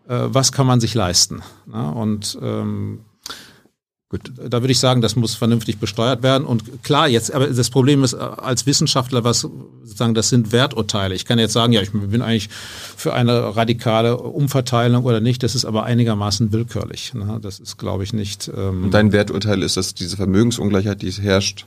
Äh, 0.08 0.20
was 0.28 0.52
kann 0.52 0.68
man 0.68 0.80
sich 0.80 0.94
leisten? 0.94 1.42
Na, 1.66 1.90
und 1.90 2.38
ähm, 2.42 3.00
Gut, 4.14 4.32
da 4.38 4.62
würde 4.62 4.72
ich 4.72 4.78
sagen, 4.78 5.02
das 5.02 5.16
muss 5.16 5.34
vernünftig 5.34 5.80
besteuert 5.80 6.22
werden. 6.22 6.46
Und 6.46 6.84
klar, 6.84 7.08
jetzt, 7.08 7.34
aber 7.34 7.48
das 7.48 7.72
Problem 7.72 8.04
ist, 8.04 8.14
äh, 8.14 8.18
als 8.18 8.68
Wissenschaftler, 8.68 9.24
was 9.24 9.40
sozusagen, 9.40 10.14
das 10.14 10.30
sind 10.30 10.52
Werturteile. 10.52 11.16
Ich 11.16 11.26
kann 11.26 11.40
jetzt 11.40 11.54
sagen, 11.54 11.74
ja, 11.74 11.82
ich 11.82 11.92
bin 11.92 12.22
eigentlich 12.22 12.50
für 12.96 13.16
eine 13.16 13.56
radikale 13.56 14.18
Umverteilung 14.18 15.04
oder 15.06 15.20
nicht. 15.20 15.42
Das 15.42 15.56
ist 15.56 15.66
aber 15.66 15.86
einigermaßen 15.86 16.52
willkürlich. 16.52 17.16
Ne? 17.16 17.40
Das 17.42 17.60
ist, 17.60 17.78
glaube 17.78 18.04
ich, 18.04 18.14
nicht. 18.14 18.52
Ähm 18.56 18.84
Und 18.84 18.94
dein 18.94 19.14
Werturteil 19.14 19.64
ist, 19.64 19.78
dass 19.78 19.96
diese 19.96 20.16
Vermögensungleichheit, 20.16 21.02
die 21.02 21.08
es 21.08 21.20
herrscht, 21.20 21.66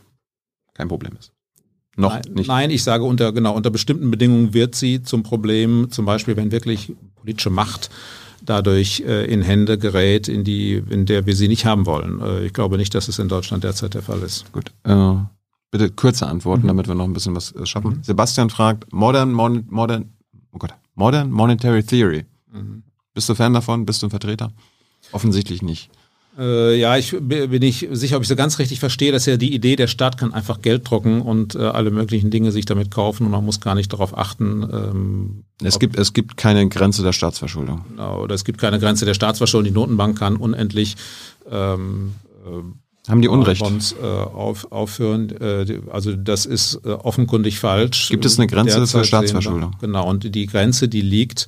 kein 0.73 0.87
Problem 0.87 1.15
ist. 1.19 1.33
Noch 1.97 2.13
nein, 2.13 2.23
nicht. 2.33 2.47
Nein, 2.47 2.71
ich 2.71 2.85
sage 2.85 3.03
unter, 3.03 3.33
genau, 3.33 3.57
unter 3.57 3.71
bestimmten 3.71 4.13
Bedingungen 4.13 4.55
wird 4.55 4.77
sie 4.77 5.03
zum 5.03 5.25
Problem, 5.25 5.89
zum 5.91 6.05
Beispiel, 6.05 6.37
wenn 6.37 6.53
wirklich 6.53 6.93
politische 7.17 7.51
Macht 7.51 7.91
dadurch 8.43 9.01
äh, 9.01 9.25
in 9.27 9.43
Hände 9.43 9.79
gerät, 9.79 10.29
in 10.29 10.45
die, 10.45 10.83
in 10.89 11.07
der 11.07 11.27
wir 11.27 11.35
sie 11.35 11.49
nicht 11.49 11.65
haben 11.67 11.87
wollen. 11.87 12.21
Äh, 12.21 12.47
ich 12.47 12.53
glaube 12.53 12.77
nicht, 12.77 12.95
dass 12.95 13.09
es 13.09 13.19
in 13.19 13.29
Deutschland 13.29 13.65
derzeit 13.65 13.95
der 13.95 14.03
Fall 14.03 14.23
ist. 14.23 14.51
Gut. 14.53 14.73
Äh, 14.85 15.15
bitte 15.71 15.91
kurze 15.91 16.27
Antworten, 16.27 16.63
mhm. 16.63 16.69
damit 16.69 16.89
wir 16.89 16.95
noch 16.95 17.05
ein 17.05 17.13
bisschen 17.13 17.35
was 17.35 17.53
äh, 17.53 17.67
schaffen. 17.67 17.99
Mhm. 17.99 18.03
Sebastian 18.03 18.51
fragt, 18.51 18.93
Modern, 18.93 19.33
Mon 19.33 19.65
Modern, 19.69 20.13
oh 20.53 20.59
Gott, 20.59 20.75
Modern 20.95 21.31
Monetary 21.31 21.83
Theory. 21.83 22.25
Mhm. 22.53 22.83
Bist 23.15 23.29
du 23.29 23.35
Fan 23.35 23.55
davon? 23.55 23.87
Bist 23.87 24.03
du 24.03 24.07
ein 24.07 24.11
Vertreter? 24.11 24.53
Offensichtlich 25.13 25.63
nicht. 25.63 25.91
Äh, 26.39 26.79
ja, 26.79 26.97
ich 26.97 27.17
bin 27.19 27.61
nicht 27.61 27.89
sicher, 27.93 28.17
ob 28.17 28.23
ich 28.23 28.29
so 28.29 28.37
ganz 28.37 28.59
richtig 28.59 28.79
verstehe, 28.79 29.13
dass 29.13 29.27
ja 29.27 29.37
die 29.37 29.55
Idee, 29.55 29.77
der 29.77 29.87
Staat 29.87 30.19
kann 30.19 30.35
einfach 30.35 30.61
Geld 30.61 30.89
drucken 30.89 31.23
und 31.23 31.55
äh, 31.55 31.59
alle 31.61 31.91
möglichen 31.91 32.31
Dinge 32.31 32.53
sich 32.53 32.67
damit 32.67 32.91
kaufen 32.91 33.25
und 33.25 33.31
man 33.31 33.45
muss 33.45 33.61
gar 33.61 33.75
nicht 33.75 33.93
darauf 33.93 34.17
achten. 34.17 34.63
Ähm, 34.71 35.45
es 35.63 35.79
gibt 35.79 35.99
es 35.99 36.13
gibt 36.13 36.37
keine 36.37 36.69
Grenze 36.69 37.03
der 37.03 37.13
Staatsverschuldung. 37.13 37.85
Genau, 37.89 38.23
oder 38.23 38.35
es 38.35 38.45
gibt 38.45 38.61
keine 38.61 38.79
Grenze 38.79 39.07
der 39.07 39.15
Staatsverschuldung. 39.15 39.73
Die 39.73 39.75
Notenbank 39.75 40.19
kann 40.19 40.37
unendlich 40.37 40.97
ähm, 41.51 42.13
äh, 42.45 42.63
haben 43.09 43.23
die 43.23 43.29
Unrecht? 43.29 43.63
Bonds 43.63 43.95
äh, 44.01 44.05
auf, 44.05 44.71
aufhören. 44.73 45.31
Äh, 45.41 45.81
also 45.91 46.15
das 46.15 46.45
ist 46.45 46.81
äh, 46.85 46.91
offenkundig 46.91 47.59
falsch. 47.59 48.09
Gibt 48.09 48.25
es 48.25 48.39
eine 48.39 48.49
Grenze 48.49 48.85
zur 48.85 49.05
Staatsverschuldung? 49.05 49.77
Genau, 49.81 50.09
und 50.09 50.35
die 50.35 50.47
Grenze, 50.47 50.89
die 50.89 51.03
liegt 51.03 51.47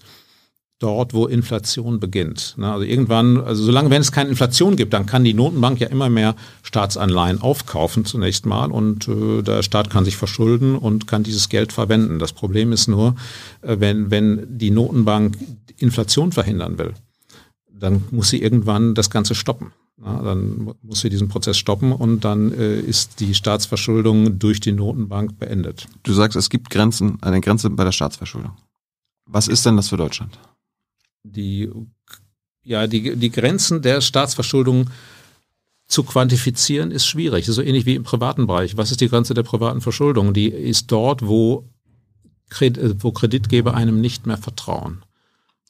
dort, 0.79 1.13
wo 1.13 1.27
Inflation 1.27 1.99
beginnt. 1.99 2.57
Also 2.61 2.85
irgendwann, 2.85 3.41
also 3.41 3.65
solange 3.65 3.91
wenn 3.91 4.01
es 4.01 4.13
keine 4.13 4.31
Inflation 4.31 4.77
gibt, 4.77 4.93
dann 4.93 5.07
kann 5.07 5.25
die 5.25 5.35
Notenbank 5.35 5.81
ja 5.81 5.89
immer 5.89 6.09
mehr 6.09 6.37
Staatsanleihen 6.63 7.41
aufkaufen 7.41 8.05
zunächst 8.05 8.47
mal 8.47 8.71
und 8.71 9.09
äh, 9.09 9.43
der 9.43 9.63
Staat 9.63 9.91
kann 9.91 10.05
sich 10.05 10.17
verschulden 10.17 10.77
und 10.77 11.07
kann 11.07 11.25
dieses 11.25 11.49
Geld 11.49 11.73
verwenden. 11.73 12.19
Das 12.19 12.33
Problem 12.33 12.73
ist 12.73 12.87
nur, 12.87 13.17
äh, 13.63 13.77
wenn, 13.81 14.11
wenn 14.11 14.47
die 14.49 14.71
Notenbank 14.71 15.37
Inflation 15.79 16.33
verhindern 16.33 16.79
will, 16.79 16.95
dann 17.73 18.05
muss 18.11 18.31
sie 18.31 18.41
irgendwann 18.41 18.95
das 18.95 19.11
Ganze 19.11 19.35
stoppen. 19.35 19.73
Ja, 20.05 20.23
dann 20.23 20.75
muss 20.83 21.01
sie 21.01 21.11
diesen 21.11 21.29
Prozess 21.29 21.59
stoppen 21.59 21.91
und 21.91 22.25
dann 22.25 22.53
äh, 22.53 22.79
ist 22.79 23.19
die 23.19 23.35
Staatsverschuldung 23.35 24.39
durch 24.39 24.61
die 24.61 24.71
Notenbank 24.71 25.41
beendet. 25.41 25.89
Du 26.05 26.13
sagst, 26.13 26.37
es 26.37 26.51
gibt 26.51 26.71
Grenzen, 26.71 27.19
eine 27.21 27.41
Grenze 27.41 27.69
bei 27.69 27.83
der 27.83 27.91
Staatsverschuldung. 27.91 28.53
Was 29.27 29.49
ist 29.49 29.67
denn 29.67 29.77
das 29.77 29.89
für 29.89 29.97
Deutschland? 29.97 30.39
Die, 31.23 31.71
ja, 32.63 32.87
die, 32.87 33.17
die 33.17 33.31
Grenzen 33.31 33.83
der 33.83 34.01
Staatsverschuldung 34.01 34.91
zu 35.87 36.03
quantifizieren 36.03 36.91
ist 36.91 37.07
schwierig. 37.07 37.47
Das 37.47 37.51
ist 37.51 37.57
so 37.57 37.63
ähnlich 37.63 37.87
wie 37.87 37.95
im 37.95 38.05
privaten 38.05 38.47
Bereich. 38.47 38.77
Was 38.77 38.91
ist 38.91 39.01
die 39.01 39.09
Grenze 39.09 39.35
der 39.35 39.43
privaten 39.43 39.81
Verschuldung? 39.81 40.35
Die 40.35 40.49
ist 40.49 40.93
dort, 40.93 41.27
wo, 41.27 41.65
Kredit, 42.51 43.03
wo 43.03 43.13
Kreditgeber 43.13 43.75
einem 43.75 44.01
nicht 44.01 44.27
mehr 44.27 44.37
vertrauen. 44.37 45.03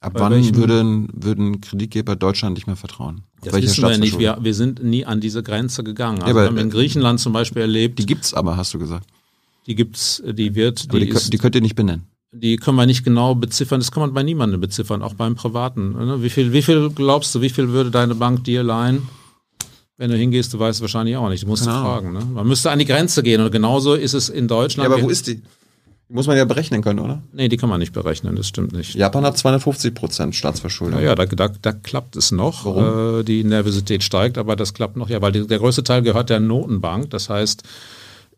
Ab 0.01 0.15
Bei 0.15 0.21
wann 0.21 0.33
welchen, 0.33 0.57
würden, 0.57 1.09
würden 1.13 1.61
Kreditgeber 1.61 2.15
Deutschland 2.17 2.55
nicht 2.55 2.67
mehr 2.67 2.77
vertrauen? 2.77 3.23
Das 3.43 3.55
wissen 3.55 3.89
wir 3.89 3.99
nicht. 3.99 4.19
Wir, 4.19 4.39
wir 4.41 4.55
sind 4.55 4.83
nie 4.83 5.05
an 5.05 5.21
diese 5.21 5.43
Grenze 5.43 5.83
gegangen. 5.83 6.23
Also 6.23 6.37
ja, 6.37 6.43
wir 6.45 6.49
haben 6.49 6.59
in 6.59 6.71
Griechenland 6.71 7.21
zum 7.21 7.33
Beispiel 7.33 7.63
erlebt. 7.63 7.99
Die 7.99 8.07
gibt's 8.07 8.35
aber, 8.35 8.57
hast 8.57 8.75
du 8.75 8.79
gesagt. 8.79 9.07
Die 9.67 9.75
gibt's, 9.75 10.23
die 10.25 10.55
wird. 10.55 10.93
Die, 10.93 11.01
die, 11.01 11.09
ist, 11.09 11.33
die 11.33 11.39
könnt 11.39 11.55
ihr 11.55 11.61
nicht 11.61 11.77
benennen 11.77 12.07
die 12.33 12.57
können 12.57 12.77
wir 12.77 12.87
nicht 12.87 13.05
genau 13.05 13.35
beziffern. 13.35 13.81
Das 13.81 13.91
kann 13.91 14.03
man 14.03 14.13
bei 14.13 14.23
niemandem 14.23 14.61
beziffern, 14.61 15.03
auch 15.03 15.15
beim 15.15 15.35
Privaten. 15.35 15.93
Ne? 15.93 16.23
Wie 16.23 16.31
viel, 16.31 16.53
wie 16.53 16.63
viel 16.63 16.91
glaubst 16.91 17.35
du, 17.35 17.41
wie 17.41 17.51
viel 17.51 17.69
würde 17.69 17.91
deine 17.91 18.15
Bank 18.15 18.45
dir 18.45 18.63
leihen? 18.63 19.09
Wenn 19.97 20.11
du 20.11 20.17
hingehst, 20.17 20.55
du 20.55 20.59
weißt 20.59 20.81
wahrscheinlich 20.81 21.17
auch 21.17 21.29
nicht. 21.29 21.43
Du 21.43 21.49
musst 21.49 21.65
genau. 21.65 21.83
fragen. 21.83 22.13
Ne? 22.13 22.25
Man 22.25 22.47
müsste 22.47 22.71
an 22.71 22.79
die 22.79 22.85
Grenze 22.85 23.23
gehen 23.23 23.41
und 23.41 23.51
genauso 23.51 23.95
ist 23.95 24.15
es 24.15 24.29
in 24.29 24.47
Deutschland. 24.47 24.89
Ja, 24.89 24.95
aber 24.95 25.03
wo 25.03 25.09
ist 25.09 25.27
die? 25.27 25.43
Die 26.09 26.15
muss 26.15 26.27
man 26.27 26.39
ja 26.39 26.47
berechnen 26.47 26.81
können, 26.81 27.01
oder? 27.01 27.23
Nee, 27.33 27.49
die 27.49 27.59
kann 27.59 27.69
man 27.69 27.81
nicht 27.81 27.93
berechnen, 27.93 28.35
das 28.35 28.49
stimmt 28.49 28.73
nicht. 28.73 28.95
Japan 28.95 29.25
hat 29.25 29.37
250 29.37 29.95
Prozent 29.95 30.35
Staatsverschuldung. 30.35 31.01
Ja, 31.01 31.09
ja 31.09 31.15
da, 31.15 31.27
da, 31.27 31.49
da 31.49 31.73
klappt 31.73 32.17
es 32.17 32.31
noch. 32.31 32.65
Warum? 32.65 33.21
Äh, 33.21 33.25
die 33.25 33.45
Nervosität 33.45 34.03
steigt, 34.03 34.39
aber 34.39 34.57
das 34.57 34.73
klappt 34.73 34.97
noch. 34.97 35.11
Ja, 35.11 35.21
weil 35.21 35.33
die, 35.33 35.47
der 35.47 35.59
größte 35.59 35.85
Teil 35.85 36.01
gehört 36.01 36.31
der 36.31 36.41
Notenbank. 36.41 37.11
Das 37.11 37.29
heißt, 37.29 37.63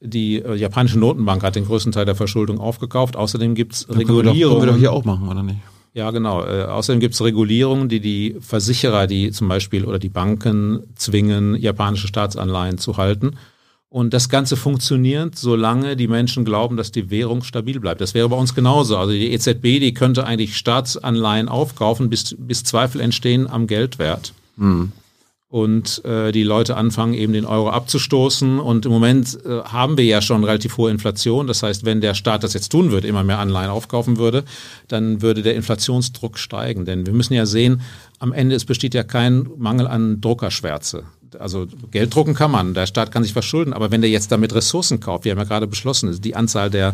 die 0.01 0.37
äh, 0.37 0.55
japanische 0.55 0.99
Notenbank 0.99 1.43
hat 1.43 1.57
den 1.57 1.67
größten 1.67 1.93
Teil 1.93 2.07
der 2.07 2.15
Verschuldung 2.15 2.59
aufgekauft. 2.59 3.17
Außerdem 3.17 3.55
gibt 3.55 3.75
es 3.75 3.89
Regulierungen. 3.89 4.35
Können 4.35 4.61
wir 4.61 4.73
doch 4.73 4.79
hier 4.79 4.93
auch 4.93 5.05
machen, 5.05 5.29
oder 5.29 5.43
nicht? 5.43 5.59
Ja, 5.93 6.11
genau. 6.11 6.45
Äh, 6.45 6.65
außerdem 6.65 7.01
gibt 7.01 7.15
es 7.15 7.23
Regulierungen, 7.23 7.89
die 7.89 8.01
die 8.01 8.37
Versicherer, 8.41 9.07
die 9.07 9.31
zum 9.33 9.49
Beispiel 9.49 9.85
oder 9.85 9.99
die 9.99 10.09
Banken 10.09 10.85
zwingen, 10.95 11.55
japanische 11.57 12.09
Staatsanleihen 12.09 12.79
zu 12.79 12.97
halten. 12.97 13.33
Und 13.89 14.15
das 14.15 14.29
Ganze 14.29 14.57
funktioniert, 14.57 15.37
solange 15.37 15.97
die 15.97 16.07
Menschen 16.07 16.45
glauben, 16.45 16.77
dass 16.77 16.93
die 16.93 17.11
Währung 17.11 17.43
stabil 17.43 17.81
bleibt. 17.81 18.01
Das 18.01 18.15
wäre 18.15 18.29
bei 18.29 18.37
uns 18.37 18.55
genauso. 18.55 18.97
Also 18.97 19.13
die 19.13 19.33
EZB, 19.33 19.81
die 19.81 19.93
könnte 19.93 20.25
eigentlich 20.25 20.57
Staatsanleihen 20.57 21.49
aufkaufen, 21.49 22.09
bis, 22.09 22.37
bis 22.39 22.63
Zweifel 22.63 23.01
entstehen 23.01 23.51
am 23.51 23.67
Geldwert. 23.67 24.33
Mhm 24.57 24.93
und 25.51 26.05
äh, 26.05 26.31
die 26.31 26.45
Leute 26.45 26.77
anfangen 26.77 27.13
eben 27.13 27.33
den 27.33 27.45
Euro 27.45 27.71
abzustoßen. 27.71 28.61
Und 28.61 28.87
im 28.87 28.93
Moment 28.93 29.37
äh, 29.45 29.63
haben 29.65 29.99
wir 29.99 30.05
ja 30.05 30.23
schon 30.23 30.45
relativ 30.45 30.77
hohe 30.77 30.93
Inflation. 30.93 31.49
Das 31.49 31.65
heißt, 31.65 31.85
wenn 31.85 32.01
der 32.01 32.15
Staat 32.15 32.45
das 32.45 32.55
jetzt 32.55 32.71
tun 32.71 32.93
würde, 32.93 33.09
immer 33.09 33.25
mehr 33.25 33.41
Anleihen 33.41 33.69
aufkaufen 33.69 34.17
würde, 34.17 34.45
dann 34.87 35.23
würde 35.23 35.43
der 35.43 35.57
Inflationsdruck 35.57 36.39
steigen. 36.39 36.85
Denn 36.85 37.05
wir 37.05 37.13
müssen 37.13 37.35
ja 37.35 37.47
sehen, 37.47 37.83
am 38.21 38.33
Ende 38.33 38.55
es 38.55 38.65
besteht 38.65 38.95
ja 38.95 39.03
kein 39.03 39.49
Mangel 39.59 39.89
an 39.89 40.21
Druckerschwärze. 40.21 41.03
Also 41.39 41.67
Geld 41.91 42.15
drucken 42.15 42.35
kann 42.35 42.51
man, 42.51 42.75
der 42.75 42.87
Staat 42.87 43.13
kann 43.13 43.23
sich 43.23 43.33
verschulden, 43.33 43.73
aber 43.73 43.93
wenn 43.93 44.01
der 44.01 44.11
jetzt 44.11 44.33
damit 44.33 44.53
Ressourcen 44.53 44.99
kauft, 44.99 45.25
wir 45.25 45.31
haben 45.31 45.39
ja 45.39 45.45
gerade 45.45 45.69
beschlossen, 45.69 46.21
die 46.21 46.35
Anzahl 46.35 46.71
der 46.71 46.93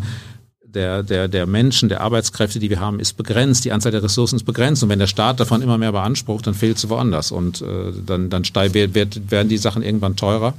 der, 0.77 1.03
der, 1.03 1.27
der 1.27 1.47
Menschen, 1.47 1.89
der 1.89 2.03
Arbeitskräfte, 2.03 2.59
die 2.59 2.69
wir 2.69 2.81
haben, 2.81 3.01
ist 3.01 3.15
begrenzt. 3.15 3.65
Die 3.65 3.73
Anzahl 3.73 3.93
der 3.93 4.03
Ressourcen 4.03 4.36
ist 4.36 4.44
begrenzt. 4.44 4.82
Und 4.82 4.90
wenn 4.90 4.98
der 4.98 5.07
Staat 5.07 5.40
davon 5.40 5.62
immer 5.62 5.78
mehr 5.78 5.93
beansprucht, 5.93 6.47
dann 6.47 6.55
fehlt 6.55 6.77
es 6.77 6.89
woanders. 6.89 7.32
Und 7.32 7.62
äh, 7.62 7.93
dann, 8.05 8.28
dann 8.28 8.44
steig, 8.44 8.74
wird, 8.74 9.31
werden 9.31 9.48
die 9.48 9.57
Sachen 9.57 9.82
irgendwann 9.82 10.16
teurer. 10.16 10.55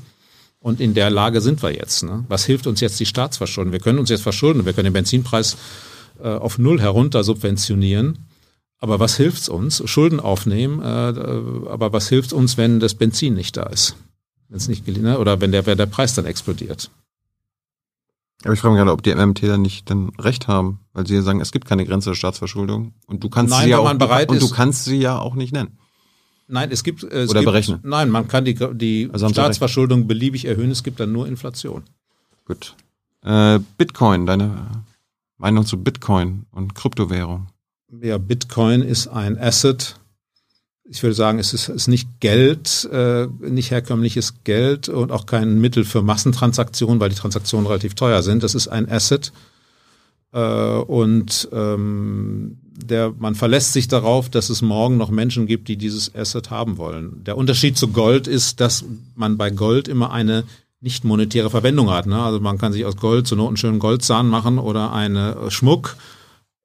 Und 0.59 0.81
in 0.81 0.95
der 0.95 1.11
Lage 1.11 1.39
sind 1.39 1.61
wir 1.61 1.71
jetzt. 1.71 2.03
Ne? 2.03 2.25
Was 2.27 2.45
hilft 2.45 2.65
uns 2.65 2.81
jetzt 2.81 2.99
die 2.99 3.05
Staatsverschuldung? 3.05 3.71
Wir 3.71 3.79
können 3.79 3.99
uns 3.99 4.09
jetzt 4.09 4.23
verschulden. 4.23 4.65
Wir 4.65 4.73
können 4.73 4.85
den 4.85 4.93
Benzinpreis 4.93 5.55
äh, 6.21 6.27
auf 6.27 6.57
Null 6.57 6.81
herunter 6.81 7.23
subventionieren. 7.23 8.17
Aber 8.79 8.99
was 8.99 9.17
hilft's 9.17 9.49
uns? 9.49 9.83
Schulden 9.85 10.19
aufnehmen. 10.19 10.81
Äh, 10.81 11.09
äh 11.11 11.69
aber 11.69 11.93
was 11.93 12.09
hilft 12.09 12.33
uns, 12.33 12.57
wenn 12.57 12.79
das 12.79 12.95
Benzin 12.95 13.35
nicht 13.35 13.55
da 13.55 13.67
ist? 13.67 13.95
Wenn 14.49 14.57
es 14.57 14.67
nicht 14.67 14.83
gelingt, 14.83 15.05
ne? 15.05 15.19
oder 15.19 15.39
wenn 15.41 15.51
der, 15.51 15.67
wenn 15.67 15.77
der 15.77 15.85
Preis 15.85 16.15
dann 16.15 16.25
explodiert? 16.25 16.89
Aber 18.43 18.53
ich 18.53 18.59
frage 18.59 18.73
mich 18.73 18.79
gerade, 18.79 18.91
ob 18.91 19.01
die 19.01 19.13
MMT 19.13 19.43
dann 19.43 19.61
nicht 19.61 19.89
dann 19.89 20.09
recht 20.19 20.47
haben, 20.47 20.79
weil 20.93 21.07
sie 21.07 21.15
ja 21.15 21.21
sagen, 21.21 21.41
es 21.41 21.51
gibt 21.51 21.65
keine 21.65 21.85
Grenze 21.85 22.11
der 22.11 22.15
Staatsverschuldung 22.15 22.93
und 23.07 23.23
du 23.23 23.29
kannst 23.29 23.51
Nein, 23.51 23.63
sie 23.63 23.69
ja 23.71 23.79
auch, 23.79 23.89
und 23.89 24.41
du 24.41 24.49
kannst 24.49 24.85
sie 24.85 24.97
ja 24.97 25.17
auch 25.17 25.35
nicht 25.35 25.53
nennen. 25.53 25.77
Nein, 26.47 26.71
es 26.71 26.83
gibt 26.83 27.03
es 27.03 27.29
oder 27.29 27.41
gibt, 27.41 27.51
berechnen. 27.51 27.79
Nein, 27.83 28.09
man 28.09 28.27
kann 28.27 28.45
die, 28.45 28.55
die 28.55 29.09
also 29.11 29.27
Staatsverschuldung 29.27 30.07
beliebig 30.07 30.45
erhöhen. 30.45 30.71
Es 30.71 30.83
gibt 30.83 30.99
dann 30.99 31.11
nur 31.11 31.27
Inflation. 31.27 31.83
Gut. 32.45 32.75
Äh, 33.23 33.59
Bitcoin, 33.77 34.25
deine 34.25 34.85
Meinung 35.37 35.65
zu 35.65 35.83
Bitcoin 35.83 36.45
und 36.51 36.73
Kryptowährung? 36.73 37.47
Ja, 38.01 38.17
Bitcoin 38.17 38.81
ist 38.81 39.07
ein 39.07 39.37
Asset, 39.37 39.99
ich 40.89 41.03
würde 41.03 41.15
sagen, 41.15 41.39
es 41.39 41.53
ist, 41.53 41.69
ist 41.69 41.87
nicht 41.87 42.19
Geld, 42.19 42.87
äh, 42.91 43.27
nicht 43.41 43.71
herkömmliches 43.71 44.43
Geld 44.43 44.89
und 44.89 45.11
auch 45.11 45.25
kein 45.25 45.59
Mittel 45.59 45.83
für 45.83 46.01
Massentransaktionen, 46.01 46.99
weil 46.99 47.09
die 47.09 47.15
Transaktionen 47.15 47.67
relativ 47.67 47.95
teuer 47.95 48.23
sind. 48.23 48.43
Das 48.43 48.55
ist 48.55 48.67
ein 48.67 48.89
Asset. 48.89 49.33
Äh, 50.31 50.39
und 50.39 51.49
ähm, 51.51 52.57
der, 52.63 53.13
man 53.17 53.35
verlässt 53.35 53.73
sich 53.73 53.87
darauf, 53.87 54.29
dass 54.29 54.49
es 54.49 54.61
morgen 54.61 54.97
noch 54.97 55.09
Menschen 55.09 55.47
gibt, 55.47 55.67
die 55.67 55.77
dieses 55.77 56.13
Asset 56.15 56.51
haben 56.51 56.77
wollen. 56.77 57.23
Der 57.25 57.37
Unterschied 57.37 57.77
zu 57.77 57.89
Gold 57.89 58.27
ist, 58.27 58.61
dass 58.61 58.85
man 59.15 59.37
bei 59.37 59.49
Gold 59.49 59.87
immer 59.87 60.11
eine 60.11 60.45
nicht 60.79 61.03
monetäre 61.03 61.49
Verwendung 61.49 61.89
hat. 61.89 62.05
Ne? 62.05 62.21
Also 62.21 62.39
man 62.39 62.57
kann 62.57 62.71
sich 62.71 62.85
aus 62.85 62.97
Gold 62.97 63.27
zu 63.27 63.35
Not 63.35 63.47
einen 63.47 63.57
schönen 63.57 63.79
Goldzahn 63.79 64.27
machen 64.27 64.59
oder 64.59 64.93
eine 64.93 65.49
Schmuck 65.49 65.97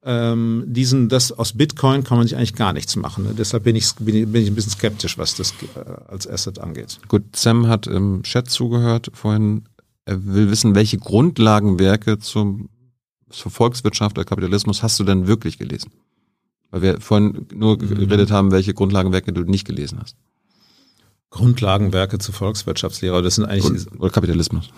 ähm, 0.05 0.65
diesen, 0.66 1.09
das 1.09 1.31
aus 1.33 1.53
Bitcoin 1.53 2.03
kann 2.05 2.19
man 2.19 2.27
sich 2.27 2.37
eigentlich 2.37 2.55
gar 2.55 2.73
nichts 2.73 2.97
machen. 2.97 3.24
Ne? 3.24 3.35
Deshalb 3.37 3.65
bin 3.65 3.77
ich, 3.77 3.95
bin, 3.97 4.15
ich, 4.16 4.49
ein 4.49 4.55
bisschen 4.55 4.73
skeptisch, 4.73 5.16
was 5.19 5.37
das 5.37 5.53
äh, 5.77 5.79
als 6.09 6.27
Asset 6.27 6.59
angeht. 6.59 6.99
Gut, 7.09 7.37
Sam 7.37 7.69
hat 7.69 7.87
im 7.87 8.23
Chat 8.23 8.51
zugehört 8.51 9.11
vorhin. 9.15 9.65
Er 10.05 10.24
will 10.27 10.51
wissen, 10.51 10.74
welche 10.74 10.99
Grundlagenwerke 10.99 12.19
zum 12.19 12.69
Volkswirtschaft 13.31 14.19
oder 14.19 14.24
Kapitalismus 14.24 14.83
hast 14.83 14.99
du 14.99 15.05
denn 15.05 15.29
wirklich 15.29 15.57
gelesen? 15.59 15.93
Weil 16.70 16.83
wir 16.83 17.01
vorhin 17.01 17.47
nur 17.55 17.77
Mhm. 17.81 17.95
geredet 18.09 18.31
haben, 18.33 18.51
welche 18.51 18.74
Grundlagenwerke 18.74 19.33
du 19.33 19.43
nicht 19.43 19.66
gelesen 19.66 20.01
hast. 20.03 20.16
Grundlagenwerke 21.31 22.19
zur 22.19 22.35
Volkswirtschaftslehre, 22.35 23.23
das 23.23 23.37
sind 23.37 23.45
eigentlich 23.47 23.87
oder 23.99 24.11
Kapitalismus. 24.11 24.69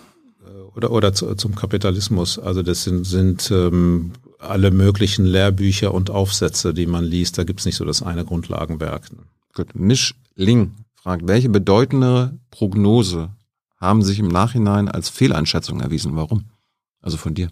oder 0.75 0.91
oder 0.91 1.13
zu, 1.13 1.35
zum 1.35 1.55
Kapitalismus. 1.55 2.37
Also 2.39 2.61
das 2.61 2.83
sind, 2.83 3.05
sind 3.05 3.49
ähm, 3.51 4.11
alle 4.49 4.71
möglichen 4.71 5.25
Lehrbücher 5.25 5.93
und 5.93 6.09
Aufsätze, 6.09 6.73
die 6.73 6.85
man 6.87 7.03
liest. 7.03 7.37
Da 7.37 7.43
gibt's 7.43 7.65
nicht 7.65 7.75
so 7.75 7.85
das 7.85 8.01
eine 8.01 8.25
Grundlagenwerk. 8.25 9.11
ne? 9.11 9.19
Gut. 9.53 9.75
Mischling 9.75 10.73
fragt, 10.95 11.27
welche 11.27 11.49
bedeutende 11.49 12.37
Prognose 12.51 13.29
haben 13.77 14.01
sich 14.03 14.19
im 14.19 14.27
Nachhinein 14.27 14.87
als 14.89 15.09
Fehleinschätzung 15.09 15.81
erwiesen? 15.81 16.15
Warum? 16.15 16.45
Also 17.01 17.17
von 17.17 17.33
dir. 17.33 17.49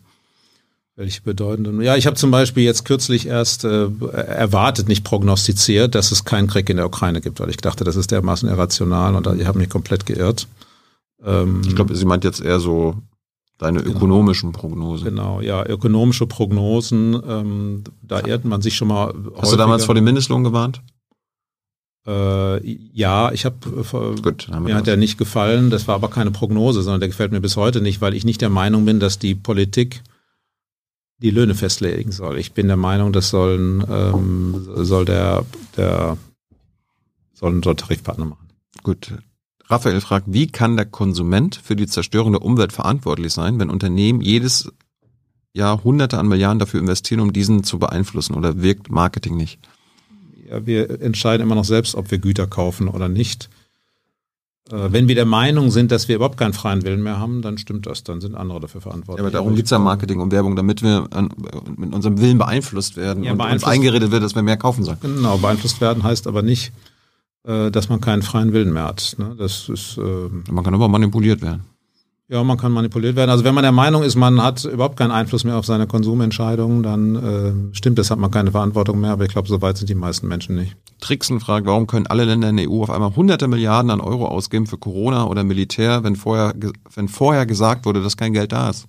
Welche 0.96 1.22
bedeutenden? 1.22 1.82
Ja, 1.82 1.96
ich 1.96 2.06
habe 2.06 2.16
zum 2.16 2.30
Beispiel 2.30 2.64
jetzt 2.64 2.86
kürzlich 2.86 3.26
erst 3.26 3.64
äh, 3.64 3.88
erwartet, 4.12 4.88
nicht 4.88 5.04
prognostiziert, 5.04 5.96
dass 5.96 6.12
es 6.12 6.24
keinen 6.24 6.48
Krieg 6.48 6.70
in 6.70 6.78
der 6.78 6.86
Ukraine 6.86 7.20
gibt, 7.20 7.40
weil 7.40 7.50
ich 7.50 7.58
dachte, 7.58 7.84
das 7.84 7.96
ist 7.96 8.12
dermaßen 8.12 8.48
irrational 8.48 9.16
und 9.16 9.40
ich 9.40 9.48
habe 9.48 9.58
mich 9.58 9.70
komplett 9.70 10.06
geirrt. 10.06 10.48
Ähm, 11.24 11.62
Ich 11.66 11.76
glaube, 11.76 11.96
sie 11.96 12.06
meint 12.06 12.24
jetzt 12.24 12.42
eher 12.42 12.60
so 12.60 12.96
deine 13.58 13.80
ökonomischen 13.80 14.52
Prognosen. 14.52 15.06
Genau, 15.06 15.42
ja, 15.42 15.66
ökonomische 15.66 16.28
Prognosen, 16.28 17.22
ähm, 17.28 17.84
da 18.02 18.26
irrt 18.26 18.46
man 18.46 18.62
sich 18.62 18.76
schon 18.76 18.88
mal. 18.88 19.14
Hast 19.38 19.52
du 19.52 19.58
damals 19.58 19.86
vor 19.86 19.96
dem 19.96 20.04
Mindestlohn 20.04 20.44
gewarnt? 20.44 20.82
Äh, 22.06 22.68
ja, 22.94 23.32
ich 23.32 23.46
habe 23.46 23.56
Gut, 24.22 24.48
dann 24.48 24.56
haben 24.56 24.64
wir 24.66 24.74
mir 24.74 24.76
hat 24.76 24.88
das. 24.88 24.94
er 24.94 24.98
nicht 24.98 25.18
gefallen. 25.18 25.70
Das 25.70 25.88
war 25.88 25.96
aber 25.96 26.10
keine 26.10 26.32
Prognose, 26.32 26.84
sondern 26.84 27.00
der 27.00 27.10
gefällt 27.10 27.32
mir 27.32 27.40
bis 27.40 27.56
heute 27.56 27.80
nicht, 27.80 28.02
weil 28.02 28.14
ich 28.14 28.26
nicht 28.26 28.42
der 28.42 28.50
Meinung 28.50 28.84
bin, 28.84 29.00
dass 29.00 29.20
die 29.20 29.36
Politik 29.36 30.02
die 31.20 31.30
Löhne 31.30 31.56
festlegen 31.56 32.12
soll. 32.12 32.38
Ich 32.38 32.52
bin 32.52 32.68
der 32.68 32.76
Meinung, 32.76 33.14
das 33.14 33.30
sollen 33.30 33.86
ähm, 33.90 34.68
soll 34.76 35.06
der 35.06 35.46
der 35.78 36.18
sollen 37.34 37.62
dort 37.62 37.80
Tarifpartner 37.80 38.26
machen. 38.26 38.50
Gut. 38.84 39.14
Raphael 39.74 40.02
fragt, 40.02 40.28
wie 40.30 40.48
kann 40.48 40.78
der 40.78 40.86
Konsument 40.86 41.60
für 41.62 41.76
die 41.76 41.88
Zerstörung 41.88 42.34
der 42.34 42.44
Umwelt 42.44 42.74
verantwortlich 42.74 43.34
sein, 43.34 43.60
wenn 43.60 43.70
Unternehmen 43.70 44.22
jedes 44.22 44.72
Jahr 45.54 45.84
Hunderte 45.84 46.20
an 46.20 46.28
Milliarden 46.28 46.60
dafür 46.60 46.80
investieren, 46.80 47.20
um 47.20 47.34
diesen 47.34 47.64
zu 47.64 47.80
beeinflussen? 47.80 48.36
Oder 48.36 48.62
wirkt 48.62 48.92
Marketing 48.92 49.36
nicht? 49.36 49.60
Ja, 50.50 50.66
wir 50.66 51.02
entscheiden 51.02 51.44
immer 51.44 51.56
noch 51.56 51.66
selbst, 51.66 51.96
ob 51.96 52.12
wir 52.12 52.20
Güter 52.20 52.48
kaufen 52.48 52.88
oder 52.88 53.10
nicht. 53.10 53.50
Äh, 54.72 54.92
wenn 54.92 55.08
wir 55.08 55.16
der 55.16 55.26
Meinung 55.26 55.72
sind, 55.72 55.92
dass 55.92 56.08
wir 56.08 56.16
überhaupt 56.16 56.38
keinen 56.38 56.54
freien 56.54 56.84
Willen 56.84 57.04
mehr 57.04 57.20
haben, 57.20 57.42
dann 57.42 57.58
stimmt 57.58 57.86
das, 57.86 58.04
dann 58.04 58.22
sind 58.22 58.36
andere 58.36 58.60
dafür 58.60 58.82
verantwortlich. 58.82 59.22
Ja, 59.22 59.28
aber 59.28 59.32
darum 59.32 59.56
geht's 59.56 59.72
ja 59.72 59.78
im 59.78 59.84
Marketing 59.84 60.20
und 60.20 60.32
Werbung, 60.32 60.56
damit 60.56 60.82
wir 60.82 61.08
an, 61.12 61.30
mit 61.76 61.94
unserem 61.94 62.22
Willen 62.22 62.38
beeinflusst 62.38 62.96
werden 62.96 63.24
Ja, 63.24 63.34
und 63.34 63.42
uns 63.42 63.64
eingeredet 63.64 64.12
wird, 64.12 64.24
dass 64.24 64.36
wir 64.36 64.42
mehr 64.42 64.58
kaufen 64.58 64.84
sollen. 64.84 65.00
Genau, 65.02 65.38
beeinflusst 65.38 65.82
werden 65.82 66.04
heißt 66.04 66.28
aber 66.28 66.44
nicht, 66.44 66.72
äh, 67.46 67.70
dass 67.72 67.90
man 67.90 68.02
keinen 68.02 68.22
freien 68.22 68.54
Willen 68.54 68.74
mehr 68.74 68.86
hat. 68.86 69.16
ne? 69.18 69.36
Das 69.38 69.70
ist, 69.70 69.98
ähm, 69.98 70.44
Man 70.50 70.64
kann 70.64 70.74
aber 70.74 70.88
manipuliert 70.88 71.42
werden. 71.42 71.64
ja, 72.30 72.44
man 72.44 72.58
kann 72.58 72.72
manipuliert 72.72 73.16
werden. 73.16 73.30
Also 73.30 73.44
wenn 73.44 73.54
man 73.54 73.64
der 73.64 73.72
Meinung 73.72 74.02
ist, 74.04 74.16
man 74.16 74.42
hat 74.42 74.64
überhaupt 74.66 74.98
keinen 74.98 75.12
Einfluss 75.12 75.44
mehr 75.44 75.58
auf 75.58 75.66
seine 75.66 75.86
Konsumentscheidungen, 75.88 76.82
dann 76.84 77.16
äh, 77.72 77.76
stimmt, 77.76 77.98
das 78.00 78.10
hat 78.12 78.18
man 78.20 78.32
keine 78.32 78.52
Verantwortung 78.52 79.00
mehr. 79.02 79.12
Aber 79.12 79.26
ich 79.26 79.32
glaube, 79.32 79.48
so 79.48 79.62
weit 79.62 79.78
sind 79.78 79.90
die 79.90 79.96
meisten 79.96 80.28
Menschen 80.28 80.56
nicht. 80.56 80.76
Trixen 81.02 81.40
fragt, 81.42 81.66
warum 81.68 81.86
können 81.86 82.08
alle 82.08 82.24
Länder 82.24 82.50
in 82.50 82.58
der 82.58 82.70
EU 82.72 82.82
auf 82.82 82.90
einmal 82.90 83.14
hunderte 83.16 83.48
Milliarden 83.50 83.92
an 83.92 84.00
Euro 84.02 84.26
ausgeben 84.28 84.66
für 84.68 84.78
Corona 84.78 85.26
oder 85.28 85.44
Militär, 85.44 86.04
wenn 86.04 86.16
vorher, 86.16 86.54
wenn 86.96 87.08
vorher 87.10 87.46
gesagt 87.46 87.86
wurde, 87.86 88.02
dass 88.02 88.16
kein 88.18 88.32
Geld 88.34 88.54
da 88.54 88.70
ist? 88.70 88.88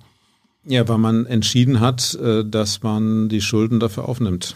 Ja, 0.67 0.89
weil 0.89 0.99
man 0.99 1.27
entschieden 1.27 1.81
hat, 1.81 2.15
äh, 2.15 2.45
dass 2.49 2.83
man 2.85 3.29
die 3.29 3.41
Schulden 3.43 3.81
dafür 3.81 4.09
aufnimmt. 4.09 4.55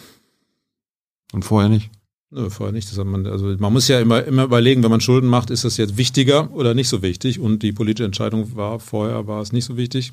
Und 1.33 1.45
vorher 1.45 1.69
nicht. 1.69 1.91
Nö, 2.31 2.51
vorher 2.51 2.73
nicht. 2.73 2.95
Man, 2.97 3.27
also 3.27 3.47
man 3.59 3.73
muss 3.73 3.89
ja 3.89 4.01
immer, 4.01 4.23
immer 4.25 4.45
überlegen, 4.45 4.83
wenn 4.83 4.91
man 4.91 5.01
Schulden 5.01 5.29
macht, 5.29 5.51
ist 5.51 5.65
das 5.65 5.79
jetzt 5.79 5.97
wichtiger 5.97 6.51
oder 6.53 6.75
nicht 6.75 6.89
so 6.89 7.01
wichtig? 7.01 7.41
Und 7.41 7.63
die 7.63 7.73
politische 7.73 8.05
Entscheidung 8.05 8.55
war, 8.55 8.81
vorher 8.81 9.27
war 9.27 9.41
es 9.41 9.53
nicht 9.53 9.65
so 9.65 9.77
wichtig. 9.77 10.13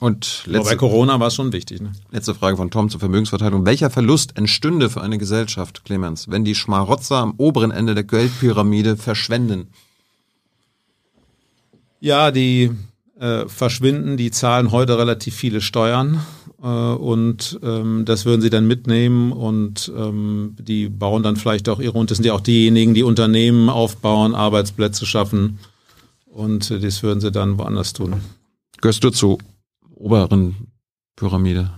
Und 0.00 0.42
Aber 0.44 0.52
bei 0.52 0.58
letzte, 0.58 0.76
Corona 0.76 1.20
war 1.20 1.28
es 1.28 1.34
schon 1.34 1.52
wichtig. 1.52 1.80
Ne? 1.80 1.92
letzte 2.10 2.34
Frage 2.34 2.56
von 2.56 2.70
Tom 2.70 2.90
zur 2.90 3.00
Vermögensverteilung. 3.00 3.64
Welcher 3.64 3.90
Verlust 3.90 4.36
entstünde 4.36 4.90
für 4.90 5.00
eine 5.00 5.18
Gesellschaft, 5.18 5.84
Clemens, 5.84 6.30
wenn 6.30 6.44
die 6.44 6.54
Schmarotzer 6.54 7.16
am 7.16 7.34
oberen 7.38 7.70
Ende 7.70 7.94
der 7.94 8.04
Geldpyramide 8.04 8.96
verschwenden? 8.96 9.68
Ja, 12.00 12.30
die 12.30 12.70
äh, 13.18 13.48
verschwinden, 13.48 14.16
die 14.16 14.30
zahlen 14.30 14.70
heute 14.70 14.98
relativ 14.98 15.34
viele 15.34 15.60
Steuern 15.60 16.20
äh, 16.62 16.66
und 16.66 17.58
ähm, 17.62 18.04
das 18.04 18.24
würden 18.24 18.42
sie 18.42 18.50
dann 18.50 18.66
mitnehmen 18.66 19.32
und 19.32 19.90
ähm, 19.96 20.54
die 20.58 20.88
bauen 20.88 21.22
dann 21.22 21.36
vielleicht 21.36 21.68
auch 21.68 21.80
ihre, 21.80 21.98
und 21.98 22.10
das 22.10 22.18
sind 22.18 22.26
ja 22.26 22.34
auch 22.34 22.40
diejenigen, 22.40 22.94
die 22.94 23.02
Unternehmen 23.02 23.70
aufbauen, 23.70 24.34
Arbeitsplätze 24.34 25.06
schaffen 25.06 25.58
und 26.26 26.70
äh, 26.70 26.78
das 26.78 27.02
würden 27.02 27.20
sie 27.20 27.32
dann 27.32 27.58
woanders 27.58 27.92
tun. 27.92 28.16
Gehörst 28.80 29.02
du 29.02 29.10
zur 29.10 29.38
oberen 29.94 30.54
Pyramide? 31.16 31.70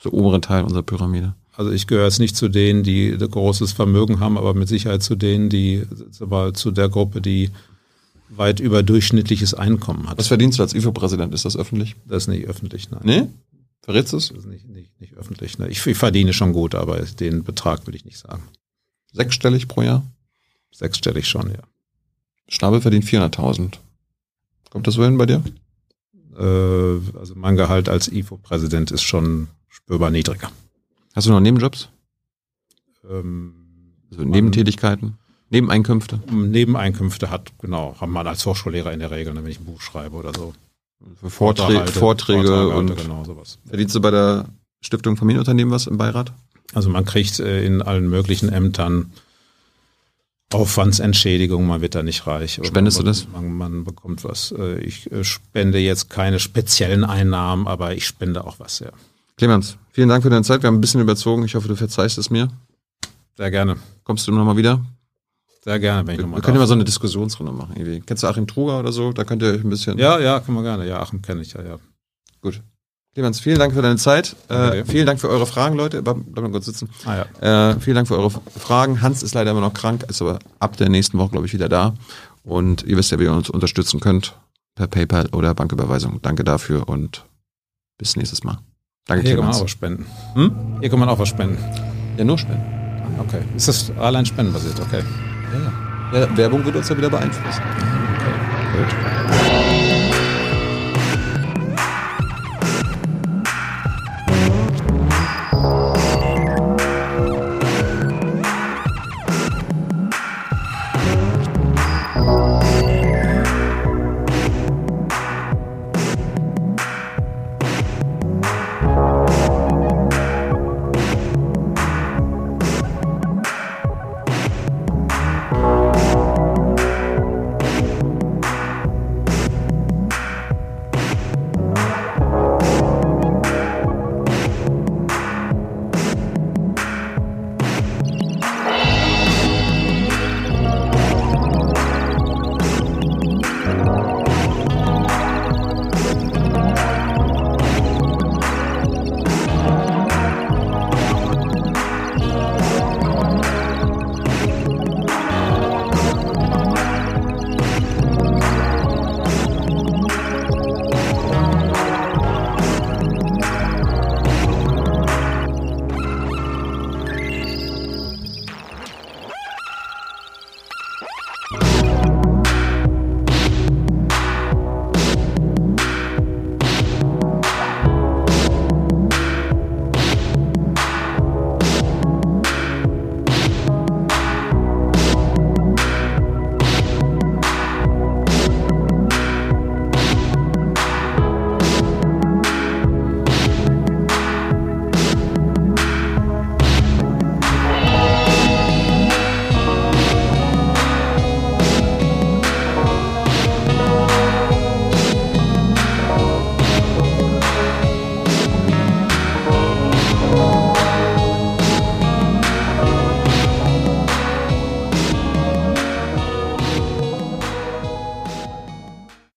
Zur 0.00 0.14
oberen 0.14 0.42
Teil 0.42 0.64
unserer 0.64 0.82
Pyramide? 0.82 1.34
Also 1.56 1.70
ich 1.70 1.86
gehöre 1.86 2.06
jetzt 2.06 2.18
nicht 2.18 2.36
zu 2.36 2.48
denen, 2.48 2.82
die 2.82 3.16
großes 3.16 3.72
Vermögen 3.72 4.18
haben, 4.18 4.36
aber 4.36 4.54
mit 4.54 4.66
Sicherheit 4.66 5.04
zu 5.04 5.14
denen, 5.14 5.48
die 5.48 5.84
zu 6.54 6.70
der 6.72 6.88
Gruppe, 6.88 7.20
die 7.20 7.50
weit 8.28 8.60
überdurchschnittliches 8.60 9.54
Einkommen 9.54 10.08
hat. 10.08 10.18
Was 10.18 10.28
verdienst 10.28 10.58
du 10.58 10.62
als 10.62 10.74
IFO-Präsident? 10.74 11.34
Ist 11.34 11.44
das 11.44 11.56
öffentlich? 11.56 11.96
Das 12.06 12.24
ist 12.24 12.28
nicht 12.28 12.46
öffentlich, 12.46 12.90
nein. 12.90 13.02
Nee? 13.04 13.26
Verrätst 13.82 14.12
du 14.12 14.16
es? 14.16 14.28
Das 14.28 14.38
ist 14.38 14.46
nicht, 14.46 14.66
nicht, 14.68 14.98
nicht 15.00 15.14
öffentlich. 15.14 15.58
Ne? 15.58 15.68
Ich, 15.68 15.86
ich 15.86 15.96
verdiene 15.96 16.32
schon 16.32 16.52
gut, 16.52 16.74
aber 16.74 16.98
den 17.00 17.44
Betrag 17.44 17.86
will 17.86 17.94
ich 17.94 18.04
nicht 18.04 18.18
sagen. 18.18 18.42
Sechsstellig 19.12 19.68
pro 19.68 19.82
Jahr? 19.82 20.02
Sechsstellig 20.72 21.28
schon, 21.28 21.50
ja. 21.50 21.62
Stabel 22.48 22.80
verdient 22.80 23.04
400.000. 23.04 23.74
Kommt 24.70 24.86
das 24.86 24.94
so 24.94 25.04
hin 25.04 25.18
bei 25.18 25.26
dir? 25.26 25.42
Äh, 26.36 27.18
also 27.18 27.34
mein 27.36 27.56
Gehalt 27.56 27.88
als 27.88 28.08
IFO-Präsident 28.08 28.90
ist 28.90 29.02
schon 29.02 29.48
spürbar 29.68 30.10
niedriger. 30.10 30.50
Hast 31.14 31.26
du 31.26 31.30
noch 31.30 31.40
Nebenjobs? 31.40 31.88
Ähm, 33.08 33.54
Also 34.10 34.24
Nebentätigkeiten? 34.24 35.18
Nebeneinkünfte? 35.54 36.20
Nebeneinkünfte 36.30 37.30
hat, 37.30 37.52
genau, 37.60 37.94
haben 38.00 38.12
man 38.12 38.26
als 38.26 38.44
Hochschullehrer 38.44 38.92
in 38.92 38.98
der 38.98 39.10
Regel, 39.10 39.34
ne, 39.34 39.44
wenn 39.44 39.50
ich 39.50 39.60
ein 39.60 39.64
Buch 39.64 39.80
schreibe 39.80 40.16
oder 40.16 40.32
so. 40.34 40.52
Für 41.20 41.30
Vorträge, 41.30 41.86
Vorträge 41.92 42.46
Vortrag 42.46 42.76
und 42.76 42.96
genau 42.96 43.24
sowas. 43.24 43.58
verdienst 43.66 43.94
du 43.94 44.00
bei 44.00 44.10
der 44.10 44.46
Stiftung 44.80 45.16
Familienunternehmen 45.16 45.72
was 45.72 45.86
im 45.86 45.96
Beirat? 45.96 46.32
Also 46.72 46.88
man 46.90 47.04
kriegt 47.04 47.38
äh, 47.38 47.64
in 47.64 47.82
allen 47.82 48.08
möglichen 48.08 48.48
Ämtern 48.48 49.12
Aufwandsentschädigung, 50.52 51.66
man 51.66 51.80
wird 51.80 51.94
da 51.94 52.02
nicht 52.02 52.26
reich. 52.26 52.60
Spendest 52.62 52.98
man, 52.98 53.04
du 53.04 53.10
das? 53.10 53.28
Man, 53.28 53.52
man 53.52 53.84
bekommt 53.84 54.24
was. 54.24 54.52
Äh, 54.52 54.78
Ich 54.80 55.10
äh, 55.10 55.24
spende 55.24 55.78
jetzt 55.78 56.10
keine 56.10 56.38
speziellen 56.38 57.04
Einnahmen, 57.04 57.66
aber 57.66 57.94
ich 57.94 58.06
spende 58.06 58.44
auch 58.44 58.58
was, 58.58 58.78
ja. 58.80 58.90
Clemens, 59.36 59.76
vielen 59.90 60.08
Dank 60.08 60.22
für 60.22 60.30
deine 60.30 60.44
Zeit. 60.44 60.62
Wir 60.62 60.68
haben 60.68 60.76
ein 60.76 60.80
bisschen 60.80 61.00
überzogen. 61.00 61.44
Ich 61.44 61.54
hoffe, 61.54 61.66
du 61.68 61.76
verzeihst 61.76 62.18
es 62.18 62.30
mir. 62.30 62.48
Sehr 63.36 63.50
gerne. 63.50 63.76
Kommst 64.04 64.28
du 64.28 64.32
nochmal 64.32 64.56
wieder? 64.56 64.80
Sehr 65.64 65.78
gerne, 65.80 66.06
wenn 66.06 66.14
ich 66.14 66.18
Wir, 66.18 66.24
nochmal 66.24 66.40
wir 66.40 66.42
können 66.44 66.56
ja 66.56 66.60
mal 66.60 66.66
so 66.66 66.74
eine 66.74 66.84
Diskussionsrunde 66.84 67.50
machen. 67.52 67.74
Irgendwie. 67.76 68.00
Kennst 68.00 68.22
du 68.22 68.26
Achim 68.26 68.46
Truger 68.46 68.78
oder 68.80 68.92
so? 68.92 69.12
Da 69.12 69.24
könnt 69.24 69.42
ihr 69.42 69.48
euch 69.52 69.64
ein 69.64 69.70
bisschen. 69.70 69.98
Ja, 69.98 70.18
ja, 70.18 70.40
kann 70.40 70.54
man 70.54 70.62
gerne. 70.62 70.86
Ja, 70.86 71.00
Achim 71.00 71.22
kenne 71.22 71.40
ich 71.40 71.54
ja, 71.54 71.62
ja. 71.62 71.76
Gut. 72.42 72.60
Clemens, 73.14 73.40
vielen 73.40 73.58
Dank 73.58 73.72
für 73.72 73.80
deine 73.80 73.96
Zeit. 73.96 74.36
Äh, 74.50 74.54
Okay. 74.54 74.84
vielen 74.86 75.06
Dank 75.06 75.20
für 75.20 75.28
eure 75.30 75.46
Fragen, 75.46 75.76
Leute. 75.76 76.02
Bleib, 76.02 76.16
mal 76.34 76.50
kurz 76.50 76.66
sitzen. 76.66 76.90
Ah 77.06 77.24
ja. 77.40 77.70
Äh, 77.70 77.80
vielen 77.80 77.94
Dank 77.94 78.08
für 78.08 78.18
eure 78.18 78.30
Fragen. 78.30 79.00
Hans 79.00 79.22
ist 79.22 79.34
leider 79.34 79.52
immer 79.52 79.60
noch 79.60 79.72
krank, 79.72 80.04
ist 80.08 80.20
aber 80.20 80.38
ab 80.58 80.76
der 80.76 80.88
nächsten 80.90 81.16
Woche, 81.18 81.30
glaube 81.30 81.46
ich, 81.46 81.54
wieder 81.54 81.68
da. 81.68 81.94
Und 82.42 82.82
ihr 82.82 82.96
wisst 82.98 83.10
ja, 83.12 83.18
wie 83.18 83.24
ihr 83.24 83.32
uns 83.32 83.48
unterstützen 83.48 84.00
könnt. 84.00 84.34
Per 84.74 84.88
PayPal 84.88 85.28
oder 85.32 85.54
Banküberweisung. 85.54 86.20
Danke 86.20 86.42
dafür 86.44 86.88
und 86.88 87.24
bis 87.96 88.16
nächstes 88.16 88.42
Mal. 88.44 88.58
Danke, 89.06 89.24
Hier 89.24 89.36
kann 89.36 89.44
man 89.46 89.54
auch 89.54 89.58
Clemens. 89.58 89.64
was 89.64 89.70
spenden. 89.70 90.06
Hm? 90.34 90.80
Hier 90.80 90.90
kann 90.90 90.98
man 90.98 91.08
auch 91.08 91.18
was 91.20 91.28
spenden. 91.28 91.56
Ja, 92.18 92.24
nur 92.24 92.36
spenden. 92.36 92.64
Okay. 93.20 93.42
Ist 93.56 93.68
das 93.68 93.92
allein 93.96 94.26
spendenbasiert? 94.26 94.78
Okay. 94.80 95.02
Ja, 95.54 96.18
ja. 96.18 96.26
ja, 96.26 96.36
Werbung 96.36 96.64
wird 96.64 96.76
uns 96.76 96.88
ja 96.88 96.96
wieder 96.96 97.10
beeinflussen. 97.10 97.62
okay. 97.62 98.84
Gut. 98.84 99.53